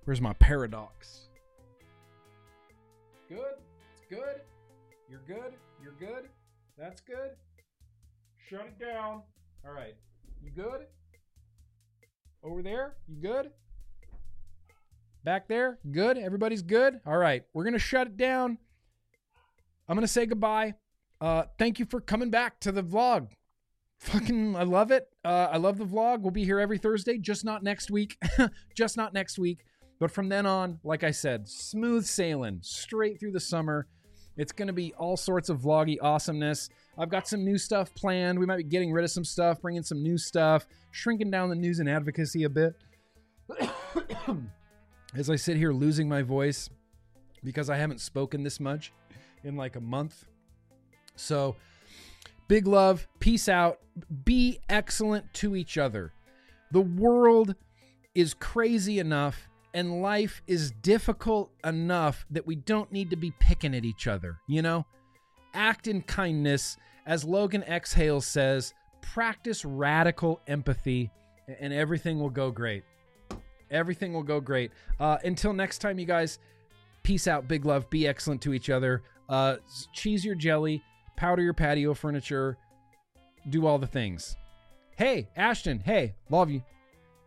Where's 0.05 0.21
my 0.21 0.33
paradox? 0.35 1.29
Good. 3.29 3.39
It's 3.93 4.05
good. 4.09 4.41
You're 5.11 5.23
good. 5.27 5.53
You're 5.87 6.11
good. 6.11 6.29
That's 6.77 7.01
good. 7.01 7.31
Shut 8.51 8.67
it 8.67 8.77
down. 8.85 9.23
All 9.65 9.73
right. 9.73 9.95
You 10.43 10.51
good? 10.51 10.87
Over 12.43 12.61
there? 12.61 12.97
You 13.07 13.15
good? 13.23 13.53
Back 15.23 15.47
there? 15.47 15.79
Good? 15.93 16.19
Everybody's 16.19 16.63
good? 16.63 16.99
All 17.07 17.17
right. 17.17 17.45
We're 17.55 17.63
going 17.63 17.75
to 17.75 17.79
shut 17.79 18.09
it 18.09 18.17
down. 18.17 18.59
I'm 19.89 19.95
going 19.95 20.05
to 20.05 20.13
say 20.13 20.27
goodbye. 20.27 20.75
Uh, 21.21 21.45
thank 21.57 21.79
you 21.79 21.85
for 21.85 22.01
coming 22.01 22.31
back 22.31 22.59
to 22.63 22.73
the 22.73 22.83
vlog. 22.83 23.29
Fucking, 24.01 24.57
I 24.57 24.65
love 24.65 24.91
it. 24.91 25.07
Uh, 25.25 25.51
I 25.53 25.59
love 25.59 25.79
the 25.79 25.87
vlog. 25.87 26.23
We'll 26.23 26.33
be 26.33 26.45
here 26.45 26.59
every 26.59 26.79
Thursday, 26.79 27.17
just 27.17 27.45
not 27.45 27.63
next 27.63 27.93
week. 27.93 28.19
just 28.77 28.97
not 28.97 29.15
next 29.15 29.39
week. 29.39 29.61
But 30.01 30.11
from 30.11 30.31
then 30.31 30.47
on, 30.47 30.81
like 30.83 31.05
I 31.05 31.13
said, 31.13 31.49
smooth 31.49 32.07
sailing 32.07 32.59
straight 32.63 33.21
through 33.21 33.33
the 33.33 33.41
summer. 33.41 33.87
It's 34.37 34.53
going 34.53 34.67
to 34.67 34.75
be 34.75 34.93
all 34.95 35.17
sorts 35.17 35.49
of 35.49 35.61
vloggy 35.61 35.97
awesomeness. 36.01 36.69
I've 36.99 37.09
got 37.09 37.27
some 37.27 37.45
new 37.45 37.59
stuff 37.59 37.95
planned. 37.95 38.39
We 38.39 38.47
might 38.47 38.59
be 38.59 38.65
getting 38.65 38.93
rid 38.93 39.05
of 39.05 39.11
some 39.11 39.25
stuff, 39.25 39.61
bringing 39.61 39.83
some 39.83 40.03
new 40.03 40.19
stuff, 40.19 40.67
shrinking 40.91 41.31
down 41.31 41.49
the 41.49 41.57
news 41.57 41.79
and 41.79 41.89
advocacy 41.89 42.45
a 42.45 42.51
bit. 42.51 42.75
As 45.15 45.31
I 45.31 45.37
sit 45.37 45.57
here 45.57 45.73
losing 45.73 46.09
my 46.09 46.23
voice 46.23 46.69
because 47.43 47.71
I 47.71 47.77
haven't 47.77 48.01
spoken 48.01 48.43
this 48.43 48.61
much 48.61 48.93
in 49.45 49.57
like 49.57 49.77
a 49.77 49.81
month. 49.81 50.27
So, 51.15 51.57
big 52.49 52.67
love, 52.67 53.07
peace 53.21 53.49
out, 53.49 53.79
be 54.25 54.59
excellent 54.69 55.33
to 55.35 55.57
each 55.57 55.79
other. 55.79 56.13
The 56.73 56.83
world 56.83 57.55
is 58.15 58.35
crazy 58.35 58.99
enough 58.99 59.49
and 59.77 60.01
life 60.01 60.41
is 60.47 60.71
difficult 60.81 61.51
enough 61.63 62.25
that 62.31 62.47
we 62.47 62.57
don't 62.57 62.91
need 62.91 63.11
to 63.11 63.17
be 63.17 63.31
picking 63.39 63.75
at 63.75 63.85
each 63.85 64.07
other, 64.07 64.39
you 64.49 64.63
know? 64.63 64.87
Act 65.53 65.87
in 65.87 66.01
kindness. 66.01 66.79
As 67.05 67.25
Logan 67.25 67.63
Exhales 67.65 68.27
says, 68.27 68.73
practice 69.03 69.67
radical 69.67 70.41
empathy 70.47 71.11
and 71.61 71.75
everything 71.75 72.19
will 72.19 72.31
go 72.31 72.51
great. 72.51 72.85
Everything 73.71 74.15
will 74.15 74.23
go 74.23 74.41
great. 74.41 74.71
Uh, 74.99 75.19
until 75.25 75.53
next 75.53 75.79
time, 75.81 75.99
you 75.99 76.07
guys, 76.07 76.39
peace 77.03 77.29
out, 77.29 77.47
big 77.47 77.67
love, 77.67 77.91
be 77.91 78.09
excellent 78.09 78.41
to 78.41 78.55
each 78.55 78.71
other. 78.71 79.03
Uh, 79.29 79.57
cheese 79.93 80.25
your 80.25 80.37
jelly, 80.37 80.83
powder 81.19 81.43
your 81.43 81.53
patio 81.53 81.93
furniture, 81.93 82.57
do 83.51 83.67
all 83.67 83.77
the 83.79 83.87
things. 83.87 84.39
Hey, 84.97 85.29
Ashton. 85.37 85.81
Hey, 85.81 86.15
love 86.31 86.49
you. 86.49 86.63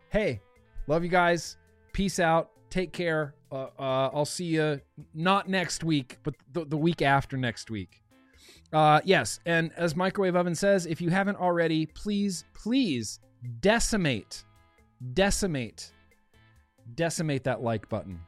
Hey, 0.08 0.40
love 0.88 1.04
you 1.04 1.10
guys. 1.10 1.56
Peace 1.92 2.18
out. 2.18 2.50
Take 2.70 2.92
care. 2.92 3.34
Uh, 3.50 3.66
uh, 3.78 4.10
I'll 4.14 4.24
see 4.24 4.44
you 4.44 4.80
not 5.12 5.48
next 5.48 5.82
week, 5.82 6.18
but 6.22 6.34
the, 6.52 6.64
the 6.64 6.76
week 6.76 7.02
after 7.02 7.36
next 7.36 7.70
week. 7.70 8.00
Uh, 8.72 9.00
yes, 9.04 9.40
and 9.46 9.72
as 9.76 9.96
Microwave 9.96 10.36
Oven 10.36 10.54
says, 10.54 10.86
if 10.86 11.00
you 11.00 11.10
haven't 11.10 11.36
already, 11.36 11.86
please, 11.86 12.44
please 12.54 13.18
decimate, 13.60 14.44
decimate, 15.14 15.92
decimate 16.94 17.42
that 17.44 17.62
like 17.62 17.88
button. 17.88 18.20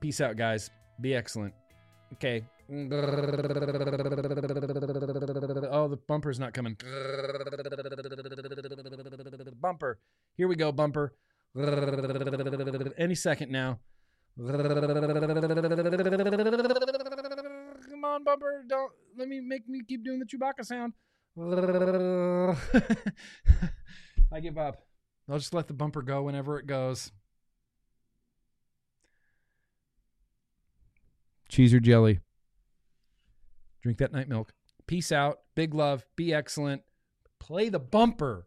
Peace 0.00 0.20
out, 0.20 0.36
guys. 0.36 0.70
Be 1.00 1.14
excellent. 1.14 1.54
Okay. 2.14 2.44
Oh, 5.72 5.88
the 5.88 5.98
bumper's 6.06 6.38
not 6.38 6.52
coming. 6.52 6.76
Bumper. 9.60 9.98
Here 10.36 10.48
we 10.48 10.56
go, 10.56 10.70
bumper. 10.70 11.14
Any 11.56 13.14
second 13.14 13.50
now. 13.50 13.78
Come 14.38 14.56
on, 18.04 18.24
bumper. 18.24 18.64
Don't 18.68 18.92
let 19.18 19.28
me 19.28 19.40
make 19.40 19.68
me 19.68 19.82
keep 19.86 20.04
doing 20.04 20.20
the 20.20 20.26
Chewbacca 20.26 20.64
sound. 20.64 20.92
I 24.32 24.40
give 24.40 24.58
up. 24.58 24.82
I'll 25.28 25.38
just 25.38 25.54
let 25.54 25.68
the 25.68 25.74
bumper 25.74 26.02
go 26.02 26.22
whenever 26.22 26.58
it 26.58 26.66
goes. 26.66 27.12
Cheese 31.48 31.74
or 31.74 31.80
jelly. 31.80 32.20
Drink 33.82 33.98
that 33.98 34.12
night 34.12 34.28
milk. 34.28 34.52
Peace 34.86 35.10
out. 35.10 35.40
Big 35.54 35.74
love. 35.74 36.06
Be 36.16 36.32
excellent. 36.32 36.82
Play 37.38 37.68
the 37.68 37.80
bumper. 37.80 38.46